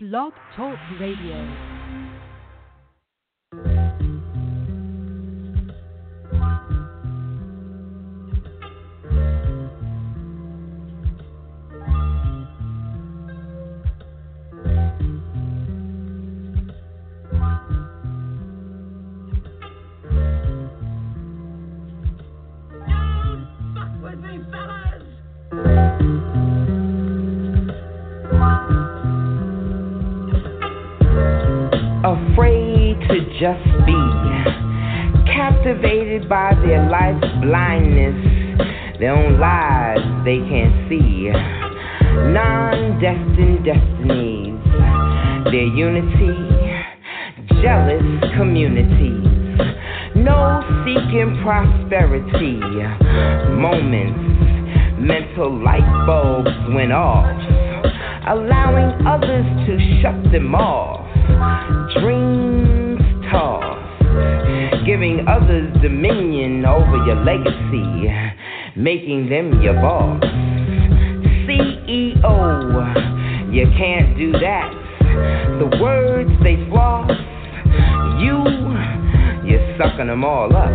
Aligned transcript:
Blog 0.00 0.32
Talk 0.54 0.78
Radio. 1.00 1.77
Just 33.38 33.62
be 33.86 33.94
captivated 35.30 36.28
by 36.28 36.50
their 36.66 36.90
life's 36.90 37.22
blindness, 37.40 38.18
their 38.98 39.14
own 39.14 39.38
lives 39.38 40.02
they 40.24 40.38
can't 40.50 40.74
see, 40.90 41.30
non 42.34 42.98
destined 42.98 43.64
destinies, 43.64 44.58
their 45.54 45.70
unity, 45.70 46.34
jealous 47.62 48.02
communities, 48.34 49.22
no 50.16 50.58
seeking 50.82 51.38
prosperity, 51.44 52.58
moments, 53.54 54.18
mental 54.98 55.62
light 55.62 55.86
bulbs 56.06 56.50
went 56.74 56.90
off, 56.90 57.38
allowing 58.26 59.06
others 59.06 59.46
to 59.68 59.78
shut 60.02 60.32
them 60.32 60.56
off. 60.56 61.06
Dreams 61.94 62.77
giving 64.88 65.28
others 65.28 65.70
dominion 65.82 66.64
over 66.64 67.04
your 67.04 67.22
legacy, 67.22 68.08
making 68.74 69.28
them 69.28 69.60
your 69.60 69.74
boss. 69.74 70.18
CEO, 71.44 72.32
you 73.52 73.66
can't 73.76 74.16
do 74.16 74.32
that. 74.32 74.72
The 75.58 75.66
words 75.78 76.30
they 76.42 76.56
floss, 76.70 77.10
you, 78.18 78.42
you're 79.46 79.76
sucking 79.76 80.06
them 80.06 80.24
all 80.24 80.56
up. 80.56 80.72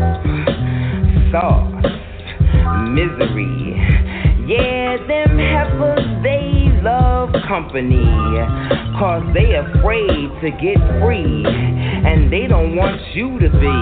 Sauce, 1.31 1.83
misery, 2.93 3.73
yeah, 4.45 4.97
them 5.07 5.39
heifers, 5.39 6.05
they 6.21 6.32
company. 7.47 8.05
Cause 8.99 9.23
they 9.33 9.55
afraid 9.55 10.29
to 10.41 10.49
get 10.61 10.77
free. 11.01 11.43
And 11.45 12.31
they 12.31 12.47
don't 12.47 12.75
want 12.75 13.01
you 13.13 13.39
to 13.39 13.49
be. 13.49 13.77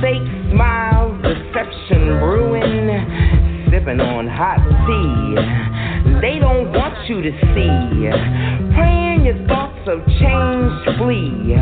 Fake 0.00 0.26
smiles, 0.52 1.20
deception, 1.22 2.20
ruin. 2.20 3.68
Sipping 3.70 4.00
on 4.00 4.26
hot 4.26 4.58
tea. 4.86 6.20
They 6.20 6.38
don't 6.38 6.72
want 6.72 7.08
you 7.08 7.22
to 7.22 7.30
see. 7.54 8.74
Praying 8.74 9.24
your 9.24 9.46
thoughts 9.46 9.86
of 9.86 10.04
change 10.18 10.98
flee. 10.98 11.56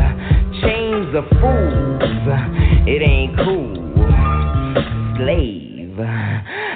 Chains 0.61 1.15
of 1.15 1.25
fools. 1.39 2.25
It 2.87 3.01
ain't 3.01 3.37
cool. 3.37 3.89
Slave 5.17 5.69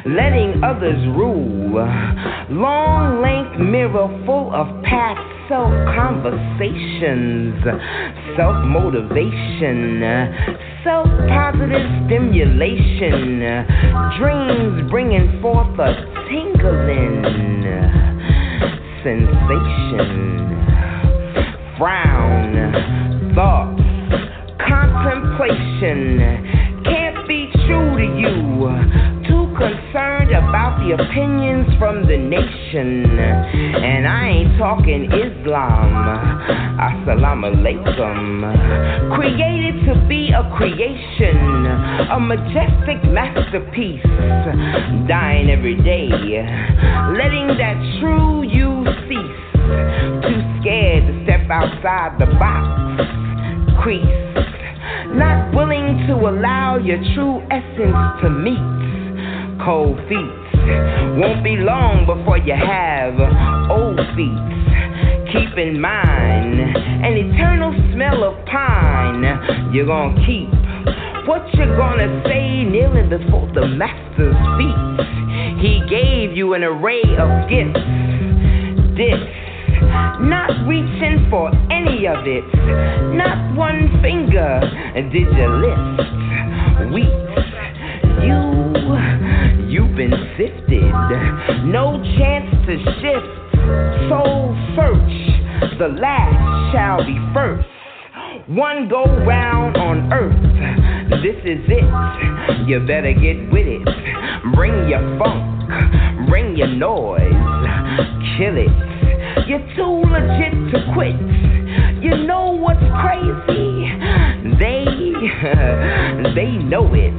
letting 0.05 0.61
others 0.63 0.99
rule. 1.15 1.79
Long 2.49 3.21
length 3.21 3.59
mirror 3.59 4.07
full 4.25 4.53
of 4.53 4.67
past 4.83 5.21
self 5.47 5.71
conversations, 5.95 7.55
self 8.35 8.55
motivation, 8.67 10.03
self 10.83 11.07
positive 11.31 11.87
stimulation, 12.07 13.39
dreams 14.19 14.91
bringing 14.91 15.39
forth 15.41 15.79
a 15.79 15.95
tingling 16.27 17.23
sensation. 19.03 20.51
Frown, 21.77 23.33
thoughts, 23.35 23.81
contemplation 24.67 26.19
can't 26.83 27.27
be 27.27 27.49
true 27.65 27.97
to 27.97 28.05
you 28.19 29.12
concerned 29.55 30.31
about 30.31 30.81
the 30.81 30.93
opinions 30.93 31.67
from 31.77 32.07
the 32.07 32.17
nation. 32.17 33.05
And 33.19 34.07
I 34.07 34.27
ain't 34.27 34.57
talking 34.57 35.05
Islam. 35.05 35.93
Assalamu 36.79 37.53
alaikum. 37.53 39.15
Created 39.15 39.85
to 39.85 40.07
be 40.07 40.31
a 40.33 40.43
creation, 40.57 41.37
a 42.09 42.19
majestic 42.19 43.03
masterpiece. 43.11 44.03
Dying 45.07 45.49
every 45.49 45.75
day, 45.81 46.09
letting 47.17 47.57
that 47.57 47.77
true 47.99 48.43
you 48.43 48.85
cease. 49.07 49.41
Too 50.25 50.41
scared 50.59 51.07
to 51.07 51.23
step 51.23 51.49
outside 51.49 52.19
the 52.19 52.27
box. 52.37 52.65
Crease 53.81 54.33
not 55.15 55.53
willing 55.53 56.07
to 56.07 56.13
allow 56.13 56.77
your 56.77 56.97
true 57.13 57.41
essence 57.51 58.21
to 58.21 58.29
meet. 58.29 58.92
Cold 59.63 59.97
feet 60.09 60.43
won't 61.15 61.43
be 61.43 61.55
long 61.55 62.05
before 62.05 62.37
you 62.37 62.53
have 62.53 63.15
old 63.71 63.95
feet. 64.15 64.43
Keep 65.31 65.57
in 65.57 65.79
mind 65.79 66.59
an 66.59 67.13
eternal 67.15 67.71
smell 67.93 68.23
of 68.23 68.45
pine. 68.45 69.23
You're 69.71 69.85
gonna 69.85 70.19
keep 70.25 70.49
what 71.27 71.47
you're 71.53 71.77
gonna 71.77 72.23
say 72.27 72.65
kneeling 72.65 73.07
before 73.07 73.47
the 73.53 73.67
master's 73.67 74.35
feet. 74.59 75.63
He 75.63 75.79
gave 75.89 76.35
you 76.35 76.53
an 76.55 76.63
array 76.63 77.03
of 77.15 77.49
gifts. 77.49 77.79
This 78.99 79.43
not 80.27 80.67
reaching 80.67 81.27
for 81.29 81.49
any 81.71 82.07
of 82.07 82.27
it. 82.27 82.43
Not 83.15 83.55
one 83.55 83.89
finger 84.01 84.59
did 84.95 85.13
you 85.13 85.49
lift. 85.63 86.03
Weak, 86.93 87.07
you, 88.23 88.62
you've 89.73 89.95
been 89.95 90.13
sifted. 90.37 90.85
No 91.65 91.97
chance 92.15 92.45
to 92.67 92.77
shift. 93.01 93.25
Soul 94.07 94.53
search, 94.77 95.79
the 95.79 95.87
last 95.99 96.71
shall 96.71 97.03
be 97.03 97.17
first. 97.33 97.67
One 98.47 98.87
go 98.87 99.03
round 99.25 99.77
on 99.77 100.13
earth. 100.13 100.37
This 101.23 101.37
is 101.43 101.65
it. 101.67 102.67
You 102.67 102.81
better 102.85 103.13
get 103.13 103.51
with 103.51 103.65
it. 103.65 103.83
Bring 104.53 104.87
your 104.87 105.01
funk, 105.17 106.29
bring 106.29 106.55
your 106.55 106.67
noise, 106.67 107.33
kill 108.37 108.55
it. 108.55 109.47
You're 109.47 109.65
too 109.75 110.03
legit 110.05 110.53
to 110.69 110.93
quit. 110.93 111.17
You 112.03 112.27
know 112.27 112.51
what's 112.51 112.83
crazy? 113.01 113.89
They, 114.43 114.83
they 116.35 116.51
know 116.59 116.93
it. 116.93 117.13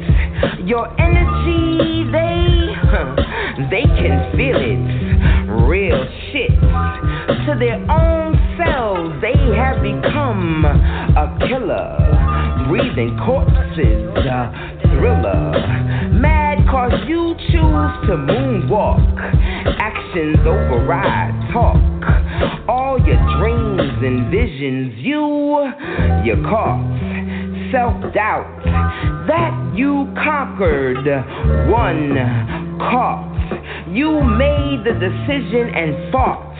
Your 0.66 0.88
energy, 1.00 2.04
they, 2.12 2.68
they 3.70 3.84
can 3.96 4.36
feel 4.36 4.60
it. 4.60 5.04
Real 5.66 6.04
shit. 6.30 6.50
To 6.50 7.56
their 7.58 7.80
own 7.90 8.36
selves, 8.58 9.14
they 9.22 9.56
have 9.56 9.80
become 9.80 10.66
a 10.66 11.38
killer. 11.48 11.96
Breathing 12.68 13.18
corpses, 13.24 14.04
a 14.28 14.80
thriller. 14.82 16.10
Mad 16.12 16.58
cause 16.70 16.92
you 17.08 17.34
choose 17.48 17.92
to 18.08 18.16
moonwalk. 18.20 19.00
Actions 19.80 20.38
override 20.40 21.52
talk. 21.52 21.80
All 22.68 22.98
your 23.00 23.16
dreams 23.38 24.02
and 24.02 24.30
visions, 24.30 24.94
you, 24.98 25.72
you 26.24 26.42
caught. 26.44 27.13
Self 27.74 28.14
doubt 28.14 28.62
that 29.26 29.72
you 29.74 30.06
conquered, 30.14 31.02
one 31.68 32.14
caught. 32.78 33.34
You 33.90 34.22
made 34.22 34.86
the 34.86 34.94
decision 34.94 35.74
and 35.74 36.12
fought. 36.12 36.54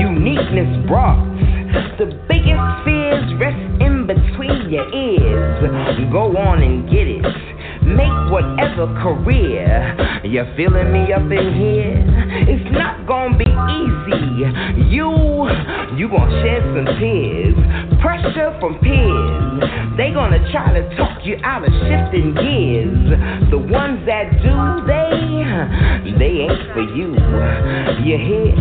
Uniqueness 0.00 0.84
brought. 0.88 1.22
The 1.98 2.06
biggest 2.26 2.66
fears 2.82 3.30
rest 3.38 3.62
in 3.78 4.08
between 4.08 4.68
your 4.68 4.92
ears. 4.92 6.10
Go 6.10 6.36
on 6.36 6.60
and 6.60 6.90
get 6.90 7.06
it 7.06 7.48
make 7.82 8.30
whatever 8.30 8.86
career. 9.02 10.22
you're 10.24 10.48
feeling 10.56 10.92
me 10.92 11.12
up 11.12 11.22
in 11.22 11.54
here? 11.54 12.04
It's 12.48 12.70
not 12.72 13.06
gonna 13.06 13.36
be 13.36 13.44
easy. 13.44 14.44
You, 14.90 15.10
you 15.96 16.08
gonna 16.08 16.42
shed 16.42 16.62
some 16.74 16.86
tears. 16.98 17.56
Pressure 18.00 18.56
from 18.60 18.78
peers. 18.78 19.62
They 19.96 20.12
gonna 20.12 20.38
try 20.52 20.72
to 20.72 20.96
talk 20.96 21.24
you 21.24 21.36
out 21.42 21.64
of 21.64 21.72
shifting 21.86 22.34
gears. 22.34 23.50
The 23.50 23.58
ones 23.58 24.06
that 24.06 24.30
do, 24.42 24.86
they, 24.86 25.10
they 26.18 26.46
ain't 26.46 26.72
for 26.72 26.82
you. 26.94 27.14
You 28.04 28.18
hear? 28.18 28.54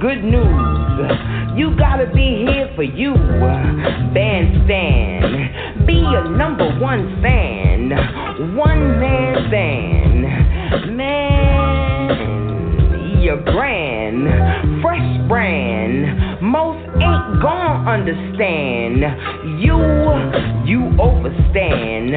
Good 0.00 0.22
news. 0.22 1.56
You 1.56 1.74
gotta 1.76 2.06
be 2.14 2.46
here 2.46 2.70
for 2.76 2.82
you. 2.84 3.14
Bandstand. 4.14 5.86
Be 5.86 5.98
a 5.98 6.28
number 6.28 6.78
one 6.78 7.20
fan. 7.22 8.25
One 8.26 9.00
man 9.00 9.50
band. 9.50 10.96
Man, 10.96 12.10
your 13.22 13.36
brand. 13.36 14.82
Fresh 14.82 15.28
brand. 15.28 16.42
Most 16.42 16.84
ain't 17.00 17.40
gonna 17.40 17.88
understand. 17.88 18.98
You, 19.60 19.78
you 20.66 20.90
overstand. 20.98 22.10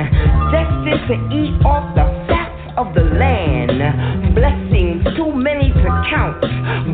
Destined 0.52 1.08
to 1.08 1.16
eat 1.36 1.54
off 1.66 1.96
the 1.96 2.06
fats 2.28 2.74
of 2.78 2.94
the 2.96 3.04
land. 3.04 4.34
Blessings 4.34 5.04
too 5.16 5.32
many 5.32 5.70
to 5.72 5.90
count. 6.10 6.42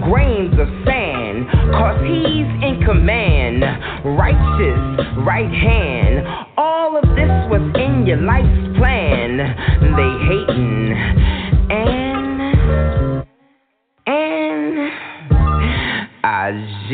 Grains 0.03 0.53
of 0.59 0.67
sand. 0.85 1.47
Cause 1.71 2.01
he's 2.03 2.47
in 2.61 2.81
command. 2.85 3.63
Righteous 4.03 4.79
right 5.25 5.51
hand. 5.51 6.27
All 6.57 6.97
of 6.97 7.04
was 7.57 7.71
in 7.75 8.05
your 8.05 8.17
life's 8.17 8.77
plan. 8.77 9.37
They 9.95 10.11
hating. 10.27 10.91
And, 11.71 12.41
and, 14.07 14.91
Aj. 16.23 16.91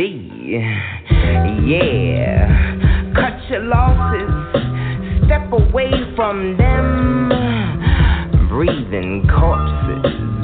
Yeah, 1.66 3.14
cut 3.16 3.50
your 3.50 3.64
losses, 3.64 4.32
step 5.26 5.52
away 5.52 5.92
from 6.16 6.58
them 6.58 7.30
breathing 8.50 9.28
corpses. 9.28 10.41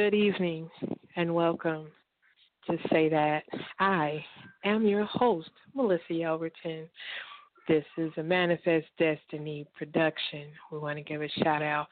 Good 0.00 0.14
evening 0.14 0.70
and 1.16 1.34
welcome 1.34 1.88
to 2.66 2.78
Say 2.90 3.10
Dat. 3.10 3.42
I 3.78 4.24
am 4.64 4.86
your 4.86 5.04
host, 5.04 5.50
Melissa 5.74 6.12
Yelverton. 6.12 6.88
This 7.68 7.84
is 7.98 8.10
a 8.16 8.22
Manifest 8.22 8.86
Destiny 8.98 9.66
production. 9.76 10.46
We 10.72 10.78
want 10.78 10.96
to 10.96 11.04
give 11.04 11.20
a 11.20 11.28
shout 11.44 11.62
out 11.62 11.86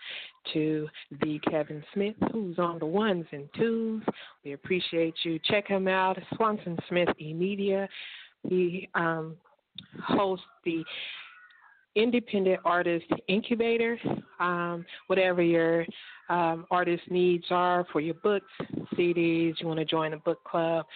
to 0.54 0.88
the 1.20 1.38
Kevin 1.50 1.84
Smith, 1.92 2.14
who's 2.32 2.58
on 2.58 2.78
the 2.78 2.86
ones 2.86 3.26
and 3.30 3.46
twos. 3.54 4.02
We 4.42 4.54
appreciate 4.54 5.16
you. 5.24 5.38
Check 5.44 5.68
him 5.68 5.86
out, 5.86 6.18
Swanson 6.34 6.78
Smith 6.88 7.10
E 7.20 7.34
Media. 7.34 7.86
He 8.48 8.88
um, 8.94 9.36
hosts 10.02 10.46
the 10.64 10.82
Independent 11.94 12.60
Artist 12.64 13.12
Incubator. 13.28 13.98
Um, 14.40 14.86
whatever 15.08 15.42
your 15.42 15.84
um, 16.28 16.66
artist 16.70 17.02
needs 17.10 17.46
are 17.50 17.86
for 17.92 18.00
your 18.00 18.14
books, 18.14 18.46
CDs, 18.94 19.54
you 19.60 19.66
want 19.66 19.78
to 19.78 19.84
join 19.84 20.12
a 20.12 20.18
book 20.18 20.42
club, 20.44 20.86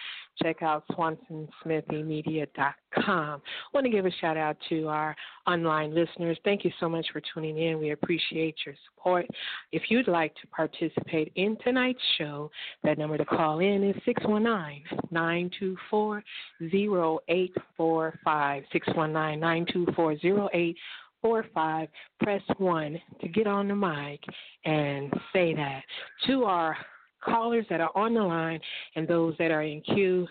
check 0.41 0.61
out 0.61 0.85
swansonsmithymedia.com. 0.91 3.41
want 3.73 3.85
to 3.85 3.89
give 3.89 4.05
a 4.05 4.11
shout 4.21 4.37
out 4.37 4.55
to 4.69 4.87
our 4.87 5.13
online 5.47 5.93
listeners. 5.93 6.37
Thank 6.43 6.65
you 6.65 6.71
so 6.79 6.89
much 6.89 7.05
for 7.11 7.21
tuning 7.33 7.57
in. 7.57 7.79
We 7.79 7.91
appreciate 7.91 8.55
your 8.65 8.75
support. 8.89 9.25
If 9.71 9.83
you'd 9.89 10.07
like 10.07 10.33
to 10.35 10.47
participate 10.47 11.31
in 11.35 11.57
tonight's 11.63 11.99
show, 12.17 12.49
that 12.83 12.97
number 12.97 13.17
to 13.17 13.25
call 13.25 13.59
in 13.59 13.83
is 13.83 13.95
619 14.05 14.83
924 15.11 16.23
0845. 16.61 18.63
619 18.71 19.39
924 19.39 20.11
0845 20.13 20.75
four 21.23 21.45
five, 21.55 21.87
press 22.21 22.41
one 22.57 22.99
to 23.21 23.27
get 23.27 23.47
on 23.47 23.69
the 23.69 23.75
mic 23.75 24.19
and 24.65 25.11
say 25.31 25.55
that. 25.55 25.81
To 26.27 26.43
our 26.43 26.77
callers 27.23 27.65
that 27.69 27.79
are 27.79 27.91
on 27.95 28.13
the 28.13 28.21
line 28.21 28.59
and 28.95 29.07
those 29.07 29.33
that 29.39 29.49
are 29.49 29.63
in 29.63 29.81
queue, 29.81 30.27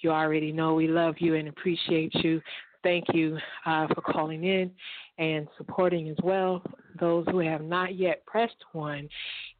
you 0.00 0.10
already 0.10 0.52
know 0.52 0.74
we 0.74 0.88
love 0.88 1.14
you 1.18 1.36
and 1.36 1.48
appreciate 1.48 2.12
you. 2.16 2.42
Thank 2.82 3.04
you 3.14 3.38
uh, 3.64 3.86
for 3.94 4.00
calling 4.00 4.42
in 4.42 4.70
and 5.18 5.46
supporting 5.56 6.08
as 6.08 6.16
well. 6.24 6.62
Those 6.98 7.24
who 7.30 7.38
have 7.38 7.62
not 7.62 7.94
yet 7.94 8.26
pressed 8.26 8.56
one, 8.72 9.08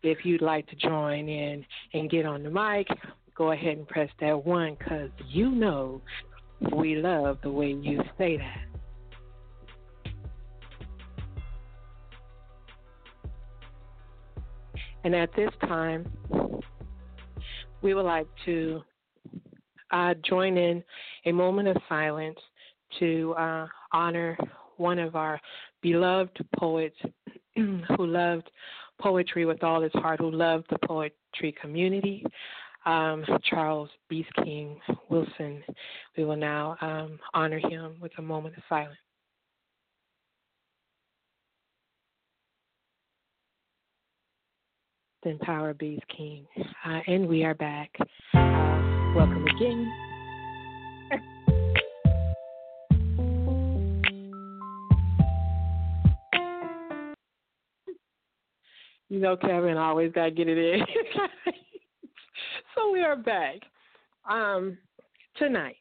if 0.02 0.24
you'd 0.24 0.42
like 0.42 0.66
to 0.68 0.76
join 0.76 1.28
in 1.28 1.64
and 1.94 2.10
get 2.10 2.26
on 2.26 2.42
the 2.42 2.50
mic, 2.50 2.88
go 3.36 3.52
ahead 3.52 3.76
and 3.78 3.86
press 3.86 4.10
that 4.20 4.44
one 4.44 4.76
because 4.76 5.10
you 5.28 5.52
know 5.52 6.02
we 6.74 6.96
love 6.96 7.38
the 7.44 7.50
way 7.50 7.70
you 7.70 8.02
say 8.18 8.36
that. 8.38 8.71
And 15.04 15.14
at 15.14 15.34
this 15.34 15.50
time, 15.62 16.06
we 17.82 17.94
would 17.94 18.04
like 18.04 18.28
to 18.44 18.82
uh, 19.90 20.14
join 20.28 20.56
in 20.56 20.82
a 21.26 21.32
moment 21.32 21.68
of 21.68 21.76
silence 21.88 22.38
to 22.98 23.34
uh, 23.38 23.66
honor 23.92 24.36
one 24.76 24.98
of 24.98 25.16
our 25.16 25.40
beloved 25.82 26.38
poets 26.56 26.96
who 27.56 28.06
loved 28.06 28.50
poetry 29.00 29.44
with 29.44 29.62
all 29.64 29.82
his 29.82 29.92
heart, 29.94 30.20
who 30.20 30.30
loved 30.30 30.66
the 30.70 30.78
poetry 30.86 31.54
community, 31.60 32.24
um, 32.86 33.24
Charles 33.44 33.88
Beast 34.08 34.30
King 34.44 34.78
Wilson. 35.08 35.62
We 36.16 36.24
will 36.24 36.36
now 36.36 36.76
um, 36.80 37.18
honor 37.34 37.58
him 37.58 37.96
with 38.00 38.12
a 38.18 38.22
moment 38.22 38.56
of 38.56 38.62
silence. 38.68 38.96
Then 45.22 45.38
Power 45.38 45.72
Beast 45.72 46.02
King. 46.16 46.44
Uh, 46.84 46.98
and 47.06 47.28
we 47.28 47.44
are 47.44 47.54
back. 47.54 47.90
Uh, 48.34 49.12
welcome 49.14 49.46
again. 49.56 49.92
you 59.08 59.20
know, 59.20 59.36
Kevin 59.36 59.76
always 59.76 60.10
got 60.10 60.24
to 60.24 60.30
get 60.32 60.48
it 60.48 60.58
in. 60.58 60.84
so 62.74 62.90
we 62.90 63.02
are 63.02 63.14
back. 63.14 63.60
Um, 64.28 64.76
tonight, 65.36 65.76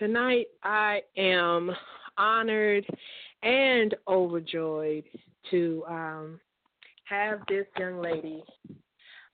tonight 0.00 0.46
I 0.64 1.02
am 1.16 1.70
honored 2.18 2.84
and 3.44 3.94
overjoyed 4.08 5.04
to 5.52 5.84
um, 5.88 6.40
have 7.08 7.40
this 7.48 7.66
young 7.78 8.00
lady 8.00 8.42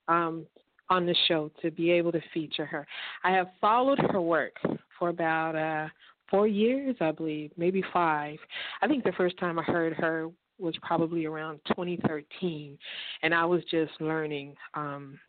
um, 0.07 0.45
on 0.89 1.05
the 1.05 1.15
show 1.27 1.51
to 1.61 1.71
be 1.71 1.91
able 1.91 2.11
to 2.11 2.21
feature 2.33 2.65
her. 2.65 2.85
I 3.23 3.31
have 3.31 3.47
followed 3.59 3.99
her 4.11 4.21
work 4.21 4.53
for 4.97 5.09
about 5.09 5.55
uh, 5.55 5.89
four 6.29 6.47
years, 6.47 6.95
I 7.01 7.11
believe, 7.11 7.51
maybe 7.57 7.83
five. 7.91 8.37
I 8.81 8.87
think 8.87 9.03
the 9.03 9.11
first 9.13 9.37
time 9.37 9.59
I 9.59 9.63
heard 9.63 9.93
her 9.93 10.29
was 10.59 10.75
probably 10.81 11.25
around 11.25 11.59
2013, 11.67 12.77
and 13.23 13.33
I 13.33 13.45
was 13.45 13.63
just 13.69 13.91
learning 13.99 14.55
um, 14.75 15.19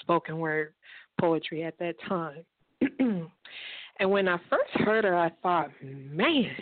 spoken 0.00 0.38
word 0.38 0.72
poetry 1.20 1.64
at 1.64 1.78
that 1.78 1.96
time. 2.08 2.44
and 3.98 4.10
when 4.10 4.28
I 4.28 4.38
first 4.48 4.70
heard 4.86 5.04
her, 5.04 5.16
I 5.16 5.30
thought, 5.42 5.70
man, 5.82 6.56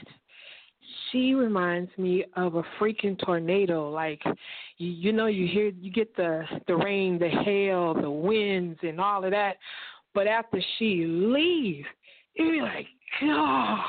she 1.11 1.35
reminds 1.35 1.91
me 1.99 2.25
of 2.37 2.55
a 2.57 2.63
freaking 2.79 3.19
tornado. 3.25 3.91
Like 3.91 4.23
you, 4.79 4.91
you 4.91 5.13
know, 5.13 5.27
you 5.27 5.47
hear 5.47 5.69
you 5.69 5.91
get 5.91 6.15
the 6.17 6.45
the 6.67 6.77
rain, 6.77 7.19
the 7.19 7.29
hail, 7.29 7.95
the 7.95 8.11
winds, 8.11 8.79
and 8.83 9.01
all 9.01 9.25
of 9.25 9.31
that. 9.31 9.57
But 10.15 10.27
after 10.27 10.61
she 10.79 11.05
leaves, 11.07 11.87
you 12.35 12.51
be 12.51 12.61
like, 12.61 12.87
God, 13.21 13.85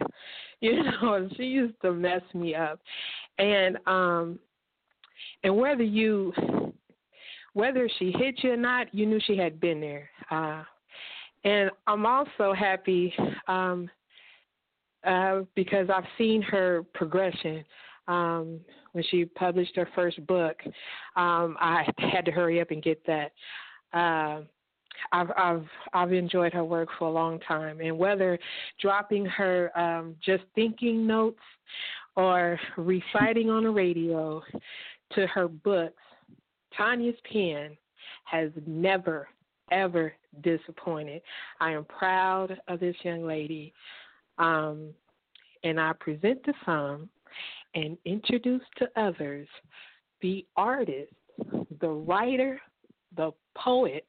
you 0.60 0.82
know, 0.82 1.28
she 1.36 1.44
used 1.44 1.80
to 1.82 1.92
mess 1.92 2.22
me 2.34 2.54
up. 2.54 2.80
And 3.38 3.78
um, 3.86 4.38
and 5.44 5.56
whether 5.56 5.82
you 5.82 6.32
whether 7.54 7.88
she 7.98 8.12
hit 8.12 8.42
you 8.42 8.52
or 8.52 8.56
not, 8.56 8.92
you 8.94 9.06
knew 9.06 9.20
she 9.26 9.36
had 9.36 9.60
been 9.60 9.80
there. 9.80 10.08
Uh, 10.30 10.62
and 11.44 11.70
I'm 11.86 12.06
also 12.06 12.54
happy 12.56 13.12
um, 13.48 13.90
uh, 15.04 15.40
because 15.54 15.88
I've 15.94 16.06
seen 16.18 16.42
her 16.42 16.84
progression. 16.94 17.64
Um, 18.08 18.60
when 18.92 19.04
she 19.10 19.24
published 19.24 19.76
her 19.76 19.88
first 19.94 20.24
book, 20.26 20.56
um, 21.16 21.56
I 21.60 21.84
had 21.98 22.24
to 22.24 22.32
hurry 22.32 22.60
up 22.60 22.70
and 22.72 22.82
get 22.82 23.00
that. 23.06 23.32
Uh, 23.92 24.42
I've 25.12 25.30
I've 25.36 25.66
I've 25.92 26.12
enjoyed 26.12 26.52
her 26.52 26.64
work 26.64 26.88
for 26.98 27.08
a 27.08 27.12
long 27.12 27.40
time, 27.40 27.80
and 27.80 27.96
whether 27.96 28.38
dropping 28.80 29.24
her 29.26 29.76
um, 29.78 30.16
just 30.24 30.44
thinking 30.54 31.06
notes 31.06 31.40
or 32.16 32.58
reciting 32.76 33.50
on 33.50 33.64
the 33.64 33.70
radio 33.70 34.42
to 35.14 35.26
her 35.28 35.48
books, 35.48 36.02
Tanya's 36.76 37.16
pen 37.30 37.76
has 38.24 38.50
never 38.66 39.28
ever 39.70 40.12
disappointed. 40.42 41.22
I 41.60 41.72
am 41.72 41.84
proud 41.84 42.58
of 42.68 42.80
this 42.80 42.96
young 43.02 43.26
lady, 43.26 43.72
um, 44.38 44.90
and 45.64 45.80
I 45.80 45.92
present 45.98 46.42
to 46.44 46.52
some 46.64 47.08
and 47.74 47.96
introduce 48.04 48.62
to 48.78 48.88
others 48.96 49.48
the 50.20 50.46
artist, 50.56 51.12
the 51.80 51.88
writer, 51.88 52.60
the 53.16 53.32
poet, 53.56 54.06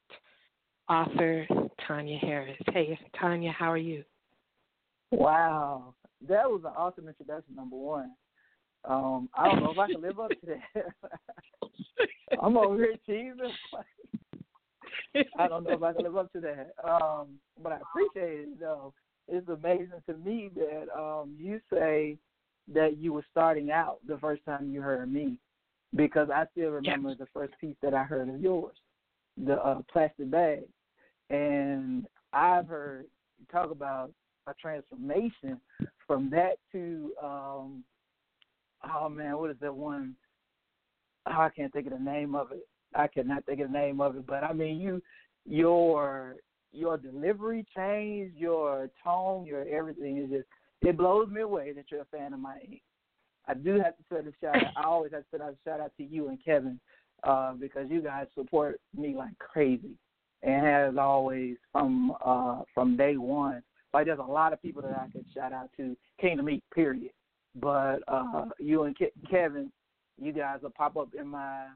author 0.88 1.46
Tanya 1.86 2.18
Harris. 2.18 2.58
Hey, 2.72 2.98
Tanya, 3.18 3.52
how 3.52 3.70
are 3.70 3.78
you? 3.78 4.04
Wow, 5.10 5.94
that 6.28 6.48
was 6.48 6.62
an 6.64 6.72
awesome 6.76 7.08
introduction. 7.08 7.54
Number 7.54 7.76
one, 7.76 8.12
um, 8.84 9.28
I 9.34 9.48
don't 9.48 9.62
know 9.62 9.72
if 9.72 9.78
I 9.78 9.86
can 9.86 10.02
live 10.02 10.18
up 10.18 10.30
to 10.30 10.46
that. 10.46 10.86
I'm 12.42 12.56
over 12.56 12.76
here 12.76 12.96
cheesing. 13.08 13.50
I 15.38 15.48
don't 15.48 15.64
know 15.64 15.70
if 15.70 15.82
I 15.82 15.92
can 15.92 16.04
live 16.04 16.16
up 16.16 16.32
to 16.32 16.40
that. 16.40 16.72
Um, 16.82 17.38
but 17.62 17.72
I 17.72 17.78
appreciate 17.78 18.40
it 18.40 18.60
though. 18.60 18.92
It's 19.28 19.48
amazing 19.48 20.02
to 20.06 20.16
me 20.18 20.50
that 20.54 20.86
um 20.98 21.34
you 21.38 21.60
say 21.72 22.18
that 22.72 22.96
you 22.98 23.12
were 23.12 23.24
starting 23.30 23.70
out 23.70 23.98
the 24.06 24.18
first 24.18 24.44
time 24.44 24.70
you 24.70 24.80
heard 24.80 25.12
me 25.12 25.38
because 25.94 26.28
I 26.30 26.44
still 26.52 26.70
remember 26.70 27.10
yes. 27.10 27.18
the 27.18 27.26
first 27.32 27.52
piece 27.60 27.76
that 27.82 27.94
I 27.94 28.04
heard 28.04 28.28
of 28.28 28.40
yours, 28.40 28.76
the 29.42 29.54
uh, 29.54 29.80
plastic 29.92 30.30
bag, 30.30 30.62
and 31.30 32.06
I've 32.32 32.66
heard 32.66 33.06
you 33.38 33.46
talk 33.52 33.70
about 33.70 34.10
a 34.46 34.54
transformation 34.54 35.60
from 36.06 36.30
that 36.30 36.56
to 36.72 37.12
um 37.22 37.84
oh 38.92 39.08
man, 39.08 39.38
what 39.38 39.50
is 39.50 39.56
that 39.60 39.74
one? 39.74 40.14
Oh, 41.26 41.32
I 41.32 41.50
can't 41.50 41.72
think 41.72 41.86
of 41.86 41.92
the 41.92 41.98
name 41.98 42.34
of 42.34 42.52
it. 42.52 42.66
I 42.94 43.08
cannot 43.08 43.44
think 43.46 43.60
of 43.60 43.72
the 43.72 43.78
name 43.78 44.00
of 44.00 44.16
it, 44.16 44.26
but 44.26 44.44
I 44.44 44.52
mean 44.52 44.80
you 44.80 45.02
your 45.46 46.36
your 46.74 46.98
delivery 46.98 47.64
changed, 47.76 48.36
your 48.36 48.90
tone, 49.02 49.46
your 49.46 49.66
everything 49.68 50.18
is 50.18 50.30
just 50.30 50.46
it 50.82 50.96
blows 50.96 51.30
me 51.30 51.40
away 51.40 51.72
that 51.72 51.86
you're 51.90 52.02
a 52.02 52.06
fan 52.06 52.34
of 52.34 52.40
my 52.40 52.58
ink. 52.68 52.82
I 53.46 53.54
do 53.54 53.74
have 53.74 53.96
to 53.96 54.04
send 54.12 54.26
a 54.26 54.32
shout 54.40 54.62
out. 54.64 54.72
I 54.76 54.84
always 54.84 55.12
have 55.12 55.22
to 55.22 55.26
send 55.30 55.42
a 55.42 55.54
shout 55.64 55.80
out 55.80 55.92
to 55.96 56.04
you 56.04 56.28
and 56.28 56.38
Kevin 56.44 56.80
uh, 57.22 57.52
because 57.54 57.86
you 57.90 58.02
guys 58.02 58.26
support 58.34 58.80
me 58.96 59.14
like 59.16 59.38
crazy, 59.38 59.96
and 60.42 60.66
has 60.66 60.96
always 60.98 61.56
from 61.72 62.14
uh, 62.24 62.62
from 62.74 62.96
day 62.96 63.16
one. 63.16 63.62
Like 63.92 64.06
there's 64.06 64.18
a 64.18 64.22
lot 64.22 64.52
of 64.52 64.60
people 64.60 64.82
that 64.82 64.98
I 64.98 65.08
could 65.12 65.24
shout 65.34 65.52
out 65.52 65.70
to 65.76 65.96
Kingdom 66.20 66.46
Meet 66.46 66.64
period, 66.74 67.12
but 67.60 68.00
uh, 68.08 68.46
you 68.58 68.84
and 68.84 68.96
Ke- 68.96 69.30
Kevin, 69.30 69.70
you 70.20 70.32
guys 70.32 70.58
will 70.62 70.70
pop 70.70 70.96
up 70.96 71.10
in 71.18 71.28
my 71.28 71.66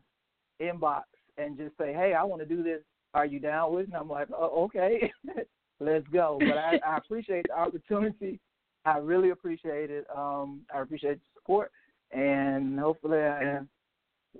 inbox 0.60 1.02
and 1.36 1.56
just 1.56 1.76
say, 1.78 1.92
"Hey, 1.92 2.14
I 2.14 2.24
want 2.24 2.42
to 2.42 2.46
do 2.46 2.62
this. 2.62 2.80
Are 3.14 3.26
you 3.26 3.38
down 3.40 3.74
with?" 3.74 3.86
And 3.86 3.94
I'm 3.94 4.08
like, 4.08 4.28
"Oh, 4.36 4.64
okay, 4.64 5.12
let's 5.80 6.06
go." 6.12 6.38
But 6.40 6.58
I, 6.58 6.80
I 6.86 6.96
appreciate 6.98 7.46
the 7.48 7.58
opportunity. 7.58 8.40
I 8.84 8.98
really 8.98 9.30
appreciate 9.30 9.90
it. 9.90 10.06
Um, 10.14 10.62
I 10.74 10.80
appreciate 10.80 11.18
the 11.18 11.24
support, 11.34 11.70
and 12.12 12.78
hopefully, 12.78 13.18
I 13.18 13.60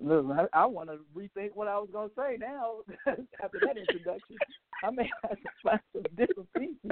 look. 0.00 0.26
I, 0.30 0.46
I 0.60 0.66
want 0.66 0.90
to 0.90 0.98
rethink 1.16 1.50
what 1.54 1.68
I 1.68 1.78
was 1.78 1.88
going 1.92 2.08
to 2.08 2.14
say 2.14 2.37
now 2.38 2.76
after 3.42 3.60
that 3.66 3.76
introduction. 3.76 4.37
I 4.82 4.90
may 4.90 5.10
have 5.22 5.32
to 5.32 5.48
find 5.62 5.80
some 5.92 6.02
different 6.16 6.48
pieces. 6.56 6.90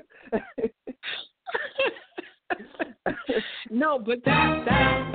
no, 3.71 3.99
but 3.99 4.25
that 4.25 4.64
that 4.66 5.06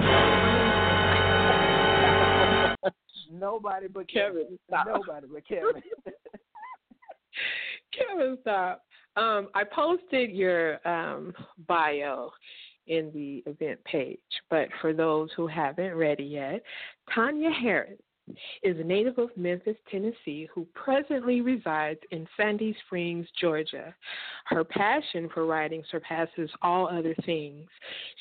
nobody 3.32 3.88
but 3.88 4.10
Kevin. 4.10 4.58
Stop. 4.68 4.88
Nobody 4.88 5.28
but 5.32 5.48
Kevin. 5.48 5.82
Kevin, 7.98 8.38
stop. 8.42 8.84
Um, 9.16 9.50
I 9.54 9.64
posted 9.64 10.32
your 10.32 10.86
um, 10.88 11.34
bio 11.68 12.32
in 12.88 13.12
the 13.14 13.44
event 13.50 13.84
page, 13.84 14.20
but 14.50 14.68
for 14.80 14.94
those 14.94 15.30
who 15.36 15.48
haven't 15.48 15.94
read 15.96 16.20
it 16.20 16.26
yet, 16.26 16.64
Tanya 17.14 17.52
Harris 17.52 18.00
is 18.64 18.80
a 18.80 18.84
native 18.84 19.18
of 19.18 19.30
Memphis, 19.36 19.76
Tennessee, 19.90 20.48
who 20.54 20.66
presently 20.74 21.42
resides 21.42 22.00
in 22.12 22.28
Sandy 22.38 22.76
Springs, 22.86 23.28
Georgia. 23.40 23.94
Her 24.46 24.64
passion 24.64 25.30
for 25.34 25.46
writing 25.46 25.84
surpasses 25.92 26.50
all 26.62 26.88
other 26.88 27.16
things. 27.26 27.68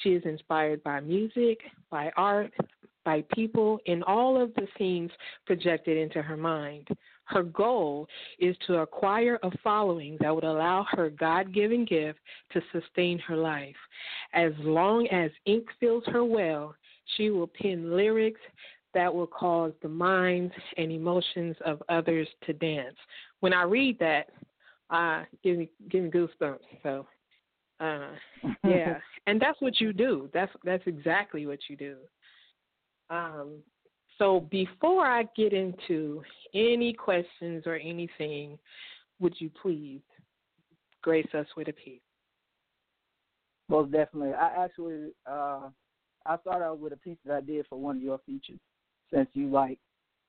She 0.03 0.11
is 0.11 0.23
inspired 0.25 0.83
by 0.83 1.01
music, 1.01 1.61
by 1.91 2.11
art, 2.17 2.53
by 3.05 3.25
people, 3.35 3.79
and 3.87 4.05
all 4.05 4.41
of 4.41 4.53
the 4.55 4.67
scenes 4.79 5.11
projected 5.47 5.97
into 5.97 6.23
her 6.23 6.37
mind. 6.37 6.89
Her 7.31 7.45
goal 7.45 8.09
is 8.39 8.57
to 8.67 8.79
acquire 8.79 9.39
a 9.43 9.51
following 9.59 10.17
that 10.21 10.35
would 10.35 10.45
allow 10.45 10.85
her 10.91 11.11
God 11.11 11.55
given 11.55 11.85
gift 11.85 12.19
to 12.53 12.61
sustain 12.73 13.19
her 13.21 13.37
life. 13.37 13.77
As 14.35 14.53
long 14.59 15.07
as 15.09 15.31
ink 15.47 15.67
fills 15.79 16.05
her 16.07 16.25
well, 16.25 16.75
she 17.17 17.31
will 17.31 17.47
pen 17.47 17.97
lyrics 17.97 18.41
that 18.95 19.13
will 19.15 19.27
cause 19.27 19.73
the 19.83 19.89
minds 19.89 20.53
and 20.77 20.91
emotions 20.91 21.57
of 21.65 21.83
others 21.89 22.29
to 22.47 22.53
dance. 22.53 22.97
When 23.41 23.53
I 23.53 23.63
read 23.63 23.99
that, 24.01 24.31
uh, 24.91 25.25
give 25.45 25.59
me 25.59 25.71
give 25.89 26.05
me 26.05 26.11
goosebumps. 26.11 26.59
So, 26.83 27.07
uh, 27.79 28.09
yeah, 28.65 28.99
and 29.27 29.41
that's 29.41 29.61
what 29.61 29.81
you 29.81 29.93
do. 29.93 30.29
That's 30.35 30.53
that's 30.65 30.83
exactly 30.87 31.47
what 31.47 31.61
you 31.69 31.77
do. 31.77 31.97
Um, 33.09 33.59
so 34.21 34.47
before 34.51 35.07
I 35.07 35.25
get 35.35 35.55
into 35.55 36.23
any 36.55 36.93
questions 36.93 37.65
or 37.65 37.77
anything, 37.77 38.59
would 39.19 39.35
you 39.39 39.51
please 39.63 40.03
grace 41.03 41.27
us 41.33 41.47
with 41.57 41.69
a 41.69 41.73
piece? 41.73 42.03
Most 43.71 43.93
definitely. 43.93 44.35
I 44.35 44.65
actually 44.65 45.13
uh, 45.27 45.71
I 46.27 46.37
started 46.43 46.67
out 46.67 46.81
with 46.81 46.93
a 46.93 46.99
piece 46.99 47.17
that 47.25 47.35
I 47.35 47.41
did 47.41 47.67
for 47.69 47.81
one 47.81 47.97
of 47.97 48.03
your 48.03 48.19
features 48.27 48.59
since 49.11 49.29
you 49.33 49.49
like 49.49 49.79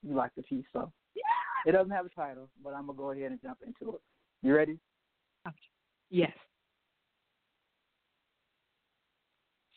you 0.03 0.15
like 0.15 0.31
the 0.37 0.43
piece. 0.43 0.65
So 0.71 0.89
yeah. 1.13 1.23
it 1.69 1.73
doesn't 1.73 1.91
have 1.91 2.05
a 2.05 2.09
title, 2.09 2.47
but 2.63 2.73
I'm 2.73 2.87
gonna 2.87 2.97
go 2.97 3.11
ahead 3.11 3.31
and 3.31 3.41
jump 3.41 3.57
into 3.65 3.95
it. 3.95 4.01
You 4.41 4.55
ready? 4.55 4.79
Okay. 5.45 5.57
Yes. 6.09 6.31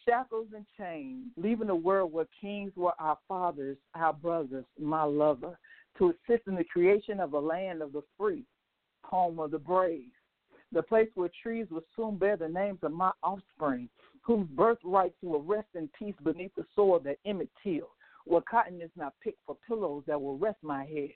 Shackles 0.07 0.49
and 0.55 0.67
chains, 0.77 1.29
leaving 1.37 1.71
a 1.71 1.75
world 1.75 2.13
where 2.13 2.27
kings 2.41 2.73
were 2.77 2.93
our 2.99 3.19
fathers, 3.27 3.79
our 3.95 4.13
brothers, 4.13 4.67
my 4.79 5.03
lover, 5.03 5.59
to 5.99 6.11
assist 6.11 6.47
in 6.47 6.55
the 6.57 6.65
creation 6.65 7.21
of 7.21 7.33
a 7.33 7.39
land 7.39 7.81
of 7.81 7.93
the 7.93 8.03
free, 8.19 8.45
home 9.03 9.39
of 9.39 9.51
the 9.51 9.59
brave, 9.59 10.11
the 10.73 10.83
place 10.83 11.09
where 11.15 11.31
trees 11.43 11.67
will 11.71 11.85
soon 11.97 12.17
bear 12.17 12.37
the 12.37 12.49
names 12.49 12.81
of 12.83 12.93
my 12.93 13.13
offspring, 13.23 13.89
whose 14.23 14.47
birthrights 14.49 15.17
will 15.23 15.43
rest 15.43 15.69
in 15.75 15.89
peace 15.99 16.15
beneath 16.23 16.55
the 16.57 16.67
soil 16.75 16.99
that 17.01 17.19
Emmett 17.25 17.51
Till, 17.63 17.89
where 18.27 18.43
cotton 18.43 18.83
is 18.83 18.91
not 18.97 19.15
picked 19.23 19.41
for 19.47 19.57
pillows 19.67 20.03
that 20.07 20.21
will 20.21 20.37
rest 20.37 20.59
my 20.63 20.85
head, 20.85 21.13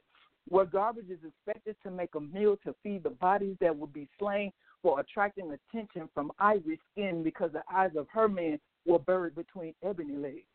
where 0.49 0.65
garbage 0.65 1.11
is 1.11 1.19
expected 1.27 1.77
to 1.83 1.91
make 1.91 2.15
a 2.15 2.21
meal 2.21 2.57
to 2.65 2.75
feed 2.83 3.03
the 3.03 3.11
bodies 3.11 3.57
that 3.61 3.77
will 3.77 3.87
be 3.87 4.09
slain 4.19 4.51
for 4.83 5.01
attracting 5.01 5.51
attention 5.53 6.09
from 6.15 6.33
ivory 6.39 6.79
skin 6.93 7.23
because 7.23 7.53
the 7.53 7.63
eyes 7.71 7.91
of 7.97 8.07
her 8.13 8.29
men 8.29 8.59
were 8.89 8.99
buried 8.99 9.35
between 9.35 9.75
ebony 9.85 10.17
legs. 10.17 10.47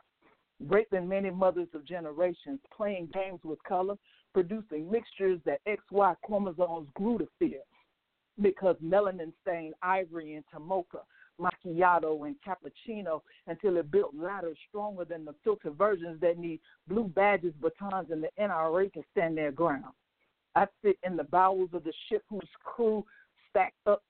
Raping 0.68 1.08
many 1.08 1.30
mothers 1.30 1.68
of 1.74 1.86
generations, 1.86 2.60
playing 2.76 3.10
games 3.14 3.40
with 3.44 3.62
color, 3.64 3.96
producing 4.34 4.90
mixtures 4.90 5.40
that 5.46 5.62
XY 5.68 6.16
chromosomes 6.26 6.88
grew 6.96 7.18
to 7.18 7.28
fear 7.40 7.60
because 8.42 8.76
melanin 8.84 9.32
stained 9.42 9.76
ivory 9.84 10.34
into 10.34 10.60
mocha, 10.60 11.00
macchiato, 11.40 12.26
and 12.26 12.36
cappuccino 12.46 13.22
until 13.48 13.78
it 13.78 13.92
built 13.92 14.14
ladders 14.16 14.58
stronger 14.70 15.06
than 15.06 15.26
the 15.26 15.36
filtered 15.44 15.78
versions 15.78 16.20
that 16.22 16.38
need 16.38 16.60
blue 16.88 17.04
badges, 17.04 17.54
batons, 17.62 18.10
and 18.10 18.24
the 18.24 18.30
NRA 18.40 18.92
to 18.94 19.02
stand 19.12 19.38
their 19.38 19.52
ground. 19.52 19.94
I 20.56 20.66
sit 20.84 20.98
in 21.04 21.16
the 21.16 21.24
bowels 21.24 21.70
of 21.74 21.84
the 21.84 21.94
ship 22.10 22.24
whose 22.30 22.50
crew 22.64 23.06
stacked 23.50 23.78
up 23.86 24.04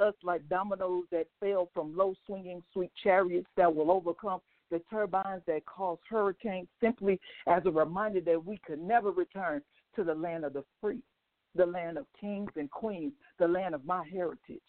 us 0.00 0.14
like 0.22 0.48
dominoes 0.48 1.04
that 1.10 1.26
fell 1.40 1.68
from 1.74 1.96
low 1.96 2.14
swinging 2.26 2.62
sweet 2.72 2.90
chariots 3.02 3.48
that 3.56 3.74
will 3.74 3.90
overcome 3.90 4.40
the 4.70 4.80
turbines 4.90 5.42
that 5.46 5.64
cause 5.66 5.98
hurricanes 6.08 6.68
simply 6.80 7.20
as 7.46 7.62
a 7.66 7.70
reminder 7.70 8.20
that 8.20 8.44
we 8.44 8.58
could 8.66 8.80
never 8.80 9.10
return 9.10 9.62
to 9.94 10.04
the 10.04 10.14
land 10.14 10.44
of 10.44 10.52
the 10.52 10.64
free, 10.80 11.00
the 11.54 11.66
land 11.66 11.98
of 11.98 12.06
kings 12.20 12.50
and 12.56 12.70
queens, 12.70 13.12
the 13.38 13.46
land 13.46 13.74
of 13.74 13.84
my 13.84 14.04
heritage. 14.12 14.60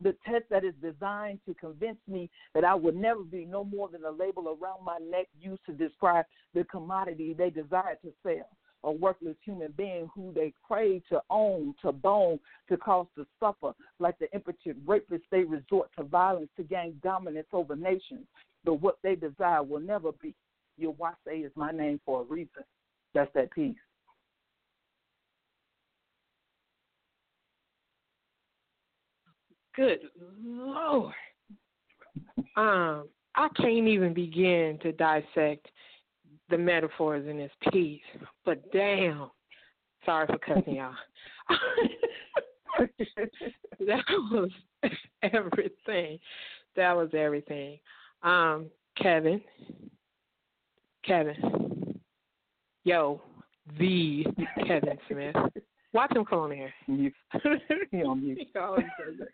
The 0.00 0.16
test 0.26 0.44
that 0.50 0.64
is 0.64 0.74
designed 0.82 1.40
to 1.46 1.54
convince 1.54 1.98
me 2.08 2.28
that 2.54 2.64
I 2.64 2.74
would 2.74 2.96
never 2.96 3.22
be 3.22 3.44
no 3.44 3.64
more 3.64 3.88
than 3.88 4.04
a 4.04 4.10
label 4.10 4.48
around 4.48 4.84
my 4.84 4.98
neck 4.98 5.28
used 5.40 5.64
to 5.66 5.72
describe 5.72 6.26
the 6.54 6.64
commodity 6.64 7.34
they 7.34 7.50
desire 7.50 7.98
to 8.02 8.12
sell 8.22 8.48
a 8.84 8.92
worthless 8.92 9.36
human 9.44 9.72
being 9.76 10.08
who 10.14 10.32
they 10.34 10.52
crave 10.66 11.02
to 11.08 11.20
own, 11.30 11.74
to 11.82 11.92
bone, 11.92 12.38
to 12.68 12.76
cause 12.76 13.06
to 13.16 13.26
suffer. 13.38 13.72
Like 13.98 14.18
the 14.18 14.32
impotent 14.32 14.84
rapists, 14.86 15.22
they 15.30 15.44
resort 15.44 15.90
to 15.96 16.04
violence 16.04 16.50
to 16.56 16.62
gain 16.62 16.98
dominance 17.02 17.48
over 17.52 17.76
nations. 17.76 18.26
But 18.64 18.74
what 18.74 18.96
they 19.02 19.14
desire 19.14 19.62
will 19.62 19.80
never 19.80 20.12
be. 20.12 20.34
Your 20.78 20.94
Yawase 20.94 21.46
is 21.46 21.52
my 21.54 21.70
name 21.70 22.00
for 22.04 22.22
a 22.22 22.24
reason. 22.24 22.64
That's 23.14 23.30
that 23.34 23.50
piece. 23.50 23.76
Good 29.74 30.00
Lord. 30.44 31.14
Um, 32.56 33.08
I 33.34 33.48
can't 33.56 33.88
even 33.88 34.12
begin 34.12 34.78
to 34.82 34.92
dissect 34.92 35.66
the 36.52 36.58
metaphors 36.58 37.26
in 37.28 37.36
this 37.36 37.50
piece, 37.72 38.00
but 38.44 38.62
damn, 38.72 39.30
sorry 40.04 40.26
for 40.26 40.38
cutting 40.38 40.76
y'all. 40.76 40.94
that 43.80 44.04
was 44.30 44.50
everything. 45.22 46.18
That 46.76 46.96
was 46.96 47.10
everything. 47.14 47.78
Um, 48.22 48.66
Kevin, 48.96 49.40
Kevin, 51.04 51.98
yo, 52.84 53.20
the 53.78 54.24
Kevin 54.66 54.98
Smith. 55.08 55.36
Watch 55.92 56.16
him 56.16 56.24
come 56.24 56.38
on 56.40 56.52
here. 56.52 56.72
He 56.86 57.12
on 58.02 58.22
mute. 58.22 58.38
He 58.52 58.58
always 58.58 58.86
does 58.98 59.14
that. 59.18 59.28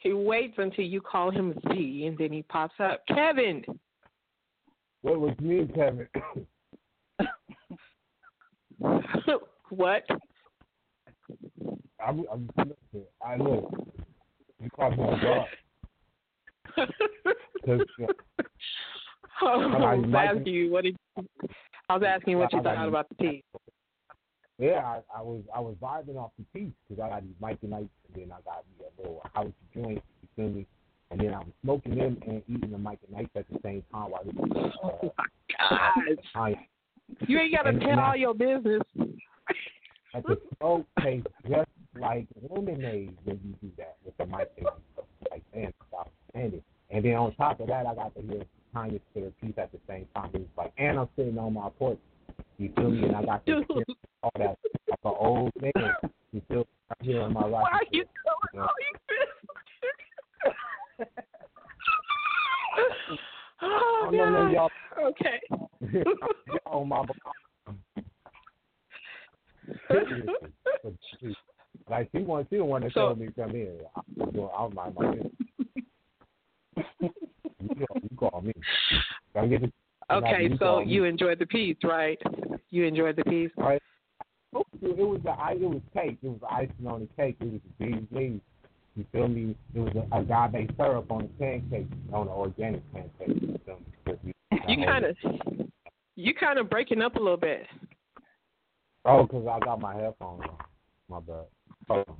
he 0.00 0.12
waits 0.12 0.54
until 0.58 0.84
you 0.84 1.00
call 1.00 1.30
him 1.30 1.54
Z, 1.68 2.06
and 2.06 2.18
then 2.18 2.32
he 2.32 2.42
pops 2.42 2.74
up. 2.80 3.02
Kevin. 3.08 3.64
What 5.06 5.20
was 5.20 5.34
me, 5.40 5.68
Kevin? 5.72 6.08
what? 9.68 10.02
I'm, 12.04 12.24
I'm 12.32 12.50
listening. 12.58 13.06
I 13.24 13.36
look. 13.36 13.72
You 14.60 14.68
caught 14.70 14.98
me 14.98 15.04
off 15.04 15.46
guard. 16.76 16.90
Oh, 19.42 19.46
I 19.60 19.94
was 19.94 20.06
like- 20.08 20.30
asking 20.30 20.54
you 20.54 20.72
what 20.72 20.84
did 20.84 20.96
I 21.90 21.94
was 21.94 22.02
asking 22.06 22.30
you 22.32 22.38
what 22.38 22.50
you 22.54 22.60
I 22.60 22.62
thought 22.62 22.88
about 22.88 23.06
the 23.10 23.14
piece. 23.16 23.42
Yeah, 24.58 24.78
I, 24.82 25.00
I 25.14 25.20
was 25.22 25.42
I 25.54 25.60
was 25.60 25.76
vibing 25.80 26.16
off 26.16 26.30
the 26.38 26.44
piece 26.58 26.72
because 26.88 27.04
I 27.04 27.10
got 27.10 27.22
these 27.22 27.34
Mike 27.38 27.58
and 27.62 27.74
Ikes 27.74 27.90
and 28.14 28.22
then 28.22 28.32
I 28.32 28.40
got 28.42 28.64
me 28.78 28.86
a 28.86 29.02
little 29.02 29.20
house 29.34 29.52
joint, 29.74 30.02
you 30.22 30.28
feel 30.34 30.48
me? 30.48 30.66
And 31.10 31.20
then 31.20 31.34
I 31.34 31.38
was 31.38 31.46
smoking 31.62 31.94
them 31.94 32.18
and 32.26 32.42
eating 32.48 32.70
the 32.70 32.78
Mike 32.78 32.98
and 33.08 33.16
Ikes 33.18 33.30
at 33.36 33.46
the 33.48 33.58
same 33.62 33.82
time 33.92 34.10
while 34.10 34.24
this 34.24 34.34
was 34.34 34.72
uh, 34.82 35.08
God, 35.58 36.18
time. 36.32 36.56
you 37.28 37.38
ain't 37.38 37.54
got 37.54 37.62
to 37.62 37.68
And- 37.70 37.80
tell 37.80 37.90
and 37.90 38.00
I- 38.00 38.08
all 38.08 38.16
your 38.16 38.34
business. 38.34 38.82
And 38.98 40.24
the 40.24 40.40
smoke 40.58 40.86
tastes 41.02 41.26
just 41.48 41.68
like 42.00 42.26
lemonade 42.50 43.16
when 43.24 43.38
you 43.44 43.54
do 43.62 43.70
that 43.78 43.96
with 44.04 44.16
the 44.16 44.26
Mike 44.26 44.50
and 44.58 44.66
Ikes. 44.66 45.06
Like, 45.30 45.42
man, 45.54 45.72
standing. 46.30 46.62
And 46.90 47.04
then 47.04 47.14
on 47.14 47.34
top 47.34 47.60
of 47.60 47.66
that, 47.68 47.86
I 47.86 47.94
got 47.94 48.14
to 48.16 48.22
hear 48.22 48.42
Tanya 48.72 48.98
spit 49.10 49.24
her 49.24 49.30
piece 49.40 49.54
at 49.58 49.72
the 49.72 49.78
same 49.88 50.06
time. 50.14 50.30
It 50.34 50.38
was 50.40 50.48
like, 50.56 50.72
and 50.78 50.98
I'm 50.98 51.08
sitting 51.16 51.38
on 51.38 51.52
my 51.54 51.68
porch. 51.78 51.98
You 52.58 52.70
feel 52.76 52.90
me? 52.90 53.04
And 53.04 53.16
I 53.16 53.24
got 53.24 53.44
to 53.46 53.52
hear 53.68 53.84
all 54.22 54.30
that 54.38 54.58
like 54.88 54.98
an 55.04 55.14
old 55.18 55.52
man. 55.60 55.72
You 56.32 56.42
feel 56.48 56.58
me? 56.58 56.64
right 56.88 57.02
here 57.02 57.20
on 57.22 57.32
my 57.34 57.40
right. 57.42 57.50
Why 57.50 57.70
are 57.72 57.80
you 57.90 58.04
telling 58.24 58.66
all 58.66 58.74
your 58.80 59.00
business? 59.08 59.32
oh, 63.62 64.06
Oh, 64.06 64.10
no, 64.10 64.30
no, 64.30 64.32
God. 64.32 64.52
y'all, 64.52 64.70
Okay. 65.08 65.40
y'all 66.46 66.82
on 66.82 66.88
my 66.88 67.02
like 71.88 72.10
she 72.56 72.58
don't 72.58 72.68
want 72.68 72.84
to 72.84 72.90
So- 72.90 73.08
tell 73.08 73.16
me 73.16 73.28
come 73.36 73.50
in. 73.50 73.78
I'm 74.20 74.48
I'm 74.58 74.74
like 74.74 74.94
my 74.94 75.10
business. 75.10 75.32
you, 77.00 77.86
you 78.10 78.16
call 78.16 78.40
me. 78.42 78.52
I 79.34 79.46
get 79.46 79.62
it. 79.64 79.72
Okay, 80.10 80.44
You 80.44 80.50
so 80.52 80.56
call 80.58 80.84
me. 80.84 80.92
you 80.92 81.04
enjoyed 81.04 81.38
the 81.38 81.46
piece, 81.46 81.76
right? 81.84 82.18
You 82.70 82.84
enjoyed 82.84 83.16
the 83.16 83.24
piece. 83.24 83.50
Right. 83.56 83.82
Oh, 84.54 84.62
it 84.80 84.96
was 84.96 85.20
the 85.24 85.30
I 85.32 85.52
it 85.52 85.60
was 85.60 85.82
cake. 85.92 86.18
It 86.22 86.28
was 86.28 86.40
icing 86.50 86.86
on 86.86 87.00
the 87.00 87.08
cake. 87.22 87.36
It 87.40 87.52
was 87.52 87.60
a 87.80 87.84
big 87.84 88.06
leaf. 88.10 88.40
You 88.94 89.04
feel 89.12 89.28
me? 89.28 89.54
It 89.74 89.80
was 89.80 89.94
a 89.94 90.16
agave 90.18 90.70
syrup 90.78 91.10
on 91.12 91.22
the 91.22 91.28
pancake, 91.44 91.86
on 92.14 92.26
the 92.26 92.32
organic 92.32 92.82
pancake. 92.94 93.42
You 93.42 93.58
feel 93.66 93.78
me? 94.24 94.32
'Cause 94.50 94.58
You 94.68 94.86
kind 94.86 95.04
of, 95.04 95.16
you 96.14 96.32
kind 96.34 96.58
of 96.58 96.70
breaking 96.70 97.02
up 97.02 97.16
a 97.16 97.18
little 97.18 97.36
bit. 97.36 97.66
Oh, 99.04 99.24
because 99.24 99.46
I 99.46 99.58
got 99.60 99.80
my 99.80 99.94
headphones 99.94 100.42
on. 100.48 100.56
My 101.10 101.20
bad. 101.20 101.44
Hold 101.88 102.04
on. 102.08 102.16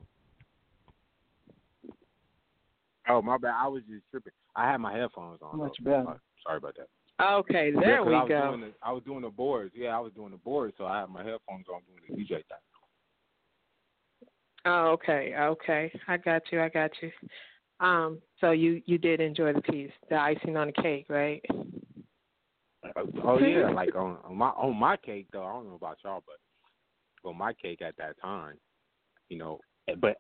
Oh 3.09 3.16
my 3.27 3.37
bad. 3.39 3.55
I 3.57 3.67
was 3.69 3.83
just 3.89 4.05
tripping. 4.11 4.33
I 4.55 4.71
had 4.71 4.79
my 4.79 4.97
headphones 4.97 5.41
on. 5.43 5.59
Much 5.59 5.77
though. 5.83 5.91
better. 5.91 6.05
Sorry- 6.05 6.19
Sorry 6.45 6.57
about 6.59 6.77
that. 6.77 6.89
Okay, 7.21 7.73
Yeah, 7.75 8.03
we 8.03 8.15
I 8.15 8.23
was 8.23 8.29
go. 8.29 8.49
Doing 8.51 8.61
the, 8.61 8.73
I 8.83 8.93
was 8.93 9.03
doing 9.05 9.23
the 9.23 9.31
boards. 9.31 9.73
Yeah, 9.75 9.97
I 9.97 10.01
was 10.01 10.13
doing 10.15 10.31
the 10.33 10.37
boards, 10.37 10.75
so 10.79 10.85
I 10.85 11.01
had 11.01 11.09
my 11.09 11.25
headphones 11.25 11.65
on 11.73 11.81
doing 11.87 12.01
the 12.09 12.23
DJ 12.23 12.29
thing. 12.29 12.45
Oh, 14.67 14.89
okay, 14.93 15.35
okay. 15.39 15.93
I 16.09 16.17
got 16.19 16.43
you. 16.51 16.61
I 16.61 16.69
got 16.69 16.91
you. 17.01 17.11
Um, 17.81 18.19
so 18.41 18.51
you 18.51 18.83
you 18.87 18.99
did 18.99 19.21
enjoy 19.21 19.53
the 19.53 19.61
piece, 19.63 19.91
the 20.11 20.17
icing 20.17 20.57
on 20.57 20.69
the 20.69 20.83
cake, 20.83 21.07
right? 21.09 21.43
Oh, 22.97 23.09
oh 23.25 23.39
yeah, 23.39 23.71
like 23.71 23.95
on, 23.95 24.19
on 24.25 24.37
my 24.37 24.49
on 24.51 24.77
my 24.77 24.97
cake 24.97 25.27
though. 25.33 25.45
I 25.45 25.53
don't 25.53 25.69
know 25.69 25.75
about 25.77 25.99
y'all, 26.05 26.23
but 26.27 27.29
on 27.29 27.37
my 27.39 27.53
cake 27.55 27.83
at 27.83 27.97
that 27.99 28.21
time, 28.21 28.55
you 29.29 29.39
know, 29.39 29.61
eh, 29.89 29.95
but 30.01 30.17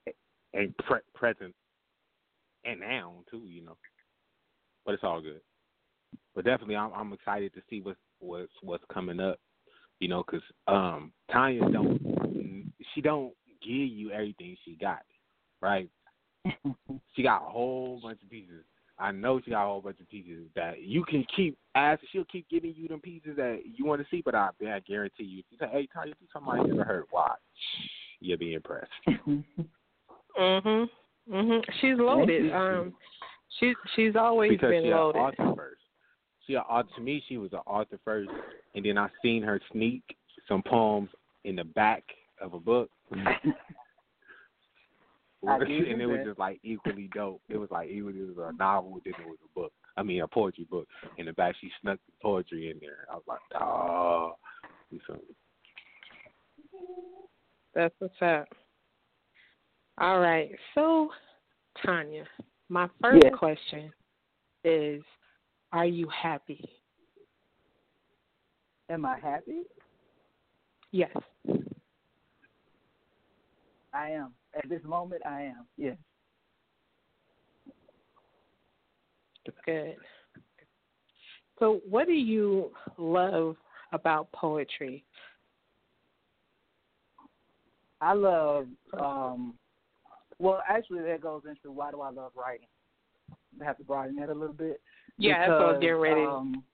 and 0.55 0.77
pre- 0.79 0.99
present 1.14 1.55
and 2.66 2.81
now 2.81 3.14
too, 3.31 3.42
you 3.46 3.64
know. 3.64 3.76
But 4.85 4.94
it's 4.94 5.05
all 5.05 5.20
good. 5.20 5.40
But 6.35 6.44
definitely, 6.44 6.76
I'm 6.76 6.92
I'm 6.92 7.12
excited 7.12 7.55
to 7.55 7.62
see 7.68 7.81
what's 7.81 7.98
what's 8.20 8.52
what's 8.62 8.85
coming 8.92 9.20
up, 9.20 9.38
you 10.00 10.09
know, 10.09 10.22
because 10.24 10.46
um, 10.68 11.12
Tanya 11.31 11.68
don't 11.70 12.72
she 12.94 13.00
don't 13.00 13.33
give 13.62 13.70
you 13.70 14.11
everything 14.12 14.57
she 14.64 14.76
got, 14.76 15.02
right? 15.61 15.88
she 17.14 17.22
got 17.22 17.46
a 17.46 17.50
whole 17.50 18.00
bunch 18.02 18.22
of 18.22 18.31
pieces. 18.31 18.64
I 18.98 19.12
know 19.12 19.40
she 19.44 19.50
got 19.50 19.64
a 19.64 19.68
whole 19.68 19.83
bunch 19.83 20.00
of 20.00 20.09
pieces 20.09 20.46
that 20.55 20.83
you 20.83 21.05
can 21.05 21.26
keep 21.35 21.59
asking. 21.74 22.09
She'll 22.12 22.24
keep 22.24 22.48
giving 22.48 22.74
you 22.74 22.88
them 22.88 23.00
pieces 23.00 23.37
that 23.37 23.61
you 23.76 23.85
want 23.85 24.00
to 24.00 24.07
see, 24.11 24.22
but 24.24 24.35
I, 24.35 24.48
I 24.66 24.81
guarantee 24.81 25.24
you, 25.24 25.40
if 25.40 25.44
you 25.50 25.59
say, 25.59 25.68
"Hey, 25.70 25.88
Tanya, 25.92 26.14
do 26.14 26.26
something 26.33 26.52
I 26.52 26.62
never 26.62 26.85
heard," 26.85 27.05
why? 27.11 27.35
You'll 28.20 28.38
be 28.38 28.55
impressed. 28.55 28.90
Mhm. 30.38 30.88
Mhm. 31.30 31.64
She's 31.80 31.98
loaded. 31.98 32.52
Um, 32.52 32.94
she 33.58 33.74
she's 33.94 34.16
always 34.16 34.50
because 34.50 34.70
been 34.70 34.84
she 34.84 34.88
an 34.88 34.96
loaded. 34.96 35.18
author 35.18 35.54
first. 35.56 35.82
She 36.46 36.54
a, 36.54 36.62
to 36.94 37.00
me, 37.00 37.22
she 37.28 37.38
was 37.38 37.52
an 37.52 37.60
author 37.66 37.98
first, 38.04 38.30
and 38.74 38.84
then 38.84 38.96
I 38.98 39.08
seen 39.22 39.42
her 39.42 39.60
sneak 39.72 40.02
some 40.46 40.62
poems 40.62 41.10
in 41.44 41.56
the 41.56 41.64
back 41.64 42.04
of 42.40 42.54
a 42.54 42.60
book. 42.60 42.90
And 45.42 46.00
it 46.00 46.06
was 46.06 46.20
just 46.24 46.38
like 46.38 46.58
equally 46.62 47.08
dope. 47.14 47.40
It 47.48 47.56
was 47.56 47.70
like 47.70 47.88
was, 47.88 48.14
it 48.16 48.36
was 48.36 48.52
a 48.52 48.56
novel, 48.56 49.00
then 49.04 49.14
it 49.18 49.28
was 49.28 49.38
a 49.44 49.58
book. 49.58 49.72
I 49.96 50.02
mean, 50.02 50.20
a 50.22 50.28
poetry 50.28 50.66
book. 50.68 50.88
In 51.18 51.26
the 51.26 51.32
back, 51.32 51.54
she 51.60 51.70
snuck 51.80 51.98
the 52.06 52.12
poetry 52.22 52.70
in 52.70 52.78
there. 52.80 53.06
I 53.10 53.14
was 53.14 53.22
like, 53.28 53.38
oh? 53.60 54.32
That's 57.74 57.94
what's 57.98 58.14
up. 58.22 58.48
All 59.98 60.20
right. 60.20 60.50
So, 60.74 61.11
Tanya, 61.85 62.26
my 62.68 62.88
first 63.00 63.24
Yes. 63.24 63.35
question 63.35 63.92
is 64.64 65.02
Are 65.72 65.87
you 65.87 66.09
happy? 66.09 66.64
Am 68.88 69.04
I 69.04 69.18
happy? 69.18 69.62
Yes. 70.92 71.14
I 73.92 74.11
am. 74.11 74.35
At 74.54 74.68
this 74.68 74.82
moment, 74.85 75.22
I 75.26 75.42
am. 75.42 75.66
Yes. 75.76 75.98
Good. 79.64 79.96
So, 81.59 81.80
what 81.88 82.06
do 82.06 82.12
you 82.12 82.72
love 82.98 83.56
about 83.92 84.30
poetry? 84.32 85.04
I 88.00 88.12
love. 88.12 88.68
um 88.92 89.59
Well, 90.38 90.62
actually, 90.68 91.03
that 91.03 91.20
goes 91.20 91.42
into 91.49 91.72
why 91.72 91.90
do 91.90 92.01
I 92.01 92.11
love 92.11 92.33
writing. 92.37 92.66
I 93.61 93.64
have 93.64 93.79
to 93.79 93.85
broaden 93.85 94.16
that 94.16 94.29
a 94.29 94.35
little 94.35 94.55
bit. 94.55 94.81
Yeah, 95.18 95.49
what 95.49 95.61
I 95.61 95.79
was 95.79 95.99
ready. 95.99 96.22
Um, 96.22 96.64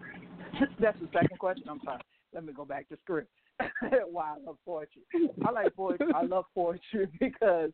that's 0.80 0.98
the 1.00 1.08
second 1.12 1.38
question. 1.38 1.64
I'm 1.68 1.80
sorry. 1.84 2.00
Let 2.32 2.44
me 2.44 2.52
go 2.52 2.64
back 2.64 2.88
to 2.88 2.96
script. 3.02 3.30
why 4.10 4.34
I 4.36 4.46
love 4.46 4.56
poetry. 4.64 5.02
I 5.44 5.50
like 5.50 5.74
poetry. 5.74 6.06
I 6.14 6.22
love 6.22 6.44
poetry 6.54 7.08
because 7.18 7.70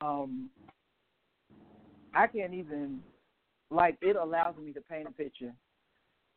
um 0.00 0.50
I 2.14 2.26
can't 2.26 2.54
even 2.54 3.00
like 3.70 3.98
it 4.00 4.16
allows 4.16 4.54
me 4.56 4.72
to 4.72 4.80
paint 4.80 5.08
a 5.08 5.12
picture. 5.12 5.52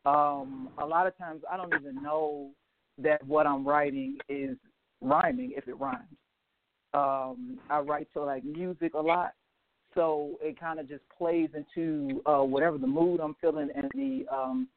Um, 0.04 0.70
a 0.78 0.86
lot 0.86 1.06
of 1.06 1.16
times 1.16 1.42
I 1.50 1.56
don't 1.56 1.74
even 1.74 2.02
know 2.02 2.50
that 2.98 3.24
what 3.26 3.46
I'm 3.46 3.66
writing 3.66 4.18
is 4.28 4.56
rhyming 5.00 5.52
if 5.56 5.68
it 5.68 5.78
rhymes. 5.78 6.08
Um, 6.92 7.58
I 7.68 7.78
write 7.78 8.08
to 8.14 8.22
like 8.22 8.44
music 8.44 8.94
a 8.94 9.00
lot, 9.00 9.32
so 9.94 10.32
it 10.40 10.58
kind 10.58 10.80
of 10.80 10.88
just 10.88 11.02
plays 11.16 11.50
into 11.54 12.20
uh, 12.26 12.42
whatever 12.42 12.78
the 12.78 12.86
mood 12.86 13.20
I'm 13.20 13.36
feeling 13.40 13.70
and 13.74 13.90
the 13.94 14.26
um, 14.34 14.68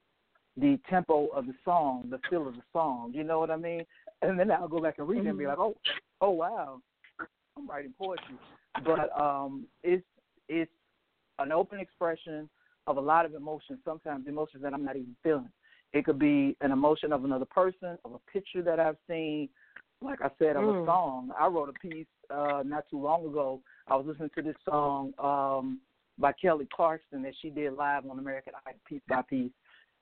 the 0.57 0.79
tempo 0.89 1.27
of 1.27 1.47
the 1.47 1.55
song, 1.65 2.07
the 2.09 2.19
feel 2.29 2.47
of 2.47 2.55
the 2.55 2.61
song. 2.71 3.11
You 3.13 3.23
know 3.23 3.39
what 3.39 3.49
I 3.49 3.55
mean? 3.55 3.83
And 4.21 4.39
then 4.39 4.51
I'll 4.51 4.67
go 4.67 4.79
back 4.79 4.99
and 4.99 5.07
read 5.07 5.19
mm-hmm. 5.19 5.27
it 5.27 5.29
and 5.31 5.39
be 5.39 5.45
mm-hmm. 5.45 5.59
like, 5.59 5.59
oh, 5.59 5.75
oh 6.21 6.29
wow, 6.31 6.79
I'm 7.57 7.67
writing 7.67 7.93
poetry. 7.97 8.35
But 8.83 9.19
um, 9.19 9.65
it's 9.83 10.05
it's 10.47 10.71
an 11.39 11.51
open 11.51 11.79
expression 11.79 12.49
of 12.87 12.97
a 12.97 13.01
lot 13.01 13.25
of 13.25 13.33
emotions. 13.33 13.79
Sometimes 13.85 14.27
emotions 14.27 14.63
that 14.63 14.73
I'm 14.73 14.85
not 14.85 14.95
even 14.95 15.15
feeling. 15.23 15.49
It 15.93 16.05
could 16.05 16.19
be 16.19 16.57
an 16.61 16.71
emotion 16.71 17.13
of 17.13 17.23
another 17.23 17.45
person, 17.45 17.97
of 18.03 18.13
a 18.13 18.31
picture 18.31 18.63
that 18.63 18.79
I've 18.79 18.97
seen, 19.07 19.49
like 20.03 20.21
I 20.21 20.29
said, 20.39 20.55
of 20.55 20.63
mm. 20.63 20.83
a 20.83 20.85
song. 20.85 21.31
I 21.39 21.47
wrote 21.47 21.69
a 21.69 21.87
piece 21.87 22.05
uh, 22.29 22.63
not 22.65 22.85
too 22.89 23.01
long 23.01 23.25
ago. 23.25 23.61
I 23.87 23.95
was 23.95 24.05
listening 24.05 24.29
to 24.35 24.41
this 24.41 24.55
song 24.65 25.13
um, 25.19 25.79
by 26.17 26.33
Kelly 26.33 26.67
Clarkson 26.73 27.21
that 27.23 27.33
she 27.41 27.49
did 27.49 27.73
live 27.73 28.05
on 28.09 28.19
American 28.19 28.53
Idol, 28.65 28.79
piece 28.87 29.01
by 29.07 29.21
piece. 29.23 29.51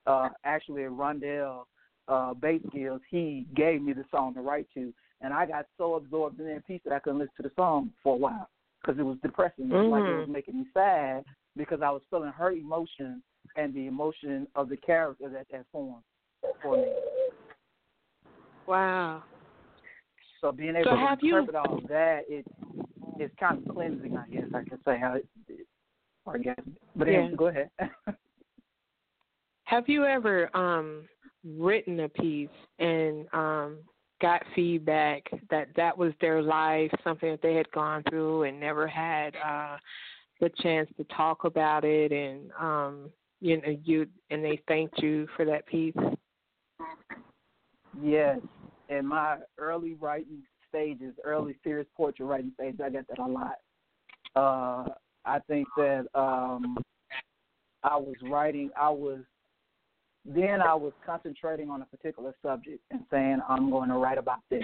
Uh, 0.05 0.29
actually, 0.43 0.81
Rondell 0.81 1.63
uh, 2.07 2.33
Bass 2.33 2.61
Skills, 2.69 3.01
he 3.09 3.45
gave 3.55 3.81
me 3.81 3.93
the 3.93 4.05
song 4.11 4.33
to 4.33 4.41
write 4.41 4.67
to, 4.73 4.93
and 5.21 5.33
I 5.33 5.45
got 5.45 5.67
so 5.77 5.95
absorbed 5.95 6.39
in 6.39 6.47
that 6.47 6.65
piece 6.65 6.81
that 6.85 6.93
I 6.93 6.99
couldn't 6.99 7.19
listen 7.19 7.33
to 7.37 7.43
the 7.43 7.51
song 7.55 7.91
for 8.03 8.15
a 8.15 8.17
while 8.17 8.49
because 8.81 8.99
it 8.99 9.03
was 9.03 9.17
depressing. 9.21 9.67
Mm. 9.67 9.91
Like 9.91 10.03
it 10.03 10.17
was 10.17 10.27
mm. 10.27 10.33
making 10.33 10.57
me 10.57 10.65
sad 10.73 11.23
because 11.55 11.81
I 11.83 11.91
was 11.91 12.01
feeling 12.09 12.31
her 12.31 12.51
emotion 12.51 13.21
and 13.55 13.73
the 13.73 13.87
emotion 13.87 14.47
of 14.55 14.69
the 14.69 14.77
character 14.77 15.29
that 15.29 15.47
that 15.51 15.65
formed 15.71 16.03
for 16.61 16.77
me. 16.77 16.87
Wow. 18.67 19.23
So 20.41 20.51
being 20.51 20.75
able 20.75 20.91
so 20.91 20.95
to 20.95 21.01
interpret 21.01 21.23
you... 21.23 21.57
all 21.57 21.77
of 21.77 21.87
that, 21.87 22.21
it 22.27 22.45
it's 23.19 23.33
kind 23.39 23.59
of 23.59 23.73
cleansing, 23.73 24.17
I 24.17 24.27
guess 24.27 24.45
I 24.53 24.63
can 24.67 24.79
say 24.83 24.97
how 24.99 25.13
it, 25.13 25.25
guess. 26.43 26.55
But 26.95 27.07
yeah. 27.07 27.13
anyway, 27.19 27.35
go 27.35 27.47
ahead. 27.47 27.69
have 29.65 29.87
you 29.87 30.05
ever 30.05 30.55
um 30.55 31.07
written 31.43 32.01
a 32.01 32.09
piece 32.09 32.49
and 32.79 33.27
um 33.33 33.77
got 34.21 34.43
feedback 34.55 35.23
that 35.49 35.69
that 35.75 35.97
was 35.97 36.13
their 36.21 36.41
life, 36.41 36.91
something 37.03 37.29
that 37.31 37.41
they 37.41 37.55
had 37.55 37.71
gone 37.71 38.03
through 38.09 38.43
and 38.43 38.59
never 38.59 38.87
had 38.87 39.35
uh 39.35 39.77
the 40.39 40.49
chance 40.61 40.89
to 40.97 41.03
talk 41.15 41.43
about 41.43 41.85
it 41.85 42.11
and 42.11 42.51
um 42.59 43.09
you 43.39 43.57
know 43.57 43.77
you 43.83 44.07
and 44.31 44.43
they 44.43 44.59
thanked 44.67 44.99
you 45.01 45.27
for 45.35 45.45
that 45.45 45.65
piece 45.67 45.95
yes 48.01 48.39
in 48.91 49.05
my 49.05 49.37
early 49.57 49.95
writing 49.95 50.43
stages 50.69 51.13
early 51.25 51.55
serious 51.63 51.87
poetry 51.97 52.25
writing 52.25 52.51
stages 52.55 52.79
i 52.83 52.89
got 52.89 53.07
that 53.07 53.19
a 53.19 53.25
lot 53.25 53.55
uh 54.35 54.93
i 55.25 55.39
think 55.47 55.67
that 55.75 56.05
um 56.13 56.77
i 57.83 57.95
was 57.95 58.15
writing 58.23 58.69
i 58.79 58.89
was 58.89 59.19
then 60.23 60.61
i 60.61 60.73
was 60.73 60.93
concentrating 61.05 61.69
on 61.69 61.81
a 61.81 61.85
particular 61.85 62.35
subject 62.43 62.79
and 62.91 63.01
saying 63.09 63.39
i'm 63.49 63.71
going 63.71 63.89
to 63.89 63.95
write 63.95 64.19
about 64.19 64.41
this 64.49 64.63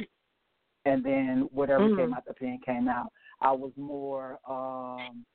and 0.85 1.03
then 1.03 1.49
whatever 1.51 1.85
mm-hmm. 1.85 2.01
came 2.01 2.13
out 2.13 2.25
the 2.27 2.33
pen 2.33 2.59
came 2.63 2.87
out 2.87 3.11
i 3.41 3.51
was 3.51 3.71
more 3.75 4.37
um 4.47 5.25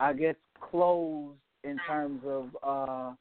I 0.00 0.12
guess 0.12 0.36
closed 0.60 1.38
in 1.64 1.76
terms 1.86 2.22
of 2.26 2.56
uh 2.62 3.12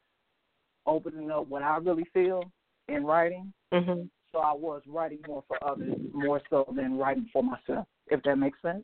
opening 0.86 1.32
up 1.32 1.48
what 1.48 1.64
I 1.64 1.78
really 1.78 2.06
feel 2.14 2.44
in 2.88 3.04
writing. 3.06 3.52
Mm-hmm. 3.74 4.04
So 4.32 4.40
I 4.40 4.54
was 4.54 4.82
writing 4.88 5.20
more 5.28 5.44
for 5.48 5.58
others, 5.64 5.96
more 6.14 6.42
so 6.50 6.72
than 6.76 6.98
writing 6.98 7.30
for 7.32 7.44
myself, 7.44 7.88
if 8.08 8.22
that 8.24 8.36
makes 8.36 8.62
sense. 8.62 8.84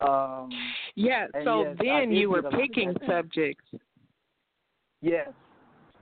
Um, 0.00 0.50
yeah. 0.94 1.26
So 1.44 1.62
yes, 1.62 1.76
then 1.80 2.12
you 2.12 2.30
were 2.30 2.42
picking 2.42 2.94
subjects. 3.06 3.64
Yes, 5.00 5.28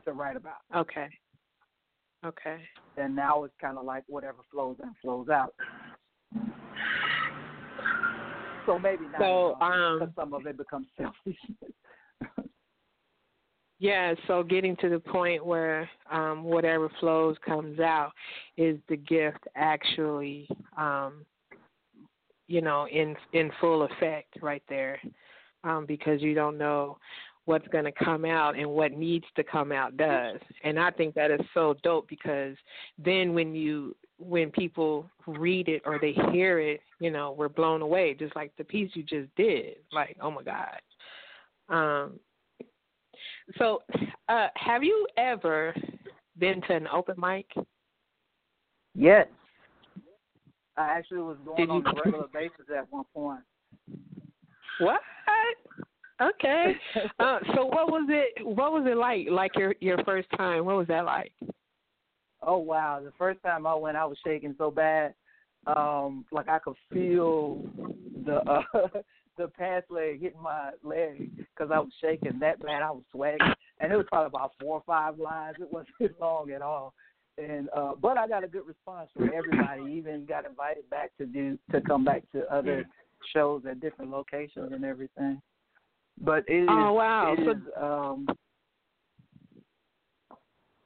to 0.04 0.12
write 0.12 0.36
about. 0.36 0.58
Okay. 0.74 1.08
Okay. 2.24 2.58
And 2.96 3.16
now 3.16 3.44
it's 3.44 3.54
kind 3.60 3.78
of 3.78 3.84
like 3.84 4.04
whatever 4.08 4.38
flows 4.50 4.76
in 4.82 4.92
flows 5.00 5.28
out. 5.28 5.54
So 8.66 8.78
maybe 8.78 9.04
not. 9.04 9.20
So 9.20 9.56
um, 9.60 10.12
some 10.14 10.34
of 10.34 10.46
it 10.46 10.56
becomes 10.58 10.86
selfish. 10.96 11.38
yeah. 13.80 14.14
So 14.28 14.42
getting 14.42 14.76
to 14.76 14.90
the 14.90 15.00
point 15.00 15.44
where 15.44 15.88
um, 16.12 16.44
whatever 16.44 16.90
flows 17.00 17.36
comes 17.44 17.80
out 17.80 18.12
is 18.58 18.78
the 18.88 18.96
gift 18.96 19.40
actually, 19.56 20.46
um, 20.76 21.24
you 22.46 22.60
know, 22.60 22.86
in 22.86 23.16
in 23.32 23.50
full 23.58 23.82
effect 23.82 24.36
right 24.42 24.62
there, 24.68 25.00
um, 25.64 25.86
because 25.86 26.20
you 26.20 26.34
don't 26.34 26.58
know 26.58 26.98
what's 27.46 27.66
going 27.68 27.84
to 27.84 27.92
come 27.92 28.26
out 28.26 28.56
and 28.56 28.68
what 28.68 28.92
needs 28.92 29.24
to 29.34 29.42
come 29.42 29.72
out 29.72 29.96
does. 29.96 30.38
And 30.62 30.78
I 30.78 30.90
think 30.90 31.14
that 31.14 31.30
is 31.30 31.40
so 31.54 31.74
dope 31.82 32.06
because 32.06 32.56
then 32.98 33.32
when 33.32 33.54
you 33.54 33.96
when 34.18 34.50
people 34.50 35.08
read 35.26 35.68
it 35.68 35.80
or 35.86 35.98
they 35.98 36.12
hear 36.30 36.60
it, 36.60 36.80
you 36.98 37.10
know, 37.10 37.32
we're 37.32 37.48
blown 37.48 37.80
away, 37.80 38.12
just 38.12 38.36
like 38.36 38.52
the 38.58 38.64
piece 38.64 38.90
you 38.92 39.02
just 39.02 39.34
did. 39.36 39.76
Like, 39.90 40.18
oh 40.20 40.30
my 40.30 40.42
God. 40.42 40.80
Um, 41.70 42.20
so, 43.58 43.82
uh, 44.28 44.48
have 44.56 44.82
you 44.82 45.06
ever 45.16 45.74
been 46.38 46.60
to 46.62 46.74
an 46.74 46.86
open 46.88 47.16
mic? 47.18 47.46
Yes. 48.94 49.26
I 50.76 50.88
actually 50.88 51.20
was 51.20 51.36
going 51.44 51.56
did 51.56 51.70
on 51.70 51.82
you... 51.84 51.90
a 51.90 51.94
regular 52.04 52.28
basis 52.32 52.66
at 52.76 52.90
one 52.90 53.04
point. 53.14 53.40
What? 54.80 55.00
Okay. 56.20 56.74
Uh, 57.18 57.38
so 57.54 57.64
what 57.64 57.90
was 57.90 58.06
it? 58.10 58.44
What 58.44 58.72
was 58.72 58.84
it 58.86 58.96
like? 58.96 59.26
Like 59.30 59.52
your 59.56 59.74
your 59.80 60.02
first 60.04 60.28
time? 60.36 60.64
What 60.64 60.76
was 60.76 60.86
that 60.88 61.04
like? 61.04 61.32
oh 62.42 62.58
wow, 62.58 63.00
the 63.02 63.12
first 63.18 63.42
time 63.42 63.66
I 63.66 63.74
went, 63.74 63.96
I 63.96 64.04
was 64.04 64.18
shaking 64.24 64.54
so 64.58 64.70
bad, 64.70 65.14
um, 65.66 66.24
like 66.32 66.48
I 66.48 66.58
could 66.58 66.76
feel 66.92 67.62
the 68.24 68.36
uh, 68.36 68.62
the 69.40 69.48
pass 69.48 69.82
leg 69.88 70.20
hitting 70.20 70.42
my 70.42 70.70
leg 70.82 71.30
because 71.36 71.70
I 71.72 71.78
was 71.78 71.92
shaking 72.00 72.38
that 72.40 72.62
bad. 72.62 72.82
I 72.82 72.90
was 72.90 73.02
sweating, 73.10 73.40
and 73.80 73.90
it 73.90 73.96
was 73.96 74.06
probably 74.08 74.26
about 74.26 74.52
four 74.60 74.76
or 74.76 74.82
five 74.86 75.18
lines. 75.18 75.56
It 75.58 75.72
wasn't 75.72 76.18
long 76.20 76.50
at 76.50 76.62
all. 76.62 76.92
And 77.38 77.68
uh, 77.74 77.92
but 78.00 78.18
I 78.18 78.28
got 78.28 78.44
a 78.44 78.48
good 78.48 78.66
response 78.66 79.08
from 79.16 79.30
everybody. 79.34 79.92
Even 79.92 80.26
got 80.26 80.44
invited 80.44 80.88
back 80.90 81.16
to 81.18 81.26
do 81.26 81.58
to 81.72 81.80
come 81.80 82.04
back 82.04 82.22
to 82.32 82.46
other 82.52 82.84
shows 83.32 83.62
at 83.68 83.80
different 83.80 84.10
locations 84.10 84.72
and 84.72 84.84
everything. 84.84 85.40
But 86.22 86.44
it 86.46 86.64
is, 86.64 86.68
oh 86.68 86.92
wow, 86.92 87.34
it 87.38 87.40
is, 87.40 87.56
um, 87.80 88.26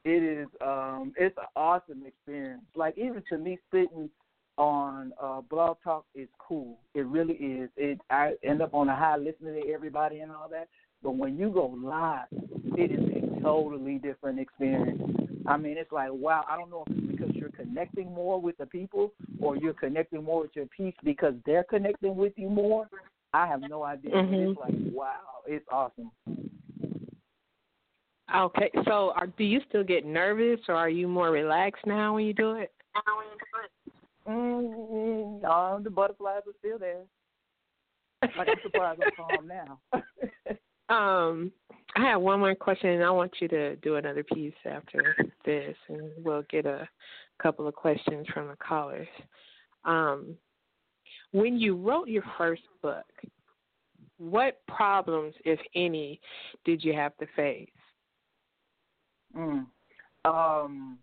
it 0.05 0.23
is 0.23 0.47
um 0.64 1.12
it's 1.17 1.37
an 1.38 1.47
awesome 1.57 2.05
experience. 2.07 2.62
Like 2.77 2.97
even 2.97 3.23
to 3.31 3.38
me 3.38 3.59
sitting 3.73 4.09
on 4.57 5.12
uh 5.21 5.40
blog 5.43 5.77
talk 5.83 6.05
is 6.14 6.29
cool. 6.38 6.79
It 6.95 7.07
really 7.07 7.35
is. 7.35 7.71
It 7.77 8.01
I 8.11 8.35
end 8.43 8.62
up 8.62 8.75
on 8.75 8.88
a 8.88 8.97
high 8.97 9.17
listening 9.17 9.62
to 9.62 9.73
everybody 9.73 10.21
and 10.21 10.31
all 10.31 10.49
that. 10.51 10.69
But 11.03 11.17
when 11.17 11.37
you 11.37 11.51
go 11.51 11.67
live, 11.83 12.27
it 12.77 12.90
is 12.90 13.01
a 13.01 13.43
totally 13.43 13.99
different 13.99 14.38
experience. 14.38 15.03
I 15.47 15.57
mean, 15.57 15.77
it's 15.77 15.93
like 15.93 16.11
wow. 16.12 16.45
I 16.49 16.57
don't 16.57 16.71
know 16.71 16.85
if 16.87 16.97
it's 16.97 17.07
because 17.07 17.35
you're 17.35 17.51
connecting 17.51 18.12
more 18.12 18.40
with 18.40 18.57
the 18.57 18.67
people, 18.67 19.12
or 19.40 19.57
you're 19.57 19.75
connecting 19.75 20.25
more 20.25 20.43
with 20.43 20.53
your 20.55 20.67
piece 20.67 20.95
because 21.05 21.35
they're 21.45 21.64
connecting 21.64 22.17
with 22.17 22.33
you 22.37 22.49
more. 22.49 22.88
I 23.35 23.47
have 23.47 23.61
no 23.61 23.83
idea. 23.83 24.12
Mm-hmm. 24.12 24.51
It's 24.51 24.61
like 24.61 24.95
wow, 24.95 25.43
it's 25.47 25.67
awesome. 25.71 26.11
Okay, 28.35 28.71
so 28.87 29.12
are, 29.14 29.27
do 29.27 29.45
you 29.45 29.61
still 29.69 29.85
get 29.85 30.07
nervous, 30.07 30.61
or 30.69 30.75
are 30.75 30.88
you 30.88 31.07
more 31.07 31.31
relaxed 31.31 31.87
now 31.87 32.14
when 32.14 32.25
you 32.25 32.33
do 32.33 32.53
it? 32.53 32.73
Mm, 34.29 35.43
no, 35.43 35.81
the 35.83 35.91
butterflies 35.91 36.43
are 36.47 36.53
still 36.59 36.79
there. 36.79 37.03
Like 38.39 38.49
I'm 38.49 38.57
surprised 38.63 39.01
I'm 39.03 39.13
calm 39.17 39.47
now. 39.47 39.81
um, 40.89 41.53
I 41.97 42.07
have 42.07 42.21
one 42.21 42.41
more 42.41 42.55
question, 42.55 42.91
and 42.91 43.05
I 43.05 43.11
want 43.11 43.33
you 43.41 43.49
to 43.49 43.77
do 43.77 43.97
another 43.97 44.25
piece 44.25 44.55
after 44.65 45.15
this, 45.45 45.77
and 45.89 46.11
we'll 46.25 46.45
get 46.51 46.67
a 46.67 46.89
couple 47.43 47.69
of 47.69 47.75
questions 47.75 48.27
from 48.33 48.49
the 48.49 48.57
callers. 48.57 49.09
Um, 49.85 50.37
when 51.33 51.59
you 51.59 51.77
wrote 51.77 52.09
your 52.09 52.25
first 52.39 52.63
book, 52.83 53.05
what 54.19 54.61
problems, 54.69 55.35
if 55.45 55.59
any, 55.75 56.21
did 56.65 56.83
you 56.83 56.93
have 56.95 57.17
to 57.19 57.27
face? 57.37 57.69
Mm. 59.37 59.67
Um, 60.25 60.99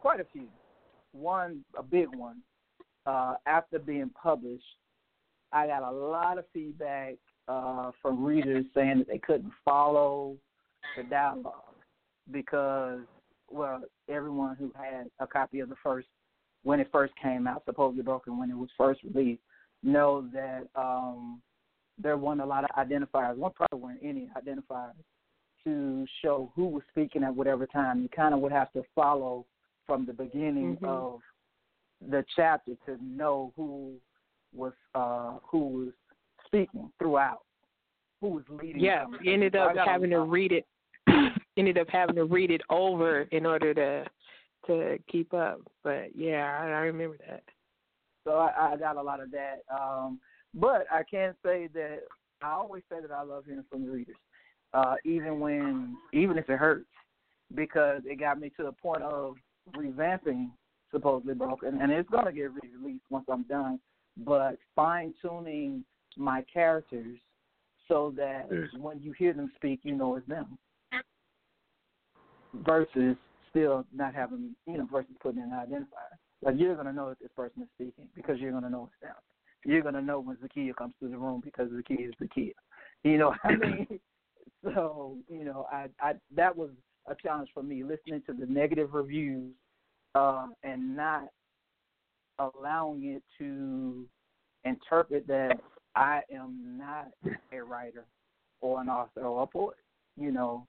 quite 0.00 0.20
a 0.20 0.26
few. 0.32 0.48
One, 1.12 1.64
a 1.78 1.82
big 1.82 2.08
one. 2.14 2.38
Uh, 3.06 3.34
after 3.46 3.78
being 3.78 4.10
published, 4.20 4.64
I 5.52 5.66
got 5.66 5.82
a 5.82 5.90
lot 5.90 6.38
of 6.38 6.44
feedback 6.52 7.14
uh, 7.48 7.90
from 8.00 8.24
readers 8.24 8.64
saying 8.74 8.98
that 8.98 9.08
they 9.08 9.18
couldn't 9.18 9.52
follow 9.64 10.36
the 10.96 11.02
dialogue 11.04 11.54
because 12.30 13.00
well, 13.50 13.82
everyone 14.08 14.56
who 14.56 14.72
had 14.76 15.06
a 15.18 15.26
copy 15.26 15.60
of 15.60 15.68
the 15.68 15.74
first 15.82 16.06
when 16.62 16.78
it 16.78 16.88
first 16.92 17.12
came 17.20 17.46
out, 17.46 17.62
supposedly 17.64 18.02
broken 18.02 18.38
when 18.38 18.50
it 18.50 18.56
was 18.56 18.68
first 18.76 19.00
released, 19.02 19.40
know 19.82 20.28
that 20.32 20.66
um, 20.76 21.40
there 21.98 22.18
weren't 22.18 22.40
a 22.40 22.46
lot 22.46 22.64
of 22.64 22.70
identifiers. 22.76 23.36
One 23.36 23.52
probably 23.52 23.80
weren't 23.80 24.00
any 24.02 24.28
identifiers 24.36 24.92
to 25.64 26.06
show 26.22 26.52
who 26.54 26.66
was 26.66 26.82
speaking 26.90 27.24
at 27.24 27.34
whatever 27.34 27.66
time. 27.66 28.02
You 28.02 28.08
kind 28.10 28.34
of 28.34 28.40
would 28.40 28.52
have 28.52 28.70
to 28.72 28.82
follow 28.94 29.46
from 29.86 30.06
the 30.06 30.12
beginning 30.12 30.76
mm-hmm. 30.76 30.84
of 30.84 31.20
the 32.10 32.24
chapter 32.34 32.72
to 32.86 32.96
know 33.02 33.52
who 33.56 33.94
was 34.54 34.72
uh, 34.94 35.34
who 35.50 35.68
was 35.68 35.88
speaking 36.46 36.90
throughout, 36.98 37.42
who 38.20 38.28
was 38.28 38.44
leading. 38.50 38.82
Yeah, 38.82 39.04
you 39.22 39.32
ended 39.32 39.56
up 39.56 39.72
having 39.76 40.10
to 40.10 40.20
read 40.20 40.52
it. 40.52 40.66
ended 41.56 41.78
up 41.78 41.88
having 41.90 42.14
to 42.16 42.24
read 42.24 42.50
it 42.50 42.62
over 42.70 43.22
in 43.32 43.46
order 43.46 43.74
to 43.74 44.04
to 44.66 44.98
keep 45.10 45.32
up. 45.34 45.60
But 45.82 46.16
yeah, 46.16 46.58
I, 46.60 46.66
I 46.66 46.80
remember 46.80 47.16
that. 47.28 47.42
So 48.24 48.32
I, 48.32 48.72
I 48.72 48.76
got 48.76 48.96
a 48.96 49.02
lot 49.02 49.20
of 49.20 49.30
that. 49.30 49.62
Um, 49.72 50.20
but 50.54 50.86
I 50.90 51.02
can 51.08 51.34
say 51.44 51.68
that 51.74 52.00
I 52.42 52.50
always 52.50 52.82
say 52.90 52.96
that 53.00 53.10
I 53.10 53.22
love 53.22 53.44
hearing 53.46 53.64
from 53.70 53.84
the 53.84 53.90
readers, 53.90 54.16
uh, 54.74 54.94
even 55.04 55.40
when 55.40 55.96
even 56.12 56.38
if 56.38 56.48
it 56.48 56.58
hurts, 56.58 56.88
because 57.54 58.02
it 58.04 58.18
got 58.18 58.40
me 58.40 58.50
to 58.56 58.64
the 58.64 58.72
point 58.72 59.02
of 59.02 59.36
revamping 59.76 60.50
supposedly 60.90 61.34
broken, 61.34 61.80
and 61.80 61.92
it's 61.92 62.08
gonna 62.10 62.32
get 62.32 62.50
released 62.52 63.04
once 63.10 63.26
I'm 63.30 63.44
done. 63.44 63.78
But 64.16 64.58
fine 64.74 65.14
tuning 65.22 65.84
my 66.16 66.44
characters 66.52 67.18
so 67.88 68.12
that 68.16 68.48
yes. 68.50 68.68
when 68.78 69.00
you 69.00 69.12
hear 69.12 69.32
them 69.32 69.50
speak, 69.56 69.80
you 69.82 69.94
know 69.94 70.16
it's 70.16 70.26
them. 70.28 70.58
Versus 72.64 73.16
still 73.48 73.84
not 73.94 74.14
having, 74.14 74.54
you 74.66 74.78
know, 74.78 74.88
versus 74.90 75.14
putting 75.20 75.42
in 75.42 75.52
an 75.52 75.58
identifier. 75.58 76.16
Like 76.42 76.54
you're 76.58 76.76
gonna 76.76 76.92
know 76.92 77.10
that 77.10 77.20
this 77.20 77.30
person 77.36 77.62
is 77.62 77.68
speaking 77.76 78.08
because 78.14 78.38
you're 78.38 78.52
gonna 78.52 78.70
know 78.70 78.90
it's 78.90 79.02
them. 79.02 79.16
You're 79.64 79.82
gonna 79.82 80.02
know 80.02 80.20
when 80.20 80.36
Zakia 80.36 80.74
comes 80.74 80.94
to 81.00 81.08
the 81.08 81.18
room 81.18 81.42
because 81.44 81.68
Zakia 81.68 82.08
is 82.08 82.14
Zakia. 82.20 82.52
You 83.04 83.18
know 83.18 83.28
what 83.28 83.38
I 83.44 83.56
mean? 83.56 84.00
so 84.64 85.16
you 85.28 85.44
know, 85.44 85.66
I, 85.70 85.86
I 86.00 86.14
that 86.34 86.56
was 86.56 86.70
a 87.06 87.14
challenge 87.14 87.50
for 87.52 87.62
me 87.62 87.82
listening 87.82 88.22
to 88.26 88.32
the 88.32 88.46
negative 88.46 88.94
reviews 88.94 89.52
uh, 90.14 90.46
and 90.62 90.96
not 90.96 91.28
allowing 92.38 93.04
it 93.04 93.22
to 93.38 94.06
interpret 94.64 95.26
that 95.26 95.58
I 95.94 96.20
am 96.32 96.78
not 96.78 97.08
a 97.52 97.62
writer 97.62 98.04
or 98.60 98.80
an 98.80 98.88
author 98.88 99.22
or 99.22 99.42
a 99.42 99.46
poet. 99.46 99.76
You 100.16 100.32
know, 100.32 100.66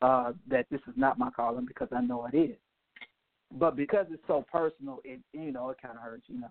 uh, 0.00 0.32
that 0.48 0.66
this 0.70 0.80
is 0.86 0.94
not 0.96 1.18
my 1.18 1.30
calling 1.30 1.66
because 1.66 1.88
I 1.92 2.00
know 2.00 2.26
it 2.32 2.36
is. 2.36 2.56
But 3.58 3.76
because 3.76 4.06
it's 4.10 4.22
so 4.26 4.44
personal, 4.50 5.00
it 5.04 5.20
you 5.32 5.52
know 5.52 5.70
it 5.70 5.78
kind 5.80 5.96
of 5.96 6.02
hurts, 6.02 6.24
you 6.28 6.40
know. 6.40 6.50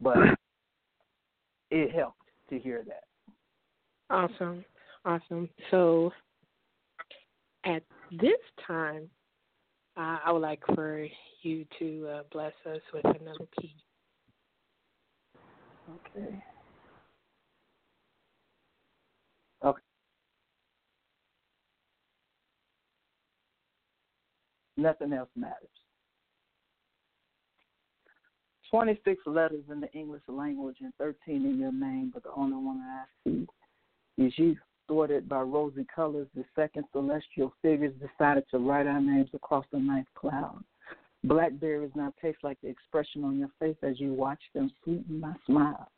But 0.00 0.16
it 1.70 1.94
helped 1.94 2.22
to 2.50 2.58
hear 2.58 2.84
that. 2.86 3.04
Awesome, 4.10 4.64
awesome. 5.04 5.48
So 5.70 6.12
at 7.64 7.82
this 8.20 8.40
time, 8.66 9.08
uh, 9.96 10.18
I 10.24 10.32
would 10.32 10.40
like 10.40 10.62
for 10.74 11.06
you 11.42 11.64
to 11.78 12.08
uh, 12.08 12.22
bless 12.32 12.52
us 12.66 12.80
with 12.92 13.04
another 13.04 13.46
piece. 13.60 13.70
Okay. 16.16 16.42
Okay. 19.64 19.82
Nothing 24.76 25.12
else 25.12 25.28
matters. 25.36 25.68
26 28.70 29.22
letters 29.26 29.62
in 29.70 29.80
the 29.80 29.92
English 29.92 30.22
language 30.26 30.78
and 30.80 30.92
13 30.98 31.16
in 31.28 31.60
your 31.60 31.70
name, 31.70 32.10
but 32.12 32.24
the 32.24 32.32
only 32.36 32.56
one 32.56 32.80
I 32.80 33.04
see 33.24 33.46
is 34.18 34.32
you. 34.36 34.56
Thwarted 34.86 35.28
by 35.28 35.40
rosy 35.40 35.86
colors, 35.94 36.28
the 36.34 36.44
second 36.54 36.84
celestial 36.92 37.54
figures 37.62 37.94
decided 37.94 38.44
to 38.50 38.58
write 38.58 38.86
our 38.86 39.00
names 39.00 39.30
across 39.32 39.64
the 39.72 39.78
ninth 39.78 40.08
cloud. 40.14 40.62
Blackberries 41.24 41.92
now 41.94 42.12
taste 42.20 42.38
like 42.42 42.60
the 42.60 42.68
expression 42.68 43.24
on 43.24 43.38
your 43.38 43.48
face 43.58 43.76
as 43.82 43.98
you 43.98 44.12
watch 44.12 44.40
them 44.54 44.70
sweeten 44.82 45.20
my 45.20 45.34
smile. 45.46 45.88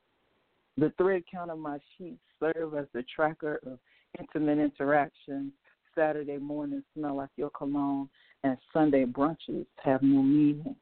The 0.77 0.93
thread 0.99 1.25
count 1.31 1.51
of 1.51 1.59
my 1.59 1.79
sheets 1.97 2.21
serve 2.39 2.75
as 2.75 2.87
the 2.93 3.03
tracker 3.15 3.61
of 3.67 3.79
intimate 4.21 4.59
interactions. 4.59 5.53
Saturday 5.97 6.39
mornings 6.39 6.85
smell 6.95 7.17
like 7.17 7.31
your 7.37 7.51
cologne, 7.51 8.09
and 8.45 8.57
Sunday 8.73 9.05
brunches 9.05 9.67
have 9.83 10.03
no 10.03 10.23
meaning. 10.23 10.77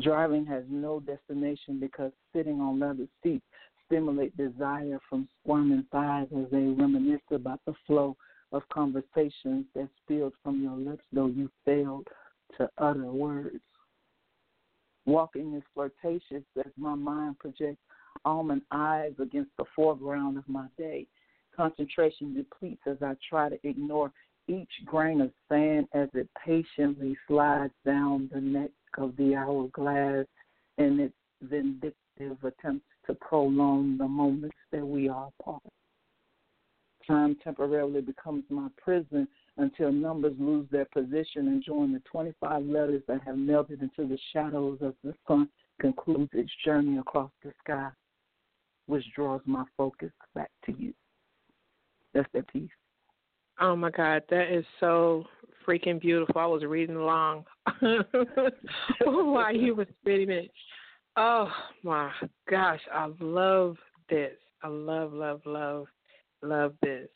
Driving 0.00 0.46
has 0.46 0.64
no 0.70 1.00
destination 1.00 1.80
because 1.80 2.12
sitting 2.32 2.60
on 2.60 2.78
leather 2.78 3.08
seats 3.22 3.44
stimulate 3.86 4.36
desire 4.36 5.00
from 5.08 5.28
squirming 5.40 5.84
thighs 5.90 6.28
as 6.36 6.50
they 6.50 6.58
reminisce 6.58 7.20
about 7.30 7.60
the 7.66 7.74
flow 7.86 8.16
of 8.52 8.68
conversations 8.68 9.64
that 9.74 9.88
spilled 10.02 10.32
from 10.42 10.62
your 10.62 10.76
lips, 10.76 11.04
though 11.12 11.26
you 11.26 11.50
failed 11.64 12.06
to 12.56 12.68
utter 12.78 13.06
words. 13.06 13.60
Walking 15.04 15.54
is 15.54 15.62
flirtatious 15.74 16.44
as 16.58 16.72
my 16.76 16.94
mind 16.94 17.38
projects 17.38 17.82
almond 18.24 18.62
eyes 18.72 19.12
against 19.20 19.50
the 19.56 19.64
foreground 19.74 20.38
of 20.38 20.48
my 20.48 20.66
day. 20.76 21.06
Concentration 21.56 22.34
depletes 22.34 22.82
as 22.86 22.96
I 23.02 23.14
try 23.28 23.48
to 23.48 23.58
ignore 23.66 24.12
each 24.48 24.70
grain 24.84 25.20
of 25.20 25.30
sand 25.48 25.86
as 25.92 26.08
it 26.14 26.28
patiently 26.44 27.16
slides 27.26 27.72
down 27.84 28.28
the 28.32 28.40
neck 28.40 28.70
of 28.98 29.16
the 29.16 29.34
hourglass 29.34 30.26
in 30.78 31.00
its 31.00 31.14
vindictive 31.42 32.42
attempts 32.42 32.86
to 33.06 33.14
prolong 33.14 33.96
the 33.98 34.06
moments 34.06 34.56
that 34.72 34.86
we 34.86 35.08
are 35.08 35.30
apart. 35.40 35.62
Time 37.06 37.36
temporarily 37.44 38.00
becomes 38.00 38.44
my 38.50 38.68
prison 38.82 39.28
until 39.58 39.92
numbers 39.92 40.34
lose 40.38 40.66
their 40.70 40.86
position 40.86 41.48
and 41.48 41.62
join 41.62 41.92
the 41.92 42.00
25 42.10 42.64
letters 42.64 43.02
that 43.06 43.22
have 43.24 43.38
melted 43.38 43.80
into 43.80 44.08
the 44.08 44.18
shadows 44.32 44.78
as 44.84 44.92
the 45.04 45.14
sun 45.26 45.48
concludes 45.80 46.30
its 46.32 46.50
journey 46.64 46.98
across 46.98 47.30
the 47.44 47.52
sky, 47.62 47.88
which 48.86 49.04
draws 49.14 49.40
my 49.46 49.64
focus 49.76 50.10
back 50.34 50.50
to 50.64 50.72
you. 50.72 50.92
That's 52.12 52.28
that 52.34 52.48
piece. 52.52 52.70
Oh 53.60 53.76
my 53.76 53.90
God, 53.90 54.22
that 54.30 54.52
is 54.52 54.64
so 54.80 55.24
freaking 55.66 56.00
beautiful. 56.00 56.40
I 56.40 56.46
was 56.46 56.64
reading 56.64 56.96
along 56.96 57.44
while 59.04 59.54
you 59.54 59.74
were 59.74 59.86
spitting 60.00 60.30
it. 60.30 60.50
Oh 61.16 61.50
my 61.82 62.10
gosh, 62.48 62.80
I 62.92 63.08
love 63.20 63.76
this. 64.08 64.36
I 64.62 64.68
love, 64.68 65.12
love, 65.12 65.40
love, 65.44 65.86
love 66.42 66.74
this 66.82 67.08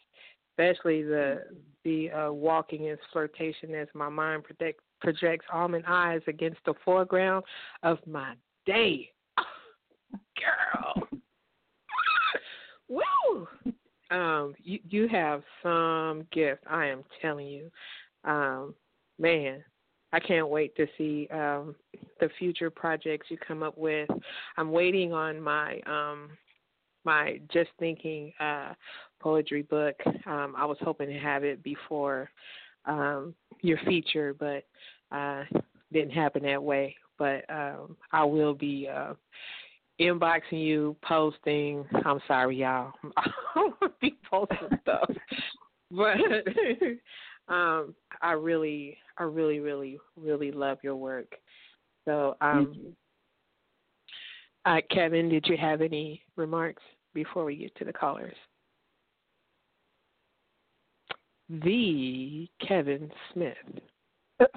especially 0.60 1.02
the 1.02 1.42
the 1.84 2.10
uh, 2.10 2.32
walking 2.32 2.88
is 2.88 2.98
flirtation 3.12 3.74
as 3.74 3.88
my 3.94 4.08
mind 4.08 4.44
project, 4.44 4.80
projects 5.00 5.46
almond 5.52 5.84
eyes 5.86 6.20
against 6.26 6.58
the 6.66 6.74
foreground 6.84 7.44
of 7.82 7.98
my 8.06 8.34
day. 8.66 9.10
Girl, 10.36 11.08
woo! 12.88 13.48
Um, 14.10 14.54
you 14.62 14.80
you 14.88 15.08
have 15.08 15.42
some 15.62 16.26
gift. 16.32 16.62
I 16.68 16.86
am 16.86 17.04
telling 17.22 17.46
you, 17.46 17.70
um, 18.24 18.74
man. 19.18 19.64
I 20.12 20.20
can't 20.20 20.48
wait 20.48 20.74
to 20.76 20.86
see 20.98 21.28
um, 21.30 21.74
the 22.18 22.28
future 22.38 22.70
projects 22.70 23.28
you 23.30 23.36
come 23.36 23.62
up 23.62 23.78
with. 23.78 24.08
I'm 24.56 24.72
waiting 24.72 25.12
on 25.12 25.40
my 25.40 25.80
um, 25.86 26.30
my 27.04 27.40
just 27.52 27.70
thinking 27.78 28.32
uh, 28.40 28.74
poetry 29.20 29.62
book. 29.62 29.94
Um, 30.26 30.54
I 30.56 30.64
was 30.64 30.76
hoping 30.80 31.08
to 31.08 31.18
have 31.18 31.44
it 31.44 31.62
before 31.62 32.30
um, 32.86 33.34
your 33.62 33.78
feature, 33.86 34.34
but 34.34 34.64
uh, 35.14 35.44
didn't 35.92 36.10
happen 36.12 36.42
that 36.44 36.62
way. 36.62 36.96
But 37.18 37.44
um, 37.50 37.96
I 38.12 38.24
will 38.24 38.54
be 38.54 38.88
uh, 38.92 39.14
inboxing 40.00 40.64
you, 40.64 40.96
posting. 41.02 41.84
I'm 42.04 42.20
sorry, 42.26 42.56
y'all. 42.56 42.92
I'll 43.54 43.74
be 44.00 44.16
posting 44.28 44.78
stuff, 44.82 45.10
but 45.90 46.16
um, 47.50 47.94
I 48.22 48.32
really, 48.32 48.96
I 49.18 49.24
really, 49.24 49.60
really, 49.60 49.98
really 50.16 50.52
love 50.52 50.78
your 50.82 50.96
work. 50.96 51.34
So, 52.06 52.36
um, 52.40 52.94
uh, 54.64 54.78
Kevin, 54.90 55.28
did 55.28 55.46
you 55.46 55.56
have 55.58 55.82
any 55.82 56.22
remarks 56.36 56.82
before 57.12 57.44
we 57.44 57.56
get 57.56 57.74
to 57.76 57.84
the 57.84 57.92
callers? 57.92 58.36
the 61.50 62.48
Kevin 62.66 63.10
Smith. 63.32 63.56
okay, 64.40 64.52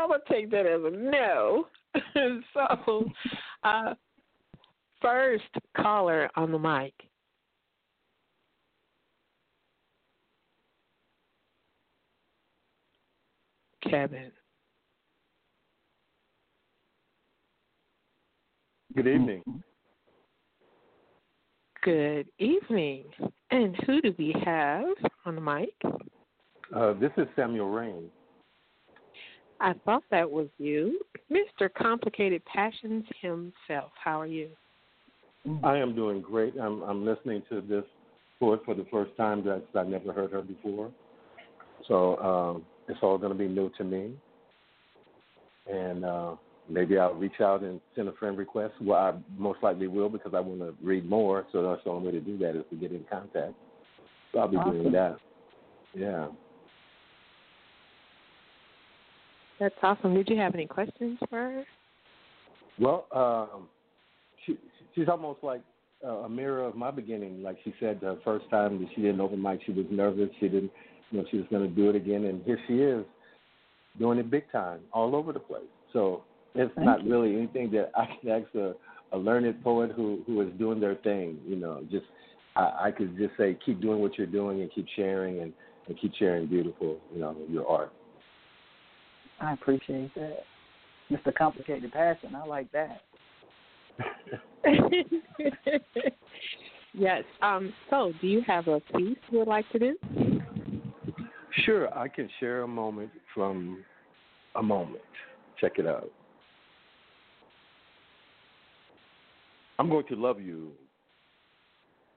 I'm 0.00 0.08
gonna 0.08 0.20
take 0.28 0.50
that 0.50 0.66
as 0.66 0.80
a 0.84 0.90
no. 0.90 1.66
so, 2.54 3.04
uh, 3.62 3.94
first 5.02 5.44
caller 5.76 6.30
on 6.34 6.50
the 6.50 6.58
mic. 6.58 6.94
Kevin. 13.90 14.30
Good 18.94 19.06
evening. 19.06 19.42
Good 21.82 22.26
evening. 22.38 23.04
And 23.50 23.76
who 23.86 24.00
do 24.00 24.14
we 24.18 24.34
have 24.44 24.84
on 25.24 25.34
the 25.34 25.40
mic? 25.40 25.70
Uh, 26.74 26.94
this 26.94 27.10
is 27.16 27.26
Samuel 27.36 27.70
Rain. 27.70 28.10
I 29.60 29.74
thought 29.84 30.02
that 30.10 30.30
was 30.30 30.48
you, 30.58 31.00
Mr. 31.30 31.72
Complicated 31.72 32.42
Passions 32.44 33.04
himself. 33.20 33.90
How 34.02 34.20
are 34.20 34.26
you? 34.26 34.50
I 35.62 35.76
am 35.78 35.94
doing 35.94 36.20
great. 36.20 36.54
I'm 36.60 36.82
I'm 36.82 37.04
listening 37.04 37.42
to 37.48 37.60
this 37.60 37.84
voice 38.38 38.60
for 38.64 38.74
the 38.74 38.86
first 38.90 39.16
time 39.16 39.44
that 39.44 39.64
I've 39.74 39.88
never 39.88 40.12
heard 40.12 40.32
her 40.32 40.42
before. 40.42 40.90
So 41.86 42.16
um, 42.18 42.64
it's 42.88 42.98
all 43.02 43.18
going 43.18 43.32
to 43.32 43.38
be 43.38 43.48
new 43.48 43.70
to 43.78 43.84
me. 43.84 44.12
And 45.70 46.04
uh, 46.04 46.36
maybe 46.68 46.98
I'll 46.98 47.14
reach 47.14 47.40
out 47.40 47.62
and 47.62 47.80
send 47.94 48.08
a 48.08 48.12
friend 48.12 48.36
request. 48.38 48.74
Well, 48.80 48.98
I 48.98 49.12
most 49.36 49.62
likely 49.62 49.86
will 49.86 50.08
because 50.08 50.32
I 50.34 50.40
want 50.40 50.60
to 50.60 50.74
read 50.82 51.08
more. 51.08 51.46
So 51.52 51.62
that's 51.62 51.84
the 51.84 51.90
only 51.90 52.06
way 52.06 52.12
to 52.12 52.20
do 52.20 52.38
that 52.38 52.56
is 52.56 52.64
to 52.70 52.76
get 52.76 52.92
in 52.92 53.04
contact. 53.10 53.54
So 54.32 54.40
I'll 54.40 54.48
be 54.48 54.56
Awesome. 54.56 54.82
doing 54.82 54.92
that. 54.92 55.16
Yeah. 55.94 56.28
That's 59.60 59.74
awesome. 59.82 60.14
Did 60.14 60.28
you 60.28 60.36
have 60.36 60.54
any 60.54 60.66
questions 60.66 61.18
for 61.28 61.36
her? 61.36 61.64
Well, 62.78 63.06
um, 63.12 63.68
she 64.46 64.56
she's 64.94 65.08
almost 65.08 65.42
like 65.42 65.62
a 66.04 66.28
mirror 66.28 66.64
of 66.64 66.76
my 66.76 66.90
beginning. 66.90 67.42
Like 67.42 67.58
she 67.64 67.74
said, 67.80 68.00
the 68.00 68.18
first 68.24 68.48
time 68.50 68.78
that 68.78 68.88
she 68.94 69.02
didn't 69.02 69.20
open 69.20 69.42
mic, 69.42 69.60
she 69.66 69.72
was 69.72 69.86
nervous. 69.90 70.30
She 70.38 70.48
didn't, 70.48 70.70
you 71.10 71.18
know, 71.18 71.24
she 71.30 71.38
was 71.38 71.46
going 71.50 71.68
to 71.68 71.74
do 71.74 71.90
it 71.90 71.96
again, 71.96 72.24
and 72.24 72.42
here 72.44 72.58
she 72.66 72.74
is, 72.74 73.04
doing 73.98 74.18
it 74.18 74.30
big 74.30 74.50
time, 74.52 74.80
all 74.92 75.16
over 75.16 75.32
the 75.32 75.40
place. 75.40 75.62
So 75.92 76.22
it's 76.54 76.72
Thank 76.74 76.86
not 76.86 77.04
you. 77.04 77.10
really 77.10 77.36
anything 77.36 77.70
that 77.72 77.90
I 77.96 78.06
can 78.20 78.30
ask 78.30 78.54
a, 78.54 78.74
a 79.12 79.18
learned 79.18 79.62
poet 79.62 79.92
who 79.92 80.22
who 80.26 80.40
is 80.42 80.48
doing 80.58 80.80
their 80.80 80.96
thing. 80.96 81.38
You 81.46 81.56
know, 81.56 81.82
just 81.90 82.06
I, 82.56 82.86
I 82.86 82.90
could 82.90 83.16
just 83.16 83.36
say, 83.36 83.56
keep 83.64 83.80
doing 83.80 84.00
what 84.00 84.18
you're 84.18 84.26
doing 84.26 84.60
and 84.60 84.70
keep 84.72 84.86
sharing 84.96 85.40
and 85.40 85.52
and 85.86 85.98
keep 85.98 86.12
sharing 86.18 86.46
beautiful, 86.46 86.98
you 87.14 87.20
know, 87.20 87.34
your 87.48 87.66
art. 87.66 87.92
I 89.40 89.54
appreciate 89.54 90.14
that. 90.14 90.40
Mr. 91.10 91.34
Complicated 91.34 91.90
Passion, 91.92 92.34
I 92.34 92.44
like 92.44 92.70
that. 92.72 93.00
yes. 96.92 97.24
Um, 97.40 97.72
so, 97.88 98.12
do 98.20 98.26
you 98.26 98.42
have 98.46 98.68
a 98.68 98.80
piece 98.80 99.16
you 99.30 99.38
would 99.38 99.48
like 99.48 99.68
to 99.70 99.78
do? 99.78 99.96
Sure, 101.68 101.94
I 101.94 102.08
can 102.08 102.30
share 102.40 102.62
a 102.62 102.66
moment 102.66 103.10
from 103.34 103.84
a 104.54 104.62
moment. 104.62 105.02
Check 105.60 105.72
it 105.76 105.86
out. 105.86 106.10
I'm 109.78 109.90
going 109.90 110.06
to 110.06 110.16
love 110.16 110.40
you 110.40 110.70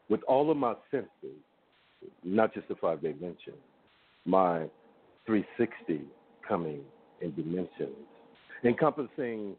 with 0.07 0.21
all 0.23 0.49
of 0.49 0.55
my 0.55 0.75
senses, 0.89 1.35
not 2.23 2.53
just 2.53 2.69
the 2.69 2.75
five 2.75 3.01
dimensions, 3.01 3.57
my 4.23 4.69
360 5.25 6.05
coming 6.47 6.79
in 7.19 7.35
dimensions, 7.35 7.97
encompassing 8.63 9.57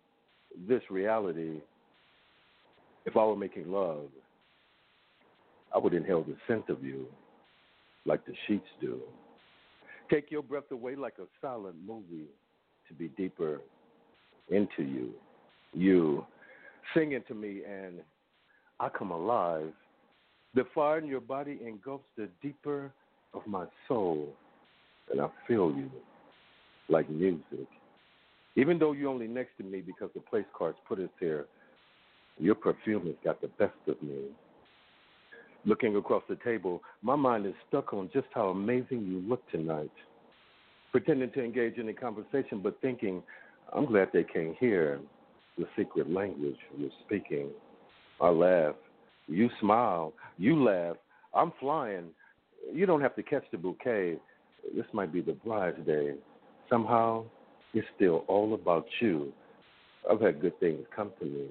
this 0.66 0.80
reality. 0.88 1.60
If 3.04 3.18
I 3.18 3.24
were 3.26 3.36
making 3.36 3.70
love, 3.70 4.06
I 5.74 5.76
would 5.76 5.92
inhale 5.92 6.22
the 6.22 6.36
scent 6.48 6.70
of 6.70 6.82
you 6.82 7.04
like 8.06 8.24
the 8.24 8.32
sheets 8.46 8.64
do. 8.80 8.98
Take 10.12 10.30
your 10.30 10.42
breath 10.42 10.70
away 10.70 10.94
like 10.94 11.14
a 11.18 11.24
silent 11.40 11.76
movie 11.86 12.26
to 12.86 12.94
be 12.94 13.08
deeper 13.16 13.60
into 14.50 14.82
you. 14.82 15.10
You 15.72 16.26
singing 16.92 17.22
to 17.28 17.34
me, 17.34 17.62
and 17.66 18.00
I 18.78 18.90
come 18.90 19.10
alive. 19.10 19.72
The 20.54 20.64
fire 20.74 20.98
in 20.98 21.06
your 21.06 21.22
body 21.22 21.60
engulfs 21.66 22.04
the 22.18 22.28
deeper 22.42 22.92
of 23.32 23.46
my 23.46 23.64
soul, 23.88 24.28
and 25.10 25.18
I 25.18 25.28
feel 25.48 25.70
you 25.70 25.90
like 26.90 27.08
music. 27.08 27.66
Even 28.54 28.78
though 28.78 28.92
you're 28.92 29.08
only 29.08 29.28
next 29.28 29.56
to 29.56 29.64
me 29.64 29.80
because 29.80 30.10
the 30.14 30.20
place 30.20 30.44
cards 30.54 30.76
put 30.86 30.98
us 30.98 31.08
here, 31.20 31.46
your 32.38 32.54
perfume 32.54 33.06
has 33.06 33.14
got 33.24 33.40
the 33.40 33.48
best 33.58 33.72
of 33.88 34.02
me. 34.02 34.24
Looking 35.64 35.96
across 35.96 36.24
the 36.28 36.36
table, 36.44 36.82
my 37.02 37.14
mind 37.14 37.46
is 37.46 37.54
stuck 37.68 37.92
on 37.92 38.10
just 38.12 38.26
how 38.34 38.48
amazing 38.48 39.06
you 39.06 39.22
look 39.28 39.48
tonight. 39.50 39.92
Pretending 40.90 41.30
to 41.32 41.44
engage 41.44 41.78
in 41.78 41.88
a 41.88 41.94
conversation, 41.94 42.60
but 42.62 42.80
thinking, 42.82 43.22
I'm 43.72 43.86
glad 43.86 44.08
they 44.12 44.24
can't 44.24 44.56
hear 44.58 45.00
the 45.56 45.66
secret 45.76 46.10
language 46.10 46.56
you're 46.76 46.90
speaking. 47.06 47.48
I 48.20 48.28
laugh. 48.28 48.74
You 49.28 49.48
smile. 49.60 50.12
You 50.36 50.62
laugh. 50.62 50.96
I'm 51.34 51.52
flying. 51.60 52.08
You 52.72 52.86
don't 52.86 53.00
have 53.00 53.14
to 53.16 53.22
catch 53.22 53.44
the 53.52 53.58
bouquet. 53.58 54.18
This 54.74 54.86
might 54.92 55.12
be 55.12 55.20
the 55.20 55.32
bride's 55.32 55.84
day. 55.86 56.14
Somehow, 56.68 57.24
it's 57.72 57.86
still 57.96 58.24
all 58.28 58.54
about 58.54 58.86
you. 59.00 59.32
I've 60.10 60.20
had 60.20 60.40
good 60.40 60.58
things 60.58 60.84
come 60.94 61.12
to 61.20 61.24
me. 61.24 61.46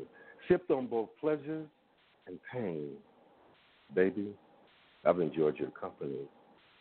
Sipped 0.50 0.69
on 0.69 0.88
both 0.88 1.10
pleasures 1.19 1.67
and 2.28 2.38
pain. 2.52 2.91
Baby, 3.96 4.34
I've 5.06 5.20
enjoyed 5.20 5.58
your 5.58 5.72
company. 5.72 6.20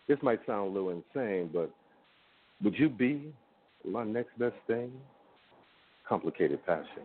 This 0.08 0.18
might 0.22 0.40
sound 0.46 0.70
a 0.70 0.72
little 0.72 0.90
insane, 0.90 1.50
but 1.52 1.70
would 2.62 2.78
you 2.78 2.88
be 2.88 3.32
my 3.84 4.04
next 4.04 4.38
best 4.38 4.56
thing? 4.66 4.92
Complicated 6.08 6.64
passion. 6.66 7.04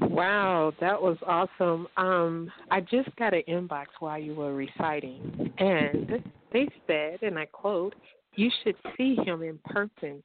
Wow, 0.00 0.72
that 0.80 1.00
was 1.00 1.18
awesome. 1.26 1.86
Um, 1.96 2.50
I 2.70 2.80
just 2.80 3.14
got 3.16 3.34
an 3.34 3.42
inbox 3.48 3.86
while 3.98 4.18
you 4.18 4.34
were 4.34 4.54
reciting, 4.54 5.52
and 5.58 6.22
they 6.52 6.68
said, 6.86 7.18
and 7.22 7.38
I 7.38 7.44
quote, 7.46 7.94
"You 8.34 8.50
should 8.62 8.76
see 8.96 9.16
him 9.16 9.42
in 9.42 9.58
person. 9.58 10.22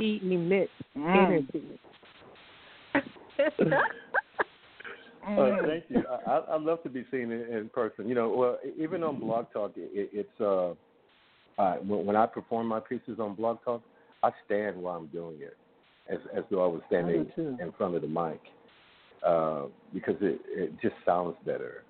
He 0.00 0.18
emits 0.22 0.72
Mm. 0.96 1.14
energy." 1.14 1.78
Uh, 5.26 5.50
thank 5.66 5.84
you. 5.88 6.04
I, 6.26 6.38
I 6.50 6.58
love 6.58 6.82
to 6.82 6.88
be 6.88 7.04
seen 7.10 7.30
in, 7.30 7.42
in 7.42 7.70
person. 7.72 8.08
You 8.08 8.14
know, 8.14 8.28
well, 8.30 8.58
even 8.78 9.02
on 9.02 9.20
Blog 9.20 9.46
Talk, 9.52 9.72
it, 9.76 10.10
it's 10.12 10.40
uh, 10.40 10.72
uh, 11.60 11.76
when, 11.76 12.06
when 12.06 12.16
I 12.16 12.26
perform 12.26 12.66
my 12.66 12.80
pieces 12.80 13.18
on 13.20 13.34
Blog 13.34 13.58
Talk, 13.64 13.82
I 14.22 14.30
stand 14.46 14.76
while 14.76 14.96
I'm 14.96 15.06
doing 15.08 15.36
it, 15.40 15.56
as 16.08 16.18
as 16.36 16.44
though 16.50 16.64
I 16.64 16.66
was 16.66 16.80
standing 16.88 17.26
I 17.36 17.62
in 17.62 17.72
front 17.78 17.94
of 17.94 18.02
the 18.02 18.08
mic, 18.08 18.40
uh, 19.24 19.66
because 19.94 20.16
it 20.20 20.40
it 20.46 20.72
just 20.80 20.94
sounds 21.04 21.36
better. 21.46 21.84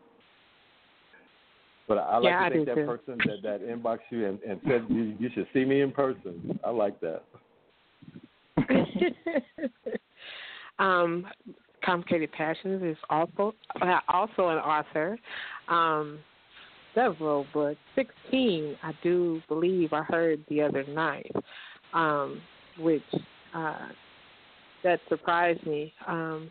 But 1.88 1.98
I, 1.98 2.02
I 2.02 2.16
like 2.18 2.38
Yeah, 2.38 2.48
to 2.48 2.54
think 2.54 2.66
that 2.66 2.76
too. 2.76 2.86
person 2.86 3.18
that 3.26 3.42
that 3.42 3.60
inboxed 3.62 4.00
you 4.10 4.26
and, 4.26 4.38
and 4.42 4.60
said 4.68 4.86
you, 4.88 5.16
you 5.18 5.30
should 5.34 5.46
see 5.52 5.64
me 5.64 5.80
in 5.80 5.90
person. 5.90 6.58
I 6.64 6.70
like 6.70 7.00
that. 7.00 7.22
um, 10.78 11.26
Complicated 11.84 12.30
Passions 12.32 12.82
is 12.82 12.96
also 13.10 13.54
uh, 13.80 13.98
also 14.08 14.48
an 14.48 14.58
author. 14.58 15.18
Um, 15.68 16.18
several 16.94 17.46
books, 17.52 17.80
sixteen, 17.94 18.76
I 18.82 18.92
do 19.02 19.42
believe 19.48 19.92
I 19.92 20.02
heard 20.02 20.44
the 20.48 20.62
other 20.62 20.84
night, 20.84 21.32
um, 21.92 22.40
which 22.78 23.02
uh, 23.54 23.88
that 24.84 25.00
surprised 25.08 25.66
me. 25.66 25.92
Um, 26.06 26.50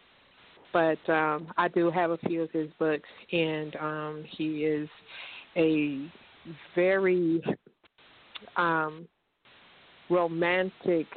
but 0.74 1.10
um, 1.10 1.52
I 1.58 1.68
do 1.68 1.92
have 1.92 2.12
a 2.12 2.18
few 2.18 2.44
of 2.44 2.52
his 2.52 2.70
books, 2.80 3.10
and 3.32 3.76
um, 3.76 4.24
he 4.38 4.64
is 4.64 4.90
a 5.58 6.10
very 6.76 7.44
um, 8.56 9.08
romantic 10.10 11.08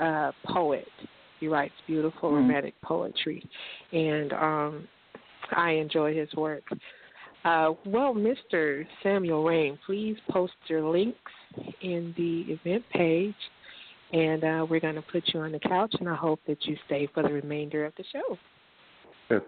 uh, 0.00 0.32
poet. 0.46 0.88
He 1.42 1.48
writes 1.48 1.74
beautiful 1.88 2.30
Mm. 2.30 2.36
romantic 2.36 2.80
poetry, 2.82 3.42
and 3.90 4.32
um, 4.32 4.88
I 5.50 5.72
enjoy 5.72 6.14
his 6.14 6.32
work. 6.34 6.62
Uh, 7.44 7.74
well, 7.84 8.14
Mr. 8.14 8.86
Samuel 9.02 9.42
Rain, 9.42 9.76
please 9.84 10.16
post 10.30 10.52
your 10.68 10.82
links 10.82 11.32
in 11.80 12.14
the 12.16 12.52
event 12.52 12.84
page, 12.90 13.34
and 14.12 14.44
uh, 14.44 14.64
we're 14.70 14.78
going 14.78 14.94
to 14.94 15.02
put 15.02 15.24
you 15.34 15.40
on 15.40 15.50
the 15.50 15.58
couch, 15.58 15.92
and 15.98 16.08
I 16.08 16.14
hope 16.14 16.38
that 16.46 16.64
you 16.64 16.76
stay 16.86 17.08
for 17.12 17.24
the 17.24 17.32
remainder 17.32 17.84
of 17.86 17.92
the 17.96 18.04
show. 18.12 18.38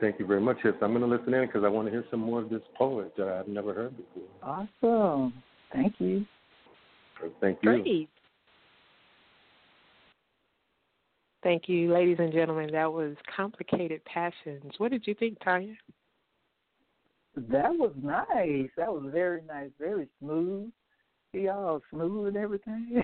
Thank 0.01 0.19
you 0.19 0.27
very 0.27 0.41
much. 0.41 0.57
Yes, 0.65 0.75
I'm 0.83 0.99
going 0.99 1.09
to 1.09 1.17
listen 1.17 1.33
in 1.33 1.47
because 1.47 1.63
I 1.63 1.69
want 1.69 1.87
to 1.87 1.93
hear 1.93 2.05
some 2.11 2.21
more 2.21 2.43
of 2.43 2.51
this 2.51 2.63
poet 2.77 3.13
that 3.17 3.29
I've 3.29 3.47
never 3.47 3.73
heard 3.73 3.95
before. 3.97 4.67
Awesome. 4.83 5.33
Thank 5.73 5.95
you. 6.01 6.27
Thank 7.41 7.59
you. 7.63 7.71
Great. 7.71 8.09
Thank 11.45 11.69
you, 11.69 11.93
ladies 11.93 12.17
and 12.19 12.33
gentlemen. 12.33 12.73
That 12.73 12.91
was 12.91 13.15
Complicated 13.37 14.03
Passions. 14.07 14.73
What 14.79 14.91
did 14.91 15.07
you 15.07 15.15
think, 15.15 15.39
Tanya? 15.45 15.75
That 17.37 17.71
was 17.71 17.93
nice. 18.03 18.71
That 18.79 18.91
was 18.91 19.11
very 19.13 19.43
nice, 19.47 19.69
very 19.79 20.09
smooth. 20.19 20.71
He 21.33 21.49
all 21.49 21.83
smooth 21.91 22.29
and 22.29 22.37
everything. 22.39 23.03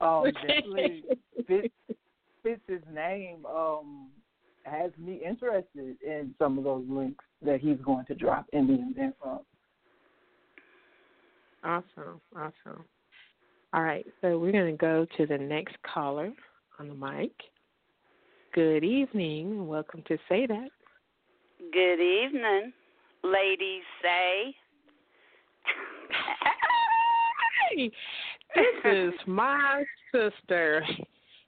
um, 0.00 0.24
definitely 0.48 1.04
fits, 1.46 1.72
fits 2.42 2.62
his 2.66 2.82
name. 2.92 3.46
Um, 3.46 4.08
has 4.64 4.90
me 4.98 5.20
interested 5.24 5.96
in 6.04 6.34
some 6.40 6.58
of 6.58 6.64
those 6.64 6.84
links 6.88 7.24
that 7.42 7.60
he's 7.60 7.78
going 7.84 8.04
to 8.06 8.16
drop 8.16 8.46
in 8.52 8.66
the 8.66 8.74
event. 8.74 9.14
Awesome, 11.62 12.20
awesome. 12.34 12.84
All 13.72 13.82
right, 13.82 14.06
so 14.20 14.38
we're 14.40 14.52
going 14.52 14.72
to 14.72 14.76
go 14.76 15.06
to 15.16 15.26
the 15.26 15.38
next 15.38 15.76
caller 15.82 16.32
on 16.78 16.88
the 16.88 16.94
mic. 16.94 17.32
Good 18.54 18.84
evening. 18.84 19.66
Welcome 19.66 20.02
to 20.08 20.16
Say 20.28 20.46
Dat. 20.46 20.68
Good 21.72 22.00
evening, 22.00 22.72
ladies. 23.24 23.82
Say. 24.02 24.54
hey, 27.74 27.90
this 28.54 28.64
is 28.84 29.12
my 29.26 29.84
sister, 30.12 30.84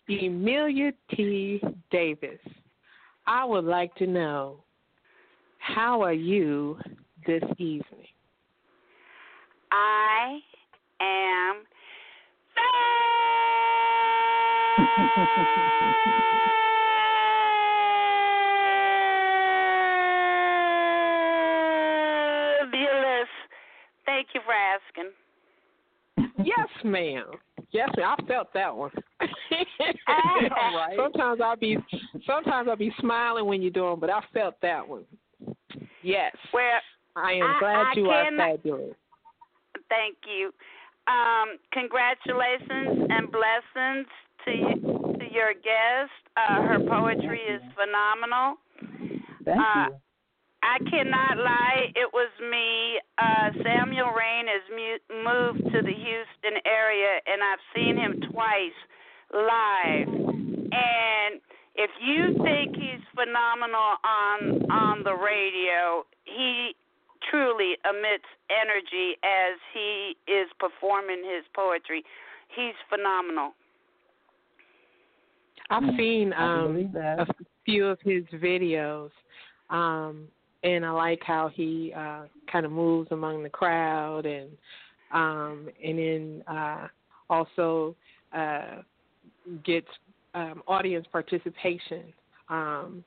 Amelia 0.08 0.92
T. 1.14 1.60
Davis. 1.90 2.40
I 3.26 3.44
would 3.44 3.64
like 3.64 3.94
to 3.96 4.06
know 4.06 4.64
how 5.58 6.02
are 6.02 6.12
you 6.12 6.76
this 7.26 7.44
evening? 7.58 7.84
I 9.70 10.40
am 11.00 11.62
fabulous. 22.60 23.28
Thank 24.06 24.28
you 24.34 24.40
for 24.44 24.54
asking. 24.54 25.10
Yes, 26.44 26.68
ma'am. 26.84 27.26
Yes, 27.72 27.88
ma'am. 27.96 28.16
I 28.18 28.22
felt 28.26 28.52
that 28.54 28.74
one. 28.74 28.90
Right. 30.08 30.96
Sometimes 30.96 31.40
I'll 31.42 31.56
be 31.56 31.76
sometimes 32.26 32.68
I'll 32.68 32.76
be 32.76 32.92
smiling 33.00 33.46
when 33.46 33.62
you're 33.62 33.70
doing, 33.70 33.98
but 34.00 34.10
I 34.10 34.20
felt 34.32 34.54
that 34.62 34.86
one. 34.86 35.04
Yes. 36.02 36.34
Well, 36.52 36.78
I 37.16 37.32
am 37.32 37.42
I- 37.42 37.58
glad 37.58 37.86
I 37.86 37.92
you 37.96 38.04
cannot- 38.04 38.42
are 38.42 38.56
fabulous. 38.56 38.94
thank 39.88 40.16
you. 40.26 40.52
Um, 41.08 41.58
congratulations 41.72 43.08
and 43.10 43.30
blessings 43.32 44.06
to 44.44 44.50
you, 44.50 44.74
to 45.18 45.26
your 45.32 45.52
guest. 45.54 46.12
Uh, 46.36 46.62
her 46.62 46.78
poetry 46.80 47.40
is 47.40 47.62
phenomenal. 47.74 48.56
Thank 49.44 49.58
Uh, 49.60 49.88
you. 49.90 50.00
I 50.62 50.76
cannot 50.90 51.38
lie, 51.38 51.88
it 51.96 52.12
was 52.12 52.28
me. 52.38 53.00
Uh, 53.16 53.50
Samuel 53.64 54.12
Rain 54.12 54.44
has 54.46 54.62
mu- 54.68 55.24
moved 55.24 55.72
to 55.72 55.80
the 55.80 55.92
Houston 55.92 56.60
area, 56.66 57.20
and 57.26 57.42
I've 57.42 57.64
seen 57.74 57.96
him 57.96 58.20
twice 58.30 58.76
live. 59.32 60.08
And 60.72 61.40
if 61.76 61.90
you 62.04 62.36
think 62.44 62.76
he's 62.76 63.00
phenomenal 63.14 63.96
on 64.04 64.70
on 64.70 65.02
the 65.02 65.14
radio, 65.14 66.04
he 66.24 66.76
truly 67.30 67.76
emits 67.88 68.28
energy 68.50 69.16
as 69.24 69.56
he 69.72 70.16
is 70.28 70.48
performing 70.58 71.24
his 71.24 71.44
poetry. 71.54 72.04
He's 72.54 72.76
phenomenal. 72.90 73.54
I've 75.70 75.82
Mm, 75.84 75.96
seen 75.96 76.32
um 76.34 76.90
a 77.18 77.26
few 77.64 77.86
of 77.86 77.98
his 78.02 78.24
videos. 78.34 79.10
Um 79.70 80.28
and 80.62 80.84
I 80.84 80.90
like 80.90 81.20
how 81.24 81.48
he 81.48 81.92
uh 81.96 82.22
kind 82.50 82.66
of 82.66 82.72
moves 82.72 83.12
among 83.12 83.42
the 83.42 83.48
crowd 83.48 84.26
and 84.26 84.50
um 85.12 85.68
and 85.82 85.98
then 85.98 86.44
uh 86.46 86.88
also 87.30 87.94
uh 88.36 88.82
gets 89.64 89.88
um 90.34 90.62
audience 90.66 91.06
participation. 91.10 92.12
Um 92.48 93.04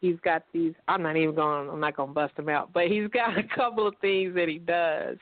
he's 0.00 0.16
got 0.24 0.44
these 0.52 0.74
I'm 0.88 1.02
not 1.02 1.16
even 1.16 1.34
going 1.34 1.68
I'm 1.68 1.80
not 1.80 1.96
going 1.96 2.10
to 2.10 2.14
bust 2.14 2.34
him 2.38 2.48
out, 2.48 2.72
but 2.72 2.86
he's 2.88 3.08
got 3.08 3.36
a 3.38 3.42
couple 3.54 3.86
of 3.86 3.94
things 4.00 4.34
that 4.34 4.48
he 4.48 4.58
does 4.58 5.18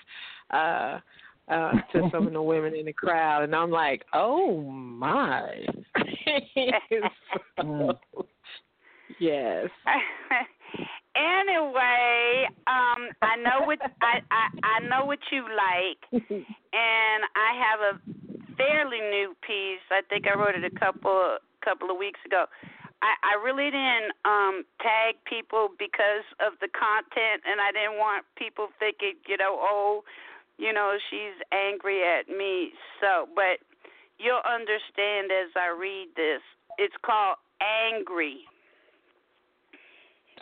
uh 0.50 1.00
uh 1.48 1.72
to 1.92 2.08
some 2.12 2.26
of 2.26 2.32
the 2.32 2.42
women 2.42 2.74
in 2.74 2.86
the 2.86 2.92
crowd 2.92 3.44
and 3.44 3.54
I'm 3.54 3.70
like, 3.70 4.04
"Oh 4.12 4.60
my." 4.62 5.66
Mm. 5.96 7.92
yes. 9.20 9.68
anyway, 11.16 12.48
um, 12.66 13.10
I 13.20 13.36
know 13.36 13.66
what 13.66 13.78
I, 14.00 14.20
I 14.30 14.46
I 14.62 14.88
know 14.88 15.04
what 15.04 15.18
you 15.30 15.42
like, 15.42 16.22
and 16.22 17.20
I 17.34 17.50
have 17.58 17.80
a 17.80 18.54
fairly 18.56 19.00
new 19.00 19.34
piece. 19.46 19.84
I 19.90 20.00
think 20.08 20.26
I 20.26 20.38
wrote 20.38 20.54
it 20.54 20.64
a 20.64 20.78
couple 20.78 21.38
couple 21.64 21.90
of 21.90 21.96
weeks 21.98 22.20
ago. 22.26 22.46
I, 23.02 23.34
I 23.34 23.42
really 23.42 23.70
didn't 23.70 24.14
um 24.24 24.64
tag 24.80 25.16
people 25.26 25.68
because 25.78 26.26
of 26.40 26.54
the 26.60 26.68
content, 26.68 27.42
and 27.46 27.60
I 27.60 27.72
didn't 27.72 27.98
want 27.98 28.24
people 28.36 28.68
thinking, 28.78 29.14
you 29.26 29.36
know, 29.36 29.58
oh, 29.60 30.04
you 30.62 30.72
know, 30.72 30.94
she's 31.10 31.34
angry 31.50 32.06
at 32.06 32.28
me. 32.28 32.70
So, 33.00 33.26
but 33.34 33.58
you'll 34.18 34.46
understand 34.46 35.34
as 35.34 35.50
I 35.58 35.74
read 35.74 36.14
this. 36.14 36.40
It's 36.78 36.94
called 37.04 37.36
Angry. 37.58 38.46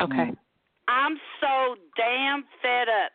Okay. 0.00 0.28
Mm-hmm. 0.28 0.88
I'm 0.88 1.16
so 1.40 1.80
damn 1.96 2.44
fed 2.60 2.92
up. 2.92 3.12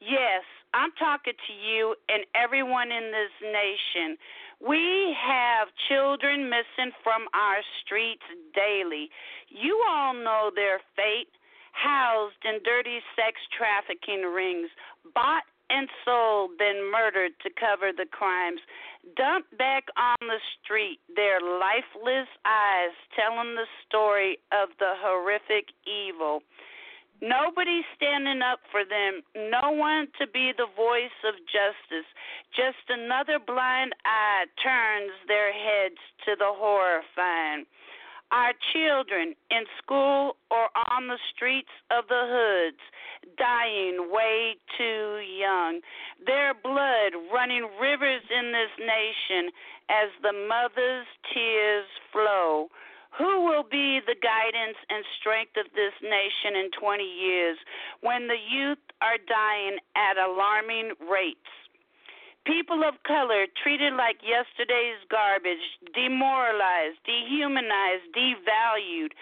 Yes, 0.00 0.42
I'm 0.74 0.90
talking 0.98 1.34
to 1.36 1.52
you 1.54 1.94
and 2.08 2.24
everyone 2.34 2.90
in 2.90 3.12
this 3.14 3.34
nation. 3.40 4.16
We 4.58 5.14
have 5.14 5.68
children 5.88 6.50
missing 6.50 6.90
from 7.04 7.28
our 7.34 7.62
streets 7.84 8.26
daily. 8.54 9.10
You 9.48 9.78
all 9.86 10.14
know 10.14 10.50
their 10.54 10.80
fate, 10.96 11.30
housed 11.72 12.42
in 12.44 12.58
dirty 12.64 12.98
sex 13.14 13.38
trafficking 13.56 14.22
rings, 14.22 14.70
bought 15.14 15.44
and 15.72 15.88
sold, 16.04 16.50
then 16.58 16.90
murdered 16.92 17.32
to 17.42 17.50
cover 17.58 17.92
the 17.96 18.06
crimes. 18.10 18.60
Dumped 19.16 19.56
back 19.56 19.84
on 19.96 20.28
the 20.28 20.38
street, 20.60 21.00
their 21.16 21.40
lifeless 21.40 22.28
eyes 22.44 22.94
telling 23.16 23.56
the 23.56 23.66
story 23.88 24.38
of 24.52 24.68
the 24.78 24.92
horrific 25.00 25.72
evil. 25.88 26.42
Nobody 27.22 27.82
standing 27.94 28.42
up 28.42 28.58
for 28.70 28.82
them. 28.82 29.22
No 29.34 29.70
one 29.70 30.08
to 30.18 30.26
be 30.26 30.52
the 30.58 30.66
voice 30.74 31.14
of 31.22 31.38
justice. 31.46 32.06
Just 32.50 32.82
another 32.90 33.38
blind 33.38 33.94
eye 34.04 34.46
turns 34.62 35.14
their 35.28 35.52
heads 35.52 36.02
to 36.26 36.34
the 36.36 36.50
horrifying. 36.50 37.64
Our 38.32 38.54
children 38.72 39.34
in 39.50 39.64
school 39.76 40.36
or 40.50 40.72
on 40.88 41.06
the 41.06 41.18
streets 41.34 41.68
of 41.90 42.08
the 42.08 42.24
hoods, 42.24 42.80
dying 43.36 44.08
way 44.10 44.56
too 44.78 45.20
young. 45.20 45.80
Their 46.24 46.54
blood 46.54 47.12
running 47.32 47.68
rivers 47.78 48.22
in 48.32 48.52
this 48.52 48.72
nation 48.80 49.52
as 49.90 50.08
the 50.22 50.32
mother's 50.32 51.06
tears 51.34 51.86
flow. 52.10 52.68
Who 53.18 53.44
will 53.44 53.68
be 53.68 54.00
the 54.00 54.16
guidance 54.16 54.80
and 54.88 55.04
strength 55.20 55.60
of 55.60 55.68
this 55.76 55.92
nation 56.00 56.56
in 56.56 56.70
20 56.72 57.04
years 57.04 57.58
when 58.00 58.26
the 58.26 58.40
youth 58.40 58.80
are 59.02 59.20
dying 59.28 59.76
at 59.94 60.16
alarming 60.16 60.96
rates? 61.04 61.61
People 62.44 62.82
of 62.82 62.94
color 63.06 63.46
treated 63.62 63.92
like 63.94 64.16
yesterday's 64.22 64.98
garbage, 65.08 65.62
demoralized, 65.94 66.98
dehumanized, 67.06 68.10
devalued, 68.16 69.12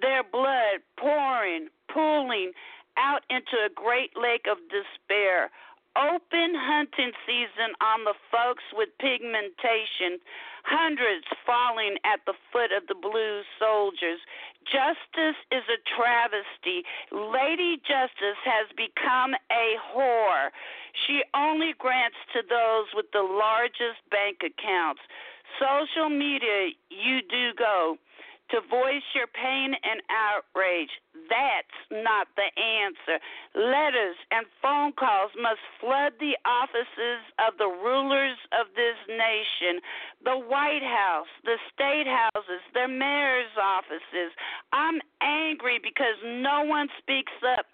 their 0.00 0.22
blood 0.22 0.80
pouring, 0.96 1.68
pooling 1.92 2.52
out 2.96 3.22
into 3.28 3.56
a 3.64 3.68
great 3.74 4.16
lake 4.16 4.46
of 4.50 4.56
despair. 4.70 5.50
Open 5.98 6.54
hunting 6.54 7.10
season 7.26 7.74
on 7.82 8.04
the 8.04 8.14
folks 8.30 8.62
with 8.72 8.90
pigmentation, 9.00 10.22
hundreds 10.62 11.26
falling 11.44 11.98
at 12.04 12.20
the 12.26 12.34
foot 12.52 12.70
of 12.70 12.86
the 12.86 12.94
blue 12.94 13.42
soldiers. 13.58 14.22
Justice 14.64 15.38
is 15.50 15.66
a 15.66 15.82
travesty. 15.90 16.86
Lady 17.10 17.82
Justice 17.82 18.38
has 18.46 18.70
become 18.78 19.34
a 19.50 19.74
whore. 19.90 20.54
She 20.94 21.22
only 21.34 21.74
grants 21.76 22.22
to 22.34 22.42
those 22.48 22.86
with 22.94 23.10
the 23.12 23.26
largest 23.26 23.98
bank 24.10 24.46
accounts. 24.46 25.02
Social 25.58 26.08
media, 26.08 26.70
you 26.88 27.20
do 27.22 27.50
go 27.58 27.98
to 28.50 28.60
voice 28.68 29.06
your 29.14 29.26
pain 29.30 29.74
and 29.74 30.02
outrage. 30.10 30.90
That's 31.30 31.78
not 31.90 32.26
the 32.34 32.50
answer. 32.58 33.22
Letters 33.54 34.18
and 34.30 34.46
phone 34.62 34.92
calls 34.92 35.30
must 35.38 35.62
flood 35.78 36.18
the 36.18 36.34
offices 36.42 37.22
of 37.38 37.58
the 37.58 37.70
rulers 37.70 38.38
of 38.50 38.66
this 38.74 38.98
nation, 39.06 39.80
the 40.24 40.38
White 40.38 40.82
House, 40.82 41.30
the 41.44 41.58
state 41.72 42.06
houses, 42.06 42.62
their 42.74 42.90
mayor's 42.90 43.54
offices. 43.54 44.34
I'm 44.72 45.00
angry 45.22 45.78
because 45.82 46.18
no 46.24 46.64
one 46.66 46.88
speaks 46.98 47.34
up 47.56 47.66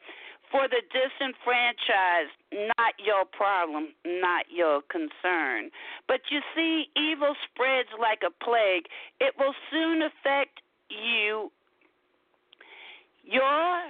for 0.51 0.69
the 0.69 0.83
disenfranchised, 0.95 2.37
not 2.79 2.95
your 3.03 3.25
problem, 3.25 3.93
not 4.07 4.47
your 4.51 4.83
concern. 4.87 5.71
But 6.07 6.21
you 6.31 6.41
see, 6.55 6.87
evil 6.97 7.35
spreads 7.51 7.91
like 7.99 8.23
a 8.23 8.33
plague. 8.45 8.87
It 9.21 9.35
will 9.39 9.55
soon 9.71 10.03
affect 10.03 10.63
you. 10.91 11.51
You're 13.25 13.83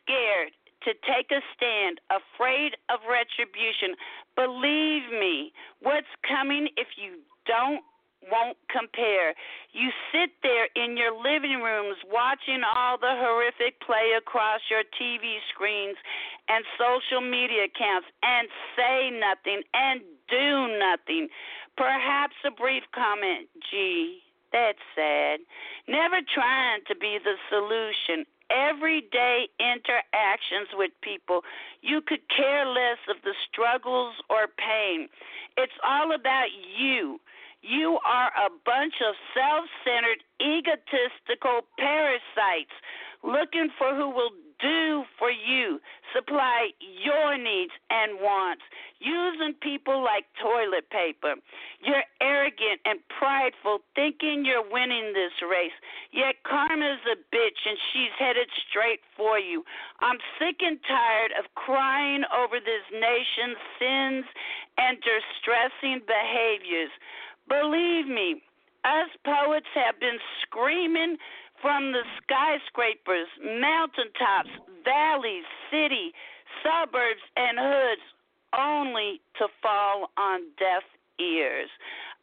scared 0.00 0.52
to 0.84 0.92
take 1.06 1.30
a 1.30 1.40
stand, 1.54 2.00
afraid 2.10 2.74
of 2.90 3.00
retribution. 3.08 3.94
Believe 4.34 5.10
me, 5.12 5.52
what's 5.80 6.10
coming 6.26 6.68
if 6.76 6.88
you 6.96 7.20
don't 7.46 7.82
won't 8.30 8.56
compare. 8.70 9.34
You 9.72 9.90
sit 10.12 10.30
there 10.42 10.68
in 10.76 10.96
your 10.96 11.10
living 11.10 11.60
rooms 11.62 11.96
watching 12.06 12.62
all 12.62 12.98
the 12.98 13.18
horrific 13.18 13.80
play 13.80 14.14
across 14.16 14.60
your 14.70 14.86
TV 14.94 15.42
screens 15.52 15.96
and 16.48 16.64
social 16.78 17.20
media 17.20 17.66
accounts 17.66 18.06
and 18.22 18.46
say 18.76 19.10
nothing 19.10 19.62
and 19.74 20.02
do 20.30 20.78
nothing. 20.78 21.28
Perhaps 21.76 22.36
a 22.46 22.50
brief 22.50 22.84
comment, 22.94 23.48
gee, 23.70 24.22
that's 24.52 24.78
sad. 24.94 25.40
Never 25.88 26.20
trying 26.34 26.80
to 26.88 26.94
be 26.94 27.18
the 27.22 27.36
solution. 27.48 28.26
Everyday 28.50 29.48
interactions 29.58 30.68
with 30.74 30.90
people, 31.02 31.40
you 31.80 32.02
could 32.02 32.20
care 32.28 32.66
less 32.66 32.98
of 33.08 33.16
the 33.24 33.32
struggles 33.50 34.14
or 34.28 34.46
pain. 34.58 35.08
It's 35.56 35.72
all 35.82 36.14
about 36.14 36.48
you 36.78 37.18
you 37.62 37.98
are 38.04 38.32
a 38.34 38.50
bunch 38.66 38.94
of 39.06 39.14
self 39.32 39.66
centered, 39.86 40.22
egotistical 40.42 41.62
parasites 41.78 42.74
looking 43.22 43.70
for 43.78 43.94
who 43.94 44.10
will 44.10 44.34
do 44.62 45.04
for 45.18 45.30
you, 45.30 45.80
supply 46.14 46.70
your 46.78 47.36
needs 47.36 47.72
and 47.90 48.20
wants, 48.22 48.62
using 49.00 49.54
people 49.60 50.02
like 50.02 50.24
toilet 50.40 50.88
paper. 50.90 51.34
You're 51.82 52.06
arrogant 52.22 52.80
and 52.86 53.00
prideful, 53.10 53.80
thinking 53.94 54.44
you're 54.46 54.64
winning 54.64 55.12
this 55.12 55.34
race. 55.42 55.74
Yet 56.12 56.38
karma's 56.46 57.02
a 57.10 57.18
bitch 57.34 57.60
and 57.66 57.76
she's 57.92 58.14
headed 58.18 58.48
straight 58.70 59.00
for 59.16 59.38
you. 59.38 59.64
I'm 60.00 60.18
sick 60.38 60.62
and 60.62 60.78
tired 60.86 61.32
of 61.38 61.52
crying 61.54 62.22
over 62.30 62.62
this 62.62 62.86
nation's 62.94 63.58
sins 63.78 64.24
and 64.78 64.96
distressing 65.02 66.06
behaviors. 66.06 66.94
Believe 67.48 68.06
me, 68.06 68.42
us 68.84 69.10
poets 69.24 69.70
have 69.74 69.98
been 70.00 70.18
screaming 70.42 71.16
from 71.62 71.92
the 71.92 72.02
skyscrapers, 72.20 73.30
mountaintops, 73.40 74.50
valleys, 74.84 75.46
city, 75.70 76.12
suburbs, 76.60 77.22
and 77.36 77.56
hoods 77.56 78.02
only 78.58 79.22
to 79.38 79.46
fall 79.62 80.10
on 80.18 80.42
deaf 80.58 80.82
ears. 81.22 81.70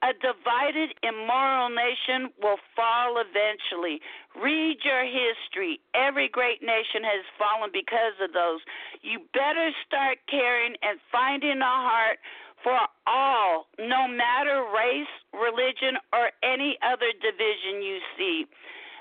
A 0.02 0.14
divided, 0.16 0.96
immoral 1.04 1.68
nation 1.68 2.32
will 2.42 2.60
fall 2.76 3.20
eventually. 3.20 4.00
Read 4.42 4.80
your 4.84 5.04
history. 5.04 5.82
Every 5.94 6.30
great 6.30 6.64
nation 6.64 7.04
has 7.04 7.26
fallen 7.36 7.70
because 7.74 8.16
of 8.24 8.32
those. 8.32 8.64
You 9.02 9.20
better 9.34 9.72
start 9.86 10.20
caring 10.30 10.76
and 10.84 11.00
finding 11.12 11.60
a 11.60 11.76
heart 11.84 12.20
for 12.64 12.80
all, 13.08 13.68
no 13.78 14.08
matter 14.08 14.68
race, 14.72 15.12
religion, 15.36 16.00
or 16.12 16.32
any 16.44 16.78
other 16.80 17.12
division 17.20 17.84
you 17.84 18.00
see. 18.18 18.46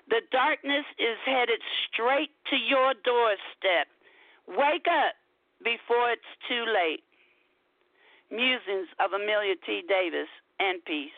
The 0.09 0.21
darkness 0.33 0.85
is 0.99 1.17
headed 1.27 1.61
straight 1.93 2.31
to 2.51 2.57
your 2.57 2.95
doorstep. 3.05 3.89
Wake 4.49 4.87
up 4.89 5.15
before 5.63 6.11
it's 6.11 6.23
too 6.49 6.65
late. 6.67 7.03
Musings 8.31 8.89
of 9.01 9.13
Amelia 9.13 9.55
T. 9.67 9.83
Davis 9.89 10.29
and 10.61 10.85
peace. 10.85 11.11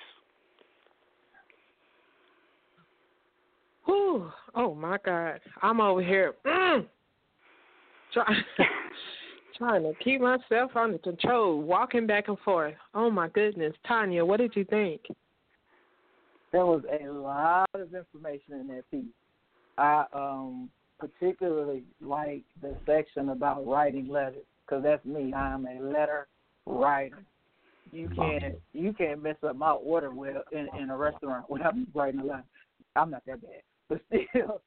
Whew. 3.85 4.31
Oh 4.55 4.75
my 4.75 4.99
God. 5.05 5.41
I'm 5.63 5.81
over 5.81 6.03
here. 6.03 6.35
Mm. 6.47 6.87
Try, 8.13 8.25
trying 9.57 9.83
to 9.83 9.93
keep 10.03 10.21
myself 10.21 10.75
under 10.75 10.99
control, 10.99 11.61
walking 11.61 12.07
back 12.07 12.29
and 12.29 12.39
forth. 12.41 12.75
Oh 12.95 13.11
my 13.11 13.29
goodness, 13.29 13.75
Tanya, 13.87 14.25
what 14.25 14.39
did 14.39 14.57
you 14.57 14.65
think? 14.65 15.03
There 16.53 16.67
was 16.67 16.83
a 17.01 17.09
lot 17.09 17.69
of 17.75 17.95
information 17.95 18.55
in 18.55 18.69
that 18.69 18.91
piece. 18.91 19.05
I 19.79 20.05
um 20.13 20.71
particularly 20.99 21.85
like 22.01 22.43
the 22.61 22.77
section 22.87 23.31
about 23.31 23.67
writing 23.67 24.09
letters 24.09 24.45
because 24.67 24.83
that's 24.83 25.05
me. 25.05 25.33
I'm 25.33 25.67
a 25.67 25.81
letter 25.81 26.29
writer. 26.67 27.25
You 27.93 28.09
can't 28.15 28.57
you 28.73 28.93
can't 28.93 29.23
mess 29.23 29.37
up 29.47 29.57
my 29.57 29.73
order 29.73 30.11
with 30.11 30.37
in, 30.53 30.69
in 30.79 30.91
a 30.91 30.97
restaurant 30.97 31.47
without 31.51 31.77
me 31.77 31.87
writing 31.95 32.21
a 32.21 32.25
letter. 32.25 32.45
I'm 32.97 33.11
not 33.11 33.25
that 33.27 33.41
bad, 33.41 33.63
but 33.89 34.01
still, 34.09 34.61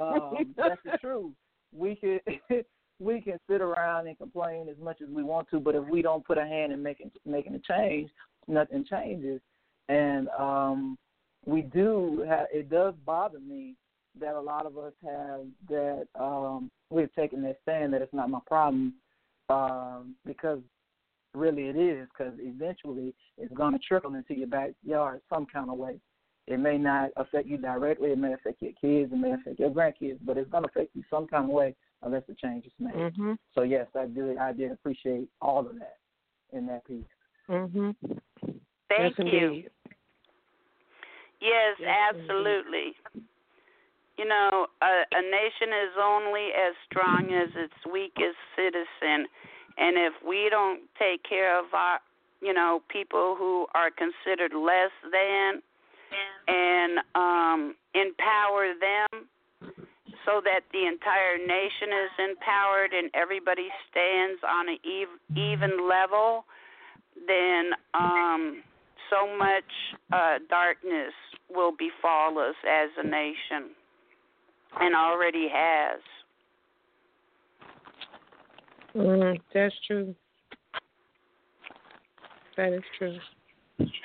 um, 0.00 0.54
that's 0.56 0.80
the 0.84 0.98
truth. 1.00 1.32
We 1.76 1.96
could 1.96 2.20
we 3.00 3.20
can 3.20 3.38
sit 3.48 3.60
around 3.60 4.06
and 4.06 4.16
complain 4.16 4.68
as 4.68 4.76
much 4.82 5.00
as 5.02 5.08
we 5.08 5.22
want 5.22 5.48
to, 5.50 5.58
but 5.58 5.74
if 5.74 5.84
we 5.86 6.02
don't 6.02 6.24
put 6.24 6.38
a 6.38 6.44
hand 6.44 6.72
in 6.72 6.82
making 6.82 7.10
making 7.26 7.54
a 7.54 7.58
change, 7.58 8.10
nothing 8.46 8.84
changes. 8.88 9.40
And 9.88 10.28
um, 10.38 10.98
we 11.46 11.62
do. 11.62 12.24
Have, 12.28 12.46
it 12.52 12.70
does 12.70 12.94
bother 13.04 13.40
me 13.40 13.74
that 14.20 14.34
a 14.34 14.40
lot 14.40 14.66
of 14.66 14.76
us 14.76 14.92
have 15.04 15.40
that 15.68 16.06
um, 16.18 16.70
we've 16.90 17.12
taken 17.14 17.42
that 17.42 17.58
stand 17.62 17.92
that 17.92 18.02
it's 18.02 18.12
not 18.12 18.30
my 18.30 18.40
problem 18.46 18.94
um, 19.48 20.14
because 20.26 20.58
really 21.34 21.68
it 21.68 21.76
is 21.76 22.08
because 22.08 22.34
eventually 22.38 23.14
it's 23.38 23.54
going 23.54 23.72
to 23.72 23.78
trickle 23.78 24.14
into 24.14 24.34
your 24.34 24.48
backyard 24.48 25.20
some 25.32 25.46
kind 25.46 25.70
of 25.70 25.76
way. 25.76 26.00
It 26.46 26.58
may 26.58 26.78
not 26.78 27.10
affect 27.16 27.46
you 27.46 27.58
directly. 27.58 28.10
It 28.10 28.18
may 28.18 28.32
affect 28.32 28.60
your 28.60 28.72
kids. 28.80 29.12
It 29.12 29.16
may 29.16 29.32
affect 29.32 29.60
your 29.60 29.70
grandkids, 29.70 30.18
but 30.24 30.36
it's 30.36 30.50
going 30.50 30.64
to 30.64 30.68
affect 30.68 30.90
you 30.94 31.04
some 31.08 31.28
kind 31.28 31.44
of 31.44 31.50
way 31.50 31.76
unless 32.02 32.24
the 32.26 32.34
change 32.34 32.66
is 32.66 32.72
made. 32.80 32.94
Mm-hmm. 32.94 33.34
So 33.54 33.62
yes, 33.62 33.86
I 33.94 34.06
did. 34.06 34.36
I 34.38 34.52
did 34.52 34.72
appreciate 34.72 35.28
all 35.40 35.60
of 35.60 35.78
that 35.78 35.98
in 36.52 36.66
that 36.66 36.84
piece. 36.86 37.04
Mhm. 37.48 37.94
Thank 38.00 38.58
yes, 38.90 39.12
you. 39.18 39.24
Indeed. 39.24 39.70
Yes, 41.40 41.76
absolutely. 41.80 42.94
You 44.18 44.28
know, 44.28 44.66
a, 44.82 44.92
a 45.12 45.22
nation 45.22 45.72
is 45.72 45.96
only 45.98 46.48
as 46.52 46.74
strong 46.90 47.32
as 47.32 47.48
its 47.56 47.74
weakest 47.90 48.36
citizen, 48.54 49.26
and 49.78 49.96
if 49.96 50.12
we 50.26 50.48
don't 50.50 50.82
take 50.98 51.22
care 51.24 51.58
of 51.58 51.72
our, 51.72 52.00
you 52.42 52.52
know, 52.52 52.82
people 52.90 53.34
who 53.38 53.66
are 53.74 53.90
considered 53.90 54.52
less 54.52 54.92
than, 55.10 55.62
and 56.48 56.98
um, 57.14 57.74
empower 57.94 58.74
them 58.78 59.26
so 60.26 60.40
that 60.44 60.60
the 60.72 60.86
entire 60.86 61.38
nation 61.38 61.88
is 61.88 62.30
empowered 62.30 62.92
and 62.92 63.10
everybody 63.14 63.68
stands 63.90 64.40
on 64.42 64.68
an 64.68 64.78
even 65.34 65.88
level, 65.88 66.44
then 67.26 67.70
um, 67.94 68.62
so 69.10 69.36
much 69.36 69.64
uh, 70.12 70.38
darkness 70.48 71.12
will 71.52 71.72
befall 71.76 72.38
us 72.38 72.54
as 72.68 72.88
a 72.98 73.06
nation 73.06 73.74
and 74.80 74.94
already 74.94 75.48
has. 75.52 76.00
Mm, 78.94 79.38
that's 79.52 79.74
true. 79.86 80.14
That 82.56 82.72
is 82.72 82.82
true. 82.98 83.18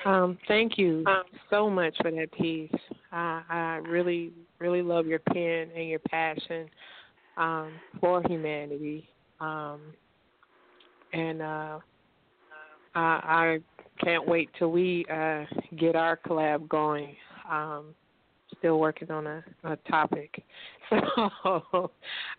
Um, 0.04 0.38
thank 0.48 0.78
you 0.78 1.04
so 1.50 1.68
much 1.68 1.94
for 2.00 2.10
that 2.10 2.32
piece. 2.32 2.70
I, 3.12 3.42
I 3.48 3.80
really, 3.88 4.32
really 4.58 4.82
love 4.82 5.06
your 5.06 5.18
pen 5.18 5.70
and 5.76 5.88
your 5.88 5.98
passion 5.98 6.68
um, 7.36 7.72
for 8.00 8.22
humanity. 8.22 9.08
Um, 9.40 9.80
and 11.12 11.42
uh, 11.42 11.78
I, 12.96 13.58
I 14.00 14.04
can't 14.04 14.26
wait 14.26 14.50
till 14.58 14.72
we 14.72 15.04
uh, 15.12 15.44
get 15.76 15.96
our 15.96 16.18
collab 16.26 16.68
going. 16.68 17.14
Um, 17.50 17.94
still 18.58 18.80
working 18.80 19.10
on 19.10 19.26
a, 19.26 19.44
a 19.64 19.76
topic, 19.88 20.42
so 20.90 21.90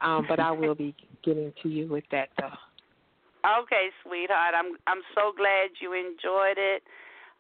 um, 0.01 0.26
but 0.28 0.39
I 0.39 0.51
will 0.51 0.76
be 0.76 0.95
getting 1.24 1.53
to 1.64 1.70
you 1.70 1.88
with 1.88 2.03
that 2.12 2.30
though. 2.39 3.62
Okay, 3.62 3.89
sweetheart. 4.03 4.53
I'm 4.58 4.78
I'm 4.88 5.01
so 5.16 5.32
glad 5.36 5.70
you 5.80 5.93
enjoyed 5.93 6.58
it. 6.58 6.84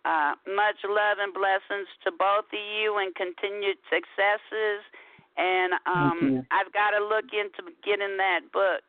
Uh, 0.05 0.35
much 0.47 0.77
love 0.87 1.17
and 1.19 1.33
blessings 1.33 1.87
to 2.05 2.11
both 2.11 2.45
of 2.45 2.59
you 2.79 2.97
and 2.99 3.13
continued 3.15 3.77
successes. 3.89 4.79
And 5.37 5.73
um, 5.85 6.45
I've 6.51 6.71
got 6.71 6.91
to 6.97 7.03
look 7.03 7.25
into 7.33 7.71
getting 7.83 8.15
that 8.17 8.41
book. 8.53 8.81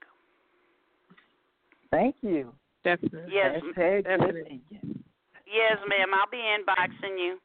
Thank 1.90 2.16
you. 2.22 2.52
Definitely. 2.88 3.32
Yes, 3.32 3.60
Hashtag 3.76 4.04
Definitely. 4.04 4.62
yes, 4.72 5.78
ma'am. 5.88 6.08
I'll 6.14 6.30
be 6.30 6.38
inboxing 6.38 7.18
you. 7.18 7.38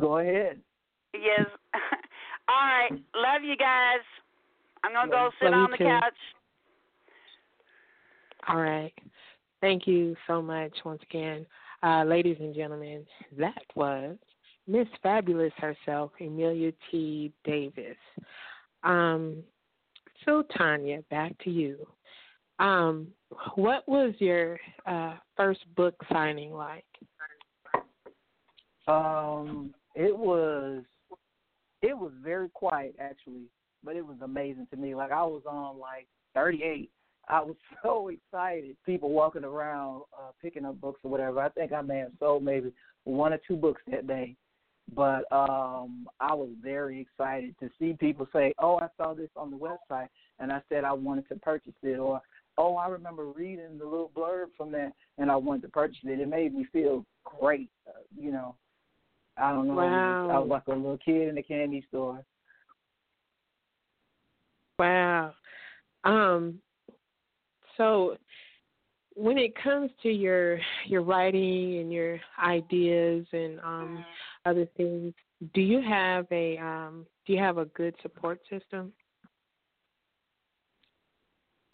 Go 0.00 0.18
ahead. 0.18 0.60
Yes. 1.14 1.46
All 2.48 2.66
right. 2.66 2.90
Love 3.14 3.42
you 3.44 3.56
guys. 3.56 4.00
I'm 4.82 4.92
gonna 4.92 5.10
go 5.10 5.30
sit 5.40 5.52
on 5.52 5.70
the 5.70 5.76
too. 5.76 5.84
couch. 5.84 6.14
All 8.48 8.60
right. 8.60 8.92
Thank 9.60 9.86
you 9.86 10.16
so 10.26 10.42
much 10.42 10.72
once 10.84 11.02
again. 11.08 11.46
Uh, 11.82 12.04
ladies 12.04 12.36
and 12.40 12.54
gentlemen, 12.54 13.06
that 13.38 13.62
was 13.74 14.16
Miss 14.66 14.86
Fabulous 15.02 15.52
herself, 15.58 16.10
Amelia 16.20 16.72
T. 16.90 17.32
Davis. 17.44 17.96
Um, 18.82 19.42
so, 20.24 20.42
Tanya, 20.56 21.02
back 21.10 21.36
to 21.44 21.50
you. 21.50 21.86
Um, 22.58 23.08
what 23.54 23.86
was 23.88 24.14
your 24.18 24.58
uh, 24.86 25.14
first 25.36 25.60
book 25.74 25.94
signing 26.12 26.52
like? 26.52 26.84
Um, 28.86 29.74
it 29.94 30.16
was 30.16 30.84
it 31.82 31.96
was 31.96 32.12
very 32.22 32.48
quiet 32.50 32.94
actually, 33.00 33.44
but 33.82 33.96
it 33.96 34.06
was 34.06 34.16
amazing 34.22 34.66
to 34.70 34.76
me. 34.76 34.94
Like 34.94 35.10
I 35.10 35.24
was 35.24 35.42
on 35.48 35.78
like 35.78 36.06
38. 36.34 36.90
I 37.28 37.40
was 37.40 37.56
so 37.82 38.08
excited. 38.08 38.76
People 38.84 39.10
walking 39.10 39.44
around 39.44 40.02
uh, 40.16 40.30
picking 40.40 40.64
up 40.64 40.80
books 40.80 41.00
or 41.02 41.10
whatever. 41.10 41.40
I 41.40 41.48
think 41.48 41.72
I 41.72 41.82
may 41.82 41.98
have 41.98 42.12
sold 42.18 42.44
maybe 42.44 42.72
one 43.04 43.32
or 43.32 43.40
two 43.46 43.56
books 43.56 43.82
that 43.90 44.06
day. 44.06 44.36
But 44.94 45.24
um 45.32 46.06
I 46.20 46.32
was 46.32 46.50
very 46.62 47.00
excited 47.00 47.56
to 47.58 47.68
see 47.76 47.96
people 47.98 48.28
say, 48.32 48.54
"Oh, 48.60 48.78
I 48.78 48.86
saw 48.96 49.14
this 49.14 49.30
on 49.36 49.50
the 49.50 49.56
website," 49.56 50.08
and 50.38 50.52
I 50.52 50.62
said 50.68 50.84
I 50.84 50.92
wanted 50.92 51.28
to 51.28 51.34
purchase 51.36 51.74
it, 51.82 51.98
or 51.98 52.20
"Oh, 52.58 52.76
I 52.76 52.88
remember 52.88 53.26
reading 53.26 53.78
the 53.78 53.84
little 53.84 54.10
blurb 54.16 54.46
from 54.56 54.72
that, 54.72 54.92
and 55.18 55.30
I 55.30 55.36
wanted 55.36 55.62
to 55.62 55.68
purchase 55.68 55.98
it." 56.04 56.20
It 56.20 56.28
made 56.28 56.54
me 56.54 56.66
feel 56.72 57.04
great, 57.24 57.70
uh, 57.88 58.00
you 58.18 58.32
know. 58.32 58.54
I 59.36 59.52
don't 59.52 59.68
know. 59.68 59.74
Wow. 59.74 60.30
I 60.30 60.38
was 60.38 60.48
like 60.48 60.66
a 60.66 60.70
little 60.70 60.98
kid 60.98 61.28
in 61.28 61.36
a 61.38 61.42
candy 61.42 61.84
store. 61.88 62.24
Wow. 64.78 65.34
Um, 66.04 66.60
so 67.76 68.16
when 69.14 69.38
it 69.38 69.52
comes 69.62 69.90
to 70.02 70.10
your 70.10 70.58
your 70.86 71.02
writing 71.02 71.78
and 71.80 71.92
your 71.92 72.20
ideas 72.42 73.26
and 73.32 73.58
um 73.60 74.04
other 74.44 74.66
things, 74.76 75.14
do 75.54 75.60
you 75.60 75.80
have 75.82 76.26
a 76.30 76.58
um 76.58 77.06
do 77.26 77.32
you 77.32 77.38
have 77.38 77.58
a 77.58 77.64
good 77.66 77.94
support 78.02 78.40
system? 78.50 78.92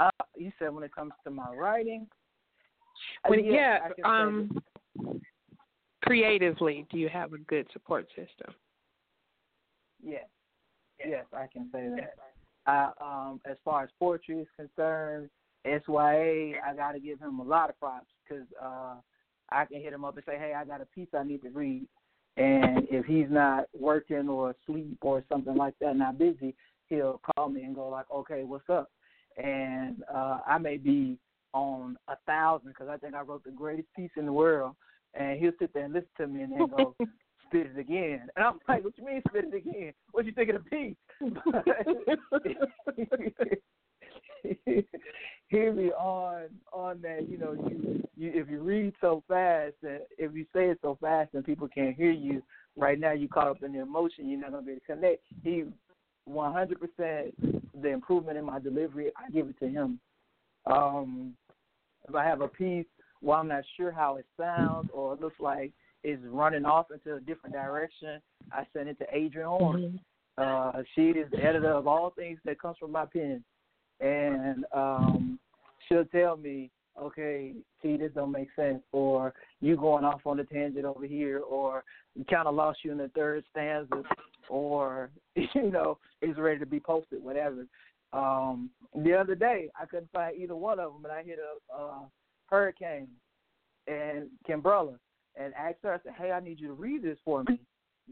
Uh, 0.03 0.11
you 0.37 0.51
said 0.59 0.75
when 0.75 0.83
it 0.83 0.93
comes 0.93 1.13
to 1.23 1.31
my 1.31 1.55
writing. 1.55 2.09
Uh, 3.25 3.29
When, 3.29 3.45
yeah, 3.45 3.79
I 4.05 4.23
um 4.23 4.51
creatively, 6.03 6.87
do 6.91 6.99
you 6.99 7.09
have 7.09 7.33
a 7.33 7.39
good 7.39 7.67
support 7.73 8.09
system? 8.09 8.53
Yes, 10.03 10.25
yes, 10.99 11.25
I 11.33 11.47
can 11.47 11.69
say 11.73 11.89
that. 11.97 12.15
I, 12.67 12.91
um, 13.01 13.41
as 13.49 13.57
far 13.65 13.85
as 13.85 13.91
poetry 13.99 14.41
is 14.41 14.49
concerned, 14.57 15.31
SYA, 15.65 16.55
I 16.65 16.75
got 16.77 16.93
to 16.93 17.01
give 17.01 17.21
him 17.21 17.39
a 17.39 17.45
lot 17.45 17.71
of 17.71 17.79
props 17.79 18.07
because 18.25 18.47
uh, 18.61 18.95
I 19.51 19.65
can 19.67 19.81
hit 19.81 19.93
him 19.93 20.05
up 20.05 20.17
and 20.17 20.25
say, 20.27 20.37
"Hey, 20.37 20.55
I 20.57 20.65
got 20.65 20.81
a 20.81 20.87
piece 20.87 21.09
I 21.17 21.23
need 21.23 21.43
to 21.43 21.51
read," 21.51 21.87
and 22.37 22.89
if 22.91 23.05
he's 23.07 23.31
not 23.31 23.67
working 23.79 24.29
or 24.29 24.51
asleep 24.51 24.99
or 25.03 25.23
something 25.29 25.55
like 25.55 25.75
that, 25.81 25.95
not 25.95 26.19
busy, 26.19 26.57
he'll 26.89 27.21
call 27.37 27.51
me 27.51 27.63
and 27.63 27.77
go 27.77 27.89
like, 27.89 28.11
"Okay, 28.11 28.43
what's 28.43 28.69
up?" 28.69 28.91
And 29.37 30.03
uh, 30.13 30.39
I 30.47 30.59
may 30.59 30.77
be 30.77 31.19
on 31.55 31.97
a 32.09 32.17
thousand 32.27 32.69
because 32.69 32.89
I 32.89 32.97
think 32.97 33.15
I 33.15 33.23
wrote 33.23 33.45
the 33.45 33.51
greatest 33.51 33.89
piece 33.95 34.11
in 34.17 34.27
the 34.27 34.33
world, 34.33 34.75
and 35.15 35.39
he'll 35.39 35.53
sit 35.59 35.73
there 35.75 35.85
and 35.85 35.93
listen 35.93 36.09
to 36.19 36.27
me 36.27 36.43
and 36.43 36.53
then 36.53 36.67
go. 36.77 36.95
spit 37.53 37.71
it 37.77 37.79
again. 37.79 38.29
And 38.37 38.45
I'm 38.45 38.59
like, 38.67 38.83
what 38.85 38.97
you 38.97 39.05
mean 39.05 39.23
spit 39.29 39.45
it 39.53 39.55
again? 39.55 39.93
What 40.13 40.25
you 40.25 40.33
think 40.33 40.49
of 40.51 40.65
the 40.65 40.71
piece? 40.71 40.97
Hear 45.49 45.73
me 45.73 45.91
on 45.91 46.47
on 46.73 47.01
that, 47.03 47.29
you 47.29 47.39
know, 47.39 47.53
you, 47.53 48.03
you 48.17 48.33
if 48.35 48.49
you 48.49 48.61
read 48.61 48.95
so 49.01 49.23
fast 49.29 49.75
and 49.83 50.01
if 50.19 50.35
you 50.35 50.45
say 50.55 50.71
it 50.71 50.79
so 50.83 50.99
fast 51.01 51.35
and 51.35 51.45
people 51.45 51.69
can't 51.69 51.95
hear 51.95 52.11
you, 52.11 52.43
right 52.77 52.99
now 52.99 53.13
you 53.13 53.29
caught 53.29 53.47
up 53.49 53.63
in 53.63 53.73
the 53.73 53.81
emotion, 53.81 54.29
you're 54.29 54.41
not 54.41 54.51
gonna 54.53 54.63
be 54.63 54.73
able 54.73 54.81
to 54.81 54.87
connect. 54.95 55.23
He 55.45 55.65
one 56.25 56.53
hundred 56.53 56.79
percent 56.81 57.35
the 57.83 57.89
improvement 57.89 58.39
in 58.39 58.45
my 58.45 58.59
delivery, 58.59 59.11
I 59.17 59.31
give 59.31 59.49
it 59.49 59.59
to 59.61 59.69
him. 59.69 60.01
Um 60.67 61.35
if 62.09 62.15
I 62.15 62.25
have 62.25 62.41
a 62.41 62.49
piece 62.49 62.87
while 63.21 63.41
I'm 63.41 63.49
not 63.49 63.65
sure 63.77 63.93
how 63.93 64.17
it 64.17 64.27
sounds 64.37 64.89
or 64.93 65.15
it 65.15 65.21
looks 65.21 65.39
like 65.39 65.73
it's 66.03 66.23
running 66.27 66.65
off 66.65 66.87
into 66.91 67.15
a 67.17 67.21
different 67.21 67.55
direction, 67.55 68.21
I 68.51 68.67
send 68.73 68.89
it 68.89 68.99
to 68.99 69.07
Adrian 69.13 69.49
Horn. 69.49 70.01
Uh, 70.37 70.83
she 70.95 71.11
is 71.11 71.31
the 71.31 71.45
editor 71.45 71.71
of 71.71 71.87
all 71.87 72.11
things 72.11 72.41
that 72.45 72.61
comes 72.61 72.77
from 72.79 72.91
my 72.91 73.05
pen, 73.05 73.45
and 74.01 74.65
um, 74.75 75.39
she'll 75.87 76.05
tell 76.07 76.37
me, 76.37 76.71
okay, 77.01 77.55
see, 77.83 77.97
this 77.97 78.13
don't 78.15 78.33
make 78.33 78.49
sense, 78.57 78.83
or 78.93 79.35
you 79.61 79.77
going 79.77 80.05
off 80.05 80.21
on 80.27 80.41
a 80.41 80.45
tangent 80.45 80.85
over 80.85 81.07
here, 81.07 81.41
or 81.41 81.85
we 82.17 82.25
kind 82.25 82.47
of 82.47 82.55
lost 82.55 82.81
you 82.83 82.93
in 82.93 82.99
the 82.99 83.09
third 83.15 83.45
stanza, 83.51 84.03
or 84.49 85.11
you 85.37 85.71
know, 85.71 85.99
it's 86.21 86.39
ready 86.39 86.59
to 86.59 86.67
be 86.67 86.81
posted, 86.81 87.23
whatever. 87.23 87.67
Um, 88.13 88.71
the 88.95 89.15
other 89.15 89.35
day, 89.35 89.71
I 89.81 89.87
couldn't 89.87 90.13
find 90.13 90.37
either 90.37 90.57
one 90.57 90.79
of 90.79 90.93
them, 90.93 91.05
and 91.05 91.13
I 91.13 91.23
hit 91.23 91.39
a 91.39 91.75
uh, 91.75 91.99
Hurricane 92.47 93.09
and 93.87 94.29
Kimbrella 94.49 94.99
and 95.37 95.55
asked 95.55 95.79
her. 95.83 95.95
I 95.95 95.99
said, 96.03 96.13
"Hey, 96.19 96.31
I 96.31 96.41
need 96.41 96.61
you 96.61 96.69
to 96.69 96.75
read 96.75 97.03
this 97.03 97.19
for 97.25 97.43
me 97.49 97.59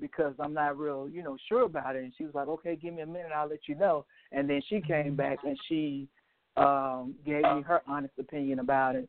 because 0.00 0.34
I'm 0.40 0.54
not 0.54 0.78
real, 0.78 1.08
you 1.08 1.22
know, 1.22 1.36
sure 1.48 1.64
about 1.64 1.96
it." 1.96 2.04
And 2.04 2.12
she 2.16 2.24
was 2.24 2.34
like, 2.34 2.48
"Okay, 2.48 2.76
give 2.76 2.94
me 2.94 3.02
a 3.02 3.06
minute, 3.06 3.32
I'll 3.34 3.48
let 3.48 3.68
you 3.68 3.74
know." 3.74 4.06
And 4.32 4.48
then 4.48 4.62
she 4.68 4.80
came 4.80 5.16
back 5.16 5.38
and 5.44 5.58
she 5.68 6.08
um 6.56 7.14
gave 7.24 7.42
me 7.42 7.62
her 7.62 7.82
honest 7.86 8.14
opinion 8.18 8.58
about 8.58 8.96
it 8.96 9.08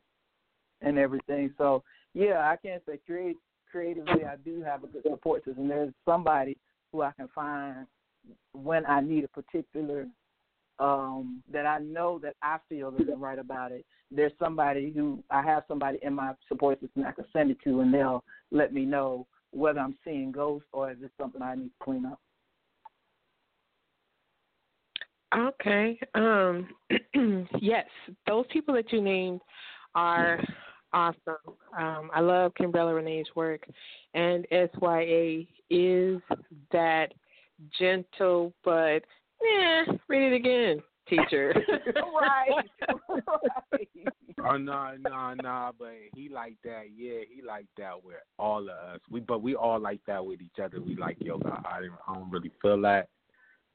and 0.82 0.98
everything. 0.98 1.54
So 1.58 1.84
yeah, 2.14 2.50
I 2.50 2.56
can't 2.56 2.84
say 2.86 3.00
create 3.06 3.38
creatively. 3.72 4.26
I 4.26 4.36
do 4.44 4.62
have 4.62 4.84
a 4.84 4.88
good 4.88 5.04
support 5.04 5.46
system. 5.46 5.68
There's 5.68 5.94
somebody 6.06 6.58
who 6.92 7.02
I 7.02 7.12
can 7.12 7.30
find 7.34 7.88
when 8.54 8.86
I 8.86 9.02
need 9.02 9.24
a 9.24 9.28
particular 9.30 10.08
um 10.80 11.44
that 11.52 11.66
I 11.66 11.80
know 11.80 12.20
that 12.20 12.36
I 12.42 12.58
feel 12.70 12.94
is 12.98 13.08
right 13.18 13.40
about 13.40 13.72
it. 13.72 13.86
There's 14.12 14.34
somebody 14.40 14.92
who 14.92 15.24
I 15.30 15.42
have 15.42 15.64
somebody 15.68 16.00
in 16.02 16.14
my 16.14 16.34
support 16.48 16.80
system 16.82 17.06
I 17.06 17.12
can 17.12 17.26
send 17.32 17.52
it 17.52 17.58
to 17.64 17.82
and 17.82 17.94
they'll 17.94 18.24
let 18.52 18.74
me 18.74 18.86
know 18.86 19.28
whether 19.52 19.80
I'm 19.80 19.98
seeing 20.04 20.32
ghosts 20.32 20.68
or 20.72 20.92
is 20.92 20.98
it 21.02 21.12
something 21.20 21.42
I 21.42 21.56
need 21.56 21.70
to 21.70 21.84
clean 21.84 22.06
up. 22.06 22.20
Okay. 25.36 26.00
Um 26.16 26.70
yes, 27.60 27.86
those 28.28 28.46
people 28.52 28.74
that 28.76 28.92
you 28.92 29.02
named 29.02 29.42
are 29.96 30.40
awesome. 30.94 31.38
Um 31.78 32.10
I 32.14 32.20
love 32.20 32.54
Kimbrella 32.60 32.96
Renee's 32.96 33.28
work 33.36 33.68
and 34.14 34.46
SYA 34.52 35.44
is 35.70 36.22
that 36.72 37.14
gentle 37.80 38.54
but 38.64 39.04
yeah, 39.44 39.84
read 40.08 40.32
it 40.32 40.36
again, 40.36 40.82
teacher. 41.08 41.54
right. 41.96 42.66
right. 43.72 43.90
Oh 44.44 44.58
no, 44.58 44.94
no, 45.00 45.34
no, 45.42 45.72
but 45.78 45.94
he 46.16 46.30
like 46.30 46.56
that. 46.64 46.86
Yeah, 46.96 47.20
he 47.30 47.42
like 47.46 47.66
that 47.78 48.04
with 48.04 48.18
all 48.40 48.64
of 48.64 48.70
us. 48.70 49.00
We, 49.10 49.20
but 49.20 49.42
we 49.42 49.56
all 49.56 49.80
like 49.80 50.00
that 50.08 50.26
with 50.26 50.42
each 50.42 50.60
other. 50.64 50.82
We 50.82 50.96
like, 50.96 51.18
yo, 51.20 51.40
I, 51.46 51.50
I, 51.50 51.80
I 52.08 52.14
don't 52.14 52.32
really 52.32 52.52
feel 52.62 52.82
that. 52.82 53.10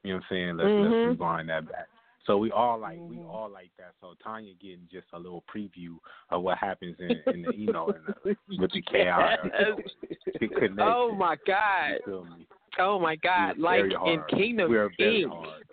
You 0.03 0.13
know 0.13 0.17
what 0.17 0.23
I'm 0.23 0.29
saying? 0.29 0.57
Let's 0.57 0.73
Mhm. 0.73 0.83
let's 0.83 1.05
rewind 1.05 1.49
that 1.49 1.67
back. 1.69 1.87
So 2.25 2.37
we 2.37 2.51
all 2.51 2.77
like 2.77 2.99
we 2.99 3.17
Mhm. 3.17 3.29
all 3.29 3.49
like 3.49 3.71
that. 3.77 3.93
So 4.01 4.13
Tanya 4.15 4.53
getting 4.55 4.87
just 4.91 5.07
a 5.13 5.19
little 5.19 5.43
preview 5.43 5.97
of 6.29 6.43
what 6.43 6.57
happens 6.57 6.99
in, 6.99 7.21
in 7.27 7.41
the 7.41 7.55
you 7.55 7.71
know 7.71 7.89
in 7.89 8.03
the, 8.05 8.37
with 8.57 8.71
the 8.71 8.81
chaos. 8.81 9.37
The 10.39 10.47
connection. 10.49 10.79
oh 10.81 11.15
my 11.15 11.35
God. 11.47 11.93
You 11.93 11.99
feel 12.05 12.25
me? 12.25 12.47
Oh 12.77 12.99
my 12.99 13.15
God. 13.15 13.57
Like 13.57 13.85
in. 14.05 14.23
Kingdom 14.29 14.69
we 14.69 14.77
Inc. 14.77 15.29
hard. 15.29 15.63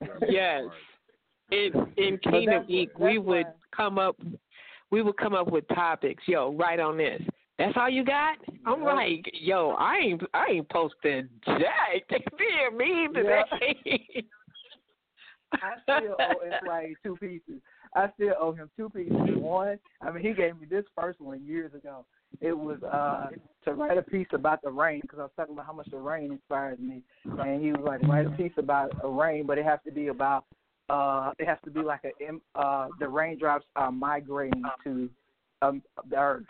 We 0.00 0.08
are 0.08 0.18
very 0.20 0.32
Yes. 0.32 0.64
in 1.50 1.92
in 1.96 2.18
Kingdom 2.18 2.66
that's 2.66 2.70
Inc. 2.70 2.98
we 2.98 3.18
would 3.18 3.46
come 3.72 3.98
up 3.98 4.16
we 4.90 5.02
would 5.02 5.16
come 5.16 5.34
up 5.34 5.50
with 5.50 5.66
topics. 5.68 6.22
Yo, 6.28 6.52
right 6.52 6.78
on 6.78 6.96
this. 6.96 7.20
That's 7.58 7.74
all 7.76 7.88
you 7.88 8.04
got? 8.04 8.38
I'm 8.66 8.82
like, 8.82 9.30
yo, 9.32 9.76
I 9.78 9.96
ain't 9.98 10.22
I 10.32 10.46
ain't 10.50 10.68
posting 10.70 11.28
jack. 11.46 12.08
Damn 12.10 12.76
me 12.76 13.08
today. 13.14 14.26
I 15.52 15.72
still 15.82 16.16
owe 16.18 16.32
it's 16.44 16.66
like 16.66 16.96
two 17.04 17.16
pieces. 17.16 17.60
I 17.94 18.10
still 18.14 18.34
owe 18.40 18.52
him 18.52 18.70
two 18.76 18.88
pieces. 18.90 19.16
One, 19.36 19.78
I 20.02 20.10
mean, 20.10 20.24
he 20.24 20.32
gave 20.32 20.58
me 20.58 20.66
this 20.68 20.84
first 20.98 21.20
one 21.20 21.44
years 21.44 21.72
ago. 21.74 22.04
It 22.40 22.52
was 22.56 22.82
uh 22.82 23.28
to 23.64 23.74
write 23.74 23.98
a 23.98 24.02
piece 24.02 24.26
about 24.32 24.62
the 24.62 24.70
rain 24.70 25.00
because 25.02 25.20
I 25.20 25.22
was 25.22 25.30
talking 25.36 25.54
about 25.54 25.66
how 25.66 25.72
much 25.72 25.88
the 25.90 25.98
rain 25.98 26.32
inspires 26.32 26.78
me, 26.80 27.02
and 27.24 27.62
he 27.62 27.70
was 27.70 27.82
like, 27.84 28.02
write 28.02 28.26
a 28.26 28.30
piece 28.30 28.52
about 28.56 28.90
a 29.04 29.08
rain, 29.08 29.46
but 29.46 29.58
it 29.58 29.64
has 29.64 29.78
to 29.86 29.92
be 29.92 30.08
about 30.08 30.44
uh 30.90 31.30
it 31.38 31.46
has 31.46 31.58
to 31.64 31.70
be 31.70 31.80
like 31.80 32.00
a 32.04 32.58
uh 32.58 32.88
the 32.98 33.08
raindrops 33.08 33.64
are 33.76 33.92
migrating 33.92 34.64
to 34.82 35.08
um 35.62 35.80
the 36.10 36.16
earth. 36.16 36.44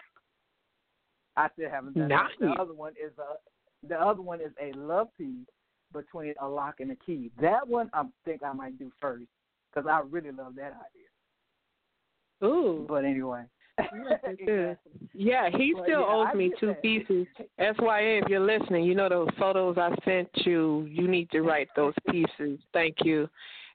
I 1.36 1.48
still 1.54 1.70
haven't 1.70 1.96
done 1.96 2.08
that. 2.08 2.28
The 2.40 2.46
Nice. 2.46 2.56
other 2.60 2.74
one 2.74 2.92
is 2.92 3.12
a 3.18 3.38
the 3.86 4.00
other 4.00 4.22
one 4.22 4.40
is 4.40 4.52
a 4.62 4.72
love 4.78 5.08
piece 5.16 5.46
between 5.92 6.34
a 6.40 6.48
lock 6.48 6.80
and 6.80 6.90
a 6.90 6.96
key. 6.96 7.30
That 7.40 7.66
one 7.68 7.90
I 7.92 8.04
think 8.24 8.42
I 8.42 8.52
might 8.52 8.78
do 8.78 8.90
first 9.00 9.26
because 9.72 9.88
I 9.88 10.00
really 10.08 10.30
love 10.32 10.54
that 10.56 10.72
idea. 10.74 12.48
Ooh. 12.48 12.86
But 12.88 13.04
anyway. 13.04 13.44
Yeah, 15.16 15.48
he 15.50 15.74
Well, 15.74 15.84
still 15.84 16.00
yeah, 16.00 16.06
owes 16.14 16.28
I 16.32 16.34
me 16.34 16.52
two 16.60 16.68
that. 16.68 16.82
pieces. 16.82 17.26
SYA, 17.58 18.20
if 18.22 18.28
you're 18.28 18.40
listening, 18.40 18.84
you 18.84 18.94
know 18.94 19.08
those 19.08 19.28
photos 19.38 19.76
I 19.78 19.94
sent 20.04 20.28
you. 20.44 20.86
You 20.88 21.06
need 21.08 21.30
to 21.30 21.42
write 21.42 21.68
those 21.76 21.94
pieces. 22.10 22.58
Thank 22.72 22.96
you, 23.04 23.28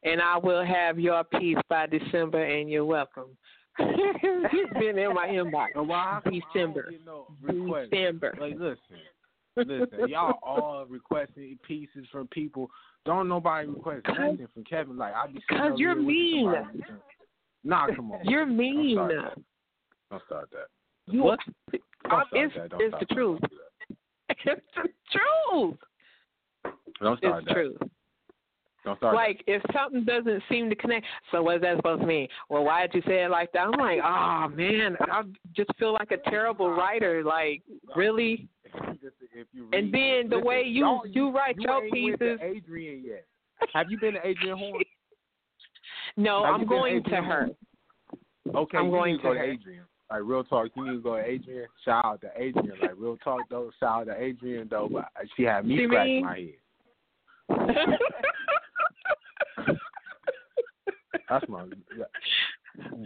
and 0.04 0.22
I 0.22 0.38
will 0.38 0.66
have 0.66 1.00
your 1.00 1.24
piece 1.26 1.58
by 1.70 1.86
December, 1.88 2.44
and 2.44 2.70
you're 2.70 2.86
welcome. 2.86 3.38
it's 4.52 4.74
been 4.80 4.98
in 4.98 5.14
my 5.14 5.28
inbox. 5.28 5.68
And 5.76 5.88
why 5.88 6.20
I, 6.26 6.30
December. 6.30 6.90
I 6.90 6.98
don't 7.06 7.68
get. 7.68 7.90
December. 7.90 8.38
Like, 8.40 8.54
listen, 8.58 8.78
listen, 9.56 10.10
y'all 10.10 10.40
all 10.44 10.86
requesting 10.88 11.58
pieces 11.68 12.06
from 12.12 12.28
people. 12.28 12.70
Don't 13.06 13.28
nobody 13.30 13.68
request 13.68 14.06
nothing 14.08 14.48
from 14.54 14.64
Kevin. 14.66 14.98
Like, 14.98 15.14
I 15.14 15.28
be 15.28 15.40
Cause 15.50 15.74
you're 15.78 15.96
mean. 15.96 16.54
Nah, 17.64 17.88
come 17.96 18.12
on. 18.12 18.20
You're 18.24 18.46
Don't 18.46 18.58
mean. 18.58 18.96
start 18.96 19.12
that. 19.12 19.44
Don't 20.12 20.24
start 20.26 20.50
that. 20.52 20.68
You, 21.14 21.24
What? 21.24 21.40
Don't 21.72 21.82
start 22.04 22.28
it's 22.34 22.56
that. 22.56 22.70
Don't 22.70 22.82
it's 22.82 22.96
the 23.00 23.06
that. 23.08 23.10
truth. 23.16 23.40
It's 24.46 24.62
the 24.76 24.90
truth. 25.12 25.78
Don't 27.02 27.18
start 27.18 27.20
It's 27.20 27.22
that. 27.22 27.44
the 27.46 27.54
truth. 27.54 27.78
Like 29.02 29.44
if 29.48 29.62
something 29.74 30.04
doesn't 30.06 30.42
seem 30.50 30.70
to 30.70 30.76
connect, 30.76 31.06
so 31.32 31.42
what's 31.44 31.62
that 31.62 31.76
supposed 31.78 32.02
to 32.02 32.08
mean? 32.08 32.28
Well, 32.50 32.64
why 32.64 32.88
did 32.88 32.96
you 32.96 33.02
say 33.06 33.24
it 33.24 33.30
like 33.30 33.52
that? 33.52 33.68
I'm 33.68 33.80
like, 33.80 34.00
oh 34.04 34.48
man, 34.56 34.96
I 35.02 35.24
just 35.56 35.70
feel 35.78 35.94
like 35.94 36.12
a 36.12 36.30
terrible 36.30 36.72
writer. 36.72 37.24
Like, 37.24 37.62
really? 37.96 38.48
you 39.54 39.70
And 39.74 39.94
then 39.94 40.30
the 40.30 40.36
listen, 40.38 40.44
way 40.46 40.64
you 40.66 40.86
y'all- 40.86 41.32
write 41.32 41.56
you 41.58 41.64
your 41.68 41.84
ain't 41.84 41.94
went 41.94 42.20
to 42.20 42.38
pieces. 42.38 42.40
Adrian 42.42 43.04
yet. 43.06 43.26
Have 43.74 43.88
you 43.92 44.00
been 44.00 44.14
to 44.14 44.26
Adrian 44.26 44.58
Horn? 44.58 44.82
No, 46.18 46.44
Have 46.44 46.56
I'm 46.56 46.62
you 46.62 46.68
going 46.68 47.04
to 47.04 47.16
her. 47.22 47.50
Okay, 48.56 48.78
I'm 48.78 48.86
you 48.86 48.92
going 48.92 49.18
to 49.18 49.24
go 49.24 49.34
to 49.34 49.40
to. 49.40 49.46
Adrian. 49.46 49.84
Like 50.10 50.22
real 50.24 50.44
talk, 50.44 50.68
you 50.76 50.86
need 50.86 50.96
to 50.98 51.02
go 51.02 51.16
to 51.18 51.24
Adrian. 51.24 51.68
Shout 51.86 52.04
out 52.04 52.22
to 52.22 52.30
Adrian. 52.36 52.74
Like 52.82 52.94
real 52.98 53.16
talk 53.18 53.42
though, 53.50 53.70
shout 53.80 54.02
out 54.02 54.16
to 54.16 54.22
Adrian 54.22 54.68
though. 54.70 54.90
But 54.92 55.06
she 55.38 55.44
had 55.44 55.66
me 55.68 55.78
See 55.78 55.86
scratch 55.86 56.08
my 56.24 56.36
head. 56.36 56.50
That's 61.30 61.48
my 61.48 61.66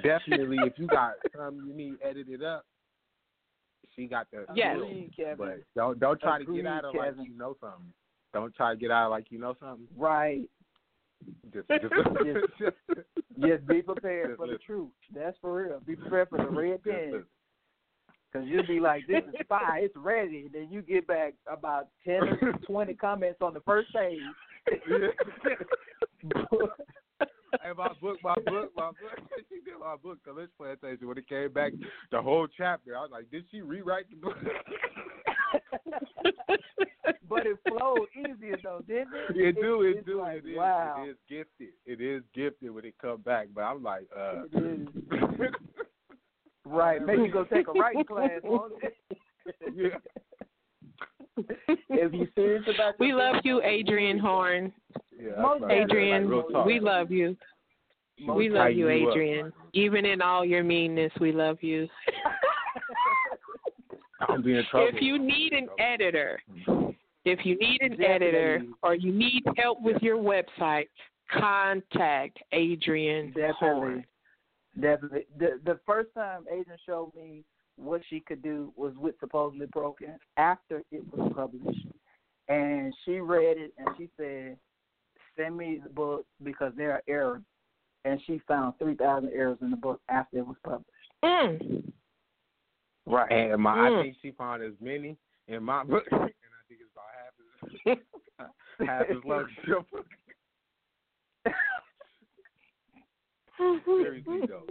definitely. 0.01 0.57
If 0.61 0.73
you 0.77 0.87
got 0.87 1.13
something 1.35 1.67
you 1.67 1.73
need 1.73 1.95
edited 2.03 2.43
up, 2.43 2.65
she 3.95 4.07
got 4.07 4.27
the 4.31 4.45
Yes. 4.55 4.77
Agreed, 4.77 5.11
Kevin. 5.15 5.37
But 5.37 5.59
don't 5.75 5.99
don't 5.99 6.19
try 6.19 6.39
to 6.39 6.45
get 6.45 6.65
out 6.65 6.85
of 6.85 6.95
like 6.95 7.15
you 7.17 7.37
know 7.37 7.55
something. 7.59 7.93
Don't 8.33 8.55
try 8.55 8.73
to 8.73 8.79
get 8.79 8.91
out 8.91 9.05
of 9.05 9.11
like 9.11 9.25
you 9.29 9.39
know 9.39 9.55
something. 9.59 9.87
Right. 9.95 10.49
Just, 11.53 11.67
just, 11.69 11.83
Just 12.59 12.75
just 13.39 13.67
be 13.67 13.81
prepared 13.81 14.31
Just 14.31 14.37
for 14.37 14.47
the 14.47 14.57
truth. 14.57 14.89
That's 15.13 15.37
for 15.39 15.53
real. 15.63 15.79
Be 15.85 15.95
prepared 15.95 16.29
for 16.29 16.37
the 16.37 16.49
red 16.49 16.79
just 16.83 16.95
pen. 16.95 17.23
Because 18.31 18.47
you'll 18.47 18.65
be 18.65 18.79
like, 18.79 19.05
this 19.07 19.23
is 19.27 19.35
spy, 19.43 19.81
it's 19.83 19.95
ready. 19.95 20.49
Then 20.51 20.67
you 20.71 20.81
get 20.81 21.05
back 21.05 21.35
about 21.47 21.89
10 22.03 22.15
or 22.41 22.53
20 22.65 22.93
comments 22.95 23.37
on 23.41 23.53
the 23.53 23.59
first 23.61 23.93
page. 23.93 24.19
Hey, 27.61 27.69
my 27.77 27.89
book, 28.01 28.17
my 28.23 28.33
book, 28.35 28.71
my 28.75 28.87
book. 28.87 29.19
she 29.49 29.55
did 29.63 29.75
my 29.79 29.95
book, 30.01 30.17
The 30.25 30.33
Lynch 30.33 30.49
Plantation. 30.57 31.07
When 31.07 31.17
it 31.17 31.27
came 31.27 31.51
back, 31.51 31.73
the 32.11 32.21
whole 32.21 32.47
chapter, 32.47 32.97
I 32.97 33.01
was 33.01 33.09
like, 33.11 33.29
did 33.31 33.45
she 33.51 33.61
rewrite 33.61 34.09
the 34.09 34.15
book? 34.15 34.37
but 37.29 37.45
it 37.45 37.57
flowed 37.67 38.07
easier, 38.17 38.57
though, 38.63 38.81
didn't 38.87 39.13
it? 39.29 39.37
It 39.37 39.55
do, 39.61 39.83
it 39.83 39.97
it's 39.97 40.05
do. 40.05 40.21
Like, 40.21 40.43
it 40.43 40.49
is, 40.49 40.57
wow. 40.57 41.03
it 41.05 41.09
is 41.09 41.17
gifted. 41.29 41.73
It 41.85 42.01
is 42.01 42.23
gifted 42.33 42.71
when 42.71 42.85
it 42.85 42.95
come 42.99 43.21
back. 43.21 43.49
But 43.53 43.61
I'm 43.61 43.83
like, 43.83 44.07
uh, 44.17 44.45
It 44.51 44.63
is. 44.63 44.87
Right. 46.65 47.05
Maybe 47.05 47.27
go 47.27 47.43
take 47.43 47.67
a 47.67 47.73
writing 47.73 48.05
class 48.05 48.39
on 48.45 48.71
it. 48.81 48.95
yeah, 49.75 49.97
if 51.89 52.13
you 52.13 52.27
serious 52.35 52.63
about 52.73 52.99
we 52.99 53.13
love 53.13 53.35
you, 53.43 53.61
Adrian 53.63 54.17
Horn. 54.17 54.71
Yeah. 55.19 55.41
Most. 55.41 55.63
Adrian, 55.69 56.29
Like, 56.29 56.65
we 56.65 56.79
love 56.79 57.11
you. 57.11 57.35
She'll 58.19 58.35
We 58.35 58.49
love 58.49 58.71
you, 58.71 58.87
up. 58.87 58.91
Adrian. 58.91 59.51
Even 59.73 60.05
in 60.05 60.21
all 60.21 60.45
your 60.45 60.63
meanness, 60.63 61.11
we 61.19 61.31
love 61.31 61.57
you. 61.61 61.87
I'm 64.29 64.41
being 64.41 64.57
in 64.57 64.65
trouble. 64.69 64.89
If 64.93 65.01
you 65.01 65.19
need 65.19 65.53
an 65.53 65.67
editor, 65.79 66.39
mm-hmm. 66.49 66.91
if 67.25 67.45
you 67.45 67.57
need 67.57 67.81
an 67.81 67.91
Definitely. 67.91 68.15
editor 68.27 68.61
or 68.81 68.95
you 68.95 69.11
need 69.11 69.43
help 69.57 69.81
with 69.81 70.01
your 70.01 70.17
website, 70.17 70.87
contact 71.31 72.39
Adrian 72.51 73.27
Definitely. 73.27 73.53
Horn. 73.59 74.05
Definitely. 74.79 75.25
The 75.37 75.59
the 75.65 75.79
first 75.85 76.09
time 76.15 76.43
Adrian 76.47 76.79
showed 76.85 77.11
me 77.15 77.43
what 77.75 78.01
she 78.09 78.19
could 78.19 78.41
do 78.41 78.71
was 78.75 78.93
with 78.97 79.15
Supposedly 79.19 79.67
Broken 79.67 80.17
after 80.37 80.81
it 80.91 81.03
was 81.11 81.31
published. 81.35 81.87
And 82.49 82.93
she 83.05 83.19
read 83.19 83.57
it 83.57 83.73
and 83.77 83.87
she 83.97 84.09
said, 84.17 84.57
Send 85.37 85.57
me 85.57 85.79
the 85.83 85.89
book 85.89 86.25
because 86.43 86.73
there 86.77 86.91
are 86.91 87.03
errors. 87.07 87.41
And 88.05 88.19
she 88.27 88.41
found 88.47 88.73
3,000 88.79 89.29
errors 89.33 89.57
in 89.61 89.71
the 89.71 89.77
book 89.77 90.01
after 90.09 90.39
it 90.39 90.45
was 90.45 90.57
published. 90.63 90.89
Mm. 91.23 91.83
Right. 93.05 93.31
And 93.31 93.61
my, 93.61 93.77
Mm. 93.77 93.99
I 93.99 94.03
think 94.03 94.17
she 94.21 94.31
found 94.31 94.61
as 94.61 94.73
many 94.81 95.17
in 95.47 95.63
my 95.63 95.83
book, 95.83 96.03
and 96.11 96.21
I 96.21 96.27
think 96.67 96.81
it's 96.81 96.91
about 96.93 97.05
half 97.17 97.97
as 98.79 98.87
half 98.87 99.09
as 99.09 99.23
long 99.25 99.41
as 99.41 99.67
your 99.67 99.81
book. 99.91 100.05
Seriously 103.85 104.41
though, 104.47 104.65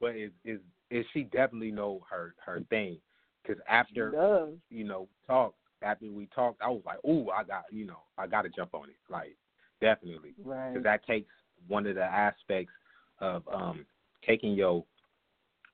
but 0.00 0.16
is 0.16 0.30
is 0.44 0.60
is 0.90 1.04
she 1.12 1.24
definitely 1.24 1.72
know 1.72 2.00
her 2.08 2.34
her 2.44 2.62
thing? 2.70 2.98
Because 3.42 3.60
after 3.68 4.48
you 4.70 4.84
know 4.84 5.08
talk 5.26 5.54
after 5.82 6.06
we 6.10 6.26
talked, 6.34 6.62
I 6.62 6.68
was 6.68 6.82
like, 6.86 6.98
oh, 7.04 7.30
I 7.30 7.42
got 7.42 7.64
you 7.70 7.86
know 7.86 8.00
I 8.16 8.26
got 8.26 8.42
to 8.42 8.48
jump 8.48 8.74
on 8.74 8.88
it, 8.88 8.96
like 9.10 9.36
definitely, 9.80 10.34
Right. 10.44 10.72
because 10.72 10.84
that 10.84 11.04
takes 11.06 11.30
one 11.68 11.86
of 11.86 11.94
the 11.94 12.04
aspects 12.04 12.72
of 13.20 13.42
um 13.52 13.86
taking 14.26 14.54
your 14.54 14.84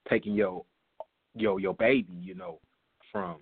taking 0.09 0.35
your 0.35 0.65
your 1.35 1.61
your 1.61 1.75
baby, 1.75 2.13
you 2.13 2.35
know, 2.35 2.59
from 3.11 3.37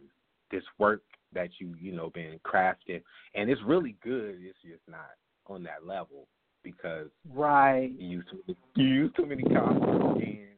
this 0.50 0.64
work 0.78 1.02
that 1.32 1.50
you 1.58 1.74
you 1.80 1.92
know 1.92 2.10
been 2.10 2.38
crafting, 2.44 3.02
and 3.34 3.50
it's 3.50 3.62
really 3.62 3.96
good. 4.02 4.36
It's 4.40 4.58
just 4.62 4.82
not 4.88 5.10
on 5.46 5.62
that 5.64 5.86
level 5.86 6.26
because 6.62 7.08
Right. 7.32 7.90
you 7.98 8.08
use 8.18 8.24
too 8.30 8.42
many, 8.46 8.58
you 8.76 8.94
use 8.94 9.12
too 9.16 9.26
many 9.26 9.42
commas 9.42 10.20
and, 10.22 10.48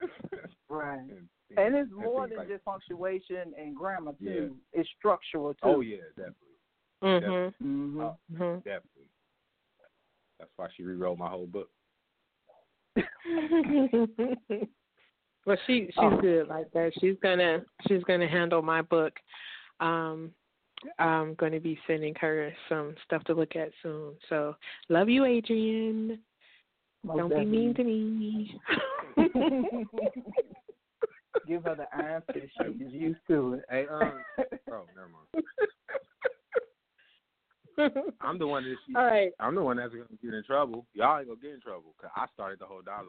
Right. 0.68 0.98
and, 1.00 1.28
And 1.56 1.74
it's 1.74 1.90
and 1.90 2.00
more 2.00 2.28
than 2.28 2.36
like- 2.38 2.48
just 2.48 2.64
punctuation 2.64 3.52
and 3.58 3.74
grammar 3.74 4.12
Yeah. 4.20 4.32
too. 4.32 4.56
It's 4.72 4.88
structural 4.98 5.52
too. 5.54 5.58
Oh 5.62 5.80
yeah, 5.80 5.98
definitely, 6.16 6.58
Mhm. 7.02 7.54
hmm 7.54 8.00
Oh. 8.00 8.18
Mhm. 8.32 8.62
definitely. 8.64 8.99
That's 10.40 10.50
why 10.56 10.68
she 10.74 10.82
rewrote 10.82 11.18
my 11.18 11.28
whole 11.28 11.46
book. 11.46 11.68
well, 15.46 15.56
she 15.66 15.86
she's 15.86 15.94
Oh. 15.98 16.18
good 16.20 16.48
like 16.48 16.70
that. 16.72 16.92
She's 16.98 17.16
gonna 17.22 17.62
she's 17.86 18.02
gonna 18.04 18.26
handle 18.26 18.62
my 18.62 18.80
book. 18.82 19.12
Um, 19.80 20.32
I'm 20.98 21.34
going 21.34 21.52
to 21.52 21.60
be 21.60 21.78
sending 21.86 22.14
her 22.16 22.52
some 22.68 22.94
stuff 23.04 23.22
to 23.24 23.34
look 23.34 23.54
at 23.54 23.70
soon. 23.82 24.14
So, 24.30 24.56
love 24.88 25.10
you, 25.10 25.26
Adrian. 25.26 26.18
Most 27.04 27.18
Don't 27.18 27.28
be 27.30 27.44
mean 27.44 27.74
to 27.74 27.84
me. 27.84 28.58
Give 31.46 31.64
her 31.64 31.74
the 31.74 31.86
iron 31.92 32.22
fist. 32.32 32.52
She's 32.62 32.92
used 32.92 33.20
to 33.28 33.54
it. 33.54 33.64
Hey, 33.70 33.86
um, 33.90 34.22
oh, 34.70 34.86
never 34.94 35.08
mind. 35.08 35.26
I'm 38.20 38.38
the 38.38 38.46
one 38.46 38.64
that 38.64 38.76
she. 38.86 38.94
All 38.94 39.04
right. 39.04 39.30
I'm 39.40 39.54
the 39.54 39.62
one 39.62 39.76
that's 39.76 39.92
gonna 39.92 40.04
get 40.22 40.34
in 40.34 40.42
trouble. 40.44 40.86
Y'all 40.94 41.18
ain't 41.18 41.28
gonna 41.28 41.40
get 41.40 41.52
in 41.54 41.60
trouble 41.60 41.94
because 41.96 42.10
I 42.16 42.26
started 42.34 42.58
the 42.58 42.66
whole 42.66 42.82
dialogue. 42.82 43.08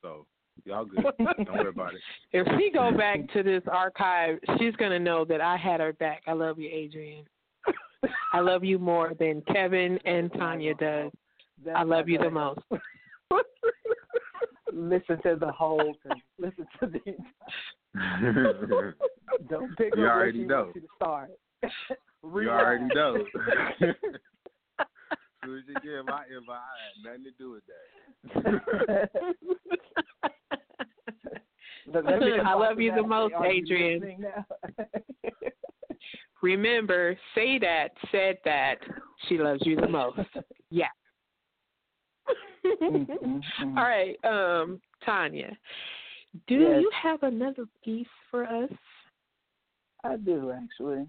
So 0.00 0.26
y'all 0.64 0.84
good. 0.84 1.04
Don't 1.18 1.52
worry 1.52 1.68
about 1.68 1.94
it. 1.94 2.00
If 2.32 2.46
she 2.58 2.70
go 2.72 2.90
back 2.96 3.32
to 3.32 3.42
this 3.42 3.62
archive, 3.70 4.38
she's 4.58 4.74
gonna 4.76 4.98
know 4.98 5.24
that 5.26 5.40
I 5.40 5.56
had 5.56 5.80
her 5.80 5.92
back. 5.94 6.22
I 6.26 6.32
love 6.32 6.58
you, 6.58 6.68
Adrian. 6.72 7.24
I 8.32 8.40
love 8.40 8.64
you 8.64 8.78
more 8.78 9.12
than 9.18 9.42
Kevin 9.52 9.98
and 10.04 10.32
Tanya 10.32 10.74
does. 10.74 11.12
That's 11.64 11.76
I 11.78 11.82
love 11.84 12.08
you 12.08 12.18
the 12.18 12.30
most. 12.30 12.60
Listen 14.72 15.20
to 15.22 15.36
the 15.38 15.52
whole 15.52 15.94
thing. 16.02 16.20
Listen 16.38 16.66
to 16.80 16.86
the. 16.86 17.16
Don't 19.48 19.76
pick 19.76 19.94
You 19.94 20.04
up 20.04 20.08
where 20.08 20.12
already 20.12 20.38
she 20.40 20.44
know. 20.44 20.62
wants 20.64 20.74
you 20.76 20.80
to 20.80 20.86
start. 20.96 21.30
You 22.24 22.50
already 22.50 22.84
know. 22.94 23.16
as 23.16 23.22
soon 25.44 25.58
as 25.58 25.64
you 25.68 25.74
get 25.82 26.04
my 26.06 26.22
invite, 26.34 26.56
I 26.56 26.78
had 26.84 26.94
nothing 27.04 27.24
to 27.24 27.30
do 27.38 27.50
with 27.50 27.64
that. 27.66 27.78
Let- 31.92 32.04
let 32.04 32.20
me 32.20 32.36
come 32.36 32.46
I 32.46 32.54
love 32.54 32.80
you 32.80 32.92
the 32.94 33.02
most, 33.02 33.32
say, 33.32 33.36
are 33.38 33.50
you 33.52 33.62
Adrian. 33.62 34.02
Remember, 36.42 37.16
say 37.34 37.58
that, 37.58 37.88
said 38.10 38.38
that. 38.44 38.76
She 39.28 39.38
loves 39.38 39.60
you 39.64 39.76
the 39.76 39.88
most. 39.88 40.18
Yeah. 40.70 40.88
Mm, 42.64 43.06
mm, 43.06 43.40
mm. 43.62 43.76
All 43.76 43.84
right, 43.84 44.16
um, 44.24 44.80
Tanya. 45.04 45.56
Do 46.46 46.54
Yes. 46.54 46.80
you 46.80 46.90
have 47.02 47.22
another 47.24 47.66
piece 47.84 48.06
for 48.30 48.44
us? 48.44 48.70
I 50.04 50.16
do 50.16 50.50
actually. 50.50 51.06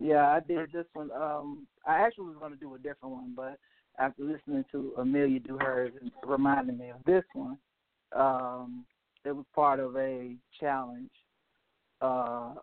Yeah, 0.00 0.28
I 0.28 0.40
did 0.40 0.72
this 0.72 0.86
one. 0.92 1.10
Um, 1.12 1.66
I 1.86 1.96
actually 1.96 2.26
was 2.26 2.36
going 2.38 2.52
to 2.52 2.58
do 2.58 2.74
a 2.74 2.78
different 2.78 3.14
one, 3.14 3.32
but 3.34 3.58
after 3.98 4.22
listening 4.22 4.64
to 4.72 4.94
Amelia 4.98 5.40
do 5.40 5.58
hers, 5.60 5.92
it 6.00 6.12
reminded 6.24 6.78
me 6.78 6.90
of 6.90 7.02
this 7.04 7.24
one. 7.34 7.58
Um, 8.14 8.84
it 9.24 9.32
was 9.32 9.44
part 9.54 9.80
of 9.80 9.96
a 9.96 10.36
challenge 10.60 11.10
uh, 12.00 12.54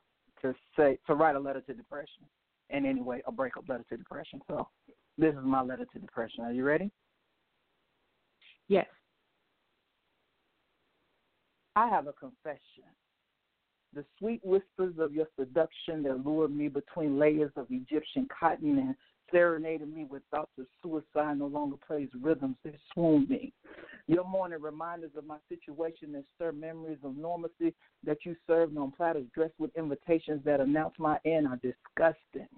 to 0.42 0.54
say 0.78 0.98
to 1.08 1.16
write 1.16 1.36
a 1.36 1.40
letter 1.40 1.62
to 1.62 1.74
depression. 1.74 2.24
And 2.70 2.86
anyway, 2.86 3.22
a 3.28 3.32
breakup 3.32 3.68
letter 3.68 3.86
to 3.90 3.98
depression. 3.98 4.42
So 4.48 4.68
this 5.18 5.34
is 5.34 5.44
my 5.44 5.62
letter 5.62 5.86
to 5.94 6.00
depression. 6.00 6.46
Are 6.46 6.54
you 6.54 6.64
ready? 6.64 6.90
Yes. 8.68 8.88
I 11.76 11.90
have 11.90 12.08
a 12.08 12.14
confession. 12.14 12.90
The 13.96 14.06
sweet 14.20 14.41
whispers 14.43 14.93
of 15.00 15.14
your 15.14 15.28
seduction 15.39 16.04
that 16.04 16.26
lured 16.26 16.54
me 16.54 16.68
between 16.68 17.18
layers 17.18 17.52
of 17.56 17.68
Egyptian 17.70 18.28
cotton 18.28 18.78
and 18.78 18.96
serenaded 19.32 19.88
me 19.93 20.04
with 20.04 20.22
thoughts 20.32 20.52
of 20.60 20.66
suicide 20.84 21.39
no 21.39 21.48
longer 21.48 21.78
plays 21.88 22.10
rhythms 22.22 22.58
that 22.66 22.76
swoon 22.93 23.26
me. 23.30 23.54
Your 24.08 24.26
morning 24.26 24.62
reminders 24.62 25.12
of 25.18 25.26
my 25.26 25.38
situation 25.48 26.12
that 26.12 26.26
stir 26.36 26.52
memories 26.52 26.98
of 27.04 27.16
normalcy 27.16 27.74
that 28.04 28.18
you 28.26 28.36
served 28.46 28.78
on 28.78 28.91
platters 28.91 29.26
dressed 29.34 29.58
with 29.60 29.76
invitations 29.78 30.43
that 30.43 30.60
announce 30.60 30.96
my 31.00 31.18
end 31.24 31.48
are 31.48 31.60
disgusting. 31.64 32.50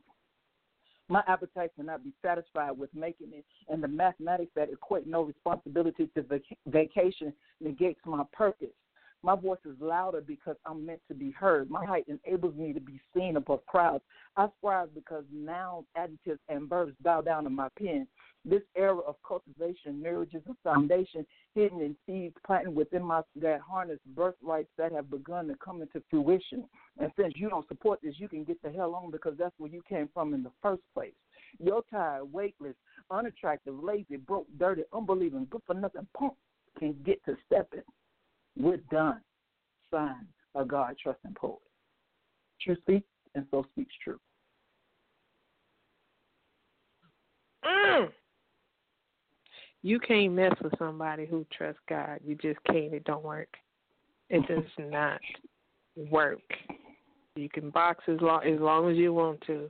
My 1.08 1.24
appetite 1.28 1.72
cannot 1.76 2.04
be 2.04 2.14
satisfied 2.22 2.72
with 2.72 2.94
making 2.96 3.30
it, 3.32 3.46
and 3.70 3.82
the 3.82 3.88
mathematics 3.88 4.52
that 4.56 4.70
equate 4.70 5.06
no 5.06 5.22
responsibility 5.22 6.10
to 6.16 6.24
vac- 6.24 6.58
vacation 6.66 7.32
negates 7.62 8.02
my 8.06 8.24
purpose. 8.34 8.74
My 9.28 9.36
voice 9.36 9.60
is 9.66 9.76
louder 9.82 10.22
because 10.22 10.56
I'm 10.66 10.86
meant 10.86 11.02
to 11.10 11.14
be 11.14 11.32
heard. 11.32 11.70
My 11.70 11.86
height 11.86 12.06
enables 12.08 12.56
me 12.56 12.72
to 12.72 12.80
be 12.80 12.98
seen 13.14 13.36
above 13.36 13.66
crowds. 13.66 14.06
I 14.38 14.48
strive 14.58 14.96
because 14.96 15.26
nouns, 15.34 15.86
adjectives, 15.98 16.40
and 16.48 16.70
verbs 16.70 16.94
bow 17.02 17.20
down 17.20 17.44
to 17.44 17.50
my 17.50 17.68
pen. 17.78 18.08
This 18.46 18.62
era 18.78 19.00
of 19.00 19.16
cultivation 19.28 20.02
nourishes 20.02 20.44
a 20.50 20.54
foundation 20.64 21.26
hidden 21.56 21.82
in 21.82 21.98
seeds 22.06 22.36
planted 22.46 22.74
within 22.74 23.04
my 23.04 23.20
that 23.42 23.60
harness 23.60 24.00
birthrights 24.16 24.70
that 24.78 24.94
have 24.94 25.12
begun 25.12 25.50
to 25.50 25.56
come 25.56 25.82
into 25.82 26.02
fruition. 26.10 26.64
And 26.98 27.12
since 27.20 27.34
you 27.36 27.50
don't 27.50 27.68
support 27.68 28.00
this, 28.02 28.16
you 28.20 28.30
can 28.30 28.46
get 28.46 28.62
the 28.62 28.72
hell 28.72 28.96
on 28.96 29.12
because 29.12 29.34
that's 29.38 29.56
where 29.58 29.70
you 29.70 29.82
came 29.90 30.08
from 30.14 30.36
in 30.36 30.42
the 30.42 30.52
first 30.62 30.84
place. 30.94 31.12
You're 31.60 31.84
tired, 31.92 32.32
weightless, 32.32 32.76
unattractive, 33.12 33.78
lazy, 33.78 34.16
broke, 34.16 34.48
dirty, 34.58 34.84
unbelieving, 34.94 35.48
good 35.50 35.64
for 35.68 35.74
nothing 35.74 36.08
punk 36.18 36.36
can 36.80 36.96
get 37.06 37.22
to 37.26 37.36
stepping. 37.46 37.82
We're 38.60 38.78
done. 38.92 39.22
Signed, 39.92 40.28
a 40.56 40.66
God 40.66 40.96
trusting 41.02 41.36
poet. 41.36 41.60
True 42.62 42.76
speaks, 42.82 43.08
and 43.36 43.46
so 43.52 43.66
speaks 43.72 43.94
true. 44.04 44.20
Mm. 47.66 48.10
You 49.84 50.00
can't 50.00 50.34
mess 50.34 50.54
with 50.62 50.74
somebody 50.78 51.26
who 51.26 51.46
trusts 51.56 51.80
God. 51.88 52.20
You 52.26 52.36
just 52.36 52.60
can't. 52.66 52.94
It 52.94 53.04
don't 53.06 53.24
work. 53.24 53.50
It 54.30 54.46
does 54.50 54.64
not 54.78 55.22
work. 56.12 56.42
You 57.36 57.50
can 57.50 57.70
box 57.70 58.04
as 58.08 58.20
long 58.20 58.44
as 58.44 58.60
long 58.60 58.90
as 58.90 58.98
you 58.98 59.14
want 59.14 59.42
to, 59.48 59.70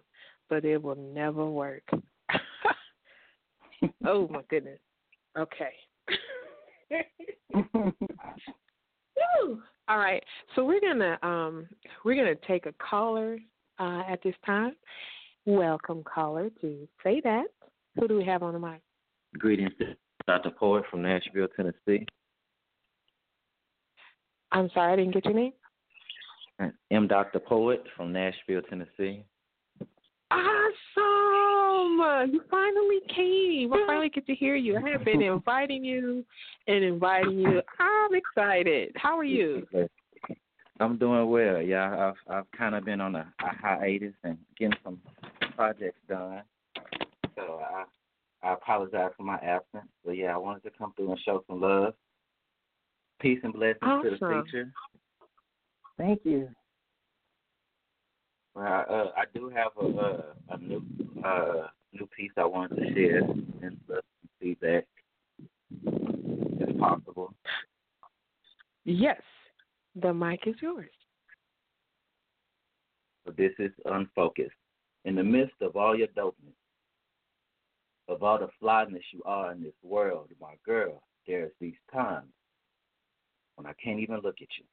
but 0.50 0.64
it 0.66 0.82
will 0.82 0.96
never 0.96 1.46
work. 1.46 1.84
oh 4.06 4.28
my 4.30 4.42
goodness. 4.50 4.80
Okay. 5.38 5.74
Woo. 9.18 9.62
All 9.88 9.98
right. 9.98 10.24
So 10.56 10.66
we're 10.66 10.82
gonna 10.82 11.18
um 11.24 11.68
we're 12.04 12.16
gonna 12.16 12.36
take 12.48 12.66
a 12.66 12.74
caller 12.74 13.38
uh, 13.80 14.04
at 14.10 14.22
this 14.24 14.36
time. 14.46 14.76
Welcome 15.46 16.04
caller 16.04 16.50
to 16.62 16.88
Say 17.04 17.22
Dat. 17.22 17.46
Who 17.96 18.08
do 18.08 18.18
we 18.18 18.26
have 18.26 18.44
on 18.44 18.54
the 18.54 18.60
mic? 18.60 18.82
Greetings, 19.38 19.72
Dr. 20.28 20.52
Poet 20.52 20.84
from 20.90 21.02
Nashville, 21.02 21.48
Tennessee. 21.56 22.06
I'm 24.52 24.70
sorry, 24.74 24.94
I 24.94 24.96
didn't 24.96 25.14
get 25.14 25.26
your 25.26 25.34
name. 25.34 25.54
I'm 26.92 27.08
Dr. 27.08 27.40
Poet 27.40 27.84
from 27.96 28.12
Nashville, 28.12 28.62
Tennessee. 28.70 29.24
Awesome! 30.32 31.27
You 32.32 32.42
finally 32.50 33.00
came. 33.14 33.74
I 33.74 33.84
finally 33.86 34.10
get 34.10 34.26
to 34.28 34.36
hear 34.36 34.56
you. 34.56 34.78
I 34.78 34.90
have 34.90 35.06
been 35.06 35.22
inviting 35.34 35.84
you 35.84 36.26
and 36.68 36.84
inviting 36.84 37.40
you. 37.40 37.62
I'm 37.80 38.16
excited. 38.16 38.92
How 38.96 39.18
are 39.18 39.24
you? 39.24 39.68
I'm 40.80 40.98
doing 40.98 41.30
well. 41.30 41.62
Yeah, 41.62 42.14
I've 42.30 42.36
I've 42.36 42.52
kind 42.52 42.76
of 42.76 42.86
been 42.86 43.02
on 43.02 43.16
a, 43.16 43.34
a 43.42 43.56
hiatus 43.62 44.14
and 44.24 44.38
getting 44.58 44.78
some 44.84 45.00
projects 45.56 46.00
done. 46.08 46.44
So 47.36 47.62
I 47.64 47.86
I 48.48 48.54
apologize 48.54 49.12
for 49.18 49.24
my 49.24 49.38
absence. 49.38 49.90
But 50.06 50.18
yeah, 50.18 50.34
I 50.34 50.38
wanted 50.38 50.64
to 50.64 50.72
come 50.78 50.94
through 50.96 51.12
and 51.12 51.20
show 51.26 51.44
some 51.48 51.62
love. 51.62 51.94
Peace 53.20 53.40
and 53.44 53.54
blessings 53.54 53.80
to 53.82 54.10
the 54.12 54.26
Awesome. 54.26 54.44
feature. 54.44 54.72
Thank 55.98 56.22
you. 56.24 56.50
I, 58.60 58.82
uh, 58.90 59.12
I 59.16 59.24
do 59.34 59.50
have 59.50 59.72
a 59.80 59.98
uh, 59.98 60.22
a 60.50 60.58
new 60.58 60.84
uh 61.24 61.68
new 61.94 62.08
piece 62.18 62.32
I 62.38 62.46
wanted 62.46 62.76
to 62.76 62.94
share 62.94 63.22
and 63.62 63.78
some 63.88 64.00
feedback 64.40 64.86
if 65.86 66.80
possible. 66.80 67.34
Yes, 68.86 69.22
the 69.96 70.14
mic 70.14 70.42
is 70.46 70.56
yours. 70.62 70.90
This 73.36 73.52
is 73.60 73.72
unfocused. 73.86 74.52
In 75.06 75.16
the 75.16 75.24
midst 75.24 75.56
of 75.62 75.76
all 75.76 75.98
your 75.98 76.08
dopeness, 76.08 76.56
of 78.08 78.24
all 78.24 78.40
the 78.40 78.48
flyness 78.60 79.04
you 79.12 79.22
are 79.26 79.52
in 79.52 79.62
this 79.62 79.74
world, 79.84 80.30
my 80.40 80.54
girl, 80.66 81.04
there's 81.28 81.52
these 81.60 81.76
times 81.94 82.32
when 83.56 83.68
I 83.68 83.74
can't 83.74 84.00
even 84.00 84.22
look 84.22 84.38
at 84.42 84.48
you. 84.58 84.66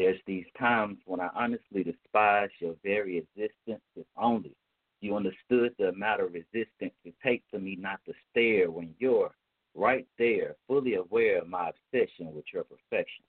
There's 0.00 0.18
these 0.26 0.46
times 0.58 0.96
when 1.04 1.20
I 1.20 1.28
honestly 1.34 1.84
despise 1.84 2.48
your 2.58 2.74
very 2.82 3.18
existence 3.18 3.82
if 3.94 4.06
only 4.16 4.56
you 5.02 5.14
understood 5.14 5.74
the 5.78 5.88
amount 5.88 6.22
of 6.22 6.32
resistance 6.32 6.94
it 7.04 7.12
takes 7.22 7.44
for 7.50 7.58
me 7.58 7.76
not 7.78 8.00
to 8.06 8.14
stare 8.30 8.70
when 8.70 8.94
you're 8.98 9.30
right 9.74 10.06
there, 10.18 10.56
fully 10.66 10.94
aware 10.94 11.42
of 11.42 11.48
my 11.50 11.68
obsession 11.68 12.34
with 12.34 12.46
your 12.50 12.64
perfection. 12.64 13.22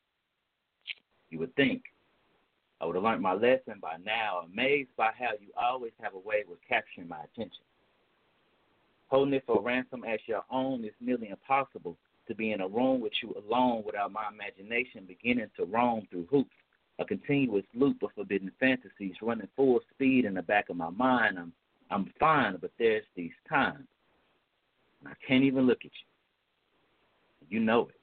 You 1.29 1.39
would 1.39 1.53
think 1.57 1.81
I 2.79 2.85
would 2.85 2.95
have 2.95 3.03
learned 3.03 3.21
my 3.21 3.33
lesson 3.33 3.79
by 3.81 3.97
now, 4.05 4.45
amazed 4.45 4.91
by 4.95 5.09
how 5.19 5.31
you 5.41 5.49
always 5.61 5.91
have 6.01 6.13
a 6.13 6.19
way 6.19 6.45
with 6.47 6.59
capturing 6.69 7.09
my 7.09 7.19
attention. 7.25 7.65
Holding 9.09 9.33
it 9.33 9.43
for 9.45 9.61
ransom 9.61 10.05
as 10.05 10.21
your 10.25 10.45
own 10.49 10.85
is 10.85 10.93
nearly 11.01 11.31
impossible 11.31 11.97
to 12.29 12.35
be 12.35 12.53
in 12.53 12.61
a 12.61 12.67
room 12.69 13.01
with 13.01 13.11
you 13.21 13.35
alone 13.37 13.83
without 13.85 14.13
my 14.13 14.23
imagination 14.31 15.03
beginning 15.05 15.49
to 15.57 15.65
roam 15.65 16.07
through 16.09 16.27
hoops, 16.31 16.55
a 17.01 17.05
continuous 17.05 17.65
loop 17.73 18.03
of 18.03 18.11
forbidden 18.15 18.51
fantasies 18.59 19.15
running 19.21 19.47
full 19.55 19.79
speed 19.93 20.25
in 20.25 20.35
the 20.35 20.41
back 20.41 20.69
of 20.69 20.77
my 20.77 20.89
mind. 20.89 21.37
I'm 21.39 21.53
I'm 21.89 22.11
fine, 22.19 22.55
but 22.61 22.71
there's 22.79 23.03
these 23.15 23.31
times 23.49 23.85
and 25.01 25.09
I 25.09 25.27
can't 25.27 25.43
even 25.43 25.67
look 25.67 25.79
at 25.79 25.91
you. 25.91 27.49
You 27.57 27.59
know 27.59 27.87
it 27.89 27.99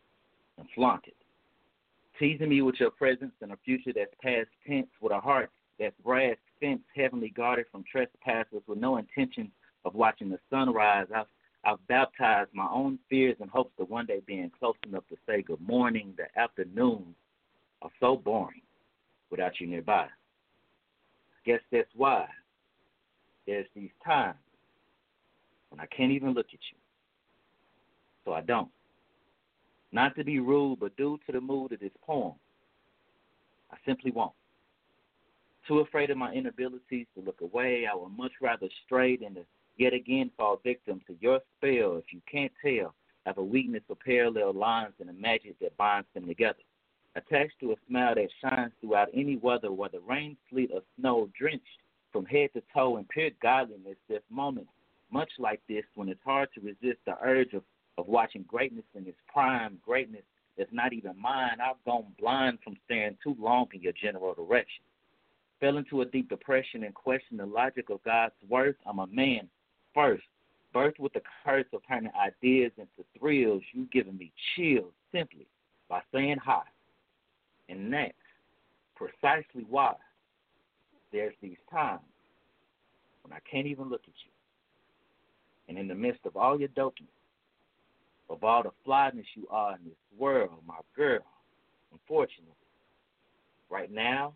and 0.58 0.66
flaunt 0.74 1.04
it. 1.06 1.14
Teasing 2.18 2.48
me 2.48 2.62
with 2.62 2.74
your 2.80 2.90
presence 2.90 3.32
in 3.42 3.52
a 3.52 3.56
future 3.64 3.92
that's 3.94 4.12
past 4.22 4.48
tense 4.66 4.88
with 5.00 5.12
a 5.12 5.20
heart 5.20 5.50
that's 5.78 5.94
brass 6.04 6.36
fence 6.60 6.82
heavenly 6.94 7.30
guarded 7.30 7.66
from 7.70 7.84
trespassers 7.90 8.62
with 8.66 8.78
no 8.78 8.96
intention 8.96 9.50
of 9.84 9.94
watching 9.94 10.28
the 10.28 10.38
sunrise. 10.50 11.06
I've 11.14 11.26
I've 11.64 11.84
baptized 11.88 12.50
my 12.52 12.68
own 12.70 12.98
fears 13.10 13.36
and 13.40 13.50
hopes 13.50 13.74
of 13.78 13.90
one 13.90 14.06
day 14.06 14.20
being 14.26 14.50
close 14.58 14.76
enough 14.86 15.06
to 15.08 15.16
say 15.26 15.42
good 15.42 15.60
morning. 15.60 16.14
The 16.16 16.40
afternoons 16.40 17.14
are 17.82 17.90
so 18.00 18.16
boring 18.16 18.62
without 19.30 19.60
you 19.60 19.66
nearby. 19.66 20.06
Guess 21.44 21.60
that's 21.72 21.88
why 21.94 22.26
there's 23.46 23.66
these 23.74 23.90
times 24.04 24.36
when 25.70 25.80
I 25.80 25.86
can't 25.86 26.12
even 26.12 26.34
look 26.34 26.46
at 26.46 26.60
you. 26.70 26.78
So 28.24 28.32
I 28.32 28.40
don't. 28.42 28.68
Not 29.92 30.14
to 30.16 30.24
be 30.24 30.38
rude, 30.38 30.80
but 30.80 30.96
due 30.96 31.18
to 31.26 31.32
the 31.32 31.40
mood 31.40 31.72
of 31.72 31.80
this 31.80 31.92
poem, 32.04 32.34
I 33.72 33.76
simply 33.86 34.10
won't. 34.10 34.32
Too 35.66 35.80
afraid 35.80 36.10
of 36.10 36.18
my 36.18 36.32
inabilities 36.32 37.06
to 37.14 37.24
look 37.24 37.40
away, 37.40 37.86
I 37.90 37.94
would 37.94 38.16
much 38.16 38.32
rather 38.40 38.68
stray 38.84 39.16
than 39.16 39.34
to 39.34 39.44
yet 39.78 39.94
again 39.94 40.30
fall 40.36 40.60
victim 40.62 41.00
to 41.06 41.16
your 41.20 41.40
spell. 41.56 41.96
If 41.96 42.12
you 42.12 42.20
can't 42.30 42.52
tell, 42.62 42.94
I 43.24 43.30
have 43.30 43.38
a 43.38 43.44
weakness 43.44 43.82
for 43.86 43.96
parallel 43.96 44.52
lines 44.54 44.94
and 45.00 45.08
a 45.08 45.12
magic 45.12 45.58
that 45.60 45.76
binds 45.76 46.08
them 46.14 46.26
together. 46.26 46.58
Attached 47.16 47.58
to 47.60 47.72
a 47.72 47.76
smile 47.88 48.14
that 48.14 48.28
shines 48.40 48.72
throughout 48.80 49.08
any 49.12 49.36
weather, 49.36 49.72
whether 49.72 50.00
rain, 50.00 50.36
sleet, 50.50 50.70
or 50.72 50.82
snow, 50.98 51.28
drenched 51.38 51.64
from 52.12 52.24
head 52.26 52.50
to 52.54 52.62
toe 52.74 52.96
in 52.96 53.04
pure 53.04 53.30
godliness, 53.42 53.96
there's 54.08 54.22
moments 54.30 54.70
much 55.10 55.30
like 55.38 55.60
this 55.68 55.84
when 55.94 56.08
it's 56.08 56.20
hard 56.24 56.48
to 56.54 56.60
resist 56.60 56.98
the 57.06 57.16
urge 57.22 57.54
of, 57.54 57.62
of 57.96 58.06
watching 58.06 58.44
greatness 58.46 58.84
in 58.94 59.06
its 59.06 59.18
prime, 59.32 59.78
greatness 59.84 60.22
that's 60.56 60.72
not 60.72 60.92
even 60.92 61.20
mine. 61.20 61.58
I've 61.62 61.82
gone 61.84 62.06
blind 62.18 62.58
from 62.62 62.76
staring 62.84 63.16
too 63.22 63.36
long 63.38 63.66
in 63.72 63.80
your 63.80 63.92
general 63.92 64.34
direction. 64.34 64.84
Fell 65.60 65.76
into 65.76 66.02
a 66.02 66.04
deep 66.04 66.28
depression 66.28 66.84
and 66.84 66.94
questioned 66.94 67.40
the 67.40 67.46
logic 67.46 67.90
of 67.90 68.02
God's 68.04 68.34
worth. 68.48 68.76
I'm 68.86 68.98
a 68.98 69.06
man 69.06 69.48
first, 69.94 70.24
birthed 70.74 70.98
with 70.98 71.12
the 71.12 71.22
curse 71.44 71.66
of 71.72 71.80
turning 71.88 72.12
ideas 72.20 72.72
into 72.76 73.08
thrills. 73.18 73.62
You 73.72 73.88
giving 73.92 74.18
me 74.18 74.32
chills 74.54 74.92
simply 75.12 75.46
by 75.88 76.00
saying 76.12 76.36
hi. 76.44 76.62
And 77.68 77.90
next, 77.90 78.16
precisely 78.96 79.64
why 79.68 79.94
there's 81.12 81.34
these 81.42 81.58
times 81.70 82.00
when 83.22 83.32
I 83.32 83.40
can't 83.50 83.66
even 83.66 83.88
look 83.88 84.02
at 84.04 84.14
you. 84.24 84.30
And 85.68 85.78
in 85.78 85.86
the 85.86 85.94
midst 85.94 86.20
of 86.24 86.36
all 86.36 86.58
your 86.58 86.68
dopeness, 86.70 87.08
of 88.30 88.42
all 88.44 88.62
the 88.62 88.70
flyness 88.84 89.26
you 89.34 89.46
are 89.50 89.74
in 89.76 89.84
this 89.84 89.98
world, 90.18 90.50
my 90.66 90.74
girl, 90.96 91.24
unfortunately, 91.92 92.54
right 93.70 93.90
now, 93.90 94.34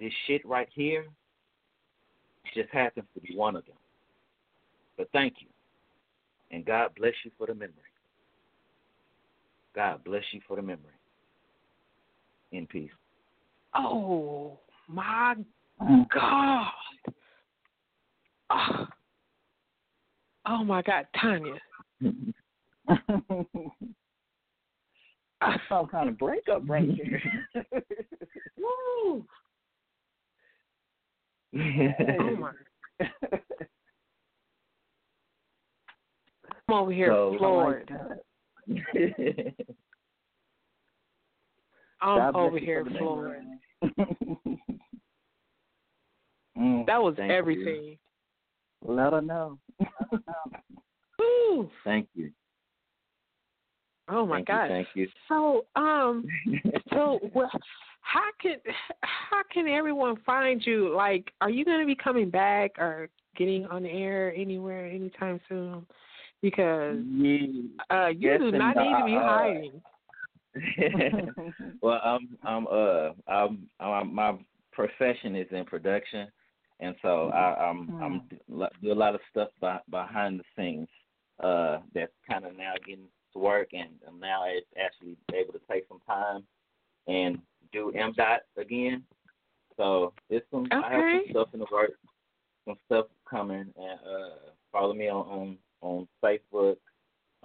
this 0.00 0.12
shit 0.26 0.44
right 0.44 0.68
here 0.74 1.06
just 2.54 2.70
happens 2.70 3.06
to 3.14 3.20
be 3.20 3.34
one 3.34 3.56
of 3.56 3.64
them. 3.66 3.76
But 4.96 5.08
thank 5.12 5.34
you. 5.40 5.48
And 6.50 6.64
God 6.64 6.90
bless 6.96 7.14
you 7.24 7.30
for 7.36 7.46
the 7.46 7.54
memory. 7.54 7.72
God 9.74 10.02
bless 10.04 10.22
you 10.32 10.40
for 10.46 10.56
the 10.56 10.62
memory. 10.62 10.95
In 12.56 12.66
peace. 12.66 12.90
Oh 13.74 14.58
my 14.88 15.34
Mm. 15.82 16.06
God. 16.08 16.72
Oh, 18.48 18.86
oh 20.46 20.64
my 20.64 20.80
God, 20.80 21.06
Tanya. 21.20 21.60
I 25.42 25.58
Some 25.68 25.86
kind 25.88 26.08
of 26.08 26.16
breakup 26.16 26.62
right 26.66 26.88
here. 26.88 27.20
Woo. 28.56 29.26
Oh 31.54 32.36
my. 32.36 32.52
I'm 36.68 36.74
over 36.74 36.90
here 36.92 37.08
So- 37.08 37.34
floored. 37.36 37.92
I'm 42.00 42.32
God 42.32 42.36
over 42.36 42.58
here 42.58 42.84
for 42.84 42.90
the 42.90 42.98
floored. 42.98 43.44
memory. 43.82 44.62
Mm, 46.58 46.86
That 46.86 47.02
was 47.02 47.14
Thank 47.16 47.30
you. 47.30 47.36
everything. 47.36 47.98
Let 48.82 49.12
her 49.12 49.20
know. 49.20 49.58
Thank 51.84 52.08
you. 52.14 52.30
Oh 54.08 54.24
my 54.26 54.36
thank 54.36 54.48
God. 54.48 54.64
you. 54.64 54.68
Thank 54.70 54.88
you. 54.94 55.08
So, 55.28 55.66
um, 55.74 56.24
so 56.92 57.18
well, 57.34 57.50
how 58.00 58.28
can 58.40 58.56
how 59.02 59.42
can 59.52 59.66
everyone 59.68 60.16
find 60.24 60.64
you? 60.64 60.94
Like, 60.94 61.32
are 61.40 61.50
you 61.50 61.64
going 61.64 61.80
to 61.80 61.86
be 61.86 61.96
coming 61.96 62.30
back 62.30 62.72
or 62.78 63.08
getting 63.36 63.66
on 63.66 63.82
the 63.82 63.90
air 63.90 64.34
anywhere 64.36 64.86
anytime 64.86 65.40
soon? 65.48 65.86
Because 66.42 66.98
uh, 67.90 68.08
you 68.08 68.30
Yes 68.30 68.40
do 68.40 68.52
not 68.52 68.76
need 68.76 68.96
to 68.96 69.04
be 69.04 69.14
hiding. 69.14 69.82
well, 71.82 72.00
I'm 72.04 72.38
I'm 72.44 72.66
uh 72.66 73.10
I'm, 73.28 73.68
I'm 73.80 74.14
my 74.14 74.34
profession 74.72 75.36
is 75.36 75.46
in 75.50 75.64
production, 75.64 76.28
and 76.80 76.94
so 77.02 77.28
I, 77.28 77.68
I'm 77.68 78.02
I'm 78.02 78.22
do 78.82 78.92
a 78.92 78.94
lot 78.94 79.14
of 79.14 79.20
stuff 79.30 79.48
by, 79.60 79.78
behind 79.90 80.40
the 80.40 80.44
scenes. 80.56 80.88
Uh, 81.42 81.78
that's 81.94 82.12
kind 82.30 82.44
of 82.46 82.56
now 82.56 82.72
getting 82.86 83.08
to 83.32 83.38
work, 83.38 83.68
and 83.72 83.90
I'm 84.06 84.18
now 84.20 84.44
it's 84.46 84.66
actually 84.82 85.16
able 85.34 85.52
to 85.52 85.60
take 85.70 85.86
some 85.88 86.00
time 86.06 86.44
and 87.06 87.38
do 87.72 87.92
M 87.92 88.12
dot 88.16 88.40
again. 88.56 89.02
So 89.76 90.12
it's 90.30 90.46
some 90.50 90.66
I 90.70 90.92
have 90.92 91.00
some 91.00 91.30
stuff 91.30 91.48
in 91.52 91.60
the 91.60 91.66
works, 91.70 91.98
some 92.66 92.76
stuff 92.86 93.06
coming, 93.28 93.72
and 93.76 94.00
uh, 94.00 94.50
follow 94.72 94.94
me 94.94 95.08
on 95.08 95.26
on 95.26 95.58
on 95.82 96.08
Facebook. 96.24 96.76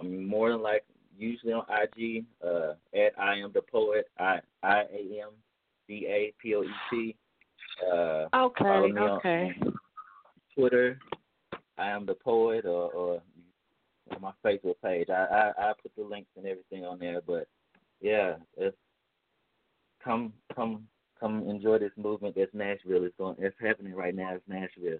I'm 0.00 0.26
more 0.26 0.50
than 0.50 0.62
like 0.62 0.84
usually 1.18 1.52
on 1.52 1.64
IG 1.70 2.24
uh, 2.44 2.72
at 2.94 3.18
I 3.18 3.36
am 3.36 3.52
the 3.52 3.62
poet 3.62 4.08
I 4.18 4.40
I 4.62 4.80
A 4.80 5.22
M 5.22 5.30
D 5.88 6.06
A 6.08 6.32
P 6.40 6.54
O 6.54 6.62
E 6.62 6.68
T. 6.90 7.16
Uh, 7.92 8.26
Okay, 8.34 8.92
okay. 8.98 9.54
Twitter. 10.54 10.98
I 11.78 11.88
am 11.88 12.04
the 12.06 12.14
poet, 12.14 12.66
or, 12.66 12.92
or 12.92 13.22
on 14.14 14.20
my 14.20 14.32
Facebook 14.44 14.74
page. 14.84 15.08
I, 15.08 15.52
I 15.58 15.70
I 15.70 15.72
put 15.80 15.92
the 15.96 16.04
links 16.04 16.30
and 16.36 16.46
everything 16.46 16.84
on 16.84 16.98
there. 16.98 17.20
But 17.26 17.48
yeah, 18.00 18.34
it's 18.56 18.76
come 20.04 20.32
come 20.54 20.86
come 21.18 21.48
enjoy 21.48 21.78
this 21.78 21.92
movement 21.96 22.34
that's 22.36 22.52
Nashville. 22.52 23.04
It's 23.04 23.16
going. 23.16 23.36
It's 23.38 23.56
happening 23.60 23.94
right 23.94 24.14
now. 24.14 24.34
It's 24.34 24.48
Nashville. 24.48 24.98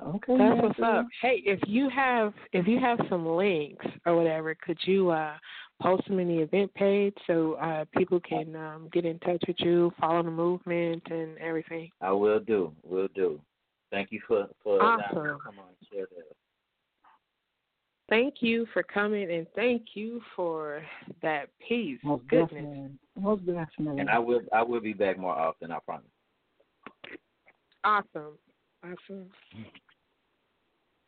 Okay. 0.00 0.36
That's 0.38 0.62
what's 0.62 0.80
up. 0.82 1.06
Hey, 1.20 1.42
if 1.44 1.60
you 1.66 1.88
have 1.90 2.32
if 2.52 2.66
you 2.66 2.78
have 2.80 2.98
some 3.08 3.26
links 3.26 3.84
or 4.06 4.16
whatever, 4.16 4.54
could 4.54 4.78
you 4.84 5.10
uh 5.10 5.34
post 5.80 6.06
them 6.06 6.18
in 6.18 6.28
the 6.28 6.38
event 6.38 6.72
page 6.74 7.14
so 7.26 7.54
uh 7.54 7.84
people 7.96 8.20
can 8.20 8.54
um 8.56 8.88
get 8.92 9.04
in 9.04 9.18
touch 9.20 9.42
with 9.46 9.56
you, 9.58 9.92
follow 10.00 10.22
the 10.22 10.30
movement 10.30 11.02
and 11.10 11.38
everything? 11.38 11.90
I 12.00 12.12
will 12.12 12.40
do. 12.40 12.72
Will 12.82 13.08
do. 13.14 13.40
Thank 13.90 14.12
you 14.12 14.20
for 14.26 14.48
for 14.62 14.80
allowing 14.80 14.98
me 14.98 15.04
to 15.04 15.12
Awesome. 15.14 15.40
come 15.44 15.58
on 15.58 15.66
and 15.68 15.88
share 15.92 16.06
that. 16.16 16.36
Thank 18.08 18.36
you 18.40 18.66
for 18.72 18.82
coming 18.82 19.30
and 19.30 19.46
thank 19.54 19.94
you 19.94 20.20
for 20.36 20.82
that 21.22 21.48
peace. 21.66 21.98
Most 22.02 22.26
Goodness. 22.28 22.50
definitely. 22.50 22.90
Most 23.18 23.46
definitely. 23.46 24.00
And 24.00 24.10
I 24.10 24.18
will 24.18 24.42
I 24.52 24.62
will 24.62 24.80
be 24.80 24.92
back 24.92 25.18
more 25.18 25.36
often. 25.36 25.70
I 25.70 25.78
promise. 25.80 26.06
Awesome. 27.84 28.38
Awesome. 28.84 29.28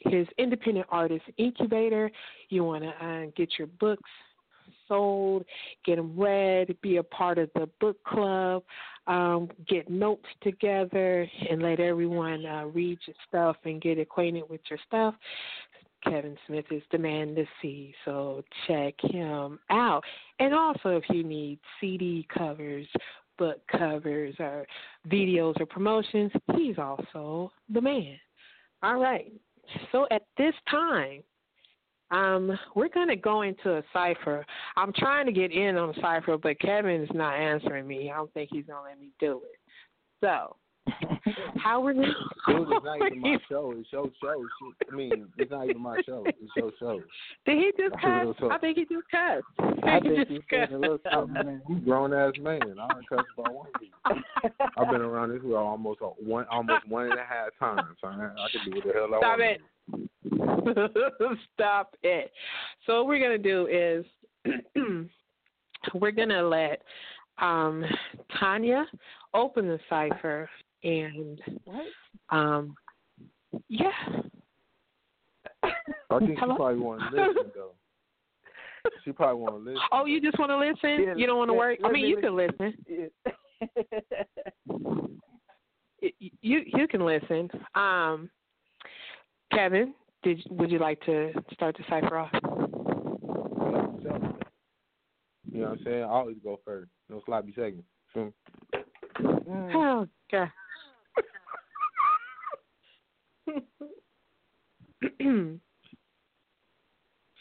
his 0.00 0.26
independent 0.38 0.86
artist 0.90 1.24
incubator. 1.38 2.10
You 2.50 2.64
want 2.64 2.84
to 2.84 2.90
uh, 3.04 3.26
get 3.36 3.50
your 3.58 3.68
books 3.68 4.10
sold, 4.88 5.44
get 5.84 5.96
them 5.96 6.18
read, 6.18 6.76
be 6.82 6.96
a 6.96 7.02
part 7.02 7.38
of 7.38 7.50
the 7.54 7.68
book 7.80 8.02
club, 8.04 8.62
um, 9.06 9.48
get 9.68 9.90
notes 9.90 10.26
together, 10.42 11.28
and 11.50 11.62
let 11.62 11.80
everyone 11.80 12.44
uh, 12.46 12.64
read 12.66 12.98
your 13.06 13.16
stuff 13.28 13.56
and 13.64 13.80
get 13.80 13.98
acquainted 13.98 14.44
with 14.48 14.60
your 14.68 14.78
stuff. 14.86 15.14
Kevin 16.04 16.36
Smith 16.46 16.66
is 16.70 16.82
the 16.92 16.98
man 16.98 17.34
to 17.34 17.44
see, 17.60 17.94
so 18.04 18.42
check 18.66 18.94
him 19.00 19.58
out. 19.70 20.02
And 20.38 20.54
also, 20.54 20.90
if 20.96 21.04
you 21.10 21.24
need 21.24 21.58
CD 21.80 22.26
covers, 22.36 22.86
book 23.38 23.60
covers, 23.68 24.34
or 24.38 24.66
videos 25.08 25.60
or 25.60 25.66
promotions, 25.66 26.30
he's 26.56 26.78
also 26.78 27.50
the 27.68 27.80
man. 27.80 28.16
All 28.82 28.98
right. 28.98 29.32
So 29.92 30.06
at 30.10 30.22
this 30.36 30.54
time, 30.70 31.22
um, 32.10 32.56
we're 32.76 32.88
going 32.88 33.08
to 33.08 33.16
go 33.16 33.42
into 33.42 33.78
a 33.78 33.82
cipher. 33.92 34.44
I'm 34.76 34.92
trying 34.92 35.26
to 35.26 35.32
get 35.32 35.52
in 35.52 35.76
on 35.76 35.94
cipher, 36.00 36.36
but 36.36 36.60
Kevin's 36.60 37.08
not 37.14 37.34
answering 37.34 37.86
me. 37.86 38.10
I 38.10 38.16
don't 38.16 38.32
think 38.34 38.50
he's 38.52 38.66
going 38.66 38.84
to 38.84 38.90
let 38.90 39.00
me 39.00 39.10
do 39.18 39.40
it. 39.44 39.58
So, 40.22 40.56
how 41.56 41.80
we're 41.80 41.94
going 41.94 42.12
Dude, 42.46 42.68
it's 42.70 42.84
not 42.84 43.06
even 43.06 43.20
my 43.20 43.38
show. 43.48 43.72
It's 43.76 43.92
your 43.92 44.10
show. 44.20 44.44
Shit. 44.78 44.88
I 44.92 44.94
mean, 44.94 45.26
it's 45.38 45.50
not 45.50 45.64
even 45.68 45.80
my 45.80 46.00
show. 46.04 46.24
It's 46.26 46.52
your 46.56 46.72
show. 46.78 47.00
Did 47.46 47.58
he 47.58 47.72
just 47.78 48.00
cuss? 48.00 48.26
I 48.50 48.58
think 48.58 48.76
he 48.76 48.84
just 48.84 49.08
cussed. 49.10 49.44
I 49.82 50.00
think 50.00 50.16
think 50.16 50.28
he 50.28 50.34
he's 50.34 50.42
just 50.42 50.48
cussed. 50.48 50.70
saying 50.70 50.74
a 50.74 50.78
little 50.78 50.98
something, 51.10 51.32
man. 51.34 51.62
You 51.68 51.76
grown 51.76 52.12
ass 52.12 52.34
man. 52.40 52.60
I 52.62 52.88
don't 52.88 53.08
cuss 53.08 53.24
about 53.38 53.54
one 53.54 53.66
of 53.74 53.82
you. 53.82 54.22
I've 54.76 54.90
been 54.90 55.00
around 55.00 55.30
this 55.30 55.42
world 55.42 55.66
almost 55.66 56.00
a 56.02 56.06
one, 56.06 56.46
almost 56.50 56.86
one 56.88 57.10
and 57.10 57.14
a 57.18 57.24
half 57.24 57.48
times. 57.58 57.96
So 58.00 58.08
I, 58.08 58.12
I 58.12 58.48
can 58.52 58.70
do 58.70 58.76
what 58.76 58.86
the 58.86 58.92
hell 58.92 59.14
I 59.14 59.18
Stop 59.18 59.38
want. 59.38 59.60
it. 61.32 61.38
Stop 61.54 61.94
it. 62.02 62.30
So 62.86 62.96
what 62.98 63.06
we're 63.06 63.20
gonna 63.20 63.38
do 63.38 63.66
is 63.66 64.04
we're 65.94 66.10
gonna 66.10 66.42
let 66.42 66.82
um, 67.38 67.84
Tanya 68.38 68.86
open 69.32 69.66
the 69.66 69.78
cipher 69.88 70.48
and 70.84 71.40
What? 71.64 71.86
um, 72.30 72.74
yeah. 73.68 73.90
I 75.62 76.18
think 76.18 76.30
she 76.30 76.34
probably 76.36 76.76
want 76.76 77.00
to 77.00 77.06
listen 77.16 77.50
though. 77.54 77.72
She 79.02 79.12
probably 79.12 79.40
want 79.42 79.54
to 79.54 79.70
listen. 79.70 79.80
Oh, 79.92 80.04
you 80.04 80.20
just 80.20 80.38
want 80.38 80.50
to 80.50 80.58
listen? 80.58 81.02
Yeah, 81.06 81.14
you 81.16 81.26
don't 81.26 81.38
want 81.38 81.48
to 81.48 81.52
let- 81.54 81.58
work? 81.58 81.78
I 81.84 81.90
mean, 81.90 82.02
me 82.02 82.08
you 82.10 82.16
can 82.18 82.36
listen. 82.36 82.74
Y- 86.02 86.12
You 86.42 86.60
you 86.66 86.86
can 86.88 87.04
listen. 87.06 87.48
Um, 87.74 88.28
Kevin, 89.52 89.94
did 90.22 90.42
would 90.50 90.70
you 90.70 90.78
like 90.78 91.00
to 91.06 91.32
start 91.54 91.76
the 91.78 91.84
cipher 91.88 92.18
off? 92.18 92.30
You 95.50 95.60
know 95.60 95.68
what 95.68 95.78
I'm 95.78 95.84
saying? 95.84 96.02
I 96.02 96.08
always 96.08 96.36
go 96.42 96.60
first. 96.64 96.90
No 97.08 97.22
sloppy 97.24 97.52
seconds. 97.54 97.84
Me? 98.14 98.32
Mm. 99.22 99.72
Oh 99.74 100.06
God. 100.30 100.50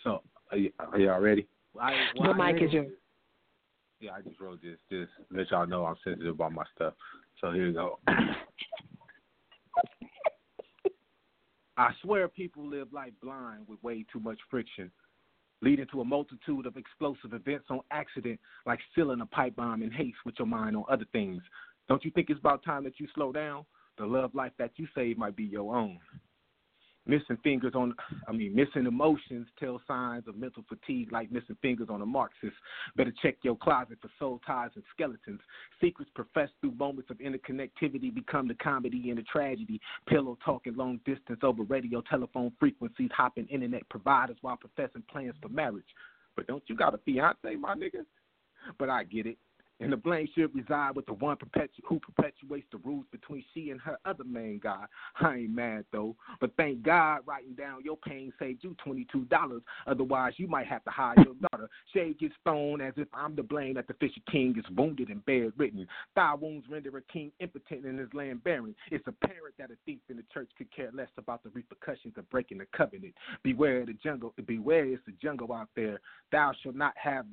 So, 0.04 0.22
are, 0.52 0.58
y- 0.58 0.72
are 0.80 1.00
y'all 1.00 1.22
ready? 1.22 1.48
I, 1.80 1.94
the 2.22 2.34
mic 2.34 2.62
is 2.62 2.74
yours. 2.74 2.92
Yeah, 4.00 4.12
I 4.12 4.22
just 4.22 4.40
wrote 4.40 4.62
this. 4.62 4.78
Just 4.92 5.12
let 5.32 5.50
y'all 5.50 5.66
know 5.66 5.86
I'm 5.86 5.96
sensitive 6.04 6.36
about 6.36 6.52
my 6.52 6.66
stuff. 6.76 6.94
So 7.40 7.52
here 7.52 7.68
we 7.68 7.74
go. 7.74 8.00
I 11.78 11.90
swear 12.04 12.28
people 12.28 12.68
live 12.68 12.90
like 12.92 13.14
blind 13.22 13.68
with 13.68 13.82
way 13.82 14.06
too 14.12 14.20
much 14.20 14.38
friction, 14.50 14.92
leading 15.62 15.88
to 15.92 16.02
a 16.02 16.06
multitude 16.06 16.66
of 16.66 16.78
explosive 16.78 17.34
events 17.34 17.68
on 17.70 17.80
accident, 17.92 18.40
like 18.66 18.80
filling 18.94 19.22
a 19.22 19.26
pipe 19.26 19.56
bomb 19.56 19.82
in 19.82 19.90
haste 19.90 20.18
with 20.26 20.36
your 20.38 20.48
mind 20.48 20.76
on 20.76 20.84
other 20.90 21.06
things. 21.12 21.42
Don't 21.90 22.04
you 22.06 22.12
think 22.12 22.30
it's 22.30 22.40
about 22.40 22.64
time 22.64 22.84
that 22.86 23.00
you 23.00 23.08
slow 23.14 23.32
down? 23.32 23.66
The 23.98 24.06
love 24.06 24.34
life 24.34 24.54
that 24.58 24.72
you 24.78 24.88
save 24.96 25.18
might 25.18 25.36
be 25.36 25.44
your 25.44 25.76
own. 25.76 26.00
Missing 27.06 27.38
fingers 27.44 27.74
on, 27.76 27.94
I 28.30 28.32
mean, 28.32 28.56
missing 28.56 28.88
emotions 28.88 29.48
tell 29.60 29.82
signs 29.86 30.26
of 30.26 30.38
mental 30.38 30.64
fatigue 30.70 31.12
like 31.12 31.30
missing 31.34 31.58
fingers 31.62 31.90
on 31.90 32.02
a 32.02 32.06
Marxist. 32.06 32.56
Better 32.96 33.12
check 33.22 33.36
your 33.44 33.58
closet 33.58 33.98
for 34.02 34.10
soul 34.18 34.40
ties 34.48 34.70
and 34.76 34.84
skeletons. 34.94 35.42
Secrets 35.82 36.10
professed 36.16 36.54
through 36.62 36.72
moments 36.72 37.12
of 37.12 37.18
interconnectivity 37.18 38.14
become 38.14 38.48
the 38.48 38.54
comedy 38.56 39.10
and 39.10 39.20
the 39.20 39.24
tragedy. 39.24 39.82
Pillow 40.08 40.38
talking 40.46 40.78
long 40.78 41.02
distance 41.06 41.42
over 41.44 41.64
radio, 41.64 42.02
telephone 42.10 42.54
frequencies, 42.58 43.10
hopping 43.14 43.48
internet 43.48 43.88
providers 43.90 44.38
while 44.40 44.56
professing 44.56 45.04
plans 45.12 45.36
for 45.42 45.50
marriage. 45.50 45.84
But 46.38 46.48
don't 46.48 46.64
you 46.68 46.76
got 46.78 46.96
a 46.96 47.00
fiance, 47.00 47.56
my 47.60 47.76
nigga? 47.76 48.06
But 48.80 48.90
I 48.90 49.04
get 49.04 49.26
it. 49.26 49.38
And 49.80 49.92
the 49.92 49.98
blame 49.98 50.30
should 50.34 50.56
reside 50.56 50.96
with 50.96 51.06
the 51.08 51.14
one 51.14 51.36
perpetu- 51.36 51.84
who 51.84 52.00
perpetuates 52.00 52.68
the 52.72 52.78
rules 52.78 53.06
between 53.12 53.44
she 53.54 53.72
and 53.72 53.82
her 53.82 53.98
other 54.06 54.24
main 54.24 54.60
guy. 54.64 54.86
I 55.20 55.38
ain't 55.38 55.56
mad 55.56 55.86
though, 55.92 56.16
but 56.40 56.52
thank 56.58 56.84
God 56.84 57.22
writing 57.26 57.54
down 57.54 57.84
your 57.84 57.98
pain 57.98 58.32
saved 58.40 58.64
you 58.64 58.76
twenty 58.84 59.06
two 59.12 59.26
dollars. 59.26 59.62
Otherwise, 59.88 60.34
you 60.38 60.48
might 60.48 60.68
have 60.68 60.84
to 60.86 60.92
hire 60.92 61.16
your 61.18 61.34
daughter. 61.52 61.70
Shade 61.94 62.20
gets 62.20 62.36
thrown 62.44 62.82
as 62.82 62.94
if 62.98 63.08
I'm 63.14 63.36
to 63.36 63.44
blame 63.44 63.74
that 63.74 63.88
the 63.88 63.96
Fisher 63.96 64.22
King 64.32 64.56
is 64.58 64.78
wounded 64.78 65.10
and 65.10 65.26
bedridden. 65.26 65.88
Thigh 66.16 66.36
wounds 66.36 66.68
render 66.70 66.96
a 66.98 67.02
king 67.12 67.32
impotent 67.40 67.86
in 67.86 67.98
his 67.98 68.14
land 68.14 68.44
barren. 68.44 68.76
It's 68.92 69.08
apparent 69.08 69.56
that 69.58 69.72
a 69.72 69.76
thief 69.86 70.00
in 70.10 70.18
the 70.18 70.24
church 70.34 70.50
could 70.58 70.74
care 70.74 70.92
less 70.94 71.10
about 71.18 71.44
the 71.44 71.50
repercussions 71.50 72.14
of 72.18 72.30
breaking 72.30 72.60
the 72.60 72.68
covenant. 72.76 73.16
Beware 73.44 73.86
the 73.86 73.94
jungle. 73.94 74.34
Beware, 74.46 74.86
it's 74.86 75.04
the 75.06 75.14
jungle 75.22 75.52
out 75.52 75.70
there. 75.76 76.00
Thou 76.32 76.54
shalt 76.62 76.76
not 76.76 76.94
have 76.96 77.26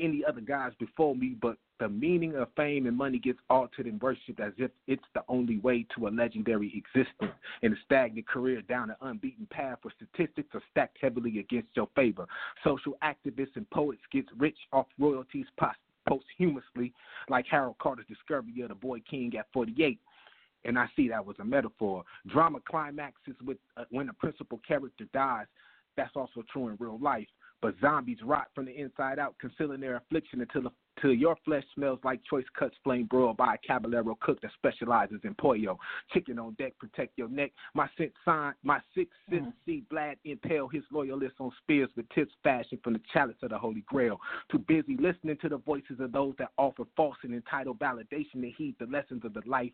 any 0.00 0.24
other 0.24 0.40
gods 0.40 0.76
before 0.78 1.14
me, 1.14 1.36
but 1.40 1.56
the 1.80 1.88
meaning 1.88 2.34
of 2.36 2.48
fame 2.56 2.86
and 2.86 2.96
money 2.96 3.18
gets 3.18 3.38
altered 3.50 3.86
and 3.86 4.00
worshipped 4.00 4.40
as 4.40 4.52
if 4.56 4.70
it's 4.86 5.04
the 5.14 5.22
only 5.28 5.58
way 5.58 5.86
to 5.94 6.08
a 6.08 6.10
legendary 6.10 6.72
existence. 6.76 7.32
In 7.62 7.72
a 7.72 7.76
stagnant 7.84 8.26
career 8.26 8.62
down 8.62 8.90
an 8.90 8.96
unbeaten 9.00 9.46
path 9.50 9.78
where 9.82 9.94
statistics 9.96 10.48
are 10.54 10.62
stacked 10.70 10.98
heavily 11.00 11.38
against 11.38 11.68
your 11.74 11.88
favor. 11.94 12.26
Social 12.64 12.94
activists 13.02 13.56
and 13.56 13.68
poets 13.70 14.02
get 14.12 14.24
rich 14.36 14.58
off 14.72 14.86
royalties 14.98 15.46
pos- 15.58 15.74
posthumously, 16.08 16.92
like 17.28 17.46
Howard 17.50 17.78
Carter's 17.78 18.06
discovery 18.06 18.60
of 18.62 18.68
the 18.68 18.74
boy 18.74 19.00
king 19.08 19.32
at 19.38 19.46
48 19.52 19.98
and 20.64 20.78
I 20.78 20.86
see 20.96 21.08
that 21.08 21.24
was 21.24 21.36
a 21.38 21.44
metaphor. 21.44 22.04
Drama 22.26 22.58
climaxes 22.68 23.36
with 23.44 23.58
uh, 23.76 23.84
when 23.90 24.08
a 24.08 24.12
principal 24.12 24.60
character 24.66 25.04
dies. 25.12 25.46
That's 25.96 26.14
also 26.14 26.42
true 26.52 26.68
in 26.68 26.76
real 26.78 26.98
life. 27.00 27.26
But 27.60 27.74
zombies 27.80 28.18
rot 28.22 28.48
from 28.54 28.66
the 28.66 28.78
inside 28.78 29.18
out, 29.18 29.34
concealing 29.40 29.80
their 29.80 29.96
affliction 29.96 30.40
until 30.40 30.62
the, 30.62 30.70
till 31.00 31.12
your 31.12 31.36
flesh 31.44 31.64
smells 31.74 31.98
like 32.04 32.20
choice 32.28 32.44
cuts 32.56 32.76
flame 32.84 33.06
broiled 33.06 33.36
by 33.36 33.54
a 33.54 33.58
caballero 33.66 34.16
cook 34.20 34.40
that 34.42 34.52
specializes 34.52 35.20
in 35.24 35.34
pollo. 35.34 35.78
Chicken 36.12 36.38
on 36.38 36.54
deck, 36.54 36.74
protect 36.78 37.18
your 37.18 37.28
neck. 37.28 37.50
My 37.74 37.88
sixth 37.98 38.16
sign, 38.24 38.54
my 38.62 38.78
sixth 38.94 39.14
mm-hmm. 39.30 39.44
sense 39.44 39.56
see 39.66 39.82
Vlad 39.92 40.16
impale 40.24 40.68
his 40.68 40.84
loyalists 40.92 41.38
on 41.40 41.50
spears 41.62 41.90
with 41.96 42.08
tips 42.10 42.32
fashioned 42.44 42.82
from 42.84 42.92
the 42.92 43.00
chalice 43.12 43.36
of 43.42 43.50
the 43.50 43.58
Holy 43.58 43.82
Grail. 43.86 44.20
Too 44.52 44.58
busy 44.58 44.96
listening 44.96 45.38
to 45.42 45.48
the 45.48 45.58
voices 45.58 45.98
of 45.98 46.12
those 46.12 46.34
that 46.38 46.52
offer 46.58 46.84
false 46.96 47.16
and 47.24 47.34
entitled 47.34 47.80
validation 47.80 48.40
to 48.42 48.50
heed 48.56 48.76
the 48.78 48.86
lessons 48.86 49.24
of 49.24 49.34
the 49.34 49.42
life, 49.46 49.72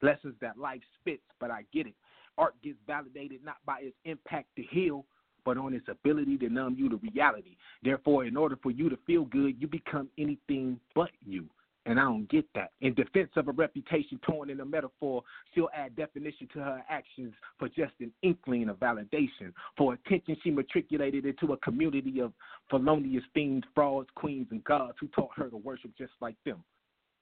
lessons 0.00 0.34
that 0.40 0.58
life 0.58 0.80
spits. 1.00 1.22
But 1.38 1.50
I 1.50 1.64
get 1.72 1.86
it. 1.86 1.94
Art 2.38 2.54
gets 2.62 2.78
validated 2.86 3.44
not 3.44 3.56
by 3.64 3.80
its 3.80 3.96
impact 4.04 4.48
to 4.56 4.62
heal, 4.62 5.04
but 5.46 5.56
on 5.56 5.72
its 5.72 5.86
ability 5.88 6.36
to 6.38 6.48
numb 6.50 6.74
you 6.76 6.90
to 6.90 7.00
reality. 7.14 7.56
Therefore, 7.82 8.24
in 8.24 8.36
order 8.36 8.58
for 8.60 8.72
you 8.72 8.90
to 8.90 8.98
feel 9.06 9.24
good, 9.24 9.54
you 9.58 9.68
become 9.68 10.08
anything 10.18 10.78
but 10.94 11.10
you. 11.24 11.46
And 11.86 12.00
I 12.00 12.02
don't 12.02 12.28
get 12.28 12.44
that. 12.56 12.72
In 12.80 12.94
defense 12.94 13.30
of 13.36 13.46
a 13.46 13.52
reputation 13.52 14.18
torn 14.26 14.50
in 14.50 14.58
a 14.58 14.64
metaphor, 14.64 15.22
she'll 15.54 15.68
add 15.72 15.94
definition 15.94 16.48
to 16.54 16.58
her 16.58 16.82
actions 16.90 17.32
for 17.60 17.68
just 17.68 17.92
an 18.00 18.10
inkling 18.22 18.68
of 18.68 18.76
validation. 18.78 19.52
For 19.78 19.94
attention, 19.94 20.36
she 20.42 20.50
matriculated 20.50 21.24
into 21.24 21.52
a 21.52 21.56
community 21.58 22.18
of 22.18 22.32
felonious 22.68 23.22
fiends, 23.32 23.64
frauds, 23.72 24.08
queens, 24.16 24.48
and 24.50 24.64
gods 24.64 24.96
who 25.00 25.06
taught 25.08 25.30
her 25.36 25.48
to 25.48 25.56
worship 25.56 25.92
just 25.96 26.12
like 26.20 26.34
them. 26.44 26.64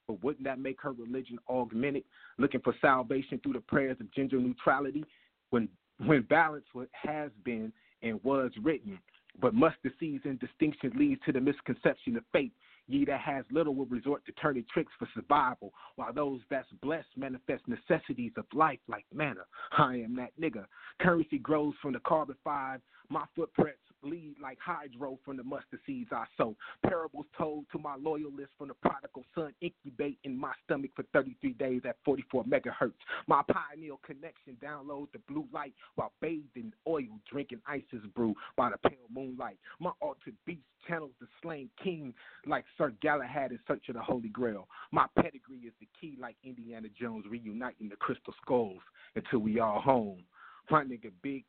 But 0.09 0.25
wouldn't 0.25 0.45
that 0.45 0.59
make 0.59 0.81
her 0.81 0.93
religion 0.93 1.39
augmented, 1.51 2.05
looking 2.39 2.61
for 2.63 2.75
salvation 2.81 3.39
through 3.43 3.55
the 3.55 3.61
prayers 3.61 3.99
of 4.01 4.11
gender 4.15 4.39
neutrality? 4.39 5.05
When 5.51 5.69
when 6.05 6.23
balance 6.23 6.65
has 6.93 7.31
been 7.45 7.73
and 8.05 8.23
was 8.23 8.53
written, 8.63 8.99
but 9.41 9.55
must 9.55 9.77
the 9.83 9.91
season 9.99 10.39
distinction 10.41 10.93
leads 10.97 11.21
to 11.27 11.33
the 11.33 11.41
misconception 11.41 12.17
of 12.17 12.23
faith. 12.33 12.53
Ye 12.87 13.07
that 13.07 13.21
has 13.21 13.47
little 13.51 13.75
will 13.75 13.87
resort 13.87 14.27
to 14.27 14.33
turning 14.33 14.65
tricks 14.71 14.93
for 14.99 15.09
survival, 15.15 15.73
while 15.97 16.13
those 16.13 16.41
that's 16.51 16.69
blessed 16.83 17.09
manifest 17.17 17.63
necessities 17.67 18.33
of 18.37 18.45
life 18.53 18.79
like 18.89 19.07
manna. 19.13 19.41
I 19.79 19.97
am 19.97 20.15
that 20.17 20.39
nigga. 20.39 20.67
Currency 21.01 21.39
grows 21.39 21.73
from 21.81 21.95
the 21.95 22.01
carbon 22.01 22.37
five. 22.45 22.83
My 23.11 23.25
footprints 23.37 23.79
lead 24.03 24.37
like 24.43 24.59
hydro 24.65 25.19
from 25.25 25.37
the 25.37 25.43
mustard 25.43 25.81
seeds 25.87 26.11
I 26.13 26.25
sow. 26.37 26.57
Parables 26.85 27.27
told 27.37 27.67
to 27.73 27.79
my 27.79 27.97
loyalists 27.97 28.55
from 28.59 28.69
the 28.69 28.75
prodigal 28.75 29.25
son 29.35 29.53
incubate 29.61 30.19
in 30.25 30.37
my 30.37 30.53
stomach 30.65 30.91
for 30.95 31.05
33 31.13 31.53
days 31.55 31.83
at 31.89 31.97
44 32.05 32.45
megahertz. 32.45 32.93
My 33.27 33.43
pineal 33.51 34.01
connection 34.05 34.57
download 34.63 35.09
the 35.13 35.21
blue 35.29 35.47
light 35.53 35.75
while 35.95 36.13
bathed 36.21 36.57
in 36.57 36.73
oil, 36.87 37.21
drinking 37.31 37.61
ices 37.67 38.05
brew 38.15 38.35
by 38.57 38.71
the 38.71 38.89
pale 38.89 39.09
moonlight. 39.13 39.59
My 39.81 39.91
altered 40.01 40.37
beast 40.47 40.61
channels 40.87 41.13
the 41.21 41.27
slain 41.43 41.71
king 41.83 42.13
like 42.47 42.65
Sir 42.77 42.93
Galahad 43.01 43.53
in 43.53 43.59
search 43.67 43.89
of 43.89 43.95
the 43.95 44.03
Holy 44.03 44.29
Grail. 44.29 44.69
My 44.93 45.07
pedigree 45.17 45.61
is 45.67 45.73
the 45.81 45.89
key 45.99 46.17
like 46.21 46.37
Indiana 46.45 46.89
Jones 47.01 47.25
reuniting 47.29 47.89
the 47.89 47.97
crystal 47.97 48.35
skulls 48.43 48.81
until 49.15 49.39
we 49.39 49.61
all 49.61 49.81
home. 49.81 50.25
My 50.71 50.85
nigga 50.85 51.11
Big 51.23 51.45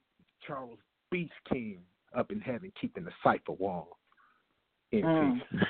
Charles 0.45 0.79
Beast 1.15 1.31
King 1.49 1.77
up 2.13 2.29
in 2.29 2.41
heaven 2.41 2.73
keeping 2.79 3.05
the 3.05 3.11
cipher 3.23 3.53
wall 3.53 3.99
In 4.91 5.03
Mm. 5.03 5.39
peace. 5.39 5.61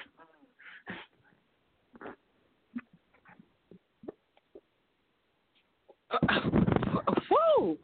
Whoa! 7.29 7.77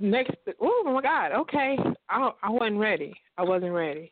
Next, 0.00 0.34
oh 0.58 0.82
my 0.86 1.02
God! 1.02 1.32
Okay, 1.32 1.76
I 2.08 2.32
I 2.42 2.48
wasn't 2.48 2.78
ready. 2.78 3.14
I 3.36 3.42
wasn't 3.42 3.72
ready. 3.72 4.10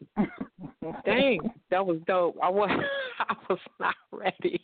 Dang, 1.07 1.51
that 1.71 1.87
was 1.87 2.01
dope. 2.07 2.37
I 2.43 2.51
was 2.51 2.69
I 3.19 3.35
was 3.49 3.59
not 3.81 3.97
ready. 4.11 4.61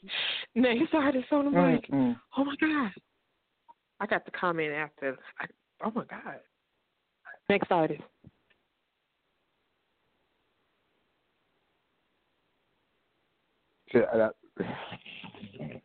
Next 0.55 0.92
artist 0.92 1.32
on 1.32 1.46
the 1.46 1.50
mic. 1.52 1.90
Mm-mm. 1.90 2.20
Oh 2.36 2.44
my 2.44 2.55
God! 2.60 2.92
I 4.00 4.06
got 4.06 4.26
the 4.26 4.30
comment 4.32 4.74
after. 4.74 5.16
I, 5.40 5.46
oh 5.84 5.92
my 5.94 6.05
God! 6.05 6.40
Next 7.48 7.70
artist. 7.70 8.02
Yeah, 13.94 14.02
that- 14.14 14.34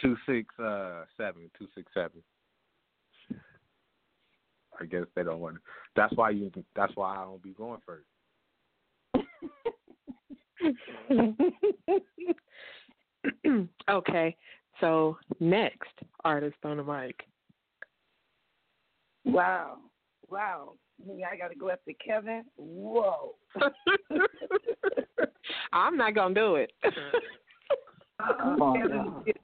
Two 0.00 0.16
six 0.26 0.58
uh 0.58 1.04
seven, 1.16 1.50
two 1.58 1.66
six 1.74 1.90
seven. 1.92 2.22
I 4.80 4.84
guess 4.84 5.04
they 5.14 5.24
don't 5.24 5.40
want. 5.40 5.56
to. 5.56 5.60
That's 5.96 6.14
why 6.14 6.30
you. 6.30 6.50
That's 6.74 6.94
why 6.94 7.16
I 7.16 7.24
don't 7.24 7.42
be 7.42 7.50
going 7.52 7.80
first. 7.84 8.06
okay, 13.90 14.36
so 14.80 15.18
next 15.40 15.88
artist 16.24 16.56
on 16.64 16.76
the 16.78 16.84
mic. 16.84 17.26
Wow. 19.28 19.78
Wow. 20.30 20.74
I 21.30 21.36
got 21.36 21.48
to 21.48 21.54
go 21.54 21.70
after 21.70 21.92
Kevin. 22.04 22.44
Whoa. 22.56 23.34
I'm 25.72 25.96
not 25.96 26.14
gonna 26.14 26.34
do 26.34 26.56
it. 26.56 26.72
Uh, 26.84 28.32
Come 28.40 28.62
on 28.62 28.80
Kevin, 28.80 28.96
now. 28.96 29.22
did, 29.24 29.38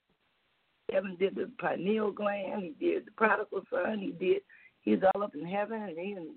Kevin 0.91 1.15
did 1.17 1.35
the 1.35 1.49
pineal 1.59 2.11
gland. 2.11 2.61
He 2.63 2.85
did 2.85 3.05
the 3.07 3.11
prodigal 3.11 3.61
son. 3.71 3.99
He 3.99 4.11
did. 4.11 4.41
He's 4.81 4.99
all 5.15 5.23
up 5.23 5.33
in 5.33 5.45
heaven, 5.45 5.81
and 5.81 5.97
he 5.97 6.11
even 6.11 6.35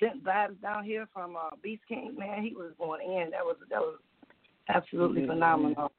sent 0.00 0.24
vibes 0.24 0.60
down 0.62 0.84
here 0.84 1.06
from 1.12 1.36
uh, 1.36 1.50
Beast 1.62 1.82
King. 1.86 2.14
Man, 2.18 2.42
he 2.42 2.54
was 2.54 2.72
going 2.78 3.02
in. 3.02 3.30
That 3.30 3.44
was 3.44 3.56
that 3.70 3.80
was 3.80 3.98
absolutely 4.68 5.22
Yeah. 5.22 5.28
phenomenal. 5.28 5.92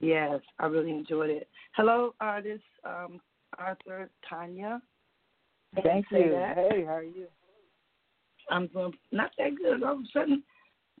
Yes, 0.00 0.40
I 0.58 0.66
really 0.66 0.90
enjoyed 0.90 1.30
it. 1.30 1.48
Hello, 1.76 2.14
artist 2.20 2.64
um, 2.84 3.20
Arthur 3.58 4.10
Tanya. 4.28 4.80
Can 5.74 5.82
Thank 5.84 6.06
you. 6.10 6.30
that? 6.30 6.56
Hey, 6.56 6.84
how 6.84 6.96
are 6.96 7.02
you? 7.02 7.26
I'm 8.50 8.66
doing 8.68 8.92
not 9.10 9.30
that 9.38 9.56
good. 9.56 9.82
All 9.82 9.94
of 9.94 10.00
a 10.00 10.04
sudden, 10.12 10.42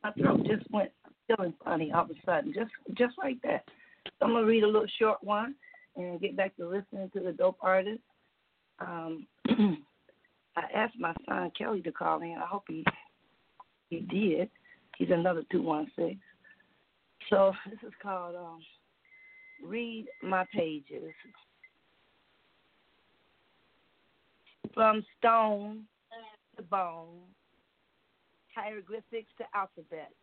my 0.02 0.12
throat 0.12 0.46
just 0.46 0.70
went 0.70 0.90
feeling 1.26 1.54
funny. 1.62 1.92
All 1.92 2.04
of 2.04 2.10
a 2.10 2.14
sudden, 2.24 2.54
just 2.54 2.70
just 2.96 3.14
like 3.18 3.40
that. 3.42 3.64
So 4.06 4.26
I'm 4.26 4.32
gonna 4.32 4.46
read 4.46 4.64
a 4.64 4.66
little 4.66 4.86
short 4.98 5.22
one 5.22 5.54
and 5.96 6.20
get 6.20 6.36
back 6.36 6.56
to 6.56 6.66
listening 6.66 7.10
to 7.12 7.20
the 7.20 7.32
dope 7.32 7.58
artist. 7.60 8.00
Um, 8.78 9.26
I 9.48 10.62
asked 10.74 10.98
my 10.98 11.14
son 11.28 11.50
Kelly 11.56 11.82
to 11.82 11.92
call 11.92 12.22
in. 12.22 12.38
I 12.42 12.46
hope 12.46 12.64
he 12.68 12.84
he 13.90 14.00
did. 14.00 14.48
He's 14.96 15.10
another 15.10 15.42
two 15.50 15.62
one 15.62 15.90
six. 15.96 16.16
So 17.28 17.52
this 17.68 17.78
is 17.86 17.92
called 18.02 18.36
um, 18.36 18.60
"Read 19.62 20.06
My 20.22 20.46
Pages." 20.52 21.12
From 24.74 25.04
stone 25.18 25.84
to 26.56 26.62
bone, 26.62 27.20
hieroglyphics 28.54 29.30
to 29.38 29.44
alphabets, 29.54 30.14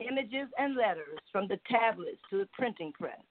images 0.00 0.48
and 0.58 0.76
letters 0.76 1.18
from 1.32 1.48
the 1.48 1.58
tablets 1.70 2.20
to 2.30 2.38
the 2.38 2.48
printing 2.52 2.92
press, 2.92 3.22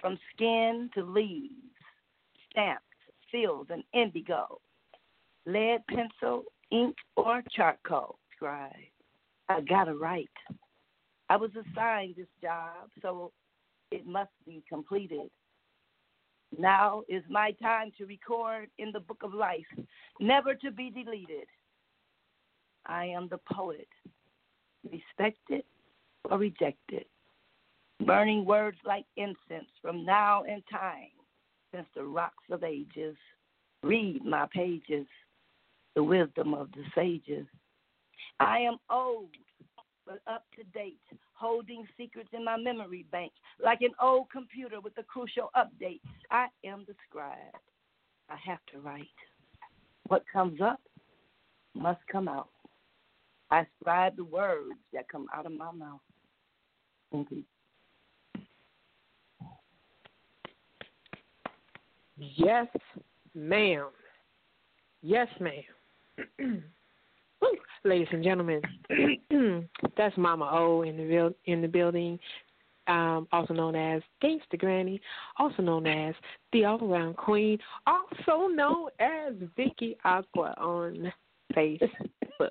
from 0.00 0.18
skin 0.34 0.88
to 0.94 1.02
leaves, 1.02 1.52
stamps, 2.50 2.82
seals, 3.32 3.66
and 3.70 3.82
indigo, 3.92 4.60
lead 5.46 5.80
pencil, 5.88 6.44
ink, 6.70 6.96
or 7.16 7.42
charcoal 7.50 8.18
scribe. 8.34 8.72
I 9.48 9.62
gotta 9.62 9.94
write. 9.94 10.28
I 11.28 11.36
was 11.36 11.50
assigned 11.56 12.14
this 12.16 12.26
job, 12.40 12.90
so 13.02 13.32
it 13.90 14.06
must 14.06 14.30
be 14.46 14.62
completed. 14.68 15.30
Now 16.56 17.02
is 17.08 17.22
my 17.28 17.52
time 17.62 17.92
to 17.98 18.06
record 18.06 18.68
in 18.78 18.90
the 18.92 19.00
book 19.00 19.22
of 19.22 19.34
life, 19.34 19.66
never 20.20 20.54
to 20.54 20.70
be 20.70 20.90
deleted. 20.90 21.46
I 22.86 23.06
am 23.06 23.28
the 23.28 23.40
poet, 23.52 23.88
respected 24.90 25.64
or 26.30 26.38
rejected, 26.38 27.04
burning 28.04 28.44
words 28.44 28.78
like 28.84 29.04
incense 29.16 29.70
from 29.82 30.04
now 30.04 30.44
in 30.44 30.62
time, 30.70 31.10
since 31.74 31.86
the 31.94 32.04
rocks 32.04 32.44
of 32.50 32.64
ages. 32.64 33.16
Read 33.82 34.24
my 34.24 34.46
pages, 34.52 35.06
the 35.94 36.02
wisdom 36.02 36.54
of 36.54 36.70
the 36.72 36.84
sages. 36.94 37.46
I 38.40 38.58
am 38.60 38.78
old, 38.90 39.30
but 40.08 40.20
up 40.32 40.44
to 40.56 40.64
date, 40.76 40.98
holding 41.34 41.86
secrets 41.96 42.30
in 42.32 42.44
my 42.44 42.56
memory 42.56 43.04
bank, 43.12 43.30
like 43.62 43.82
an 43.82 43.92
old 44.02 44.30
computer 44.30 44.80
with 44.80 44.94
a 44.96 45.02
crucial 45.02 45.50
update. 45.54 46.00
I 46.30 46.46
am 46.64 46.84
the 46.88 46.94
scribe. 47.08 47.36
I 48.30 48.36
have 48.44 48.58
to 48.72 48.80
write. 48.80 49.06
What 50.06 50.24
comes 50.32 50.60
up 50.62 50.80
must 51.74 52.00
come 52.10 52.26
out. 52.26 52.48
I 53.50 53.66
scribe 53.80 54.16
the 54.16 54.24
words 54.24 54.78
that 54.92 55.08
come 55.08 55.26
out 55.34 55.46
of 55.46 55.52
my 55.52 55.70
mouth. 55.72 56.00
Thank 57.12 57.30
you. 57.30 57.42
Yes, 62.16 62.66
ma'am. 63.34 63.88
Yes, 65.02 65.28
ma'am. 65.40 66.64
Woo. 67.40 67.48
Ladies 67.84 68.08
and 68.12 68.24
gentlemen, 68.24 68.60
that's 69.96 70.16
Mama 70.16 70.48
O 70.52 70.82
in 70.82 70.96
the 70.96 71.04
build, 71.04 71.34
in 71.46 71.62
the 71.62 71.68
building, 71.68 72.18
um, 72.88 73.28
also 73.32 73.54
known 73.54 73.76
as 73.76 74.02
Gangsta 74.22 74.58
Granny, 74.58 75.00
also 75.38 75.62
known 75.62 75.86
as 75.86 76.14
the 76.52 76.64
All 76.64 76.82
Around 76.82 77.16
Queen, 77.16 77.58
also 77.86 78.48
known 78.48 78.88
as 78.98 79.34
Vicky 79.56 79.96
Aqua 80.04 80.54
on 80.58 81.12
Facebook. 81.54 82.50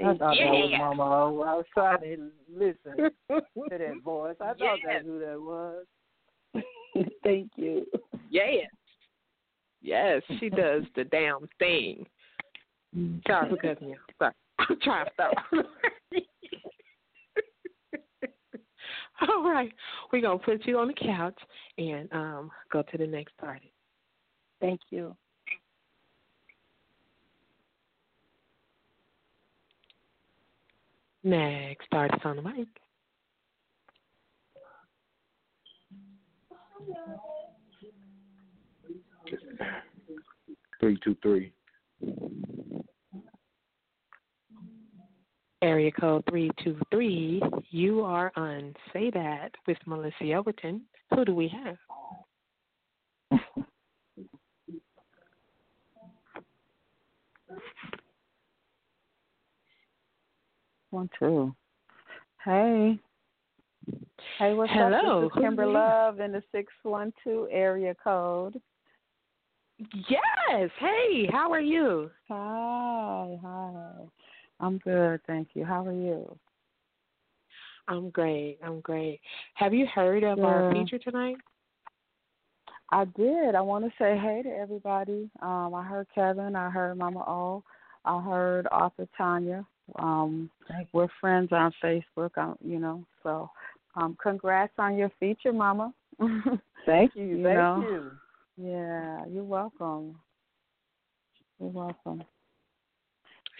I 0.00 0.14
thought 0.14 0.18
that 0.18 0.50
was 0.50 0.74
Mama 0.78 1.02
O. 1.02 1.42
I 1.42 1.54
was 1.54 1.64
trying 1.74 2.00
to 2.02 2.30
listen 2.52 3.10
to 3.28 3.42
that 3.70 4.00
voice. 4.04 4.36
I 4.40 4.44
thought 4.54 4.56
Yes. 4.60 4.78
that's 4.84 5.04
who 5.04 5.18
that 5.18 5.40
was. 5.40 5.84
Thank 7.24 7.50
you. 7.56 7.84
Yes. 8.30 8.66
Yes, 9.82 10.22
she 10.40 10.48
does 10.50 10.82
the 10.96 11.04
damn 11.04 11.48
thing. 11.58 12.06
Sorry 13.26 13.50
for 13.50 13.56
cutting 13.56 13.88
you. 13.90 13.96
Sorry. 14.18 14.32
I'm 14.58 14.80
trying 14.82 15.06
to 15.06 15.10
stop. 15.14 15.32
All 19.28 19.42
right. 19.42 19.72
We're 20.12 20.20
gonna 20.20 20.38
put 20.38 20.66
you 20.66 20.78
on 20.78 20.88
the 20.88 20.94
couch 20.94 21.38
and 21.76 22.12
um 22.12 22.50
go 22.72 22.82
to 22.82 22.98
the 22.98 23.06
next 23.06 23.34
artist. 23.42 23.66
Thank 24.60 24.80
you. 24.90 25.16
Next 31.24 31.88
artist 31.92 32.24
on 32.24 32.36
the 32.36 32.42
mic. 32.42 32.68
Three 40.80 40.98
two 41.02 41.16
three. 41.22 41.52
Area 45.60 45.90
code 45.90 46.22
three 46.30 46.50
two 46.62 46.78
three. 46.90 47.42
You 47.70 48.02
are 48.02 48.30
on 48.36 48.74
Say 48.92 49.10
Dat 49.10 49.50
with 49.66 49.78
Melissa 49.86 50.32
Overton. 50.34 50.82
Who 51.14 51.24
do 51.24 51.34
we 51.34 51.48
have? 51.48 51.76
One, 60.90 61.10
two. 61.18 61.54
Hey. 62.44 62.98
Hey, 64.38 64.54
what's 64.54 64.72
Hello. 64.72 65.24
up? 65.24 65.32
This 65.32 65.36
is 65.36 65.42
Kimber 65.42 65.66
Love 65.66 66.20
in 66.20 66.32
the 66.32 66.42
612 66.52 67.48
area 67.50 67.94
code. 68.02 68.60
Yes. 69.78 70.70
Hey, 70.80 71.28
how 71.30 71.52
are 71.52 71.60
you? 71.60 72.10
Hi, 72.28 73.38
hi. 73.40 73.92
I'm 74.60 74.78
good, 74.78 75.20
thank 75.26 75.48
you. 75.54 75.64
How 75.64 75.86
are 75.86 75.92
you? 75.92 76.36
I'm 77.86 78.10
great. 78.10 78.58
I'm 78.62 78.80
great. 78.80 79.20
Have 79.54 79.72
you 79.72 79.86
heard 79.86 80.24
of 80.24 80.40
our 80.40 80.72
feature 80.72 80.98
tonight? 80.98 81.36
I 82.90 83.04
did. 83.04 83.54
I 83.54 83.60
want 83.60 83.84
to 83.84 83.90
say 83.98 84.18
hey 84.18 84.42
to 84.42 84.50
everybody. 84.50 85.30
Um, 85.40 85.74
I 85.74 85.84
heard 85.84 86.06
Kevin. 86.14 86.56
I 86.56 86.70
heard 86.70 86.98
Mama 86.98 87.20
O. 87.20 87.62
I 88.04 88.20
heard 88.22 88.66
author 88.68 89.06
Tanya. 89.16 89.64
Um, 89.96 90.50
we're 90.92 91.08
friends 91.20 91.50
on 91.52 91.72
Facebook. 91.82 92.36
Um, 92.36 92.56
you 92.64 92.78
know, 92.78 93.04
so 93.22 93.50
um, 93.94 94.16
congrats 94.22 94.72
on 94.78 94.96
your 94.96 95.10
feature, 95.20 95.52
Mama. 95.52 95.94
Thank 96.86 97.12
you. 97.14 97.24
you 97.24 97.42
thank 97.42 97.56
know? 97.56 97.84
you. 97.88 98.10
Yeah, 98.60 99.24
you're 99.30 99.44
welcome. 99.44 100.18
You're 101.60 101.70
welcome. 101.70 102.24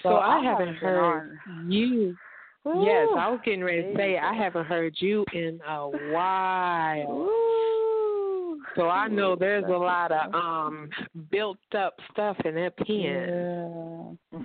So, 0.02 0.16
I 0.16 0.42
haven't 0.44 0.74
heard 0.76 1.38
you. 1.66 2.16
Yes, 2.64 3.08
I 3.16 3.30
was 3.30 3.40
getting 3.44 3.64
ready 3.64 3.82
to 3.82 3.96
say 3.96 4.18
I 4.18 4.34
haven't 4.34 4.66
heard 4.66 4.94
you 4.98 5.24
in 5.32 5.60
a 5.66 5.88
while. 6.12 7.10
Ooh. 7.10 8.60
So 8.76 8.88
I 8.88 9.08
know 9.08 9.34
there's 9.34 9.64
a 9.64 9.68
lot 9.68 10.12
of 10.12 10.34
um 10.34 10.90
built 11.30 11.58
up 11.76 11.94
stuff 12.12 12.36
in 12.44 12.54
that 12.56 12.76
pen. 12.76 14.18
Yeah. 14.30 14.40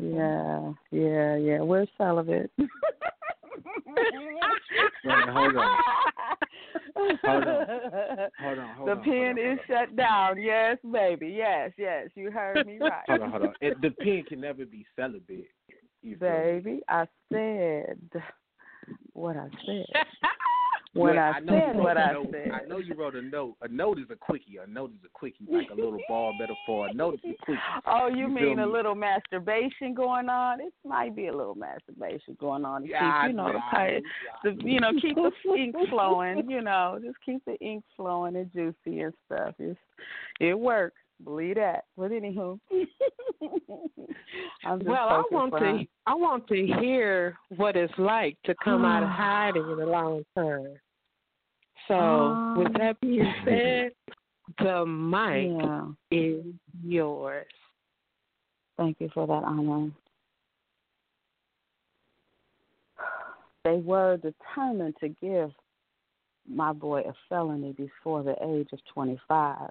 yeah, 0.00 0.72
yeah, 0.90 1.36
yeah. 1.36 1.60
We're 1.60 1.86
celibate. 1.96 2.50
Wait, 5.04 5.28
hold 5.28 5.56
on. 5.56 5.78
Hold 7.24 7.44
on. 7.44 7.66
Hold 8.40 8.58
on, 8.58 8.74
hold 8.74 8.88
the 8.88 8.92
on, 8.92 9.02
pen 9.02 9.30
on, 9.30 9.38
is 9.38 9.58
shut 9.66 9.96
down. 9.96 10.40
Yes, 10.40 10.78
baby. 10.90 11.34
Yes, 11.36 11.72
yes. 11.76 12.08
You 12.14 12.30
heard 12.30 12.66
me 12.66 12.78
right. 12.80 13.04
Hold 13.08 13.22
on, 13.22 13.30
hold 13.30 13.42
on. 13.42 13.54
It, 13.60 13.80
the 13.80 13.90
pen 13.90 14.24
can 14.28 14.40
never 14.40 14.64
be 14.64 14.86
celibate. 14.96 15.46
Baby, 16.18 16.80
I 16.88 17.06
said 17.30 18.22
what 19.12 19.36
I 19.36 19.48
said. 19.66 19.86
When 20.92 21.12
Wait, 21.14 21.18
I, 21.20 21.38
know 21.38 21.54
you 21.54 21.60
said 21.60 21.76
wrote 21.76 21.84
what 21.84 21.96
a 21.96 22.00
I 22.00 22.12
note. 22.12 22.26
said. 22.32 22.50
I 22.50 22.66
know 22.66 22.78
you 22.78 22.94
wrote 22.94 23.14
a 23.14 23.22
note. 23.22 23.54
A 23.62 23.68
note 23.68 23.98
is 24.00 24.06
a 24.10 24.16
quickie. 24.16 24.56
A 24.56 24.68
note 24.68 24.90
is 24.90 24.98
a 25.04 25.08
quickie, 25.16 25.46
like 25.48 25.70
a 25.70 25.74
little 25.74 26.00
ball 26.08 26.32
metaphor. 26.36 26.88
A 26.88 26.92
note 26.94 27.14
is 27.14 27.20
a 27.30 27.44
quickie. 27.44 27.60
Oh, 27.86 28.08
you, 28.08 28.22
You 28.22 28.28
mean 28.28 28.56
feel 28.56 28.64
a 28.64 28.66
me? 28.66 28.72
little 28.72 28.96
masturbation 28.96 29.94
going 29.94 30.28
on? 30.28 30.60
It 30.60 30.72
might 30.84 31.14
be 31.14 31.28
a 31.28 31.32
little 31.36 31.54
masturbation 31.54 32.36
going 32.40 32.64
on. 32.64 32.82
to 32.82 32.88
keep, 32.88 32.96
Yeah, 32.96 33.26
you 33.28 33.32
know, 33.34 33.46
the, 33.46 33.52
nah, 33.52 33.70
type- 33.70 34.02
the 34.42 34.56
you 34.64 34.80
know, 34.80 34.90
keep 35.00 35.14
the 35.14 35.54
ink 35.56 35.76
flowing. 35.90 36.50
You 36.50 36.60
know, 36.62 36.98
just 37.04 37.18
keep 37.24 37.44
the 37.44 37.56
ink 37.60 37.84
flowing 37.96 38.34
and 38.34 38.52
juicy 38.52 39.00
and 39.02 39.14
stuff. 39.26 39.54
It's, 39.60 39.78
it 40.40 40.58
works. 40.58 40.96
Believe 41.24 41.56
that. 41.56 41.84
But 41.96 42.10
anywho, 42.12 42.58
Well, 44.64 45.08
I 45.08 45.22
want 45.30 45.52
to 45.58 45.84
I 46.06 46.14
want 46.14 46.46
to 46.48 46.66
hear 46.80 47.36
what 47.56 47.76
it's 47.76 47.92
like 47.98 48.36
to 48.44 48.54
come 48.62 48.84
out 48.84 49.02
of 49.02 49.08
hiding 49.12 49.62
in 49.62 49.80
a 49.80 49.86
long 49.86 50.24
term. 50.36 50.74
So, 51.88 51.94
ah. 51.94 52.54
with 52.56 52.72
that 52.74 53.00
being 53.00 53.34
said, 53.44 53.92
the 54.58 54.86
mic 54.86 55.50
Yeah. 55.50 55.88
is 56.10 56.44
yours. 56.84 57.46
Thank 58.76 59.00
you 59.00 59.10
for 59.12 59.26
that 59.26 59.44
honor. 59.44 59.90
They 63.62 63.76
were 63.76 64.16
determined 64.16 64.94
to 65.00 65.08
give 65.08 65.50
my 66.48 66.72
boy 66.72 67.02
a 67.02 67.12
felony 67.28 67.72
before 67.72 68.22
the 68.22 68.34
age 68.42 68.68
of 68.72 68.78
25. 68.94 69.70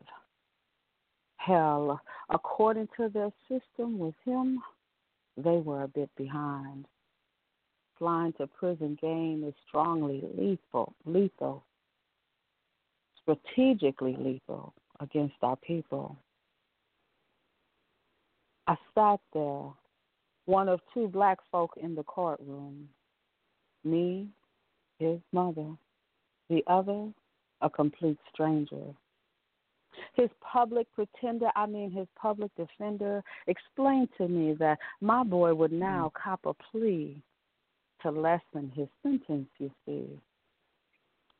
Hell, 1.49 1.99
according 2.29 2.89
to 2.95 3.09
their 3.09 3.31
system 3.47 3.97
with 3.97 4.13
him, 4.23 4.59
they 5.35 5.57
were 5.57 5.81
a 5.81 5.87
bit 5.87 6.11
behind. 6.15 6.85
Flying 7.97 8.33
to 8.33 8.45
prison 8.45 8.99
game 9.01 9.43
is 9.43 9.55
strongly 9.67 10.23
lethal, 10.37 10.93
lethal, 11.07 11.63
strategically 13.19 14.15
lethal 14.19 14.75
against 14.99 15.37
our 15.41 15.55
people. 15.55 16.15
I 18.67 18.75
sat 18.93 19.19
there, 19.33 19.71
one 20.45 20.69
of 20.69 20.81
two 20.93 21.07
black 21.07 21.39
folk 21.51 21.71
in 21.81 21.95
the 21.95 22.03
courtroom. 22.03 22.87
Me, 23.83 24.27
his 24.99 25.19
mother, 25.31 25.71
the 26.47 26.63
other, 26.67 27.07
a 27.61 27.69
complete 27.71 28.19
stranger. 28.31 28.93
His 30.13 30.29
public 30.41 30.87
pretender, 30.93 31.49
I 31.55 31.65
mean 31.65 31.91
his 31.91 32.07
public 32.19 32.51
defender, 32.55 33.23
explained 33.47 34.09
to 34.17 34.27
me 34.27 34.53
that 34.59 34.79
my 35.01 35.23
boy 35.23 35.53
would 35.53 35.71
mm-hmm. 35.71 35.79
now 35.79 36.11
cop 36.21 36.41
a 36.45 36.53
plea 36.53 37.21
to 38.01 38.11
lessen 38.11 38.71
his 38.75 38.87
sentence, 39.03 39.49
you 39.57 39.71
see. 39.85 40.07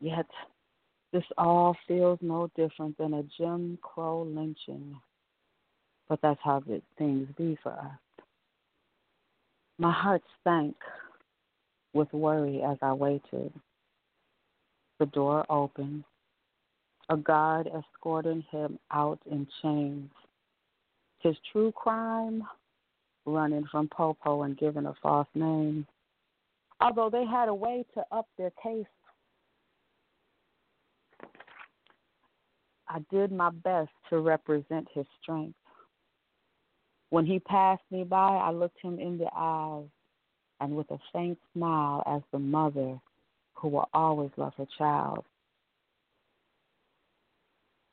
Yet, 0.02 0.28
this 1.12 1.24
all 1.38 1.76
feels 1.88 2.20
no 2.22 2.50
different 2.56 2.98
than 2.98 3.14
a 3.16 3.24
Jim 3.38 3.78
Crow 3.82 4.24
lynching. 4.24 4.96
But 6.08 6.20
that's 6.22 6.40
how 6.44 6.62
the 6.62 6.82
things 6.98 7.28
be 7.38 7.58
for 7.62 7.74
us. 7.74 8.24
My 9.78 9.92
heart 9.92 10.24
sank 10.44 10.76
with 11.94 12.12
worry 12.14 12.62
as 12.62 12.78
I 12.82 12.94
waited. 12.94 13.54
The 15.00 15.06
door 15.08 15.46
opened, 15.50 16.04
a 17.10 17.18
guard 17.18 17.68
escorting 17.68 18.44
him 18.52 18.78
out 18.92 19.20
in 19.30 19.48
chains. 19.62 20.10
His 21.20 21.36
true 21.52 21.72
crime 21.72 22.44
running 23.26 23.66
from 23.72 23.88
Popo 23.90 24.44
and 24.44 24.58
giving 24.58 24.86
a 24.86 24.94
false 25.02 25.28
name. 25.36 25.86
Although 26.82 27.10
they 27.10 27.26
had 27.26 27.50
a 27.50 27.54
way 27.54 27.84
to 27.94 28.04
up 28.12 28.28
their 28.38 28.52
case, 28.64 28.86
I 32.88 33.00
did 33.12 33.32
my 33.32 33.50
best 33.50 33.92
to 34.10 34.20
represent 34.20 34.88
his 34.94 35.06
strength. 35.22 35.58
When 37.10 37.26
he 37.26 37.40
passed 37.40 37.84
me 37.92 38.04
by, 38.04 38.18
I 38.18 38.52
looked 38.52 38.80
him 38.82 39.00
in 39.00 39.18
the 39.18 39.30
eyes 39.36 39.88
and 40.60 40.76
with 40.76 40.90
a 40.92 41.00
faint 41.12 41.38
smile 41.54 42.04
as 42.06 42.22
the 42.32 42.40
mother 42.40 43.00
who 43.54 43.68
will 43.68 43.90
always 43.94 44.32
love 44.38 44.54
her 44.58 44.68
child. 44.78 45.26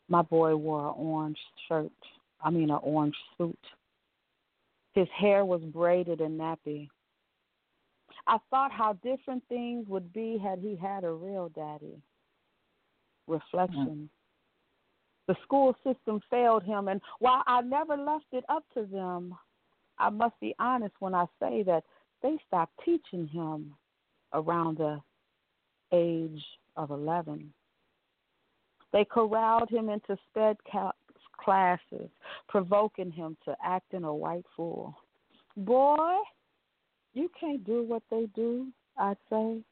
My 0.08 0.22
boy 0.22 0.54
wore 0.56 0.88
an 0.88 0.94
orange 0.96 1.38
shirt, 1.68 1.92
I 2.40 2.50
mean, 2.50 2.70
an 2.70 2.78
orange 2.82 3.16
suit. 3.36 3.58
His 4.94 5.08
hair 5.16 5.44
was 5.44 5.60
braided 5.62 6.20
and 6.20 6.40
nappy. 6.40 6.88
I 8.26 8.38
thought 8.50 8.72
how 8.72 8.94
different 8.94 9.42
things 9.48 9.86
would 9.88 10.12
be 10.12 10.38
had 10.42 10.58
he 10.58 10.76
had 10.76 11.04
a 11.04 11.10
real 11.10 11.50
daddy. 11.50 12.00
Reflection. 13.26 14.08
The 15.26 15.36
school 15.42 15.76
system 15.84 16.20
failed 16.30 16.62
him, 16.62 16.86
and 16.86 17.00
while 17.18 17.42
I 17.46 17.60
never 17.62 17.96
left 17.96 18.26
it 18.32 18.44
up 18.48 18.64
to 18.74 18.84
them, 18.84 19.34
I 19.98 20.10
must 20.10 20.38
be 20.40 20.54
honest 20.58 20.94
when 21.00 21.14
I 21.14 21.26
say 21.40 21.64
that 21.64 21.82
they 22.22 22.38
stopped 22.46 22.78
teaching 22.84 23.26
him 23.26 23.74
around 24.32 24.78
the 24.78 25.00
age 25.92 26.44
of 26.76 26.90
11. 26.90 27.52
They 28.92 29.04
corralled 29.04 29.68
him 29.68 29.88
into 29.88 30.16
sped 30.28 30.56
classes, 31.38 32.10
provoking 32.48 33.10
him 33.10 33.36
to 33.44 33.56
act 33.62 33.92
in 33.92 34.04
a 34.04 34.14
white 34.14 34.46
fool. 34.56 34.94
Boy, 35.56 36.16
you 37.14 37.30
can't 37.38 37.64
do 37.64 37.82
what 37.82 38.02
they 38.10 38.26
do, 38.34 38.68
I'd 38.98 39.16
say. 39.30 39.62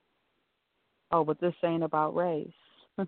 Oh, 1.12 1.24
but 1.24 1.40
this 1.40 1.54
ain't 1.64 1.82
about 1.82 2.14
race. 2.14 2.48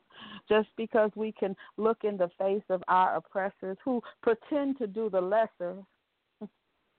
Just 0.49 0.69
because 0.77 1.11
we 1.15 1.33
can 1.33 1.57
look 1.77 1.99
in 2.05 2.17
the 2.17 2.31
face 2.39 2.63
of 2.71 2.83
our 2.89 3.17
oppressors 3.17 3.77
who 3.85 4.03
pretend 4.23 4.79
to 4.79 4.87
do 4.87 5.09
the 5.11 5.21
lesser. 5.21 5.77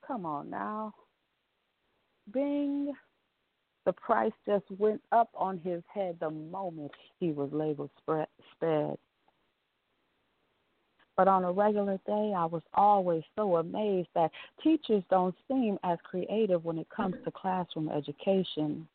Come 0.08 0.26
on 0.26 0.50
now. 0.50 0.94
Bing. 2.34 2.94
The 3.88 3.94
price 3.94 4.34
just 4.46 4.66
went 4.78 5.02
up 5.14 5.30
on 5.34 5.60
his 5.60 5.82
head 5.88 6.18
the 6.20 6.30
moment 6.30 6.92
he 7.22 7.32
was 7.32 7.50
labeled 7.54 7.90
sped. 8.02 8.98
But 11.16 11.30
on 11.30 11.46
a 11.46 11.52
regular 11.54 11.98
day, 12.06 12.34
I 12.36 12.44
was 12.44 12.64
always 12.74 13.24
so 13.38 13.56
amazed 13.56 14.10
that 14.14 14.32
teachers 14.62 15.04
don't 15.10 15.34
seem 15.48 15.80
as 15.86 16.00
creative 16.04 16.66
when 16.66 16.78
it 16.78 16.90
comes 16.90 17.16
to 17.24 17.32
classroom 17.32 17.88
education. 17.88 18.86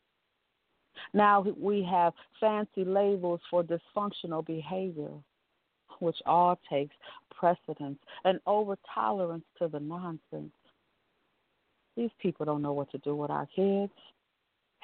Now 1.11 1.43
we 1.59 1.81
have 1.89 2.13
fancy 2.39 2.85
labels 2.85 3.41
for 3.49 3.63
dysfunctional 3.63 4.45
behavior, 4.45 5.09
which 6.01 6.17
all 6.27 6.59
takes 6.69 6.95
precedence 7.31 7.97
and 8.25 8.39
over 8.45 8.77
tolerance 8.93 9.45
to 9.57 9.67
the 9.67 9.79
nonsense. 9.79 10.53
These 11.97 12.11
people 12.21 12.45
don't 12.45 12.61
know 12.61 12.73
what 12.73 12.91
to 12.91 12.99
do 12.99 13.15
with 13.15 13.31
our 13.31 13.47
kids. 13.55 13.91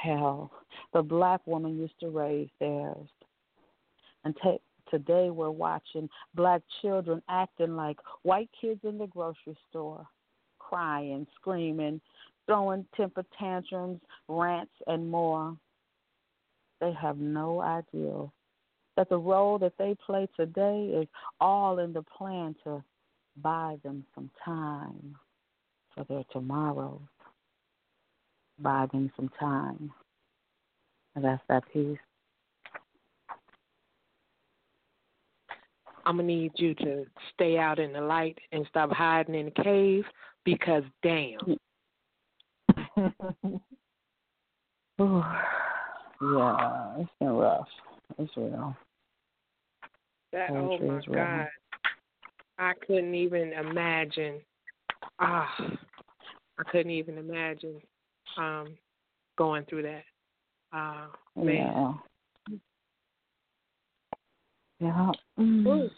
Hell, 0.02 0.50
the 0.94 1.02
black 1.02 1.42
woman 1.46 1.78
used 1.78 2.00
to 2.00 2.10
raise 2.10 2.50
theirs. 2.60 3.10
And 4.24 4.36
ta 4.42 4.58
today 4.90 5.30
we're 5.30 5.50
watching 5.52 6.10
black 6.36 6.62
children 6.82 7.22
acting 7.30 7.76
like 7.76 7.98
white 8.24 8.50
kids 8.60 8.80
in 8.84 8.98
the 8.98 9.08
grocery 9.08 9.58
store, 9.70 10.08
crying, 10.58 11.28
screaming, 11.36 12.00
throwing 12.46 12.86
temper 12.96 13.26
tantrums, 13.38 14.00
rants, 14.28 14.72
and 14.88 15.10
more. 15.10 15.56
They 16.80 16.94
have 16.94 17.18
no 17.18 17.62
idea 17.62 18.32
that 18.96 19.10
the 19.10 19.18
role 19.18 19.60
that 19.60 19.74
they 19.78 19.96
play 20.06 20.28
today 20.38 20.92
is 20.96 21.08
all 21.42 21.80
in 21.80 21.92
the 21.92 22.04
plan 22.04 22.56
to 22.64 22.82
buy 23.42 23.78
them 23.84 24.06
some 24.16 24.30
time 24.46 25.16
for 25.94 26.06
their 26.06 26.24
tomorrows. 26.32 27.00
Buy 28.61 28.88
them 28.91 29.11
some 29.15 29.30
time. 29.40 29.91
And 31.15 31.23
that's 31.23 31.41
that 31.49 31.64
piece. 31.72 31.98
I'm 36.06 36.18
gonna 36.18 36.27
need 36.27 36.53
you 36.56 36.73
to 36.76 37.06
stay 37.34 37.57
out 37.57 37.77
in 37.77 37.94
the 37.94 38.02
light 38.02 38.38
and 38.52 38.65
stop 38.69 38.91
hiding 38.91 39.36
in 39.36 39.45
the 39.45 39.64
cave 39.64 40.06
because 40.44 40.84
damn. 41.03 41.38
yeah, 44.99 46.95
it's 46.98 47.11
been 47.19 47.30
rough. 47.30 47.68
It's 48.18 48.36
real. 48.36 48.76
That 50.34 50.49
oh 50.52 50.77
my 50.80 50.95
real. 50.95 51.02
god. 51.14 51.48
I 52.57 52.73
couldn't 52.86 53.15
even 53.15 53.53
imagine 53.53 54.41
ah 55.19 55.49
I 56.57 56.64
couldn't 56.72 56.91
even 56.91 57.18
imagine 57.18 57.81
um 58.38 58.78
going 59.38 59.66
through 59.66 59.84
that. 59.84 60.04
Uh 60.74 61.08
man. 61.36 61.96
Yeah. 62.50 62.58
Yeah. 64.80 65.12
Mm. 65.38 65.90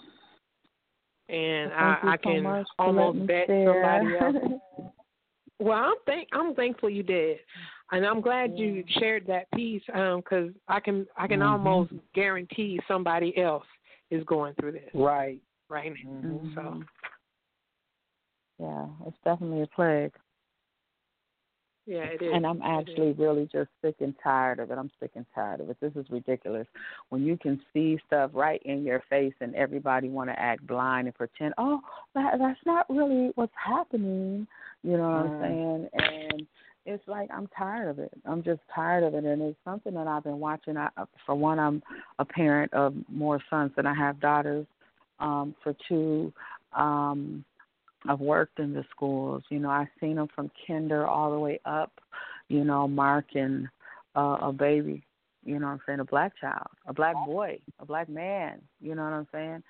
And 1.29 1.71
I, 1.73 1.97
I 2.03 2.17
can 2.17 2.43
for 2.43 2.65
almost 2.79 3.27
bet 3.27 3.47
share. 3.47 3.65
somebody 3.65 4.17
else. 4.17 4.51
Well, 5.59 5.77
I'm 5.77 5.93
thank 6.07 6.27
I'm 6.33 6.55
thankful 6.55 6.89
you 6.89 7.03
did, 7.03 7.37
and 7.91 8.03
I'm 8.03 8.19
glad 8.19 8.57
you 8.57 8.83
shared 8.97 9.27
that 9.27 9.45
piece 9.51 9.83
because 9.85 10.49
I 10.67 10.79
can 10.79 11.05
I 11.15 11.27
can 11.27 11.41
Mhm. 11.41 11.51
almost 11.51 11.93
guarantee 12.15 12.79
somebody 12.87 13.37
else 13.37 13.67
is 14.09 14.23
going 14.23 14.55
through 14.55 14.71
this 14.71 14.89
Right. 14.95 15.39
right 15.69 15.93
now. 16.03 16.09
Mhm. 16.29 16.55
So 16.55 16.83
Yeah, 18.57 18.87
it's 19.05 19.17
definitely 19.23 19.61
a 19.61 19.67
plague. 19.67 20.15
Yeah, 21.85 22.03
it 22.03 22.21
is. 22.21 22.29
And 22.33 22.45
I'm 22.45 22.57
is. 22.57 22.63
actually 22.65 23.13
really 23.13 23.49
just 23.51 23.69
sick 23.81 23.95
and 23.99 24.13
tired 24.23 24.59
of 24.59 24.71
it. 24.71 24.77
I'm 24.77 24.91
sick 24.99 25.11
and 25.15 25.25
tired 25.33 25.61
of 25.61 25.69
it. 25.69 25.77
This 25.81 25.93
is 25.95 26.09
ridiculous. 26.09 26.67
When 27.09 27.23
you 27.23 27.37
can 27.37 27.61
see 27.73 27.99
stuff 28.07 28.31
right 28.33 28.61
in 28.63 28.83
your 28.83 29.03
face 29.09 29.33
and 29.41 29.55
everybody 29.55 30.09
want 30.09 30.29
to 30.29 30.39
act 30.39 30.65
blind 30.67 31.07
and 31.07 31.15
pretend, 31.15 31.53
oh, 31.57 31.81
that, 32.15 32.33
that's 32.39 32.59
not 32.65 32.89
really 32.89 33.31
what's 33.35 33.53
happening. 33.55 34.47
You 34.83 34.97
know 34.97 35.03
what 35.03 35.17
I'm 35.17 35.31
Mm. 35.31 35.39
saying? 35.39 35.89
And 35.93 36.47
it's 36.85 37.07
like 37.07 37.29
I'm 37.31 37.47
tired 37.57 37.89
of 37.89 37.99
it. 37.99 38.11
I'm 38.25 38.41
just 38.41 38.61
tired 38.73 39.03
of 39.03 39.13
it, 39.13 39.23
and 39.23 39.41
it's 39.41 39.57
something 39.63 39.93
that 39.93 40.07
I've 40.07 40.23
been 40.23 40.39
watching. 40.39 40.77
I, 40.77 40.89
for 41.25 41.35
one, 41.35 41.59
I'm 41.59 41.83
a 42.19 42.25
parent 42.25 42.73
of 42.73 42.95
more 43.07 43.39
sons 43.49 43.71
than 43.75 43.85
I 43.85 43.93
have 43.93 44.19
daughters. 44.19 44.65
Um, 45.19 45.53
for 45.61 45.75
two, 45.87 46.33
um, 46.73 47.45
I've 48.07 48.19
worked 48.19 48.59
in 48.59 48.73
the 48.73 48.83
schools. 48.91 49.43
You 49.49 49.59
know, 49.59 49.69
I've 49.69 49.87
seen 49.99 50.15
them 50.15 50.27
from 50.33 50.51
kinder 50.67 51.05
all 51.07 51.31
the 51.31 51.39
way 51.39 51.59
up. 51.65 51.91
You 52.47 52.63
know, 52.63 52.87
marking 52.87 53.67
uh, 54.15 54.37
a 54.41 54.51
baby. 54.51 55.03
You 55.43 55.59
know 55.59 55.67
what 55.67 55.73
I'm 55.73 55.81
saying? 55.85 55.99
A 55.99 56.05
black 56.05 56.33
child, 56.39 56.67
a 56.85 56.93
black 56.93 57.15
boy, 57.25 57.59
a 57.79 57.85
black 57.85 58.09
man. 58.09 58.61
You 58.79 58.95
know 58.95 59.03
what 59.03 59.13
I'm 59.13 59.27
saying? 59.31 59.63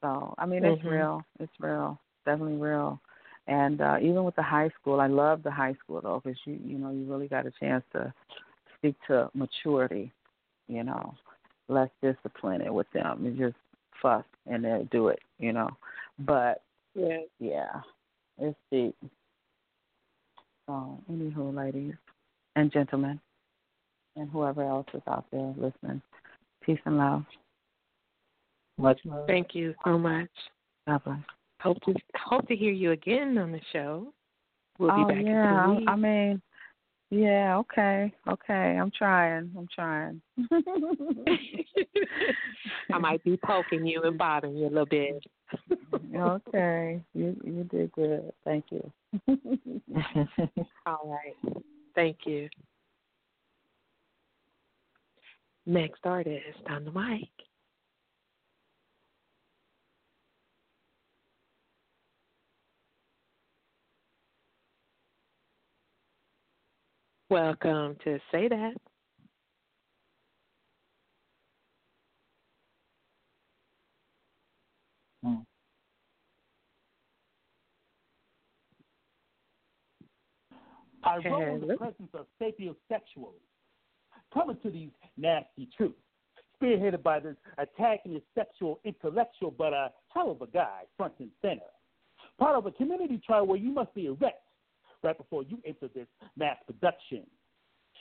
So 0.00 0.34
I 0.38 0.46
mean, 0.46 0.64
it's 0.64 0.80
Mhm. 0.82 0.90
real. 0.90 1.24
It's 1.40 1.60
real. 1.60 1.98
Definitely 2.24 2.58
real. 2.58 3.00
And 3.48 3.80
uh, 3.80 3.98
even 4.00 4.24
with 4.24 4.36
the 4.36 4.42
high 4.42 4.70
school, 4.80 5.00
I 5.00 5.06
love 5.06 5.42
the 5.42 5.50
high 5.50 5.74
school 5.74 6.00
though, 6.00 6.20
because 6.22 6.38
you 6.44 6.58
you 6.64 6.78
know 6.78 6.90
you 6.90 7.04
really 7.04 7.28
got 7.28 7.46
a 7.46 7.52
chance 7.52 7.84
to 7.92 8.12
speak 8.76 8.96
to 9.08 9.30
maturity. 9.34 10.12
You 10.68 10.84
know, 10.84 11.14
less 11.68 11.90
discipline 12.02 12.60
it 12.60 12.72
with 12.74 12.90
them 12.92 13.24
and 13.26 13.38
just 13.38 13.56
fuss 14.02 14.24
and 14.46 14.64
they'll 14.64 14.84
do 14.86 15.08
it. 15.08 15.20
You 15.38 15.52
know, 15.52 15.70
but 16.20 16.62
yeah. 16.96 17.18
yeah, 17.38 17.80
it's 18.38 18.56
deep. 18.70 18.96
Oh, 20.68 20.98
so, 21.06 21.12
anywho, 21.12 21.54
ladies 21.54 21.94
and 22.56 22.72
gentlemen, 22.72 23.20
and 24.16 24.30
whoever 24.30 24.62
else 24.62 24.86
is 24.94 25.02
out 25.08 25.26
there 25.30 25.54
listening, 25.56 26.02
peace 26.64 26.80
and 26.84 26.98
love. 26.98 27.24
Much 28.78 28.98
love. 29.04 29.26
Thank 29.26 29.54
you 29.54 29.74
so 29.84 29.98
much. 29.98 30.28
God 30.86 31.04
bless. 31.04 31.18
Hope 31.60 31.80
to 31.84 31.94
hope 32.14 32.46
to 32.48 32.56
hear 32.56 32.72
you 32.72 32.92
again 32.92 33.38
on 33.38 33.52
the 33.52 33.60
show. 33.72 34.12
We'll 34.78 34.94
be 34.94 35.02
oh 35.02 35.08
back 35.08 35.24
yeah, 35.24 35.70
in 35.70 35.78
two 35.78 35.84
I. 35.86 35.92
I 35.92 35.96
mean, 35.96 36.42
yeah, 37.10 37.56
okay, 37.58 38.12
okay. 38.28 38.78
I'm 38.80 38.90
trying. 38.90 39.50
I'm 39.56 39.68
trying. 39.74 40.20
I 42.92 42.98
might 42.98 43.22
be 43.24 43.38
poking 43.44 43.86
you 43.86 44.02
and 44.02 44.18
bothering 44.18 44.56
you 44.56 44.66
a 44.66 44.68
little 44.68 44.86
bit. 44.86 45.24
okay, 46.16 47.00
you 47.14 47.36
you 47.44 47.64
did 47.70 47.92
good. 47.92 48.32
Thank 48.44 48.64
you. 48.70 48.92
All 50.86 51.02
right. 51.04 51.62
Thank 51.94 52.18
you. 52.26 52.48
Next 55.64 56.00
artist 56.04 56.58
on 56.68 56.84
the 56.84 56.92
mic. 56.92 57.28
Welcome 67.28 67.96
to 68.04 68.20
Say 68.30 68.48
Dat. 68.48 68.74
Hmm. 75.24 75.34
I 81.02 81.16
wrote 81.16 81.62
in 81.62 81.66
the 81.66 81.74
presence 81.74 82.10
of 82.14 82.26
sapiosexuals, 82.40 83.32
coming 84.32 84.56
to 84.62 84.70
these 84.70 84.90
nasty 85.16 85.68
truths, 85.76 85.94
spearheaded 86.62 87.02
by 87.02 87.18
this 87.18 87.34
antagonist 87.58 88.26
sexual 88.36 88.78
intellectual, 88.84 89.50
but 89.50 89.72
a 89.72 89.90
hell 90.14 90.30
of 90.30 90.42
a 90.42 90.46
guy, 90.52 90.82
front 90.96 91.14
and 91.18 91.30
center. 91.42 91.60
Part 92.38 92.54
of 92.54 92.66
a 92.66 92.70
community 92.70 93.20
trial 93.26 93.48
where 93.48 93.58
you 93.58 93.72
must 93.72 93.92
be 93.94 94.06
erect 94.06 94.45
right 95.06 95.16
before 95.16 95.44
you 95.44 95.58
enter 95.64 95.88
this 95.94 96.08
mass 96.36 96.56
production, 96.66 97.22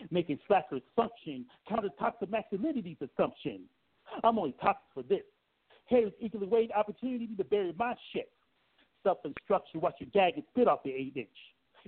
making 0.10 0.40
slackers 0.48 0.82
function, 0.96 1.46
counter 1.70 1.90
toxic 2.00 2.30
masculinity's 2.30 2.98
assumption. 3.00 3.62
I'm 4.24 4.40
only 4.40 4.56
toxic 4.62 4.84
for 4.94 5.04
this. 5.04 5.22
Haters 5.86 6.14
equally 6.20 6.48
weighed 6.48 6.72
opportunity 6.76 7.30
to 7.38 7.44
bury 7.44 7.74
my 7.78 7.94
shit. 8.12 8.30
Self 9.04 9.20
instruction, 9.24 9.82
watch 9.82 9.96
you 10.00 10.08
gag 10.08 10.34
and 10.36 10.44
spit 10.50 10.68
off 10.68 10.80
the 10.84 10.90
eight 10.92 11.14
inch. 11.16 11.28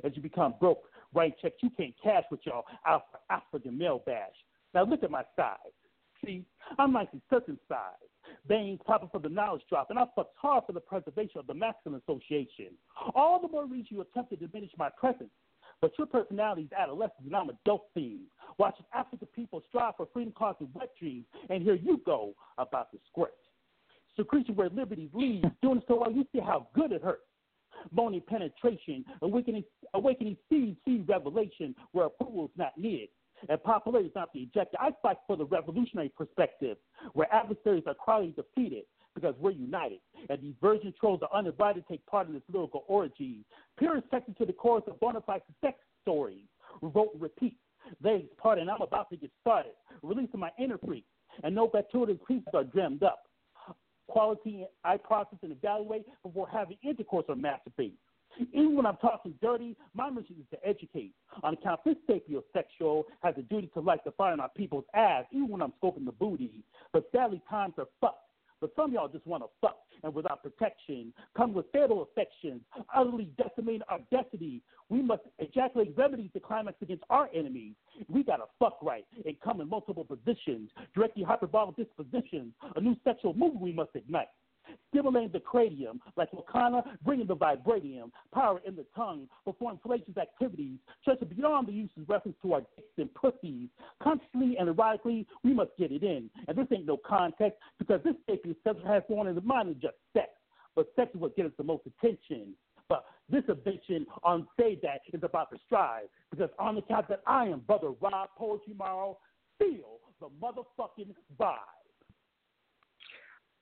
As 0.03 0.11
you 0.15 0.21
become 0.21 0.53
broke, 0.59 0.83
write 1.15 1.33
checks 1.41 1.55
you 1.63 1.71
can't 1.75 1.95
cash 2.03 2.23
with 2.29 2.41
y'all. 2.45 2.63
your 2.85 2.93
alpha 2.93 3.17
African 3.31 3.75
male 3.75 4.03
bash. 4.05 4.29
Now 4.75 4.83
look 4.83 5.01
at 5.01 5.09
my 5.09 5.23
size. 5.35 5.57
See, 6.25 6.43
I'm 6.77 6.93
nicely 6.93 7.21
circumcised. 7.29 8.03
Veins 8.47 8.79
popping 8.85 9.09
for 9.09 9.19
the 9.19 9.29
knowledge 9.29 9.61
drop, 9.69 9.89
and 9.89 9.99
I 9.99 10.05
fucked 10.15 10.35
hard 10.37 10.65
for 10.65 10.73
the 10.73 10.79
preservation 10.79 11.39
of 11.39 11.47
the 11.47 11.53
masculine 11.53 12.01
association. 12.07 12.73
All 13.15 13.41
the 13.41 13.47
more 13.47 13.65
reason 13.65 13.87
you 13.89 14.01
attempt 14.01 14.31
to 14.31 14.35
diminish 14.35 14.71
my 14.77 14.89
presence. 14.97 15.29
But 15.79 15.91
your 15.97 16.07
personality 16.07 16.63
is 16.63 16.71
adolescent, 16.71 17.25
and 17.25 17.35
I'm 17.35 17.49
a 17.49 17.57
dope 17.63 17.89
fiend. 17.93 18.25
Watching 18.57 18.85
African 18.93 19.27
people 19.35 19.61
strive 19.69 19.95
for 19.95 20.07
freedom 20.11 20.33
causing 20.35 20.69
wet 20.73 20.89
dreams, 20.99 21.25
and 21.49 21.61
here 21.61 21.75
you 21.75 22.01
go 22.05 22.33
about 22.57 22.91
the 22.91 22.97
squirt. 23.09 23.35
Secretion 24.15 24.55
where 24.55 24.69
liberties 24.69 25.09
leads, 25.13 25.45
doing 25.61 25.81
so 25.87 25.95
while 25.97 26.11
you 26.11 26.25
see 26.33 26.39
how 26.39 26.67
good 26.73 26.91
it 26.91 27.03
hurts. 27.03 27.21
Moaning 27.91 28.23
penetration, 28.27 29.05
awakening, 29.21 29.63
awakening 29.93 30.35
seed, 30.49 30.75
seed 30.83 31.07
revelation, 31.07 31.75
where 31.91 32.07
approval's 32.07 32.49
not 32.57 32.75
needed. 32.75 33.09
And 33.49 33.61
popularity 33.63 34.09
is 34.09 34.15
not 34.15 34.33
the 34.33 34.43
objective. 34.43 34.79
I 34.81 34.89
fight 35.01 35.17
for 35.27 35.37
the 35.37 35.45
revolutionary 35.45 36.09
perspective, 36.09 36.77
where 37.13 37.33
adversaries 37.33 37.83
are 37.87 37.93
quietly 37.93 38.33
defeated 38.35 38.83
because 39.15 39.35
we're 39.39 39.51
united. 39.51 39.99
And 40.29 40.41
these 40.41 40.53
virgin 40.61 40.93
trolls 40.99 41.21
are 41.23 41.37
uninvited 41.37 41.87
to 41.87 41.93
take 41.93 42.05
part 42.05 42.27
in 42.27 42.33
this 42.33 42.43
lyrical 42.51 42.83
orgy. 42.87 43.45
Pure 43.77 44.01
sex 44.11 44.25
to 44.37 44.45
the 44.45 44.53
chorus 44.53 44.83
of 44.87 44.99
bona 44.99 45.21
fide 45.21 45.41
sex 45.61 45.77
stories. 46.03 46.45
Revolt 46.81 47.09
and 47.13 47.21
repeat. 47.21 47.57
Ladies, 48.03 48.29
pardon, 48.37 48.69
I'm 48.69 48.81
about 48.81 49.09
to 49.09 49.17
get 49.17 49.31
started. 49.41 49.71
Releasing 50.03 50.39
my 50.39 50.51
inner 50.59 50.77
freak. 50.77 51.05
And 51.43 51.55
no 51.55 51.67
gratuitous 51.67 52.17
pieces 52.27 52.47
are 52.53 52.63
dreamed 52.63 53.03
up. 53.03 53.23
Quality 54.07 54.65
I 54.83 54.97
process 54.97 55.39
and 55.41 55.51
evaluate 55.51 56.05
before 56.23 56.47
having 56.47 56.77
intercourse 56.83 57.25
or 57.27 57.35
masturbate. 57.35 57.93
Even 58.53 58.75
when 58.75 58.85
I'm 58.85 58.97
talking 58.97 59.33
dirty, 59.41 59.75
my 59.93 60.09
mission 60.09 60.35
is 60.39 60.45
to 60.51 60.67
educate. 60.67 61.13
On 61.43 61.53
account 61.53 61.81
this 61.85 61.95
sapiosexual 62.09 63.03
has 63.21 63.35
a 63.37 63.41
duty 63.43 63.69
to 63.73 63.79
light 63.79 64.03
the 64.03 64.11
fire 64.11 64.33
in 64.33 64.39
our 64.39 64.49
people's 64.49 64.85
ass, 64.93 65.25
even 65.31 65.49
when 65.49 65.61
I'm 65.61 65.73
scoping 65.81 66.05
the 66.05 66.11
booty. 66.11 66.63
But 66.93 67.09
sadly, 67.11 67.41
times 67.49 67.73
are 67.77 67.87
fucked. 68.01 68.23
But 68.59 68.71
some 68.75 68.91
y'all 68.91 69.07
just 69.07 69.27
want 69.27 69.43
to 69.43 69.49
fuck 69.61 69.77
and 70.03 70.13
without 70.13 70.43
protection, 70.43 71.13
come 71.35 71.53
with 71.53 71.65
fatal 71.71 72.03
affections, 72.03 72.61
utterly 72.95 73.29
decimating 73.37 73.81
our 73.89 73.99
destiny. 74.11 74.61
We 74.89 75.01
must 75.01 75.23
ejaculate 75.39 75.93
remedies 75.97 76.31
to 76.33 76.39
climax 76.39 76.77
against 76.81 77.03
our 77.09 77.29
enemies. 77.35 77.73
We 78.09 78.23
gotta 78.23 78.45
fuck 78.59 78.79
right 78.81 79.05
and 79.25 79.35
come 79.41 79.61
in 79.61 79.69
multiple 79.69 80.05
positions, 80.05 80.69
directly 80.95 81.23
hyperbolic 81.23 81.75
dispositions, 81.75 82.53
a 82.75 82.81
new 82.81 82.95
sexual 83.03 83.33
movement 83.33 83.61
we 83.61 83.73
must 83.73 83.91
ignite 83.95 84.27
stimulating 84.89 85.31
the 85.31 85.39
cranium 85.39 85.99
like 86.15 86.29
Wakanda, 86.31 86.83
bringing 87.03 87.27
the 87.27 87.35
vibranium, 87.35 88.11
power 88.33 88.61
in 88.65 88.75
the 88.75 88.85
tongue, 88.95 89.27
perform 89.45 89.79
fallacious 89.83 90.17
activities, 90.17 90.77
stretching 91.01 91.29
beyond 91.29 91.67
the 91.67 91.71
use 91.71 91.89
of 91.97 92.07
reference 92.09 92.37
to 92.41 92.53
our 92.53 92.61
dicks 92.75 92.87
and 92.97 93.13
pussies. 93.13 93.69
Consciously 94.01 94.57
and 94.59 94.69
erotically, 94.69 95.25
we 95.43 95.53
must 95.53 95.71
get 95.77 95.91
it 95.91 96.03
in. 96.03 96.29
And 96.47 96.57
this 96.57 96.67
ain't 96.73 96.85
no 96.85 96.97
context 96.97 97.59
because 97.79 98.01
this 98.03 98.15
sacred 98.29 98.55
sex 98.63 98.77
has 98.85 99.03
more 99.09 99.27
in 99.27 99.35
the 99.35 99.41
mind 99.41 99.69
than 99.69 99.79
just 99.81 99.95
sex. 100.13 100.29
But 100.75 100.87
sex 100.95 101.11
is 101.13 101.21
what 101.21 101.35
gets 101.35 101.47
us 101.47 101.53
the 101.57 101.63
most 101.63 101.83
attention. 101.87 102.53
But 102.89 103.05
this 103.29 103.43
invention 103.49 104.05
on 104.23 104.47
Say 104.59 104.75
Dat 104.81 105.01
is 105.11 105.21
about 105.23 105.49
to 105.51 105.57
strive 105.65 106.05
because 106.31 106.49
on 106.59 106.75
the 106.75 106.81
count 106.81 107.07
that 107.09 107.21
I 107.27 107.45
am 107.45 107.59
Brother 107.61 107.91
Rob 108.01 108.29
Poetry 108.37 108.73
Morrow, 108.77 109.17
feel 109.59 109.99
the 110.19 110.27
motherfucking 110.41 111.13
vibe. 111.39 111.76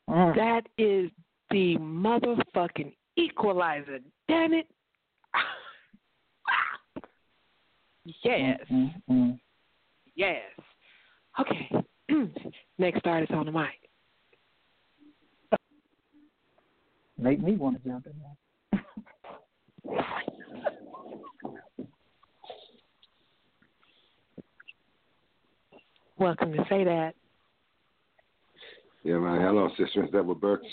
Mm. 0.09 0.35
That 0.35 0.61
is 0.77 1.09
the 1.51 1.77
motherfucking 1.77 2.93
equalizer. 3.17 3.99
Damn 4.27 4.53
it. 4.53 4.67
yes. 8.23 8.59
Mm-hmm. 8.71 9.31
Yes. 10.15 10.41
Okay. 11.39 11.69
Next 12.77 13.05
artist 13.05 13.31
on 13.31 13.45
the 13.45 13.51
mic. 13.51 13.69
Make 17.17 17.41
me 17.41 17.53
want 17.55 17.81
to 17.81 17.89
jump 17.89 18.05
in 18.07 18.13
there. 18.73 18.83
Welcome 26.17 26.51
to 26.53 26.65
say 26.69 26.83
that. 26.83 27.13
Yeah, 29.05 29.19
man. 29.19 29.39
Hello, 29.39 29.69
Sister 29.77 30.01
Miss 30.01 30.09
Deborah 30.09 30.33
Burks. 30.33 30.65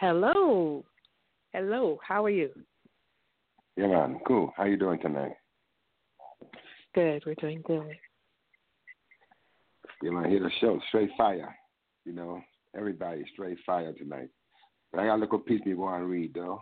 Hello. 0.00 0.82
Hello. 1.52 1.98
How 2.02 2.24
are 2.24 2.30
you? 2.30 2.48
Yeah, 3.76 3.88
man. 3.88 4.20
Cool. 4.26 4.50
How 4.56 4.64
you 4.64 4.78
doing 4.78 4.98
tonight? 4.98 5.34
Good. 6.94 7.22
We're 7.26 7.34
doing 7.34 7.62
good. 7.66 7.94
Yeah, 10.02 10.12
man. 10.12 10.30
Here 10.30 10.40
the 10.40 10.50
show. 10.58 10.80
Straight 10.88 11.10
fire. 11.18 11.54
You 12.06 12.14
know, 12.14 12.40
everybody 12.74 13.22
straight 13.34 13.58
fire 13.66 13.92
tonight. 13.92 14.30
But 14.92 15.02
I 15.02 15.06
got 15.08 15.16
a 15.16 15.20
little 15.20 15.38
piece 15.38 15.60
me 15.66 15.74
want 15.74 16.00
to 16.00 16.06
read, 16.06 16.32
though. 16.32 16.60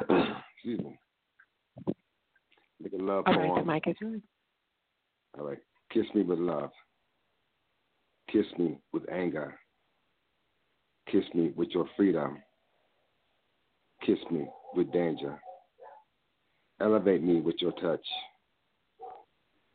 Excuse 0.00 0.80
me. 0.80 0.98
Look 2.82 2.92
at 2.92 3.00
love 3.00 3.24
All 3.26 3.32
poem. 3.32 3.50
right, 3.52 3.64
the 3.64 3.72
mic 3.72 3.86
is 3.86 3.96
yours. 4.02 4.20
All 5.38 5.46
right. 5.46 5.58
Kiss 5.90 6.04
me 6.14 6.24
with 6.24 6.38
love. 6.38 6.72
Kiss 8.30 8.46
me 8.58 8.78
with 8.92 9.08
anger. 9.10 9.54
Kiss 11.10 11.24
me 11.34 11.52
with 11.56 11.68
your 11.70 11.88
freedom. 11.96 12.38
Kiss 14.04 14.18
me 14.30 14.46
with 14.74 14.92
danger. 14.92 15.38
Elevate 16.80 17.22
me 17.22 17.40
with 17.40 17.56
your 17.60 17.72
touch. 17.72 18.04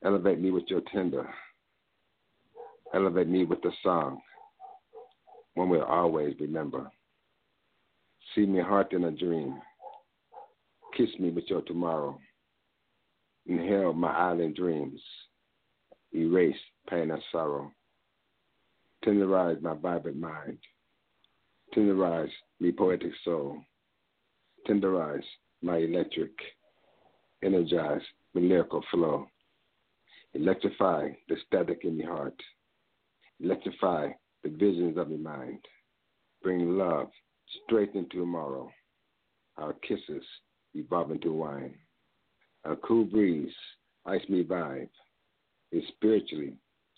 Elevate 0.04 0.40
me 0.40 0.52
with 0.52 0.66
your 0.68 0.82
tender. 0.94 1.30
Elevate 2.94 3.30
me 3.30 3.46
with 3.46 3.62
the 3.62 3.72
song. 3.84 4.20
One 5.56 5.70
will 5.70 5.84
always 5.84 6.36
remember. 6.40 6.92
See 8.36 8.46
me 8.46 8.60
heart 8.62 8.92
in 8.94 9.06
a 9.06 9.12
dream. 9.12 9.60
Kiss 10.98 11.10
me 11.20 11.30
with 11.32 11.46
your 11.48 11.62
tomorrow. 11.62 12.20
Inhale 13.46 13.94
my 13.94 14.12
island 14.12 14.56
dreams. 14.56 15.02
Erase 16.14 16.56
pain 16.90 17.12
and 17.12 17.22
sorrow 17.32 17.72
tenderize 19.06 19.62
my 19.62 19.74
vibrant 19.74 20.18
mind, 20.18 20.58
tenderize 21.76 22.30
my 22.60 22.72
poetic 22.78 23.12
soul, 23.24 23.58
tenderize 24.68 25.24
my 25.62 25.78
electric, 25.78 26.32
energize 27.44 28.02
my 28.34 28.42
lyrical 28.42 28.84
flow, 28.92 29.26
electrify 30.34 31.10
the 31.30 31.36
static 31.48 31.82
in 31.84 31.98
my 31.98 32.06
heart, 32.06 32.40
electrify 33.40 34.10
the 34.44 34.50
visions 34.50 34.98
of 34.98 35.10
my 35.10 35.18
mind, 35.18 35.60
bring 36.42 36.78
love 36.78 37.10
straight 37.66 37.94
into 37.96 38.20
tomorrow, 38.20 38.70
our 39.58 39.74
kisses 39.74 40.24
evolve 40.74 41.12
into 41.12 41.34
wine, 41.34 41.76
a 42.66 42.76
cool 42.76 43.04
breeze 43.06 43.54
ice 44.06 44.22
me 44.30 44.44
vibe, 44.44 44.90
it 45.72 45.84
spiritually 45.90 46.54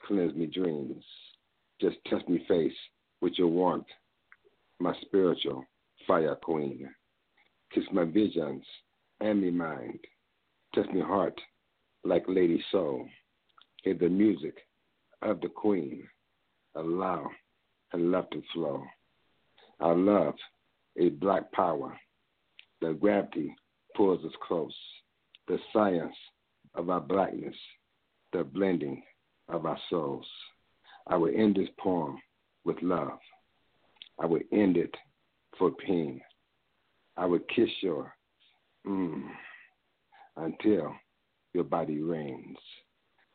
cleanse 0.05 0.35
me 0.35 0.45
dreams. 0.45 1.03
Just 1.84 1.97
touch 2.10 2.26
me 2.30 2.41
face 2.47 2.72
with 3.19 3.34
your 3.38 3.49
warmth, 3.49 3.88
my 4.80 4.93
spiritual 5.01 5.65
fire 6.07 6.34
queen. 6.41 6.89
Kiss 7.73 7.84
my 7.91 8.05
visions 8.05 8.64
and 9.19 9.41
me 9.41 9.51
mind. 9.51 9.99
Touch 10.73 10.88
me 10.93 11.01
heart 11.01 11.38
like 12.05 12.23
Lady 12.30 12.64
Soul. 12.72 13.05
Hear 13.84 13.95
the 13.95 14.07
music 14.07 14.55
of 15.23 15.41
the 15.41 15.49
queen. 15.49 16.07
Allow 16.76 17.30
and 17.91 18.11
love 18.11 18.30
to 18.30 18.41
flow. 18.53 18.81
Our 19.81 19.95
love 19.95 20.35
is 20.95 21.11
black 21.11 21.51
power. 21.51 21.99
The 22.80 22.93
gravity 22.93 23.53
pulls 23.97 24.23
us 24.23 24.31
close. 24.47 24.73
The 25.49 25.57
science 25.73 26.15
of 26.76 26.89
our 26.89 27.01
blackness, 27.01 27.57
the 28.31 28.45
blending 28.45 29.03
of 29.49 29.65
our 29.65 29.77
souls. 29.89 30.26
I 31.07 31.17
will 31.17 31.34
end 31.35 31.55
this 31.55 31.69
poem 31.80 32.17
with 32.63 32.81
love. 32.81 33.19
I 34.19 34.25
will 34.25 34.41
end 34.51 34.77
it 34.77 34.93
for 35.57 35.71
pain. 35.71 36.21
I 37.17 37.25
will 37.25 37.41
kiss 37.53 37.69
your 37.81 38.13
mm, 38.88 39.23
until 40.38 40.93
your 41.53 41.65
body 41.65 42.01
rains. 42.01 42.57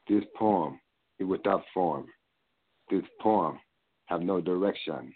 This 0.08 0.24
poem 0.36 0.80
is 1.18 1.26
without 1.26 1.62
form. 1.74 2.06
This 2.90 3.04
poem 3.20 3.58
have 4.06 4.22
no 4.22 4.40
direction. 4.40 5.12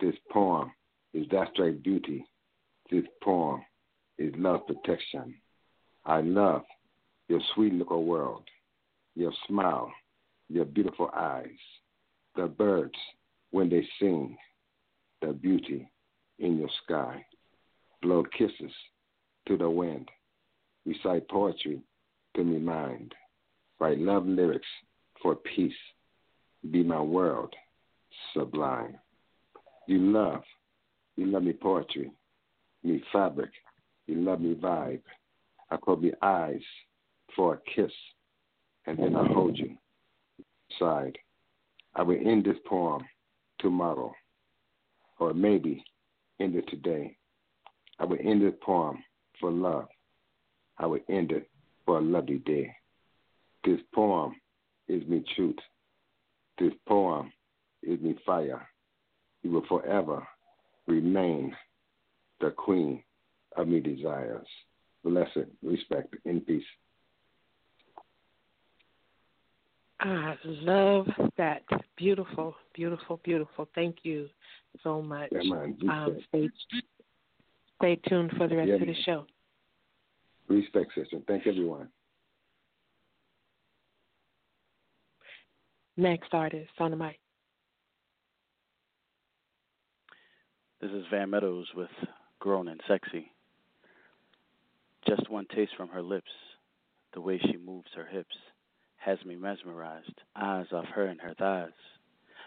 This 0.00 0.14
poem 0.32 0.72
is 1.12 1.26
abstract 1.32 1.82
beauty. 1.84 2.26
This 2.90 3.04
poem 3.22 3.62
is 4.18 4.34
love 4.36 4.66
protection. 4.66 5.34
I 6.04 6.20
love 6.20 6.64
your 7.28 7.40
sweet 7.54 7.72
little 7.72 8.04
world, 8.04 8.42
your 9.14 9.32
smile, 9.46 9.90
your 10.48 10.64
beautiful 10.64 11.10
eyes 11.16 11.48
the 12.36 12.46
birds 12.46 12.98
when 13.50 13.68
they 13.68 13.86
sing, 14.00 14.36
the 15.22 15.32
beauty 15.32 15.90
in 16.38 16.58
your 16.58 16.68
sky. 16.84 17.24
Blow 18.02 18.24
kisses 18.36 18.72
to 19.46 19.56
the 19.56 19.68
wind. 19.68 20.08
Recite 20.84 21.28
poetry 21.28 21.80
to 22.36 22.44
me 22.44 22.58
mind. 22.58 23.14
Write 23.78 23.98
love 23.98 24.26
lyrics 24.26 24.66
for 25.22 25.36
peace. 25.36 25.72
Be 26.70 26.82
my 26.82 27.00
world 27.00 27.54
sublime. 28.32 28.96
You 29.86 29.98
love, 29.98 30.42
you 31.16 31.26
love 31.26 31.42
me 31.42 31.52
poetry, 31.52 32.10
me 32.82 33.02
fabric, 33.12 33.50
you 34.06 34.16
love 34.16 34.40
me 34.40 34.54
vibe. 34.54 35.02
I 35.70 35.76
call 35.76 35.96
me 35.96 36.12
eyes 36.22 36.62
for 37.36 37.54
a 37.54 37.58
kiss, 37.74 37.92
and 38.86 38.98
then 38.98 39.16
I 39.16 39.26
hold 39.26 39.58
you 39.58 39.76
side. 40.78 41.16
I 41.96 42.02
will 42.02 42.16
end 42.16 42.44
this 42.44 42.56
poem 42.66 43.04
tomorrow, 43.60 44.12
or 45.18 45.32
maybe 45.32 45.84
end 46.40 46.56
it 46.56 46.68
today. 46.68 47.16
I 47.98 48.04
will 48.04 48.18
end 48.20 48.42
this 48.42 48.54
poem 48.62 49.02
for 49.40 49.50
love. 49.50 49.86
I 50.78 50.86
will 50.86 51.00
end 51.08 51.30
it 51.30 51.48
for 51.86 51.98
a 51.98 52.02
lovely 52.02 52.38
day. 52.38 52.74
This 53.64 53.80
poem 53.94 54.34
is 54.88 55.06
me 55.06 55.24
truth. 55.34 55.58
This 56.58 56.72
poem 56.86 57.32
is 57.82 58.00
me 58.00 58.16
fire. 58.26 58.66
You 59.42 59.50
will 59.50 59.66
forever 59.66 60.26
remain 60.86 61.54
the 62.40 62.50
queen 62.50 63.02
of 63.56 63.68
me 63.68 63.80
desires. 63.80 64.46
Blessed, 65.04 65.46
respect, 65.62 66.14
in 66.24 66.40
peace. 66.40 66.64
I 70.00 70.34
love 70.44 71.06
that. 71.36 71.62
Beautiful, 71.96 72.54
beautiful, 72.74 73.20
beautiful. 73.24 73.68
Thank 73.74 73.98
you 74.02 74.28
so 74.82 75.00
much. 75.00 75.28
Yeah, 75.32 75.54
man. 75.54 75.76
Um, 75.88 76.18
stay, 76.28 76.48
stay 77.76 78.00
tuned 78.08 78.32
for 78.36 78.48
the 78.48 78.56
rest 78.56 78.68
yeah, 78.68 78.74
of 78.74 78.80
the 78.80 78.94
show. 79.04 79.26
Respect, 80.48 80.92
sister. 80.94 81.18
Thank 81.26 81.46
everyone. 81.46 81.88
Next 85.96 86.34
artist 86.34 86.72
on 86.80 86.90
the 86.90 86.96
mic. 86.96 87.18
This 90.80 90.90
is 90.90 91.04
Van 91.10 91.30
Meadows 91.30 91.66
with 91.74 91.88
Grown 92.40 92.68
and 92.68 92.80
Sexy. 92.88 93.30
Just 95.08 95.30
one 95.30 95.46
taste 95.54 95.72
from 95.76 95.88
her 95.88 96.02
lips, 96.02 96.30
the 97.14 97.20
way 97.20 97.38
she 97.38 97.56
moves 97.56 97.88
her 97.94 98.04
hips 98.04 98.34
has 99.04 99.18
me 99.26 99.36
mesmerized, 99.36 100.22
eyes 100.34 100.66
off 100.72 100.86
her 100.86 101.04
and 101.04 101.20
her 101.20 101.34
thighs. 101.38 101.72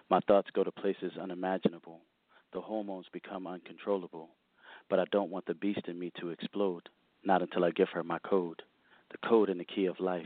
My 0.10 0.20
thoughts 0.22 0.50
go 0.56 0.64
to 0.64 0.72
places 0.72 1.12
unimaginable. 1.22 2.00
The 2.52 2.62
hormones 2.62 3.06
become 3.14 3.46
uncontrollable. 3.46 4.30
But 4.90 5.00
I 5.00 5.06
don't 5.12 5.30
want 5.30 5.46
the 5.46 5.54
beast 5.54 5.82
in 5.88 6.00
me 6.00 6.12
to 6.20 6.30
explode, 6.30 6.90
not 7.24 7.44
until 7.44 7.64
I 7.64 7.70
give 7.72 7.90
her 7.94 8.04
my 8.04 8.18
code, 8.20 8.64
the 9.12 9.28
code 9.28 9.50
and 9.50 9.60
the 9.60 9.66
key 9.66 9.86
of 9.86 10.00
life, 10.00 10.26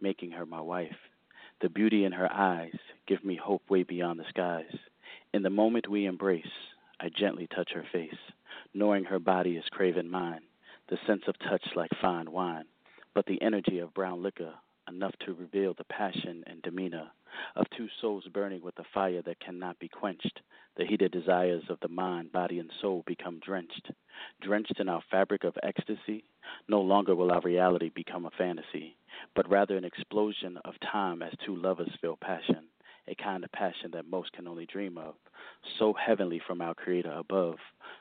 making 0.00 0.32
her 0.32 0.44
my 0.44 0.60
wife. 0.60 0.96
The 1.62 1.70
beauty 1.70 2.04
in 2.04 2.12
her 2.12 2.30
eyes 2.30 2.76
give 3.06 3.24
me 3.24 3.38
hope 3.42 3.62
way 3.70 3.84
beyond 3.84 4.20
the 4.20 4.24
skies. 4.28 4.76
In 5.32 5.42
the 5.42 5.50
moment 5.50 5.88
we 5.88 6.04
embrace, 6.04 6.44
I 7.00 7.08
gently 7.08 7.46
touch 7.46 7.70
her 7.72 7.86
face, 7.90 8.12
knowing 8.74 9.04
her 9.04 9.18
body 9.18 9.56
is 9.56 9.64
craving 9.70 10.10
mine, 10.10 10.42
the 10.90 10.98
sense 11.06 11.22
of 11.26 11.38
touch 11.38 11.64
like 11.74 11.90
fine 12.02 12.30
wine, 12.30 12.64
but 13.14 13.24
the 13.24 13.40
energy 13.40 13.78
of 13.78 13.94
brown 13.94 14.22
liquor 14.22 14.52
enough 14.88 15.14
to 15.20 15.34
reveal 15.34 15.74
the 15.74 15.84
passion 15.84 16.44
and 16.46 16.62
demeanor 16.62 17.10
of 17.56 17.66
two 17.70 17.88
souls 18.00 18.24
burning 18.32 18.62
with 18.62 18.78
a 18.78 18.84
fire 18.92 19.22
that 19.22 19.40
cannot 19.40 19.78
be 19.78 19.88
quenched. 19.88 20.40
The 20.76 20.86
heated 20.86 21.12
desires 21.12 21.64
of 21.68 21.78
the 21.80 21.88
mind, 21.88 22.32
body, 22.32 22.58
and 22.58 22.70
soul 22.80 23.02
become 23.06 23.40
drenched. 23.40 23.90
Drenched 24.40 24.78
in 24.78 24.88
our 24.88 25.02
fabric 25.10 25.44
of 25.44 25.56
ecstasy, 25.62 26.24
no 26.68 26.80
longer 26.80 27.14
will 27.14 27.32
our 27.32 27.40
reality 27.40 27.90
become 27.90 28.26
a 28.26 28.30
fantasy, 28.30 28.96
but 29.34 29.48
rather 29.48 29.76
an 29.76 29.84
explosion 29.84 30.58
of 30.64 30.74
time 30.80 31.22
as 31.22 31.32
two 31.44 31.56
lovers 31.56 31.90
feel 32.00 32.16
passion, 32.16 32.68
a 33.08 33.14
kind 33.14 33.44
of 33.44 33.52
passion 33.52 33.90
that 33.92 34.06
most 34.06 34.32
can 34.32 34.46
only 34.48 34.66
dream 34.66 34.98
of, 34.98 35.14
so 35.78 35.92
heavenly 35.92 36.40
from 36.46 36.60
our 36.60 36.74
Creator 36.74 37.12
above. 37.12 37.56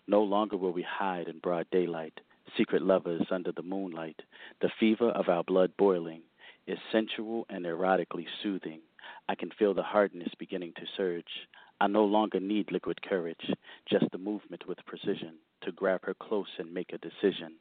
No 0.07 0.21
longer 0.21 0.57
will 0.57 0.73
we 0.73 0.83
hide 0.83 1.27
in 1.27 1.39
broad 1.39 1.67
daylight, 1.71 2.19
secret 2.57 2.81
lovers 2.81 3.25
under 3.31 3.51
the 3.51 3.63
moonlight, 3.63 4.21
the 4.61 4.71
fever 4.79 5.09
of 5.09 5.29
our 5.29 5.43
blood 5.43 5.71
boiling 5.77 6.21
is 6.67 6.77
sensual 6.91 7.45
and 7.49 7.65
erotically 7.65 8.25
soothing. 8.41 8.79
I 9.27 9.35
can 9.35 9.49
feel 9.57 9.73
the 9.73 9.83
hardness 9.83 10.29
beginning 10.39 10.73
to 10.75 10.85
surge. 10.95 11.47
I 11.81 11.87
no 11.87 12.05
longer 12.05 12.39
need 12.39 12.71
liquid 12.71 13.01
courage, 13.01 13.51
just 13.89 14.05
the 14.11 14.17
movement 14.17 14.67
with 14.67 14.77
precision 14.85 15.35
to 15.63 15.71
grab 15.71 16.01
her 16.05 16.13
close 16.13 16.47
and 16.57 16.73
make 16.73 16.93
a 16.93 16.97
decision. 16.97 17.55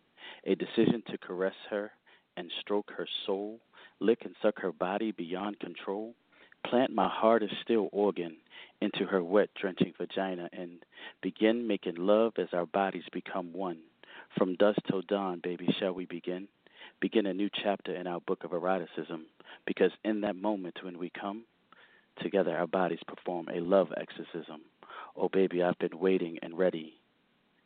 A 0.45 0.55
decision 0.55 1.03
to 1.09 1.19
caress 1.19 1.55
her 1.71 1.91
and 2.37 2.51
stroke 2.61 2.91
her 2.97 3.07
soul, 3.27 3.61
lick 4.01 4.21
and 4.25 4.35
suck 4.43 4.61
her 4.61 4.73
body 4.73 5.13
beyond 5.13 5.59
control, 5.61 6.15
plant 6.67 6.93
my 6.93 7.11
as 7.43 7.51
still 7.63 7.89
organ 7.93 8.37
into 8.81 9.05
her 9.07 9.23
wet, 9.23 9.51
drenching 9.61 9.93
vagina, 9.99 10.49
and 10.53 10.85
begin 11.23 11.67
making 11.67 11.97
love 11.97 12.33
as 12.39 12.49
our 12.53 12.67
bodies 12.67 13.05
become 13.13 13.53
one. 13.53 13.79
From 14.37 14.57
dusk 14.57 14.79
till 14.89 15.03
dawn, 15.03 15.41
baby, 15.43 15.75
shall 15.79 15.93
we 15.93 16.07
begin? 16.07 16.49
Begin 17.03 17.27
a 17.27 17.35
new 17.35 17.51
chapter 17.63 17.95
in 17.97 18.07
our 18.07 18.21
book 18.21 18.45
of 18.45 18.53
eroticism 18.53 19.27
because 19.67 19.91
in 20.05 20.21
that 20.21 20.37
moment 20.37 20.79
when 20.85 20.99
we 20.99 21.11
come 21.21 21.43
together, 22.23 22.57
our 22.57 22.69
bodies 22.69 23.01
perform 23.09 23.49
a 23.49 23.61
love 23.61 23.89
exorcism. 24.01 24.63
Oh, 25.17 25.29
baby, 25.29 25.63
I've 25.63 25.79
been 25.81 25.99
waiting 25.99 26.39
and 26.43 26.57
ready 26.57 26.95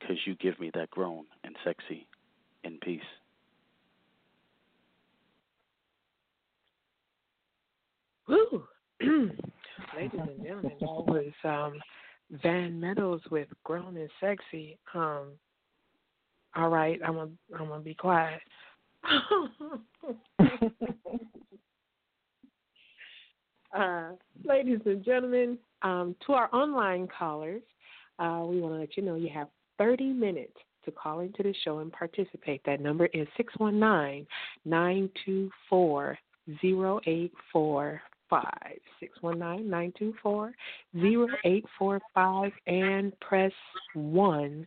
because 0.00 0.16
you 0.24 0.34
give 0.36 0.58
me 0.58 0.70
that 0.74 0.90
grown 0.90 1.26
and 1.44 1.54
sexy 1.64 2.06
in 2.64 2.78
peace. 2.82 3.00
Woo! 8.26 8.64
Ladies 9.02 10.20
and 10.20 10.42
gentlemen, 10.42 10.72
that 10.80 10.86
was 10.86 11.32
um, 11.44 11.74
Van 12.42 12.80
Meadows 12.80 13.20
with 13.30 13.48
"Grown 13.62 13.96
and 13.96 14.10
Sexy." 14.20 14.78
Um, 14.94 15.28
all 16.56 16.70
right, 16.70 16.98
I'm 17.06 17.14
gonna 17.14 17.30
I'm 17.58 17.68
gonna 17.68 17.82
be 17.82 17.94
quiet. 17.94 18.40
uh, 23.76 24.10
ladies 24.44 24.80
and 24.84 25.04
gentlemen, 25.04 25.58
um, 25.82 26.16
to 26.26 26.32
our 26.32 26.48
online 26.54 27.06
callers, 27.06 27.62
uh, 28.18 28.42
we 28.46 28.60
want 28.60 28.74
to 28.74 28.80
let 28.80 28.96
you 28.96 29.02
know 29.02 29.14
you 29.14 29.28
have 29.32 29.48
30 29.78 30.12
minutes 30.12 30.56
to 30.84 30.90
call 30.90 31.20
into 31.20 31.42
the 31.42 31.54
show 31.64 31.78
and 31.80 31.92
participate. 31.92 32.62
That 32.64 32.80
number 32.80 33.06
is 33.06 33.28
619 33.36 34.26
924 34.64 36.18
0845. 36.62 38.42
619 39.00 39.70
924 39.70 40.52
0845 40.94 42.52
and 42.66 43.20
press 43.20 43.52
1 43.94 44.66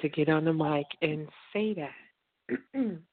to 0.00 0.08
get 0.08 0.28
on 0.28 0.44
the 0.44 0.52
mic 0.52 0.86
and 1.02 1.28
say 1.52 1.74
that. 1.74 1.90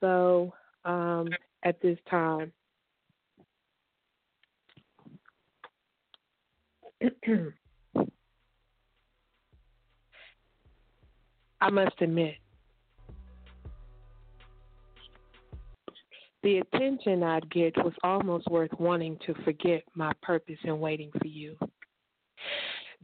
So 0.00 0.52
um, 0.84 1.28
at 1.64 1.80
this 1.80 1.98
time, 2.10 2.52
I 11.60 11.70
must 11.70 12.00
admit, 12.00 12.34
the 16.42 16.58
attention 16.58 17.22
I'd 17.22 17.50
get 17.50 17.76
was 17.78 17.94
almost 18.04 18.46
worth 18.48 18.70
wanting 18.78 19.18
to 19.26 19.34
forget 19.44 19.82
my 19.94 20.12
purpose 20.22 20.58
in 20.62 20.78
waiting 20.78 21.10
for 21.18 21.26
you. 21.26 21.56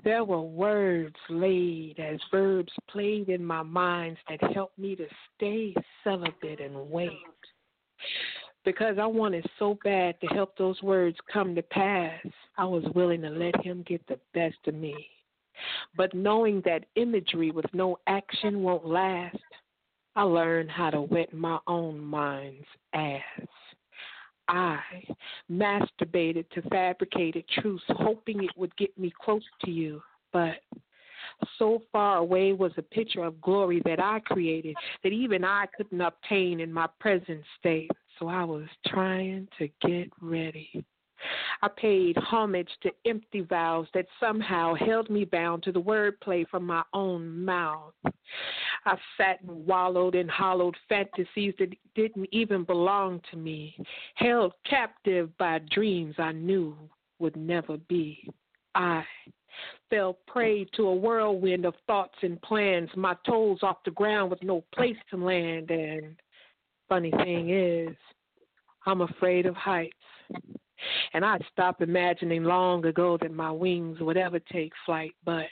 There 0.04 0.24
were 0.24 0.42
words 0.42 1.16
laid 1.28 2.00
as 2.00 2.18
verbs 2.30 2.72
played 2.88 3.28
in 3.28 3.44
my 3.44 3.62
mind 3.62 4.16
that 4.28 4.52
helped 4.52 4.78
me 4.78 4.96
to 4.96 5.06
stay 5.36 5.74
celibate 6.02 6.60
and 6.60 6.90
wait. 6.90 7.12
Because 8.64 8.96
I 8.98 9.06
wanted 9.06 9.46
so 9.58 9.78
bad 9.84 10.20
to 10.20 10.26
help 10.28 10.56
those 10.56 10.80
words 10.82 11.16
come 11.32 11.54
to 11.54 11.62
pass, 11.62 12.24
I 12.58 12.64
was 12.64 12.84
willing 12.94 13.22
to 13.22 13.30
let 13.30 13.64
him 13.64 13.84
get 13.86 14.04
the 14.06 14.18
best 14.34 14.58
of 14.66 14.74
me. 14.74 14.94
But 15.96 16.14
knowing 16.14 16.62
that 16.64 16.86
imagery 16.96 17.50
with 17.50 17.66
no 17.72 17.98
action 18.06 18.62
won't 18.62 18.86
last, 18.86 19.36
I 20.16 20.22
learned 20.22 20.70
how 20.70 20.90
to 20.90 21.02
wet 21.02 21.32
my 21.32 21.58
own 21.66 22.00
mind's 22.00 22.66
ass. 22.92 23.20
I 24.48 24.81
masturbated 25.51 26.48
to 26.51 26.62
fabricated 26.70 27.44
truths, 27.60 27.85
hoping 27.89 28.44
it 28.44 28.51
would 28.56 28.77
get 28.77 28.97
me 28.98 29.12
close 29.24 29.43
to 29.64 29.70
you. 29.70 30.02
But 30.32 30.56
so 31.59 31.82
far 31.93 32.19
away 32.19 32.52
was 32.52 32.73
a 32.77 32.82
picture 32.82 33.24
of 33.24 33.40
glory 33.40 33.82
that 33.85 34.01
I 34.01 34.20
created 34.20 34.77
that 35.02 35.12
even 35.12 35.44
I 35.44 35.66
couldn't 35.77 36.01
obtain 36.01 36.60
in 36.60 36.73
my 36.73 36.89
present 37.01 37.43
state. 37.59 37.90
So 38.19 38.28
I 38.28 38.44
was 38.44 38.66
trying 38.86 39.48
to 39.59 39.69
get 39.86 40.10
ready. 40.20 40.85
I 41.62 41.69
paid 41.69 42.16
homage 42.16 42.70
to 42.82 42.90
empty 43.07 43.43
vows 43.43 43.86
that 43.94 44.07
somehow 44.19 44.74
held 44.74 45.11
me 45.11 45.24
bound 45.24 45.62
to 45.65 45.73
the 45.73 45.81
wordplay 45.81 46.47
from 46.49 46.66
my 46.66 46.82
own 46.93 47.44
mouth. 47.44 47.94
I 48.85 48.97
sat 49.16 49.40
and 49.43 49.66
wallowed 49.66 50.15
in 50.15 50.28
hollowed 50.28 50.77
fantasies 50.89 51.55
that 51.59 51.74
didn't 51.94 52.28
even 52.32 52.65
belong 52.65 53.20
to 53.31 53.36
me, 53.36 53.77
held 54.15 54.53
captive 54.69 55.36
by 55.39 55.61
dreams 55.70 56.15
I 56.19 56.32
knew 56.32 56.77
would 57.19 57.36
never 57.36 57.77
be. 57.77 58.28
I 58.74 59.05
fell 59.90 60.19
prey 60.27 60.65
to 60.77 60.89
a 60.89 60.94
whirlwind 60.94 61.65
of 61.65 61.74
thoughts 61.86 62.16
and 62.23 62.40
plans, 62.43 62.89
my 62.97 63.15
toes 63.27 63.59
off 63.62 63.85
the 63.85 63.90
ground 63.90 64.31
with 64.31 64.43
no 64.43 64.65
place 64.74 64.97
to 65.11 65.16
land. 65.16 65.70
And 65.70 66.16
funny 66.89 67.11
thing 67.11 67.51
is, 67.51 67.94
I'm 68.86 69.03
afraid 69.03 69.47
of 69.47 69.55
heights. 69.55 69.93
And 71.14 71.24
I 71.24 71.38
stopped 71.52 71.82
imagining 71.82 72.44
long 72.44 72.84
ago 72.86 73.18
that 73.20 73.32
my 73.32 73.50
wings 73.50 74.00
would 74.00 74.16
ever 74.16 74.38
take 74.38 74.72
flight. 74.84 75.14
But 75.24 75.46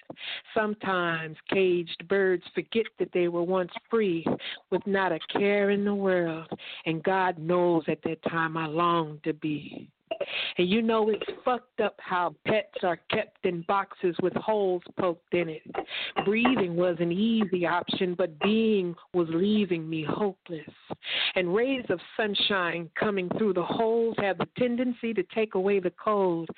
sometimes 0.55 1.37
caged 1.53 2.07
birds 2.09 2.45
forget 2.55 2.87
that 2.99 3.13
they 3.13 3.29
were 3.29 3.43
once 3.43 3.73
free 3.89 4.27
with 4.71 4.87
not 4.87 5.13
a 5.13 5.19
care 5.33 5.71
in 5.71 5.85
the 5.85 5.95
world. 5.95 6.49
And 6.87 7.03
God 7.03 7.39
knows 7.39 7.85
at 7.89 8.03
that 8.05 8.23
time 8.25 8.57
I 8.57 8.67
longed 8.67 9.23
to 9.25 9.33
be. 9.33 9.89
And 10.59 10.69
you 10.69 10.83
know 10.83 11.09
it's 11.09 11.27
fucked 11.45 11.81
up 11.81 11.95
how 11.99 12.35
pets 12.47 12.83
are 12.83 13.01
kept 13.11 13.45
in 13.45 13.63
boxes 13.63 14.17
with 14.23 14.35
holes 14.35 14.83
poked 14.99 15.35
in 15.35 15.49
it. 15.49 15.63
Breathing 16.25 16.77
was 16.77 16.97
an 17.01 17.13
easy 17.13 17.67
option, 17.67 18.15
but 18.15 18.39
being 18.41 18.95
was 19.15 19.29
leaving 19.31 19.89
me 19.89 20.05
hopeless. 20.05 20.61
And 21.35 21.55
rays 21.55 21.85
of 21.89 22.01
sunshine 22.17 22.91
coming 22.99 23.31
through 23.39 23.55
the 23.55 23.63
holes 23.63 24.17
have 24.19 24.39
the 24.39 24.49
tendency 24.59 25.15
to 25.15 25.23
take 25.35 25.55
away 25.55 25.81
the 25.81 25.93
cold 26.03 26.49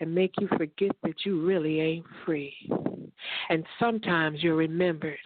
and 0.00 0.14
make 0.14 0.32
you 0.40 0.48
forget 0.56 0.92
that 1.02 1.24
you 1.24 1.44
really 1.44 1.80
ain't 1.80 2.06
free. 2.24 2.54
And 3.50 3.64
sometimes 3.78 4.42
you're 4.42 4.56
remembered. 4.56 5.18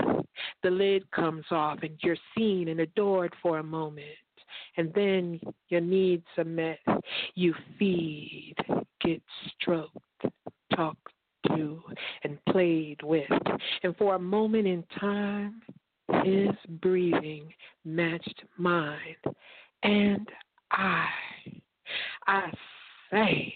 The 0.63 0.71
lid 0.71 1.09
comes 1.13 1.45
off 1.51 1.79
and 1.83 1.97
you're 2.03 2.17
seen 2.37 2.69
and 2.69 2.81
adored 2.81 3.33
for 3.41 3.59
a 3.59 3.63
moment 3.63 4.07
and 4.77 4.93
then 4.95 5.41
your 5.69 5.81
needs 5.81 6.27
are 6.39 6.45
met. 6.45 6.79
You 7.35 7.55
feed, 7.79 8.55
get 9.01 9.23
stroked, 9.61 9.97
talked 10.75 11.13
to 11.49 11.83
and 12.23 12.39
played 12.51 13.03
with. 13.03 13.31
And 13.83 13.97
for 13.97 14.15
a 14.15 14.19
moment 14.19 14.67
in 14.67 14.85
time, 14.99 15.61
his 16.25 16.51
breathing 16.81 17.53
matched 17.85 18.45
mine. 18.57 19.17
And 19.83 20.29
I, 20.71 21.07
I 22.27 22.51
sang. 23.15 23.53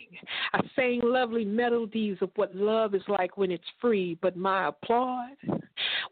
I 0.53 0.61
sang 0.77 1.01
lovely 1.03 1.45
melodies 1.45 2.19
of 2.21 2.31
what 2.37 2.55
love 2.55 2.95
is 2.95 3.03
like 3.09 3.37
when 3.37 3.51
it's 3.51 3.65
free, 3.81 4.19
but 4.21 4.37
my 4.37 4.69
applaud 4.69 5.37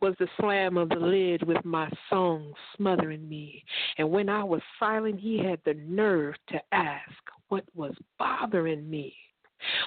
was 0.01 0.15
the 0.19 0.29
slam 0.39 0.77
of 0.77 0.89
the 0.89 0.97
lid 0.97 1.43
with 1.47 1.65
my 1.65 1.91
song 2.11 2.53
smothering 2.77 3.29
me. 3.29 3.65
And 3.99 4.11
when 4.11 4.29
I 4.29 4.45
was 4.45 4.61
silent, 4.79 5.21
he 5.21 5.39
had 5.39 5.61
the 5.65 5.75
nerve 5.75 6.35
to 6.49 6.61
ask 6.73 7.11
what 7.49 7.65
was 7.75 7.95
bothering 8.19 8.89
me. 8.89 9.15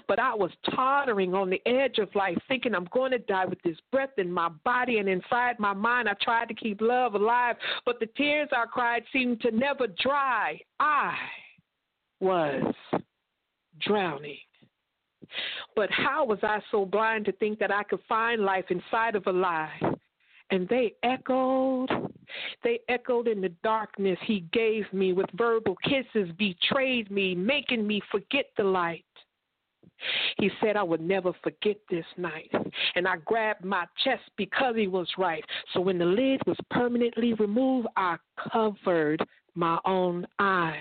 But 0.08 0.20
I 0.20 0.34
was 0.34 0.50
tottering 0.76 1.36
on 1.36 1.50
the 1.50 1.62
edge 1.68 2.00
of 2.00 2.14
life, 2.16 2.38
thinking 2.48 2.74
I'm 2.74 2.90
going 2.92 3.12
to 3.12 3.20
die 3.20 3.46
with 3.46 3.62
this 3.62 3.78
breath 3.92 4.18
in 4.18 4.32
my 4.32 4.50
body 4.66 4.98
and 4.98 5.08
inside 5.08 5.60
my 5.60 5.74
mind. 5.74 6.10
I 6.10 6.14
tried 6.22 6.48
to 6.48 6.56
keep 6.56 6.82
love 6.82 7.14
alive, 7.14 7.56
but 7.86 8.00
the 8.00 8.08
tears 8.18 8.50
I 8.52 8.66
cried 8.66 9.04
seemed 9.14 9.42
to 9.42 9.52
never 9.52 9.86
dry. 9.88 10.60
I 10.80 11.16
was 12.20 12.74
drowning. 13.80 14.38
But 15.76 15.92
how 15.92 16.26
was 16.26 16.40
I 16.44 16.60
so 16.72 16.86
blind 16.86 17.26
to 17.26 17.32
think 17.34 17.60
that 17.60 17.72
I 17.72 17.84
could 17.84 18.00
find 18.08 18.42
life 18.42 18.66
inside 18.70 19.16
of 19.16 19.28
a 19.28 19.32
lie? 19.32 19.80
And 20.52 20.68
they 20.68 20.94
echoed, 21.04 21.90
they 22.64 22.80
echoed 22.90 23.28
in 23.28 23.42
the 23.42 23.54
darkness 23.64 24.18
he 24.26 24.42
gave 24.52 24.92
me 24.92 25.14
with 25.14 25.28
verbal 25.36 25.76
kisses, 25.84 26.32
betrayed 26.38 27.12
me, 27.12 27.36
making 27.36 27.86
me 27.86 28.02
forget 28.12 28.46
the 28.58 28.64
light. 28.64 29.06
He 30.38 30.50
said 30.62 30.78
I 30.78 30.84
would 30.84 31.02
never 31.02 31.34
forget 31.44 31.78
this 31.90 32.06
night. 32.18 32.50
And 32.96 33.08
I 33.08 33.18
grabbed 33.18 33.66
my 33.66 33.86
chest 34.04 34.24
because 34.38 34.76
he 34.76 34.88
was 34.88 35.08
right. 35.18 35.44
So 35.74 35.82
when 35.82 35.98
the 35.98 36.06
lid 36.06 36.42
was 36.48 36.58
permanently 36.72 37.34
removed, 37.34 37.88
I 37.98 38.16
covered 38.52 39.22
my 39.60 39.78
own 39.86 40.26
eyes, 40.40 40.76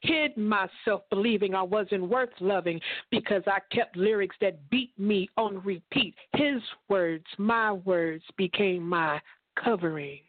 hid 0.00 0.36
myself 0.36 1.02
believing 1.10 1.54
I 1.54 1.62
wasn't 1.62 2.08
worth 2.08 2.30
loving 2.40 2.80
because 3.10 3.42
I 3.46 3.58
kept 3.74 3.96
lyrics 3.96 4.36
that 4.40 4.70
beat 4.70 4.98
me 4.98 5.28
on 5.36 5.62
repeat. 5.64 6.14
His 6.34 6.62
words, 6.88 7.26
my 7.36 7.72
words 7.72 8.24
became 8.36 8.88
my 8.88 9.20
covering 9.62 10.20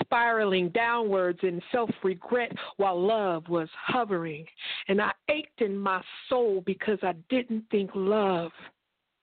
spiraling 0.00 0.68
downwards 0.70 1.38
in 1.42 1.60
self 1.72 1.90
regret 2.02 2.52
while 2.76 3.00
love 3.00 3.48
was 3.48 3.68
hovering. 3.86 4.44
And 4.88 5.00
I 5.00 5.12
ached 5.30 5.62
in 5.62 5.76
my 5.76 6.02
soul 6.28 6.62
because 6.66 6.98
I 7.02 7.14
didn't 7.28 7.64
think 7.70 7.90
love 7.94 8.52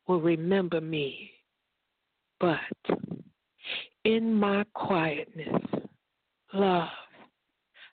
will 0.07 0.19
remember 0.19 0.81
me. 0.81 1.31
But 2.39 2.60
in 4.03 4.34
my 4.34 4.65
quietness, 4.73 5.61
love 6.53 6.89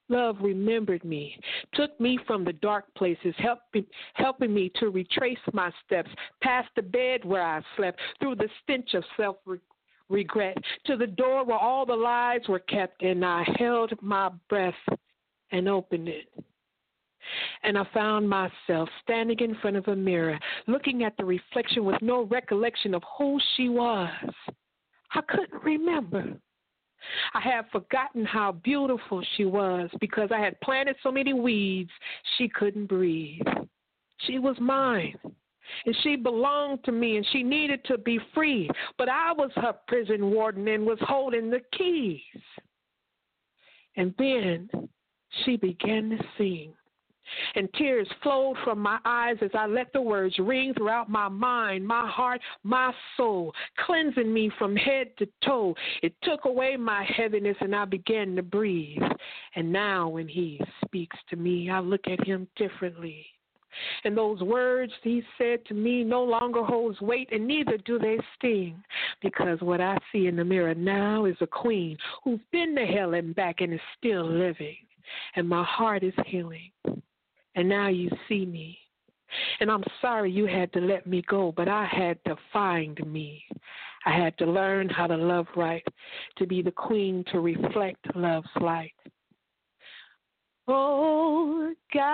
Love 0.09 0.37
remembered 0.41 1.05
me, 1.05 1.39
took 1.75 1.99
me 2.01 2.19
from 2.27 2.45
the 2.45 2.53
dark 2.55 2.85
places, 2.95 3.35
helping, 3.39 3.85
helping 4.15 4.55
me 4.55 4.71
to 4.77 4.89
retrace 4.89 5.39
my 5.53 5.71
steps 5.85 6.11
past 6.43 6.69
the 6.77 6.83
bed 6.83 7.25
where 7.25 7.43
I 7.43 7.61
slept, 7.77 8.01
through 8.19 8.37
the 8.37 8.49
stench 8.63 8.95
of 8.95 9.05
self 9.17 9.37
regret 10.09 10.57
to 10.87 10.97
the 10.97 11.07
door 11.07 11.45
where 11.45 11.59
all 11.59 11.85
the 11.85 11.95
lies 11.95 12.41
were 12.49 12.59
kept, 12.61 13.03
and 13.03 13.25
I 13.25 13.45
held 13.59 13.93
my 14.01 14.31
breath 14.49 14.75
and 15.53 15.69
opened 15.69 16.09
it. 16.09 16.29
And 17.63 17.77
I 17.77 17.85
found 17.93 18.29
myself 18.29 18.89
standing 19.03 19.39
in 19.41 19.57
front 19.57 19.77
of 19.77 19.89
a 19.89 19.97
mirror, 19.97 20.39
looking 20.67 21.05
at 21.05 21.17
the 21.19 21.25
reflection 21.25 21.85
with 21.85 22.01
no 22.01 22.23
recollection 22.23 22.95
of 22.95 23.03
who 23.19 23.39
she 23.57 23.69
was. 23.69 24.09
I 25.15 25.21
couldn't 25.23 25.63
remember. 25.63 26.39
I 27.35 27.41
had 27.41 27.71
forgotten 27.71 28.25
how 28.25 28.53
beautiful 28.53 29.23
she 29.37 29.45
was 29.45 29.91
because 30.01 30.31
I 30.33 30.41
had 30.41 30.61
planted 30.61 30.97
so 31.03 31.13
many 31.13 31.33
weeds 31.33 31.91
she 32.37 32.49
couldn't 32.49 32.87
breathe. 32.87 33.47
She 34.27 34.39
was 34.39 34.57
mine 34.61 35.19
and 35.87 35.97
she 36.03 36.17
belonged 36.17 36.85
to 36.85 36.93
me 36.93 37.17
and 37.17 37.27
she 37.33 37.43
needed 37.43 37.85
to 37.87 37.99
be 37.99 38.19
free. 38.35 38.71
But 38.97 39.09
I 39.09 39.33
was 39.33 39.51
her 39.57 39.75
prison 39.87 40.31
warden 40.31 40.67
and 40.69 40.87
was 40.87 40.99
holding 41.01 41.51
the 41.51 41.61
keys. 41.77 42.21
And 43.97 44.15
then 44.19 44.71
she 45.45 45.57
began 45.57 46.11
to 46.11 46.19
sing. 46.37 46.73
And 47.55 47.69
tears 47.75 48.09
flowed 48.23 48.57
from 48.65 48.79
my 48.79 48.99
eyes 49.05 49.37
as 49.43 49.51
I 49.55 49.67
let 49.67 49.93
the 49.93 50.01
words 50.01 50.39
ring 50.39 50.75
throughout 50.75 51.11
my 51.11 51.29
mind, 51.29 51.87
my 51.87 52.09
heart, 52.09 52.41
my 52.63 52.93
soul, 53.17 53.53
cleansing 53.85 54.33
me 54.33 54.51
from 54.59 54.77
head 54.77 55.09
to 55.19 55.29
toe. 55.45 55.75
It 56.03 56.15
took 56.23 56.45
away 56.45 56.77
my 56.77 57.05
heaviness 57.05 57.57
and 57.61 57.75
I 57.75 57.85
began 57.85 58.37
to 58.37 58.43
breathe. 58.43 59.03
And 59.57 59.73
now, 59.73 60.09
when 60.09 60.29
he 60.29 60.61
speaks 60.85 61.17
to 61.31 61.37
me, 61.37 61.71
I 61.71 61.81
look 61.81 62.07
at 62.07 62.27
him 62.27 62.49
differently. 62.57 63.27
And 64.05 64.17
those 64.17 64.41
words 64.41 64.93
he 65.03 65.23
said 65.37 65.65
to 65.67 65.75
me 65.75 66.03
no 66.03 66.25
longer 66.25 66.65
holds 66.65 67.01
weight, 67.01 67.29
and 67.33 67.47
neither 67.47 67.77
do 67.79 67.99
they 67.99 68.19
sting, 68.37 68.83
because 69.23 69.61
what 69.61 69.81
I 69.81 69.97
see 70.11 70.27
in 70.27 70.37
the 70.37 70.45
mirror 70.45 70.75
now 70.75 71.27
is 71.27 71.37
a 71.41 71.47
queen 71.47 71.97
who's 72.25 72.41
been 72.51 72.75
to 72.75 72.87
hell 72.87 73.15
and 73.15 73.35
back 73.35 73.61
and 73.61 73.73
is 73.73 73.81
still 73.97 74.27
living, 74.27 74.77
and 75.37 75.49
my 75.49 75.63
heart 75.63 76.03
is 76.03 76.15
healing. 76.27 76.71
And 77.59 77.69
now 77.69 77.89
you 77.89 78.09
see 78.29 78.47
me. 78.47 78.79
And 79.59 79.69
I'm 79.69 79.83
sorry 80.01 80.31
you 80.31 80.47
had 80.47 80.73
to 80.75 80.81
let 80.81 81.09
me 81.09 81.25
go, 81.29 81.53
but 81.57 81.67
I 81.67 81.87
had 81.87 82.23
to 82.25 82.37
find 82.53 82.97
me. 83.05 83.45
I 84.07 84.13
had 84.13 84.39
to 84.39 84.47
learn 84.47 84.89
how 84.89 85.09
to 85.09 85.17
love 85.17 85.49
right, 85.57 85.83
to 86.37 86.47
be 86.47 86.63
the 86.63 86.71
queen 86.71 87.25
to 87.33 87.41
reflect 87.41 88.15
love's 88.15 88.47
light. 88.61 88.95
Oh 90.69 91.75
God, 91.93 92.07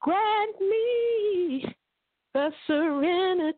grant 0.00 0.60
me 0.60 1.72
the 2.34 2.50
serenity 2.66 3.54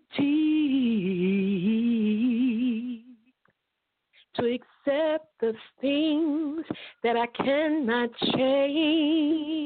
to 4.36 4.44
accept 4.86 5.26
the 5.40 5.54
things 5.80 6.64
that 7.02 7.16
I 7.16 7.26
cannot 7.42 8.10
change 8.34 9.62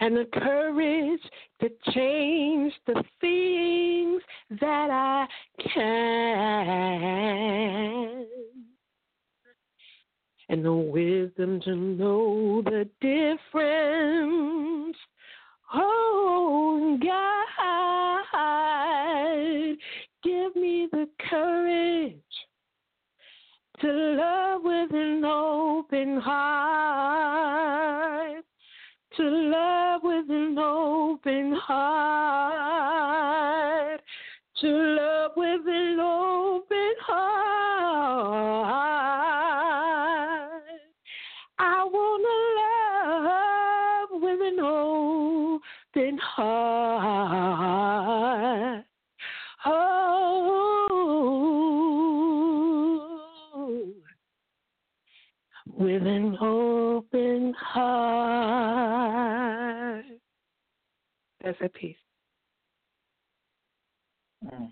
and 0.00 0.16
the 0.16 0.26
courage 0.32 1.20
to 1.60 1.68
change 1.92 2.72
the 2.86 3.02
things 3.20 4.22
that 4.60 4.90
I 4.90 5.26
can 5.74 5.88
and 10.48 10.64
the 10.64 10.72
wisdom 10.72 11.60
to 11.62 11.76
know 11.76 12.62
the 12.62 12.88
difference. 13.00 14.96
Oh 15.74 16.98
God, 17.02 17.28
give 20.24 20.56
me 20.56 20.88
the 20.90 21.08
courage 21.28 22.47
to 23.80 23.92
love 23.92 24.62
with 24.64 24.92
an 24.92 25.24
open 25.24 26.20
heart, 26.20 27.64
to 29.16 29.22
love 29.22 30.02
with 30.02 30.28
an 30.28 30.58
open 30.58 31.52
heart, 31.52 32.90
to 34.60 34.66
love 34.66 35.30
with 35.36 35.66
an 35.66 36.00
open 36.00 36.94
heart. 37.02 37.78
I 41.60 41.84
want 41.84 42.22
to 42.24 42.36
love 44.12 44.22
with 44.22 44.40
an 44.40 44.58
open 44.60 46.18
heart. 46.18 48.07
That's 61.58 61.72
a 61.74 61.78
piece. 61.78 61.96
Mm. 64.44 64.70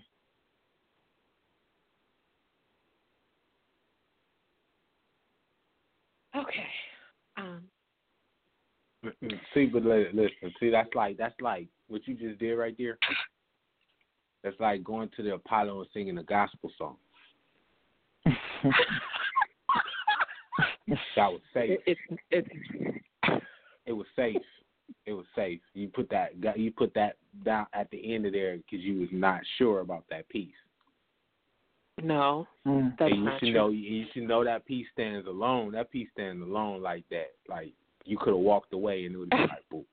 Okay. 6.35 6.67
Um, 7.37 7.63
See, 9.53 9.67
but 9.67 9.83
listen, 9.83 10.53
see, 10.59 10.69
that's 10.69 10.93
like 10.95 11.17
that's 11.17 11.39
like 11.39 11.67
what 11.87 12.05
you 12.07 12.15
just 12.15 12.39
did 12.39 12.53
right 12.53 12.75
there. 12.77 12.97
That's 14.43 14.59
like 14.59 14.83
going 14.83 15.09
to 15.15 15.23
the 15.23 15.35
Apollo 15.35 15.81
and 15.81 15.89
singing 15.93 16.17
a 16.17 16.23
gospel 16.23 16.71
song. 16.77 16.97
that 18.25 18.33
was 21.17 21.39
safe. 21.53 21.79
It, 21.85 21.97
it, 22.31 22.47
it 23.85 23.93
was 23.93 24.07
safe. 24.15 24.41
It 25.05 25.13
was 25.13 25.25
safe. 25.35 25.59
You 25.73 25.87
put 25.89 26.09
that 26.09 26.31
you 26.57 26.71
put 26.71 26.93
that 26.95 27.15
down 27.45 27.67
at 27.73 27.89
the 27.91 28.13
end 28.15 28.25
of 28.25 28.33
there 28.33 28.57
because 28.57 28.83
you 28.83 28.99
was 28.99 29.09
not 29.11 29.41
sure 29.57 29.79
about 29.81 30.05
that 30.09 30.27
piece. 30.29 30.53
No, 32.01 32.47
Mm. 32.65 32.95
that's 32.97 33.11
and 33.11 33.19
you 33.19 33.25
not 33.25 33.39
should 33.39 33.45
true. 33.47 33.53
know 33.53 33.69
you 33.69 34.05
should 34.13 34.23
know 34.27 34.43
that 34.43 34.65
piece 34.65 34.85
stands 34.93 35.25
alone. 35.27 35.71
That 35.71 35.89
piece 35.91 36.09
stands 36.13 36.43
alone 36.43 36.81
like 36.83 37.03
that. 37.09 37.31
Like 37.49 37.73
you 38.05 38.17
could 38.17 38.29
have 38.33 38.37
walked 38.37 38.71
away 38.73 39.05
and 39.05 39.15
it 39.15 39.17
would 39.17 39.29
be 39.31 39.37
like 39.37 39.49
boop, 39.73 39.85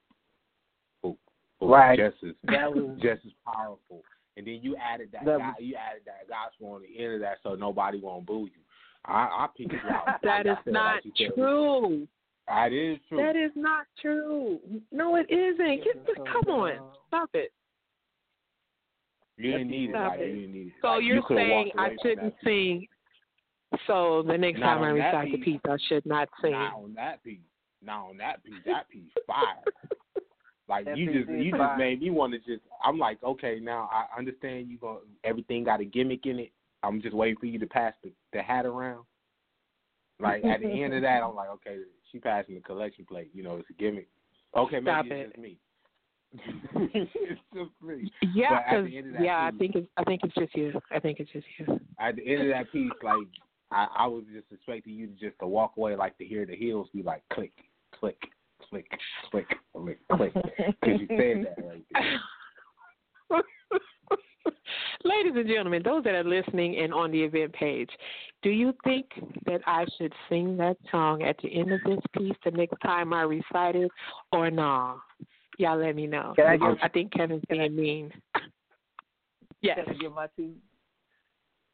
boop, 1.02 1.16
boop. 1.60 1.68
Right. 1.70 1.98
Just 1.98 2.22
as 2.22 2.34
That 2.44 2.72
was- 2.74 2.98
just 3.02 3.24
as 3.24 3.32
powerful. 3.46 4.02
And 4.36 4.46
then 4.46 4.58
you 4.62 4.76
added 4.76 5.10
that, 5.12 5.24
That 5.24 5.38
guy, 5.38 5.46
was- 5.48 5.56
you 5.60 5.76
added 5.76 6.02
that 6.06 6.28
gospel 6.28 6.72
on 6.72 6.82
the 6.82 7.02
end 7.02 7.14
of 7.14 7.20
that 7.20 7.38
so 7.42 7.54
nobody 7.54 8.00
won't 8.00 8.26
boo 8.26 8.44
you. 8.46 8.60
I 9.06 9.46
I 9.46 9.48
pick 9.56 9.72
you 9.72 9.78
out. 9.90 10.20
That 10.22 10.46
I 10.46 10.50
is 10.52 10.58
said, 10.64 10.72
not 10.74 11.00
like 11.04 11.34
true. 11.34 12.06
That 12.46 12.72
is 12.72 12.98
true. 13.08 13.18
That 13.18 13.36
is 13.36 13.52
not 13.56 13.86
true. 14.00 14.58
No, 14.92 15.16
it 15.16 15.26
isn't. 15.30 15.84
Get 15.84 16.06
this, 16.06 16.16
come 16.16 16.54
on, 16.54 16.78
stop 17.08 17.30
it. 17.34 17.52
you 19.36 19.52
didn't 19.52 19.68
need 19.70 19.90
it. 19.90 19.92
Stop 19.92 20.14
it. 20.18 20.28
you 20.28 20.40
didn't 20.40 20.52
need 20.52 20.66
it. 20.68 20.72
So 20.82 20.88
Like, 20.88 21.04
you're 21.04 21.16
you 21.16 21.22
saying 21.28 21.70
I 21.78 21.88
shouldn't 22.02 22.34
that. 22.34 22.44
sing. 22.44 22.86
So 23.86 24.22
the 24.26 24.36
next 24.38 24.60
Not 24.60 24.74
time 24.74 24.82
I 24.84 24.88
recite 24.90 25.32
the 25.32 25.38
piece. 25.38 25.44
piece, 25.54 25.60
I 25.68 25.76
should 25.88 26.06
not 26.06 26.28
sing. 26.42 26.52
Not 26.52 26.74
on 26.74 26.94
that 26.94 27.24
piece. 27.24 27.38
Not 27.82 28.10
on 28.10 28.16
that 28.18 28.44
piece. 28.44 28.54
That 28.66 28.88
piece 28.88 29.10
fire. 29.26 29.62
Like 30.66 30.86
That 30.86 30.96
you 30.96 31.12
just 31.12 31.28
you 31.28 31.50
fire. 31.50 31.60
just 31.68 31.78
made 31.78 32.00
me 32.00 32.08
want 32.10 32.32
to 32.32 32.38
just. 32.38 32.62
I'm 32.82 32.98
like, 32.98 33.22
okay, 33.22 33.58
now 33.60 33.90
I 33.92 34.06
understand 34.18 34.68
you 34.70 34.78
going 34.78 35.00
everything 35.22 35.62
got 35.64 35.80
a 35.80 35.84
gimmick 35.84 36.24
in 36.24 36.38
it. 36.38 36.52
I'm 36.82 37.02
just 37.02 37.14
waiting 37.14 37.36
for 37.38 37.44
you 37.46 37.58
to 37.58 37.66
pass 37.66 37.92
the, 38.02 38.12
the 38.32 38.40
hat 38.40 38.64
around. 38.64 39.04
Like 40.20 40.42
at 40.44 40.60
the 40.60 40.82
end 40.82 40.94
of 40.94 41.02
that, 41.02 41.22
I'm 41.22 41.34
like, 41.34 41.50
okay, 41.50 41.76
she 42.14 42.20
passing 42.20 42.54
the 42.54 42.60
collection 42.60 43.04
plate. 43.04 43.30
You 43.34 43.42
know, 43.42 43.56
it's 43.56 43.68
a 43.68 43.72
gimmick. 43.74 44.08
Okay, 44.56 44.78
maybe 44.78 44.86
Stop 44.86 45.06
it's 45.06 45.12
it. 45.12 45.26
just 45.26 45.38
me. 45.38 45.58
it's 46.94 47.40
just 47.52 47.70
me. 47.82 48.10
Yeah, 48.32 48.50
But 48.50 48.56
at 48.56 48.82
because 48.82 48.90
the 48.90 48.98
end 48.98 49.06
of 49.08 49.12
that 49.14 49.22
yeah, 49.24 49.38
I 49.42 49.50
think 49.58 49.74
it's 49.74 49.88
I 49.96 50.04
think 50.04 50.20
it's 50.24 50.34
just 50.34 50.54
you. 50.54 50.80
I 50.92 51.00
think 51.00 51.18
it's 51.20 51.30
just 51.32 51.46
you. 51.58 51.80
at 51.98 52.16
the 52.16 52.26
end 52.26 52.42
of 52.42 52.48
that 52.48 52.70
piece, 52.72 52.90
like 53.02 53.26
I, 53.72 53.88
I 53.96 54.06
was 54.06 54.24
just 54.32 54.46
expecting 54.52 54.94
you 54.94 55.08
to 55.08 55.12
just 55.14 55.38
to 55.40 55.46
walk 55.46 55.72
away, 55.76 55.96
like 55.96 56.16
to 56.18 56.24
hear 56.24 56.46
the 56.46 56.56
heels 56.56 56.88
be 56.94 57.02
like 57.02 57.22
click, 57.32 57.52
click, 57.98 58.18
click, 58.68 58.86
click, 59.30 59.48
click, 59.74 59.98
click, 60.12 60.32
because 60.34 61.00
you 61.00 61.06
said 61.08 61.46
that 61.56 61.64
right 61.64 61.84
there. 61.92 62.20
Ladies 65.04 65.32
and 65.36 65.46
gentlemen, 65.48 65.82
those 65.82 66.04
that 66.04 66.14
are 66.14 66.24
listening 66.24 66.76
and 66.78 66.92
on 66.92 67.10
the 67.10 67.22
event 67.22 67.52
page, 67.52 67.90
do 68.42 68.50
you 68.50 68.74
think 68.84 69.06
that 69.46 69.60
I 69.66 69.84
should 69.98 70.12
sing 70.28 70.56
that 70.58 70.76
song 70.90 71.22
at 71.22 71.36
the 71.42 71.48
end 71.58 71.72
of 71.72 71.80
this 71.84 71.98
piece 72.16 72.36
the 72.44 72.50
next 72.50 72.76
time 72.82 73.12
I 73.12 73.22
recite 73.22 73.76
it, 73.76 73.90
or 74.32 74.50
nah? 74.50 74.96
Y'all 75.58 75.78
let 75.78 75.94
me 75.94 76.06
know. 76.06 76.34
I 76.38 76.56
give- 76.56 76.78
I 76.82 76.88
think 76.88 77.12
Kevin's 77.12 77.44
being 77.48 77.74
mean. 77.74 78.12
Yes. 79.60 79.78
Can 79.82 79.94
I 79.94 79.98
give 79.98 80.12
my 80.12 80.26
two? 80.36 80.52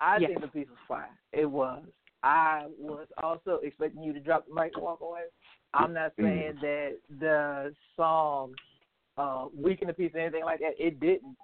I 0.00 0.18
Yes. 0.18 0.28
think 0.28 0.42
the 0.42 0.48
piece 0.48 0.68
was 0.68 0.78
fine. 0.86 1.10
It 1.32 1.46
was. 1.46 1.82
I 2.22 2.66
was 2.78 3.08
also 3.20 3.58
expecting 3.64 4.04
you 4.04 4.12
to 4.12 4.20
drop 4.20 4.46
the 4.46 4.54
mic 4.54 4.72
and 4.74 4.84
walk 4.84 5.00
away. 5.00 5.22
I'm 5.74 5.92
not 5.92 6.12
Mm. 6.16 6.22
saying 6.22 6.58
that 6.60 6.98
the 7.18 7.74
song 7.96 8.54
uh 9.18 9.48
weakened 9.52 9.90
the 9.90 9.94
piece 9.94 10.14
or 10.14 10.18
anything 10.20 10.44
like 10.44 10.60
that. 10.60 10.74
It 10.78 11.00
didn't. 11.00 11.36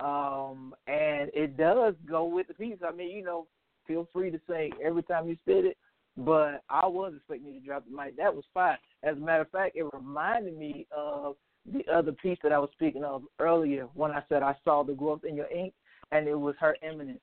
Um 0.00 0.74
and 0.86 1.30
it 1.34 1.56
does 1.56 1.94
go 2.08 2.24
with 2.24 2.48
the 2.48 2.54
piece. 2.54 2.78
I 2.86 2.92
mean, 2.92 3.10
you 3.10 3.22
know, 3.24 3.46
feel 3.86 4.08
free 4.12 4.30
to 4.30 4.40
say 4.48 4.70
every 4.84 5.02
time 5.02 5.28
you 5.28 5.36
spit 5.36 5.64
it. 5.64 5.76
But 6.16 6.62
I 6.68 6.86
was 6.86 7.12
expecting 7.16 7.54
you 7.54 7.60
to 7.60 7.66
drop 7.66 7.84
the 7.88 7.96
mic. 7.96 8.16
That 8.16 8.34
was 8.34 8.44
fine. 8.52 8.76
As 9.02 9.16
a 9.16 9.20
matter 9.20 9.42
of 9.42 9.50
fact, 9.50 9.76
it 9.76 9.84
reminded 9.94 10.58
me 10.58 10.86
of 10.94 11.36
the 11.72 11.84
other 11.92 12.12
piece 12.12 12.38
that 12.42 12.52
I 12.52 12.58
was 12.58 12.70
speaking 12.72 13.04
of 13.04 13.22
earlier 13.38 13.86
when 13.94 14.10
I 14.10 14.22
said 14.28 14.42
I 14.42 14.56
saw 14.64 14.82
the 14.82 14.92
growth 14.92 15.24
in 15.26 15.36
your 15.36 15.46
ink, 15.50 15.72
and 16.10 16.26
it 16.26 16.34
was 16.34 16.56
her 16.58 16.76
eminence. 16.82 17.20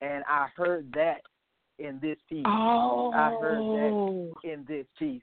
And 0.00 0.24
I 0.28 0.48
heard 0.56 0.92
that 0.94 1.20
in 1.78 2.00
this 2.02 2.18
piece. 2.28 2.44
Oh. 2.46 3.12
I 3.14 3.30
heard 3.40 3.58
Oh. 3.60 4.34
that 4.42 4.50
in 4.52 4.64
this 4.66 4.86
piece. 4.98 5.22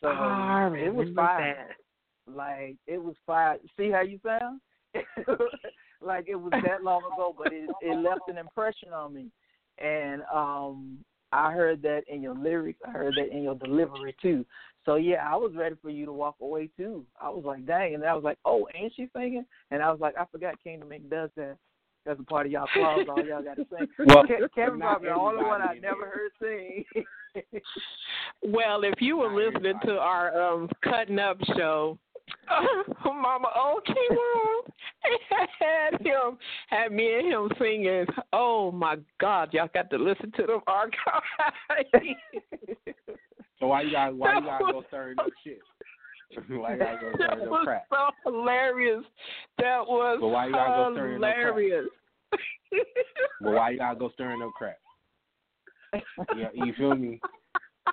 So 0.00 0.08
it 0.08 0.94
was 0.94 1.08
fire. 1.14 1.54
that. 1.68 2.34
Like 2.34 2.76
it 2.86 3.02
was 3.02 3.14
fire. 3.26 3.56
See 3.76 3.90
how 3.90 4.02
you 4.02 4.18
sound? 4.24 4.60
like 6.00 6.26
it 6.28 6.36
was 6.36 6.52
that 6.64 6.82
long 6.82 7.02
ago, 7.12 7.34
but 7.36 7.52
it 7.52 7.70
it 7.80 7.96
left 7.98 8.28
an 8.28 8.38
impression 8.38 8.92
on 8.92 9.14
me. 9.14 9.26
And 9.78 10.22
um 10.32 10.98
I 11.32 11.52
heard 11.52 11.80
that 11.82 12.02
in 12.08 12.22
your 12.22 12.34
lyrics. 12.34 12.80
I 12.86 12.90
heard 12.90 13.14
that 13.16 13.30
in 13.30 13.42
your 13.42 13.54
delivery 13.54 14.16
too. 14.20 14.44
So 14.84 14.96
yeah, 14.96 15.24
I 15.26 15.36
was 15.36 15.52
ready 15.54 15.76
for 15.80 15.90
you 15.90 16.06
to 16.06 16.12
walk 16.12 16.36
away 16.40 16.70
too. 16.76 17.04
I 17.20 17.28
was 17.28 17.44
like, 17.44 17.66
dang, 17.66 17.94
and 17.94 18.04
I 18.04 18.14
was 18.14 18.24
like, 18.24 18.38
oh, 18.44 18.66
ain't 18.74 18.92
she 18.96 19.08
singing? 19.14 19.44
And 19.70 19.82
I 19.82 19.90
was 19.90 20.00
like, 20.00 20.16
I 20.18 20.24
forgot 20.32 20.62
Kingdom 20.62 20.88
Inc. 20.90 21.08
does 21.08 21.30
that. 21.36 21.56
That's 22.06 22.18
a 22.18 22.24
part 22.24 22.46
of 22.46 22.52
y'all 22.52 22.66
clause. 22.72 23.06
All 23.08 23.24
y'all 23.24 23.42
got 23.42 23.56
to 23.56 23.66
sing. 23.70 23.86
Well, 24.06 24.24
Ke- 24.24 24.52
Kevin 24.54 24.80
probably 24.80 25.08
the 25.08 25.14
only 25.14 25.44
one 25.44 25.60
I 25.60 25.74
never 25.74 26.06
heard 26.06 26.32
sing. 26.40 26.84
Well, 28.42 28.82
if 28.84 28.94
you 29.00 29.18
were 29.18 29.32
listening 29.32 29.78
to 29.84 29.92
our 29.98 30.34
um 30.40 30.68
cutting 30.82 31.18
up 31.18 31.36
show, 31.56 31.98
Oh, 33.04 33.12
Mama 33.12 33.48
O 33.54 33.80
came 33.86 34.18
on 34.18 34.64
and 35.04 35.48
had 35.58 36.00
him 36.06 36.38
had 36.68 36.92
me 36.92 37.18
and 37.18 37.32
him 37.32 37.48
singing. 37.58 38.06
Oh 38.32 38.70
my 38.70 38.96
God, 39.20 39.52
y'all 39.52 39.68
got 39.72 39.88
to 39.90 39.96
listen 39.98 40.32
to 40.32 40.46
them 40.46 40.60
archives. 40.66 41.26
So 43.60 43.66
why 43.66 43.82
you 43.82 43.92
got 43.92 44.14
why 44.16 44.38
you 44.38 44.40
gotta 44.40 44.72
go 44.72 44.82
stirring 44.88 45.18
up 45.18 45.26
shit? 45.44 45.58
why 46.48 46.72
you 46.72 46.78
gotta 46.78 46.98
go 46.98 47.10
that 47.18 47.26
stirring 47.26 47.42
up 47.42 47.50
was 47.50 47.64
crap? 47.64 47.84
so 47.90 48.08
hilarious. 48.24 49.04
That 49.58 49.80
was 49.86 50.18
But 50.18 50.28
why 50.28 50.46
you 50.46 50.52
gotta 50.52 50.70
go 50.70 50.92
stirring 50.94 51.22
up 51.22 51.34
crap? 51.34 52.74
But 53.42 53.52
why 53.52 53.70
you 53.70 53.78
gotta 53.78 53.98
go 53.98 54.10
stirring 54.14 54.42
up 54.42 54.50
crap? 54.56 54.78
Yeah, 56.36 56.48
you 56.54 56.72
feel 56.78 56.94
me? 56.94 57.20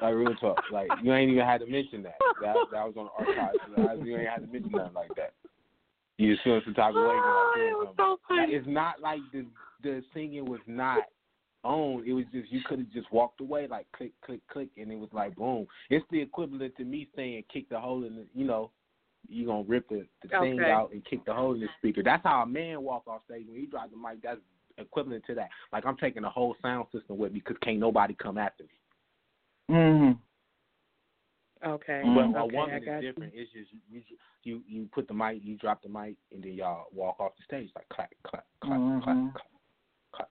Like 0.01 0.13
real 0.13 0.35
talk. 0.35 0.59
Like 0.71 0.89
you 1.01 1.13
ain't 1.13 1.31
even 1.31 1.45
had 1.45 1.61
to 1.61 1.67
mention 1.67 2.03
that. 2.03 2.17
That 2.41 2.55
that 2.71 2.85
was 2.85 2.95
on 2.97 3.05
the 3.05 3.25
archives. 3.25 4.05
You 4.05 4.17
ain't 4.17 4.29
had 4.29 4.41
to 4.41 4.47
mention 4.47 4.71
nothing 4.71 4.93
like 4.93 5.15
that. 5.15 5.33
You 6.17 6.33
just 6.33 6.43
feel 6.43 6.61
some 6.65 6.73
type 6.73 6.89
of 6.89 6.95
way. 6.95 7.01
when 7.01 7.07
I 7.07 7.53
feel 7.55 7.93
Oh, 7.99 8.17
so 8.27 8.35
Like, 8.35 8.49
it's 8.49 8.67
not 8.67 9.01
like 9.01 9.19
the 9.31 9.45
the 9.83 10.03
singing 10.13 10.45
was 10.45 10.59
not 10.67 11.03
on. 11.63 12.03
It 12.05 12.13
was 12.13 12.25
just 12.31 12.51
you 12.51 12.61
could 12.65 12.79
have 12.79 12.91
just 12.91 13.11
walked 13.11 13.41
away 13.41 13.67
like 13.67 13.87
click 13.95 14.13
click 14.23 14.41
click 14.51 14.69
and 14.77 14.91
it 14.91 14.99
was 14.99 15.09
like 15.13 15.35
boom. 15.35 15.67
It's 15.89 16.05
the 16.11 16.21
equivalent 16.21 16.75
to 16.77 16.83
me 16.83 17.07
saying 17.15 17.43
kick 17.51 17.69
the 17.69 17.79
hole 17.79 18.03
in 18.03 18.15
the 18.15 18.25
you 18.33 18.45
know 18.45 18.71
you 19.27 19.45
gonna 19.45 19.63
rip 19.67 19.89
the, 19.89 20.05
the 20.23 20.29
thing 20.39 20.59
out 20.61 20.91
and 20.91 21.03
kick 21.05 21.25
the 21.25 21.33
hole 21.33 21.53
in 21.53 21.59
the 21.59 21.67
speaker. 21.79 22.01
That's 22.03 22.23
how 22.23 22.41
a 22.41 22.45
man 22.45 22.81
walk 22.81 23.07
off 23.07 23.21
stage 23.25 23.45
when 23.47 23.59
he 23.59 23.65
drops 23.65 23.91
the 23.91 23.97
mic. 23.97 24.21
That's 24.23 24.39
equivalent 24.77 25.23
to 25.27 25.35
that. 25.35 25.49
Like 25.73 25.85
I'm 25.85 25.97
taking 25.97 26.21
the 26.21 26.29
whole 26.29 26.55
sound 26.61 26.87
system 26.91 27.17
with 27.17 27.33
me 27.33 27.39
because 27.39 27.57
can't 27.61 27.79
nobody 27.79 28.15
come 28.15 28.37
after 28.37 28.63
me. 28.63 28.69
Mm-hmm. 29.69 30.11
Okay. 31.65 32.01
But 32.03 32.39
a 32.39 32.43
okay, 32.43 32.57
I 32.57 32.61
woman 32.61 32.85
got 32.85 32.97
is 32.97 33.03
you. 33.03 33.09
different. 33.11 33.33
It's 33.35 33.51
just 33.51 33.69
you, 33.89 34.01
you 34.43 34.61
you 34.67 34.89
put 34.93 35.07
the 35.07 35.13
mic, 35.13 35.39
you 35.41 35.57
drop 35.57 35.81
the 35.81 35.89
mic, 35.89 36.15
and 36.31 36.43
then 36.43 36.53
y'all 36.53 36.85
walk 36.93 37.19
off 37.19 37.31
the 37.37 37.43
stage 37.43 37.71
like 37.75 37.89
clap, 37.89 38.11
clap, 38.23 38.45
clap, 38.61 38.79
Mhm. 38.79 39.03
clap, 39.03 39.33
clap, 39.33 39.49
clap. 40.13 40.29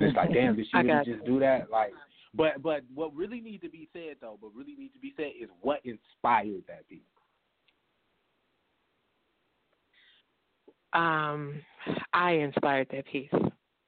It's 0.00 0.16
like 0.16 0.32
damn, 0.32 0.56
did 0.56 0.66
she 0.70 0.76
really 0.78 0.88
got 0.88 1.04
just 1.06 1.24
do 1.24 1.38
that? 1.38 1.70
Like, 1.70 1.92
but 2.34 2.60
but 2.62 2.82
what 2.92 3.14
really 3.14 3.40
needs 3.40 3.62
to 3.62 3.68
be 3.68 3.88
said 3.92 4.16
though, 4.20 4.36
what 4.40 4.52
really 4.54 4.74
needs 4.74 4.94
to 4.94 5.00
be 5.00 5.14
said 5.16 5.32
is 5.40 5.48
what 5.60 5.80
inspired 5.84 6.64
that 6.66 6.88
beat. 6.88 7.06
Um, 10.92 11.60
I 12.12 12.32
inspired 12.32 12.88
that 12.92 13.06
piece. 13.06 13.30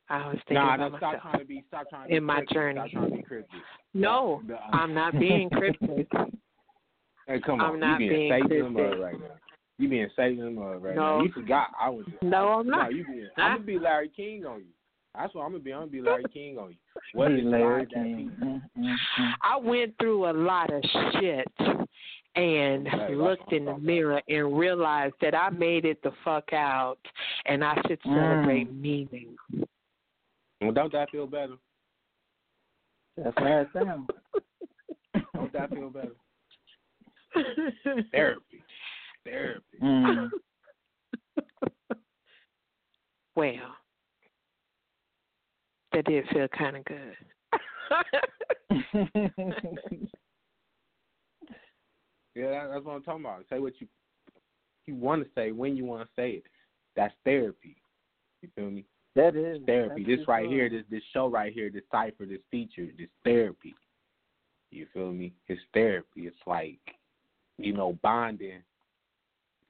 I 0.09 0.29
was 0.29 0.37
thinking 0.49 0.55
Nah, 0.57 0.75
about 0.77 0.93
no, 0.93 0.99
stop 0.99 1.23
trying 1.23 1.39
to 1.41 1.45
be 1.45 1.65
stop 1.69 1.89
trying 1.91 2.03
to 2.05 2.09
be 2.11 2.17
In 2.17 2.25
my 2.25 2.35
cryptic. 2.37 2.55
journey. 2.55 2.81
Stop 2.81 2.91
trying 2.93 3.11
to 3.11 3.17
be 3.17 3.23
cryptic. 3.23 3.61
No, 3.95 4.43
The- 4.47 4.59
I'm 4.77 4.95
not 4.95 5.19
being 5.19 5.51
cryptic. 5.51 6.09
Hey, 7.29 7.41
come 7.41 7.61
I'm 7.61 7.73
on, 7.73 7.81
not 7.81 8.01
you 8.01 8.09
being 8.09 8.29
being 8.31 8.43
Satan 8.45 8.67
in 8.67 8.73
the 8.75 8.79
cryptic. 8.81 9.01
right 9.03 9.21
now. 9.21 9.27
You 9.79 9.89
being 9.89 10.09
Satan 10.15 10.47
in 10.47 10.55
the 10.55 10.61
right 10.61 10.95
No. 10.95 11.19
now. 11.19 11.25
You 11.25 11.33
forgot 11.33 11.69
I 11.81 11.89
was. 11.91 12.07
No, 12.23 12.49
I'm 12.61 12.69
No, 12.69 12.77
not. 12.79 12.95
you 12.95 13.05
being. 13.05 13.29
I'm 13.37 13.55
gonna 13.57 13.65
be 13.67 13.79
Larry 13.81 14.11
King 14.15 14.47
on 14.47 14.61
you. 14.61 14.67
That's 15.13 15.35
what 15.35 15.43
I'm 15.43 15.51
gonna 15.51 15.65
be. 15.65 15.73
I'm 15.73 15.81
gonna 15.81 15.91
be 15.91 16.01
Larry 16.03 16.23
King 16.33 16.57
on 16.59 16.71
you. 16.71 16.77
What 17.15 17.33
Hey, 17.33 17.43
Larry 17.43 17.83
inspired 17.83 17.89
that 17.91 18.05
King. 18.05 18.33
Mm-hmm. 18.41 19.25
I 19.43 19.57
went 19.57 19.95
through 19.99 20.31
a 20.31 20.35
lot 20.35 20.73
of 20.73 20.85
shit 21.21 21.49
and 22.37 22.87
Hey, 22.87 23.15
looked 23.17 23.53
in 23.53 23.65
the 23.65 23.73
talking 23.73 23.87
mirror 23.87 24.23
and 24.29 24.57
realized 24.57 25.15
that 25.21 25.35
I 25.35 25.51
made 25.51 25.85
it 25.85 26.01
the 26.05 26.13
fuck 26.25 26.53
out 26.53 26.99
and 27.47 27.65
I 27.65 27.75
should 27.89 28.01
Mm. 28.03 28.15
celebrate 28.15 28.73
meaning. 28.73 29.35
Well, 30.67 30.75
don't 30.75 30.93
that 30.95 31.11
feel 31.11 31.29
better? 31.29 31.55
That's 33.17 33.39
how 33.39 33.61
it 33.61 33.69
sounds. 33.73 34.09
Don't 35.33 35.53
that 35.53 35.71
feel 35.71 35.91
better? 35.91 36.17
Therapy. 38.11 38.65
Therapy. 39.25 39.63
Mm. 39.81 40.29
well, 43.37 43.77
that 45.93 46.05
did 46.05 46.25
feel 46.33 46.49
kind 46.49 46.79
of 46.79 46.85
good. 46.85 47.17
Yeah, 52.35 52.51
that, 52.51 52.69
that's 52.71 52.85
what 52.85 52.97
I'm 52.97 53.03
talking 53.03 53.25
about. 53.25 53.45
Say 53.49 53.61
what 53.61 53.73
you 53.81 53.87
you 54.85 54.95
want 54.95 55.25
to 55.25 55.31
say 55.35 55.53
when 55.53 55.75
you 55.75 55.87
want 55.87 56.03
to 56.03 56.09
say 56.15 56.33
it. 56.33 56.45
That's 56.95 57.15
therapy. 57.25 57.77
You 58.43 58.51
feel 58.55 58.71
me? 58.71 58.85
That 59.17 59.35
is 59.35 59.63
therapy. 59.65 60.05
This 60.05 60.29
right 60.29 60.45
good. 60.45 60.53
here, 60.53 60.69
this 60.69 60.85
this 60.91 61.03
show 61.13 61.27
right 61.29 61.53
here, 61.53 61.71
this 61.71 61.83
cipher, 61.91 62.27
this 62.27 62.41
feature, 62.51 62.87
this 62.99 63.09
therapy. 63.25 63.75
You 64.71 64.87
feel 64.93 65.11
me? 65.11 65.33
It's 65.49 65.61
therapy. 65.73 66.27
It's 66.27 66.37
like, 66.47 66.79
you 67.57 67.73
know, 67.73 67.99
bonding, 68.03 68.61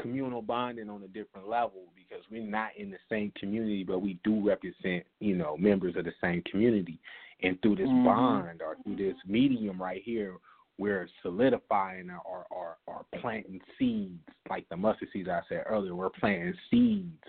communal 0.03 0.43
bonding 0.43 0.91
on 0.91 1.03
a 1.05 1.09
different 1.09 1.49
level 1.49 1.85
because 1.95 2.25
we're 2.29 2.43
not 2.43 2.71
in 2.77 2.91
the 2.91 2.99
same 3.09 3.33
community, 3.39 3.85
but 3.85 4.01
we 4.01 4.19
do 4.25 4.45
represent, 4.45 5.05
you 5.21 5.37
know, 5.37 5.57
members 5.57 5.95
of 5.97 6.05
the 6.07 6.15
same 6.21 6.43
community. 6.51 6.99
And 7.43 7.61
through 7.63 7.77
this 7.77 7.89
Mhm. 7.89 8.05
bond 8.05 8.63
or 8.63 8.77
through 8.83 8.97
this 8.97 9.17
medium 9.27 9.81
right 9.81 10.03
here, 10.03 10.39
we're 10.79 11.09
solidifying 11.23 12.11
or, 12.11 12.47
or, 12.51 12.79
or 12.87 13.07
planting 13.21 13.61
seeds, 13.79 14.29
like 14.51 14.69
the 14.71 14.77
mustard 14.77 15.11
seeds 15.13 15.29
I 15.29 15.43
said 15.49 15.65
earlier. 15.67 15.95
We're 15.95 16.11
planting 16.11 16.59
seeds 16.69 17.23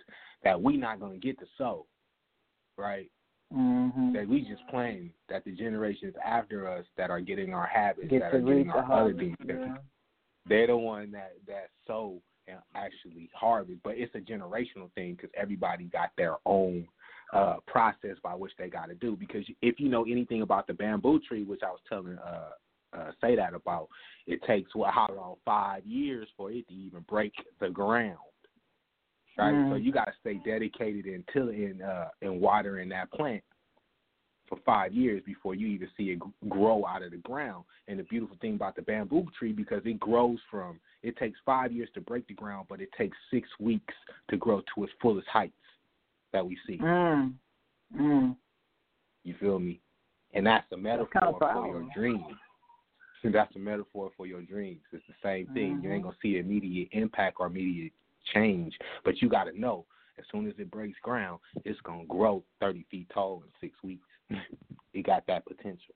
that 0.44 0.60
we're 0.60 0.80
not 0.80 0.99
going 0.99 1.19
to 1.19 1.26
get 1.26 1.38
to 1.39 1.45
sow, 1.57 1.85
right? 2.78 3.10
Mm-hmm. 3.54 4.14
That 4.14 4.28
we 4.28 4.41
just 4.41 4.68
playing 4.70 5.12
that 5.30 5.45
the 5.45 5.52
generations 5.52 6.14
after 6.26 6.68
us 6.70 6.86
that 6.98 7.10
are 7.10 7.22
getting 7.22 7.54
our 7.54 7.66
habits, 7.66 8.10
Get 8.10 8.20
that 8.20 8.34
are 8.34 8.41
getting 8.41 8.70
our 8.70 8.86
the 8.86 8.94
other 8.94 9.14
things, 9.14 9.38
Yeah. 9.48 9.78
they're 10.45 10.68
the 10.68 10.76
one 10.78 11.12
that 11.12 11.34
that 11.48 11.70
sow 11.86 12.22
and 12.48 12.58
actually 12.76 13.30
harvest. 13.34 13.80
But 13.84 13.95
it's 13.98 14.14
a 14.16 14.20
generational 14.20 14.91
thing 14.95 15.16
because 15.16 15.30
everybody 15.36 15.86
got 15.86 16.10
their 16.18 16.36
own 16.45 16.88
uh 17.34 17.58
process 17.68 18.18
by 18.22 18.34
which 18.36 18.52
they 18.58 18.68
got 18.70 18.88
to 18.88 18.95
do. 18.95 19.16
Because 19.16 19.45
if 19.62 19.80
you 19.80 19.88
know 19.88 20.04
anything 20.04 20.41
about 20.41 20.68
the 20.68 20.74
bamboo 20.74 21.20
tree, 21.22 21.44
which 21.44 21.62
I 21.64 21.70
was 21.70 21.80
telling 21.88 22.18
uh 22.18 22.49
uh 22.94 23.12
Say 23.22 23.38
Dat 23.38 23.54
about, 23.54 23.88
it 24.26 24.41
takes 24.44 24.76
what 24.76 24.94
how 24.94 25.08
long 25.16 25.36
five 25.45 25.86
years 25.86 26.28
for 26.36 26.52
it 26.52 26.68
to 26.68 26.74
even 26.74 27.06
break 27.08 27.34
the 27.62 27.70
ground. 27.70 28.18
Right, 29.38 29.53
so 29.69 29.76
Mhm. 29.76 29.84
you 29.84 29.91
got 29.91 30.05
to 30.05 30.14
stay 30.19 30.39
dedicated 30.43 31.05
until 31.05 31.49
in 31.49 31.81
uh, 31.81 32.09
and 32.22 32.41
watering 32.41 32.89
that 32.89 33.11
plant 33.11 33.43
for 34.47 34.57
five 34.65 34.93
years 34.93 35.22
before 35.26 35.53
you 35.53 35.68
even 35.68 35.89
see 35.95 36.11
it 36.11 36.19
grow 36.49 36.85
out 36.85 37.03
of 37.03 37.11
the 37.11 37.18
ground. 37.18 37.65
And 37.88 37.99
the 37.99 38.03
beautiful 38.03 38.38
thing 38.38 38.55
about 38.55 38.76
the 38.76 38.81
bamboo 38.81 39.27
tree 39.38 39.51
because 39.51 39.85
it 39.85 39.99
grows 39.99 40.39
from 40.49 40.80
it 41.03 41.18
takes 41.18 41.39
five 41.45 41.72
years 41.72 41.89
to 41.93 42.01
break 42.01 42.27
the 42.27 42.34
ground, 42.34 42.68
but 42.69 42.81
it 42.81 42.89
takes 42.97 43.15
six 43.30 43.47
weeks 43.59 43.93
to 44.30 44.38
grow 44.38 44.61
to 44.73 44.84
its 44.84 44.93
fullest 45.01 45.27
heights 45.27 45.53
that 46.34 46.45
we 46.45 46.57
see. 46.65 46.77
Mm. 46.77 47.34
Mm. 47.95 48.35
You 49.23 49.35
feel 49.39 49.59
me? 49.59 49.80
And 50.34 50.45
that's 50.45 50.69
a 50.72 50.77
metaphor 50.77 51.38
for 51.39 51.68
your 51.68 51.89
dreams. 51.93 52.23
That's 53.23 53.53
a 53.55 53.59
metaphor 53.59 54.11
for 54.15 54.26
your 54.26 54.41
dreams. 54.41 54.81
It's 54.93 55.03
the 55.07 55.14
same 55.22 55.47
thing. 55.47 55.81
You 55.84 55.91
ain't 55.91 56.03
gonna 56.03 56.15
see 56.22 56.38
immediate 56.38 56.88
impact 56.91 57.38
or 57.39 57.47
immediate 57.47 57.91
change, 58.34 58.74
but 59.04 59.22
you 59.22 59.30
got 59.30 59.45
to 59.45 59.60
know 59.60 59.86
as 60.20 60.26
soon 60.32 60.48
as 60.48 60.54
it 60.58 60.72
breaks 60.72 60.98
ground, 61.04 61.40
it's 61.64 61.80
gonna 61.82 62.06
grow 62.06 62.44
thirty 62.60 62.86
feet 62.90 63.08
tall 63.14 63.44
in 63.44 63.49
six 63.62 63.82
weeks. 63.84 64.08
it 64.94 65.06
got 65.06 65.26
that 65.28 65.45
potential. 65.45 65.95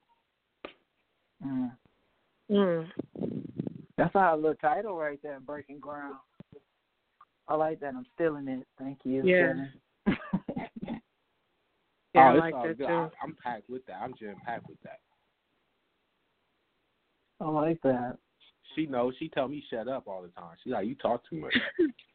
Mm. 1.45 1.71
Mm. 2.51 2.87
That's 3.97 4.15
our 4.15 4.35
little 4.35 4.55
title 4.55 4.97
right 4.97 5.19
there, 5.23 5.39
Breaking 5.39 5.79
Ground. 5.79 6.15
I 7.47 7.55
like 7.55 7.79
that. 7.79 7.93
I'm 7.95 8.05
stealing 8.15 8.47
it. 8.47 8.67
Thank 8.77 8.99
you. 9.03 9.23
Yeah. 9.25 10.15
Yeah, 12.13 12.21
I 12.21 12.27
oh, 12.27 12.33
it's 12.33 12.41
like 12.41 12.53
all 12.53 12.67
that 12.67 12.77
good. 12.77 12.87
too. 12.87 12.93
I, 12.93 13.09
I'm 13.23 13.37
packed 13.41 13.69
with 13.69 13.85
that. 13.85 13.99
I'm 14.01 14.13
jam 14.19 14.35
packed 14.45 14.67
with 14.67 14.81
that. 14.83 14.99
I 17.39 17.47
like 17.47 17.81
that. 17.83 18.17
She 18.75 18.85
knows. 18.85 19.13
She 19.17 19.29
tell 19.29 19.47
me 19.47 19.63
shut 19.69 19.87
up 19.87 20.07
all 20.07 20.21
the 20.21 20.27
time. 20.29 20.55
She 20.63 20.69
like 20.69 20.87
you 20.87 20.95
talk 20.95 21.21
too 21.29 21.37
much. 21.37 21.55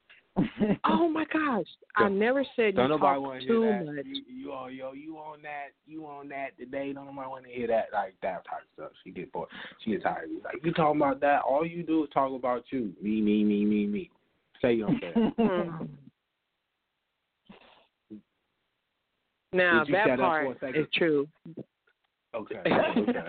Oh 0.85 1.09
my 1.09 1.25
gosh! 1.33 1.67
I 1.97 2.09
never 2.09 2.45
said 2.55 2.67
you 2.67 2.73
Don't 2.73 2.91
nobody 2.91 3.21
talk 3.21 3.41
too 3.47 3.63
hear 3.63 3.79
that. 3.79 3.87
much. 3.87 4.05
You, 4.07 4.23
you 4.29 4.53
on 4.53 4.75
yo, 4.75 4.93
you 4.93 5.17
on 5.17 5.41
that, 5.43 5.69
you 5.87 6.05
on 6.07 6.29
that 6.29 6.57
today. 6.59 6.93
Don't 6.93 7.07
nobody 7.07 7.29
want 7.29 7.45
to 7.47 7.51
hear 7.51 7.67
that 7.69 7.87
like 7.93 8.15
that 8.23 8.45
type 8.45 8.63
of 8.63 8.69
stuff. 8.75 8.91
She 9.03 9.11
get 9.11 9.33
bored. 9.33 9.49
She 9.83 9.93
get 9.93 10.03
tired. 10.03 10.25
of 10.25 10.37
it. 10.37 10.45
Like 10.45 10.57
you 10.63 10.73
talking 10.73 11.01
about 11.01 11.21
that. 11.21 11.41
All 11.43 11.65
you 11.67 11.83
do 11.83 12.05
is 12.05 12.11
talk 12.13 12.33
about 12.33 12.65
you. 12.71 12.93
Me, 13.01 13.21
me, 13.21 13.45
me, 13.45 13.65
me, 13.65 13.87
me. 13.87 14.11
Say 14.61 14.75
you 14.75 14.87
don't. 14.87 15.37
Mm. 15.39 15.89
Now 19.53 19.85
Did 19.85 19.95
that 19.95 20.07
shut 20.07 20.19
for 20.19 20.43
a 20.43 20.45
part 20.45 20.61
second? 20.61 20.83
is 20.83 20.87
true. 20.95 21.29
Okay. 22.35 22.57
okay. 22.67 23.21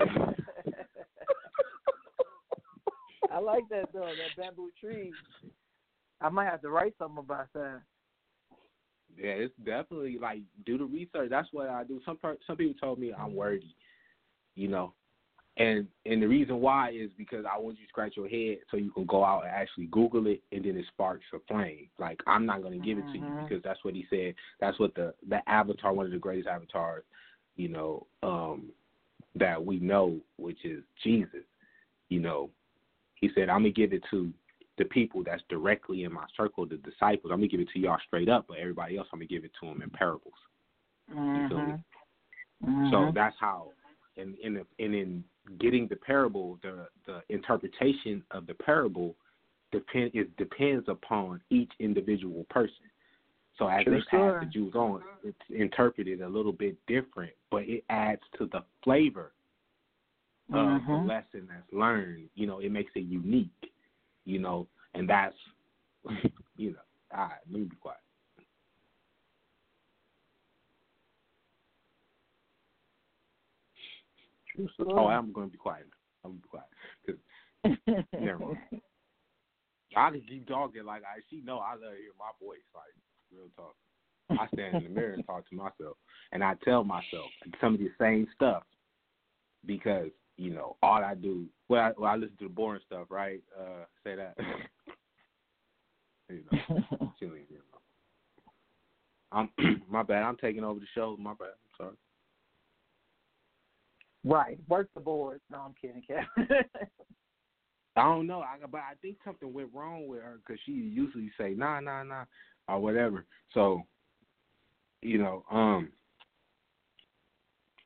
I 3.32 3.40
like 3.40 3.64
that 3.70 3.90
though. 3.94 4.02
That 4.02 4.36
bamboo 4.38 4.70
tree. 4.80 5.14
I 6.22 6.30
might 6.30 6.46
have 6.46 6.62
to 6.62 6.70
write 6.70 6.94
something 6.98 7.20
about 7.20 7.48
that. 7.54 7.82
Yeah, 9.18 9.32
it's 9.32 9.54
definitely 9.66 10.18
like 10.20 10.42
do 10.66 10.78
the 10.78 10.86
research. 10.86 11.30
That's 11.30 11.48
what 11.52 11.70
I 11.70 11.84
do. 11.84 12.00
Some 12.06 12.18
per- 12.18 12.38
some 12.46 12.58
people 12.58 12.76
told 12.80 13.00
me 13.00 13.14
I'm 13.14 13.36
wordy, 13.36 13.76
you 14.56 14.68
know, 14.68 14.94
and 15.58 15.88
and 16.06 16.22
the 16.22 16.28
reason 16.28 16.62
why 16.62 16.92
is 16.92 17.10
because 17.18 17.46
I 17.52 17.58
want 17.58 17.80
you 17.80 17.86
to 17.86 17.90
scratch 17.90 18.14
your 18.16 18.28
head 18.28 18.60
so 18.70 18.78
you 18.78 18.92
can 18.92 19.06
go 19.06 19.24
out 19.24 19.44
and 19.46 19.52
actually 19.52 19.88
Google 19.88 20.28
it, 20.28 20.42
and 20.52 20.64
then 20.64 20.78
it 20.78 20.86
sparks 20.90 21.26
a 21.34 21.40
flame. 21.48 21.90
Like 21.98 22.22
I'm 22.28 22.46
not 22.46 22.62
gonna 22.62 22.78
give 22.78 23.00
it 23.00 23.06
to 23.12 23.18
you 23.18 23.24
Mhm. 23.24 23.48
because 23.48 23.64
that's 23.64 23.84
what 23.84 23.96
he 23.96 24.06
said. 24.10 24.36
That's 24.60 24.78
what 24.78 24.94
the 24.94 25.16
the 25.28 25.48
avatar, 25.50 25.94
one 25.94 26.06
of 26.06 26.12
the 26.12 26.20
greatest 26.20 26.48
avatars, 26.48 27.04
you 27.56 27.70
know, 27.70 28.06
um, 28.22 28.72
that 29.36 29.64
we 29.64 29.80
know, 29.80 30.20
which 30.38 30.64
is 30.64 30.84
Jesus. 31.04 31.46
You 32.10 32.20
know, 32.20 32.52
he 33.16 33.30
said 33.34 33.50
I'm 33.50 33.62
gonna 33.62 33.72
give 33.72 33.94
it 33.94 34.04
to 34.12 34.32
the 34.78 34.86
people 34.86 35.24
that's 35.24 35.44
directly 35.50 36.04
in 36.04 36.14
my 36.14 36.26
circle, 36.36 36.66
the 36.66 36.78
disciples. 36.78 37.32
I'm 37.32 37.40
gonna 37.40 37.48
give 37.48 37.60
it 37.60 37.70
to 37.74 37.80
y'all 37.80 37.98
straight 38.06 38.30
up, 38.30 38.46
but 38.48 38.58
everybody 38.58 38.98
else, 38.98 39.08
I'm 39.12 39.20
gonna 39.20 39.28
give 39.28 39.44
it 39.44 39.52
to 39.60 39.68
them 39.68 39.82
in 39.82 39.90
parables. 39.90 40.34
You 41.10 41.48
feel 41.48 41.66
me? 41.66 41.74
Mhm. 42.64 42.92
So 42.92 43.12
that's 43.14 43.36
how, 43.40 43.72
and 44.18 44.38
in 44.40 44.58
and 44.58 44.96
in 44.96 45.24
getting 45.60 45.88
the 45.88 45.96
parable, 45.96 46.60
the 46.62 46.88
the 47.06 47.22
interpretation 47.30 48.24
of 48.32 48.46
the 48.48 48.54
parable 48.54 49.16
depend 49.72 50.12
it 50.14 50.36
depends 50.38 50.88
upon 50.88 51.42
each 51.50 51.72
individual 51.80 52.46
person. 52.50 52.90
So 53.58 53.68
as 53.68 53.84
True 53.84 53.96
they 53.96 54.02
pass 54.02 54.40
the 54.40 54.46
Jews 54.46 54.76
on, 54.76 55.02
it's 55.24 55.38
interpreted 55.50 56.22
a 56.22 56.28
little 56.30 56.52
bit 56.52 56.78
different, 56.86 57.34
but 57.50 57.64
it 57.64 57.84
adds 57.90 58.22
to 58.38 58.46
the 58.46 58.64
flavor 58.84 59.34
of 60.54 60.68
the 60.68 60.94
Mhm. 60.94 61.08
lesson 61.08 61.48
that's 61.48 61.74
learned. 61.74 62.30
You 62.36 62.48
know, 62.48 62.60
it 62.60 62.72
makes 62.72 62.92
it 62.96 63.06
unique. 63.06 63.74
You 64.28 64.40
know, 64.40 64.68
and 64.94 65.08
that's 65.10 65.36
you 66.58 66.72
know. 66.72 66.78
All 67.16 67.28
right, 67.30 67.40
let 67.50 67.60
me 67.62 67.66
be 67.66 67.76
quiet. 67.78 67.98
Oh, 74.80 75.08
I'm 75.08 75.32
going 75.32 75.48
to 75.48 75.52
be 75.52 75.58
quiet. 75.58 75.86
I'm 76.26 76.32
going 76.32 76.42
to 76.42 76.44
be 76.44 76.50
quiet. 76.50 76.68
'Cause 77.06 78.06
never 78.20 78.40
mind. 78.40 78.58
I 79.96 80.10
can 80.12 80.22
keep 80.28 80.48
talking 80.48 80.84
like 80.84 81.04
I. 81.04 81.22
She 81.30 81.42
know 81.42 81.60
I 81.60 81.72
love 81.72 81.80
to 81.94 81.98
hear 81.98 82.12
my 82.20 82.32
voice. 82.46 82.60
Like 82.76 82.94
real 83.34 83.48
talk. 83.56 83.76
I 84.30 84.48
stand 84.54 84.76
in 84.78 84.84
the 84.84 84.90
mirror 84.90 85.14
and 85.14 85.26
talk 85.26 85.48
to 85.50 85.56
myself, 85.56 85.96
and 86.34 86.44
I 86.44 86.56
tell 86.66 86.84
myself 86.84 87.30
some 87.62 87.76
of 87.76 87.80
the 87.80 87.92
same 87.98 88.28
stuff 88.36 88.64
because 89.66 90.10
you 90.38 90.54
know 90.54 90.78
all 90.82 91.04
I 91.04 91.16
do. 91.16 91.46
Well, 91.70 91.82
I, 91.82 91.92
well, 91.98 92.12
I 92.12 92.16
listen 92.16 92.38
to 92.38 92.46
the 92.46 92.54
boring 92.54 92.82
stuff, 92.86 93.08
right? 93.10 93.42
Uh, 93.60 93.86
say 94.04 94.16
that. 94.16 94.36
you 96.30 96.44
know, 96.52 97.14
she 97.20 97.26
don't 97.26 97.36
know. 97.36 97.78
I'm 99.32 99.50
my 99.90 100.04
bad. 100.04 100.24
I'm 100.24 100.38
taking 100.38 100.64
over 100.64 100.80
the 100.80 100.86
show. 100.96 101.18
My 101.20 101.34
bad. 101.34 101.50
I'm 101.50 101.86
sorry. 101.86 101.96
Right. 104.24 104.60
Work 104.68 104.90
the 104.94 105.00
boards. 105.00 105.42
No, 105.52 105.60
I'm 105.60 105.74
kidding, 105.80 106.04
Kevin. 106.06 106.26
I 107.98 108.04
don't 108.04 108.28
know, 108.28 108.42
I, 108.42 108.58
but 108.70 108.82
I 108.82 108.94
think 109.02 109.18
something 109.26 109.52
went 109.52 109.70
wrong 109.74 110.08
with 110.08 110.22
her 110.22 110.40
because 110.46 110.62
she 110.66 110.72
usually 110.72 111.32
say 111.36 111.56
nah, 111.58 111.80
nah, 111.80 112.04
nah, 112.04 112.26
or 112.68 112.80
whatever. 112.80 113.26
So, 113.56 113.82
you 115.02 115.18
know, 115.18 115.44
um, 115.52 115.90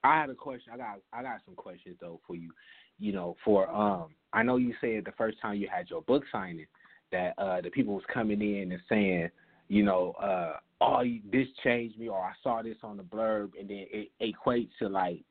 I 0.04 0.20
had 0.20 0.30
a 0.30 0.36
question. 0.36 0.74
I 0.74 0.78
got, 0.78 1.00
I 1.14 1.22
got 1.22 1.42
some 1.46 1.56
questions 1.56 1.98
though 2.00 2.20
for 2.26 2.36
you. 2.36 2.52
You 3.00 3.14
know, 3.14 3.36
for 3.44 3.70
um, 3.70 4.10
I 4.34 4.44
know 4.44 4.58
you 4.58 4.74
said 4.82 5.04
the 5.06 5.14
first 5.18 5.42
time 5.42 5.56
you 5.56 5.68
had 5.74 5.90
your 5.90 6.02
book 6.04 6.24
signing 6.32 6.68
that 7.12 7.34
uh 7.38 7.60
the 7.60 7.70
people 7.70 7.96
was 7.96 8.04
coming 8.14 8.42
in 8.42 8.72
and 8.72 8.82
saying, 8.88 9.30
you 9.68 9.84
know, 9.84 10.12
uh, 10.22 10.58
oh, 10.82 11.04
this 11.32 11.48
changed 11.64 11.98
me, 11.98 12.10
or 12.10 12.20
I 12.20 12.34
saw 12.44 12.62
this 12.62 12.78
on 12.84 12.98
the 12.98 13.04
blurb, 13.04 13.52
and 13.60 13.70
then 13.70 13.86
it 13.92 14.10
equates 14.22 14.70
to 14.80 14.90
like, 14.90 15.22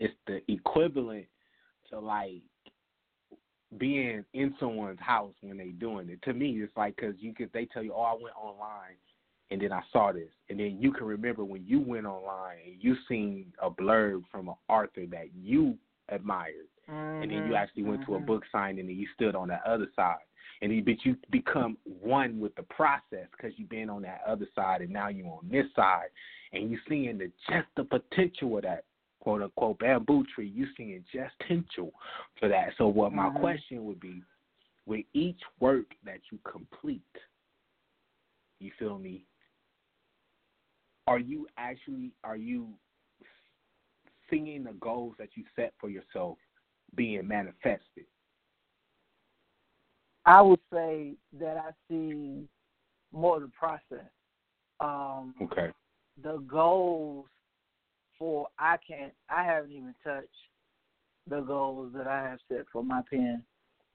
it's 0.00 0.14
the 0.26 0.40
equivalent 0.50 1.26
to 1.90 1.98
like 1.98 2.42
being 3.78 4.24
in 4.34 4.54
someone's 4.58 5.00
house 5.00 5.34
when 5.42 5.58
they 5.58 5.68
doing 5.68 6.08
it. 6.08 6.22
To 6.22 6.32
me, 6.32 6.60
it's 6.62 6.76
like 6.76 6.96
because 6.96 7.14
you 7.18 7.34
could 7.34 7.50
they 7.52 7.66
tell 7.66 7.82
you, 7.82 7.92
oh, 7.94 8.02
I 8.02 8.14
went 8.14 8.36
online 8.36 8.96
and 9.52 9.60
then 9.60 9.70
I 9.70 9.82
saw 9.92 10.12
this, 10.12 10.30
and 10.48 10.58
then 10.58 10.78
you 10.80 10.92
can 10.92 11.06
remember 11.06 11.44
when 11.44 11.62
you 11.66 11.78
went 11.78 12.06
online 12.06 12.56
and 12.66 12.82
you 12.82 12.96
seen 13.06 13.52
a 13.62 13.70
blurb 13.70 14.22
from 14.30 14.48
an 14.48 14.54
author 14.70 15.04
that 15.10 15.26
you 15.38 15.76
admired, 16.08 16.68
and 17.20 17.30
then 17.30 17.44
you 17.44 17.52
Mhm, 17.52 17.54
actually 17.54 17.82
went 17.82 18.00
to 18.06 18.14
a 18.14 18.18
mhm. 18.18 18.26
book 18.26 18.44
signing 18.50 18.88
and 18.88 18.96
you 18.96 19.06
stood 19.14 19.36
on 19.36 19.48
that 19.48 19.62
other 19.66 19.88
side, 19.94 20.24
and 20.62 20.72
you, 20.72 20.82
but 20.82 21.04
you 21.04 21.16
become 21.30 21.76
one 21.84 22.40
with 22.40 22.54
the 22.54 22.62
process 22.62 23.26
because 23.30 23.52
you've 23.58 23.68
been 23.68 23.90
on 23.90 24.00
that 24.00 24.22
other 24.26 24.48
side, 24.54 24.80
and 24.80 24.90
now 24.90 25.08
you're 25.08 25.26
on 25.26 25.46
this 25.50 25.66
side, 25.76 26.08
and 26.54 26.70
you're 26.70 26.80
seeing 26.88 27.18
the 27.18 27.30
just 27.50 27.68
the 27.76 27.84
potential 27.84 28.56
of 28.56 28.62
that 28.62 28.84
quote 29.20 29.42
unquote 29.42 29.78
bamboo 29.80 30.24
tree. 30.34 30.48
You're 30.48 30.68
seeing 30.78 31.04
just 31.12 31.38
potential 31.40 31.92
for 32.40 32.48
that. 32.48 32.70
So 32.78 32.88
what 32.88 33.12
my 33.12 33.28
Mhm. 33.28 33.38
question 33.38 33.84
would 33.84 34.00
be, 34.00 34.22
with 34.86 35.04
each 35.12 35.40
work 35.60 35.94
that 36.06 36.20
you 36.30 36.38
complete, 36.50 37.02
you 38.60 38.70
feel 38.78 38.98
me? 38.98 39.26
Are 41.06 41.18
you 41.18 41.46
actually 41.56 42.12
are 42.22 42.36
you 42.36 42.68
seeing 44.30 44.64
the 44.64 44.72
goals 44.74 45.14
that 45.18 45.30
you 45.34 45.44
set 45.56 45.72
for 45.80 45.90
yourself 45.90 46.38
being 46.94 47.26
manifested? 47.26 48.06
I 50.24 50.40
would 50.40 50.60
say 50.72 51.14
that 51.40 51.56
I 51.56 51.70
see 51.88 52.46
more 53.12 53.40
the 53.40 53.48
process. 53.48 54.08
Um, 54.80 55.34
Okay. 55.42 55.72
the 56.22 56.38
goals 56.38 57.26
for 58.18 58.46
I 58.58 58.76
can't 58.86 59.12
I 59.28 59.42
haven't 59.44 59.72
even 59.72 59.94
touched 60.04 60.28
the 61.26 61.40
goals 61.40 61.92
that 61.94 62.06
I 62.06 62.22
have 62.22 62.38
set 62.48 62.66
for 62.72 62.84
my 62.84 63.02
pen 63.10 63.42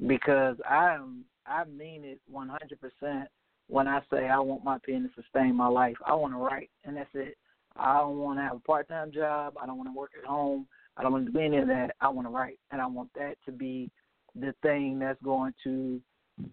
because 0.05 0.57
I 0.69 0.93
am 0.93 1.25
I 1.45 1.63
mean 1.65 2.03
it 2.03 2.19
one 2.27 2.49
hundred 2.49 2.79
percent 2.81 3.29
when 3.67 3.87
I 3.87 4.01
say 4.11 4.27
I 4.27 4.39
want 4.39 4.63
my 4.63 4.77
pen 4.85 5.03
to 5.03 5.21
sustain 5.21 5.55
my 5.55 5.67
life. 5.67 5.97
I 6.05 6.13
want 6.13 6.33
to 6.33 6.37
write 6.37 6.69
and 6.85 6.97
that's 6.97 7.09
it. 7.13 7.37
I 7.75 7.99
don't 7.99 8.17
want 8.17 8.39
to 8.39 8.43
have 8.43 8.55
a 8.55 8.59
part 8.59 8.87
time 8.87 9.11
job. 9.11 9.55
I 9.61 9.65
don't 9.65 9.77
want 9.77 9.89
to 9.89 9.97
work 9.97 10.11
at 10.19 10.27
home. 10.27 10.67
I 10.95 11.03
don't 11.03 11.11
want 11.11 11.25
to 11.27 11.31
do 11.31 11.39
any 11.39 11.57
of 11.57 11.67
that. 11.67 11.95
I 12.01 12.09
want 12.09 12.27
to 12.27 12.31
write 12.31 12.59
and 12.71 12.81
I 12.81 12.87
want 12.87 13.09
that 13.15 13.35
to 13.45 13.51
be 13.51 13.91
the 14.35 14.53
thing 14.61 14.99
that's 14.99 15.21
going 15.23 15.53
to 15.63 16.01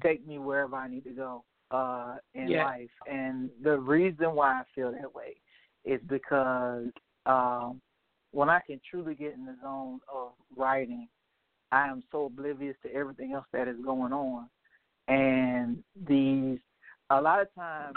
take 0.03 0.27
me 0.27 0.39
wherever 0.39 0.77
I 0.77 0.89
need 0.89 1.05
to 1.05 1.11
go 1.11 1.45
uh 1.71 2.17
in 2.35 2.51
Yeah. 2.51 2.65
life. 2.65 2.91
And 3.11 3.51
the 3.63 3.79
reason 3.79 4.35
why 4.35 4.53
I 4.53 4.63
feel 4.75 4.93
that 4.93 5.15
way 5.15 5.37
is 5.85 6.01
because 6.09 6.89
um 7.27 7.81
when 8.33 8.51
I 8.51 8.61
can 8.67 8.81
truly 8.91 9.15
get 9.15 9.35
in 9.35 9.47
the 9.47 9.57
zone 9.63 10.01
of 10.13 10.33
writing, 10.57 11.09
I 11.71 11.87
am 11.87 12.03
so 12.11 12.27
oblivious 12.27 12.77
to 12.83 12.93
everything 12.93 13.33
else 13.33 13.47
that 13.53 13.69
is 13.69 13.77
going 13.85 14.13
on. 14.13 14.49
And 15.07 15.83
these 16.09 16.59
a 17.11 17.21
lot 17.21 17.41
of 17.41 17.55
times 17.55 17.97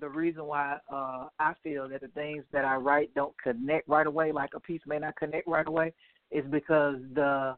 the 0.00 0.08
reason 0.08 0.44
why 0.44 0.78
uh 0.92 1.26
I 1.38 1.52
feel 1.62 1.88
that 1.88 2.00
the 2.00 2.08
things 2.08 2.44
that 2.52 2.64
I 2.64 2.76
write 2.76 3.14
don't 3.14 3.34
connect 3.42 3.88
right 3.88 4.06
away, 4.06 4.32
like 4.32 4.50
a 4.54 4.60
piece 4.60 4.80
may 4.86 4.98
not 4.98 5.16
connect 5.16 5.46
right 5.46 5.66
away, 5.66 5.92
is 6.30 6.44
because 6.50 6.96
the 7.14 7.56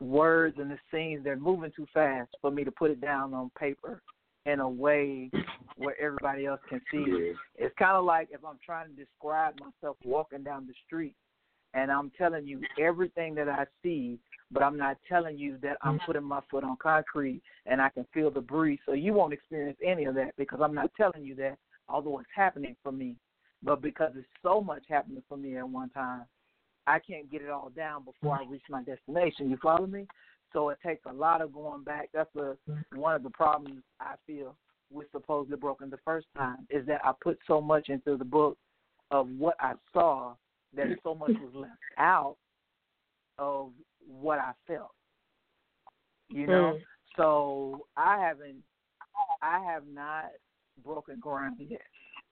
words 0.00 0.56
and 0.58 0.70
the 0.70 0.78
scenes 0.92 1.24
they're 1.24 1.36
moving 1.36 1.72
too 1.74 1.86
fast 1.94 2.30
for 2.40 2.50
me 2.50 2.64
to 2.64 2.70
put 2.70 2.90
it 2.90 3.00
down 3.00 3.32
on 3.34 3.50
paper 3.58 4.02
in 4.44 4.60
a 4.60 4.68
way 4.68 5.30
where 5.76 6.00
everybody 6.00 6.46
else 6.46 6.60
can 6.68 6.80
see 6.90 6.98
it. 6.98 7.36
It's 7.56 7.74
kind 7.78 7.96
of 7.96 8.04
like 8.04 8.28
if 8.30 8.44
I'm 8.44 8.58
trying 8.64 8.88
to 8.88 8.94
describe 8.94 9.54
myself 9.60 9.96
walking 10.04 10.42
down 10.42 10.66
the 10.66 10.74
street 10.86 11.14
and 11.76 11.92
I'm 11.92 12.10
telling 12.16 12.46
you 12.46 12.60
everything 12.80 13.34
that 13.34 13.48
I 13.48 13.66
see, 13.82 14.18
but 14.50 14.62
I'm 14.62 14.78
not 14.78 14.96
telling 15.06 15.38
you 15.38 15.58
that 15.62 15.76
I'm 15.82 15.96
mm-hmm. 15.96 16.06
putting 16.06 16.24
my 16.24 16.40
foot 16.50 16.64
on 16.64 16.76
concrete 16.82 17.42
and 17.66 17.82
I 17.82 17.90
can 17.90 18.06
feel 18.14 18.30
the 18.30 18.40
breeze. 18.40 18.78
So 18.86 18.92
you 18.92 19.12
won't 19.12 19.34
experience 19.34 19.78
any 19.84 20.06
of 20.06 20.14
that 20.14 20.34
because 20.38 20.60
I'm 20.62 20.74
not 20.74 20.90
telling 20.96 21.22
you 21.24 21.34
that, 21.36 21.58
although 21.88 22.18
it's 22.18 22.28
happening 22.34 22.76
for 22.82 22.92
me. 22.92 23.16
But 23.62 23.82
because 23.82 24.12
there's 24.14 24.24
so 24.42 24.60
much 24.60 24.84
happening 24.88 25.22
for 25.28 25.36
me 25.36 25.58
at 25.58 25.68
one 25.68 25.90
time, 25.90 26.22
I 26.86 26.98
can't 26.98 27.30
get 27.30 27.42
it 27.42 27.50
all 27.50 27.70
down 27.76 28.04
before 28.04 28.36
I 28.36 28.44
reach 28.48 28.62
my 28.70 28.82
destination. 28.82 29.50
You 29.50 29.58
follow 29.62 29.86
me? 29.86 30.06
So 30.52 30.70
it 30.70 30.78
takes 30.84 31.02
a 31.06 31.12
lot 31.12 31.42
of 31.42 31.52
going 31.52 31.84
back. 31.84 32.08
That's 32.14 32.34
a, 32.36 32.56
one 32.94 33.14
of 33.14 33.22
the 33.22 33.30
problems 33.30 33.82
I 34.00 34.14
feel 34.26 34.56
with 34.90 35.08
supposedly 35.12 35.58
broken 35.58 35.90
the 35.90 35.98
first 36.04 36.28
time 36.36 36.66
is 36.70 36.86
that 36.86 37.00
I 37.04 37.12
put 37.20 37.38
so 37.46 37.60
much 37.60 37.88
into 37.90 38.16
the 38.16 38.24
book 38.24 38.56
of 39.10 39.28
what 39.36 39.56
I 39.60 39.72
saw 39.92 40.36
that 40.76 40.86
so 41.02 41.14
much 41.14 41.32
was 41.42 41.52
left 41.54 41.72
out 41.98 42.36
of 43.38 43.70
what 44.06 44.38
I 44.38 44.52
felt. 44.66 44.92
You 46.28 46.46
know? 46.46 46.74
Mm. 46.76 46.80
So 47.16 47.86
I 47.96 48.18
haven't 48.18 48.62
I 49.42 49.58
have 49.60 49.84
not 49.92 50.26
broken 50.84 51.18
ground 51.18 51.56
yet. 51.58 51.80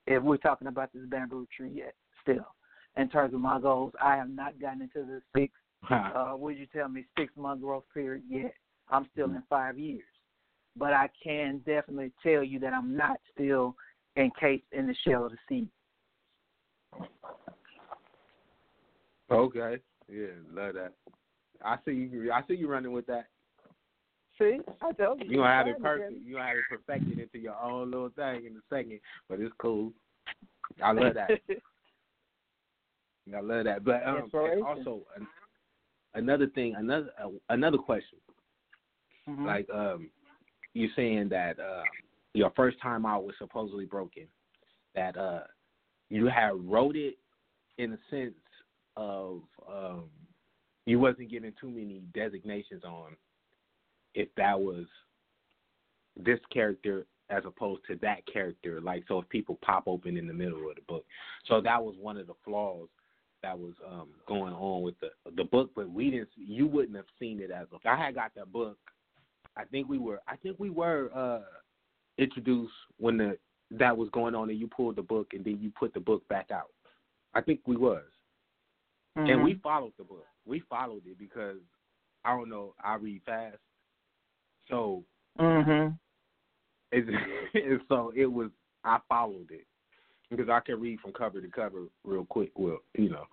If 0.06 0.22
we're 0.22 0.36
talking 0.36 0.68
about 0.68 0.92
this 0.92 1.04
bamboo 1.08 1.46
tree 1.56 1.72
yet, 1.74 1.94
still. 2.22 2.54
In 2.96 3.08
terms 3.08 3.34
of 3.34 3.40
my 3.40 3.58
goals, 3.58 3.92
I 4.00 4.16
have 4.16 4.28
not 4.28 4.60
gotten 4.60 4.82
into 4.82 5.06
the 5.06 5.22
six 5.34 5.52
uh 5.90 6.34
would 6.36 6.56
you 6.56 6.66
tell 6.66 6.88
me 6.88 7.04
six 7.18 7.32
month 7.36 7.62
growth 7.62 7.84
period 7.92 8.24
yet. 8.28 8.54
I'm 8.90 9.06
still 9.12 9.26
in 9.26 9.42
five 9.48 9.78
years. 9.78 10.04
But 10.76 10.92
I 10.92 11.08
can 11.22 11.58
definitely 11.58 12.12
tell 12.22 12.42
you 12.42 12.58
that 12.60 12.72
I'm 12.72 12.96
not 12.96 13.18
still 13.32 13.74
encased 14.16 14.64
in 14.72 14.86
the 14.86 14.94
shell 15.06 15.26
of 15.26 15.32
the 15.32 15.38
sea. 15.48 15.68
Okay. 19.30 19.78
Yeah, 20.08 20.26
love 20.52 20.74
that. 20.74 20.92
I 21.64 21.76
see 21.84 21.92
you. 21.92 22.30
I 22.32 22.42
see 22.46 22.54
you 22.54 22.68
running 22.68 22.92
with 22.92 23.06
that. 23.06 23.26
See, 24.38 24.58
I 24.82 24.92
told 24.92 25.20
you. 25.20 25.30
You 25.30 25.36
gonna 25.38 25.48
have 25.48 25.66
it 25.66 25.80
perfect. 25.80 26.12
You 26.24 26.34
gonna 26.34 26.46
have 26.46 26.56
it 26.56 26.64
perfected 26.68 27.18
into 27.18 27.38
your 27.38 27.56
own 27.60 27.90
little 27.90 28.10
thing 28.10 28.46
in 28.46 28.56
a 28.56 28.60
second, 28.68 29.00
but 29.28 29.40
it's 29.40 29.54
cool. 29.58 29.92
I 30.82 30.92
love 30.92 31.14
that. 31.14 31.30
I 33.34 33.40
love 33.40 33.64
that. 33.64 33.84
But 33.84 34.06
um, 34.06 34.30
also 34.66 35.02
an, 35.16 35.26
another 36.14 36.48
thing, 36.48 36.74
another 36.76 37.10
uh, 37.22 37.28
another 37.48 37.78
question. 37.78 38.18
Mhm. 39.28 39.46
Like 39.46 39.70
um, 39.70 40.10
you 40.74 40.88
saying 40.94 41.28
that 41.30 41.58
uh, 41.58 41.84
your 42.34 42.50
first 42.56 42.78
time 42.80 43.06
out 43.06 43.24
was 43.24 43.34
supposedly 43.38 43.86
broken. 43.86 44.26
That 44.94 45.16
uh, 45.16 45.44
you 46.10 46.26
had 46.26 46.52
wrote 46.54 46.96
it 46.96 47.16
in 47.78 47.92
a 47.92 47.98
sense 48.10 48.34
of 48.96 49.40
um, 49.68 50.04
you 50.86 50.98
wasn't 50.98 51.30
getting 51.30 51.52
too 51.60 51.68
many 51.68 52.02
designations 52.14 52.84
on 52.84 53.16
if 54.14 54.28
that 54.36 54.58
was 54.58 54.86
this 56.16 56.38
character 56.52 57.06
as 57.30 57.42
opposed 57.46 57.82
to 57.86 57.96
that 57.96 58.20
character. 58.30 58.80
Like 58.80 59.04
so, 59.08 59.20
if 59.20 59.28
people 59.28 59.58
pop 59.62 59.84
open 59.86 60.16
in 60.16 60.26
the 60.26 60.34
middle 60.34 60.68
of 60.68 60.76
the 60.76 60.82
book, 60.86 61.04
so 61.46 61.60
that 61.60 61.82
was 61.82 61.94
one 62.00 62.16
of 62.16 62.26
the 62.26 62.34
flaws 62.44 62.88
that 63.42 63.58
was 63.58 63.74
um 63.90 64.08
going 64.26 64.54
on 64.54 64.82
with 64.82 64.94
the 65.00 65.10
the 65.36 65.44
book. 65.44 65.70
But 65.74 65.90
we 65.90 66.10
didn't. 66.10 66.28
You 66.36 66.66
wouldn't 66.66 66.96
have 66.96 67.06
seen 67.18 67.40
it 67.40 67.50
as. 67.50 67.66
I 67.84 67.96
had 67.96 68.14
got 68.14 68.34
that 68.36 68.52
book. 68.52 68.78
I 69.56 69.64
think 69.64 69.88
we 69.88 69.98
were. 69.98 70.20
I 70.28 70.36
think 70.36 70.58
we 70.58 70.70
were 70.70 71.10
uh 71.14 71.40
introduced 72.18 72.72
when 72.98 73.16
the 73.16 73.38
that 73.70 73.96
was 73.96 74.08
going 74.10 74.34
on, 74.34 74.50
and 74.50 74.58
you 74.58 74.68
pulled 74.68 74.96
the 74.96 75.02
book, 75.02 75.28
and 75.32 75.44
then 75.44 75.58
you 75.60 75.72
put 75.78 75.94
the 75.94 76.00
book 76.00 76.26
back 76.28 76.50
out. 76.50 76.70
I 77.34 77.40
think 77.40 77.60
we 77.66 77.76
was, 77.76 78.04
and 79.16 79.28
Mhm. 79.28 79.44
we 79.44 79.54
followed 79.54 79.92
the 79.96 80.04
book. 80.04 80.26
We 80.46 80.60
followed 80.60 81.06
it 81.06 81.18
because 81.18 81.58
I 82.24 82.36
don't 82.36 82.48
know. 82.48 82.74
I 82.82 82.94
read 82.94 83.22
fast, 83.24 83.58
so 84.68 85.04
Mhm. 85.38 85.98
it's, 86.92 87.08
so 87.88 88.12
it 88.14 88.26
was. 88.26 88.50
I 88.84 89.00
followed 89.08 89.50
it 89.50 89.66
because 90.30 90.48
I 90.48 90.60
can 90.60 90.80
read 90.80 91.00
from 91.00 91.12
cover 91.12 91.40
to 91.40 91.48
cover 91.48 91.88
real 92.04 92.26
quick. 92.26 92.52
Well, 92.56 92.82
you 92.94 93.10
know, 93.10 93.26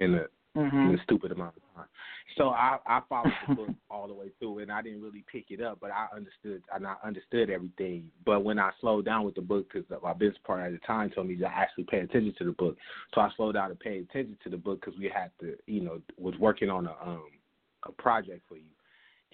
in 0.00 0.14
a 0.14 0.26
in 0.58 0.70
Mhm. 0.90 0.98
a 0.98 1.02
stupid 1.04 1.32
amount 1.32 1.56
of 1.56 1.62
time. 1.74 1.88
So 2.36 2.50
I 2.50 2.78
I 2.86 3.00
followed 3.08 3.32
the 3.48 3.54
book 3.54 3.70
all 3.90 4.08
the 4.08 4.14
way 4.14 4.30
through, 4.38 4.60
and 4.60 4.70
I 4.70 4.82
didn't 4.82 5.02
really 5.02 5.24
pick 5.30 5.50
it 5.50 5.60
up, 5.60 5.78
but 5.80 5.90
I 5.90 6.06
understood 6.14 6.62
and 6.74 6.86
I 6.86 6.96
understood 7.04 7.50
everything. 7.50 8.10
But 8.24 8.44
when 8.44 8.58
I 8.58 8.70
slowed 8.80 9.04
down 9.04 9.24
with 9.24 9.34
the 9.34 9.40
book, 9.40 9.72
because 9.72 9.88
my 10.02 10.12
business 10.12 10.38
partner 10.44 10.66
at 10.66 10.72
the 10.72 10.86
time 10.86 11.10
told 11.10 11.28
me 11.28 11.36
to 11.36 11.46
actually 11.46 11.84
pay 11.84 12.00
attention 12.00 12.34
to 12.38 12.44
the 12.44 12.52
book, 12.52 12.76
so 13.14 13.20
I 13.20 13.30
slowed 13.36 13.54
down 13.54 13.70
and 13.70 13.80
paid 13.80 14.02
attention 14.02 14.36
to 14.44 14.50
the 14.50 14.56
book 14.56 14.80
because 14.80 14.98
we 14.98 15.08
had 15.08 15.30
to, 15.40 15.56
you 15.66 15.80
know, 15.80 16.00
was 16.18 16.34
working 16.38 16.70
on 16.70 16.86
a 16.86 16.94
um 17.02 17.30
a 17.86 17.92
project 17.92 18.42
for 18.48 18.56
you, 18.56 18.72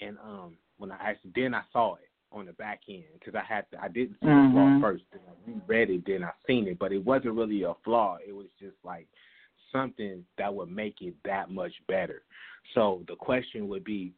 and 0.00 0.18
um 0.18 0.56
when 0.78 0.92
I 0.92 0.96
actually 1.00 1.32
then 1.34 1.54
I 1.54 1.62
saw 1.72 1.94
it 1.94 2.10
on 2.32 2.46
the 2.46 2.52
back 2.54 2.80
end 2.88 3.04
because 3.14 3.34
I 3.34 3.44
had 3.44 3.70
to 3.70 3.82
I 3.82 3.88
didn't 3.88 4.16
see 4.20 4.26
the 4.26 4.50
flaw 4.50 4.66
Mhm. 4.66 4.80
first, 4.80 5.04
then 5.12 5.20
I 5.28 5.50
reread 5.50 5.90
it, 5.90 6.04
then 6.04 6.24
I 6.24 6.32
seen 6.46 6.66
it, 6.66 6.78
but 6.78 6.92
it 6.92 7.04
wasn't 7.04 7.34
really 7.34 7.62
a 7.62 7.74
flaw. 7.84 8.18
It 8.26 8.32
was 8.32 8.48
just 8.58 8.76
like 8.84 9.06
something 9.74 10.24
that 10.38 10.54
would 10.54 10.70
make 10.70 10.96
it 11.00 11.14
that 11.24 11.50
much 11.50 11.72
better. 11.88 12.22
So 12.74 13.02
the 13.08 13.16
question 13.16 13.68
would 13.68 13.84
be, 13.84 14.12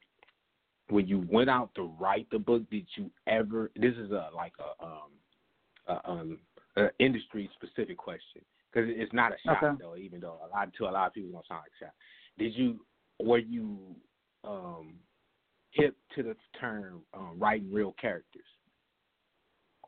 when 0.89 1.09
you 1.09 1.27
went 1.31 1.51
out 1.51 1.75
to 1.75 1.93
write 1.99 2.29
the 2.31 2.39
book, 2.39 2.63
did 2.71 2.87
you 2.95 3.11
ever? 3.27 3.71
This 3.75 3.95
is 3.97 4.13
a 4.13 4.29
like 4.35 4.53
a 4.61 4.85
um, 4.85 5.11
a, 5.89 6.11
um, 6.11 6.39
a 6.77 6.89
industry 7.01 7.51
specific 7.55 7.97
question 7.97 8.43
because 8.73 8.89
it's 8.93 9.13
not 9.13 9.33
a 9.33 9.37
shot 9.45 9.65
Okay. 9.65 9.77
though. 9.81 9.97
Even 9.97 10.21
though 10.21 10.39
a 10.45 10.49
lot 10.55 10.73
to 10.75 10.85
a 10.85 10.91
lot 10.91 11.09
of 11.09 11.15
people 11.15 11.31
it's 11.31 11.49
gonna 11.49 11.59
sound 11.59 11.65
like 11.65 11.73
a 11.81 11.85
shot. 11.87 11.95
Did 12.39 12.55
you? 12.55 12.81
Were 13.19 13.39
you 13.39 13.97
um, 14.45 14.95
hip 15.71 15.97
to 16.15 16.23
the 16.23 16.37
term 16.61 17.01
um, 17.15 17.37
writing 17.39 17.73
real 17.73 17.95
characters? 18.01 18.45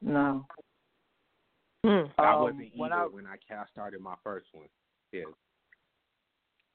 No. 0.01 0.47
I 1.85 1.89
Um, 2.19 2.41
wasn't 2.43 2.73
when 2.77 2.93
either 2.93 3.03
I- 3.03 3.07
when 3.07 3.27
I, 3.27 3.37
I 3.55 3.65
started 3.71 4.01
my 4.01 4.17
first 4.25 4.47
one. 4.53 4.69
Yeah. 5.13 5.25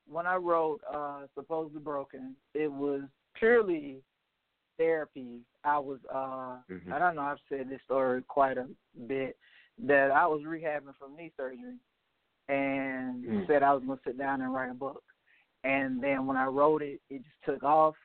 When 0.09 0.25
I 0.27 0.35
wrote 0.35 0.81
uh 0.91 1.21
Supposedly 1.35 1.80
Broken, 1.81 2.35
it 2.53 2.71
was 2.71 3.01
purely 3.35 4.01
therapy. 4.77 5.41
I 5.63 5.80
was 5.80 5.99
uh 6.13 6.57
Mhm. 6.71 6.91
I 6.91 6.99
don't 6.99 7.15
know, 7.15 7.21
I've 7.21 7.38
said 7.49 7.69
this 7.69 7.81
story 7.85 8.21
quite 8.23 8.57
a 8.57 8.67
bit 9.07 9.38
that 9.80 10.11
I 10.11 10.27
was 10.27 10.41
rehabbing 10.43 10.95
from 10.97 11.15
knee 11.15 11.31
surgery 11.38 11.77
and 12.49 13.23
Mm. 13.23 13.47
said 13.47 13.63
I 13.63 13.73
was 13.73 13.84
gonna 13.84 13.99
sit 14.03 14.17
down 14.17 14.41
and 14.41 14.53
write 14.53 14.69
a 14.69 14.73
book. 14.73 15.03
And 15.63 16.03
then 16.03 16.27
when 16.27 16.35
I 16.38 16.45
wrote 16.45 16.81
it, 16.81 16.99
it 17.09 17.23
just 17.23 17.43
took 17.45 17.63
off. 17.63 17.95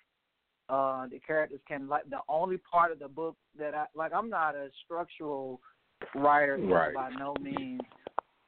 Uh 0.68 1.06
the 1.06 1.18
characters 1.20 1.60
came 1.66 1.88
like 1.88 2.08
the 2.10 2.20
only 2.28 2.58
part 2.58 2.92
of 2.92 2.98
the 2.98 3.08
book 3.08 3.36
that 3.58 3.74
I 3.74 3.86
like 3.94 4.12
I'm 4.12 4.28
not 4.30 4.54
a 4.54 4.70
structural 4.84 5.60
writer 6.14 6.58
Right. 6.58 6.94
by 6.94 7.10
no 7.10 7.34
means. 7.40 7.82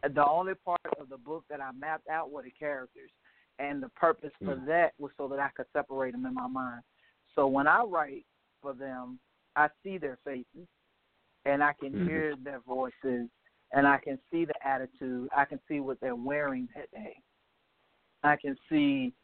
The 0.03 0.27
only 0.27 0.55
part 0.55 0.81
of 0.99 1.09
the 1.09 1.19
book 1.19 1.45
that 1.51 1.61
I 1.61 1.73
mapped 1.73 2.09
out 2.09 2.31
were 2.31 2.43
the 2.43 2.51
characters, 2.51 3.11
and 3.61 3.83
the 3.83 3.89
purpose 3.91 4.33
for 4.45 4.57
Mm. 4.57 4.67
that 4.67 4.95
was 4.99 5.13
so 5.17 5.29
that 5.29 5.39
I 5.39 5.51
could 5.51 5.67
separate 5.73 6.13
them 6.13 6.27
in 6.27 6.35
my 6.35 6.47
mind. 6.47 6.83
So 7.35 7.47
when 7.47 7.67
I 7.67 7.83
write 7.83 8.27
for 8.61 8.73
them, 8.73 9.21
I 9.57 9.69
see 9.83 9.99
their 9.99 10.17
faces, 10.25 10.69
and 11.45 11.63
I 11.63 11.73
can 11.75 11.93
Mhm. 11.93 12.07
hear 12.07 12.37
their 12.37 12.61
voices, 12.61 13.31
and 13.73 13.87
I 13.87 13.99
can 13.99 14.19
see 14.31 14.45
the 14.45 14.67
attitude. 14.67 15.29
I 15.33 15.45
can 15.45 15.61
see 15.69 15.81
what 15.81 16.01
they're 16.01 16.17
wearing 16.17 16.69
that 16.75 16.91
day. 16.91 17.23
I 18.23 18.37
can 18.37 18.57
see 18.69 19.15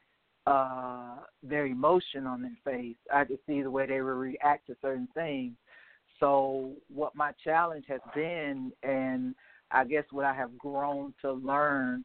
uh 0.47 1.17
their 1.43 1.67
emotion 1.67 2.27
on 2.27 2.41
their 2.41 2.57
face. 2.65 2.97
I 3.13 3.25
can 3.25 3.39
see 3.47 3.63
the 3.63 3.71
way 3.71 3.87
they 3.87 4.01
will 4.01 4.15
react 4.15 4.67
to 4.69 4.77
certain 4.81 5.09
things. 5.09 5.57
So 6.21 6.77
what 6.89 7.15
my 7.15 7.33
challenge 7.43 7.87
has 7.89 8.01
been 8.15 8.73
and 8.83 9.35
I 9.71 9.85
guess 9.85 10.05
what 10.13 10.25
I 10.25 10.33
have 10.35 10.57
grown 10.57 11.15
to 11.23 11.33
learn 11.33 12.05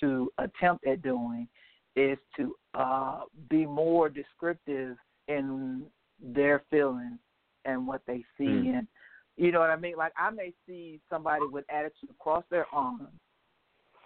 to 0.00 0.30
attempt 0.38 0.86
at 0.86 1.02
doing 1.02 1.48
is 1.98 2.18
to 2.36 2.54
uh 2.74 3.20
be 3.48 3.66
more 3.66 4.08
descriptive 4.08 4.96
in 5.26 5.84
their 6.20 6.62
feelings 6.70 7.18
and 7.64 7.86
what 7.86 8.02
they 8.06 8.24
see 8.36 8.44
Mm. 8.44 8.78
and 8.78 8.88
you 9.36 9.52
know 9.52 9.60
what 9.60 9.70
I 9.70 9.76
mean? 9.76 9.96
Like 9.96 10.12
I 10.16 10.30
may 10.30 10.52
see 10.66 11.00
somebody 11.08 11.46
with 11.46 11.64
attitude 11.70 12.10
across 12.10 12.44
their 12.50 12.66
arms, 12.72 13.08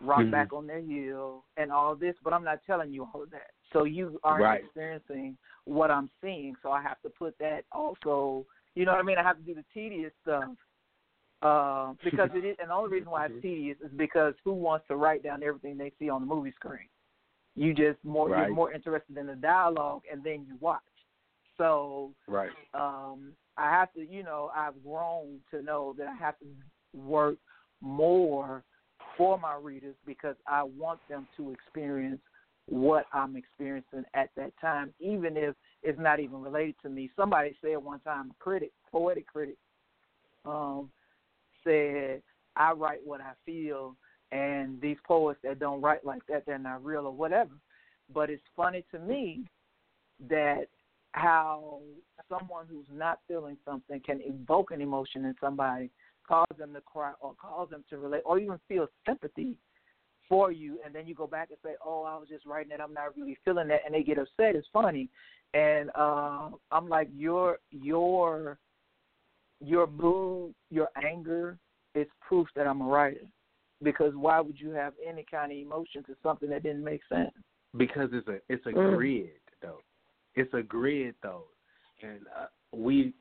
rock 0.02 0.24
Mhm. 0.24 0.30
back 0.30 0.52
on 0.52 0.66
their 0.66 0.80
heel, 0.80 1.46
and 1.56 1.72
all 1.72 1.94
this, 1.96 2.14
but 2.22 2.34
I'm 2.34 2.44
not 2.44 2.62
telling 2.66 2.92
you 2.92 3.08
all 3.12 3.22
of 3.22 3.30
that. 3.30 3.50
So 3.72 3.84
you 3.84 4.20
aren't 4.24 4.42
Right. 4.42 4.62
experiencing 4.62 5.38
what 5.64 5.90
I'm 5.90 6.10
seeing. 6.20 6.54
So 6.62 6.70
I 6.70 6.82
have 6.82 7.00
to 7.00 7.08
put 7.08 7.36
that 7.38 7.64
also. 7.72 8.46
You 8.74 8.84
know 8.84 8.92
what 8.92 9.00
I 9.00 9.04
mean? 9.04 9.16
I 9.16 9.22
have 9.22 9.38
to 9.38 9.42
do 9.42 9.54
the 9.54 9.64
tedious 9.72 10.12
stuff. 10.20 10.50
Uh, 11.40 11.94
because 12.04 12.30
it 12.34 12.44
is, 12.44 12.56
and 12.60 12.68
the 12.70 12.74
only 12.74 12.90
reason 12.90 13.10
why 13.10 13.26
it's 13.26 13.40
tedious 13.42 13.78
is 13.80 13.90
because 13.96 14.34
who 14.44 14.52
wants 14.52 14.86
to 14.88 14.96
write 14.96 15.22
down 15.22 15.42
everything 15.42 15.78
they 15.78 15.92
see 15.98 16.10
on 16.10 16.20
the 16.20 16.26
movie 16.26 16.52
screen? 16.52 16.88
You 17.54 17.74
just 17.74 18.02
more 18.04 18.30
Right. 18.30 18.46
you're 18.46 18.54
more 18.54 18.72
interested 18.72 19.16
in 19.16 19.26
the 19.26 19.36
dialogue, 19.36 20.02
and 20.10 20.22
then 20.24 20.46
you 20.48 20.56
watch. 20.60 20.80
So 21.58 22.14
Right. 22.26 22.50
um 22.74 23.32
I 23.56 23.70
have 23.70 23.92
to, 23.92 24.00
you 24.00 24.22
know, 24.22 24.50
I've 24.54 24.82
grown 24.82 25.40
to 25.50 25.62
know 25.62 25.94
that 25.98 26.06
I 26.08 26.14
have 26.14 26.38
to 26.38 26.46
work 26.94 27.36
more 27.82 28.64
for 29.16 29.38
my 29.38 29.56
readers 29.56 29.96
because 30.06 30.36
I 30.46 30.62
want 30.62 31.00
them 31.08 31.28
to 31.36 31.52
experience 31.52 32.20
what 32.66 33.06
I'm 33.12 33.36
experiencing 33.36 34.04
at 34.14 34.30
that 34.36 34.52
time, 34.60 34.94
even 35.00 35.36
if 35.36 35.54
it's 35.82 35.98
not 35.98 36.20
even 36.20 36.40
related 36.40 36.76
to 36.82 36.88
me. 36.88 37.10
Somebody 37.14 37.54
said 37.60 37.76
one 37.76 38.00
time, 38.00 38.30
a 38.30 38.42
critic, 38.42 38.70
poetic 38.90 39.26
critic, 39.26 39.56
um, 40.44 40.90
said, 41.64 42.22
I 42.56 42.72
write 42.72 43.00
what 43.04 43.20
I 43.20 43.32
feel, 43.44 43.96
and 44.32 44.80
these 44.80 44.96
poets 45.04 45.38
that 45.44 45.58
don't 45.60 45.82
write 45.82 46.04
like 46.04 46.26
that, 46.26 46.44
they're 46.46 46.58
not 46.58 46.84
real 46.84 47.06
or 47.06 47.12
whatever. 47.12 47.52
But 48.12 48.30
it's 48.30 48.42
funny 48.56 48.84
to 48.90 48.98
me 48.98 49.44
that 50.28 50.66
how 51.12 51.80
someone 52.28 52.66
who's 52.68 52.86
not 52.90 53.20
feeling 53.28 53.56
something 53.64 54.00
can 54.00 54.20
evoke 54.22 54.70
an 54.70 54.80
emotion 54.80 55.26
in 55.26 55.34
somebody, 55.40 55.90
cause 56.26 56.46
them 56.58 56.72
to 56.72 56.80
cry 56.80 57.12
or 57.20 57.34
cause 57.40 57.68
them 57.70 57.84
to 57.90 57.98
relate 57.98 58.22
or 58.24 58.38
even 58.38 58.58
feel 58.68 58.86
sympathy 59.06 59.56
for 60.28 60.50
you 60.50 60.78
and 60.84 60.94
then 60.94 61.06
you 61.06 61.14
go 61.14 61.26
back 61.26 61.50
and 61.50 61.58
say, 61.62 61.74
Oh, 61.84 62.04
I 62.04 62.16
was 62.16 62.28
just 62.28 62.46
writing 62.46 62.70
that 62.70 62.80
I'm 62.80 62.94
not 62.94 63.16
really 63.16 63.36
feeling 63.44 63.68
that 63.68 63.80
and 63.84 63.94
they 63.94 64.02
get 64.02 64.18
upset. 64.18 64.56
It's 64.56 64.68
funny. 64.72 65.10
And 65.52 65.90
uh 65.94 66.50
I'm 66.70 66.88
like 66.88 67.08
your 67.14 67.58
your 67.70 68.58
your 69.60 69.86
mood, 69.86 70.54
your 70.70 70.88
anger 71.04 71.58
is 71.94 72.06
proof 72.26 72.48
that 72.56 72.66
I'm 72.66 72.80
a 72.80 72.86
writer. 72.86 73.26
Because 73.82 74.14
why 74.14 74.40
would 74.40 74.60
you 74.60 74.70
have 74.70 74.94
any 75.06 75.24
kind 75.28 75.52
of 75.52 75.58
emotion 75.58 76.02
to 76.04 76.14
something 76.22 76.48
that 76.50 76.62
didn't 76.62 76.84
make 76.84 77.00
sense? 77.08 77.30
because 77.76 78.10
it's 78.12 78.28
a 78.28 78.38
it's 78.48 78.64
a 78.66 78.72
Mm. 78.72 78.94
grid 78.96 79.30
though. 79.60 79.80
It's 80.34 80.52
a 80.54 80.62
grid 80.62 81.14
though, 81.22 81.44
and 82.02 82.20
uh, 82.38 82.46
we 82.72 83.14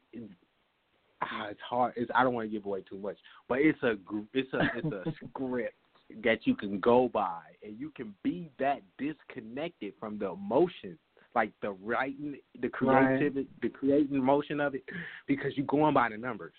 ah, 1.22 1.48
it's 1.50 1.62
hard. 1.62 1.94
It's 1.96 2.12
I 2.14 2.24
don't 2.24 2.34
want 2.34 2.50
to 2.50 2.52
give 2.52 2.66
away 2.66 2.82
too 2.82 2.98
much, 2.98 3.18
but 3.48 3.60
it's 3.60 3.82
a 3.84 3.96
it's 4.34 4.54
a 4.54 4.62
it's 4.74 4.92
a 4.92 5.04
script 5.30 5.76
that 6.24 6.46
you 6.46 6.56
can 6.56 6.80
go 6.80 7.10
by, 7.10 7.42
and 7.64 7.80
you 7.80 7.92
can 7.96 8.14
be 8.24 8.50
that 8.60 8.82
disconnected 8.98 9.94
from 10.00 10.18
the 10.18 10.30
emotion, 10.32 10.98
like 11.36 11.52
the 11.62 11.72
writing, 11.72 12.38
the 12.62 12.70
Right. 12.82 13.08
creativity, 13.08 13.48
the 13.62 13.70
creating 13.70 14.24
motion 14.24 14.60
of 14.60 14.76
it, 14.76 14.84
because 15.28 15.56
you're 15.56 15.66
going 15.66 15.94
by 15.94 16.10
the 16.10 16.18
numbers. 16.18 16.54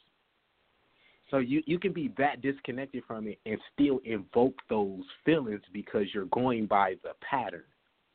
So 1.33 1.39
you 1.39 1.63
you 1.67 1.79
can 1.79 1.95
be 1.95 2.13
that 2.19 2.43
disconnected 2.43 3.03
from 3.09 3.27
it 3.27 3.39
and 3.47 3.59
still 3.73 4.01
invoke 4.05 4.55
those 4.69 5.03
feelings 5.25 5.63
because 5.73 6.05
you're 6.13 6.27
going 6.27 6.67
by 6.67 6.97
the 7.03 7.15
pattern 7.29 7.65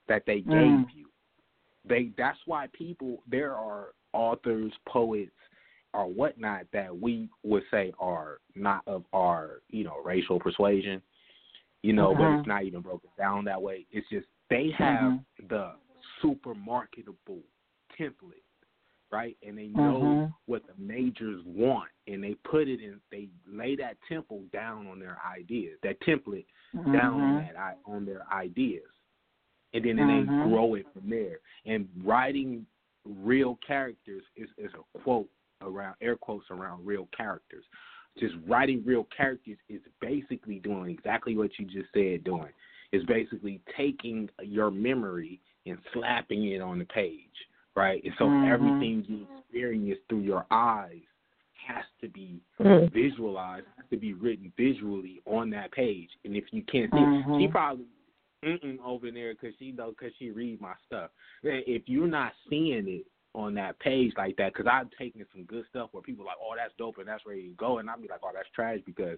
that 0.08 0.24
they 0.28 0.42
gave 0.42 0.54
Mm. 0.54 0.96
you. 0.96 1.10
They 1.84 2.12
that's 2.16 2.38
why 2.46 2.68
people 2.74 3.24
there 3.28 3.56
are 3.56 3.96
authors, 4.14 4.72
poets, 4.88 5.32
or 5.96 6.06
whatnot 6.06 6.68
that 6.74 6.96
we 6.96 7.28
would 7.44 7.64
say 7.72 7.92
are 8.00 8.38
not 8.56 8.84
of 8.88 9.04
our 9.14 9.62
you 9.70 9.84
know 9.84 9.98
racial 10.06 10.40
persuasion. 10.40 11.02
You 11.82 11.94
know, 11.94 12.14
but 12.14 12.26
Mhm. 12.26 12.40
it's 12.40 12.48
not 12.48 12.64
even 12.66 12.82
broken 12.82 13.10
down 13.18 13.46
that 13.46 13.62
way. 13.62 13.88
It's 13.92 14.08
just 14.10 14.28
they 14.50 14.70
have 14.78 15.14
Mhm. 15.14 15.26
the 15.50 15.76
super 16.22 16.54
marketable 16.54 17.42
template, 18.00 18.44
right? 19.12 19.38
And 19.46 19.58
they 19.58 19.68
know 19.68 20.00
Mhm. 20.00 20.34
what 20.46 20.66
the 20.68 20.74
majors 20.78 21.44
want, 21.46 21.90
and 22.08 22.24
they 22.24 22.36
put 22.36 22.68
it 22.68 22.82
in. 22.82 23.02
They 23.10 23.30
lay 23.46 23.76
that 23.76 23.98
temple 24.08 24.44
down 24.52 24.88
on 24.88 25.00
their 25.00 25.20
ideas, 25.26 25.80
that 25.82 26.00
template 26.02 26.46
down 26.92 27.22
on 27.22 27.36
Mhm. 27.36 27.54
that 27.54 27.80
on 27.86 28.06
their 28.06 28.26
ideas, 28.32 28.90
and 29.74 29.84
then 29.84 29.98
Mhm. 29.98 30.08
they 30.08 30.50
grow 30.50 30.76
it 30.76 30.88
from 30.94 31.10
there. 31.10 31.40
And 31.66 31.90
writing 32.04 32.66
real 33.06 33.56
characters 33.58 34.24
is 34.36 34.50
is 34.58 34.74
a 34.74 35.00
quote 35.00 35.30
around 35.62 35.96
air 36.02 36.16
quotes 36.16 36.50
around 36.52 36.86
real 36.86 37.08
characters. 37.08 37.66
Just 38.18 38.36
writing 38.46 38.84
real 38.84 39.06
characters 39.06 39.58
is 39.70 39.82
basically 40.02 40.60
doing 40.60 40.90
exactly 40.90 41.38
what 41.38 41.58
you 41.60 41.66
just 41.66 41.92
said. 41.94 42.24
Doing 42.24 42.54
is 42.92 43.04
basically 43.06 43.62
taking 43.76 44.30
your 44.42 44.72
memory 44.72 45.42
and 45.66 45.78
slapping 45.94 46.46
it 46.46 46.62
on 46.62 46.80
the 46.80 46.86
page, 46.86 47.48
right? 47.78 48.04
And 48.04 48.14
so 48.18 48.32
Mhm. 48.32 48.48
everything 48.48 49.06
you 49.08 49.28
experience 49.38 50.00
through 50.10 50.22
your 50.22 50.46
eyes 50.50 51.04
has 51.54 51.86
to 52.02 52.10
be 52.10 52.42
Mm. 52.60 52.90
visualized, 52.92 53.68
has 53.78 53.88
to 53.90 53.98
be 53.98 54.14
written 54.14 54.52
visually 54.58 55.22
on 55.26 55.52
that 55.52 55.72
page. 55.72 56.10
And 56.26 56.36
if 56.36 56.52
you 56.52 56.64
can't 56.64 56.92
see, 56.92 57.04
it, 57.04 57.26
she 57.38 57.48
probably 57.48 57.86
over 58.84 59.12
there 59.12 59.34
because 59.34 59.56
she 59.58 59.72
know 59.72 59.92
because 59.92 60.16
she 60.16 60.32
read 60.32 60.60
my 60.60 60.74
stuff. 60.86 61.12
If 61.44 61.88
you're 61.88 62.08
not 62.08 62.34
seeing 62.50 62.88
it 62.88 63.06
on 63.34 63.54
that 63.54 63.80
page 63.80 64.14
like 64.18 64.36
that, 64.38 64.54
because 64.54 64.70
I've 64.72 64.90
taken 64.98 65.26
some 65.34 65.44
good 65.44 65.66
stuff 65.70 65.90
where 65.92 66.02
people 66.02 66.24
are 66.26 66.28
like, 66.28 66.38
oh, 66.42 66.54
that's 66.58 66.74
dope 66.78 66.98
and 66.98 67.08
that's 67.08 67.26
ready 67.26 67.50
to 67.50 67.54
go, 67.56 67.78
and 67.78 67.90
I'll 67.90 68.00
be 68.00 68.08
like, 68.08 68.22
oh, 68.24 68.32
that's 68.34 68.50
trash 68.56 68.80
because 68.86 69.18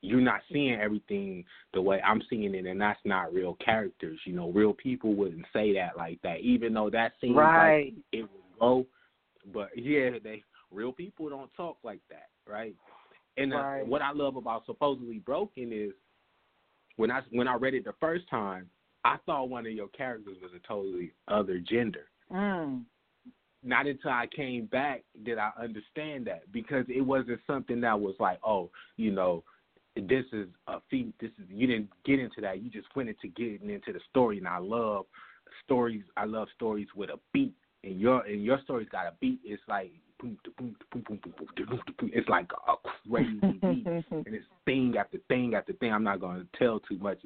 you're 0.00 0.20
not 0.20 0.40
seeing 0.50 0.80
everything 0.80 1.44
the 1.74 1.82
way 1.82 2.00
I'm 2.00 2.22
seeing 2.28 2.54
it, 2.54 2.66
and 2.66 2.80
that's 2.80 3.00
not 3.04 3.32
real 3.32 3.56
characters. 3.64 4.18
You 4.24 4.34
know, 4.34 4.50
real 4.50 4.72
people 4.72 5.14
wouldn't 5.14 5.46
say 5.52 5.74
that 5.74 5.96
like 5.96 6.20
that, 6.22 6.40
even 6.40 6.74
though 6.74 6.90
that 6.90 7.12
seems 7.20 7.36
Right. 7.36 7.84
like 7.84 7.94
it 8.12 8.22
would 8.22 8.58
go. 8.58 8.86
But 9.52 9.70
yeah, 9.76 10.10
they 10.22 10.42
real 10.70 10.92
people 10.92 11.28
don't 11.28 11.52
talk 11.54 11.78
like 11.82 12.00
that, 12.10 12.28
right? 12.46 12.74
And 13.36 13.54
uh, 13.54 13.78
what 13.86 14.02
I 14.02 14.12
love 14.12 14.36
about 14.36 14.66
supposedly 14.66 15.18
broken 15.18 15.72
is 15.72 15.92
when 16.96 17.10
I 17.10 17.20
when 17.30 17.48
I 17.48 17.54
read 17.54 17.74
it 17.74 17.84
the 17.84 17.94
first 18.00 18.28
time, 18.28 18.68
I 19.04 19.16
thought 19.24 19.48
one 19.48 19.66
of 19.66 19.72
your 19.72 19.88
characters 19.88 20.36
was 20.42 20.50
a 20.54 20.66
totally 20.66 21.12
other 21.28 21.58
gender. 21.58 22.06
Mm. 22.32 22.82
Not 23.62 23.86
until 23.86 24.10
I 24.10 24.26
came 24.34 24.66
back 24.66 25.02
did 25.22 25.38
I 25.38 25.50
understand 25.60 26.26
that 26.26 26.50
because 26.52 26.86
it 26.88 27.02
wasn't 27.02 27.40
something 27.46 27.80
that 27.82 28.00
was 28.00 28.14
like, 28.18 28.38
oh, 28.44 28.70
you 28.96 29.10
know, 29.10 29.44
this 29.96 30.24
is 30.32 30.48
a 30.66 30.78
feat. 30.90 31.12
This 31.20 31.30
is 31.38 31.44
you 31.48 31.66
didn't 31.66 31.90
get 32.04 32.18
into 32.18 32.40
that. 32.40 32.62
You 32.62 32.70
just 32.70 32.88
went 32.94 33.08
into 33.08 33.28
getting 33.28 33.70
into 33.70 33.92
the 33.92 34.00
story, 34.08 34.38
and 34.38 34.48
I 34.48 34.58
love 34.58 35.06
stories. 35.64 36.04
I 36.16 36.24
love 36.24 36.48
stories 36.54 36.88
with 36.94 37.10
a 37.10 37.18
beat, 37.32 37.54
and 37.84 38.00
your 38.00 38.24
and 38.24 38.42
your 38.42 38.60
story's 38.62 38.88
got 38.88 39.06
a 39.06 39.12
beat. 39.20 39.40
It's 39.44 39.62
like 39.68 39.92
boom, 40.20 40.38
da 40.44 40.50
boom, 40.58 40.76
da 40.78 40.86
boom, 40.92 41.04
boom, 41.08 41.20
boom, 41.22 41.34
boom, 41.38 41.48
da 41.56 41.64
boom, 41.64 41.80
da 41.86 41.92
boom. 41.98 42.10
It's 42.12 42.28
like 42.28 42.50
a 42.68 42.74
crazy 43.08 43.40
beat, 43.40 43.86
and 44.10 44.34
it's 44.34 44.46
thing 44.64 44.94
after 44.98 45.18
thing 45.28 45.54
after 45.54 45.72
thing. 45.74 45.92
I'm 45.92 46.04
not 46.04 46.20
gonna 46.20 46.44
tell 46.58 46.80
too 46.80 46.98
much. 46.98 47.18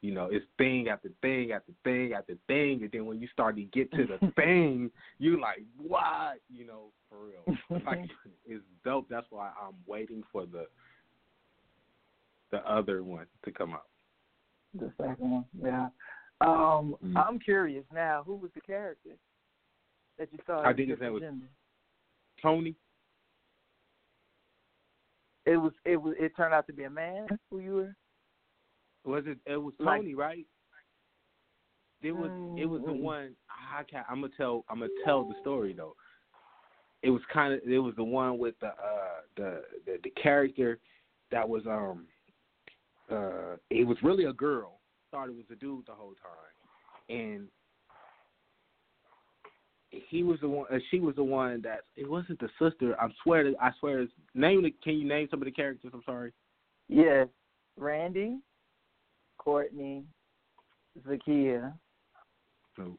You 0.00 0.14
know, 0.14 0.28
it's 0.30 0.44
thing 0.58 0.88
after 0.88 1.10
thing 1.22 1.52
after 1.52 1.72
thing 1.84 2.12
after 2.12 2.36
thing, 2.46 2.82
and 2.82 2.90
then 2.92 3.06
when 3.06 3.20
you 3.20 3.28
start 3.28 3.56
to 3.56 3.62
get 3.62 3.90
to 3.92 4.06
the 4.06 4.32
thing, 4.36 4.90
you 5.18 5.40
like 5.40 5.62
what? 5.76 6.40
You 6.48 6.66
know, 6.66 6.92
for 7.08 7.18
real. 7.26 7.58
Like 7.86 8.08
it's 8.46 8.62
dope. 8.84 9.08
That's 9.08 9.26
why 9.30 9.50
I'm 9.60 9.74
waiting 9.86 10.22
for 10.30 10.46
the 10.46 10.66
the 12.50 12.58
other 12.70 13.02
one 13.02 13.26
to 13.44 13.50
come 13.50 13.72
out. 13.72 13.86
The 14.78 14.92
second 14.98 15.30
one, 15.30 15.44
yeah. 15.60 15.88
Um, 16.40 16.96
Mhm. 17.02 17.16
I'm 17.16 17.38
curious 17.38 17.84
now. 17.92 18.22
Who 18.24 18.36
was 18.36 18.50
the 18.54 18.60
character 18.60 19.16
that 20.18 20.32
you 20.32 20.38
saw? 20.46 20.62
I 20.62 20.70
in 20.70 20.76
think 20.76 20.90
his 20.90 21.00
name 21.00 21.12
was 21.12 21.22
Agenda? 21.22 21.46
Tony. 22.42 22.74
It 25.46 25.56
was. 25.56 25.72
It 25.84 25.96
was. 25.96 26.14
It 26.18 26.36
turned 26.36 26.54
out 26.54 26.66
to 26.68 26.72
be 26.72 26.84
a 26.84 26.90
man. 26.90 27.26
Who 27.50 27.58
you 27.58 27.74
were? 27.74 27.96
Was 29.04 29.24
it? 29.26 29.38
It 29.46 29.56
was 29.56 29.74
Like- 29.78 30.00
Tony, 30.00 30.14
right? 30.14 30.46
It 32.02 32.12
was. 32.12 32.30
It 32.58 32.66
was 32.66 32.82
the 32.82 32.92
Mm. 32.92 33.00
one. 33.02 33.36
I 33.72 33.82
can't, 33.84 34.06
I'm 34.08 34.20
gonna 34.20 34.32
tell. 34.36 34.64
I'm 34.68 34.80
gonna 34.80 34.90
tell 35.04 35.24
the 35.24 35.34
story 35.40 35.72
though. 35.72 35.96
It 37.02 37.10
was 37.10 37.22
kind 37.32 37.54
of. 37.54 37.60
It 37.64 37.78
was 37.78 37.94
the 37.96 38.04
one 38.04 38.38
with 38.38 38.58
the 38.60 38.68
uh 38.68 39.20
the 39.36 39.64
the, 39.86 39.98
the 40.04 40.10
character 40.10 40.78
that 41.30 41.48
was 41.48 41.66
um 41.66 42.06
uh 43.10 43.56
it 43.70 43.84
was 43.86 44.00
really 44.02 44.24
a 44.24 44.32
girl. 44.32 44.80
Thought 45.10 45.28
it 45.28 45.34
was 45.36 45.50
a 45.50 45.56
dude 45.56 45.86
the 45.86 45.94
whole 45.94 46.14
time, 46.14 47.16
and 47.16 47.48
he 50.08 50.22
was 50.22 50.38
the 50.40 50.48
one. 50.48 50.66
Uh, 50.72 50.78
she 50.90 51.00
was 51.00 51.16
the 51.16 51.24
one 51.24 51.60
that 51.62 51.80
it 51.96 52.08
wasn't 52.08 52.40
the 52.40 52.48
sister. 52.58 52.98
I 53.00 53.08
swear. 53.22 53.44
To, 53.44 53.54
I 53.60 53.70
swear. 53.78 54.00
It's, 54.00 54.12
name. 54.34 54.62
The, 54.62 54.74
can 54.82 54.94
you 54.94 55.06
name 55.06 55.28
some 55.30 55.40
of 55.40 55.44
the 55.44 55.52
characters? 55.52 55.90
I'm 55.94 56.02
sorry. 56.04 56.32
Yes. 56.88 57.28
Randy, 57.76 58.38
Courtney, 59.38 60.04
Zakia. 61.06 61.72
So, 62.76 62.98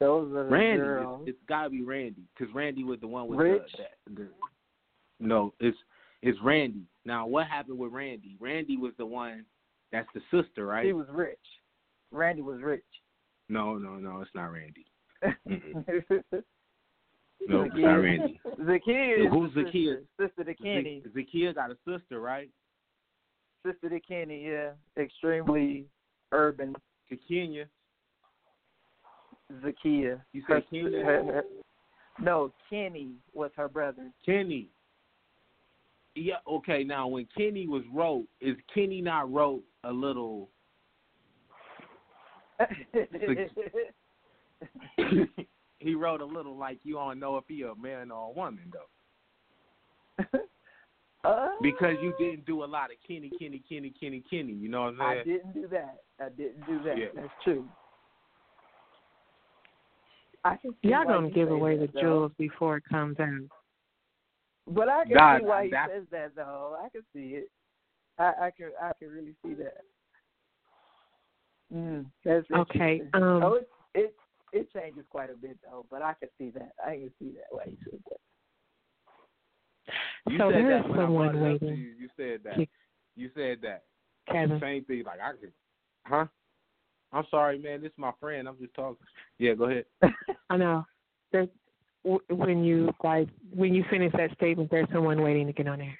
Those 0.00 0.30
are 0.32 0.44
the 0.44 0.50
Randy. 0.50 0.78
girls. 0.78 1.22
It's, 1.26 1.36
it's 1.36 1.48
got 1.48 1.64
to 1.64 1.70
be 1.70 1.82
Randy 1.82 2.22
because 2.36 2.54
Randy 2.54 2.84
was 2.84 3.00
the 3.00 3.06
one 3.08 3.28
with 3.28 3.38
Rich? 3.38 3.62
the, 3.76 4.14
the, 4.14 4.22
the. 4.22 4.28
No, 5.20 5.54
it's 5.60 5.76
it's 6.22 6.38
Randy. 6.42 6.86
Now, 7.04 7.26
what 7.26 7.46
happened 7.46 7.78
with 7.78 7.92
Randy? 7.92 8.36
Randy 8.40 8.76
was 8.76 8.92
the 8.98 9.06
one. 9.06 9.44
That's 9.90 10.08
the 10.14 10.20
sister, 10.30 10.66
right? 10.66 10.86
He 10.86 10.92
was 10.92 11.06
rich. 11.10 11.36
Randy 12.10 12.42
was 12.42 12.60
rich. 12.62 12.84
No, 13.48 13.76
no, 13.76 13.96
no. 13.96 14.20
It's 14.20 14.30
not 14.34 14.52
Randy. 14.52 14.86
Mm-hmm. 15.24 15.78
Zakia, 16.34 16.42
No, 17.48 17.62
it's 17.62 17.74
not 17.76 17.94
Randy. 17.94 18.40
Zakia 18.60 19.26
is 19.26 19.32
Who's 19.32 19.52
the 19.54 19.62
Zakia? 19.62 19.96
sister, 19.96 20.02
sister 20.20 20.44
to 20.44 20.54
Kenny. 20.54 21.02
Zakia 21.16 21.54
got 21.54 21.70
a 21.70 21.76
sister, 21.86 22.20
right? 22.20 22.50
Sister 23.66 23.88
to 23.88 24.00
Kenny, 24.00 24.44
yeah. 24.46 24.70
Extremely 24.96 25.86
urban. 26.32 26.74
To 27.08 27.16
Kenya. 27.28 27.66
Zakia. 29.64 30.20
You 30.32 30.42
said 30.48 30.54
Her- 30.54 30.60
Kenya? 30.70 31.04
her- 31.04 31.24
her- 31.24 31.44
no, 32.20 32.52
Kenny 32.70 33.14
was 33.32 33.50
her 33.56 33.68
brother. 33.68 34.10
Kenny. 34.24 34.68
Yeah, 36.14 36.36
okay. 36.46 36.84
Now, 36.84 37.08
when 37.08 37.26
Kenny 37.36 37.66
was 37.66 37.82
wrote, 37.92 38.26
is 38.40 38.56
Kenny 38.74 39.00
not 39.00 39.32
wrote 39.32 39.62
a 39.84 39.92
little? 39.92 40.48
he 45.78 45.94
wrote 45.94 46.20
a 46.20 46.24
little 46.24 46.56
like 46.56 46.78
you 46.84 46.94
don't 46.94 47.18
know 47.18 47.36
if 47.36 47.44
he 47.48 47.62
a 47.62 47.74
man 47.74 48.10
or 48.10 48.28
a 48.28 48.32
woman 48.32 48.72
though, 48.72 50.38
Uh, 51.24 51.50
because 51.62 51.94
you 52.02 52.12
didn't 52.18 52.44
do 52.46 52.64
a 52.64 52.66
lot 52.66 52.90
of 52.90 52.96
Kenny, 53.06 53.30
Kenny, 53.38 53.62
Kenny, 53.68 53.92
Kenny, 54.00 54.24
Kenny. 54.28 54.52
You 54.54 54.68
know 54.68 54.82
what 54.82 54.94
I'm 54.94 54.98
saying? 54.98 55.20
I 55.20 55.24
didn't 55.24 55.52
do 55.54 55.68
that. 55.68 55.98
I 56.20 56.28
didn't 56.30 56.66
do 56.66 56.82
that. 56.82 56.98
Yeah. 56.98 57.04
That's 57.14 57.28
true. 57.44 57.64
I 60.44 60.56
can 60.56 60.72
see 60.82 60.88
Y'all 60.88 61.04
gonna 61.04 61.30
give 61.30 61.52
away 61.52 61.76
that, 61.78 61.92
the 61.92 61.92
though. 61.94 62.00
jewels 62.00 62.32
before 62.38 62.78
it 62.78 62.82
comes 62.90 63.20
out. 63.20 63.28
But 64.66 64.88
I 64.88 65.04
can 65.04 65.14
God, 65.14 65.38
see 65.40 65.44
why 65.46 65.64
he 65.66 65.70
that- 65.70 65.90
says 65.90 66.02
that 66.10 66.32
though. 66.34 66.76
I 66.84 66.88
can 66.88 67.02
see 67.14 67.36
it. 67.36 67.48
I, 68.18 68.24
I 68.46 68.50
can 68.56 68.70
I 68.82 68.90
can 68.98 69.08
really 69.10 69.34
see 69.46 69.54
that. 69.54 69.78
Mm, 71.72 72.06
that's 72.24 72.46
Okay, 72.50 73.02
um, 73.14 73.42
oh, 73.44 73.54
it, 73.54 73.68
it 73.94 74.14
it 74.52 74.72
changes 74.72 75.04
quite 75.10 75.30
a 75.30 75.36
bit 75.36 75.58
though, 75.62 75.86
but 75.90 76.02
I 76.02 76.14
can 76.20 76.28
see 76.38 76.50
that. 76.50 76.72
I 76.84 76.92
can 76.92 77.10
see 77.18 77.32
that 77.32 77.56
way 77.56 77.64
he 77.70 77.90
said. 77.90 78.00
You 80.28 80.38
So 80.38 80.50
said 80.50 80.54
there 80.54 80.76
is 80.78 80.82
that 80.82 80.90
when 80.90 81.00
I 81.00 81.02
someone 81.04 81.32
brought 81.32 81.48
it 81.50 81.54
up 81.54 81.60
to 81.60 81.66
waiting. 81.66 81.78
You, 81.78 81.92
you 81.98 82.08
said 82.16 82.40
that. 82.44 82.64
Ke- 82.64 82.68
You 83.16 83.30
said 83.34 83.58
that. 83.62 83.84
Kevin. 84.30 84.60
Same 84.60 84.84
thing. 84.84 85.02
Like 85.04 85.20
I 85.20 85.32
could. 85.32 85.52
Huh? 86.06 86.26
I'm 87.12 87.24
sorry, 87.30 87.58
man. 87.58 87.82
This 87.82 87.90
is 87.90 87.98
my 87.98 88.12
friend. 88.20 88.48
I'm 88.48 88.58
just 88.58 88.74
talking. 88.74 88.96
Yeah, 89.38 89.54
go 89.54 89.64
ahead. 89.64 89.84
I 90.50 90.56
know. 90.56 90.84
There's 91.32 91.48
when 92.04 92.64
you 92.64 92.92
like 93.04 93.28
when 93.54 93.74
you 93.74 93.84
finish 93.90 94.12
that 94.16 94.32
statement, 94.34 94.70
there's 94.70 94.88
someone 94.92 95.22
waiting 95.22 95.46
to 95.46 95.52
get 95.52 95.68
on 95.68 95.80
air. 95.80 95.98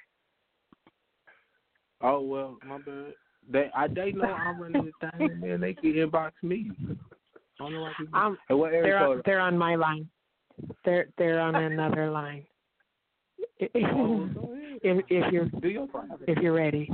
Oh 2.01 2.21
well, 2.21 2.57
my 2.65 2.77
bad. 2.79 3.13
They 3.49 3.69
I 3.75 3.87
they 3.87 4.11
know 4.11 4.33
I'm 4.33 4.59
running 4.61 4.91
the 5.01 5.09
thing, 5.17 5.39
man. 5.39 5.61
They 5.61 5.73
can 5.73 5.93
inbox 5.93 6.31
me. 6.41 6.71
I 7.59 7.63
don't 7.63 7.73
know 7.73 7.81
why 7.81 7.93
people. 7.97 8.19
Um, 8.19 8.37
Hey, 8.47 8.55
what 8.55 8.73
area 8.73 8.83
they're 8.83 9.07
on, 9.07 9.21
they're 9.25 9.39
on 9.39 9.57
my 9.57 9.75
line. 9.75 10.09
They're 10.85 11.07
they're 11.17 11.39
on 11.39 11.55
another 11.55 12.09
line. 12.09 12.45
Oh, 13.75 14.27
go 14.33 14.53
ahead. 14.53 14.79
if 14.81 15.05
if 15.09 15.31
you're 15.31 15.45
Do 15.45 15.69
your 15.69 15.87
if 16.27 16.37
you're 16.39 16.53
ready. 16.53 16.91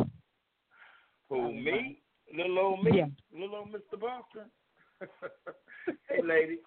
Who, 1.30 1.54
me? 1.54 2.02
Little 2.36 2.60
old 2.60 2.84
me? 2.84 2.92
Yeah. 2.94 3.06
Little 3.34 3.56
old 3.56 3.70
Mr. 3.70 4.00
Boston? 4.00 4.52
hey, 6.10 6.22
lady. 6.24 6.60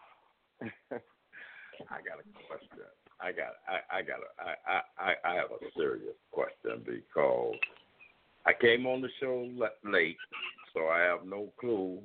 I 0.60 1.98
got 2.02 2.18
a 2.18 2.46
question. 2.48 2.84
I 3.20 3.32
got 3.32 3.54
I, 3.68 3.98
I 3.98 4.02
got 4.02 4.18
a 4.18 4.42
I, 4.42 4.80
I, 4.98 5.14
I 5.24 5.34
have 5.34 5.50
a 5.50 5.64
serious 5.76 6.16
question 6.32 6.82
because 6.84 7.54
I 8.44 8.52
came 8.60 8.86
on 8.86 9.02
the 9.02 9.08
show 9.20 9.48
late, 9.84 10.16
so 10.74 10.88
I 10.88 11.00
have 11.00 11.24
no 11.26 11.52
clue 11.60 12.00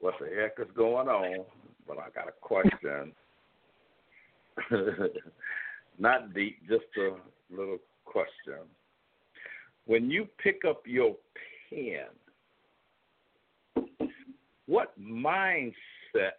what 0.00 0.14
the 0.20 0.26
heck 0.26 0.58
is 0.58 0.72
going 0.76 1.08
on. 1.08 1.44
But 1.86 1.98
I 1.98 2.08
got 2.14 2.28
a 2.28 2.32
question. 2.40 3.12
Not 5.98 6.34
deep, 6.34 6.58
just 6.68 6.84
a 6.98 7.16
little 7.54 7.78
question. 8.04 8.64
When 9.86 10.10
you 10.10 10.26
pick 10.42 10.62
up 10.66 10.82
your 10.86 11.14
pen, 11.70 12.06
what 14.66 14.98
mindset 14.98 16.38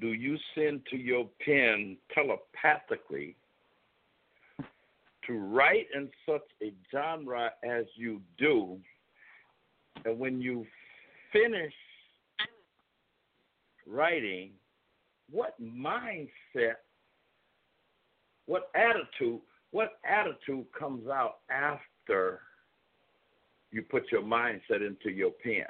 do 0.00 0.12
you 0.12 0.36
send 0.54 0.82
to 0.90 0.96
your 0.96 1.28
pen 1.44 1.96
telepathically 2.14 3.36
to 5.26 5.32
write 5.34 5.86
in 5.94 6.08
such 6.26 6.42
a 6.62 6.72
genre 6.92 7.50
as 7.64 7.84
you 7.96 8.20
do? 8.38 8.78
And 10.04 10.18
when 10.18 10.40
you 10.40 10.66
finish 11.32 11.72
writing, 13.86 14.50
what 15.30 15.54
mindset, 15.60 16.76
what 18.46 18.70
attitude, 18.74 19.40
what 19.70 19.98
attitude 20.08 20.66
comes 20.78 21.08
out 21.08 21.38
after 21.50 22.40
you 23.70 23.82
put 23.82 24.10
your 24.10 24.22
mindset 24.22 24.86
into 24.86 25.10
your 25.10 25.30
pen? 25.30 25.66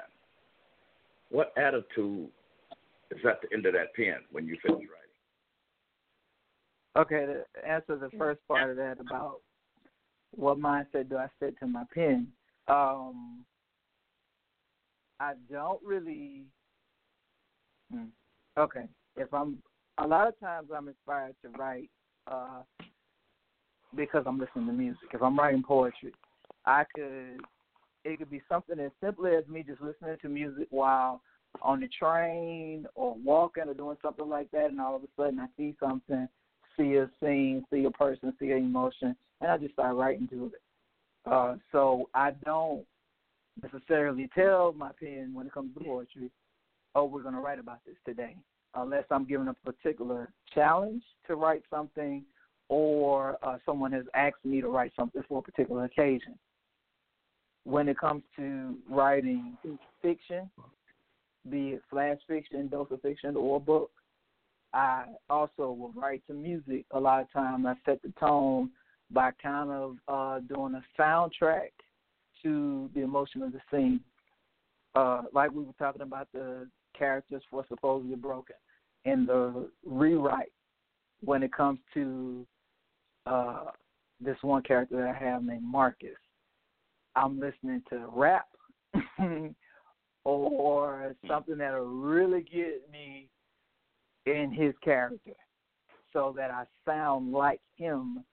What 1.29 1.53
attitude 1.57 2.29
is 3.11 3.25
at 3.27 3.41
the 3.41 3.53
end 3.53 3.65
of 3.65 3.73
that 3.73 3.93
pen 3.95 4.17
when 4.31 4.45
you 4.45 4.57
finish 4.61 4.79
writing? 4.79 4.99
Okay, 6.97 7.25
to 7.25 7.69
answer 7.69 7.97
the 7.97 8.09
first 8.17 8.39
part 8.47 8.71
of 8.71 8.77
that 8.77 8.99
about 8.99 9.41
what 10.35 10.59
mindset 10.59 11.09
do 11.09 11.17
I 11.17 11.27
set 11.39 11.57
to 11.59 11.67
my 11.67 11.83
pen, 11.93 12.27
um, 12.67 13.45
I 15.19 15.33
don't 15.51 15.81
really. 15.83 16.43
Hmm. 17.91 18.05
Okay, 18.57 18.85
if 19.15 19.33
I'm 19.33 19.57
a 19.97 20.07
lot 20.07 20.27
of 20.27 20.39
times 20.39 20.69
I'm 20.75 20.87
inspired 20.87 21.35
to 21.43 21.49
write 21.57 21.89
uh, 22.27 22.61
because 23.95 24.23
I'm 24.25 24.39
listening 24.39 24.67
to 24.67 24.73
music. 24.73 25.09
If 25.13 25.21
I'm 25.21 25.37
writing 25.37 25.63
poetry, 25.63 26.13
I 26.65 26.83
could 26.95 27.41
it 28.05 28.17
could 28.17 28.31
be 28.31 28.41
something 28.47 28.79
as 28.79 28.91
simple 29.01 29.27
as 29.27 29.47
me 29.47 29.63
just 29.63 29.81
listening 29.81 30.17
to 30.21 30.29
music 30.29 30.67
while 30.69 31.21
on 31.61 31.81
the 31.81 31.87
train 31.87 32.85
or 32.95 33.15
walking 33.23 33.63
or 33.67 33.73
doing 33.73 33.97
something 34.01 34.29
like 34.29 34.49
that, 34.51 34.69
and 34.69 34.79
all 34.79 34.95
of 34.95 35.03
a 35.03 35.07
sudden 35.17 35.39
I 35.39 35.47
see 35.57 35.75
something, 35.79 36.27
see 36.77 36.95
a 36.95 37.09
scene, 37.21 37.65
see 37.71 37.85
a 37.85 37.91
person, 37.91 38.33
see 38.39 38.51
an 38.51 38.59
emotion, 38.59 39.15
and 39.41 39.51
I 39.51 39.57
just 39.57 39.73
start 39.73 39.95
writing 39.95 40.27
to 40.29 40.45
it. 40.45 40.61
Uh, 41.25 41.55
so 41.71 42.09
I 42.13 42.31
don't 42.45 42.85
necessarily 43.63 44.29
tell 44.35 44.73
my 44.73 44.91
pen 44.99 45.31
when 45.33 45.47
it 45.47 45.53
comes 45.53 45.73
to 45.75 45.83
poetry, 45.83 46.31
oh, 46.95 47.05
we're 47.05 47.21
going 47.21 47.35
to 47.35 47.41
write 47.41 47.59
about 47.59 47.79
this 47.85 47.95
today. 48.05 48.35
unless 48.75 49.03
I'm 49.09 49.25
given 49.25 49.47
a 49.47 49.53
particular 49.53 50.29
challenge 50.53 51.03
to 51.27 51.35
write 51.35 51.63
something 51.69 52.23
or 52.67 53.37
uh, 53.41 53.57
someone 53.65 53.91
has 53.93 54.05
asked 54.13 54.45
me 54.45 54.61
to 54.61 54.69
write 54.69 54.91
something 54.95 55.23
for 55.27 55.39
a 55.39 55.41
particular 55.41 55.85
occasion. 55.85 56.37
When 57.63 57.89
it 57.89 57.97
comes 57.97 58.23
to 58.35 58.75
writing 58.89 59.57
fiction, 60.01 60.49
be 61.49 61.69
it 61.69 61.81
flash 61.89 62.17
fiction, 62.27 62.67
dose 62.67 62.87
of 62.91 63.01
fiction, 63.01 63.35
or 63.35 63.57
a 63.57 63.59
book, 63.59 63.91
I 64.73 65.05
also 65.29 65.71
will 65.71 65.91
write 65.95 66.21
to 66.27 66.33
music. 66.33 66.85
A 66.91 66.99
lot 66.99 67.21
of 67.21 67.31
times 67.31 67.65
I 67.67 67.73
set 67.85 68.01
the 68.03 68.13
tone 68.19 68.69
by 69.11 69.31
kind 69.41 69.71
of 69.71 69.95
uh, 70.07 70.39
doing 70.41 70.75
a 70.75 71.01
soundtrack 71.01 71.71
to 72.43 72.89
the 72.93 73.01
emotion 73.01 73.41
of 73.41 73.51
the 73.51 73.61
scene. 73.71 73.99
Uh, 74.95 75.23
like 75.33 75.51
we 75.51 75.63
were 75.63 75.73
talking 75.77 76.01
about 76.01 76.27
the 76.33 76.67
characters 76.97 77.43
for 77.49 77.65
supposedly 77.69 78.15
broken 78.15 78.55
and 79.05 79.27
the 79.27 79.69
rewrite 79.85 80.51
when 81.21 81.43
it 81.43 81.53
comes 81.53 81.79
to 81.93 82.45
uh, 83.25 83.65
this 84.19 84.37
one 84.41 84.63
character 84.63 84.97
that 84.97 85.15
I 85.15 85.29
have 85.29 85.43
named 85.43 85.63
Marcus. 85.63 86.17
I'm 87.15 87.39
listening 87.39 87.83
to 87.89 88.07
rap 88.13 88.47
or 90.23 91.15
something 91.27 91.57
that'll 91.57 91.85
really 91.85 92.41
get 92.41 92.89
me 92.91 93.29
in 94.25 94.51
his 94.51 94.73
character 94.83 95.31
so 96.13 96.33
that 96.35 96.51
I 96.51 96.65
sound 96.85 97.31
like 97.31 97.61
him 97.77 98.23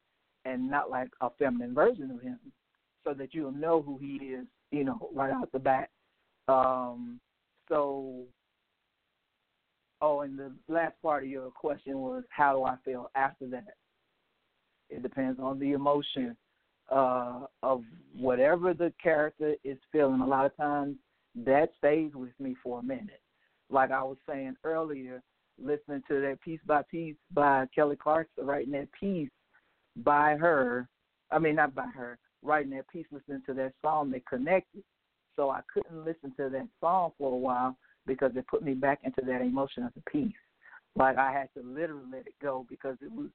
and 0.44 0.70
not 0.70 0.90
like 0.90 1.08
a 1.20 1.30
feminine 1.38 1.74
version 1.74 2.10
of 2.10 2.20
him 2.22 2.38
so 3.06 3.14
that 3.14 3.32
you'll 3.32 3.52
know 3.52 3.82
who 3.82 3.98
he 3.98 4.16
is, 4.26 4.46
you 4.70 4.84
know, 4.84 5.10
right 5.14 5.32
out 5.32 5.52
the 5.52 5.58
bat. 5.58 5.90
Um, 6.48 7.20
so, 7.68 8.22
oh, 10.00 10.20
and 10.20 10.38
the 10.38 10.52
last 10.68 10.94
part 11.02 11.24
of 11.24 11.30
your 11.30 11.50
question 11.50 11.98
was 11.98 12.24
how 12.30 12.54
do 12.56 12.64
I 12.64 12.76
feel 12.84 13.10
after 13.14 13.46
that? 13.48 13.74
It 14.88 15.02
depends 15.02 15.40
on 15.40 15.58
the 15.58 15.72
emotion 15.72 16.36
uh, 16.90 17.46
of 17.62 17.82
whatever 18.16 18.72
the 18.72 18.92
character 19.02 19.54
is 19.64 19.78
feeling. 19.90 20.20
A 20.20 20.26
lot 20.26 20.46
of 20.46 20.56
times 20.56 20.96
that 21.44 21.70
stays 21.78 22.12
with 22.14 22.32
me 22.38 22.54
for 22.62 22.80
a 22.80 22.82
minute. 22.82 23.20
Like 23.68 23.90
I 23.90 24.02
was 24.02 24.16
saying 24.28 24.56
earlier, 24.62 25.22
listening 25.60 26.02
to 26.08 26.20
that 26.20 26.40
piece 26.40 26.60
by 26.66 26.82
piece 26.88 27.16
by 27.32 27.66
Kelly 27.74 27.96
Clarkson, 27.96 28.46
writing 28.46 28.72
that 28.72 28.88
piece 28.92 29.30
by 29.96 30.36
her. 30.36 30.88
I 31.32 31.40
mean, 31.40 31.56
not 31.56 31.74
by 31.74 31.86
her, 31.86 32.18
writing 32.46 32.70
that 32.70 32.88
piece, 32.88 33.06
listening 33.10 33.42
to 33.46 33.54
that 33.54 33.72
song 33.82 34.10
that 34.12 34.26
connected. 34.26 34.82
So 35.34 35.50
I 35.50 35.60
couldn't 35.72 36.04
listen 36.04 36.32
to 36.38 36.48
that 36.48 36.68
song 36.80 37.12
for 37.18 37.32
a 37.32 37.36
while 37.36 37.76
because 38.06 38.32
it 38.36 38.46
put 38.46 38.62
me 38.62 38.74
back 38.74 39.00
into 39.04 39.20
that 39.26 39.42
emotion 39.42 39.82
of 39.82 39.92
the 39.94 40.10
piece. 40.10 40.32
Like 40.96 41.18
I 41.18 41.30
had 41.30 41.48
to 41.54 41.66
literally 41.66 42.06
let 42.10 42.26
it 42.26 42.34
go 42.40 42.64
because 42.70 42.96
it 43.02 43.12
was 43.12 43.28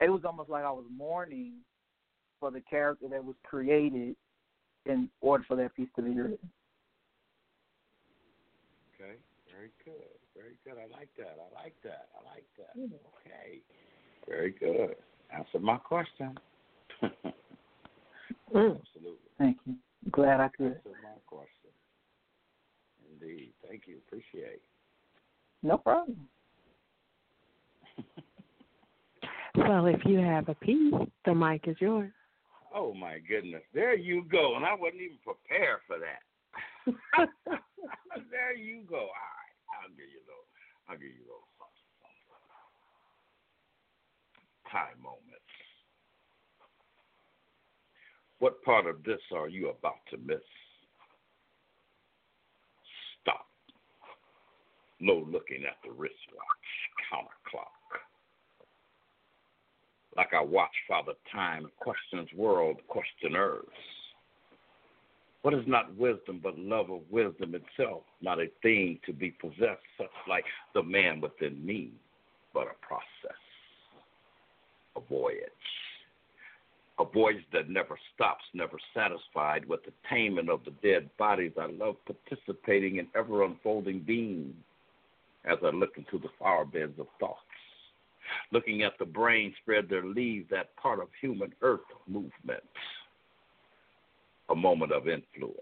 it 0.00 0.08
was 0.08 0.22
almost 0.24 0.50
like 0.50 0.64
I 0.64 0.70
was 0.70 0.84
mourning 0.94 1.58
for 2.40 2.50
the 2.50 2.60
character 2.60 3.06
that 3.08 3.24
was 3.24 3.36
created 3.44 4.16
in 4.86 5.08
order 5.20 5.44
for 5.46 5.56
that 5.56 5.74
piece 5.76 5.88
to 5.96 6.02
be 6.02 6.10
written. 6.10 6.50
Okay, 8.94 9.14
very 9.50 9.70
good, 9.84 10.18
very 10.36 10.56
good. 10.64 10.74
I 10.80 10.94
like 10.96 11.08
that. 11.18 11.38
I 11.38 11.62
like 11.62 11.74
that. 11.84 12.08
I 12.18 12.34
like 12.34 12.46
that. 12.58 12.72
Okay, 12.76 13.60
very 14.28 14.50
good. 14.50 14.96
Answer 15.32 15.60
my 15.60 15.76
question. 15.76 16.36
Mm. 18.52 18.80
Absolutely. 18.80 19.30
Thank 19.38 19.58
you. 19.66 19.74
Glad 20.10 20.40
I 20.40 20.48
could. 20.48 20.66
Answer 20.66 20.90
my 21.02 21.18
question. 21.26 21.70
Indeed. 23.12 23.52
Thank 23.66 23.82
you. 23.86 23.98
Appreciate. 24.06 24.62
No 25.62 25.78
problem. 25.78 26.28
Well, 29.56 29.86
if 29.86 30.04
you 30.04 30.18
have 30.18 30.48
a 30.48 30.54
piece, 30.56 30.92
the 31.24 31.32
mic 31.32 31.68
is 31.68 31.76
yours. 31.78 32.10
Oh 32.74 32.92
my 32.92 33.20
goodness. 33.20 33.62
There 33.72 33.94
you 33.94 34.24
go. 34.30 34.56
And 34.56 34.64
I 34.64 34.74
wasn't 34.74 35.02
even 35.02 35.18
prepared 35.22 35.78
for 35.86 35.96
that. 36.02 36.26
there 38.30 38.54
you 38.54 38.82
go. 38.90 38.96
All 38.96 39.14
right. 39.14 39.54
I'll 39.78 39.94
give 39.94 40.10
you 40.10 40.18
a 40.18 40.26
little 40.26 40.44
I'll 40.90 40.98
give 40.98 41.14
you 41.14 41.22
a 41.22 41.30
little 41.30 41.46
something, 41.54 41.86
something. 42.02 42.50
Time 44.74 44.98
moments. 44.98 45.33
What 48.44 48.62
part 48.62 48.84
of 48.84 49.02
this 49.04 49.22
are 49.34 49.48
you 49.48 49.70
about 49.70 50.00
to 50.10 50.18
miss? 50.18 50.36
Stop. 53.22 53.46
No 55.00 55.14
looking 55.14 55.64
at 55.64 55.78
the 55.82 55.90
wristwatch, 55.90 56.68
counter 57.10 57.30
clock. 57.50 57.72
Like 60.14 60.34
I 60.34 60.42
watch 60.42 60.74
Father 60.86 61.14
Time 61.32 61.70
questions 61.80 62.28
world 62.36 62.80
questioners. 62.86 63.64
What 65.40 65.54
is 65.54 65.64
not 65.66 65.96
wisdom 65.96 66.38
but 66.42 66.58
love 66.58 66.90
of 66.90 67.00
wisdom 67.10 67.54
itself, 67.54 68.02
not 68.20 68.40
a 68.40 68.48
thing 68.60 68.98
to 69.06 69.14
be 69.14 69.30
possessed, 69.30 69.88
such 69.96 70.12
like 70.28 70.44
the 70.74 70.82
man 70.82 71.22
within 71.22 71.64
me, 71.64 71.92
but 72.52 72.66
a 72.66 72.86
process, 72.86 73.40
a 74.96 75.00
voyage 75.00 75.48
a 76.98 77.04
voyage 77.04 77.44
that 77.52 77.68
never 77.68 77.98
stops, 78.14 78.44
never 78.54 78.78
satisfied 78.94 79.66
with 79.66 79.80
the 79.84 79.92
attainment 80.04 80.48
of 80.48 80.60
the 80.64 80.70
dead 80.82 81.10
bodies. 81.18 81.52
I 81.60 81.66
love 81.66 81.96
participating 82.06 82.96
in 82.96 83.08
ever 83.16 83.44
unfolding 83.44 84.00
being 84.00 84.54
as 85.44 85.58
I 85.62 85.70
look 85.70 85.96
into 85.96 86.18
the 86.18 86.32
flower 86.38 86.64
beds 86.64 86.98
of 86.98 87.06
thoughts. 87.18 87.40
Looking 88.52 88.82
at 88.82 88.98
the 88.98 89.04
brain 89.04 89.52
spread 89.60 89.88
their 89.88 90.04
leaves, 90.04 90.48
that 90.50 90.74
part 90.76 91.00
of 91.00 91.08
human 91.20 91.52
earth 91.62 91.80
movement. 92.06 92.62
A 94.50 94.54
moment 94.54 94.92
of 94.92 95.08
influence, 95.08 95.56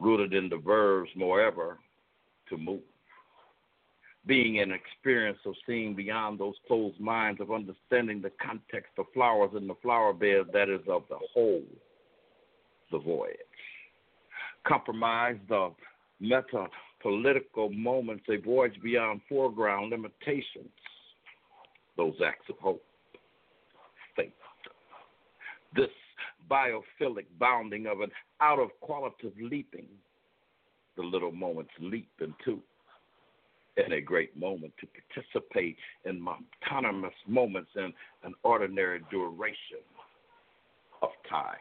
rooted 0.00 0.34
in 0.34 0.48
the 0.48 0.56
verbs 0.56 1.10
moreover 1.14 1.78
to 2.48 2.56
move 2.56 2.80
being 4.26 4.60
an 4.60 4.70
experience 4.70 5.38
of 5.44 5.54
seeing 5.66 5.94
beyond 5.94 6.38
those 6.38 6.54
closed 6.66 7.00
minds, 7.00 7.40
of 7.40 7.50
understanding 7.50 8.22
the 8.22 8.30
context 8.44 8.92
of 8.98 9.06
flowers 9.12 9.50
in 9.56 9.66
the 9.66 9.74
flower 9.82 10.12
bed 10.12 10.46
that 10.52 10.68
is 10.68 10.80
of 10.88 11.02
the 11.08 11.18
whole, 11.34 11.64
the 12.92 12.98
voyage. 12.98 13.36
Compromise 14.64 15.36
the 15.48 15.70
meta 16.20 16.66
political 17.00 17.68
moments, 17.70 18.24
a 18.30 18.36
voyage 18.36 18.80
beyond 18.80 19.20
foreground 19.28 19.90
limitations, 19.90 20.70
those 21.96 22.14
acts 22.24 22.48
of 22.48 22.56
hope, 22.58 22.84
faith. 24.14 24.30
This 25.74 25.90
biophilic 26.48 27.26
bounding 27.40 27.86
of 27.86 28.00
an 28.02 28.10
out 28.40 28.60
of 28.60 28.68
qualitative 28.80 29.32
leaping, 29.40 29.88
the 30.96 31.02
little 31.02 31.32
moments 31.32 31.72
leap 31.80 32.10
into 32.20 32.60
in 33.76 33.92
a 33.92 34.00
great 34.00 34.36
moment 34.36 34.72
to 34.80 34.86
participate 34.86 35.76
in 36.04 36.26
autonomous 36.26 37.14
moments 37.26 37.70
in 37.76 37.92
an 38.24 38.34
ordinary 38.42 39.00
duration 39.10 39.84
of 41.00 41.10
time. 41.28 41.56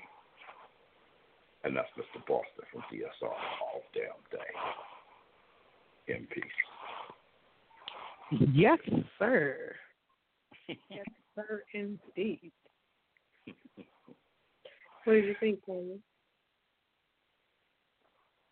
And 1.63 1.75
that's 1.75 1.87
Mr. 1.97 2.19
Boston 2.27 2.65
from 2.71 2.81
DSR 2.91 3.29
all 3.29 3.83
damn 3.93 4.03
day. 4.31 6.15
In 6.15 6.27
peace. 6.27 6.43
Yes, 8.53 8.79
sir. 9.19 9.75
yes, 10.67 11.05
sir, 11.35 11.63
indeed. 11.73 12.51
what 15.03 15.13
did 15.13 15.25
you 15.25 15.35
think, 15.39 15.65
Kevin? 15.65 16.01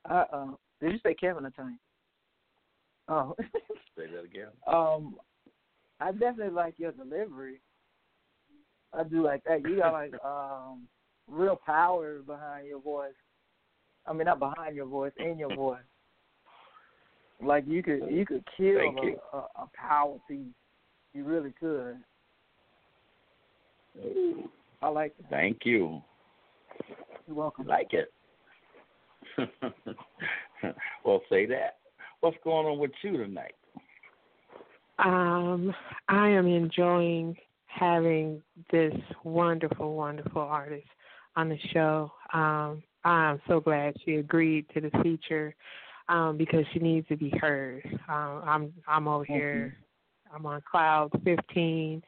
Uh, 0.10 0.24
uh, 0.32 0.46
did 0.82 0.94
you 0.94 1.00
say 1.04 1.14
Kevin 1.14 1.46
or 1.46 1.52
Tony? 1.52 1.76
Oh. 3.10 3.36
Say 3.98 4.06
that 4.14 4.24
again. 4.24 4.50
Um, 4.68 5.16
I 6.00 6.12
definitely 6.12 6.54
like 6.54 6.76
your 6.78 6.92
delivery. 6.92 7.60
I 8.94 9.04
do 9.04 9.24
like 9.24 9.44
that. 9.46 9.62
You 9.62 9.78
got 9.78 9.94
like 9.94 10.14
um 10.26 10.88
real 11.28 11.60
power 11.66 12.20
behind 12.20 12.68
your 12.68 12.80
voice. 12.82 13.14
I 14.08 14.14
mean, 14.14 14.26
not 14.26 14.40
behind 14.40 14.76
your 14.76 14.86
voice, 14.86 15.12
in 15.18 15.38
your 15.38 15.56
voice. 15.56 15.80
Like 17.42 17.66
you 17.68 17.84
could 17.84 18.02
you 18.10 18.26
could 18.26 18.44
kill 18.56 18.78
a, 18.80 19.06
you. 19.06 19.18
a, 19.34 19.38
a 19.38 19.70
power 19.76 20.18
piece. 20.28 20.54
You 21.14 21.24
really 21.24 21.54
could. 21.60 21.98
I 24.82 24.88
like 24.88 25.14
it. 25.20 25.26
Thank 25.30 25.60
you. 25.66 26.02
You're 27.28 27.36
welcome. 27.36 27.70
I 27.70 27.76
Like 27.76 27.94
it. 27.94 28.12
well, 31.06 31.22
Say 31.30 31.46
Dat. 31.46 31.79
What's 32.22 32.38
going 32.44 32.68
on 32.68 32.80
with 32.80 32.92
you 33.04 33.18
tonight? 33.18 33.56
Um, 35.00 35.74
I 36.10 36.30
am 36.30 36.48
enjoying 36.48 37.38
having 37.68 38.42
this 38.72 38.94
wonderful, 39.24 39.96
wonderful 39.96 40.42
artist 40.42 40.88
on 41.36 41.50
the 41.50 41.58
show. 41.72 42.12
Um, 42.34 42.84
I'm 43.06 43.40
so 43.48 43.60
glad 43.62 43.96
she 44.04 44.16
agreed 44.16 44.66
to 44.74 44.82
the 44.82 44.92
feature. 45.02 45.56
um, 46.10 46.38
because 46.38 46.66
she 46.74 46.80
needs 46.80 47.08
to 47.08 47.16
be 47.16 47.32
heard. 47.40 47.84
Um, 48.10 48.42
I'm 48.44 48.74
I'm 48.88 49.08
over 49.08 49.24
here. 49.24 49.78
I'm 50.34 50.46
on 50.46 50.62
cloud 50.70 51.12
15. 51.24 52.02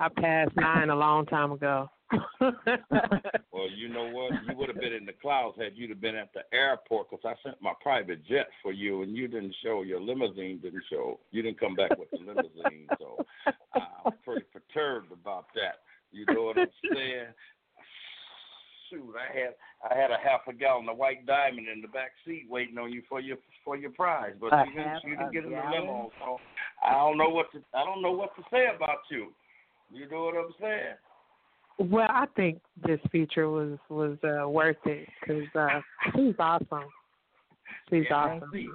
I 0.00 0.08
passed 0.08 0.56
nine 0.56 0.90
a 0.90 0.96
long 0.96 1.26
time 1.26 1.52
ago. 1.52 1.90
well, 2.40 3.68
you 3.76 3.88
know 3.88 4.08
what? 4.10 4.32
You 4.48 4.56
would 4.56 4.68
have 4.68 4.80
been 4.80 4.92
in 4.92 5.04
the 5.04 5.12
clouds 5.20 5.56
had 5.58 5.72
you 5.76 5.88
have 5.88 6.00
been 6.00 6.16
at 6.16 6.32
the 6.32 6.42
airport 6.56 7.10
because 7.10 7.24
I 7.24 7.34
sent 7.46 7.60
my 7.60 7.72
private 7.82 8.24
jet 8.26 8.48
for 8.62 8.72
you, 8.72 9.02
and 9.02 9.16
you 9.16 9.28
didn't 9.28 9.54
show. 9.62 9.82
Your 9.82 10.00
limousine 10.00 10.58
didn't 10.62 10.84
show. 10.90 11.20
You 11.30 11.42
didn't 11.42 11.60
come 11.60 11.74
back 11.74 11.98
with 11.98 12.10
the 12.10 12.18
limousine, 12.18 12.88
so 12.98 13.24
I'm 13.74 14.12
pretty 14.24 14.46
perturbed 14.52 15.12
about 15.12 15.46
that. 15.54 15.80
You 16.10 16.24
know 16.32 16.44
what 16.44 16.58
I'm 16.58 16.68
saying? 16.94 17.26
Shoot, 18.88 19.14
I 19.14 19.38
had 19.38 19.54
I 19.90 20.00
had 20.00 20.10
a 20.10 20.16
half 20.16 20.40
a 20.48 20.54
gallon 20.54 20.88
of 20.88 20.96
white 20.96 21.26
diamond 21.26 21.68
in 21.68 21.82
the 21.82 21.88
back 21.88 22.12
seat 22.24 22.46
waiting 22.48 22.78
on 22.78 22.90
you 22.90 23.02
for 23.06 23.20
your 23.20 23.36
for 23.62 23.76
your 23.76 23.90
prize, 23.90 24.32
but 24.40 24.52
A 24.54 24.64
you 24.64 24.72
didn't 24.76 25.00
you 25.04 25.16
didn't 25.16 25.32
get 25.32 25.44
in 25.44 25.50
the 25.50 25.56
limo, 25.56 26.10
so 26.20 26.38
I 26.82 26.92
don't 26.94 27.18
know 27.18 27.28
what 27.28 27.52
to 27.52 27.60
I 27.74 27.84
don't 27.84 28.00
know 28.00 28.12
what 28.12 28.34
to 28.36 28.42
say 28.50 28.68
about 28.74 29.00
you. 29.10 29.28
You 29.92 30.08
know 30.08 30.24
what 30.24 30.36
I'm 30.36 30.54
saying? 30.58 30.96
Well, 31.78 32.08
I 32.10 32.26
think 32.34 32.60
this 32.86 33.00
feature 33.12 33.48
was 33.48 33.78
was 33.88 34.18
uh, 34.24 34.48
worth 34.48 34.82
it 34.84 35.08
because 35.20 35.46
uh, 35.54 35.80
she's 36.14 36.34
awesome. 36.38 36.90
She's 37.88 38.04
Yeah, 38.10 38.16
I 38.16 38.36
awesome. 38.36 38.50
see. 38.52 38.68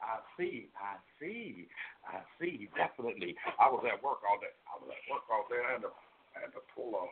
I 0.00 0.16
see. 0.38 0.68
I 0.80 0.96
see. 1.20 1.68
I 2.08 2.20
see. 2.40 2.68
Definitely. 2.74 3.36
I 3.60 3.68
was 3.68 3.84
at 3.84 4.02
work 4.02 4.24
all 4.24 4.40
day. 4.40 4.56
I 4.64 4.80
was 4.80 4.88
at 4.88 5.04
work 5.12 5.28
all 5.28 5.44
day. 5.52 5.60
I 5.60 5.76
had 5.76 5.84
to, 5.84 5.92
I 6.32 6.48
had 6.48 6.52
to 6.56 6.64
pull 6.72 6.96
a, 6.96 7.04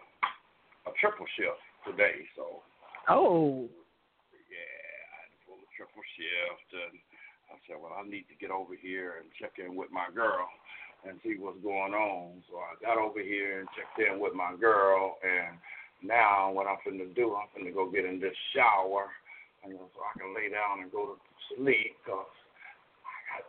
a 0.88 0.92
triple 0.96 1.26
shift 1.36 1.60
today. 1.84 2.24
So 2.32 2.64
Oh, 3.09 3.68
yeah, 4.52 4.80
I 5.12 5.16
had 5.24 5.32
to 5.32 5.40
pull 5.48 5.60
a 5.60 5.70
triple 5.76 6.05
shift, 6.16 6.68
and 6.76 6.96
I 7.48 7.56
said, 7.64 7.80
well, 7.80 7.96
I 7.96 8.05
need 8.05 8.28
to 8.28 8.36
get 8.36 8.52
over 8.52 8.76
here 8.76 9.20
and 9.20 9.32
check 9.40 9.56
in 9.56 9.72
with 9.72 9.88
my 9.88 10.12
girl 10.12 10.44
and 11.06 11.20
see 11.22 11.36
what's 11.38 11.60
going 11.62 11.94
on. 11.94 12.42
So 12.50 12.58
I 12.58 12.74
got 12.82 12.98
over 12.98 13.20
here 13.20 13.60
and 13.60 13.68
checked 13.76 13.98
in 14.00 14.18
with 14.18 14.34
my 14.34 14.54
girl, 14.58 15.18
and 15.22 15.58
now 16.02 16.50
what 16.52 16.66
I'm 16.66 16.78
finna 16.86 17.14
do, 17.14 17.36
I'm 17.36 17.50
finna 17.54 17.74
go 17.74 17.90
get 17.90 18.04
in 18.04 18.20
this 18.20 18.36
shower, 18.54 19.06
know, 19.66 19.88
so 19.92 20.00
I 20.00 20.12
can 20.18 20.34
lay 20.34 20.48
down 20.48 20.80
and 20.82 20.92
go 20.92 21.14
to 21.14 21.16
sleep, 21.54 21.96
cause 22.06 22.30
I 23.04 23.16
got 23.28 23.44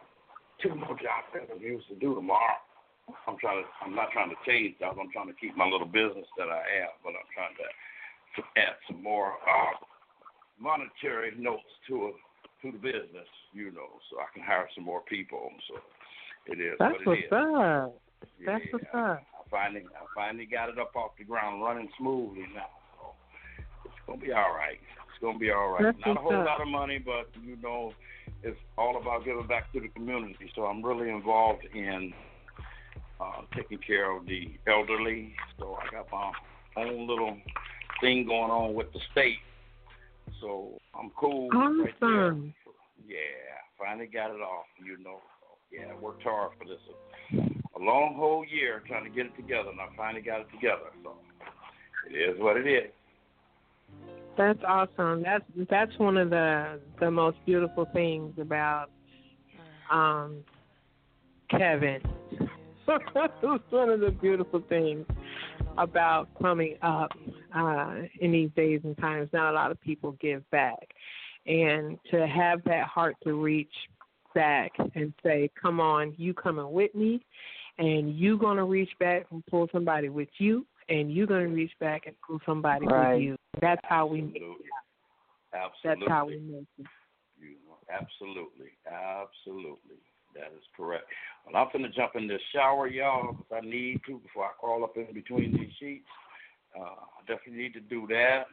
two 0.59 0.75
more 0.75 0.97
job 0.99 1.29
interviews 1.31 1.83
to 1.89 1.95
do 1.95 2.15
tomorrow. 2.15 2.59
I'm 3.25 3.37
trying 3.41 3.63
to, 3.63 3.67
I'm 3.81 3.95
not 3.95 4.11
trying 4.13 4.29
to 4.29 4.39
change 4.45 4.77
jobs. 4.77 4.97
I'm 5.01 5.09
trying 5.09 5.33
to 5.33 5.37
keep 5.39 5.57
my 5.57 5.65
little 5.65 5.89
business 5.89 6.29
that 6.37 6.49
I 6.49 6.61
have, 6.77 7.01
but 7.01 7.17
I'm 7.17 7.29
trying 7.33 7.55
to, 7.57 7.67
add 8.55 8.79
some 8.87 9.03
more 9.03 9.35
uh, 9.43 9.75
monetary 10.61 11.33
notes 11.35 11.67
to 11.89 12.13
to 12.61 12.71
the 12.71 12.77
business, 12.77 13.27
you 13.51 13.71
know, 13.71 13.99
so 14.07 14.19
I 14.19 14.31
can 14.31 14.43
hire 14.43 14.69
some 14.75 14.85
more 14.85 15.01
people. 15.09 15.49
So 15.67 15.75
it 16.47 16.59
is 16.59 16.75
that's 16.79 16.95
what 17.05 17.17
what's 17.29 17.31
up. 17.31 18.01
That's 18.45 18.63
what's 18.71 18.85
up. 18.93 19.21
I 19.21 19.49
finally, 19.49 19.85
I 19.85 20.05
finally 20.15 20.45
got 20.45 20.69
it 20.69 20.79
up 20.79 20.95
off 20.95 21.11
the 21.17 21.23
ground, 21.23 21.61
running 21.61 21.89
smoothly 21.97 22.45
now. 22.53 22.69
So 22.97 23.13
it's 23.85 23.93
gonna 24.07 24.19
be 24.19 24.31
all 24.31 24.53
right. 24.55 24.79
It's 25.07 25.21
gonna 25.21 25.39
be 25.39 25.51
all 25.51 25.69
right. 25.69 25.83
That's 25.83 25.97
Not 26.05 26.17
a 26.17 26.21
whole 26.21 26.35
up. 26.35 26.45
lot 26.45 26.61
of 26.61 26.67
money, 26.67 26.99
but 26.99 27.29
you 27.43 27.57
know, 27.61 27.93
it's 28.43 28.57
all 28.77 28.97
about 29.01 29.25
giving 29.25 29.47
back 29.47 29.71
to 29.73 29.79
the 29.79 29.89
community. 29.89 30.51
So 30.55 30.63
I'm 30.65 30.83
really 30.83 31.09
involved 31.09 31.65
in 31.73 32.13
uh, 33.19 33.41
taking 33.55 33.79
care 33.79 34.15
of 34.15 34.25
the 34.25 34.51
elderly. 34.67 35.33
So 35.57 35.77
I 35.81 35.91
got 35.91 36.07
my 36.11 36.31
own 36.83 37.07
little 37.07 37.37
thing 38.01 38.25
going 38.25 38.51
on 38.51 38.73
with 38.73 38.91
the 38.93 38.99
state. 39.11 39.37
So 40.41 40.79
I'm 40.97 41.11
cool 41.17 41.49
right 41.49 41.93
there. 41.99 42.25
Awesome. 42.27 42.53
Yeah, 43.07 43.17
finally 43.77 44.07
got 44.07 44.31
it 44.31 44.41
off, 44.41 44.65
you 44.83 45.01
know. 45.03 45.19
Yeah, 45.71 45.91
I 45.91 45.99
worked 45.99 46.23
hard 46.23 46.51
for 46.57 46.65
this. 46.65 46.79
A 47.75 47.79
long 47.79 48.15
whole 48.15 48.43
year 48.45 48.81
trying 48.87 49.03
to 49.03 49.09
get 49.09 49.27
it 49.27 49.35
together, 49.35 49.69
and 49.69 49.79
I 49.79 49.87
finally 49.95 50.21
got 50.21 50.41
it 50.41 50.47
together. 50.51 50.89
So 51.03 51.13
it 52.09 52.15
is 52.15 52.39
what 52.39 52.57
it 52.57 52.67
is. 52.67 52.91
That's 54.37 54.59
awesome. 54.65 55.23
That's 55.23 55.43
that's 55.69 55.97
one 55.97 56.17
of 56.17 56.29
the 56.29 56.79
the 56.99 57.11
most 57.11 57.37
beautiful 57.45 57.87
things 57.93 58.33
about 58.39 58.89
um 59.91 60.43
Kevin. 61.51 62.01
it's 62.87 63.71
one 63.71 63.89
of 63.89 63.99
the 63.99 64.15
beautiful 64.19 64.63
things 64.69 65.05
about 65.77 66.29
coming 66.41 66.77
up 66.81 67.11
uh 67.53 67.95
in 68.19 68.31
these 68.31 68.49
days 68.55 68.81
and 68.83 68.97
times. 68.97 69.29
Not 69.33 69.51
a 69.51 69.55
lot 69.55 69.71
of 69.71 69.81
people 69.81 70.13
give 70.21 70.49
back. 70.51 70.87
And 71.45 71.97
to 72.11 72.25
have 72.27 72.63
that 72.63 72.85
heart 72.87 73.15
to 73.23 73.33
reach 73.33 73.73
back 74.33 74.71
and 74.95 75.13
say, 75.23 75.49
Come 75.61 75.79
on, 75.79 76.13
you 76.17 76.33
coming 76.33 76.71
with 76.71 76.93
me 76.95 77.23
and 77.77 78.17
you 78.17 78.37
gonna 78.37 78.65
reach 78.65 78.91
back 78.99 79.25
and 79.31 79.45
pull 79.47 79.67
somebody 79.71 80.09
with 80.09 80.29
you 80.37 80.65
and 80.89 81.13
you're 81.13 81.27
gonna 81.27 81.47
reach 81.47 81.71
back 81.79 82.07
and 82.07 82.15
pull 82.25 82.39
somebody 82.45 82.85
Right. 82.85 83.13
with 83.13 83.23
you. 83.23 83.37
That's 83.61 83.81
how 83.83 84.05
we 84.05 84.21
make 84.21 84.35
Absolutely. 84.35 84.65
it. 84.65 85.55
Absolutely. 85.55 85.99
That's 86.07 86.09
how 86.09 86.25
we 86.25 86.39
make 86.39 86.67
it. 86.77 86.85
You 87.39 87.55
know, 87.65 87.77
absolutely, 87.89 88.71
absolutely. 88.85 89.97
That 90.35 90.51
is 90.55 90.63
correct. 90.75 91.05
Well, 91.45 91.55
I'm 91.55 91.67
finna 91.69 91.93
jump 91.93 92.15
in 92.15 92.27
this 92.27 92.41
shower, 92.53 92.87
y'all, 92.87 93.33
'cause 93.33 93.51
I 93.51 93.61
need 93.61 94.03
to 94.05 94.19
before 94.19 94.45
I 94.45 94.51
crawl 94.59 94.83
up 94.83 94.95
in 94.97 95.11
between 95.13 95.53
these 95.53 95.73
sheets. 95.79 96.07
Uh, 96.75 96.81
I 96.83 97.21
definitely 97.25 97.63
need 97.63 97.73
to 97.73 97.79
do 97.79 98.05
that. 98.07 98.47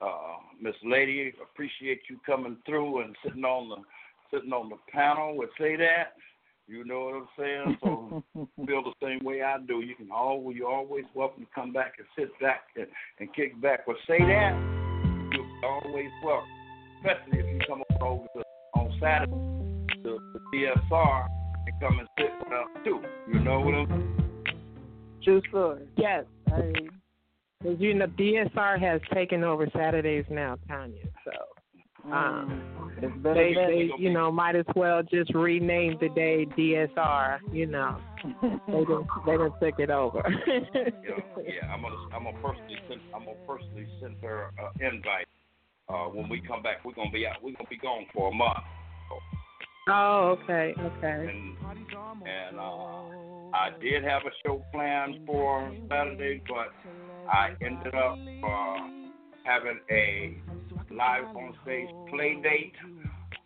Uh, 0.00 0.38
Miss 0.58 0.74
Lady, 0.82 1.32
appreciate 1.40 2.08
you 2.08 2.18
coming 2.26 2.56
through 2.66 3.02
and 3.02 3.16
sitting 3.22 3.44
on 3.44 3.68
the 3.68 3.76
sitting 4.32 4.52
on 4.52 4.68
the 4.68 4.76
panel 4.92 5.36
would 5.36 5.50
Say 5.58 5.76
Dat. 5.76 6.14
You 6.66 6.84
know 6.84 7.00
what 7.00 7.14
I'm 7.14 7.28
saying? 7.36 7.78
So 7.82 8.22
feel 8.66 8.82
the 8.84 8.92
same 9.02 9.24
way 9.24 9.42
I 9.42 9.58
do. 9.66 9.80
You 9.80 9.94
can 9.96 10.10
always 10.12 10.56
you're 10.56 10.70
always 10.70 11.04
welcome 11.14 11.44
to 11.44 11.50
come 11.54 11.72
back 11.72 11.94
and 11.98 12.06
sit 12.16 12.30
back 12.40 12.62
and, 12.76 12.86
and 13.18 13.34
kick 13.34 13.60
back. 13.60 13.86
But 13.86 13.96
Say 14.06 14.18
Dat 14.18 14.80
you're 15.32 15.70
always 15.70 16.10
welcome, 16.24 16.48
especially 16.98 17.38
if 17.40 17.46
you 17.46 17.60
come 17.66 17.82
over 18.00 18.26
to, 18.36 18.42
on 18.74 18.92
Saturday 19.00 19.32
to 20.04 20.18
the 20.32 20.40
DSR 20.54 21.26
and 21.66 21.80
come 21.80 21.98
and 21.98 22.08
sit 22.18 22.30
with 22.38 22.52
us 22.52 22.68
too. 22.84 23.00
You 23.32 23.40
know 23.40 23.60
what 23.60 23.74
I'm 23.74 23.88
saying? 23.88 24.16
True 25.22 25.42
story. 25.48 25.86
Yes. 25.96 26.24
I, 26.48 26.72
Cause 27.62 27.76
you 27.78 27.92
know, 27.92 28.06
DSR 28.06 28.80
has 28.80 29.02
taken 29.12 29.44
over 29.44 29.68
Saturdays 29.76 30.24
now, 30.30 30.56
Tanya. 30.66 31.02
So 32.10 32.16
um, 32.16 32.62
It's 33.02 33.16
better 33.22 33.34
they, 33.34 33.54
than 33.54 33.66
they, 33.68 33.90
you 33.98 34.12
know, 34.12 34.30
might 34.32 34.56
as 34.56 34.66
well 34.74 35.02
just 35.02 35.34
rename 35.34 35.96
the 36.00 36.08
day 36.10 36.46
DSR. 36.58 37.38
You 37.52 37.66
know, 37.66 37.98
they 38.42 38.84
done 38.84 39.06
they 39.26 39.36
done 39.36 39.52
took 39.62 39.78
it 39.78 39.90
over. 39.90 40.22
yeah, 40.48 41.72
I'm 41.72 41.82
gonna 41.82 41.96
I'm 42.14 42.24
gonna 42.24 42.36
personally 42.42 42.76
send 42.88 43.00
I'm 43.14 43.24
gonna 43.24 43.36
personally 43.46 43.86
send 44.00 44.16
her 44.22 44.50
an 44.58 44.94
invite. 44.94 45.26
Uh, 45.88 46.06
when 46.06 46.28
we 46.28 46.40
come 46.40 46.62
back, 46.62 46.84
we're 46.84 46.94
gonna 46.94 47.10
be 47.10 47.26
out. 47.26 47.36
We're 47.42 47.54
gonna 47.56 47.68
be 47.68 47.78
gone 47.78 48.06
for 48.12 48.30
a 48.30 48.34
month. 48.34 48.58
oh, 49.88 50.36
okay, 50.42 50.74
okay. 50.78 51.32
And 51.32 51.56
and 52.26 52.58
uh, 52.58 53.56
I 53.56 53.70
did 53.80 54.04
have 54.04 54.22
a 54.22 54.34
show 54.44 54.64
planned 54.72 55.16
for 55.26 55.72
Saturday, 55.88 56.42
but 56.48 56.68
I 57.28 57.50
ended 57.60 57.94
up 57.94 58.18
uh, 58.44 58.76
having 59.44 59.80
a 59.90 60.36
live 60.90 61.24
on 61.36 61.54
stage 61.62 61.88
play 62.08 62.34
date 62.42 62.74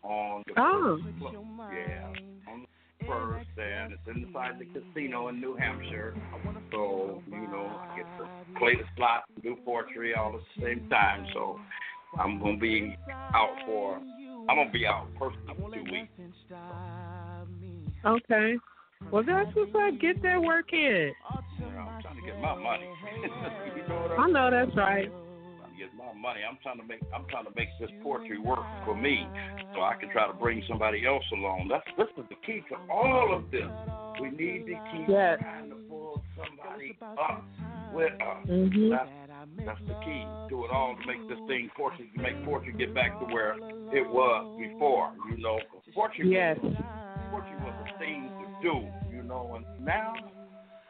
on 0.03 0.43
the 0.47 0.53
Oh. 0.61 0.99
first, 0.99 1.35
yeah, 1.73 2.13
on 2.51 2.67
the 2.99 3.07
first, 3.07 3.49
and 3.59 3.93
it's 3.93 4.07
inside 4.09 4.59
the 4.59 4.67
casino 4.67 5.29
in 5.29 5.41
New 5.41 5.55
Hampshire. 5.57 6.15
So 6.71 7.23
you 7.27 7.49
know, 7.49 7.67
I 7.67 7.97
get 7.97 8.07
to 8.19 8.59
play 8.59 8.77
the 8.77 8.85
slot, 8.97 9.25
and 9.35 9.43
do 9.43 9.57
poetry 9.65 10.15
all 10.15 10.35
at 10.35 10.41
the 10.57 10.63
same 10.63 10.89
time. 10.89 11.27
So 11.33 11.59
I'm 12.19 12.39
gonna 12.41 12.57
be 12.59 12.97
out 13.35 13.57
for. 13.67 13.97
I'm 14.49 14.57
gonna 14.57 14.71
be 14.71 14.87
out 14.87 15.07
personally 15.19 15.55
for 15.59 15.75
two 15.75 15.85
weeks. 15.85 16.13
Okay. 18.05 18.57
Well, 19.11 19.23
that's 19.27 19.55
what's 19.55 19.75
up. 19.75 20.01
Get 20.01 20.23
that 20.23 20.41
work 20.43 20.73
in. 20.73 20.79
You 21.59 21.67
know, 21.67 21.79
I'm 21.81 22.03
trying 22.03 22.17
to 22.17 22.23
get 22.23 22.41
my 22.41 22.55
money. 22.55 22.89
you 23.77 23.89
know 23.89 24.01
what 24.03 24.11
I 24.13 24.23
I'm 24.23 24.33
know 24.33 24.51
that's 24.51 24.77
right. 24.77 25.11
Trying 25.75 25.91
to 25.91 25.97
get 25.97 25.97
my 25.97 26.13
money. 26.21 26.41
I'm 26.49 26.59
trying 26.63 26.79
to 26.79 26.87
make 26.87 27.01
I'm 27.15 27.27
trying 27.31 27.45
to 27.45 27.53
make 27.57 27.69
this 27.81 27.91
poetry 28.03 28.39
work 28.39 28.65
for 28.85 28.97
me, 28.97 29.27
so 29.75 29.83
I 29.83 29.95
can 29.99 30.11
try 30.11 30.27
to 30.27 30.35
bring 30.35 30.63
somebody 30.69 31.07
else 31.07 31.25
along. 31.33 31.69
That's 31.71 31.85
this 31.97 32.09
is 32.19 32.29
the 32.29 32.37
key 32.47 32.63
to 32.71 32.77
all 32.91 33.35
of 33.35 33.51
this. 33.51 33.69
We 34.21 34.31
need 34.31 34.67
to 34.67 34.75
keep 34.93 35.09
Yes. 35.09 35.39
trying 35.41 35.71
to 35.71 35.77
pull 35.89 36.23
somebody 36.37 36.97
up 37.01 37.45
with 37.93 38.13
us. 38.21 38.47
Mhm. 38.47 38.91
That's, 38.91 39.11
that's 39.67 39.81
the 39.87 39.95
key 40.05 40.25
to 40.51 40.65
it 40.65 40.71
all 40.71 40.97
to 40.97 41.07
make 41.07 41.29
this 41.29 41.39
thing 41.47 41.71
poetry 41.77 42.11
to 42.15 42.21
make 42.21 42.45
poetry 42.45 42.73
get 42.73 42.95
back 42.95 43.19
to 43.19 43.27
where 43.27 43.55
it 43.93 44.09
was 44.09 44.59
before. 44.59 45.13
You 45.31 45.39
know, 45.39 45.59
poetry. 45.95 46.31
Yes. 46.31 46.59
Was, 46.63 46.75
poetry 47.31 47.57
was 47.63 47.75
a 47.87 47.99
thing 47.99 48.31
to 48.41 48.47
do. 48.63 48.89
You 49.15 49.23
know, 49.23 49.55
and 49.57 49.85
now 49.85 50.15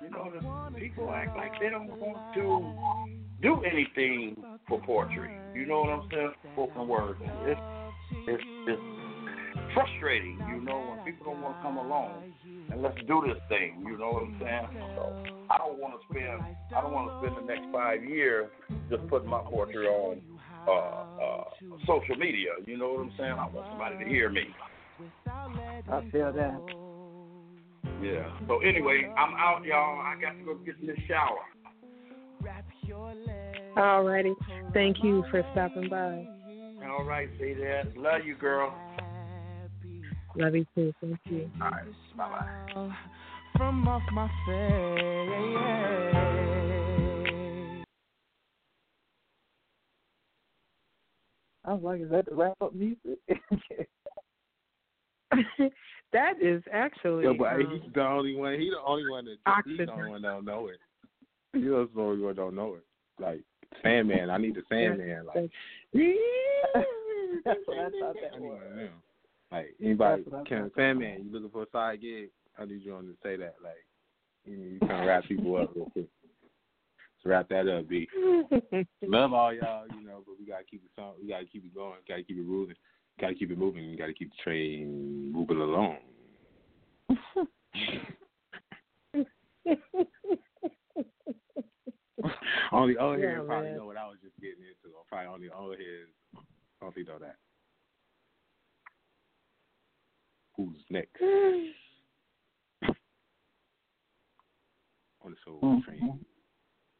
you 0.02 0.10
know, 0.10 0.30
the 0.30 0.78
people 0.78 1.10
act 1.10 1.34
like 1.36 1.58
they 1.60 1.70
don't 1.70 1.88
want 1.88 2.34
to 2.34 3.23
do 3.44 3.62
anything 3.62 4.42
for 4.66 4.80
poetry. 4.80 5.30
You 5.54 5.66
know 5.66 5.80
what 5.80 5.90
I'm 5.90 6.08
saying? 6.10 6.32
Spoken 6.54 6.88
word. 6.88 7.16
It's, 7.44 7.60
it's, 8.26 8.42
it's, 8.66 8.82
frustrating, 9.72 10.38
you 10.48 10.62
know, 10.62 10.94
when 10.94 11.04
people 11.04 11.32
don't 11.32 11.42
want 11.42 11.56
to 11.56 11.62
come 11.62 11.76
along 11.76 12.32
and 12.70 12.80
let's 12.80 12.96
do 13.08 13.22
this 13.26 13.36
thing. 13.48 13.82
You 13.84 13.98
know 13.98 14.10
what 14.10 14.22
I'm 14.22 14.36
saying? 14.40 14.68
So 14.94 15.24
I 15.50 15.58
don't 15.58 15.78
want 15.78 15.94
to 15.98 16.00
spend 16.08 16.42
I 16.76 16.80
don't 16.80 16.92
want 16.92 17.10
to 17.10 17.18
spend 17.18 17.42
the 17.42 17.52
next 17.52 17.72
five 17.72 18.04
years 18.04 18.48
just 18.88 19.06
putting 19.08 19.28
my 19.28 19.42
poetry 19.42 19.86
on 19.86 20.20
uh, 20.68 20.70
uh, 20.70 21.44
social 21.86 22.14
media. 22.16 22.50
You 22.66 22.78
know 22.78 22.92
what 22.92 23.00
I'm 23.02 23.12
saying? 23.18 23.32
I 23.32 23.46
want 23.50 23.66
somebody 23.70 24.04
to 24.04 24.08
hear 24.08 24.30
me. 24.30 24.46
I 25.26 26.08
feel 26.12 26.32
that. 26.32 26.60
Yeah. 28.00 28.30
So 28.46 28.60
anyway, 28.60 29.10
I'm 29.18 29.34
out, 29.34 29.64
y'all. 29.64 30.00
I 30.00 30.14
got 30.20 30.38
to 30.38 30.44
go 30.44 30.54
get 30.64 30.76
in 30.80 30.86
the 30.86 30.96
shower. 31.08 31.42
Alrighty. 33.76 34.34
Thank 34.72 35.02
you 35.02 35.24
for 35.30 35.42
stopping 35.52 35.88
by. 35.88 36.26
All 36.86 37.04
right, 37.04 37.28
Say 37.38 37.54
Dat. 37.54 37.96
Love 37.96 38.24
you, 38.24 38.36
girl. 38.36 38.72
Love 40.36 40.54
you 40.54 40.66
too. 40.74 40.92
Thank 41.00 41.18
you. 41.26 41.50
All 41.60 41.70
right. 41.70 41.84
Bye 42.16 42.28
bye. 42.74 42.90
From 43.56 43.86
off 43.88 44.02
my 44.12 44.28
face. 44.46 45.84
I 51.66 51.72
was 51.72 51.82
like, 51.82 52.00
is 52.02 52.10
that 52.10 52.26
the 52.26 52.34
wrap 52.34 52.56
up 52.60 52.74
music? 52.74 53.18
that 56.12 56.42
is 56.42 56.62
actually. 56.72 57.24
Yeah, 57.24 57.32
but 57.38 57.54
um, 57.54 57.80
he's 57.82 57.92
the 57.94 58.02
only 58.02 58.36
one. 58.36 58.58
He 58.58 58.70
the 58.70 58.76
only 58.86 59.08
one 59.08 59.24
that 59.24 59.38
he's 59.66 59.78
the 59.78 59.92
only 59.92 60.10
one 60.10 60.22
that 60.22 60.28
don't 60.28 60.44
know 60.44 60.68
it. 60.68 60.78
The 61.54 61.88
only 61.96 62.22
one 62.22 62.28
that 62.28 62.36
don't 62.36 62.54
know 62.54 62.74
it. 62.74 63.22
Like 63.22 63.40
Sandman, 63.82 64.30
I 64.30 64.38
need 64.38 64.54
the 64.54 64.62
Sandman. 64.68 65.26
Like 65.26 65.50
That's 67.44 67.60
what 67.66 67.78
I 67.78 67.90
thought 68.00 68.16
that 68.22 68.40
was. 68.40 68.60
Like 69.52 69.74
anybody 69.82 70.24
can. 70.46 70.70
Sandman, 70.76 71.24
you 71.24 71.32
looking 71.32 71.50
for 71.50 71.62
a 71.62 71.66
side 71.72 72.00
gig? 72.00 72.30
I 72.58 72.64
need 72.64 72.82
you 72.82 72.94
on 72.94 73.04
to 73.04 73.14
Say 73.22 73.36
Dat. 73.36 73.54
Like 73.62 73.84
you, 74.44 74.56
know, 74.56 74.64
you 74.64 74.78
kind 74.80 75.02
of 75.02 75.06
wrap 75.06 75.24
people 75.24 75.56
up 75.56 75.70
real 75.74 75.90
quick. 75.90 76.06
So 77.22 77.30
wrap 77.30 77.48
that 77.48 77.68
up, 77.68 77.88
B. 77.88 78.08
Love 79.02 79.32
all 79.32 79.52
y'all, 79.52 79.86
you 79.88 80.06
know, 80.06 80.22
but 80.26 80.36
we 80.38 80.46
gotta 80.46 80.64
keep 80.64 80.84
it 80.84 80.90
song. 80.96 81.14
We 81.20 81.28
gotta 81.28 81.46
keep 81.46 81.64
it 81.64 81.74
going. 81.74 81.98
Gotta 82.08 82.22
keep 82.22 82.38
it 82.38 82.46
moving. 82.46 82.76
Gotta 83.20 83.34
keep 83.34 83.50
it 83.50 83.58
moving. 83.58 83.90
We 83.90 83.96
gotta 83.96 84.12
keep 84.12 84.30
the 84.30 84.42
train 84.42 85.32
moving 85.32 85.58
along. 85.58 85.98
only 92.72 92.96
old 92.96 93.20
Yeah, 93.20 93.36
heads 93.36 93.46
probably 93.46 93.70
know 93.72 93.86
what 93.86 93.96
I 93.96 94.06
was 94.06 94.18
just 94.22 94.38
getting 94.40 94.64
into. 94.64 94.96
Probably 95.08 95.26
only 95.26 95.48
old 95.50 95.78
heads 95.78 96.10
only 96.82 97.04
know 97.04 97.18
that. 97.18 97.36
Who's 100.56 100.76
next 100.88 101.20
on 105.22 105.30
the 105.30 105.36
soul 105.44 105.82
train? 105.84 106.20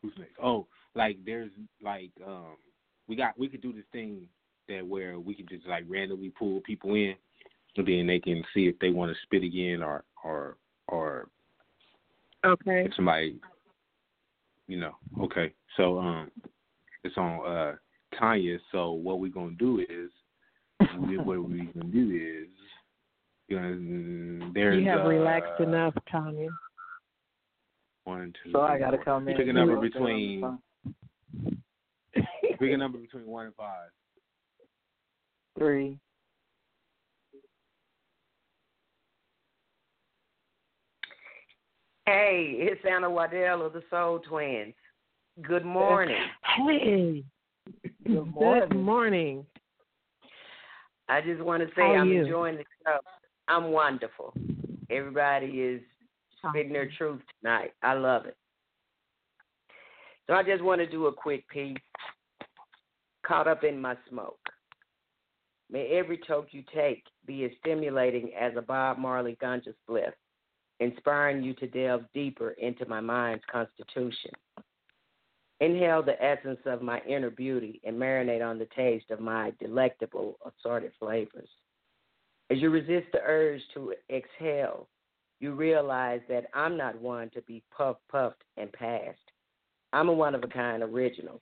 Who's 0.03 0.13
next? 0.19 0.35
Oh, 0.43 0.67
like 0.95 1.19
there's 1.25 1.51
like 1.83 2.11
um 2.27 2.57
we 3.07 3.17
got 3.17 3.39
we 3.39 3.49
could 3.49 3.63
do 3.63 3.73
this 3.73 3.85
thing 3.93 4.27
that 4.69 4.87
where 4.87 5.21
we 5.21 5.35
could 5.35 5.49
just 5.49 5.67
like 5.67 5.85
randomly 5.89 6.31
pull 6.31 6.61
people 6.63 6.95
in 6.95 7.15
and 7.77 7.87
then 7.87 8.07
they 8.07 8.19
can 8.19 8.43
see 8.55 8.67
if 8.67 8.79
they 8.79 8.91
want 8.91 9.13
to 9.13 9.23
spit 9.23 9.43
again 9.43 9.83
or 9.83 10.05
or 10.23 10.57
or 10.89 11.29
Okay. 12.45 12.85
if 12.85 12.95
somebody 12.95 13.39
you 14.69 14.79
know 14.79 14.93
okay 15.21 15.53
so 15.77 15.99
um 15.99 16.31
it's 17.05 17.17
on 17.17 17.45
uh 17.47 17.73
tanya 18.19 18.59
so 18.73 18.93
what 18.93 19.21
we're 19.21 19.31
gonna 19.31 19.55
do 19.59 19.81
is 19.81 20.11
we, 21.09 21.17
what 21.19 21.27
we're 21.27 21.65
gonna 21.73 21.85
do 21.93 22.11
is 22.43 22.49
gonna 23.51 24.51
there's 24.55 24.83
you 24.83 24.89
have 24.89 25.01
uh, 25.01 25.09
relaxed 25.09 25.61
enough, 25.61 25.95
Tanya. 26.11 26.49
one 28.05 28.33
two 28.43 28.53
So 28.53 28.63
I 28.63 28.79
gotta 28.79 28.97
four. 28.99 29.05
come 29.05 29.29
in 29.29 29.37
pick 29.37 29.47
a 29.47 29.51
and 29.51 29.59
number 29.59 29.77
do 29.77 29.83
it. 29.83 29.93
between 29.93 30.59
pick 32.15 32.71
a 32.73 32.77
number 32.77 32.99
between 32.99 33.27
one 33.27 33.47
and 33.47 33.55
five 33.55 33.91
Three. 35.59 35.99
Hey, 42.07 42.57
it's 42.59 42.83
Anna 42.85 43.09
Waddell 43.09 43.65
of 43.65 43.73
the 43.73 43.83
Soul 43.89 44.19
Twins. 44.19 44.75
Good 45.41 45.65
morning. 45.65 46.17
Hey. 46.67 47.25
Good 48.07 48.35
Good 48.35 48.77
morning. 48.77 49.47
I 51.09 51.23
just 51.23 51.41
want 51.41 51.63
to 51.63 51.75
say 51.75 51.83
I'm 51.83 52.09
you? 52.09 52.23
enjoying 52.23 52.57
the 52.57 52.65
show. 52.85 52.99
I'm 53.49 53.71
wonderful. 53.71 54.35
Everybody 54.91 55.47
is 55.47 55.81
spitting 56.47 56.75
their 56.75 56.91
truth 56.99 57.23
tonight. 57.41 57.73
I 57.83 57.95
love 57.95 58.27
it. 58.27 58.37
So 60.27 60.35
I 60.35 60.43
just 60.43 60.63
want 60.63 60.83
to 60.83 60.87
do 60.87 61.07
a 61.07 61.13
quick 61.13 61.49
piece. 61.49 61.77
Caught 63.27 63.49
up 63.49 63.65
in 63.65 63.81
my 63.81 63.97
smoke. 64.11 64.39
May 65.71 65.87
every 65.99 66.21
toke 66.27 66.49
you 66.51 66.63
take 66.75 67.05
be 67.27 67.45
as 67.45 67.51
stimulating 67.61 68.31
as 68.39 68.53
a 68.59 68.63
Bob 68.63 68.99
Marley 68.99 69.39
ganja 69.43 69.73
spliff, 69.89 70.13
inspiring 70.81 71.43
you 71.43 71.55
to 71.55 71.67
delve 71.67 72.05
deeper 72.13 72.51
into 72.51 72.87
my 72.87 73.01
mind's 73.01 73.45
constitution. 73.51 74.33
Inhale 75.61 76.03
the 76.03 76.21
essence 76.23 76.61
of 76.67 76.83
my 76.83 77.01
inner 77.09 77.31
beauty 77.31 77.81
and 77.85 77.97
marinate 77.97 78.45
on 78.45 78.59
the 78.59 78.69
taste 78.77 79.11
of 79.11 79.21
my 79.21 79.53
delectable 79.61 80.37
assorted 80.45 80.93
flavors. 80.99 81.49
As 82.51 82.59
you 82.59 82.71
resist 82.71 83.07
the 83.13 83.21
urge 83.25 83.63
to 83.75 83.95
exhale, 84.11 84.89
you 85.41 85.53
realize 85.53 86.21
that 86.29 86.47
I'm 86.55 86.77
not 86.77 87.01
one 87.01 87.31
to 87.31 87.43
be 87.43 87.63
puffed, 87.77 88.01
puffed, 88.11 88.43
and 88.57 88.73
passed. 88.73 89.19
I'm 89.93 90.09
a 90.09 90.13
one 90.13 90.35
of 90.35 90.43
a 90.43 90.49
kind 90.49 90.83
original, 90.83 91.41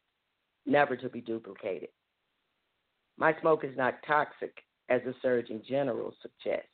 never 0.67 0.97
to 0.97 1.09
be 1.09 1.21
duplicated. 1.21 1.89
My 3.17 3.35
smoke 3.41 3.65
is 3.65 3.77
not 3.77 4.03
toxic, 4.07 4.63
as 4.89 5.01
the 5.05 5.15
Surgeon 5.23 5.63
General 5.67 6.15
suggests. 6.21 6.69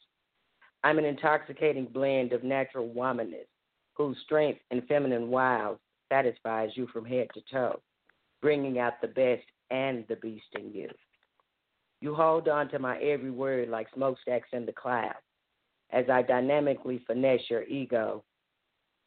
I'm 0.84 0.98
an 0.98 1.04
intoxicating 1.04 1.86
blend 1.86 2.32
of 2.32 2.44
natural 2.44 2.88
womanness, 2.88 3.46
whose 3.94 4.16
strength 4.24 4.60
and 4.70 4.86
feminine 4.86 5.28
wiles 5.28 5.78
satisfies 6.08 6.70
you 6.74 6.86
from 6.92 7.04
head 7.04 7.28
to 7.34 7.40
toe, 7.50 7.80
bringing 8.40 8.78
out 8.78 9.00
the 9.00 9.08
best 9.08 9.44
and 9.70 10.04
the 10.08 10.16
beast 10.16 10.46
in 10.58 10.72
you. 10.72 10.88
You 12.00 12.14
hold 12.14 12.48
on 12.48 12.68
to 12.70 12.78
my 12.78 12.98
every 12.98 13.30
word 13.30 13.68
like 13.68 13.88
smokestacks 13.94 14.48
in 14.52 14.64
the 14.64 14.72
clouds, 14.72 15.16
as 15.90 16.04
I 16.10 16.22
dynamically 16.22 17.02
finesse 17.06 17.50
your 17.50 17.64
ego 17.64 18.22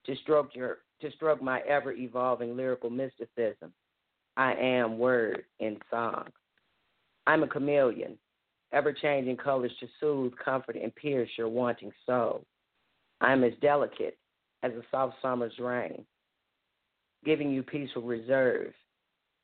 to 0.05 0.15
stroke 0.17 0.55
your 0.55 0.79
to 1.01 1.11
stroke 1.13 1.41
my 1.41 1.61
ever 1.61 1.93
evolving 1.93 2.55
lyrical 2.55 2.89
mysticism. 2.89 3.73
I 4.37 4.53
am 4.53 4.99
word 4.99 5.45
in 5.59 5.77
song. 5.89 6.27
I'm 7.25 7.43
a 7.43 7.47
chameleon, 7.47 8.17
ever 8.71 8.93
changing 8.93 9.37
colors 9.37 9.71
to 9.79 9.87
soothe, 9.99 10.33
comfort, 10.43 10.75
and 10.75 10.93
pierce 10.95 11.29
your 11.37 11.49
wanting 11.49 11.91
soul. 12.05 12.45
I'm 13.19 13.43
as 13.43 13.53
delicate 13.61 14.17
as 14.63 14.71
a 14.73 14.83
soft 14.89 15.15
summer's 15.21 15.57
rain, 15.59 16.05
giving 17.25 17.51
you 17.51 17.63
peaceful 17.63 18.03
reserve, 18.03 18.73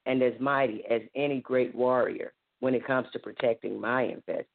and 0.06 0.22
as 0.22 0.33
mighty 0.39 0.83
as 0.89 1.01
any 1.15 1.41
great 1.41 1.75
warrior 1.75 2.33
when 2.59 2.73
it 2.73 2.88
comes 2.88 3.07
to 3.14 3.19
protecting 3.19 3.80
my 3.80 4.03
investment. 4.03 4.47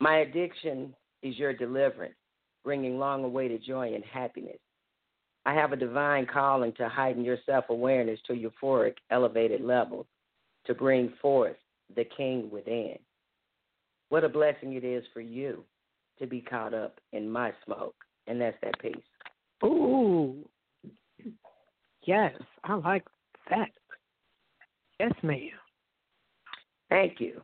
My 0.00 0.18
addiction 0.18 0.94
is 1.22 1.36
your 1.38 1.52
deliverance, 1.52 2.14
bringing 2.64 2.98
long 2.98 3.24
awaited 3.24 3.64
joy 3.66 3.94
and 3.94 4.04
happiness. 4.04 4.58
I 5.46 5.54
have 5.54 5.72
a 5.72 5.76
divine 5.76 6.26
calling 6.26 6.72
to 6.74 6.88
heighten 6.88 7.24
your 7.24 7.38
self 7.46 7.64
awareness 7.70 8.20
to 8.26 8.34
euphoric, 8.34 8.94
elevated 9.10 9.62
levels 9.62 10.06
to 10.66 10.74
bring 10.74 11.12
forth 11.22 11.56
the 11.94 12.04
king 12.16 12.50
within. 12.50 12.98
What 14.08 14.24
a 14.24 14.28
blessing 14.28 14.74
it 14.74 14.84
is 14.84 15.04
for 15.12 15.20
you 15.20 15.64
to 16.18 16.26
be 16.26 16.40
caught 16.40 16.74
up 16.74 17.00
in 17.12 17.30
my 17.30 17.52
smoke. 17.64 17.94
And 18.26 18.40
that's 18.40 18.56
that 18.62 18.78
piece. 18.80 18.96
Ooh. 19.64 20.48
Yes, 22.02 22.32
I 22.64 22.74
like 22.74 23.04
that. 23.50 23.70
Yes, 25.00 25.12
ma'am. 25.22 25.50
Thank 26.88 27.20
you. 27.20 27.42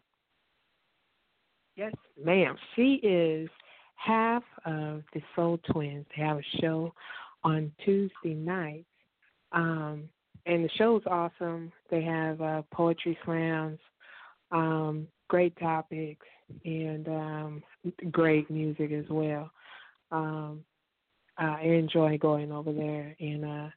Yes, 1.76 1.92
ma'am. 2.22 2.56
She 2.74 2.94
is 3.02 3.48
half 3.96 4.42
of 4.64 5.02
the 5.12 5.22
Soul 5.34 5.58
Twins. 5.70 6.06
They 6.16 6.22
have 6.22 6.38
a 6.38 6.60
show 6.60 6.92
on 7.42 7.72
Tuesday 7.84 8.34
nights. 8.34 8.86
Um, 9.52 10.08
and 10.46 10.64
the 10.64 10.70
show's 10.76 11.02
awesome. 11.06 11.72
They 11.90 12.02
have 12.02 12.40
uh, 12.40 12.62
poetry 12.72 13.18
slams, 13.24 13.78
um, 14.54 15.06
great 15.28 15.54
topics, 15.58 16.26
and 16.64 17.08
um, 17.08 17.62
great 18.10 18.50
music 18.50 18.92
as 18.92 19.04
well. 19.10 19.50
Um, 20.10 20.64
I 21.36 21.62
enjoy 21.62 22.16
going 22.18 22.52
over 22.52 22.72
there 22.72 23.16
and 23.18 23.44
uh, 23.44 23.68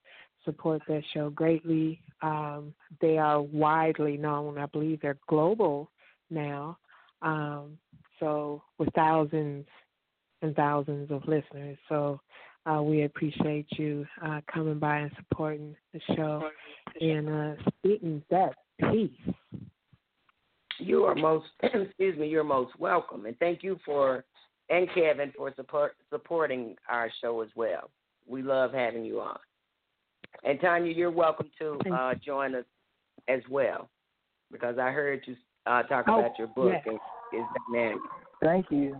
support 0.45 0.81
that 0.87 1.03
show 1.13 1.29
greatly. 1.31 2.01
Um, 2.21 2.73
they 3.01 3.17
are 3.17 3.41
widely 3.41 4.17
known. 4.17 4.57
I 4.57 4.67
believe 4.67 5.01
they're 5.01 5.17
global 5.27 5.89
now. 6.29 6.77
Um, 7.21 7.77
So 8.19 8.63
with 8.77 8.89
thousands 8.93 9.65
and 10.41 10.55
thousands 10.55 11.11
of 11.11 11.27
listeners. 11.27 11.77
So 11.89 12.19
uh, 12.65 12.81
we 12.81 13.03
appreciate 13.03 13.67
you 13.71 14.05
uh, 14.23 14.41
coming 14.53 14.79
by 14.79 14.97
and 14.99 15.11
supporting 15.17 15.75
the 15.93 16.01
show 16.15 16.49
and 17.01 17.29
uh, 17.29 17.53
speaking 17.79 18.23
that 18.29 18.53
peace. 18.91 19.33
You 20.79 21.03
are 21.05 21.15
most, 21.15 21.47
excuse 21.63 22.17
me, 22.17 22.27
you're 22.27 22.43
most 22.43 22.77
welcome, 22.79 23.25
and 23.25 23.37
thank 23.39 23.63
you 23.63 23.79
for 23.85 24.23
and 24.69 24.87
Kevin 24.93 25.31
for 25.35 25.53
support 25.55 25.95
supporting 26.09 26.75
our 26.89 27.09
show 27.21 27.41
as 27.41 27.49
well. 27.55 27.89
We 28.27 28.41
love 28.41 28.73
having 28.73 29.05
you 29.05 29.21
on. 29.21 29.39
And 30.43 30.59
Tanya, 30.59 30.91
you're 30.91 31.11
welcome 31.11 31.49
to 31.59 31.79
uh, 31.93 32.15
join 32.15 32.53
us 32.55 32.65
as 33.27 33.41
well, 33.49 33.89
because 34.51 34.77
I 34.77 34.91
heard 34.91 35.21
you 35.25 35.35
uh, 35.65 35.83
talk 35.83 36.05
Oh, 36.07 36.19
about 36.19 36.37
your 36.37 36.47
book 36.47 36.73
yes. 36.73 36.83
and 36.85 36.99
it's 37.33 37.47
dynamic. 37.71 38.01
Thank 38.41 38.67
you. 38.69 38.97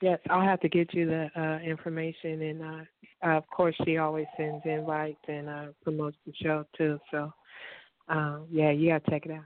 Yes, 0.00 0.18
I'll 0.30 0.40
have 0.40 0.60
to 0.60 0.68
get 0.68 0.94
you 0.94 1.06
the 1.06 1.30
uh, 1.36 1.58
information, 1.62 2.40
and 2.42 2.62
uh, 2.62 2.84
uh, 3.26 3.36
of 3.36 3.46
course, 3.50 3.74
she 3.84 3.98
always 3.98 4.26
sends 4.36 4.64
invites 4.64 5.18
and 5.28 5.48
uh, 5.48 5.66
promotes 5.82 6.16
the 6.26 6.32
show 6.42 6.64
too. 6.76 6.98
So, 7.10 7.30
um, 8.10 8.46
yeah, 8.50 8.70
you 8.70 8.90
gotta 8.90 9.08
check 9.08 9.24
it 9.24 9.32
out. 9.32 9.44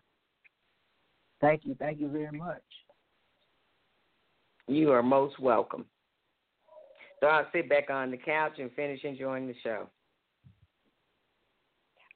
Thank 1.40 1.62
you. 1.64 1.76
Thank 1.78 2.00
you 2.00 2.08
very 2.08 2.36
much. 2.36 2.62
You 4.66 4.90
are 4.92 5.02
most 5.02 5.38
welcome. 5.38 5.84
So 7.20 7.26
I'll 7.26 7.46
sit 7.52 7.68
back 7.68 7.90
on 7.90 8.10
the 8.10 8.16
couch 8.16 8.54
and 8.58 8.72
finish 8.72 9.04
enjoying 9.04 9.46
the 9.46 9.54
show. 9.62 9.88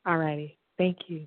All 0.07 0.17
righty, 0.17 0.59
thank 0.79 0.97
you. 1.09 1.27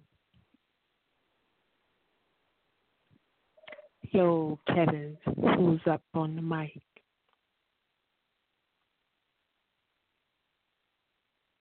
Yo, 4.11 4.59
Kevin, 4.67 5.17
who's 5.55 5.79
up 5.89 6.01
on 6.13 6.35
the 6.35 6.41
mic? 6.41 6.81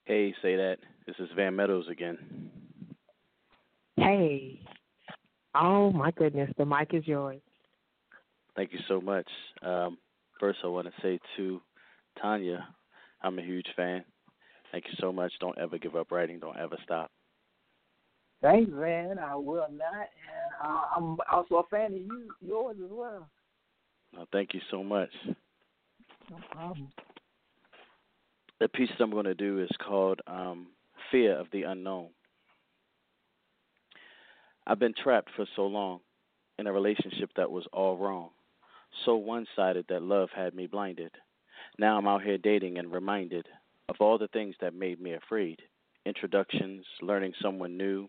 Hey, 0.06 0.34
Say 0.42 0.56
Dat. 0.56 0.78
This 1.06 1.14
is 1.20 1.28
Van 1.36 1.54
Meadows 1.54 1.86
again. 1.88 2.18
Hey. 4.00 4.58
Oh 5.54 5.92
my 5.92 6.10
goodness, 6.12 6.50
the 6.56 6.64
mic 6.64 6.94
is 6.94 7.06
yours. 7.06 7.40
Thank 8.56 8.72
you 8.72 8.78
so 8.88 8.98
much. 8.98 9.28
Um, 9.62 9.98
first, 10.38 10.60
I 10.64 10.68
want 10.68 10.86
to 10.86 10.92
say 11.02 11.18
to 11.36 11.60
Tanya, 12.20 12.66
I'm 13.22 13.38
a 13.38 13.42
huge 13.42 13.66
fan. 13.76 14.04
Thank 14.72 14.84
you 14.86 14.94
so 15.00 15.12
much. 15.12 15.32
Don't 15.38 15.58
ever 15.58 15.76
give 15.76 15.96
up 15.96 16.10
writing. 16.10 16.38
Don't 16.38 16.56
ever 16.56 16.76
stop. 16.82 17.10
Thanks, 18.40 18.70
man. 18.72 19.18
I 19.18 19.34
will 19.34 19.66
not. 19.70 20.08
And 20.08 20.64
uh, 20.64 20.80
I'm 20.96 21.16
also 21.30 21.56
a 21.56 21.62
fan 21.68 21.92
of 21.92 22.00
you, 22.00 22.30
yours 22.40 22.76
as 22.82 22.90
well. 22.90 23.28
No, 24.14 24.24
thank 24.32 24.54
you 24.54 24.60
so 24.70 24.82
much. 24.82 25.10
No 26.30 26.38
problem. 26.50 26.88
The 28.60 28.68
piece 28.68 28.88
that 28.98 29.04
I'm 29.04 29.10
going 29.10 29.24
to 29.26 29.34
do 29.34 29.62
is 29.62 29.70
called 29.86 30.20
um, 30.26 30.68
Fear 31.10 31.38
of 31.38 31.48
the 31.52 31.64
Unknown. 31.64 32.08
I've 34.70 34.78
been 34.78 34.94
trapped 34.94 35.30
for 35.34 35.46
so 35.56 35.66
long 35.66 35.98
in 36.56 36.68
a 36.68 36.72
relationship 36.72 37.30
that 37.34 37.50
was 37.50 37.66
all 37.72 37.96
wrong, 37.96 38.28
so 39.04 39.16
one 39.16 39.44
sided 39.56 39.86
that 39.88 40.00
love 40.00 40.28
had 40.32 40.54
me 40.54 40.68
blinded. 40.68 41.10
Now 41.76 41.98
I'm 41.98 42.06
out 42.06 42.22
here 42.22 42.38
dating 42.38 42.78
and 42.78 42.92
reminded 42.92 43.48
of 43.88 43.96
all 43.98 44.16
the 44.16 44.28
things 44.28 44.54
that 44.60 44.72
made 44.72 45.00
me 45.00 45.14
afraid 45.14 45.60
introductions, 46.06 46.86
learning 47.02 47.32
someone 47.42 47.76
new, 47.76 48.08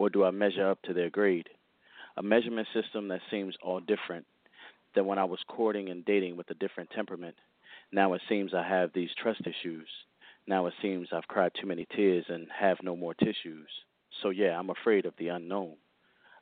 or 0.00 0.10
do 0.10 0.24
I 0.24 0.32
measure 0.32 0.68
up 0.68 0.82
to 0.82 0.92
their 0.92 1.10
grade? 1.10 1.48
A 2.16 2.24
measurement 2.24 2.66
system 2.74 3.06
that 3.06 3.20
seems 3.30 3.54
all 3.62 3.78
different 3.78 4.26
than 4.96 5.06
when 5.06 5.20
I 5.20 5.24
was 5.24 5.38
courting 5.46 5.90
and 5.90 6.04
dating 6.04 6.36
with 6.36 6.50
a 6.50 6.54
different 6.54 6.90
temperament. 6.90 7.36
Now 7.92 8.14
it 8.14 8.22
seems 8.28 8.52
I 8.52 8.66
have 8.66 8.90
these 8.92 9.10
trust 9.22 9.42
issues. 9.42 9.86
Now 10.48 10.66
it 10.66 10.74
seems 10.82 11.06
I've 11.12 11.28
cried 11.28 11.52
too 11.54 11.68
many 11.68 11.86
tears 11.94 12.24
and 12.28 12.48
have 12.50 12.78
no 12.82 12.96
more 12.96 13.14
tissues. 13.14 13.68
So 14.22 14.30
yeah, 14.30 14.58
I'm 14.58 14.70
afraid 14.70 15.06
of 15.06 15.14
the 15.16 15.28
unknown. 15.28 15.76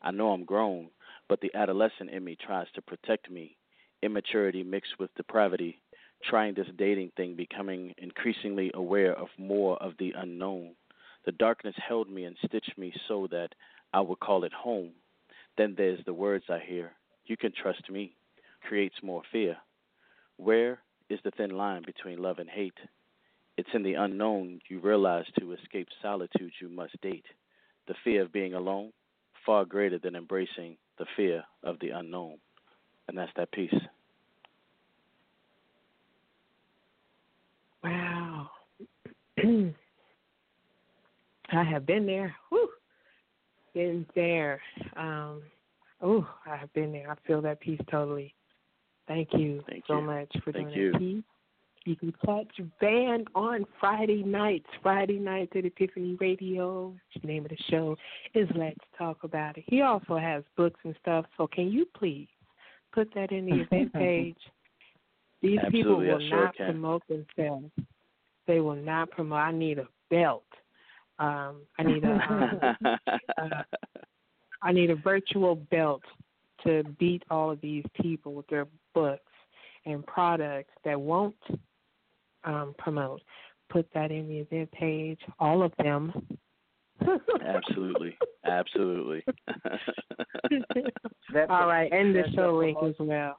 I 0.03 0.11
know 0.11 0.31
I'm 0.31 0.45
grown, 0.45 0.91
but 1.29 1.41
the 1.41 1.55
adolescent 1.55 2.11
in 2.11 2.25
me 2.25 2.37
tries 2.37 2.67
to 2.75 2.83
protect 2.83 3.31
me. 3.31 3.57
Immaturity 4.03 4.63
mixed 4.63 4.99
with 4.99 5.15
depravity, 5.17 5.81
trying 6.23 6.55
this 6.55 6.69
dating 6.77 7.13
thing, 7.17 7.35
becoming 7.35 7.95
increasingly 7.99 8.71
aware 8.75 9.15
of 9.15 9.29
more 9.39 9.77
of 9.83 9.95
the 9.99 10.13
unknown. 10.17 10.75
The 11.25 11.33
darkness 11.33 11.75
held 11.87 12.09
me 12.09 12.25
and 12.25 12.37
stitched 12.47 12.79
me 12.79 12.93
so 13.07 13.27
that 13.31 13.55
I 13.93 14.01
would 14.01 14.21
call 14.21 14.45
it 14.45 14.53
home. 14.53 14.93
Then 15.57 15.75
there's 15.77 16.05
the 16.05 16.15
words 16.15 16.45
I 16.49 16.61
hear. 16.61 16.93
You 17.27 17.37
can 17.37 17.53
trust 17.53 17.91
me. 17.91 18.15
Creates 18.63 18.97
more 19.03 19.23
fear. 19.31 19.57
Where 20.37 20.79
is 21.11 21.19
the 21.25 21.33
thin 21.33 21.51
line 21.51 21.83
between 21.85 22.23
love 22.23 22.39
and 22.39 22.49
hate? 22.49 22.79
It's 23.57 23.69
in 23.75 23.83
the 23.83 23.95
unknown 23.95 24.61
you 24.69 24.79
realize 24.79 25.27
to 25.39 25.53
escape 25.53 25.89
solitude 26.01 26.53
you 26.61 26.69
must 26.69 27.01
date. 27.01 27.27
The 27.89 27.95
fear 28.05 28.23
of 28.23 28.33
being 28.33 28.55
alone, 28.55 28.93
far 29.49 29.65
greater 29.65 29.99
than 29.99 30.15
embracing 30.15 30.77
the 30.99 31.07
fear 31.17 31.43
of 31.65 31.79
the 31.81 31.89
unknown. 31.89 32.37
And 33.09 33.17
that's 33.17 33.33
that 33.37 33.51
piece. 33.51 33.73
Wow. 37.83 38.51
I 39.43 39.73
have 41.65 41.87
been 41.87 42.05
there. 42.05 42.37
Whew. 42.51 42.69
Been 43.73 44.05
there. 44.15 44.61
Um, 44.99 45.41
oh, 46.03 46.29
I 46.45 46.55
have 46.55 46.71
been 46.75 46.93
there. 46.93 47.11
I 47.11 47.15
feel 47.27 47.41
that 47.41 47.61
piece 47.61 47.81
totally. 47.91 48.35
Thank 49.07 49.31
you 49.33 49.65
Thank 49.67 49.85
so 49.89 49.95
you. 49.95 50.03
much 50.03 50.31
for 50.45 50.53
Thank 50.53 50.75
doing 50.75 50.93
that 50.93 50.99
you. 50.99 50.99
piece. 50.99 51.25
You 51.89 51.97
can 51.97 52.13
catch 52.23 52.61
Van 52.81 53.25
on 53.35 53.65
Friday 53.81 54.23
nights. 54.23 54.67
Friday 54.83 55.19
nights 55.19 55.53
at 55.57 55.65
Epiphany 55.65 56.19
Radio. 56.21 56.95
The 57.19 57.27
name 57.27 57.47
of 57.47 57.51
the 57.51 57.57
show 57.71 57.97
is 58.35 58.47
Let's 58.55 58.77
Talk 58.99 59.25
About 59.25 59.57
It. 59.57 59.65
He 59.67 59.81
also 59.81 60.19
has 60.19 60.45
books 60.55 60.79
and 60.85 60.95
stuff. 61.01 61.25
So 61.39 61.47
can 61.47 61.73
you 61.73 61.87
please 61.97 62.29
put 62.93 63.09
that 63.15 63.33
in 63.33 63.47
the 63.47 63.63
event 63.63 63.91
page? 63.95 64.37
These 65.41 65.61
people 65.71 65.93
Absolutely, 65.93 66.11
I 66.11 66.13
will 66.13 66.29
sure 66.29 66.45
not 66.45 66.57
can. 66.59 66.67
promote 66.73 67.03
themselves. 67.09 67.71
They 68.47 68.61
will 68.61 68.77
not 68.77 69.11
promote. 69.11 69.39
I 69.39 69.53
need 69.53 69.79
a 69.79 69.89
belt. 70.11 70.45
Um, 71.19 71.63
I 71.79 71.85
need 71.85 72.05
a 72.05 72.13
um, 72.13 72.77
uh, 73.39 73.63
I 74.61 74.73
need 74.73 74.91
a 74.91 74.97
virtual 74.97 75.55
belt 75.55 76.03
to 76.65 76.83
beat 76.99 77.23
all 77.31 77.51
of 77.51 77.63
these 77.63 77.85
people 78.03 78.35
with 78.35 78.47
their 78.49 78.67
books 78.93 79.23
and 79.87 80.07
products 80.07 80.75
that 80.85 81.01
won't 81.01 81.35
um, 82.45 82.75
promote. 82.79 83.23
Put 83.71 83.87
that 83.95 84.11
in 84.11 84.29
the 84.29 84.39
event 84.39 84.73
page, 84.73 85.21
all 85.39 85.63
of 85.63 85.73
them. 85.79 86.13
Absolutely. 87.47 88.17
Absolutely. 88.45 89.25
all 91.49 91.67
right, 91.67 91.93
and 91.93 92.15
the 92.15 92.25
show 92.35 92.57
link 92.57 92.79
as 92.83 92.95
well. 92.99 93.39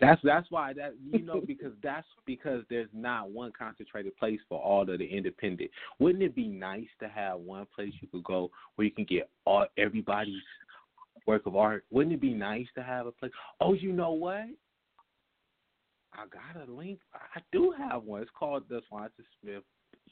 That's 0.00 0.20
that's 0.24 0.50
why 0.50 0.72
that 0.74 0.94
you 1.12 1.20
know 1.20 1.42
because 1.46 1.72
that's 1.82 2.06
because 2.24 2.64
there's 2.70 2.88
not 2.94 3.30
one 3.30 3.52
concentrated 3.56 4.16
place 4.16 4.40
for 4.48 4.58
all 4.58 4.82
of 4.82 4.98
the 4.98 5.04
independent. 5.04 5.70
Wouldn't 5.98 6.24
it 6.24 6.34
be 6.34 6.48
nice 6.48 6.88
to 7.00 7.08
have 7.08 7.40
one 7.40 7.66
place 7.74 7.92
you 8.00 8.08
could 8.08 8.24
go 8.24 8.50
where 8.74 8.86
you 8.86 8.90
can 8.90 9.04
get 9.04 9.28
all 9.44 9.66
everybody's 9.76 10.42
work 11.26 11.44
of 11.44 11.54
art? 11.54 11.84
Wouldn't 11.90 12.14
it 12.14 12.20
be 12.20 12.32
nice 12.32 12.66
to 12.76 12.82
have 12.82 13.06
a 13.06 13.12
place? 13.12 13.32
Oh, 13.60 13.74
you 13.74 13.92
know 13.92 14.12
what? 14.12 14.46
I 16.12 16.24
got 16.26 16.68
a 16.68 16.70
link. 16.70 16.98
I 17.14 17.40
do 17.52 17.72
have 17.76 18.04
one. 18.04 18.22
It's 18.22 18.30
called 18.38 18.64
the 18.68 18.80
Swanson 18.88 19.24
Smith 19.40 19.62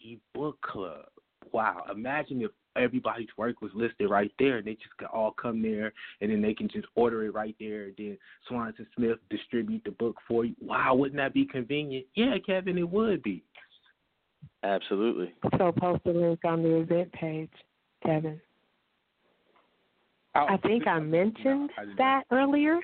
eBook 0.05 0.55
Club. 0.62 1.07
Wow! 1.52 1.85
Imagine 1.91 2.43
if 2.43 2.51
everybody's 2.77 3.28
work 3.36 3.62
was 3.62 3.70
listed 3.75 4.10
right 4.10 4.33
there, 4.39 4.59
and 4.59 4.67
they 4.67 4.75
just 4.75 4.97
could 4.99 5.09
all 5.09 5.33
come 5.41 5.62
there, 5.62 5.93
and 6.20 6.31
then 6.31 6.43
they 6.43 6.52
can 6.55 6.68
just 6.68 6.86
order 6.94 7.25
it 7.25 7.35
right 7.35 7.55
there, 7.60 7.85
and 7.85 7.94
then 7.97 8.18
Swanson 8.49 8.86
Smith 8.97 9.18
distribute 9.31 9.83
the 9.85 9.93
book 9.93 10.17
for 10.27 10.44
you. 10.44 10.55
Wow! 10.60 10.94
Wouldn't 10.94 11.17
that 11.17 11.35
be 11.35 11.47
convenient? 11.47 12.07
Yeah, 12.15 12.35
Kevin, 12.44 12.78
it 12.78 12.89
would 12.89 13.23
be. 13.23 13.43
Absolutely. 14.62 15.33
So 15.59 15.73
post 15.73 16.02
the 16.05 16.12
link 16.12 16.41
on 16.44 16.62
the 16.62 16.81
event 16.81 17.12
page, 17.12 17.51
Kevin. 18.05 18.41
Oh, 20.35 20.47
I 20.49 20.57
think 20.59 20.86
I 20.86 20.99
mentioned 20.99 21.70
I 21.78 21.83
didn't. 21.83 21.99
that 21.99 22.25
earlier, 22.31 22.78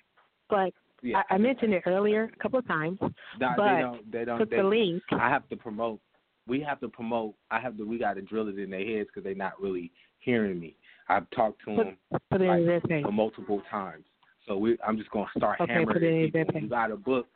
but 0.49 0.73
Yeah. 1.05 1.23
I, 1.31 1.34
I 1.34 1.39
mentioned 1.39 1.74
it 1.74 1.83
earlier 1.86 2.31
a 2.34 2.42
couple 2.42 2.58
of 2.58 2.66
times. 2.66 2.99
Nah, 3.39 3.57
but 3.57 3.74
they 3.74 3.81
don't. 3.81 4.12
They 4.12 4.24
don't. 4.24 4.39
put 4.39 4.50
they, 4.50 4.57
the 4.57 4.65
link. 4.65 5.02
I 5.12 5.28
have 5.28 5.47
to 5.50 5.57
promote. 5.57 6.00
We 6.49 6.60
have 6.62 6.81
to 6.81 6.89
promote. 6.89 7.34
I 7.50 7.60
have 7.60 7.76
to. 7.76 7.84
We 7.84 7.99
got 7.99 8.15
to 8.15 8.23
drill 8.23 8.49
it 8.49 8.58
in 8.58 8.70
their 8.70 8.84
heads 8.84 9.08
because 9.08 9.23
they're 9.23 9.34
not 9.34 9.60
really 9.60 9.92
hearing 10.20 10.58
me. 10.58 10.76
I've 11.08 11.28
talked 11.31 11.60
to 11.66 11.76
Put, 11.76 11.84
them 11.84 11.97
put 12.31 12.41
like, 12.41 13.12
multiple 13.12 13.60
times. 13.70 14.05
So 14.49 14.57
we, 14.57 14.78
I'm 14.86 14.97
just 14.97 15.10
gonna 15.10 15.26
start 15.36 15.60
Okay, 15.60 15.73
hammering 15.73 16.31
put 16.33 16.42
people. 16.42 16.60
you 16.62 16.68
got 16.68 16.91
a 16.91 16.97
book, 16.97 17.26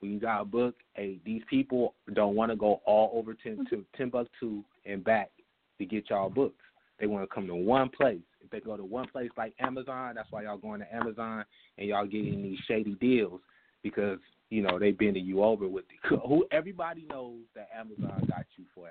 when 0.00 0.12
you 0.12 0.20
got 0.20 0.42
a 0.42 0.44
book, 0.44 0.74
hey, 0.94 1.18
these 1.24 1.42
people 1.48 1.94
don't 2.12 2.34
want 2.34 2.50
to 2.50 2.56
go 2.56 2.82
all 2.84 3.12
over 3.14 3.34
ten 3.34 3.64
to 3.70 3.84
Timbuktu 3.96 4.62
and 4.84 5.02
back 5.02 5.30
to 5.78 5.86
get 5.86 6.10
y'all 6.10 6.28
books. 6.28 6.62
They 7.00 7.06
want 7.06 7.28
to 7.28 7.34
come 7.34 7.46
to 7.46 7.54
one 7.54 7.88
place. 7.88 8.20
If 8.46 8.50
they 8.50 8.60
go 8.60 8.76
to 8.76 8.84
one 8.84 9.08
place 9.08 9.30
like 9.36 9.54
Amazon, 9.60 10.14
that's 10.14 10.30
why 10.30 10.42
y'all 10.42 10.56
going 10.56 10.80
to 10.80 10.94
Amazon 10.94 11.44
and 11.78 11.88
y'all 11.88 12.06
getting 12.06 12.42
these 12.42 12.58
shady 12.66 12.94
deals 12.94 13.40
because 13.82 14.18
you 14.50 14.62
know 14.62 14.78
they 14.78 14.92
bending 14.92 15.26
you 15.26 15.42
over 15.42 15.68
with 15.68 15.84
the, 15.88 16.16
who 16.26 16.46
everybody 16.50 17.06
knows 17.10 17.40
that 17.54 17.68
Amazon 17.76 18.24
got 18.28 18.46
you 18.56 18.64
for 18.74 18.88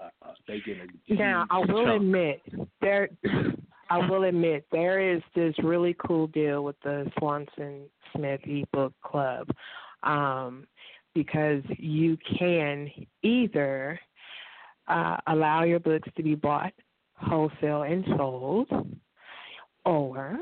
uh, 0.00 0.08
uh, 0.22 0.32
they 0.46 0.60
getting 0.60 0.82
a 0.82 1.14
Now 1.14 1.46
I 1.50 1.58
will 1.60 1.84
chunk. 1.84 2.02
admit 2.02 2.42
there. 2.80 3.08
I 3.88 3.98
will 4.10 4.24
admit 4.24 4.66
there 4.72 5.14
is 5.14 5.22
this 5.36 5.54
really 5.62 5.94
cool 6.04 6.26
deal 6.26 6.64
with 6.64 6.74
the 6.82 7.08
Swanson 7.20 7.82
Smith 8.12 8.40
ebook 8.44 8.92
club, 9.04 9.48
um, 10.02 10.66
because 11.14 11.62
you 11.78 12.18
can 12.36 12.90
either 13.22 14.00
uh, 14.88 15.18
allow 15.28 15.62
your 15.62 15.78
books 15.78 16.08
to 16.16 16.22
be 16.24 16.34
bought 16.34 16.72
wholesale 17.16 17.82
and 17.82 18.04
sold, 18.16 18.68
or 19.84 20.38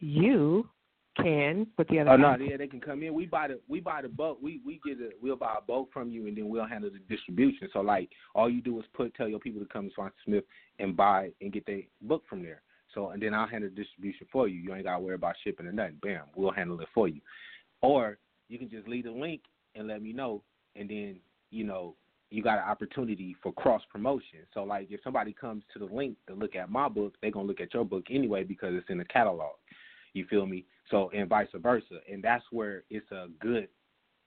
you 0.00 0.68
can 1.16 1.66
put 1.76 1.88
the 1.88 2.00
other. 2.00 2.10
Oh 2.10 2.16
no, 2.16 2.36
yeah, 2.36 2.56
they 2.56 2.66
can 2.66 2.80
come 2.80 3.02
in. 3.02 3.14
We 3.14 3.26
buy 3.26 3.48
the 3.48 3.60
we 3.68 3.80
buy 3.80 4.02
the 4.02 4.08
boat. 4.08 4.38
We 4.42 4.60
we 4.64 4.80
get 4.84 4.98
a 4.98 5.10
we'll 5.22 5.36
buy 5.36 5.54
a 5.58 5.62
boat 5.62 5.88
from 5.92 6.10
you, 6.10 6.26
and 6.26 6.36
then 6.36 6.48
we'll 6.48 6.66
handle 6.66 6.90
the 6.90 6.98
distribution. 7.14 7.68
So 7.72 7.80
like, 7.80 8.10
all 8.34 8.50
you 8.50 8.60
do 8.60 8.78
is 8.80 8.86
put 8.94 9.14
tell 9.14 9.28
your 9.28 9.38
people 9.38 9.60
to 9.60 9.68
come 9.68 9.88
to 9.88 9.94
Swanson 9.94 10.18
Smith 10.24 10.44
and 10.78 10.96
buy 10.96 11.30
and 11.40 11.52
get 11.52 11.66
their 11.66 11.82
book 12.02 12.24
from 12.28 12.42
there. 12.42 12.62
So 12.94 13.10
and 13.10 13.22
then 13.22 13.34
I'll 13.34 13.46
handle 13.46 13.70
the 13.70 13.76
distribution 13.76 14.26
for 14.32 14.48
you. 14.48 14.56
You 14.56 14.74
ain't 14.74 14.84
gotta 14.84 15.00
worry 15.00 15.14
about 15.14 15.36
shipping 15.44 15.66
or 15.66 15.72
nothing. 15.72 15.98
Bam, 16.02 16.22
we'll 16.34 16.52
handle 16.52 16.80
it 16.80 16.88
for 16.92 17.08
you. 17.08 17.20
Or 17.80 18.18
you 18.48 18.58
can 18.58 18.70
just 18.70 18.88
leave 18.88 19.04
the 19.04 19.12
link 19.12 19.42
and 19.74 19.86
let 19.86 20.02
me 20.02 20.12
know, 20.12 20.42
and 20.76 20.88
then 20.88 21.16
you 21.50 21.64
know 21.64 21.94
you 22.34 22.42
got 22.42 22.58
an 22.58 22.68
opportunity 22.68 23.36
for 23.42 23.52
cross 23.52 23.82
promotion. 23.90 24.40
So 24.52 24.64
like 24.64 24.88
if 24.90 25.00
somebody 25.04 25.32
comes 25.32 25.62
to 25.72 25.78
the 25.78 25.84
link 25.84 26.16
to 26.26 26.34
look 26.34 26.56
at 26.56 26.70
my 26.70 26.88
book, 26.88 27.14
they're 27.22 27.30
gonna 27.30 27.46
look 27.46 27.60
at 27.60 27.72
your 27.72 27.84
book 27.84 28.06
anyway 28.10 28.42
because 28.42 28.74
it's 28.74 28.90
in 28.90 28.98
the 28.98 29.04
catalog. 29.04 29.52
You 30.14 30.26
feel 30.26 30.44
me? 30.44 30.64
So 30.90 31.10
and 31.14 31.28
vice 31.28 31.48
versa. 31.54 32.00
And 32.10 32.22
that's 32.22 32.44
where 32.50 32.82
it's 32.90 33.10
a 33.12 33.28
good 33.40 33.68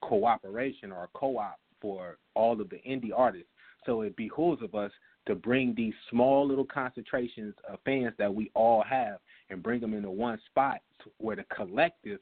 cooperation 0.02 0.92
or 0.92 1.04
a 1.04 1.10
co 1.14 1.38
op 1.38 1.60
for 1.82 2.18
all 2.34 2.60
of 2.60 2.70
the 2.70 2.78
indie 2.88 3.12
artists. 3.16 3.50
So 3.86 4.02
it 4.02 4.16
behooves 4.16 4.64
of 4.64 4.74
us 4.74 4.92
to 5.28 5.36
bring 5.36 5.76
these 5.76 5.94
small 6.10 6.48
little 6.48 6.66
concentrations 6.66 7.54
of 7.70 7.80
fans 7.84 8.14
that 8.18 8.34
we 8.34 8.50
all 8.54 8.84
have 8.90 9.20
and 9.50 9.62
bring 9.62 9.82
them 9.82 9.94
into 9.94 10.10
one 10.10 10.40
spot 10.46 10.80
where 11.18 11.36
the 11.36 11.44
collective, 11.54 12.20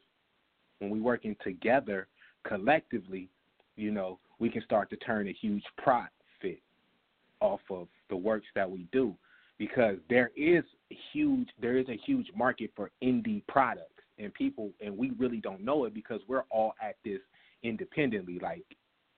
when 0.80 0.90
we 0.90 1.00
working 1.00 1.36
together 1.44 2.08
collectively, 2.44 3.30
you 3.76 3.92
know, 3.92 4.20
we 4.40 4.50
can 4.50 4.64
start 4.64 4.90
to 4.90 4.98
turn 4.98 5.28
a 5.28 5.34
huge 5.34 5.64
profit 5.78 6.62
off 7.42 7.62
of 7.70 7.88
the 8.10 8.16
works 8.16 8.48
that 8.56 8.70
we 8.70 8.88
do 8.92 9.14
because 9.58 9.98
there 10.10 10.32
is 10.36 10.64
huge 11.12 11.48
there 11.62 11.78
is 11.78 11.88
a 11.90 12.00
huge 12.06 12.28
market 12.36 12.72
for 12.76 12.92
indie 13.04 13.46
products 13.48 13.90
and 14.18 14.34
people 14.34 14.72
and 14.84 14.98
we 14.98 15.12
really 15.18 15.38
don't 15.38 15.64
know 15.64 15.86
it 15.86 15.94
because 15.94 16.22
we're 16.28 16.46
all 16.50 16.74
at 16.82 16.96
this 17.04 17.20
independently. 17.64 18.40
Like 18.40 18.64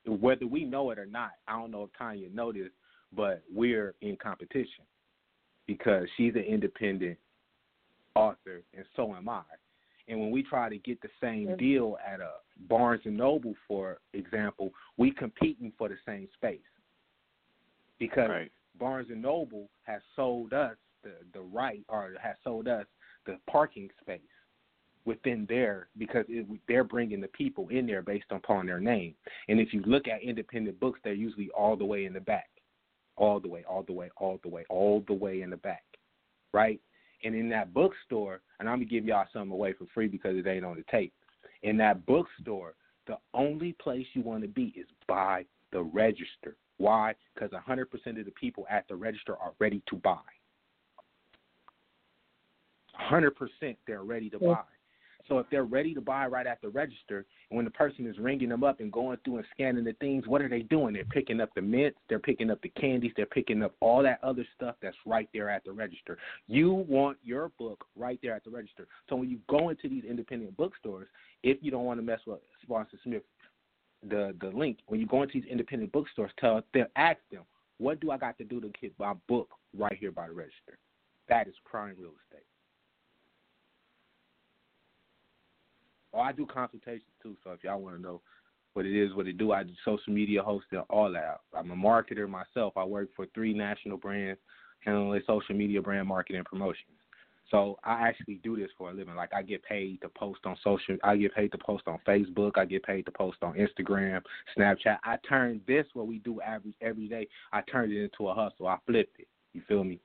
whether 0.07 0.47
we 0.47 0.63
know 0.63 0.91
it 0.91 0.99
or 0.99 1.05
not 1.05 1.31
i 1.47 1.53
don't 1.53 1.71
know 1.71 1.83
if 1.83 1.89
tanya 1.97 2.29
this 2.53 2.69
but 3.15 3.43
we're 3.53 3.93
in 4.01 4.15
competition 4.17 4.83
because 5.65 6.07
she's 6.15 6.33
an 6.35 6.41
independent 6.41 7.17
author 8.15 8.63
and 8.73 8.85
so 8.95 9.13
am 9.13 9.29
i 9.29 9.41
and 10.07 10.19
when 10.19 10.31
we 10.31 10.43
try 10.43 10.69
to 10.69 10.77
get 10.77 11.01
the 11.01 11.09
same 11.21 11.55
deal 11.57 11.97
at 12.05 12.19
a 12.19 12.31
barnes 12.67 13.01
and 13.05 13.17
noble 13.17 13.53
for 13.67 13.99
example 14.13 14.71
we 14.97 15.11
competing 15.11 15.71
for 15.77 15.89
the 15.89 15.97
same 16.05 16.27
space. 16.33 16.59
Because 17.99 18.29
Barnes 18.79 19.07
and 19.09 19.21
Noble 19.21 19.69
has 19.83 20.01
sold 20.15 20.53
us 20.53 20.75
the 21.03 21.11
the 21.33 21.41
right 21.41 21.83
or 21.89 22.13
has 22.21 22.35
sold 22.43 22.67
us 22.67 22.85
the 23.25 23.37
parking 23.49 23.89
space 24.01 24.21
within 25.05 25.45
there 25.47 25.87
because 25.97 26.25
it, 26.27 26.45
they're 26.67 26.83
bringing 26.83 27.21
the 27.21 27.27
people 27.29 27.67
in 27.69 27.87
there 27.87 28.01
based 28.01 28.25
upon 28.29 28.65
their 28.65 28.79
name. 28.79 29.15
And 29.47 29.59
if 29.59 29.73
you 29.73 29.81
look 29.85 30.07
at 30.07 30.21
independent 30.21 30.79
books, 30.79 30.99
they're 31.03 31.13
usually 31.13 31.49
all 31.57 31.75
the 31.75 31.85
way 31.85 32.05
in 32.05 32.13
the 32.13 32.19
back, 32.19 32.49
all 33.15 33.39
the 33.39 33.47
way, 33.47 33.63
all 33.67 33.83
the 33.83 33.93
way, 33.93 34.09
all 34.17 34.39
the 34.43 34.49
way, 34.49 34.65
all 34.69 35.03
the 35.07 35.13
way 35.13 35.41
in 35.41 35.49
the 35.49 35.57
back, 35.57 35.83
right? 36.53 36.79
And 37.23 37.35
in 37.35 37.49
that 37.49 37.73
bookstore, 37.73 38.41
and 38.59 38.69
I'm 38.69 38.77
gonna 38.77 38.85
give 38.85 39.05
y'all 39.05 39.25
something 39.33 39.51
away 39.51 39.73
for 39.73 39.85
free 39.93 40.07
because 40.07 40.37
it 40.37 40.47
ain't 40.47 40.65
on 40.65 40.77
the 40.77 40.83
tape. 40.91 41.13
In 41.63 41.77
that 41.77 42.05
bookstore, 42.05 42.75
the 43.07 43.17
only 43.33 43.73
place 43.73 44.05
you 44.13 44.21
want 44.21 44.43
to 44.43 44.47
be 44.47 44.73
is 44.75 44.87
by 45.07 45.45
the 45.71 45.81
register. 45.81 46.55
Why? 46.77 47.15
Because 47.33 47.51
100% 47.51 48.19
of 48.19 48.25
the 48.25 48.31
people 48.31 48.67
at 48.69 48.87
the 48.87 48.95
register 48.95 49.35
are 49.37 49.53
ready 49.59 49.81
to 49.89 49.95
buy. 49.95 50.19
100% 53.09 53.31
they're 53.85 54.03
ready 54.03 54.29
to 54.29 54.39
buy. 54.39 54.63
So 55.27 55.39
if 55.39 55.47
they're 55.49 55.63
ready 55.63 55.93
to 55.93 56.01
buy 56.01 56.27
right 56.27 56.47
at 56.47 56.61
the 56.61 56.69
register, 56.69 57.25
and 57.49 57.57
when 57.57 57.65
the 57.65 57.71
person 57.71 58.07
is 58.07 58.17
ringing 58.17 58.49
them 58.49 58.63
up 58.63 58.79
and 58.79 58.91
going 58.91 59.17
through 59.23 59.37
and 59.37 59.45
scanning 59.51 59.83
the 59.83 59.93
things, 59.93 60.27
what 60.27 60.41
are 60.41 60.49
they 60.49 60.61
doing? 60.61 60.93
They're 60.93 61.05
picking 61.05 61.41
up 61.41 61.49
the 61.55 61.61
mints, 61.61 61.99
they're 62.09 62.19
picking 62.19 62.49
up 62.49 62.61
the 62.61 62.69
candies, 62.69 63.11
they're 63.15 63.25
picking 63.25 63.63
up 63.63 63.73
all 63.79 64.03
that 64.03 64.19
other 64.23 64.45
stuff 64.55 64.75
that's 64.81 64.97
right 65.05 65.29
there 65.33 65.49
at 65.49 65.63
the 65.63 65.71
register. 65.71 66.17
You 66.47 66.85
want 66.87 67.17
your 67.23 67.49
book 67.59 67.85
right 67.95 68.19
there 68.21 68.35
at 68.35 68.43
the 68.43 68.51
register. 68.51 68.87
So 69.09 69.15
when 69.15 69.29
you 69.29 69.39
go 69.49 69.69
into 69.69 69.89
these 69.89 70.03
independent 70.03 70.55
bookstores, 70.57 71.07
if 71.43 71.57
you 71.61 71.71
don't 71.71 71.85
want 71.85 71.99
to 71.99 72.05
mess 72.05 72.19
with 72.25 72.39
Swanson 72.65 72.99
Smith 73.03 73.23
the 74.09 74.35
the 74.41 74.49
link 74.49 74.77
when 74.87 74.99
you 74.99 75.07
go 75.07 75.23
into 75.23 75.39
these 75.39 75.49
independent 75.49 75.91
bookstores 75.91 76.31
tell 76.39 76.61
them 76.73 76.85
ask 76.95 77.17
them 77.31 77.43
what 77.77 77.99
do 77.99 78.11
i 78.11 78.17
got 78.17 78.37
to 78.37 78.43
do 78.43 78.61
to 78.61 78.69
get 78.79 78.93
my 78.99 79.13
book 79.27 79.49
right 79.77 79.97
here 79.99 80.11
by 80.11 80.27
the 80.27 80.33
register 80.33 80.77
that 81.27 81.47
is 81.47 81.55
prime 81.65 81.95
real 81.99 82.11
estate 82.25 82.45
oh 86.17 86.21
i 86.21 86.31
do 86.31 86.45
consultations 86.45 87.03
too 87.21 87.35
so 87.43 87.51
if 87.51 87.63
y'all 87.63 87.81
want 87.81 87.95
to 87.95 88.01
know 88.01 88.21
what 88.73 88.85
it 88.85 88.95
is 88.95 89.13
what 89.13 89.27
it 89.27 89.37
do 89.37 89.51
i 89.51 89.63
do 89.63 89.73
social 89.85 90.13
media 90.13 90.41
hosting 90.41 90.79
all 90.89 91.11
that 91.11 91.39
i'm 91.55 91.71
a 91.71 91.75
marketer 91.75 92.27
myself 92.27 92.73
i 92.75 92.83
work 92.83 93.09
for 93.15 93.25
three 93.33 93.53
national 93.53 93.97
brands 93.97 94.39
handling 94.79 95.21
social 95.25 95.55
media 95.55 95.81
brand 95.81 96.07
marketing 96.07 96.43
promotions 96.45 96.97
so 97.49 97.77
I 97.83 98.07
actually 98.07 98.41
do 98.43 98.57
this 98.57 98.69
for 98.77 98.89
a 98.89 98.93
living. 98.93 99.15
Like 99.15 99.33
I 99.33 99.41
get 99.41 99.63
paid 99.63 100.01
to 100.01 100.09
post 100.09 100.41
on 100.45 100.57
social. 100.63 100.97
I 101.03 101.15
get 101.15 101.33
paid 101.33 101.51
to 101.53 101.57
post 101.57 101.83
on 101.87 101.99
Facebook. 102.05 102.57
I 102.57 102.65
get 102.65 102.83
paid 102.83 103.05
to 103.05 103.11
post 103.11 103.37
on 103.41 103.53
Instagram, 103.53 104.21
Snapchat. 104.57 104.97
I 105.03 105.17
turned 105.27 105.61
this 105.65 105.85
what 105.93 106.07
we 106.07 106.19
do 106.19 106.41
every 106.41 106.75
every 106.81 107.07
day. 107.07 107.27
I 107.53 107.61
turned 107.61 107.93
it 107.93 108.03
into 108.03 108.27
a 108.29 108.33
hustle. 108.33 108.67
I 108.67 108.77
flipped 108.85 109.19
it. 109.19 109.27
You 109.53 109.61
feel 109.67 109.83
me? 109.83 109.99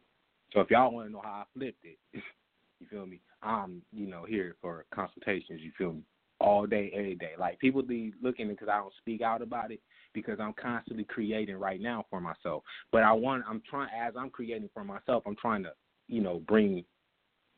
So 0.52 0.60
if 0.60 0.70
y'all 0.70 0.92
want 0.92 1.08
to 1.08 1.12
know 1.12 1.22
how 1.22 1.44
I 1.44 1.44
flipped 1.58 1.84
it, 1.84 1.98
you 2.82 2.88
feel 2.90 3.06
me? 3.06 3.20
I'm 3.42 3.82
you 3.92 4.06
know 4.06 4.24
here 4.24 4.56
for 4.60 4.84
consultations. 4.94 5.60
You 5.62 5.72
feel 5.76 5.92
me? 5.92 6.02
All 6.40 6.66
day, 6.66 6.92
every 6.94 7.14
day. 7.14 7.32
Like 7.38 7.58
people 7.60 7.82
be 7.82 8.12
looking 8.20 8.48
because 8.48 8.68
I 8.68 8.78
don't 8.78 8.92
speak 8.98 9.22
out 9.22 9.42
about 9.42 9.70
it 9.70 9.80
because 10.12 10.40
I'm 10.40 10.54
constantly 10.60 11.04
creating 11.04 11.56
right 11.56 11.80
now 11.80 12.04
for 12.10 12.20
myself. 12.20 12.64
But 12.90 13.04
I 13.04 13.12
want. 13.12 13.44
I'm 13.48 13.62
trying 13.68 13.90
as 13.98 14.14
I'm 14.18 14.30
creating 14.30 14.70
for 14.74 14.84
myself. 14.84 15.22
I'm 15.26 15.36
trying 15.36 15.62
to 15.64 15.72
you 16.08 16.20
know 16.20 16.40
bring 16.46 16.84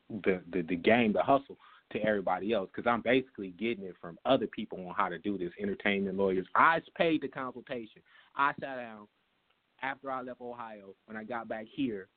the, 0.09 0.41
the 0.51 0.61
the 0.61 0.75
game, 0.75 1.13
the 1.13 1.23
hustle 1.23 1.57
to 1.91 1.99
everybody 1.99 2.51
else 2.51 2.69
because 2.75 2.89
I'm 2.89 3.01
basically 3.01 3.53
getting 3.59 3.85
it 3.85 3.95
from 4.01 4.17
other 4.25 4.47
people 4.47 4.85
on 4.87 4.93
how 4.95 5.09
to 5.09 5.17
do 5.19 5.37
this. 5.37 5.51
Entertainment 5.59 6.17
lawyers. 6.17 6.47
I 6.55 6.79
paid 6.95 7.21
the 7.21 7.27
consultation. 7.27 8.01
I 8.35 8.51
sat 8.59 8.77
down 8.77 9.07
after 9.81 10.11
I 10.11 10.21
left 10.21 10.41
Ohio. 10.41 10.93
When 11.05 11.17
I 11.17 11.23
got 11.23 11.47
back 11.47 11.65
here, 11.71 12.07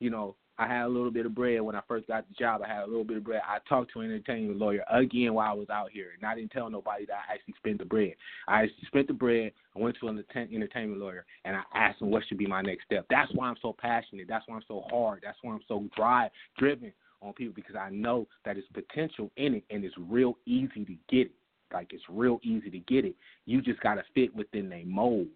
you 0.00 0.10
know, 0.10 0.36
I 0.58 0.66
had 0.66 0.84
a 0.84 0.88
little 0.88 1.10
bit 1.10 1.26
of 1.26 1.34
bread 1.34 1.60
when 1.60 1.74
I 1.74 1.82
first 1.86 2.06
got 2.06 2.26
the 2.28 2.34
job. 2.34 2.62
I 2.64 2.68
had 2.68 2.84
a 2.84 2.86
little 2.86 3.04
bit 3.04 3.18
of 3.18 3.24
bread. 3.24 3.42
I 3.46 3.58
talked 3.68 3.92
to 3.92 4.00
an 4.00 4.06
entertainment 4.10 4.58
lawyer 4.58 4.84
again 4.90 5.34
while 5.34 5.50
I 5.50 5.54
was 5.54 5.68
out 5.68 5.90
here, 5.90 6.12
and 6.16 6.26
I 6.26 6.34
didn't 6.34 6.52
tell 6.52 6.70
nobody 6.70 7.04
that 7.06 7.18
I 7.28 7.34
actually 7.34 7.54
spent 7.58 7.78
the 7.78 7.84
bread. 7.84 8.14
I 8.48 8.62
actually 8.62 8.86
spent 8.86 9.06
the 9.06 9.12
bread. 9.12 9.52
I 9.74 9.78
went 9.78 9.96
to 10.00 10.08
an 10.08 10.24
entertainment 10.34 11.00
lawyer, 11.00 11.26
and 11.44 11.56
I 11.56 11.62
asked 11.74 12.00
him 12.00 12.10
what 12.10 12.22
should 12.26 12.38
be 12.38 12.46
my 12.46 12.62
next 12.62 12.84
step. 12.86 13.06
That's 13.10 13.30
why 13.34 13.48
I'm 13.48 13.56
so 13.60 13.74
passionate. 13.78 14.28
That's 14.28 14.44
why 14.48 14.56
I'm 14.56 14.64
so 14.66 14.84
hard. 14.90 15.20
That's 15.22 15.38
why 15.42 15.52
I'm 15.52 15.60
so 15.68 15.84
drive 15.94 16.30
driven 16.58 16.92
on 17.20 17.34
people 17.34 17.54
because 17.54 17.76
I 17.76 17.90
know 17.90 18.26
that 18.44 18.56
it's 18.56 18.68
potential 18.72 19.30
in 19.36 19.56
it, 19.56 19.64
and 19.68 19.84
it's 19.84 19.96
real 20.08 20.38
easy 20.46 20.86
to 20.86 20.96
get 21.10 21.26
it. 21.26 21.32
Like 21.72 21.92
it's 21.92 22.04
real 22.08 22.40
easy 22.42 22.70
to 22.70 22.78
get 22.78 23.04
it. 23.04 23.16
You 23.44 23.60
just 23.60 23.80
gotta 23.80 24.04
fit 24.14 24.34
within 24.34 24.72
a 24.72 24.84
mold 24.84 25.26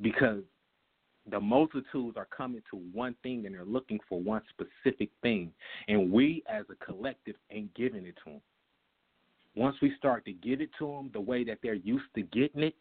because 0.00 0.42
the 1.30 1.40
multitudes 1.40 2.16
are 2.16 2.28
coming 2.36 2.62
to 2.70 2.76
one 2.92 3.14
thing 3.22 3.46
and 3.46 3.54
they're 3.54 3.64
looking 3.64 3.98
for 4.08 4.20
one 4.20 4.42
specific 4.50 5.10
thing. 5.22 5.52
And 5.88 6.12
we 6.12 6.42
as 6.48 6.64
a 6.70 6.84
collective 6.84 7.34
ain't 7.50 7.74
giving 7.74 8.06
it 8.06 8.16
to 8.24 8.32
them. 8.32 8.40
Once 9.56 9.76
we 9.80 9.92
start 9.96 10.24
to 10.26 10.32
give 10.32 10.60
it 10.60 10.70
to 10.78 10.86
them 10.86 11.10
the 11.12 11.20
way 11.20 11.42
that 11.44 11.58
they're 11.62 11.74
used 11.74 12.04
to 12.14 12.22
getting 12.22 12.62
it, 12.62 12.74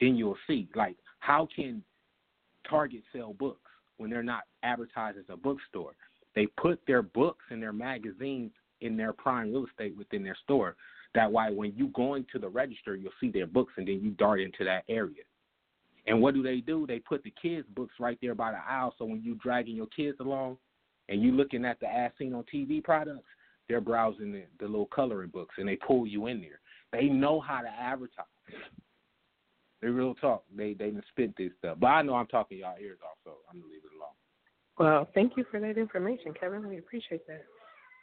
then 0.00 0.16
you'll 0.16 0.36
see. 0.46 0.68
Like, 0.74 0.96
how 1.20 1.48
can 1.54 1.82
Target 2.68 3.02
sell 3.12 3.32
books 3.32 3.70
when 3.96 4.10
they're 4.10 4.22
not 4.22 4.42
advertised 4.62 5.18
as 5.18 5.24
a 5.28 5.36
bookstore? 5.36 5.94
They 6.34 6.46
put 6.46 6.80
their 6.86 7.02
books 7.02 7.44
and 7.50 7.62
their 7.62 7.72
magazines 7.72 8.52
in 8.80 8.96
their 8.96 9.12
prime 9.12 9.52
real 9.52 9.66
estate 9.66 9.96
within 9.96 10.22
their 10.22 10.36
store. 10.44 10.76
That 11.14 11.30
way, 11.30 11.48
when 11.52 11.72
you 11.76 11.88
go 11.88 12.14
into 12.14 12.38
the 12.38 12.48
register, 12.48 12.96
you'll 12.96 13.12
see 13.20 13.30
their 13.30 13.46
books, 13.46 13.72
and 13.76 13.86
then 13.86 14.00
you 14.02 14.10
dart 14.12 14.40
into 14.40 14.64
that 14.64 14.84
area. 14.88 15.22
And 16.06 16.20
what 16.20 16.34
do 16.34 16.42
they 16.42 16.58
do? 16.58 16.86
They 16.86 16.98
put 16.98 17.22
the 17.22 17.32
kids' 17.40 17.66
books 17.74 17.94
right 18.00 18.18
there 18.20 18.34
by 18.34 18.52
the 18.52 18.58
aisle, 18.58 18.94
so 18.98 19.04
when 19.04 19.22
you're 19.22 19.36
dragging 19.36 19.76
your 19.76 19.86
kids 19.86 20.18
along, 20.20 20.56
and 21.08 21.22
you're 21.22 21.32
looking 21.32 21.64
at 21.64 21.78
the 21.80 21.86
as 21.86 22.10
seen 22.18 22.34
on 22.34 22.44
TV 22.52 22.82
products, 22.82 23.26
they're 23.68 23.80
browsing 23.80 24.32
the, 24.32 24.44
the 24.60 24.66
little 24.66 24.86
coloring 24.86 25.30
books 25.30 25.54
and 25.58 25.68
they 25.68 25.76
pull 25.76 26.06
you 26.06 26.26
in 26.26 26.40
there. 26.40 26.60
They 26.92 27.06
know 27.06 27.40
how 27.40 27.60
to 27.60 27.68
advertise. 27.68 28.26
They 29.80 29.88
real 29.88 30.14
talk. 30.14 30.44
They 30.56 30.74
they 30.74 30.90
done 30.90 31.02
spit 31.10 31.32
this 31.36 31.50
stuff. 31.58 31.78
But 31.80 31.88
I 31.88 32.02
know 32.02 32.14
I'm 32.14 32.26
talking 32.26 32.58
y'all 32.58 32.76
ears 32.80 32.98
off, 33.02 33.18
so 33.24 33.38
I'm 33.50 33.60
gonna 33.60 33.72
leave 33.72 33.82
it 33.84 33.96
alone. 33.96 34.14
Well, 34.78 35.08
thank 35.14 35.36
you 35.36 35.44
for 35.50 35.58
that 35.58 35.76
information, 35.76 36.32
Kevin. 36.38 36.68
We 36.68 36.78
appreciate 36.78 37.26
that. 37.26 37.44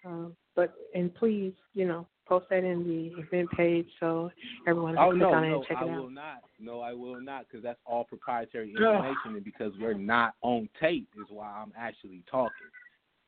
Um, 0.06 0.36
but 0.56 0.74
and 0.94 1.14
please, 1.16 1.54
you 1.74 1.88
know, 1.88 2.08
post 2.30 2.46
that 2.50 2.64
in 2.64 2.88
the 2.88 3.22
event 3.22 3.50
page 3.52 3.88
so 4.00 4.32
everyone 4.68 4.96
can 4.96 5.04
Oh 5.04 5.10
click 5.10 5.22
no, 5.22 5.34
on 5.34 5.44
it 5.44 5.50
no, 5.50 5.56
and 5.56 5.66
check 5.68 5.78
I 5.80 5.86
it 5.86 5.90
out. 5.90 5.98
will 5.98 6.10
not. 6.10 6.44
No, 6.60 6.82
I 6.82 6.94
will 6.94 7.20
not, 7.20 7.46
because 7.48 7.64
that's 7.64 7.80
all 7.86 8.04
proprietary 8.04 8.70
information, 8.70 9.36
and 9.36 9.44
because 9.44 9.74
we're 9.82 9.94
not 9.94 10.36
on 10.42 10.70
tape 10.80 11.10
is 11.18 11.26
why 11.30 11.48
I'm 11.48 11.74
actually 11.78 12.24
talking. 12.30 12.54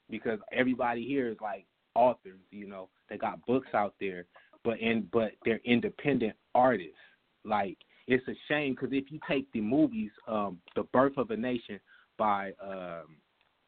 Because 0.10 0.40
everybody 0.54 1.06
here 1.06 1.30
is 1.30 1.38
like 1.42 1.66
authors, 1.96 2.40
you 2.52 2.68
know, 2.68 2.90
they 3.10 3.18
got 3.18 3.46
books 3.46 3.70
out 3.74 3.96
there, 4.00 4.26
but 4.64 4.80
in 4.80 5.08
but 5.12 5.32
they're 5.44 5.62
independent 5.66 6.36
artists. 6.54 6.94
Like 7.44 7.78
it's 8.08 8.28
a 8.28 8.36
shame 8.48 8.74
because 8.74 8.90
if 8.92 9.12
you 9.12 9.20
take 9.28 9.52
the 9.52 9.62
movies, 9.62 10.12
um, 10.28 10.60
The 10.76 10.84
Birth 10.84 11.18
of 11.18 11.32
a 11.32 11.38
Nation 11.38 11.80
by 12.18 12.52
um 12.62 13.16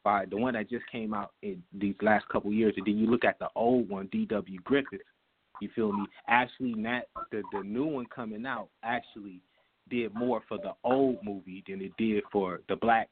by 0.04 0.26
the 0.26 0.36
one 0.36 0.52
that 0.52 0.68
just 0.68 0.84
came 0.92 1.14
out 1.14 1.32
in 1.42 1.62
these 1.72 1.94
last 2.02 2.28
couple 2.28 2.52
years, 2.52 2.74
and 2.76 2.86
then 2.86 2.98
you 2.98 3.10
look 3.10 3.24
at 3.24 3.38
the 3.38 3.48
old 3.56 3.88
one, 3.88 4.06
D.W. 4.12 4.60
Griffith. 4.62 5.00
You 5.64 5.70
feel 5.74 5.92
me? 5.94 6.04
Actually, 6.28 6.74
not 6.74 7.04
the 7.32 7.42
the 7.50 7.62
new 7.62 7.86
one 7.86 8.04
coming 8.14 8.44
out 8.44 8.68
actually 8.82 9.40
did 9.88 10.14
more 10.14 10.42
for 10.46 10.58
the 10.58 10.72
old 10.84 11.16
movie 11.24 11.64
than 11.66 11.80
it 11.80 11.92
did 11.96 12.22
for 12.30 12.60
the 12.68 12.76
Black 12.76 13.08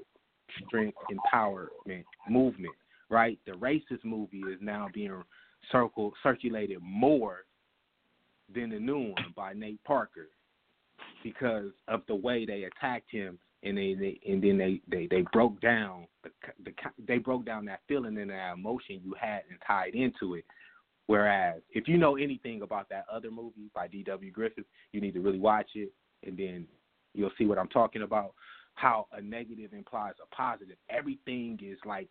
Strength 0.66 0.98
Empowerment 1.10 2.04
movement. 2.28 2.74
Right? 3.08 3.38
The 3.46 3.52
racist 3.52 4.04
movie 4.04 4.42
is 4.52 4.58
now 4.60 4.88
being 4.92 5.22
circle 5.70 6.12
circulated 6.22 6.80
more 6.82 7.46
than 8.54 8.68
the 8.68 8.78
new 8.78 8.98
one 8.98 9.32
by 9.34 9.54
Nate 9.54 9.82
Parker 9.84 10.28
because 11.24 11.70
of 11.88 12.02
the 12.06 12.14
way 12.14 12.44
they 12.44 12.64
attacked 12.64 13.10
him 13.10 13.38
and 13.62 13.78
they, 13.78 13.94
they 13.94 14.20
and 14.30 14.42
then 14.42 14.58
they 14.58 14.82
they 14.90 15.06
they 15.06 15.24
broke 15.32 15.58
down 15.62 16.06
the, 16.22 16.30
the 16.66 16.72
they 17.08 17.16
broke 17.16 17.46
down 17.46 17.64
that 17.64 17.80
feeling 17.88 18.18
and 18.18 18.30
that 18.30 18.52
emotion 18.52 19.00
you 19.02 19.14
had 19.18 19.40
and 19.48 19.58
tied 19.66 19.94
into 19.94 20.34
it. 20.34 20.44
Whereas 21.06 21.60
if 21.70 21.88
you 21.88 21.98
know 21.98 22.16
anything 22.16 22.62
about 22.62 22.88
that 22.90 23.06
other 23.12 23.30
movie 23.30 23.70
by 23.74 23.88
D.W. 23.88 24.30
Griffith, 24.30 24.64
you 24.92 25.00
need 25.00 25.14
to 25.14 25.20
really 25.20 25.40
watch 25.40 25.70
it, 25.74 25.92
and 26.24 26.36
then 26.36 26.66
you'll 27.14 27.32
see 27.36 27.44
what 27.44 27.58
I'm 27.58 27.68
talking 27.68 28.02
about. 28.02 28.34
How 28.74 29.06
a 29.12 29.20
negative 29.20 29.72
implies 29.74 30.14
a 30.22 30.34
positive. 30.34 30.76
Everything 30.88 31.58
is 31.62 31.78
like 31.84 32.08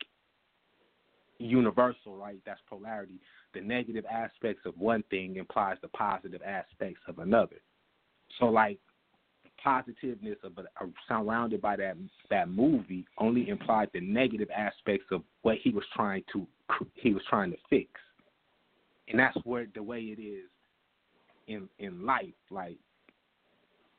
universal, 1.40 2.16
right? 2.16 2.40
That's 2.46 2.62
polarity. 2.70 3.20
The 3.54 3.62
negative 3.62 4.06
aspects 4.10 4.62
of 4.66 4.78
one 4.78 5.04
thing 5.10 5.38
implies 5.38 5.78
the 5.82 5.88
positive 5.90 6.42
aspects 6.46 7.02
of 7.08 7.20
another. 7.20 7.58
So, 8.40 8.46
like 8.46 8.80
positiveness 9.64 10.38
of 10.44 10.58
a, 10.58 10.86
surrounded 11.08 11.62
by 11.62 11.76
that 11.76 11.96
that 12.30 12.50
movie 12.50 13.06
only 13.18 13.50
implied 13.50 13.90
the 13.94 14.02
negative 14.02 14.50
aspects 14.56 15.06
of 15.12 15.22
what 15.42 15.58
he 15.64 15.70
was 15.72 15.84
trying 15.96 16.24
to 16.34 16.48
he 16.96 17.14
was 17.14 17.24
trying 17.30 17.52
to 17.52 17.58
fix, 17.70 17.90
and 19.12 19.20
that's 19.20 19.38
where 19.44 19.68
the 19.74 19.84
way 19.84 20.00
it 20.00 20.22
is 20.22 20.50
in 21.48 21.68
in 21.80 22.06
life. 22.06 22.34
Like, 22.50 22.78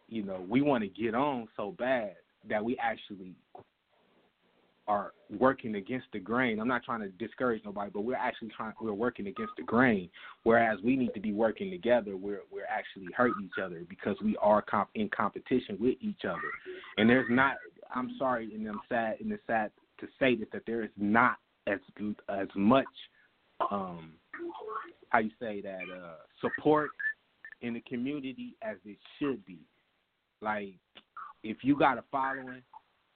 you 0.09 0.23
know, 0.23 0.45
we 0.49 0.63
want 0.63 0.83
to 0.83 0.89
get 0.89 1.15
on 1.15 1.49
so 1.57 1.75
bad 1.79 2.15
that 2.49 2.65
we 2.65 2.77
actually 2.79 3.35
are 4.89 5.13
working 5.39 5.77
against 5.77 6.07
the 6.13 6.19
grain. 6.19 6.59
I'm 6.59 6.67
not 6.67 6.83
trying 6.83 7.01
to 7.01 7.09
discourage 7.11 7.63
nobody, 7.65 7.91
but 7.93 8.01
we're 8.01 8.17
actually 8.17 8.51
trying 8.57 8.73
we're 8.81 8.93
working 8.93 9.29
against 9.29 9.53
the 9.57 9.63
grain. 9.63 10.09
Whereas 10.43 10.79
we 10.83 10.97
need 10.97 11.15
to 11.15 11.21
be 11.21 11.33
working 11.33 11.71
together. 11.71 12.17
We're 12.17 12.43
we're 12.51 12.67
actually 12.67 13.13
hurting 13.17 13.45
each 13.45 13.63
other 13.63 13.83
because 13.89 14.17
we 14.23 14.37
are 14.39 14.63
comp- 14.63 14.91
in 14.95 15.09
competition 15.11 15.77
with 15.79 15.97
each 16.01 16.25
other. 16.25 16.41
And 16.97 17.09
there's 17.09 17.29
not. 17.31 17.57
I'm 17.95 18.11
sorry, 18.19 18.55
and 18.55 18.67
I'm 18.67 18.81
sad, 18.89 19.17
and 19.21 19.31
it's 19.31 19.43
sad 19.47 19.71
to 20.01 20.09
say 20.19 20.35
this 20.35 20.49
that 20.53 20.63
there 20.67 20.83
is 20.83 20.91
not 20.97 21.37
as 21.67 21.79
as 22.29 22.49
much 22.57 22.87
um 23.71 24.15
how 25.13 25.19
you 25.19 25.31
say 25.39 25.61
that 25.61 25.83
uh 25.95 26.17
support 26.41 26.91
in 27.61 27.75
the 27.75 27.81
community 27.83 28.57
as 28.63 28.77
it 28.85 28.97
should 29.19 29.45
be. 29.45 29.59
Like 30.41 30.75
if 31.45 31.59
you 31.63 31.79
got 31.79 31.99
a 31.99 32.05
following 32.11 32.63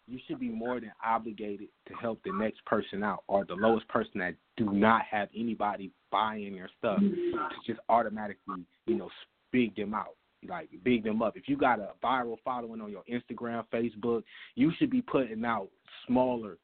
you 0.08 0.20
should 0.28 0.38
be 0.38 0.48
more 0.48 0.78
than 0.78 0.92
obligated 1.04 1.68
to 1.88 1.94
help 1.94 2.20
the 2.24 2.30
next 2.32 2.64
person 2.64 3.02
out 3.02 3.24
or 3.26 3.44
the 3.44 3.54
lowest 3.54 3.88
person 3.88 4.20
that 4.20 4.34
do 4.56 4.72
not 4.72 5.02
have 5.10 5.28
anybody 5.36 5.90
buying 6.12 6.54
their 6.54 6.70
stuff 6.78 7.00
to 7.00 7.48
just 7.66 7.80
automatically, 7.88 8.64
you 8.86 8.96
know, 8.96 9.10
big 9.50 9.74
them 9.74 9.94
out. 9.94 10.14
Like 10.48 10.68
big 10.84 11.02
them 11.02 11.22
up. 11.22 11.36
If 11.36 11.48
you 11.48 11.56
got 11.56 11.80
a 11.80 11.90
viral 12.04 12.36
following 12.44 12.80
on 12.80 12.92
your 12.92 13.02
Instagram, 13.10 13.64
Facebook, 13.72 14.22
you 14.54 14.70
should 14.78 14.90
be 14.90 15.02
putting 15.02 15.44
out 15.44 15.70
smaller 16.06 16.58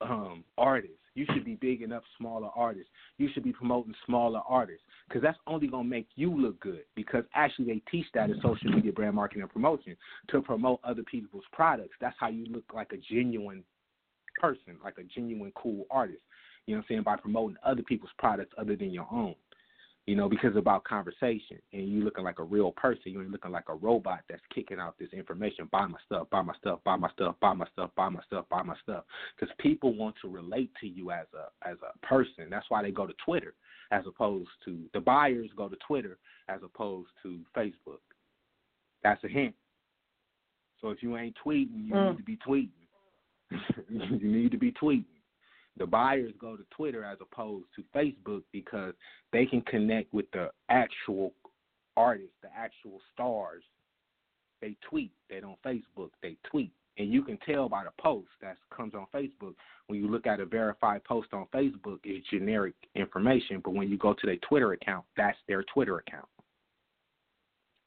um 0.00 0.44
artists. 0.56 0.96
You 1.18 1.26
should 1.34 1.44
be 1.44 1.56
bigging 1.56 1.90
up 1.90 2.04
smaller 2.16 2.48
artists. 2.54 2.90
You 3.16 3.28
should 3.34 3.42
be 3.42 3.52
promoting 3.52 3.92
smaller 4.06 4.40
artists 4.48 4.84
because 5.08 5.20
that's 5.20 5.36
only 5.48 5.66
going 5.66 5.82
to 5.82 5.90
make 5.90 6.06
you 6.14 6.30
look 6.30 6.60
good. 6.60 6.82
Because 6.94 7.24
actually, 7.34 7.64
they 7.64 7.82
teach 7.90 8.06
that 8.14 8.30
in 8.30 8.40
social 8.40 8.70
media 8.70 8.92
brand 8.92 9.16
marketing 9.16 9.42
and 9.42 9.50
promotion 9.50 9.96
to 10.28 10.40
promote 10.40 10.78
other 10.84 11.02
people's 11.02 11.42
products. 11.52 11.96
That's 12.00 12.14
how 12.20 12.28
you 12.28 12.46
look 12.46 12.62
like 12.72 12.92
a 12.92 12.98
genuine 13.12 13.64
person, 14.40 14.76
like 14.84 14.98
a 14.98 15.02
genuine 15.02 15.50
cool 15.56 15.86
artist. 15.90 16.22
You 16.66 16.76
know 16.76 16.78
what 16.78 16.84
I'm 16.84 16.94
saying? 16.94 17.02
By 17.02 17.16
promoting 17.16 17.56
other 17.64 17.82
people's 17.82 18.12
products 18.16 18.52
other 18.56 18.76
than 18.76 18.92
your 18.92 19.08
own. 19.10 19.34
You 20.08 20.16
know, 20.16 20.26
because 20.26 20.52
it's 20.52 20.56
about 20.56 20.84
conversation 20.84 21.58
and 21.74 21.86
you 21.86 22.02
looking 22.02 22.24
like 22.24 22.38
a 22.38 22.42
real 22.42 22.72
person. 22.72 23.12
You 23.12 23.20
ain't 23.20 23.30
looking 23.30 23.50
like 23.50 23.68
a 23.68 23.74
robot 23.74 24.20
that's 24.26 24.40
kicking 24.54 24.80
out 24.80 24.98
this 24.98 25.10
information. 25.12 25.68
Buy 25.70 25.86
my 25.86 25.98
stuff, 26.06 26.30
buy 26.30 26.40
my 26.40 26.54
stuff, 26.54 26.78
buy 26.82 26.96
my 26.96 27.10
stuff, 27.10 27.34
buy 27.42 27.52
my 27.52 27.66
stuff, 27.74 27.90
buy 27.94 28.08
my 28.08 28.22
stuff, 28.22 28.46
buy 28.48 28.62
my 28.62 28.74
stuff. 28.82 29.04
Because 29.36 29.54
people 29.58 29.94
want 29.94 30.14
to 30.22 30.30
relate 30.30 30.70
to 30.80 30.88
you 30.88 31.10
as 31.10 31.26
a 31.34 31.68
as 31.68 31.76
a 31.82 32.06
person. 32.06 32.48
That's 32.48 32.64
why 32.70 32.82
they 32.82 32.90
go 32.90 33.06
to 33.06 33.12
Twitter 33.22 33.52
as 33.90 34.04
opposed 34.06 34.48
to 34.64 34.78
the 34.94 35.00
buyers 35.00 35.50
go 35.54 35.68
to 35.68 35.76
Twitter 35.86 36.16
as 36.48 36.60
opposed 36.64 37.10
to 37.24 37.40
Facebook. 37.54 38.00
That's 39.04 39.22
a 39.24 39.28
hint. 39.28 39.54
So 40.80 40.88
if 40.88 41.02
you 41.02 41.18
ain't 41.18 41.36
tweeting, 41.44 41.84
you 41.86 41.92
Mm. 41.92 42.10
need 42.12 42.16
to 42.16 42.22
be 42.22 42.38
tweeting. 42.38 42.70
you 43.90 44.32
need 44.32 44.52
to 44.52 44.58
be 44.58 44.72
tweeting. 44.72 45.04
The 45.78 45.86
buyers 45.86 46.32
go 46.40 46.56
to 46.56 46.64
Twitter 46.70 47.04
as 47.04 47.18
opposed 47.20 47.66
to 47.76 47.84
Facebook 47.94 48.42
because 48.52 48.94
they 49.32 49.46
can 49.46 49.60
connect 49.62 50.12
with 50.12 50.26
the 50.32 50.50
actual 50.68 51.32
artists, 51.96 52.34
the 52.42 52.48
actual 52.56 53.00
stars. 53.14 53.62
They 54.60 54.76
tweet. 54.88 55.12
They 55.30 55.40
don't 55.40 55.60
Facebook. 55.62 56.10
They 56.22 56.36
tweet. 56.50 56.72
And 56.98 57.12
you 57.12 57.22
can 57.22 57.38
tell 57.46 57.68
by 57.68 57.84
the 57.84 57.92
post 58.00 58.26
that 58.42 58.56
comes 58.76 58.94
on 58.94 59.06
Facebook. 59.14 59.54
When 59.86 60.00
you 60.00 60.08
look 60.08 60.26
at 60.26 60.40
a 60.40 60.46
verified 60.46 61.04
post 61.04 61.28
on 61.32 61.46
Facebook, 61.54 62.00
it's 62.02 62.28
generic 62.28 62.74
information. 62.96 63.60
But 63.64 63.74
when 63.74 63.88
you 63.88 63.96
go 63.96 64.14
to 64.14 64.26
their 64.26 64.36
Twitter 64.48 64.72
account, 64.72 65.04
that's 65.16 65.38
their 65.46 65.62
Twitter 65.72 65.98
account. 65.98 66.26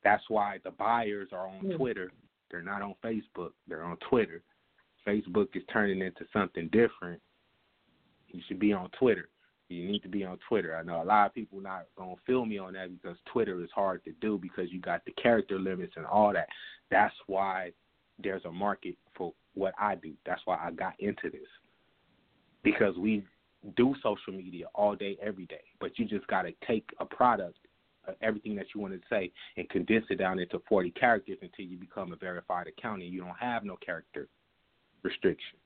That's 0.03 0.23
why 0.29 0.59
the 0.63 0.71
buyers 0.71 1.29
are 1.33 1.47
on 1.47 1.59
Hmm. 1.59 1.73
Twitter. 1.73 2.11
They're 2.49 2.61
not 2.61 2.81
on 2.81 2.95
Facebook. 3.03 3.51
They're 3.67 3.83
on 3.83 3.97
Twitter. 3.97 4.41
Facebook 5.05 5.55
is 5.55 5.63
turning 5.71 6.01
into 6.01 6.25
something 6.31 6.69
different. 6.69 7.21
You 8.31 8.41
should 8.47 8.59
be 8.59 8.73
on 8.73 8.89
Twitter. 8.97 9.29
You 9.69 9.87
need 9.87 10.03
to 10.03 10.09
be 10.09 10.25
on 10.25 10.37
Twitter. 10.47 10.75
I 10.75 10.83
know 10.83 11.01
a 11.01 11.05
lot 11.05 11.27
of 11.27 11.33
people 11.33 11.61
not 11.61 11.85
gonna 11.97 12.15
feel 12.25 12.45
me 12.45 12.57
on 12.57 12.73
that 12.73 12.89
because 12.91 13.17
Twitter 13.31 13.63
is 13.63 13.69
hard 13.73 14.03
to 14.03 14.11
do 14.19 14.37
because 14.37 14.71
you 14.71 14.81
got 14.81 15.05
the 15.05 15.11
character 15.11 15.57
limits 15.57 15.93
and 15.95 16.05
all 16.05 16.33
that. 16.33 16.49
That's 16.89 17.15
why 17.27 17.71
there's 18.21 18.43
a 18.45 18.51
market 18.51 18.95
for 19.15 19.33
what 19.53 19.73
I 19.79 19.95
do. 19.95 20.13
That's 20.25 20.41
why 20.45 20.59
I 20.61 20.71
got 20.71 20.93
into 20.99 21.29
this. 21.29 21.47
Because 22.63 22.97
we 22.97 23.23
do 23.77 23.95
social 24.03 24.33
media 24.33 24.65
all 24.75 24.95
day, 24.95 25.17
every 25.21 25.45
day. 25.45 25.63
But 25.79 25.97
you 25.97 26.05
just 26.05 26.27
gotta 26.27 26.51
take 26.67 26.89
a 26.99 27.05
product, 27.05 27.57
uh, 28.07 28.13
everything 28.21 28.55
that 28.55 28.67
you 28.75 28.81
want 28.81 28.93
to 28.93 28.99
say, 29.09 29.31
and 29.55 29.69
condense 29.69 30.05
it 30.09 30.15
down 30.15 30.39
into 30.39 30.61
40 30.67 30.91
characters 30.91 31.37
until 31.41 31.65
you 31.65 31.77
become 31.77 32.11
a 32.11 32.17
verified 32.17 32.67
account 32.67 33.01
and 33.01 33.13
you 33.13 33.21
don't 33.21 33.39
have 33.39 33.63
no 33.63 33.77
character 33.77 34.27
restriction. 35.03 35.57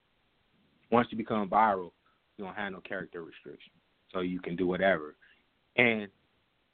Once 0.92 1.08
you 1.10 1.18
become 1.18 1.50
viral, 1.50 1.92
you 2.38 2.46
don't 2.46 2.56
have 2.56 2.72
no 2.72 2.82
character 2.82 3.24
restriction, 3.24 3.72
so 4.14 4.20
you 4.22 4.40
can 4.40 4.56
do 4.56 4.68
whatever. 4.68 5.16
And 5.78 6.08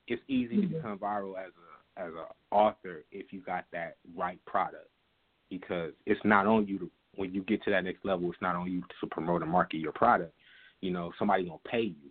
it's 0.07 0.21
easy 0.27 0.57
to 0.57 0.61
mm-hmm. 0.61 0.75
become 0.75 0.97
viral 0.97 1.37
as 1.37 1.51
a 1.51 2.01
as 2.01 2.11
a 2.13 2.55
author 2.55 3.03
if 3.11 3.33
you 3.33 3.41
got 3.41 3.65
that 3.71 3.97
right 4.15 4.39
product, 4.45 4.89
because 5.49 5.91
it's 6.05 6.21
not 6.23 6.47
on 6.47 6.67
you 6.67 6.79
to 6.79 6.91
when 7.15 7.33
you 7.33 7.43
get 7.43 7.63
to 7.63 7.71
that 7.71 7.83
next 7.83 8.05
level. 8.05 8.29
It's 8.29 8.41
not 8.41 8.55
on 8.55 8.71
you 8.71 8.81
to 8.99 9.07
promote 9.07 9.41
and 9.41 9.51
market 9.51 9.77
your 9.77 9.91
product. 9.91 10.33
You 10.81 10.91
know, 10.91 11.11
somebody 11.19 11.45
gonna 11.45 11.57
pay 11.69 11.81
you 11.81 12.09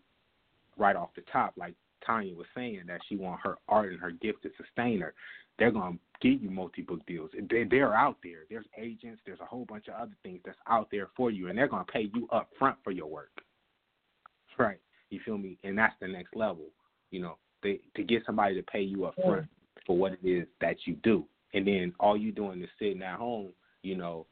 right 0.77 0.97
off 0.97 1.11
the 1.17 1.23
top, 1.33 1.55
like 1.57 1.75
Tanya 2.05 2.35
was 2.35 2.47
saying 2.55 2.83
that 2.87 3.01
she 3.09 3.17
want 3.17 3.41
her 3.43 3.57
art 3.69 3.91
and 3.91 4.01
her 4.01 4.11
gift 4.11 4.43
to 4.43 4.51
sustain 4.57 5.01
her. 5.01 5.15
They're 5.59 5.73
gonna 5.73 5.99
give 6.21 6.43
you 6.43 6.51
multi 6.51 6.83
book 6.83 7.05
deals. 7.07 7.31
They 7.51 7.65
they're 7.65 7.95
out 7.95 8.17
there. 8.23 8.41
There's 8.49 8.67
agents. 8.79 9.21
There's 9.25 9.41
a 9.41 9.47
whole 9.47 9.65
bunch 9.65 9.89
of 9.89 9.95
other 9.95 10.17
things 10.23 10.41
that's 10.45 10.59
out 10.69 10.89
there 10.91 11.09
for 11.17 11.31
you, 11.31 11.49
and 11.49 11.59
they're 11.59 11.69
gonna 11.69 11.85
pay 11.85 12.11
you 12.15 12.29
up 12.33 12.51
front 12.59 12.77
for 12.85 12.91
your 12.91 13.07
work. 13.07 13.31
right? 14.59 14.81
You 15.11 15.21
feel 15.25 15.39
me? 15.39 15.59
And 15.65 15.77
that's 15.77 15.95
the 16.01 16.09
next 16.09 16.37
level. 16.37 16.67
You 17.11 17.23
know, 17.23 17.37
they, 17.63 17.81
to 17.97 18.03
get 18.03 18.25
somebody 18.25 18.55
to 18.55 18.63
pay 18.63 18.83
you 18.83 19.05
up 19.07 19.15
front 19.17 19.47
for 19.87 19.97
what 19.97 20.13
it 20.13 20.27
is 20.27 20.47
that 20.61 20.77
you 20.85 20.97
do, 21.03 21.25
and 21.55 21.67
then 21.67 21.93
all 21.99 22.17
you 22.17 22.33
doing 22.33 22.63
is 22.63 22.69
sitting 22.79 23.03
at 23.03 23.19
home, 23.19 23.51
you 23.83 23.97
know, 23.97 24.27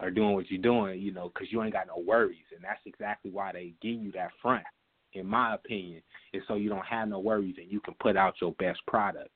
or 0.00 0.10
doing 0.10 0.34
what 0.34 0.50
you're 0.50 0.60
doing, 0.60 1.00
you 1.00 1.12
know, 1.12 1.30
because 1.32 1.52
you 1.52 1.62
ain't 1.62 1.72
got 1.72 1.86
no 1.86 2.02
worries, 2.04 2.44
and 2.54 2.64
that's 2.64 2.80
exactly 2.86 3.30
why 3.30 3.52
they 3.52 3.74
give 3.80 4.00
you 4.00 4.12
that 4.12 4.30
front. 4.40 4.64
In 5.12 5.26
my 5.26 5.54
opinion, 5.54 6.02
is 6.32 6.42
so 6.48 6.54
you 6.56 6.68
don't 6.68 6.84
have 6.84 7.08
no 7.08 7.20
worries 7.20 7.54
and 7.58 7.70
you 7.70 7.78
can 7.80 7.94
put 8.00 8.16
out 8.16 8.34
your 8.40 8.52
best 8.54 8.80
product, 8.88 9.30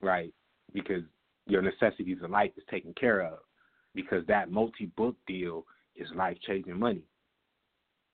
right? 0.00 0.32
Because 0.76 1.02
your 1.46 1.62
necessities 1.62 2.18
of 2.22 2.30
life 2.30 2.50
is 2.56 2.64
taken 2.70 2.92
care 2.94 3.22
of. 3.22 3.38
Because 3.94 4.24
that 4.26 4.50
multi-book 4.50 5.16
deal 5.26 5.64
is 5.96 6.06
life-changing 6.14 6.78
money. 6.78 7.02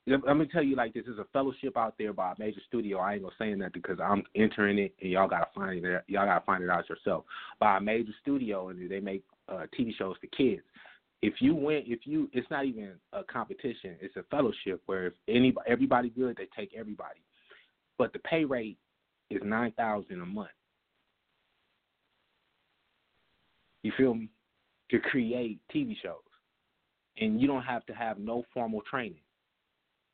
Let 0.07 0.37
me 0.37 0.47
tell 0.53 0.65
you 0.65 0.75
like 0.75 0.95
this: 0.95 1.05
there's 1.07 1.19
a 1.19 1.27
fellowship 1.33 1.77
out 1.77 1.95
there 1.97 2.13
by 2.13 2.33
a 2.33 2.35
major 2.37 2.61
studio. 2.67 2.99
I 2.99 3.15
ain't 3.15 3.23
gonna 3.23 3.35
say 3.39 3.55
nothing 3.55 3.73
because 3.75 4.01
I'm 4.01 4.25
entering 4.35 4.79
it, 4.79 4.93
and 5.01 5.13
y'all 5.13 5.29
gotta 5.29 5.47
find 5.55 5.85
it. 5.85 6.05
Y'all 6.09 6.27
gotta 6.27 6.45
find 6.45 6.65
it 6.65 6.71
out 6.71 6.89
yourself. 6.89 7.25
By 7.61 7.77
a 7.77 7.81
major 7.81 8.11
studio, 8.21 8.71
and 8.71 8.91
they 8.91 8.99
make 8.99 9.23
uh, 9.49 9.67
TV 9.79 9.95
shows 9.97 10.17
for 10.21 10.27
kids. 10.37 10.63
If 11.23 11.35
you 11.39 11.55
win, 11.55 11.85
if 11.87 12.01
you, 12.05 12.29
it's 12.33 12.51
not 12.51 12.65
even 12.65 12.95
a 13.13 13.23
competition. 13.23 13.95
It's 14.01 14.17
a 14.17 14.25
fellowship 14.25 14.83
where 14.87 15.07
if 15.07 15.13
anybody, 15.29 15.71
everybody 15.71 16.11
good, 16.11 16.37
they 16.37 16.49
take 16.57 16.75
everybody. 16.77 17.21
But 17.97 18.13
the 18.13 18.19
pay 18.21 18.45
rate 18.45 18.79
is 19.31 19.41
nine 19.45 19.71
thousand 19.73 20.21
a 20.21 20.27
month. 20.27 20.51
You 23.83 23.93
feel 23.97 24.15
me? 24.15 24.29
To 24.91 24.99
create 24.99 25.59
TV 25.75 25.97
shows, 26.03 26.17
and 27.19 27.41
you 27.41 27.47
don't 27.47 27.63
have 27.63 27.87
to 27.87 27.95
have 27.95 28.19
no 28.19 28.45
formal 28.53 28.83
training 28.89 29.23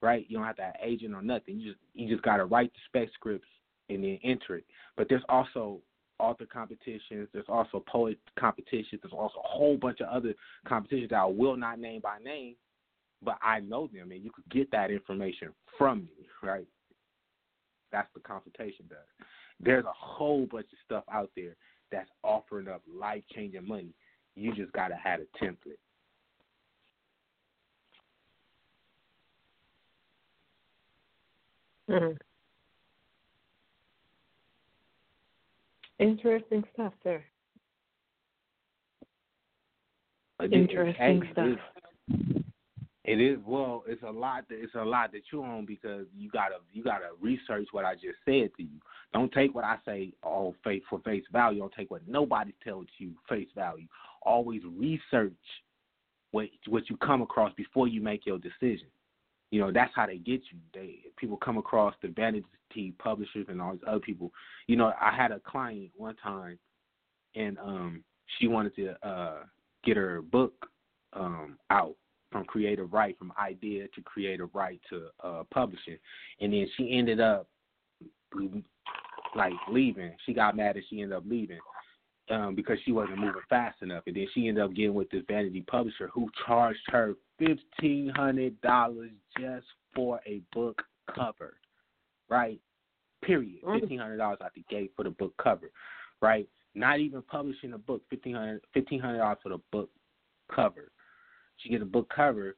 right? 0.01 0.27
You 0.29 0.37
don't 0.37 0.47
have 0.47 0.57
to 0.57 0.63
have 0.63 0.77
agent 0.83 1.15
or 1.15 1.23
nothing. 1.23 1.59
You 1.59 1.73
just 1.73 1.81
you 1.95 2.09
just 2.09 2.23
gotta 2.23 2.45
write 2.45 2.73
the 2.73 2.79
spec 2.87 3.13
scripts 3.15 3.49
and 3.89 4.03
then 4.03 4.19
enter 4.23 4.57
it. 4.57 4.65
But 4.97 5.09
there's 5.09 5.25
also 5.29 5.81
author 6.19 6.47
competitions. 6.47 7.29
There's 7.33 7.49
also 7.49 7.83
poet 7.87 8.19
competitions. 8.39 9.01
There's 9.03 9.13
also 9.13 9.39
a 9.39 9.49
whole 9.49 9.77
bunch 9.77 10.01
of 10.01 10.09
other 10.09 10.35
competitions 10.67 11.11
that 11.11 11.17
I 11.17 11.25
will 11.25 11.57
not 11.57 11.79
name 11.79 12.01
by 12.01 12.19
name, 12.19 12.57
but 13.23 13.39
I 13.43 13.61
know 13.61 13.89
them, 13.93 14.11
and 14.11 14.23
you 14.23 14.31
could 14.31 14.49
get 14.51 14.71
that 14.73 14.91
information 14.91 15.51
from 15.77 16.01
me, 16.05 16.27
right? 16.43 16.67
That's 17.93 18.09
the 18.15 18.21
consultation 18.21 18.85
does. 18.89 19.27
There's 19.61 19.85
a 19.85 19.93
whole 19.95 20.47
bunch 20.51 20.67
of 20.73 20.79
stuff 20.85 21.05
out 21.13 21.31
there 21.35 21.57
that's 21.91 22.11
offering 22.23 22.69
up 22.69 22.83
life 22.93 23.23
changing 23.35 23.67
money. 23.67 23.95
You 24.35 24.55
just 24.55 24.73
gotta 24.73 24.97
have 24.97 25.21
a 25.21 25.45
template. 25.45 25.79
Mm-hmm. 31.91 32.17
Interesting 35.99 36.65
stuff 36.75 36.93
there. 37.03 37.25
Interesting 40.41 41.23
stuff. 41.33 41.59
It, 43.09 43.21
is 43.21 43.39
well. 43.47 43.85
It's 43.87 44.03
a 44.03 44.11
lot. 44.11 44.45
It's 44.51 44.75
a 44.75 44.85
lot 44.85 45.13
to 45.13 45.21
chew 45.31 45.43
on 45.43 45.65
because 45.65 46.07
you 46.17 46.31
gotta 46.31 46.57
you 46.73 46.83
gotta 46.83 47.09
research 47.21 47.69
what 47.73 47.85
I 47.85 47.95
just 47.95 48.19
said 48.25 48.51
to 48.57 48.63
you. 48.63 48.81
Don't 49.13 49.33
take 49.33 49.55
what 49.55 49.65
I 49.65 49.77
say 49.85 50.13
all 50.23 50.55
face 50.63 50.83
for 50.89 51.01
face 51.01 51.25
value. 51.33 51.61
Don't 51.61 51.73
take 51.75 51.91
what 51.91 52.07
nobody 52.07 52.53
tells 52.63 52.87
you 52.99 53.13
face 53.29 53.49
value. 53.55 53.87
Always 54.23 54.63
research 54.77 55.33
what 56.33 56.49
what 56.67 56.91
you 56.91 56.97
come 56.99 57.23
across 57.23 57.53
before 57.55 57.89
you 57.89 58.01
make 58.01 58.27
your 58.27 58.39
decision 58.39 58.89
you 59.51 59.61
know 59.61 59.73
that's 59.73 59.93
how 59.95 60.07
they 60.07 60.19
get 60.19 60.43
you. 60.51 60.59
They 60.75 60.99
people 61.17 61.37
come 61.37 61.59
across 61.59 61.95
the 62.03 62.09
vanity 62.09 62.45
publishers 62.99 63.47
and 63.49 63.61
all 63.61 63.73
these 63.73 63.83
other 63.87 64.01
people. 64.01 64.33
You 64.67 64.77
know, 64.77 64.93
I 65.01 65.15
had 65.15 65.33
a 65.33 65.41
client 65.41 65.91
one 65.97 66.17
time, 66.17 66.59
and 67.35 67.59
um, 67.59 68.05
she 68.39 68.47
wanted 68.47 68.77
to 68.77 69.09
uh, 69.09 69.37
get 69.85 69.97
her 69.97 70.21
book 70.21 70.67
um, 71.15 71.59
out 71.71 71.97
from 72.31 72.45
creative 72.45 72.93
right, 72.93 73.19
from 73.19 73.33
idea 73.41 73.89
to 73.95 74.03
creative 74.03 74.51
right 74.55 74.81
to 74.91 75.07
uh, 75.25 75.43
publishing, 75.53 75.99
and 76.41 76.53
then 76.53 76.67
she 76.77 76.93
ended 76.93 77.21
up 77.21 77.49
like 79.37 79.53
leaving. 79.71 80.13
She 80.27 80.33
got 80.33 80.57
mad 80.57 80.77
and 80.77 80.85
she 80.89 81.01
ended 81.01 81.17
up 81.17 81.25
leaving 81.27 81.59
um, 82.31 82.55
because 82.55 82.79
she 82.85 82.93
wasn't 82.93 83.19
moving 83.19 83.43
fast 83.49 83.83
enough. 83.83 84.05
And 84.07 84.17
then 84.17 84.27
she 84.35 84.49
ended 84.49 84.65
up 84.65 84.75
getting 84.75 84.95
with 84.95 85.11
this 85.11 85.23
vanity 85.29 85.65
publisher 85.67 86.11
who 86.13 86.29
charged 86.47 86.81
her 86.89 87.15
fifteen 87.39 88.11
hundred 88.15 88.61
dollars 88.61 89.11
just 89.39 89.67
for 89.95 90.21
a 90.27 90.41
book 90.53 90.83
cover, 91.15 91.57
right? 92.29 92.61
Period. 93.23 93.63
Mm. 93.65 93.81
Fifteen 93.81 93.99
hundred 93.99 94.19
dollars 94.19 94.39
out 94.43 94.53
the 94.55 94.65
gate 94.69 94.93
for 94.97 95.05
the 95.05 95.11
book 95.11 95.35
cover, 95.43 95.71
right? 96.21 96.49
Not 96.75 97.01
even 97.01 97.23
publishing 97.23 97.73
a 97.73 97.79
book. 97.79 98.03
Fifteen 98.11 98.35
hundred 98.35 98.63
fifteen 98.75 99.01
hundred 99.01 99.19
dollars 99.19 99.39
for 99.43 99.51
the 99.51 99.61
book 99.73 99.91
cover. 100.55 100.91
She 101.59 101.69
get 101.69 101.83
a 101.83 101.87
book 101.87 102.11
cover, 102.15 102.57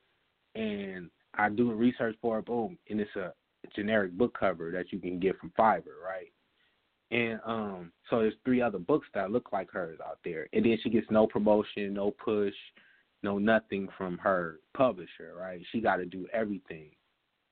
and 0.55 1.11
I 1.35 1.49
do 1.49 1.73
research 1.73 2.17
for 2.21 2.37
her. 2.37 2.43
Boom, 2.43 2.79
and 2.89 3.01
it's 3.01 3.17
a 3.17 3.33
generic 3.75 4.13
book 4.13 4.37
cover 4.39 4.71
that 4.73 4.93
you 4.93 4.99
can 4.99 5.19
get 5.19 5.39
from 5.39 5.53
Fiverr, 5.59 6.03
right? 6.05 6.33
And 7.11 7.41
um, 7.45 7.93
so 8.09 8.21
there's 8.21 8.35
three 8.45 8.63
other 8.63 8.79
books 8.79 9.09
that 9.15 9.33
look 9.33 9.53
like 9.53 9.71
hers 9.71 9.99
out 10.07 10.19
there, 10.25 10.47
and 10.53 10.65
then 10.65 10.79
she 10.83 10.91
gets 10.91 11.11
no 11.11 11.27
promotion, 11.27 11.95
no 11.95 12.13
push, 12.13 12.55
no 13.23 13.39
nothing 13.39 13.89
from 13.99 14.17
her 14.19 14.61
publisher, 14.77 15.35
right? 15.39 15.61
She 15.73 15.81
got 15.81 15.97
to 15.97 16.07
do 16.07 16.27
everything. 16.33 16.91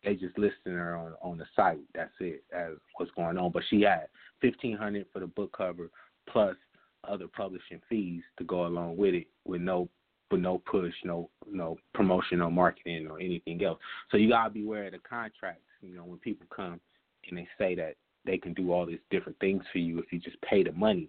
They 0.04 0.14
just 0.14 0.38
listing 0.38 0.74
her 0.74 0.96
on 0.96 1.14
on 1.20 1.38
the 1.38 1.46
site. 1.56 1.80
That's 1.94 2.12
it. 2.20 2.44
As 2.54 2.74
what's 2.96 3.10
going 3.16 3.36
on. 3.36 3.50
But 3.50 3.64
she 3.68 3.82
had 3.82 4.06
fifteen 4.40 4.76
hundred 4.76 5.06
for 5.12 5.18
the 5.18 5.26
book 5.26 5.52
cover 5.56 5.90
plus 6.30 6.56
other 7.04 7.26
publishing 7.26 7.80
fees 7.88 8.22
to 8.38 8.44
go 8.44 8.66
along 8.66 8.96
with 8.96 9.14
it, 9.14 9.26
with 9.44 9.60
no 9.60 9.88
with 10.30 10.40
no 10.40 10.58
push, 10.58 10.94
no 11.04 11.30
no 11.50 11.76
promotion, 11.94 12.38
no 12.38 12.50
marketing 12.50 13.06
or 13.08 13.18
anything 13.20 13.62
else. 13.64 13.78
So 14.10 14.16
you 14.16 14.28
gotta 14.28 14.50
be 14.50 14.64
aware 14.64 14.86
of 14.86 14.92
the 14.92 14.98
contracts. 14.98 15.62
You 15.80 15.94
know, 15.96 16.04
when 16.04 16.18
people 16.18 16.46
come 16.54 16.80
and 17.28 17.38
they 17.38 17.48
say 17.58 17.74
that 17.76 17.94
they 18.24 18.38
can 18.38 18.52
do 18.52 18.72
all 18.72 18.86
these 18.86 18.98
different 19.10 19.38
things 19.38 19.62
for 19.72 19.78
you 19.78 19.98
if 19.98 20.12
you 20.12 20.18
just 20.18 20.40
pay 20.42 20.62
the 20.62 20.72
money. 20.72 21.08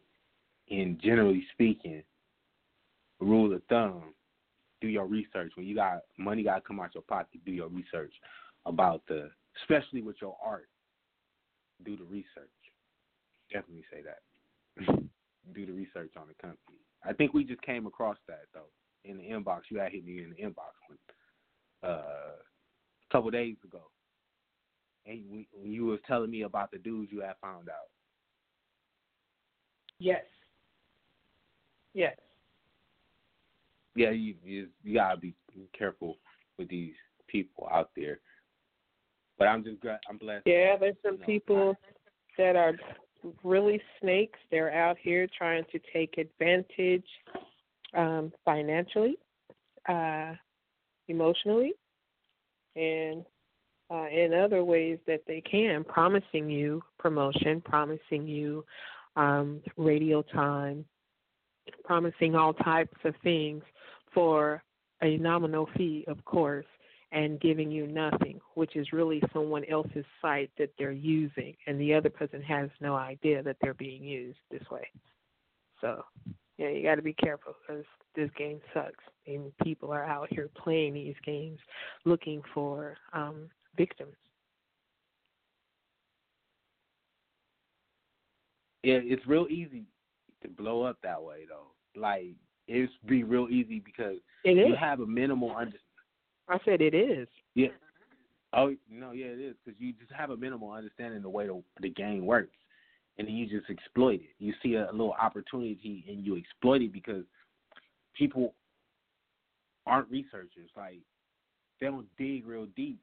And 0.69 0.99
generally 1.01 1.43
speaking, 1.53 2.03
rule 3.19 3.53
of 3.53 3.61
thumb, 3.69 4.13
do 4.81 4.87
your 4.87 5.05
research. 5.05 5.51
When 5.55 5.65
you 5.65 5.75
got 5.75 6.03
money 6.17 6.43
got 6.43 6.55
to 6.55 6.61
come 6.61 6.79
out 6.79 6.93
your 6.93 7.03
pocket, 7.03 7.41
do 7.45 7.51
your 7.51 7.67
research 7.67 8.13
about 8.65 9.01
the, 9.07 9.29
especially 9.61 10.01
with 10.01 10.17
your 10.21 10.37
art. 10.45 10.69
Do 11.83 11.97
the 11.97 12.03
research. 12.03 12.49
Definitely 13.51 13.85
say 13.91 14.03
that. 14.03 14.85
do 15.53 15.65
the 15.65 15.71
research 15.71 16.11
on 16.15 16.27
the 16.27 16.35
company. 16.35 16.77
I 17.03 17.13
think 17.13 17.33
we 17.33 17.43
just 17.43 17.61
came 17.63 17.87
across 17.87 18.17
that 18.27 18.43
though 18.53 18.69
in 19.05 19.17
the 19.17 19.23
inbox. 19.23 19.61
You 19.69 19.79
had 19.79 19.91
hit 19.91 20.05
me 20.05 20.23
in 20.23 20.31
the 20.31 20.43
inbox 20.43 20.73
one, 20.87 20.97
uh, 21.83 21.87
a 21.87 23.11
couple 23.11 23.29
days 23.31 23.57
ago 23.63 23.81
and 25.09 25.45
when 25.51 25.71
you 25.71 25.85
was 25.85 25.99
telling 26.07 26.29
me 26.29 26.43
about 26.43 26.71
the 26.71 26.77
dudes 26.77 27.11
you 27.11 27.21
had 27.21 27.33
found 27.41 27.69
out. 27.69 27.89
Yes. 29.99 30.23
Yes. 31.93 32.15
Yeah, 33.95 34.11
you 34.11 34.35
you, 34.45 34.67
you 34.83 34.95
gotta 34.95 35.17
be 35.17 35.33
careful 35.77 36.17
with 36.57 36.69
these 36.69 36.93
people 37.27 37.67
out 37.71 37.89
there. 37.95 38.19
But 39.37 39.47
I'm 39.47 39.63
just 39.63 39.77
I'm 40.09 40.17
blessed. 40.17 40.43
Yeah, 40.45 40.77
there's 40.77 40.95
some 41.03 41.15
you 41.15 41.19
know, 41.19 41.25
people 41.25 41.75
that 42.37 42.55
are 42.55 42.73
really 43.43 43.81
snakes. 43.99 44.39
They're 44.51 44.73
out 44.73 44.97
here 45.01 45.27
trying 45.37 45.65
to 45.71 45.79
take 45.91 46.17
advantage 46.17 47.07
um, 47.95 48.31
financially, 48.45 49.17
uh, 49.87 50.33
emotionally, 51.07 51.73
and 52.75 53.25
uh, 53.91 54.07
in 54.07 54.33
other 54.33 54.63
ways 54.63 54.99
that 55.07 55.21
they 55.27 55.41
can, 55.41 55.83
promising 55.83 56.49
you 56.49 56.81
promotion, 56.99 57.61
promising 57.61 58.27
you 58.27 58.63
um, 59.15 59.61
radio 59.77 60.21
time, 60.21 60.85
promising 61.83 62.35
all 62.35 62.53
types 62.53 62.97
of 63.03 63.15
things 63.23 63.63
for 64.13 64.63
a 65.01 65.17
nominal 65.17 65.67
fee, 65.75 66.05
of 66.07 66.23
course, 66.25 66.65
and 67.11 67.39
giving 67.39 67.71
you 67.71 67.87
nothing, 67.87 68.39
which 68.53 68.75
is 68.75 68.93
really 68.93 69.21
someone 69.33 69.63
else's 69.65 70.05
site 70.21 70.51
that 70.57 70.69
they're 70.77 70.91
using, 70.91 71.55
and 71.65 71.79
the 71.79 71.93
other 71.93 72.09
person 72.09 72.41
has 72.41 72.69
no 72.79 72.95
idea 72.95 73.41
that 73.41 73.57
they're 73.61 73.73
being 73.73 74.03
used 74.03 74.37
this 74.51 74.61
way. 74.69 74.87
So, 75.81 76.03
yeah, 76.59 76.67
you 76.67 76.83
got 76.83 76.95
to 76.95 77.01
be 77.01 77.13
careful 77.13 77.53
because 77.65 77.85
this 78.15 78.29
game 78.37 78.59
sucks, 78.73 79.03
and 79.25 79.51
people 79.63 79.91
are 79.91 80.03
out 80.03 80.27
here 80.29 80.49
playing 80.61 80.93
these 80.93 81.15
games 81.25 81.57
looking 82.03 82.41
for 82.53 82.97
um, 83.13 83.49
victims. 83.77 84.15
Yeah, 88.83 88.99
it's 89.01 89.25
real 89.25 89.47
easy 89.49 89.85
to 90.41 90.49
blow 90.49 90.83
up 90.83 90.97
that 91.01 91.21
way 91.21 91.45
though. 91.47 91.99
Like 91.99 92.35
it's 92.67 92.91
be 93.07 93.23
real 93.23 93.47
easy 93.49 93.79
because 93.79 94.17
it 94.43 94.67
you 94.67 94.75
have 94.75 94.99
a 94.99 95.07
minimal 95.07 95.51
understanding. 95.51 95.79
I 96.49 96.57
said 96.65 96.81
it 96.81 96.93
is. 96.93 97.27
Yeah. 97.55 97.69
Oh 98.53 98.75
no, 98.89 99.11
yeah, 99.11 99.27
it 99.27 99.39
is 99.39 99.55
because 99.63 99.79
you 99.79 99.93
just 99.93 100.11
have 100.11 100.29
a 100.29 100.37
minimal 100.37 100.71
understanding 100.71 101.17
of 101.17 101.23
the 101.23 101.29
way 101.29 101.47
the, 101.47 101.61
the 101.81 101.89
game 101.89 102.25
works, 102.25 102.55
and 103.17 103.27
then 103.27 103.35
you 103.35 103.47
just 103.47 103.69
exploit 103.69 104.21
it. 104.21 104.29
You 104.39 104.53
see 104.63 104.75
a, 104.75 104.89
a 104.89 104.91
little 104.91 105.15
opportunity 105.19 106.05
and 106.07 106.25
you 106.25 106.37
exploit 106.37 106.81
it 106.81 106.93
because 106.93 107.23
people 108.17 108.53
aren't 109.85 110.09
researchers. 110.09 110.69
Like 110.75 110.99
they 111.79 111.87
don't 111.87 112.07
dig 112.17 112.47
real 112.47 112.67
deep. 112.75 112.99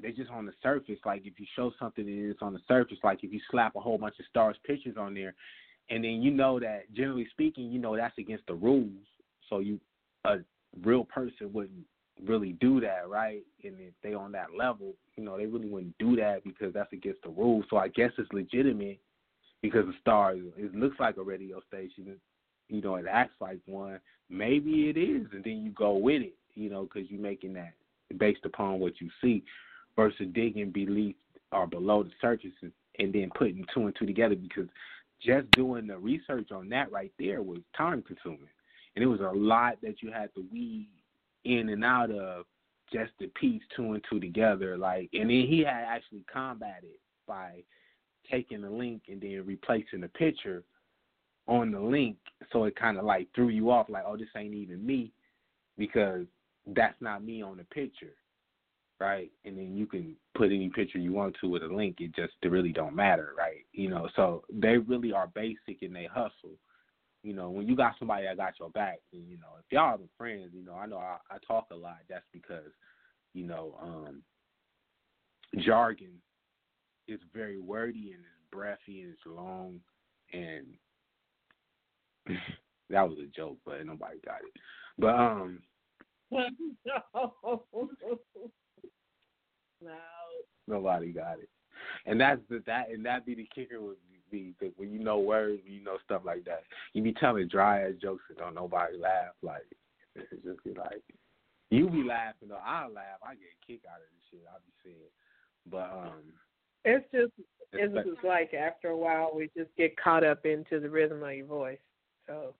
They're 0.00 0.10
just 0.10 0.30
on 0.30 0.46
the 0.46 0.52
surface. 0.62 0.98
Like 1.04 1.22
if 1.24 1.38
you 1.38 1.46
show 1.54 1.72
something 1.78 2.04
and 2.04 2.30
it's 2.30 2.42
on 2.42 2.52
the 2.52 2.60
surface, 2.66 2.98
like 3.04 3.22
if 3.22 3.32
you 3.32 3.40
slap 3.50 3.76
a 3.76 3.80
whole 3.80 3.98
bunch 3.98 4.16
of 4.18 4.26
stars 4.28 4.56
pictures 4.66 4.96
on 4.98 5.14
there, 5.14 5.34
and 5.90 6.02
then 6.02 6.22
you 6.22 6.30
know 6.30 6.58
that 6.58 6.92
generally 6.94 7.26
speaking, 7.30 7.70
you 7.70 7.78
know 7.78 7.96
that's 7.96 8.16
against 8.18 8.46
the 8.46 8.54
rules. 8.54 8.90
So 9.48 9.60
you 9.60 9.78
a 10.24 10.38
real 10.84 11.04
person 11.04 11.52
wouldn't 11.52 11.84
really 12.24 12.52
do 12.52 12.80
that, 12.80 13.08
right? 13.08 13.42
And 13.64 13.74
if 13.78 13.94
they 14.02 14.14
on 14.14 14.32
that 14.32 14.54
level, 14.56 14.94
you 15.16 15.24
know, 15.24 15.36
they 15.36 15.46
really 15.46 15.68
wouldn't 15.68 15.96
do 15.98 16.16
that 16.16 16.44
because 16.44 16.72
that's 16.72 16.92
against 16.92 17.22
the 17.22 17.30
rules. 17.30 17.64
So 17.70 17.76
I 17.76 17.88
guess 17.88 18.10
it's 18.18 18.32
legitimate 18.32 19.00
because 19.60 19.86
the 19.86 19.94
star 20.00 20.34
it 20.34 20.74
looks 20.74 20.98
like 20.98 21.16
a 21.16 21.22
radio 21.22 21.60
station, 21.68 22.16
you 22.68 22.80
know, 22.80 22.96
it 22.96 23.06
acts 23.10 23.34
like 23.40 23.58
one. 23.66 24.00
Maybe 24.28 24.88
it 24.88 24.96
is, 24.96 25.26
and 25.32 25.44
then 25.44 25.62
you 25.62 25.70
go 25.72 25.94
with 25.94 26.22
it, 26.22 26.34
you 26.54 26.70
know, 26.70 26.84
because 26.84 27.10
you're 27.10 27.20
making 27.20 27.54
that 27.54 27.74
based 28.18 28.44
upon 28.44 28.78
what 28.78 29.00
you 29.00 29.08
see, 29.20 29.42
versus 29.96 30.26
digging 30.32 30.70
beneath 30.70 31.16
or 31.50 31.66
below 31.66 32.02
the 32.02 32.10
surface 32.20 32.50
and 32.62 33.12
then 33.12 33.30
putting 33.36 33.64
two 33.72 33.86
and 33.86 33.96
two 33.98 34.06
together. 34.06 34.34
Because 34.34 34.68
just 35.20 35.50
doing 35.52 35.86
the 35.86 35.98
research 35.98 36.50
on 36.50 36.68
that 36.70 36.90
right 36.90 37.12
there 37.18 37.42
was 37.42 37.58
time 37.76 38.02
consuming, 38.02 38.48
and 38.96 39.02
it 39.02 39.06
was 39.06 39.20
a 39.20 39.36
lot 39.36 39.78
that 39.82 40.02
you 40.02 40.10
had 40.10 40.34
to 40.34 40.44
weed 40.52 40.88
in 41.44 41.68
and 41.68 41.84
out 41.84 42.10
of 42.10 42.44
just 42.92 43.12
to 43.20 43.28
piece 43.28 43.62
two 43.74 43.92
and 43.92 44.04
two 44.08 44.20
together. 44.20 44.76
Like, 44.76 45.10
and 45.12 45.30
then 45.30 45.46
he 45.46 45.60
had 45.60 45.84
actually 45.86 46.24
combated 46.32 46.98
by 47.26 47.62
taking 48.30 48.62
the 48.62 48.70
link 48.70 49.02
and 49.08 49.20
then 49.20 49.42
replacing 49.44 50.00
the 50.00 50.08
picture 50.08 50.64
on 51.48 51.72
the 51.72 51.80
link, 51.80 52.16
so 52.52 52.64
it 52.64 52.76
kind 52.76 52.98
of 52.98 53.04
like 53.04 53.26
threw 53.34 53.48
you 53.48 53.70
off, 53.70 53.88
like, 53.88 54.04
oh, 54.06 54.16
this 54.16 54.28
ain't 54.36 54.54
even 54.54 54.84
me, 54.84 55.12
because 55.76 56.24
that's 56.68 57.00
not 57.00 57.24
me 57.24 57.42
on 57.42 57.56
the 57.56 57.64
picture, 57.64 58.14
right? 59.00 59.30
And 59.44 59.58
then 59.58 59.76
you 59.76 59.86
can 59.86 60.14
put 60.36 60.46
any 60.46 60.68
picture 60.68 60.98
you 60.98 61.12
want 61.12 61.36
to 61.40 61.48
with 61.48 61.64
a 61.64 61.66
link. 61.66 61.96
It 61.98 62.14
just 62.14 62.34
it 62.42 62.50
really 62.50 62.72
don't 62.72 62.94
matter, 62.94 63.32
right? 63.36 63.64
You 63.72 63.90
know, 63.90 64.08
so 64.14 64.44
they 64.52 64.78
really 64.78 65.12
are 65.12 65.26
basic 65.26 65.82
and 65.82 65.94
they 65.94 66.08
hustle 66.12 66.56
you 67.22 67.34
know, 67.34 67.50
when 67.50 67.68
you 67.68 67.76
got 67.76 67.94
somebody 67.98 68.24
that 68.26 68.36
got 68.36 68.54
your 68.58 68.70
back, 68.70 68.98
and, 69.12 69.28
you 69.28 69.36
know, 69.36 69.56
if 69.58 69.64
y'all 69.70 69.94
are 69.94 69.98
friends, 70.18 70.50
you 70.52 70.64
know, 70.64 70.74
I 70.74 70.86
know 70.86 70.98
I, 70.98 71.18
I 71.30 71.36
talk 71.46 71.66
a 71.70 71.76
lot. 71.76 71.98
That's 72.08 72.24
because, 72.32 72.72
you 73.32 73.46
know, 73.46 73.76
um, 73.80 74.22
jargon 75.58 76.20
is 77.06 77.20
very 77.32 77.60
wordy 77.60 78.12
and 78.14 78.22
it's 78.22 78.50
breathy 78.50 79.02
and 79.02 79.12
it's 79.12 79.20
long, 79.26 79.80
and 80.32 80.66
that 82.90 83.08
was 83.08 83.18
a 83.18 83.26
joke, 83.26 83.58
but 83.64 83.84
nobody 83.86 84.18
got 84.24 84.40
it. 84.40 84.60
But 84.98 85.14
um, 85.14 85.58
no. 86.32 86.46
nobody 90.66 91.12
got 91.12 91.38
it, 91.38 91.48
and 92.06 92.20
that's 92.20 92.40
the 92.48 92.62
that 92.66 92.90
and 92.90 93.04
that 93.06 93.26
be 93.26 93.34
the 93.34 93.48
kicker 93.54 93.80
with 93.80 93.98
be 94.32 94.54
because 94.58 94.74
when 94.76 94.90
you 94.90 94.98
know 94.98 95.20
words, 95.20 95.62
when 95.62 95.74
you 95.74 95.84
know 95.84 95.98
stuff 96.04 96.22
like 96.24 96.44
that, 96.46 96.64
you 96.92 97.02
be 97.02 97.12
telling 97.12 97.46
dry 97.46 97.82
ass 97.82 97.92
jokes 98.02 98.24
and 98.30 98.38
don't 98.38 98.54
nobody 98.54 98.98
laugh. 98.98 99.34
Like 99.42 99.66
it's 100.16 100.42
just 100.44 100.64
be 100.64 100.74
like 100.74 101.02
you 101.70 101.88
be 101.88 102.02
laughing 102.02 102.48
though. 102.48 102.58
I 102.64 102.88
laugh. 102.88 103.22
I 103.24 103.34
get 103.34 103.44
a 103.44 103.66
kick 103.66 103.82
out 103.88 104.00
of 104.00 104.08
this 104.10 104.24
shit. 104.30 104.40
I 104.48 104.58
be 104.66 104.72
saying, 104.82 105.12
but 105.70 105.90
um, 105.92 106.22
it's 106.84 107.06
just 107.12 107.32
it's 107.72 107.94
just 107.94 108.24
like 108.24 108.52
after 108.54 108.88
a 108.88 108.96
while 108.96 109.30
we 109.34 109.48
just 109.56 109.70
get 109.76 109.96
caught 109.96 110.24
up 110.24 110.44
into 110.44 110.80
the 110.80 110.90
rhythm 110.90 111.22
of 111.22 111.32
your 111.32 111.46
voice. 111.46 111.78
So 112.26 112.54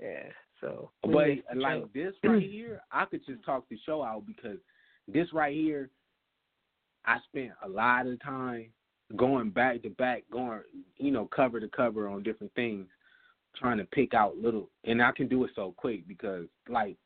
yeah. 0.00 0.28
So 0.60 0.90
but 1.02 1.12
like 1.56 1.92
this 1.92 2.14
right 2.24 2.42
here, 2.42 2.80
I 2.90 3.04
could 3.04 3.26
just 3.26 3.44
talk 3.44 3.64
the 3.68 3.78
show 3.84 4.02
out 4.02 4.24
because 4.26 4.58
this 5.08 5.32
right 5.32 5.54
here, 5.54 5.90
I 7.04 7.18
spent 7.28 7.50
a 7.64 7.68
lot 7.68 8.06
of 8.06 8.22
time 8.22 8.66
going 9.16 9.50
back 9.50 9.82
to 9.82 9.90
back, 9.90 10.24
going 10.30 10.60
you 10.96 11.10
know 11.10 11.28
cover 11.34 11.60
to 11.60 11.68
cover 11.68 12.08
on 12.08 12.22
different 12.22 12.54
things, 12.54 12.86
trying 13.56 13.78
to 13.78 13.84
pick 13.84 14.14
out 14.14 14.36
little, 14.36 14.68
and 14.84 15.02
I 15.02 15.12
can 15.12 15.28
do 15.28 15.44
it 15.44 15.50
so 15.54 15.74
quick 15.76 16.06
because 16.08 16.46
like 16.68 16.96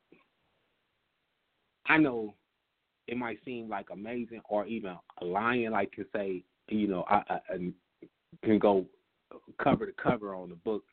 I 1.85 1.97
know 1.97 2.33
it 3.07 3.17
might 3.17 3.39
seem 3.45 3.69
like 3.69 3.87
amazing 3.91 4.41
or 4.49 4.65
even 4.65 4.95
a 5.21 5.25
lion 5.25 5.71
like 5.71 5.91
can 5.93 6.05
say 6.13 6.43
you 6.69 6.87
know 6.87 7.05
I, 7.09 7.21
I, 7.29 7.39
I 7.53 7.57
can 8.43 8.59
go 8.59 8.85
cover 9.61 9.85
to 9.85 9.93
cover 9.93 10.35
on 10.35 10.49
the 10.49 10.55
book 10.55 10.83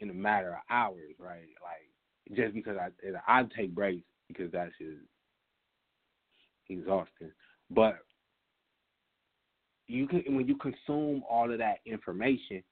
in 0.00 0.10
a 0.10 0.14
matter 0.14 0.52
of 0.52 0.60
hours, 0.70 1.14
right? 1.18 1.48
Like 1.62 2.36
just 2.36 2.54
because 2.54 2.76
I 2.76 2.90
I 3.26 3.44
take 3.56 3.74
breaks 3.74 4.06
because 4.28 4.52
that's 4.52 4.72
just 4.78 5.00
exhausting. 6.68 7.32
But 7.70 7.98
you 9.88 10.06
can 10.06 10.22
when 10.28 10.46
you 10.46 10.56
consume 10.56 11.22
all 11.28 11.50
of 11.50 11.58
that 11.58 11.78
information 11.86 12.62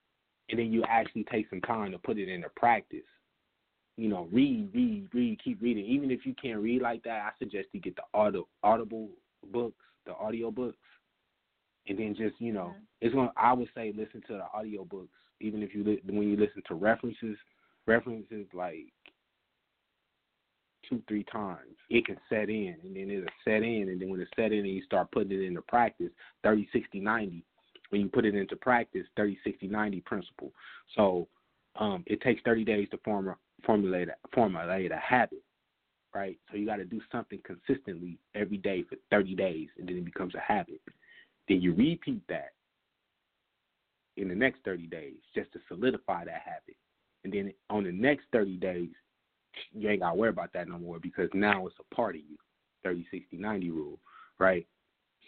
and 0.49 0.59
then 0.59 0.73
you 0.73 0.85
actually 0.89 1.25
take 1.25 1.49
some 1.51 1.61
time 1.63 1.91
to 1.91 1.99
put 1.99 2.19
it 2.19 2.29
into 2.29 2.49
practice. 2.51 3.01
You 3.97 4.09
know, 4.09 4.29
read, 4.31 4.71
read, 4.75 5.09
read, 5.13 5.41
keep 5.43 5.61
reading. 5.63 5.87
Even 5.87 6.11
if 6.11 6.27
you 6.27 6.35
can't 6.41 6.61
read 6.61 6.83
like 6.83 7.03
that, 7.05 7.23
I 7.23 7.31
suggest 7.39 7.69
you 7.73 7.81
get 7.81 7.97
the 7.97 8.03
audio, 8.13 8.47
audible 8.63 9.09
books, 9.51 9.83
the 10.05 10.15
audio 10.15 10.51
books, 10.51 10.77
and 11.89 11.99
then 11.99 12.15
just 12.17 12.35
you 12.39 12.53
know, 12.53 12.75
mm-hmm. 12.75 12.81
it's 13.01 13.15
going. 13.15 13.31
I 13.37 13.55
would 13.55 13.69
say 13.75 13.95
listen 13.97 14.23
to 14.29 14.35
the 14.35 14.45
audio 14.55 14.85
books, 14.85 15.15
even 15.41 15.63
if 15.63 15.75
you 15.75 15.83
li- 15.83 16.03
when 16.07 16.29
you 16.29 16.37
listen 16.37 16.63
to 16.69 16.75
references, 16.75 17.39
references 17.87 18.47
like 18.53 18.93
two, 20.89 21.03
three 21.09 21.25
times, 21.25 21.77
it 21.91 22.07
can 22.07 22.17
set 22.29 22.49
in, 22.49 22.77
and 22.85 22.97
then 22.97 23.11
it'll 23.11 23.29
set 23.45 23.63
in, 23.63 23.89
and 23.89 24.01
then 24.01 24.11
when 24.11 24.21
it's 24.21 24.31
set 24.37 24.53
in 24.53 24.61
and 24.61 24.69
you 24.69 24.83
start 24.83 25.11
putting 25.13 25.33
it 25.33 25.45
into 25.45 25.63
practice, 25.63 26.11
30, 26.45 26.69
60, 26.73 27.01
90, 27.01 27.45
when 27.91 28.01
you 28.01 28.09
put 28.09 28.25
it 28.25 28.35
into 28.35 28.57
practice, 28.57 29.07
30, 29.17 29.39
60, 29.45 29.69
90 29.69 30.01
principle. 30.01 30.53
So 30.97 31.29
um, 31.79 32.05
it 32.07 32.21
takes 32.21 32.43
30 32.45 32.65
days 32.65 32.89
to 32.91 32.99
form 33.05 33.29
a, 33.29 33.37
formulate, 33.65 34.09
a, 34.09 34.15
formulate 34.35 34.93
a 34.93 34.97
habit, 34.97 35.43
right? 36.15 36.39
So 36.51 36.57
you 36.57 36.67
got 36.67 36.77
to 36.77 36.85
do 36.85 37.01
something 37.13 37.41
consistently 37.45 38.19
every 38.35 38.59
day 38.59 38.85
for 38.89 38.97
30 39.11 39.35
days, 39.35 39.69
and 39.79 39.89
then 39.89 39.99
it 39.99 40.05
becomes 40.05 40.35
a 40.35 40.41
habit. 40.41 40.81
Then 41.49 41.61
you 41.61 41.75
repeat 41.75 42.23
that 42.29 42.53
in 44.17 44.29
the 44.29 44.35
next 44.35 44.61
30 44.65 44.87
days 44.87 45.17
just 45.35 45.53
to 45.53 45.61
solidify 45.69 46.25
that 46.25 46.43
habit. 46.45 46.77
And 47.25 47.33
then 47.33 47.53
on 47.71 47.85
the 47.85 47.93
next 47.93 48.25
30 48.33 48.57
days, 48.57 48.91
you 49.73 49.89
ain't 49.89 50.01
got 50.01 50.11
to 50.11 50.17
worry 50.17 50.31
about 50.31 50.53
that 50.53 50.69
no 50.69 50.79
more 50.79 50.99
because 50.99 51.29
now 51.35 51.67
it's 51.67 51.77
a 51.79 51.95
part 51.95 52.15
of 52.15 52.21
you. 52.21 52.37
30, 52.85 53.07
60, 53.11 53.37
90 53.37 53.71
rule, 53.71 53.99
right? 54.39 54.67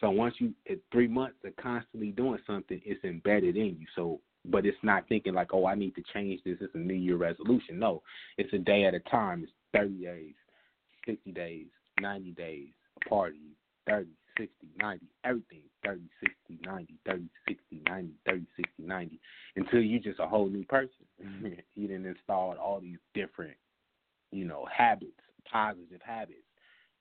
So 0.01 0.11
once 0.11 0.35
you, 0.39 0.55
at 0.71 0.79
three 0.93 1.09
months 1.09 1.39
of 1.45 1.57
constantly 1.57 2.13
doing 2.13 2.39
something, 2.47 2.81
it's 2.85 3.03
embedded 3.05 3.57
in 3.57 3.77
you. 3.81 3.87
So, 3.97 4.21
but 4.45 4.65
it's 4.65 4.79
not 4.83 5.09
thinking 5.09 5.35
like, 5.35 5.53
oh, 5.53 5.67
I 5.67 5.75
need 5.75 5.97
to 5.97 6.03
change 6.15 6.41
this. 6.45 6.59
It's 6.61 6.75
a 6.75 6.79
New 6.79 6.95
Year 6.95 7.17
resolution. 7.17 7.79
No, 7.79 8.03
it's 8.37 8.53
a 8.53 8.59
day 8.59 8.85
at 8.85 8.95
a 8.95 9.01
time. 9.01 9.43
It's 9.43 9.53
30 9.75 10.05
days, 10.05 10.35
60 11.05 11.33
days, 11.33 11.67
90 12.01 12.31
days, 12.33 12.69
a 13.05 13.09
part 13.09 13.31
of 13.31 13.37
you. 13.37 13.51
30, 13.89 14.07
60, 14.39 14.53
90, 14.81 15.07
everything 15.25 15.63
30, 15.85 16.01
60, 16.21 16.67
90, 16.67 16.95
30, 17.07 17.29
60, 17.49 17.83
90, 17.87 18.13
30, 18.27 18.47
60, 18.57 18.73
90, 18.79 19.21
until 19.57 19.81
you're 19.81 20.01
just 20.01 20.21
a 20.21 20.27
whole 20.27 20.49
new 20.49 20.65
person. 20.65 20.91
you 21.75 21.89
didn't 21.89 22.07
install 22.07 22.55
all 22.57 22.81
these 22.81 22.99
different 23.15 23.55
you 24.31 24.45
know, 24.45 24.67
habits, 24.75 25.21
positive 25.51 26.01
habits, 26.05 26.39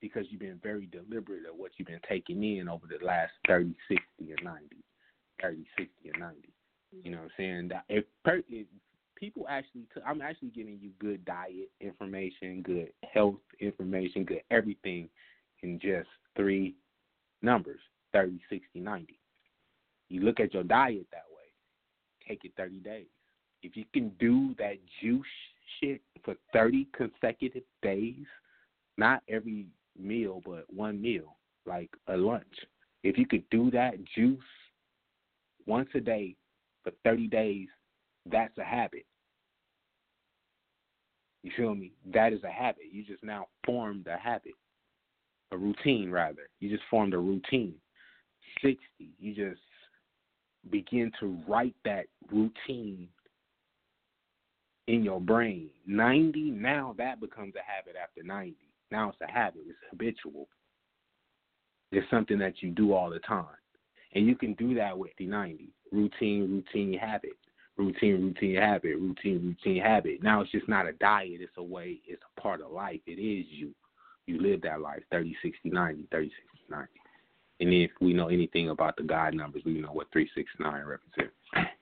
because 0.01 0.25
you've 0.29 0.41
been 0.41 0.59
very 0.61 0.87
deliberate 0.87 1.45
of 1.49 1.57
what 1.57 1.71
you've 1.77 1.87
been 1.87 1.99
taking 2.07 2.43
in 2.43 2.67
over 2.67 2.85
the 2.87 3.03
last 3.05 3.31
30, 3.47 3.75
60, 3.87 4.33
or 4.33 4.43
90. 4.43 4.77
30, 5.41 5.65
60, 5.77 6.09
or 6.09 6.19
90. 6.19 6.49
You 7.03 7.11
know 7.11 7.17
what 7.17 7.23
I'm 7.25 7.31
saying? 7.37 7.71
If, 7.89 8.05
if 8.25 8.67
people 9.15 9.45
actually, 9.49 9.83
I'm 10.05 10.21
actually 10.21 10.49
giving 10.49 10.79
you 10.81 10.91
good 10.99 11.25
diet 11.25 11.69
information, 11.81 12.61
good 12.61 12.91
health 13.13 13.35
information, 13.59 14.23
good 14.23 14.41
everything 14.51 15.09
in 15.63 15.79
just 15.79 16.07
three 16.35 16.75
numbers 17.41 17.79
30, 18.13 18.39
60, 18.49 18.79
90. 18.79 19.19
You 20.09 20.21
look 20.21 20.39
at 20.39 20.53
your 20.53 20.63
diet 20.63 21.07
that 21.11 21.25
way, 21.29 21.43
take 22.27 22.45
it 22.45 22.53
30 22.57 22.79
days. 22.79 23.07
If 23.63 23.75
you 23.75 23.85
can 23.93 24.09
do 24.19 24.55
that 24.57 24.77
juice 25.01 25.25
shit 25.79 26.01
for 26.23 26.35
30 26.53 26.87
consecutive 26.95 27.63
days, 27.81 28.25
not 28.97 29.21
every 29.29 29.67
meal, 29.99 30.41
but 30.45 30.65
one 30.73 31.01
meal, 31.01 31.37
like 31.65 31.89
a 32.07 32.17
lunch. 32.17 32.45
If 33.03 33.17
you 33.17 33.25
could 33.25 33.47
do 33.49 33.71
that 33.71 33.95
juice 34.15 34.39
once 35.65 35.89
a 35.95 35.99
day 35.99 36.35
for 36.83 36.91
30 37.03 37.27
days, 37.27 37.67
that's 38.29 38.57
a 38.57 38.63
habit. 38.63 39.05
You 41.43 41.51
feel 41.55 41.75
me? 41.75 41.93
That 42.13 42.33
is 42.33 42.43
a 42.43 42.51
habit. 42.51 42.85
You 42.91 43.03
just 43.05 43.23
now 43.23 43.47
formed 43.65 44.07
a 44.07 44.17
habit. 44.17 44.53
a 45.51 45.57
routine 45.57 46.11
rather. 46.11 46.49
You 46.59 46.69
just 46.69 46.83
formed 46.89 47.13
a 47.13 47.17
routine. 47.17 47.75
60, 48.61 48.79
you 49.19 49.33
just 49.33 49.61
begin 50.71 51.11
to 51.19 51.37
write 51.47 51.75
that 51.85 52.05
routine 52.31 53.07
in 54.87 55.03
your 55.03 55.19
brain. 55.21 55.69
90, 55.85 56.51
now 56.51 56.95
that 56.97 57.19
becomes 57.19 57.53
a 57.55 57.71
habit 57.71 57.95
after 58.01 58.23
90. 58.23 58.55
Now 58.91 59.09
it's 59.09 59.21
a 59.21 59.31
habit, 59.31 59.61
it's 59.67 59.77
habitual. 59.89 60.47
It's 61.91 62.09
something 62.09 62.39
that 62.39 62.61
you 62.61 62.71
do 62.71 62.93
all 62.93 63.09
the 63.09 63.19
time. 63.19 63.45
And 64.13 64.25
you 64.25 64.35
can 64.35 64.53
do 64.53 64.73
that 64.75 64.97
with 64.97 65.11
the 65.17 65.25
90. 65.25 65.69
Routine, 65.91 66.63
routine, 66.73 66.97
habit. 66.97 67.37
Routine, 67.77 68.21
routine, 68.21 68.55
habit. 68.55 68.97
Routine, 68.97 69.55
routine, 69.65 69.81
habit. 69.81 70.23
Now 70.23 70.41
it's 70.41 70.51
just 70.51 70.67
not 70.67 70.87
a 70.87 70.93
diet, 70.93 71.41
it's 71.41 71.51
a 71.57 71.63
way, 71.63 71.99
it's 72.07 72.23
a 72.37 72.41
part 72.41 72.61
of 72.61 72.71
life. 72.71 73.01
It 73.05 73.19
is 73.19 73.45
you. 73.49 73.73
You 74.25 74.41
live 74.41 74.61
that 74.63 74.81
life 74.81 75.03
30, 75.11 75.35
60, 75.41 75.69
90, 75.69 76.07
30, 76.11 76.25
60, 76.27 76.41
90. 76.69 76.87
And 77.59 77.73
if 77.73 77.91
we 78.01 78.13
know 78.13 78.27
anything 78.27 78.69
about 78.69 78.97
the 78.97 79.03
God 79.03 79.33
numbers, 79.33 79.63
we 79.65 79.79
know 79.79 79.91
what 79.91 80.11
369 80.11 80.85
represents. 80.85 81.76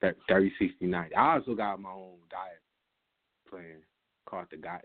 Thirty, 0.00 0.52
sixty, 0.58 0.86
ninety. 0.86 1.14
I 1.14 1.34
also 1.34 1.54
got 1.54 1.80
my 1.80 1.90
own 1.90 2.18
diet 2.30 2.62
plan 3.50 3.82
called 4.26 4.46
the 4.50 4.56
God. 4.56 4.80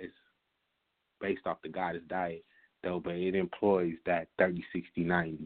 Based 1.22 1.42
off 1.46 1.62
the 1.64 1.70
Goddess 1.70 2.02
diet, 2.10 2.44
though, 2.84 3.00
but 3.00 3.16
it 3.16 3.34
employs 3.34 3.94
that 4.06 4.28
30, 4.38 4.64
60, 4.74 5.02
90 5.02 5.38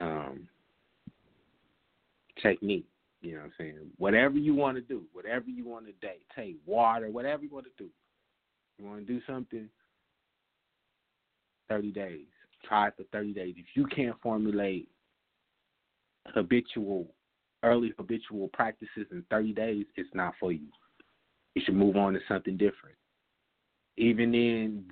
um, 0.00 0.48
technique. 2.42 2.86
You 3.20 3.32
know 3.32 3.38
what 3.38 3.44
I'm 3.44 3.52
saying? 3.58 3.76
Whatever 3.98 4.38
you 4.38 4.54
want 4.54 4.78
to 4.78 4.80
do, 4.80 5.02
whatever 5.12 5.50
you 5.50 5.68
want 5.68 5.86
to 5.86 5.92
date, 6.00 6.24
take 6.34 6.56
water, 6.64 7.10
whatever 7.10 7.44
you 7.44 7.50
want 7.50 7.66
to 7.66 7.84
do. 7.84 7.90
You 8.78 8.86
want 8.86 9.06
to 9.06 9.12
do 9.12 9.20
something? 9.26 9.68
30 11.68 11.90
days. 11.92 12.26
Try 12.66 12.88
it 12.88 12.94
for 12.96 13.04
30 13.12 13.34
days. 13.34 13.54
If 13.58 13.66
you 13.74 13.86
can't 13.86 14.16
formulate 14.22 14.88
habitual, 16.28 17.08
early 17.62 17.92
habitual 17.98 18.48
practices 18.48 19.06
in 19.10 19.24
30 19.30 19.52
days, 19.52 19.86
it's 19.96 20.08
not 20.14 20.34
for 20.40 20.52
you. 20.52 20.68
You 21.54 21.62
should 21.64 21.74
move 21.74 21.96
on 21.96 22.14
to 22.14 22.20
something 22.28 22.56
different. 22.56 22.96
Even 23.96 24.34
in 24.34 24.84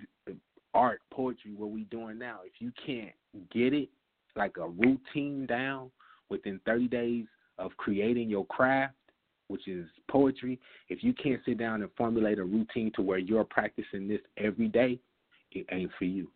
art, 0.74 1.00
poetry, 1.10 1.52
what 1.54 1.70
we 1.70 1.84
doing 1.84 2.18
now, 2.18 2.40
if 2.44 2.52
you 2.60 2.72
can't 2.84 3.14
get 3.50 3.72
it 3.72 3.88
like 4.36 4.56
a 4.58 4.68
routine 4.68 5.46
down 5.46 5.90
within 6.28 6.60
30 6.66 6.88
days 6.88 7.24
of 7.58 7.76
creating 7.76 8.28
your 8.28 8.46
craft, 8.46 8.94
which 9.48 9.66
is 9.66 9.86
poetry, 10.10 10.60
if 10.88 11.02
you 11.02 11.14
can't 11.14 11.40
sit 11.46 11.58
down 11.58 11.82
and 11.82 11.90
formulate 11.96 12.38
a 12.38 12.44
routine 12.44 12.92
to 12.94 13.02
where 13.02 13.18
you're 13.18 13.44
practicing 13.44 14.06
this 14.06 14.20
every 14.36 14.68
day, 14.68 14.98
it 15.52 15.66
ain't 15.72 15.90
for 15.98 16.04
you. 16.04 16.30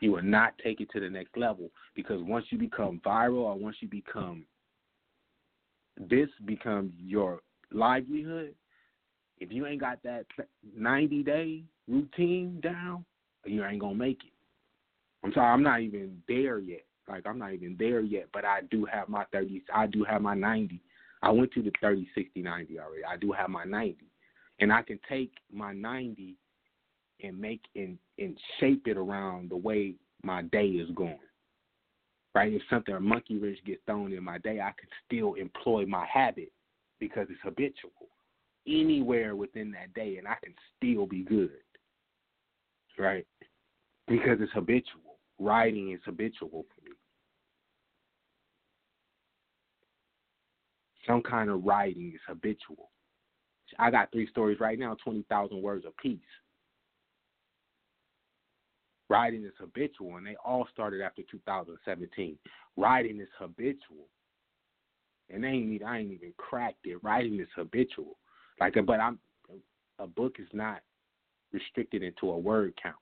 You 0.00 0.12
will 0.12 0.22
not 0.22 0.54
take 0.62 0.80
it 0.80 0.88
to 0.92 1.00
the 1.00 1.08
next 1.08 1.36
level 1.36 1.70
because 1.94 2.22
once 2.22 2.46
you 2.50 2.58
become 2.58 3.00
viral 3.04 3.42
or 3.42 3.54
once 3.54 3.76
you 3.80 3.88
become 3.88 4.44
this 6.08 6.28
becomes 6.44 6.92
your 6.98 7.40
livelihood, 7.72 8.54
if 9.38 9.50
you 9.52 9.66
ain't 9.66 9.80
got 9.80 10.02
that 10.02 10.26
90 10.76 11.22
day 11.22 11.64
routine 11.88 12.60
down, 12.62 13.04
you 13.44 13.64
ain't 13.64 13.80
gonna 13.80 13.94
make 13.94 14.20
it. 14.24 14.32
I'm 15.24 15.32
sorry, 15.32 15.52
I'm 15.52 15.62
not 15.62 15.80
even 15.80 16.22
there 16.28 16.58
yet. 16.58 16.84
Like 17.08 17.26
I'm 17.26 17.38
not 17.38 17.52
even 17.52 17.76
there 17.78 18.00
yet, 18.00 18.28
but 18.32 18.44
I 18.44 18.60
do 18.70 18.86
have 18.86 19.08
my 19.08 19.24
30s. 19.34 19.62
I 19.74 19.86
do 19.86 20.04
have 20.04 20.22
my 20.22 20.34
90. 20.34 20.80
I 21.22 21.30
went 21.30 21.52
to 21.52 21.62
the 21.62 21.72
30, 21.80 22.08
60, 22.14 22.40
90 22.40 22.78
already. 22.78 23.04
I 23.04 23.16
do 23.16 23.32
have 23.32 23.50
my 23.50 23.64
90, 23.64 23.98
and 24.60 24.72
I 24.72 24.82
can 24.82 24.98
take 25.08 25.32
my 25.52 25.72
90 25.72 26.36
and 27.22 27.38
make 27.38 27.62
and 27.76 27.98
and 28.18 28.38
shape 28.58 28.86
it 28.86 28.96
around 28.96 29.50
the 29.50 29.56
way 29.56 29.94
my 30.22 30.42
day 30.42 30.66
is 30.66 30.90
going. 30.94 31.18
Right? 32.34 32.52
If 32.52 32.62
something 32.70 32.94
a 32.94 33.00
monkey 33.00 33.38
wrench 33.38 33.58
gets 33.66 33.80
thrown 33.86 34.12
in 34.12 34.22
my 34.22 34.38
day, 34.38 34.60
I 34.60 34.72
can 34.78 34.88
still 35.06 35.34
employ 35.34 35.84
my 35.86 36.06
habit 36.06 36.52
because 37.00 37.26
it's 37.28 37.40
habitual 37.42 37.92
anywhere 38.66 39.34
within 39.34 39.70
that 39.72 39.92
day, 39.94 40.16
and 40.18 40.28
I 40.28 40.36
can 40.42 40.54
still 40.76 41.06
be 41.06 41.22
good. 41.22 41.50
Right? 42.98 43.26
Because 44.06 44.38
it's 44.40 44.52
habitual. 44.52 45.18
Writing 45.38 45.92
is 45.92 46.00
habitual 46.04 46.50
for 46.50 46.84
me. 46.84 46.94
Some 51.06 51.22
kind 51.22 51.48
of 51.48 51.64
writing 51.64 52.12
is 52.14 52.20
habitual. 52.28 52.90
I 53.78 53.90
got 53.90 54.12
three 54.12 54.28
stories 54.28 54.60
right 54.60 54.78
now, 54.78 54.96
20,000 55.02 55.62
words 55.62 55.86
apiece. 55.86 56.18
Writing 59.10 59.44
is 59.44 59.52
habitual, 59.58 60.16
and 60.16 60.26
they 60.26 60.36
all 60.44 60.68
started 60.72 61.02
after 61.02 61.22
2017. 61.28 62.38
Writing 62.76 63.20
is 63.20 63.28
habitual, 63.36 64.06
and 65.28 65.42
they 65.42 65.48
ain't 65.48 65.82
I 65.82 65.98
ain't 65.98 66.12
even 66.12 66.32
cracked 66.36 66.86
it. 66.86 67.02
Writing 67.02 67.40
is 67.40 67.48
habitual, 67.56 68.16
like, 68.60 68.76
but 68.86 69.00
I'm 69.00 69.18
a 69.98 70.06
book 70.06 70.36
is 70.38 70.48
not 70.52 70.80
restricted 71.52 72.04
into 72.04 72.30
a 72.30 72.38
word 72.38 72.72
count. 72.80 72.94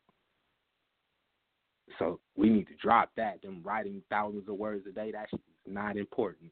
So 1.99 2.20
we 2.37 2.49
need 2.49 2.69
to 2.69 2.75
drop 2.81 3.11
that. 3.17 3.43
Them 3.43 3.61
writing 3.62 4.03
thousands 4.09 4.49
of 4.49 4.57
words 4.57 4.87
a 4.89 4.93
day, 4.93 5.12
that's 5.12 5.31
not 5.67 5.99
important. 5.99 6.51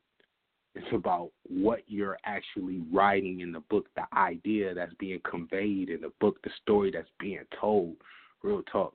It's 0.75 0.87
about 0.93 1.31
what 1.49 1.81
you're 1.87 2.19
actually 2.27 2.83
writing 2.93 3.41
in 3.41 3.53
the 3.53 3.61
book, 3.61 3.87
the 3.97 4.05
idea 4.15 4.75
that's 4.75 4.93
being 4.99 5.21
conveyed 5.29 5.89
in 5.89 6.03
the 6.03 6.13
book, 6.21 6.37
the 6.45 6.51
story 6.63 6.91
that's 6.93 7.09
being 7.19 7.45
told. 7.59 7.97
Real 8.43 8.63
talk. 8.71 8.95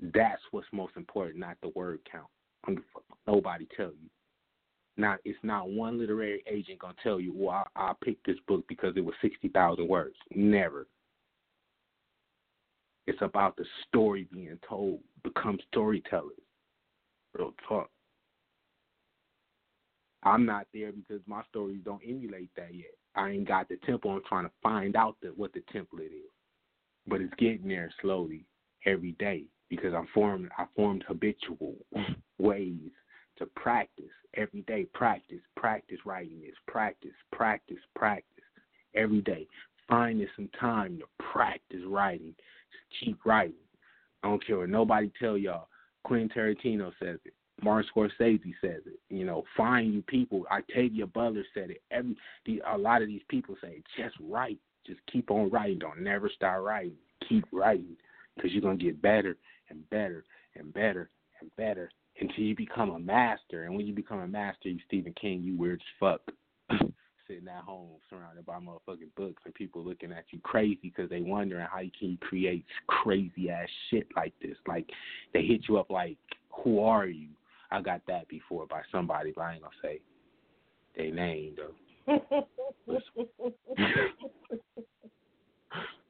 That's 0.00 0.42
what's 0.52 0.66
most 0.72 0.96
important, 0.96 1.38
not 1.38 1.56
the 1.62 1.70
word 1.74 2.00
count. 2.10 2.28
Nobody 3.26 3.66
tell 3.76 3.86
you. 3.86 4.10
Now, 4.96 5.16
it's 5.24 5.38
not 5.42 5.70
one 5.70 5.98
literary 5.98 6.42
agent 6.46 6.80
gonna 6.80 6.94
tell 7.02 7.20
you, 7.20 7.32
well, 7.34 7.66
I, 7.76 7.90
I 7.90 7.92
picked 8.02 8.26
this 8.26 8.38
book 8.46 8.64
because 8.68 8.94
it 8.96 9.04
was 9.04 9.14
sixty 9.22 9.48
thousand 9.48 9.88
words. 9.88 10.16
Never. 10.34 10.86
It's 13.06 13.22
about 13.22 13.56
the 13.56 13.64
story 13.86 14.28
being 14.32 14.58
told. 14.68 15.00
Become 15.22 15.58
storytellers. 15.70 16.32
Real 17.32 17.54
talk. 17.68 17.90
I'm 20.24 20.44
not 20.44 20.66
there 20.74 20.92
because 20.92 21.20
my 21.26 21.42
stories 21.48 21.80
don't 21.84 22.02
emulate 22.06 22.50
that 22.56 22.74
yet. 22.74 22.94
I 23.14 23.30
ain't 23.30 23.48
got 23.48 23.68
the 23.68 23.76
temple. 23.86 24.10
I'm 24.10 24.22
trying 24.28 24.44
to 24.44 24.52
find 24.62 24.96
out 24.96 25.16
the, 25.22 25.28
what 25.28 25.52
the 25.52 25.62
template 25.72 26.06
is, 26.06 26.30
but 27.06 27.20
it's 27.20 27.32
getting 27.38 27.68
there 27.68 27.90
slowly 28.02 28.44
every 28.84 29.12
day 29.12 29.44
because 29.70 29.94
I'm 29.94 30.08
formed. 30.14 30.48
I 30.58 30.64
formed 30.74 31.04
habitual 31.06 31.74
ways 32.38 32.90
to 33.38 33.46
practice 33.46 34.04
every 34.34 34.62
day. 34.62 34.86
Practice, 34.94 35.40
practice 35.56 35.98
writing 36.04 36.40
this. 36.40 36.54
Practice, 36.66 37.12
practice, 37.32 37.78
practice 37.94 38.44
every 38.94 39.20
day. 39.20 39.46
Finding 39.88 40.28
some 40.36 40.50
time 40.60 40.98
to 40.98 41.04
practice 41.32 41.80
writing. 41.86 42.34
Just 42.70 43.04
keep 43.04 43.24
writing. 43.24 43.54
I 44.22 44.28
don't 44.28 44.44
care 44.44 44.58
what 44.58 44.68
nobody 44.68 45.10
tell 45.20 45.38
y'all. 45.38 45.68
Quentin 46.04 46.28
Tarantino 46.28 46.92
says 47.00 47.18
it. 47.24 47.34
Martin 47.62 47.90
Scorsese 47.94 48.54
says 48.60 48.82
it. 48.86 49.00
You 49.08 49.24
know, 49.24 49.44
find 49.56 49.92
you 49.92 50.02
people. 50.02 50.44
Octavia 50.50 51.06
Butler 51.06 51.44
said 51.54 51.70
it. 51.70 51.82
Every 51.90 52.16
the, 52.46 52.62
a 52.66 52.76
lot 52.76 53.02
of 53.02 53.08
these 53.08 53.22
people 53.28 53.56
say 53.60 53.82
just 53.96 54.14
write. 54.20 54.58
Just 54.86 55.00
keep 55.12 55.30
on 55.30 55.50
writing. 55.50 55.78
Don't 55.78 56.00
never 56.00 56.30
stop 56.34 56.60
writing. 56.62 56.92
Keep 57.28 57.46
writing 57.52 57.96
because 58.36 58.52
you're 58.52 58.62
gonna 58.62 58.76
get 58.76 59.02
better 59.02 59.36
and 59.70 59.88
better 59.90 60.24
and 60.56 60.72
better 60.72 61.10
and 61.40 61.50
better 61.56 61.90
until 62.20 62.44
you 62.44 62.56
become 62.56 62.90
a 62.90 62.98
master. 62.98 63.64
And 63.64 63.76
when 63.76 63.86
you 63.86 63.94
become 63.94 64.20
a 64.20 64.26
master, 64.26 64.68
you 64.68 64.78
Stephen 64.86 65.14
King, 65.20 65.42
you 65.42 65.56
weird 65.56 65.80
as 65.80 65.86
fuck. 66.00 66.20
Sitting 67.28 67.48
at 67.48 67.62
home 67.62 67.90
surrounded 68.08 68.46
by 68.46 68.54
motherfucking 68.54 69.14
books 69.14 69.42
and 69.44 69.52
people 69.52 69.84
looking 69.84 70.12
at 70.12 70.24
you 70.30 70.40
crazy 70.40 70.78
because 70.82 71.10
they 71.10 71.20
wondering 71.20 71.66
how 71.70 71.80
you 71.80 71.90
can 71.98 72.18
create 72.22 72.64
crazy 72.86 73.50
ass 73.50 73.68
shit 73.90 74.06
like 74.16 74.32
this. 74.40 74.56
Like 74.66 74.88
they 75.34 75.42
hit 75.42 75.62
you 75.68 75.76
up 75.76 75.90
like, 75.90 76.16
"Who 76.64 76.80
are 76.80 77.06
you?" 77.06 77.28
I 77.70 77.82
got 77.82 78.00
that 78.08 78.28
before 78.28 78.66
by 78.66 78.80
somebody, 78.90 79.32
but 79.36 79.42
I 79.42 79.54
ain't 79.54 79.62
gonna 79.62 79.74
say 79.82 80.00
their 80.96 81.12
name 81.12 81.54
though. 81.56 81.74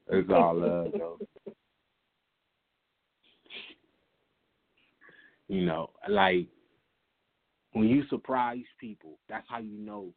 it's 0.09 0.29
all 0.29 0.55
love 0.55 0.93
though. 0.97 1.19
You 5.49 5.65
know, 5.65 5.89
like 6.07 6.47
when 7.73 7.87
you 7.87 8.03
surprise 8.09 8.63
people, 8.79 9.17
that's 9.27 9.45
how 9.49 9.59
you 9.59 9.77
know. 9.77 10.13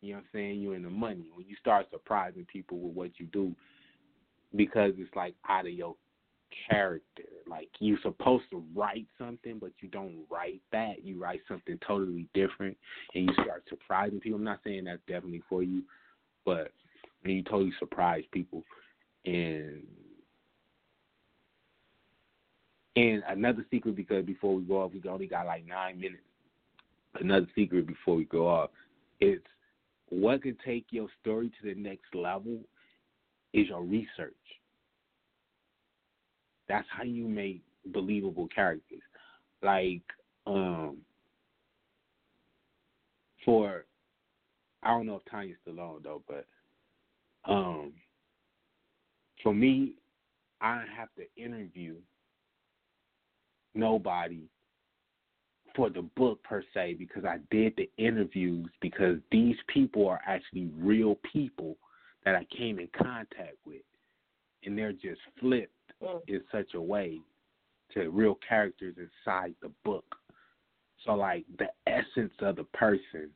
You 0.00 0.12
know 0.12 0.18
what 0.18 0.20
I'm 0.20 0.28
saying? 0.32 0.60
You're 0.60 0.76
in 0.76 0.84
the 0.84 0.90
money. 0.90 1.26
When 1.34 1.46
you 1.46 1.56
start 1.60 1.86
surprising 1.90 2.46
people 2.50 2.78
with 2.78 2.94
what 2.94 3.10
you 3.18 3.26
do, 3.26 3.54
because 4.54 4.92
it's 4.96 5.14
like 5.16 5.34
out 5.48 5.66
of 5.66 5.72
your 5.72 5.96
character. 6.68 7.24
Like 7.48 7.68
you're 7.80 7.98
supposed 8.02 8.44
to 8.50 8.64
write 8.74 9.06
something, 9.18 9.58
but 9.58 9.72
you 9.80 9.88
don't 9.88 10.24
write 10.30 10.62
that. 10.72 11.04
You 11.04 11.20
write 11.20 11.40
something 11.48 11.78
totally 11.86 12.28
different, 12.34 12.76
and 13.14 13.26
you 13.26 13.32
start 13.44 13.64
surprising 13.68 14.20
people. 14.20 14.38
I'm 14.38 14.44
not 14.44 14.60
saying 14.64 14.84
that's 14.84 15.00
definitely 15.08 15.42
for 15.48 15.62
you, 15.62 15.82
but 16.44 16.72
you 17.24 17.42
totally 17.42 17.72
surprise 17.78 18.24
people. 18.32 18.64
And 19.24 19.82
and 22.98 23.22
another 23.28 23.64
secret 23.70 23.94
because 23.94 24.24
before 24.24 24.56
we 24.56 24.62
go 24.62 24.82
off, 24.82 24.90
we 24.92 25.08
only 25.08 25.28
got 25.28 25.46
like 25.46 25.64
nine 25.66 26.00
minutes. 26.00 26.22
Another 27.20 27.46
secret 27.54 27.86
before 27.86 28.16
we 28.16 28.24
go 28.24 28.48
off, 28.48 28.70
it's 29.20 29.44
what 30.08 30.42
could 30.42 30.58
take 30.64 30.86
your 30.90 31.06
story 31.20 31.48
to 31.48 31.68
the 31.68 31.80
next 31.80 32.12
level 32.12 32.58
is 33.52 33.68
your 33.68 33.82
research. 33.82 34.34
That's 36.68 36.86
how 36.90 37.04
you 37.04 37.28
make 37.28 37.62
believable 37.92 38.48
characters. 38.52 39.00
Like, 39.62 40.02
um, 40.46 40.98
for 43.44 43.84
I 44.82 44.88
don't 44.88 45.06
know 45.06 45.16
if 45.16 45.30
Tanya's 45.30 45.56
still 45.62 45.80
on 45.80 46.00
though, 46.02 46.22
but 46.26 46.46
um, 47.44 47.92
for 49.42 49.54
me, 49.54 49.94
I 50.60 50.82
have 50.96 51.08
to 51.16 51.42
interview 51.42 51.94
nobody 53.78 54.42
for 55.74 55.88
the 55.88 56.02
book 56.16 56.42
per 56.42 56.62
se 56.74 56.96
because 56.98 57.24
I 57.24 57.38
did 57.50 57.74
the 57.76 57.88
interviews 57.98 58.68
because 58.80 59.18
these 59.30 59.56
people 59.68 60.08
are 60.08 60.20
actually 60.26 60.70
real 60.76 61.18
people 61.32 61.76
that 62.24 62.34
I 62.34 62.44
came 62.54 62.78
in 62.78 62.88
contact 63.00 63.56
with, 63.64 63.82
and 64.64 64.76
they're 64.76 64.92
just 64.92 65.20
flipped 65.40 65.72
mm. 66.02 66.20
in 66.26 66.42
such 66.50 66.74
a 66.74 66.80
way 66.80 67.18
to 67.94 68.10
real 68.10 68.38
characters 68.46 68.96
inside 68.98 69.54
the 69.62 69.70
book. 69.84 70.16
So 71.06 71.14
like 71.14 71.44
the 71.58 71.68
essence 71.86 72.34
of 72.40 72.56
the 72.56 72.64
person 72.64 73.30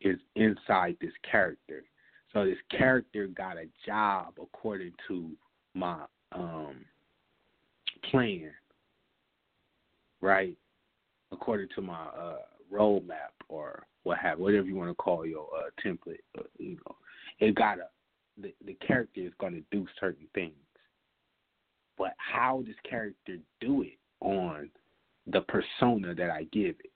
is 0.00 0.18
inside 0.34 0.96
this 1.00 1.12
character. 1.30 1.84
So 2.32 2.46
this 2.46 2.56
character 2.70 3.26
got 3.26 3.58
a 3.58 3.66
job 3.86 4.34
according 4.40 4.92
to 5.08 5.30
my 5.74 6.04
um 6.32 6.76
plan, 8.10 8.50
right? 10.22 10.56
According 11.30 11.68
to 11.74 11.82
my 11.82 12.04
uh 12.06 12.38
roadmap 12.72 13.34
or 13.48 13.86
what 14.04 14.18
have 14.18 14.38
whatever 14.38 14.66
you 14.66 14.76
want 14.76 14.88
to 14.90 14.94
call 14.94 15.26
your 15.26 15.48
uh 15.54 15.70
template, 15.86 16.20
uh, 16.38 16.44
you 16.58 16.76
know. 16.76 16.96
It 17.38 17.54
got 17.54 17.78
a 17.78 17.88
the, 18.40 18.54
the 18.64 18.74
character 18.86 19.20
is 19.20 19.32
going 19.38 19.52
to 19.54 19.64
do 19.70 19.86
certain 20.00 20.26
things. 20.34 20.54
But 21.98 22.14
how 22.16 22.62
does 22.64 22.74
character 22.88 23.36
do 23.60 23.82
it 23.82 23.98
on 24.20 24.70
the 25.26 25.42
persona 25.42 26.14
that 26.14 26.30
I 26.30 26.44
give 26.52 26.76
it? 26.80 26.90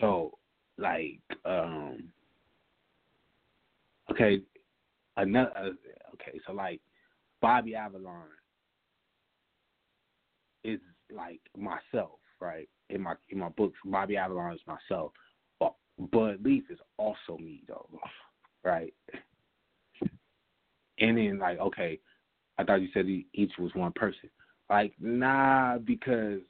So, 0.00 0.38
like, 0.78 1.20
um, 1.44 2.08
okay, 4.10 4.40
another, 5.16 5.52
uh, 5.54 6.14
okay, 6.14 6.40
so 6.46 6.52
like 6.52 6.80
Bobby 7.40 7.74
Avalon 7.74 8.28
is 10.64 10.80
like 11.14 11.40
myself, 11.56 12.18
right? 12.40 12.68
In 12.90 13.02
my 13.02 13.14
in 13.30 13.38
my 13.38 13.48
books, 13.50 13.78
Bobby 13.84 14.16
Avalon 14.16 14.54
is 14.54 14.60
myself. 14.66 15.12
But 15.58 15.74
Bud 16.10 16.38
Leaf 16.44 16.64
is 16.70 16.78
also 16.98 17.38
me, 17.38 17.62
though, 17.68 17.88
right? 18.64 18.94
And 20.98 21.18
then 21.18 21.38
like, 21.38 21.58
okay, 21.58 21.98
I 22.58 22.64
thought 22.64 22.82
you 22.82 22.88
said 22.92 23.06
each 23.08 23.52
was 23.58 23.74
one 23.74 23.92
person. 23.92 24.30
Like, 24.70 24.94
nah, 25.00 25.78
because 25.78 26.40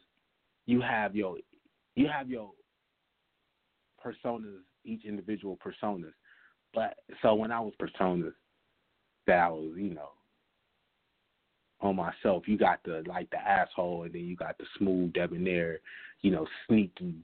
you 0.66 0.80
have 0.80 1.16
your 1.16 1.36
you 1.94 2.08
have 2.08 2.28
your 2.28 2.50
personas, 4.04 4.60
each 4.84 5.04
individual 5.04 5.58
personas. 5.64 6.12
But 6.74 6.94
so 7.20 7.34
when 7.34 7.52
I 7.52 7.60
was 7.60 7.74
personas 7.80 8.32
that 9.26 9.38
I 9.38 9.48
was, 9.48 9.74
you 9.76 9.94
know, 9.94 10.10
on 11.82 11.96
myself, 11.96 12.44
you 12.46 12.56
got 12.56 12.80
the 12.84 13.02
like 13.06 13.28
the 13.30 13.38
asshole 13.38 14.04
and 14.04 14.12
then 14.12 14.22
you 14.22 14.36
got 14.36 14.56
the 14.58 14.64
smooth 14.78 15.12
debonair, 15.12 15.80
you 16.20 16.30
know, 16.30 16.46
sneaky, 16.66 17.16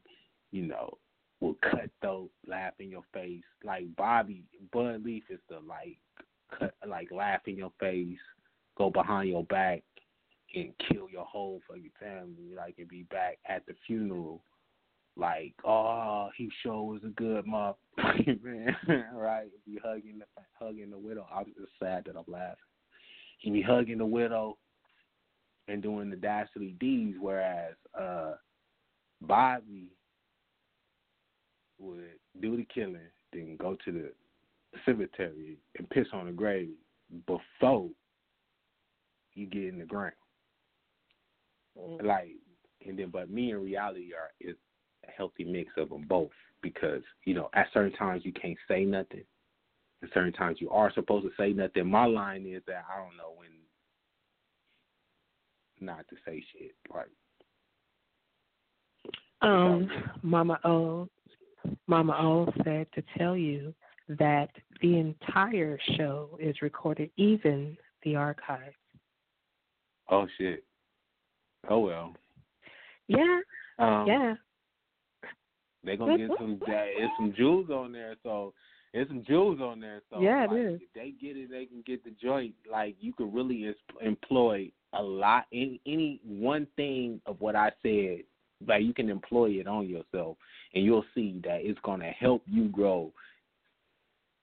you 0.50 0.66
know, 0.66 0.98
will 1.40 1.56
cut 1.62 1.88
throat, 2.00 2.30
laugh 2.46 2.74
in 2.80 2.90
your 2.90 3.04
face. 3.14 3.44
Like 3.64 3.84
Bobby 3.96 4.44
Bud 4.72 5.04
Leaf 5.04 5.24
is 5.30 5.38
the 5.48 5.60
like 5.66 5.98
cut 6.58 6.74
like 6.86 7.10
laugh 7.12 7.42
in 7.46 7.56
your 7.56 7.72
face, 7.78 8.18
go 8.76 8.90
behind 8.90 9.28
your 9.28 9.44
back, 9.44 9.82
and 10.54 10.72
kill 10.88 11.08
your 11.08 11.24
whole 11.24 11.60
fucking 11.68 11.90
family. 12.00 12.54
Like 12.56 12.74
and 12.78 12.88
be 12.88 13.04
back 13.04 13.38
at 13.48 13.64
the 13.66 13.74
funeral, 13.86 14.42
like 15.16 15.54
oh 15.64 16.30
he 16.36 16.50
sure 16.62 16.82
was 16.82 17.02
a 17.04 17.08
good 17.08 17.46
motherfucking 17.46 18.42
man, 18.42 18.76
right? 19.14 19.48
Be 19.64 19.78
hugging 19.82 20.18
the 20.18 20.42
hugging 20.58 20.90
the 20.90 20.98
widow. 20.98 21.26
I'm 21.32 21.46
just 21.46 21.72
sad 21.78 22.04
that 22.06 22.16
I'm 22.16 22.24
laughing. 22.26 22.56
He 23.38 23.50
be 23.50 23.62
hugging 23.62 23.98
the 23.98 24.06
widow 24.06 24.58
and 25.68 25.82
doing 25.82 26.10
the 26.10 26.16
dastardly 26.16 26.74
deeds, 26.78 27.16
whereas 27.20 27.74
uh 27.98 28.34
Bobby 29.20 29.88
would 31.78 32.04
do 32.40 32.56
the 32.56 32.66
killing, 32.72 32.98
then 33.32 33.56
go 33.58 33.76
to 33.84 33.92
the 33.92 34.12
cemetery 34.84 35.58
and 35.78 35.90
piss 35.90 36.06
on 36.12 36.26
the 36.26 36.32
grave 36.32 36.70
before 37.26 37.88
you 39.34 39.46
get 39.46 39.64
in 39.64 39.78
the 39.78 39.84
ground. 39.84 40.12
Mm-hmm. 41.78 42.06
Like, 42.06 42.30
and 42.86 42.98
then, 42.98 43.10
but 43.10 43.30
me 43.30 43.52
and 43.52 43.62
reality 43.62 44.10
are 44.14 44.30
is 44.40 44.56
a 45.06 45.10
healthy 45.10 45.44
mix 45.44 45.70
of 45.76 45.90
them 45.90 46.04
both 46.08 46.30
because 46.62 47.02
you 47.24 47.34
know 47.34 47.48
at 47.54 47.68
certain 47.72 47.92
times 47.92 48.24
you 48.24 48.32
can't 48.32 48.58
say 48.66 48.84
nothing, 48.84 49.24
certain 50.14 50.32
times 50.32 50.58
you 50.60 50.70
are 50.70 50.92
supposed 50.92 51.26
to 51.26 51.32
say 51.38 51.52
nothing. 51.52 51.90
My 51.90 52.06
line 52.06 52.46
is 52.46 52.62
that 52.66 52.84
I 52.92 52.98
don't 52.98 53.16
know 53.16 53.34
when 53.36 53.48
not 55.80 56.06
to 56.08 56.16
say 56.26 56.42
shit. 56.52 56.74
Like, 56.92 57.08
um, 59.42 59.88
Mama 60.22 60.58
O, 60.64 61.08
Mama 61.86 62.16
O 62.20 62.52
said 62.64 62.86
to 62.94 63.02
tell 63.16 63.36
you 63.36 63.74
that 64.08 64.50
the 64.80 64.98
entire 64.98 65.78
show 65.96 66.38
is 66.40 66.62
recorded, 66.62 67.10
even 67.16 67.76
the 68.02 68.16
archives. 68.16 68.74
Oh 70.10 70.26
shit. 70.38 70.64
Oh 71.68 71.80
well. 71.80 72.14
Yeah. 73.08 73.40
Um, 73.78 74.06
yeah. 74.06 74.34
They're 75.84 75.96
gonna 75.96 76.18
get 76.18 76.30
some. 76.38 76.60
There's 76.66 77.10
some 77.16 77.34
jewels 77.36 77.70
on 77.70 77.92
there, 77.92 78.16
so 78.22 78.54
there's 78.92 79.08
some 79.08 79.24
jewels 79.26 79.60
on 79.60 79.80
there. 79.80 80.02
So 80.10 80.20
yeah, 80.20 80.46
like, 80.48 80.58
it 80.58 80.74
is. 80.74 80.80
If 80.82 80.92
they 80.94 81.14
get 81.20 81.36
it, 81.36 81.50
they 81.50 81.66
can 81.66 81.82
get 81.86 82.04
the 82.04 82.10
joint. 82.10 82.54
Like 82.70 82.96
you 83.00 83.12
could 83.12 83.32
really 83.32 83.74
employ 84.00 84.70
a 84.94 85.02
lot 85.02 85.44
in 85.52 85.78
any 85.86 86.20
one 86.24 86.66
thing 86.76 87.20
of 87.26 87.40
what 87.40 87.54
I 87.54 87.70
said. 87.82 88.20
Like 88.66 88.82
you 88.82 88.94
can 88.94 89.08
employ 89.08 89.50
it 89.50 89.66
on 89.66 89.88
yourself, 89.88 90.36
and 90.74 90.84
you'll 90.84 91.04
see 91.14 91.40
that 91.44 91.60
it's 91.62 91.78
gonna 91.84 92.10
help 92.10 92.42
you 92.46 92.68
grow 92.68 93.12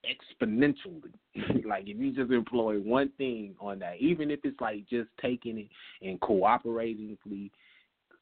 exponentially. 0.06 1.12
like 1.66 1.84
if 1.86 1.98
you 1.98 2.12
just 2.12 2.30
employ 2.30 2.78
one 2.78 3.10
thing 3.18 3.54
on 3.60 3.78
that, 3.80 3.96
even 3.98 4.30
if 4.30 4.40
it's 4.44 4.60
like 4.60 4.88
just 4.88 5.08
taking 5.20 5.58
it 5.58 5.68
and 6.06 6.20
cooperatively 6.20 7.50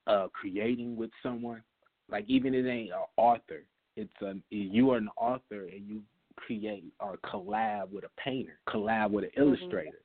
uh 0.07 0.27
creating 0.33 0.97
with 0.97 1.11
someone, 1.23 1.63
like 2.11 2.25
even 2.29 2.55
if 2.55 2.65
it 2.65 2.69
ain't 2.69 2.91
an 2.91 3.05
author, 3.17 3.63
it's 3.97 4.13
a 4.23 4.35
you 4.51 4.91
are 4.91 4.99
an 4.99 5.11
author 5.17 5.67
and 5.67 5.87
you 5.87 6.03
create 6.37 6.93
or 7.01 7.19
collab 7.25 7.91
with 7.91 8.05
a 8.05 8.21
painter, 8.21 8.59
collab 8.69 9.11
with 9.11 9.25
an 9.25 9.31
mm-hmm. 9.31 9.43
illustrator, 9.43 10.01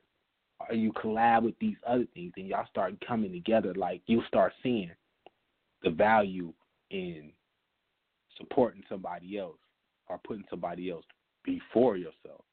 or 0.68 0.74
you 0.74 0.92
collab 0.92 1.42
with 1.42 1.58
these 1.60 1.76
other 1.86 2.06
things, 2.14 2.32
and 2.36 2.46
y'all 2.46 2.66
start 2.70 2.94
coming 3.06 3.32
together. 3.32 3.74
Like 3.74 4.02
you 4.06 4.22
start 4.28 4.52
seeing 4.62 4.90
the 5.82 5.90
value 5.90 6.52
in 6.90 7.30
supporting 8.36 8.82
somebody 8.88 9.38
else 9.38 9.58
or 10.08 10.18
putting 10.26 10.44
somebody 10.50 10.90
else 10.90 11.04
before 11.44 11.96
yourself, 11.96 12.44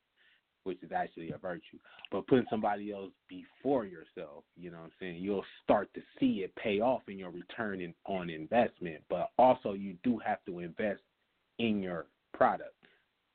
which 0.63 0.81
is 0.83 0.91
actually 0.91 1.31
a 1.31 1.37
virtue. 1.37 1.77
But 2.11 2.27
putting 2.27 2.45
somebody 2.49 2.91
else 2.91 3.11
before 3.27 3.85
yourself, 3.85 4.43
you 4.55 4.71
know 4.71 4.77
what 4.77 4.85
I'm 4.85 4.91
saying, 4.99 5.17
you'll 5.21 5.45
start 5.63 5.89
to 5.95 6.01
see 6.19 6.43
it 6.43 6.55
pay 6.55 6.79
off 6.79 7.01
in 7.07 7.17
your 7.17 7.31
return 7.31 7.81
in, 7.81 7.93
on 8.05 8.29
investment. 8.29 9.03
But 9.09 9.31
also, 9.37 9.73
you 9.73 9.95
do 10.03 10.19
have 10.25 10.39
to 10.45 10.59
invest 10.59 11.01
in 11.59 11.81
your 11.81 12.05
product. 12.33 12.73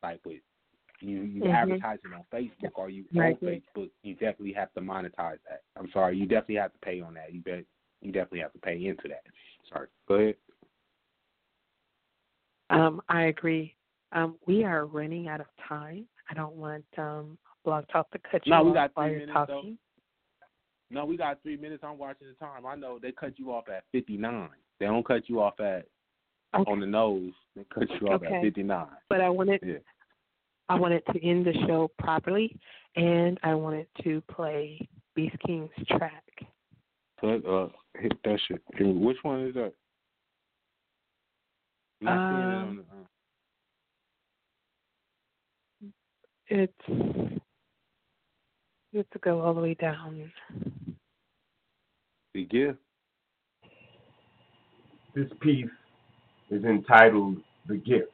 Like 0.02 0.20
with 0.24 0.40
you, 1.00 1.22
you 1.22 1.42
mm-hmm. 1.42 1.52
advertising 1.52 2.12
on 2.14 2.24
Facebook 2.32 2.72
or 2.74 2.90
you 2.90 3.05
right. 3.14 3.36
on 3.42 3.48
Facebook, 3.48 3.90
you 4.02 4.14
definitely 4.14 4.52
have 4.52 4.72
to 4.74 4.81
monetize 4.81 5.39
that. 5.48 5.62
I'm 5.76 5.89
sorry, 5.92 6.16
you 6.16 6.26
definitely 6.26 6.56
have 6.56 6.72
to 6.72 6.78
pay 6.78 7.00
on 7.00 7.14
that. 7.14 7.32
You 7.32 7.40
bet, 7.40 7.64
you 8.00 8.12
definitely 8.12 8.40
have 8.40 8.52
to 8.52 8.58
pay 8.58 8.84
into 8.86 9.08
that. 9.08 9.22
Sorry, 9.72 9.89
go 10.08 10.14
ahead. 10.14 10.34
Um, 12.70 13.02
I 13.08 13.24
agree. 13.24 13.74
Um, 14.12 14.36
we 14.47 14.64
are 14.64 14.86
running 14.86 15.28
out 15.28 15.40
of 15.40 15.47
time. 15.68 16.06
I 16.31 16.34
don't 16.34 16.55
want 16.55 16.84
um, 16.98 17.39
Blog 17.64 17.84
Talk 17.92 18.10
to 18.12 18.18
cut 18.31 18.47
you 18.47 18.50
no, 18.50 18.60
off 18.60 18.66
we 18.66 18.72
got 18.72 18.90
while 18.94 19.08
you're 19.08 19.20
minutes, 19.20 19.34
talking. 19.34 19.78
No, 20.90 21.05
we 21.05 21.16
got 21.16 21.42
three 21.42 21.56
minutes. 21.56 21.82
I'm 21.84 21.98
watching 21.98 22.28
the 22.28 22.34
time. 22.34 22.66
I 22.66 22.74
know 22.76 22.98
they 23.00 23.12
cut 23.12 23.39
you 23.39 23.52
off 23.52 23.68
at 23.68 23.84
59. 23.92 24.48
They 24.78 24.86
don't 24.86 25.06
cut 25.06 25.28
you 25.28 25.40
off 25.40 25.58
at 25.60 25.86
Okay. 26.55 26.70
on 26.70 26.81
the 26.81 26.86
nose. 26.86 27.32
They 27.56 27.64
cut 27.72 27.89
you 28.00 28.08
off 28.08 28.22
Okay. 28.22 28.34
at 28.34 28.42
59. 28.42 28.86
But 29.08 29.20
I 29.20 29.28
wanted 29.31 29.60
Yeah. 29.62 29.78
I 30.68 30.74
wanted 30.76 31.05
to 31.12 31.22
end 31.22 31.44
the 31.47 31.52
show 31.66 31.90
properly, 31.98 32.58
and 32.97 33.39
I 33.42 33.55
wanted 33.55 33.86
to 34.05 34.20
play 34.22 34.89
Beast 35.14 35.36
King's 35.47 35.70
track. 35.89 36.24
Put 37.18 37.44
uh 37.47 37.68
hit 37.98 38.12
that 38.24 38.40
shit. 38.47 38.62
Which 38.78 39.18
one 39.22 39.40
is 39.42 39.55
that? 39.55 39.74
I'm 42.00 42.06
not 42.06 42.31
seeing 42.31 42.40
it 42.40 42.55
on 42.55 42.76
the, 42.76 42.82
uh, 42.82 43.06
It's 46.48 46.89
you 48.92 48.98
have 48.98 49.10
to 49.10 49.18
go 49.20 49.40
all 49.40 49.55
the 49.55 49.60
way 49.60 49.74
down. 49.74 50.32
the 52.34 52.44
gift. 52.44 52.78
This 55.14 55.28
piece 55.40 55.66
is 56.52 56.64
entitled 56.64 57.36
The 57.66 57.76
Gift. 57.76 58.10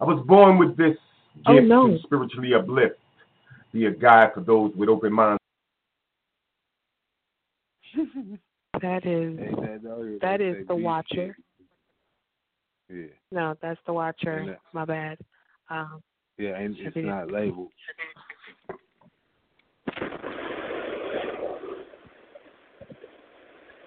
I 0.00 0.04
was 0.04 0.22
born 0.26 0.58
with 0.58 0.76
this 0.76 0.96
gift 1.46 1.46
Oh, 1.46 1.58
no. 1.60 1.86
to 1.88 1.98
spiritually 2.02 2.54
uplift, 2.54 2.96
be 3.72 3.86
a 3.86 3.90
guide 3.90 4.32
for 4.34 4.40
those 4.40 4.72
with 4.76 4.88
open 4.88 5.12
minds. 5.12 5.40
That 8.80 9.04
is 9.04 9.36
Hey, 9.38 9.50
that, 9.50 9.82
that, 9.82 10.18
that 10.22 10.40
is 10.40 10.66
the 10.66 10.74
Watcher. 10.74 11.36
Yeah, 12.88 13.06
No, 13.30 13.54
that's 13.60 13.80
the 13.84 13.92
Watcher. 13.92 14.38
And 14.38 14.48
that- 14.50 14.60
My 14.72 14.84
bad. 14.86 15.18
Um, 15.68 16.00
yeah, 16.38 16.56
and 16.56 16.74
it's 16.78 16.94
be- 16.94 17.02
not 17.02 17.30
labeled. 17.30 17.68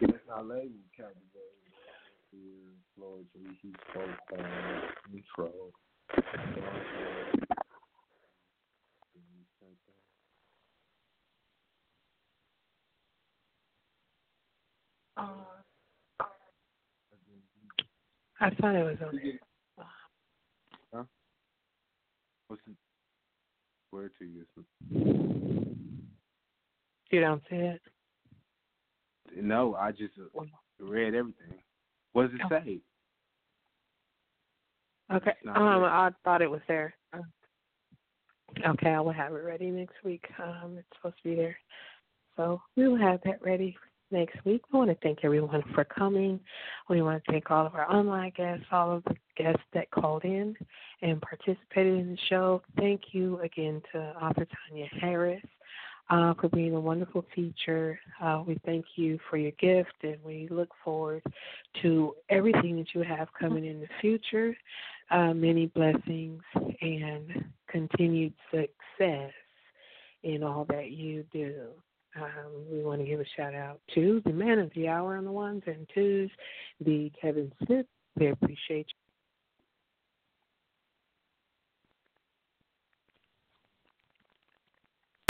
It's 0.02 0.14
not 0.28 0.46
labeled 0.46 0.72
captivating. 2.34 2.78
Floyd, 2.96 3.26
he 3.62 3.74
spoke 3.90 4.10
uh, 4.38 4.44
intro. 5.14 5.52
I 18.40 18.50
thought 18.60 18.76
it 18.76 18.84
was 18.84 18.98
on 19.06 19.16
there. 19.16 19.40
Huh? 20.94 21.04
What's 22.48 22.62
the 22.68 22.74
where 23.92 24.10
to 24.20 24.26
use? 24.26 24.48
You 27.12 27.22
don't 27.22 27.42
see 27.50 27.56
it. 27.56 27.82
No, 29.40 29.76
I 29.76 29.92
just 29.92 30.14
uh, 30.20 30.44
read 30.80 31.16
everything. 31.16 31.63
What 32.14 32.32
does 32.32 32.40
it 32.40 32.46
say? 32.50 32.80
Okay. 35.14 35.34
Um, 35.48 35.54
there. 35.54 35.86
I 35.86 36.10
thought 36.24 36.42
it 36.42 36.50
was 36.50 36.62
there. 36.68 36.94
Okay, 38.66 38.90
I 38.90 39.00
will 39.00 39.12
have 39.12 39.34
it 39.34 39.38
ready 39.38 39.72
next 39.72 39.96
week. 40.04 40.26
Um, 40.42 40.76
it's 40.78 40.88
supposed 40.96 41.16
to 41.24 41.30
be 41.30 41.36
there, 41.36 41.58
so 42.38 42.62
we 42.78 42.88
will 42.88 42.98
have 42.98 43.20
that 43.26 43.44
ready 43.44 43.76
next 44.12 44.38
week. 44.46 44.62
We 44.72 44.78
want 44.78 44.92
to 44.92 44.98
thank 45.02 45.20
everyone 45.24 45.64
for 45.74 45.84
coming. 45.84 46.40
We 46.88 47.02
want 47.02 47.24
to 47.24 47.32
thank 47.32 47.50
all 47.50 47.66
of 47.66 47.74
our 47.74 47.92
online 47.92 48.32
guests, 48.38 48.66
all 48.72 48.96
of 48.96 49.04
the 49.06 49.16
guests 49.36 49.64
that 49.74 49.90
called 49.90 50.24
in 50.24 50.56
and 51.02 51.20
participated 51.22 52.00
in 52.00 52.12
the 52.12 52.18
show. 52.30 52.62
Thank 52.78 53.02
you 53.12 53.40
again 53.40 53.82
to 53.92 54.00
author 54.22 54.46
Tanya 54.70 54.88
Harris 55.02 55.44
uh, 56.10 56.34
for 56.36 56.50
being 56.50 56.74
a 56.76 56.80
wonderful 56.80 57.26
teacher. 57.36 58.00
Uh, 58.22 58.44
we 58.46 58.58
thank 58.66 58.86
you 58.96 59.20
for 59.30 59.38
your 59.38 59.52
gift, 59.52 59.94
and 60.04 60.18
we 60.24 60.48
look 60.50 60.70
forward 60.84 61.24
to 61.82 62.16
everything 62.30 62.78
that 62.78 62.94
you 62.94 63.02
have 63.02 63.28
coming 63.40 63.66
in 63.66 63.80
the 63.80 63.88
future. 64.02 64.56
Uh, 65.12 65.34
many 65.34 65.68
blessings 65.68 66.42
and 66.82 67.46
continued 67.70 68.34
success 68.52 69.32
in 70.24 70.44
all 70.44 70.66
that 70.70 70.92
you 70.92 71.24
do. 71.32 71.68
Um, 72.16 72.66
we 72.72 72.84
want 72.84 73.02
to 73.02 73.08
give 73.08 73.20
a 73.20 73.26
shout 73.36 73.56
out 73.56 73.80
to 73.96 74.22
the 74.26 74.32
man 74.32 74.60
of 74.60 74.72
the 74.76 74.88
hour 74.88 75.18
on 75.18 75.26
the 75.26 75.32
ones 75.32 75.64
and 75.66 75.88
twos, 75.94 76.30
the 76.80 77.12
Kevin 77.20 77.52
Smith. 77.66 77.88
We 78.18 78.28
appreciate 78.28 78.88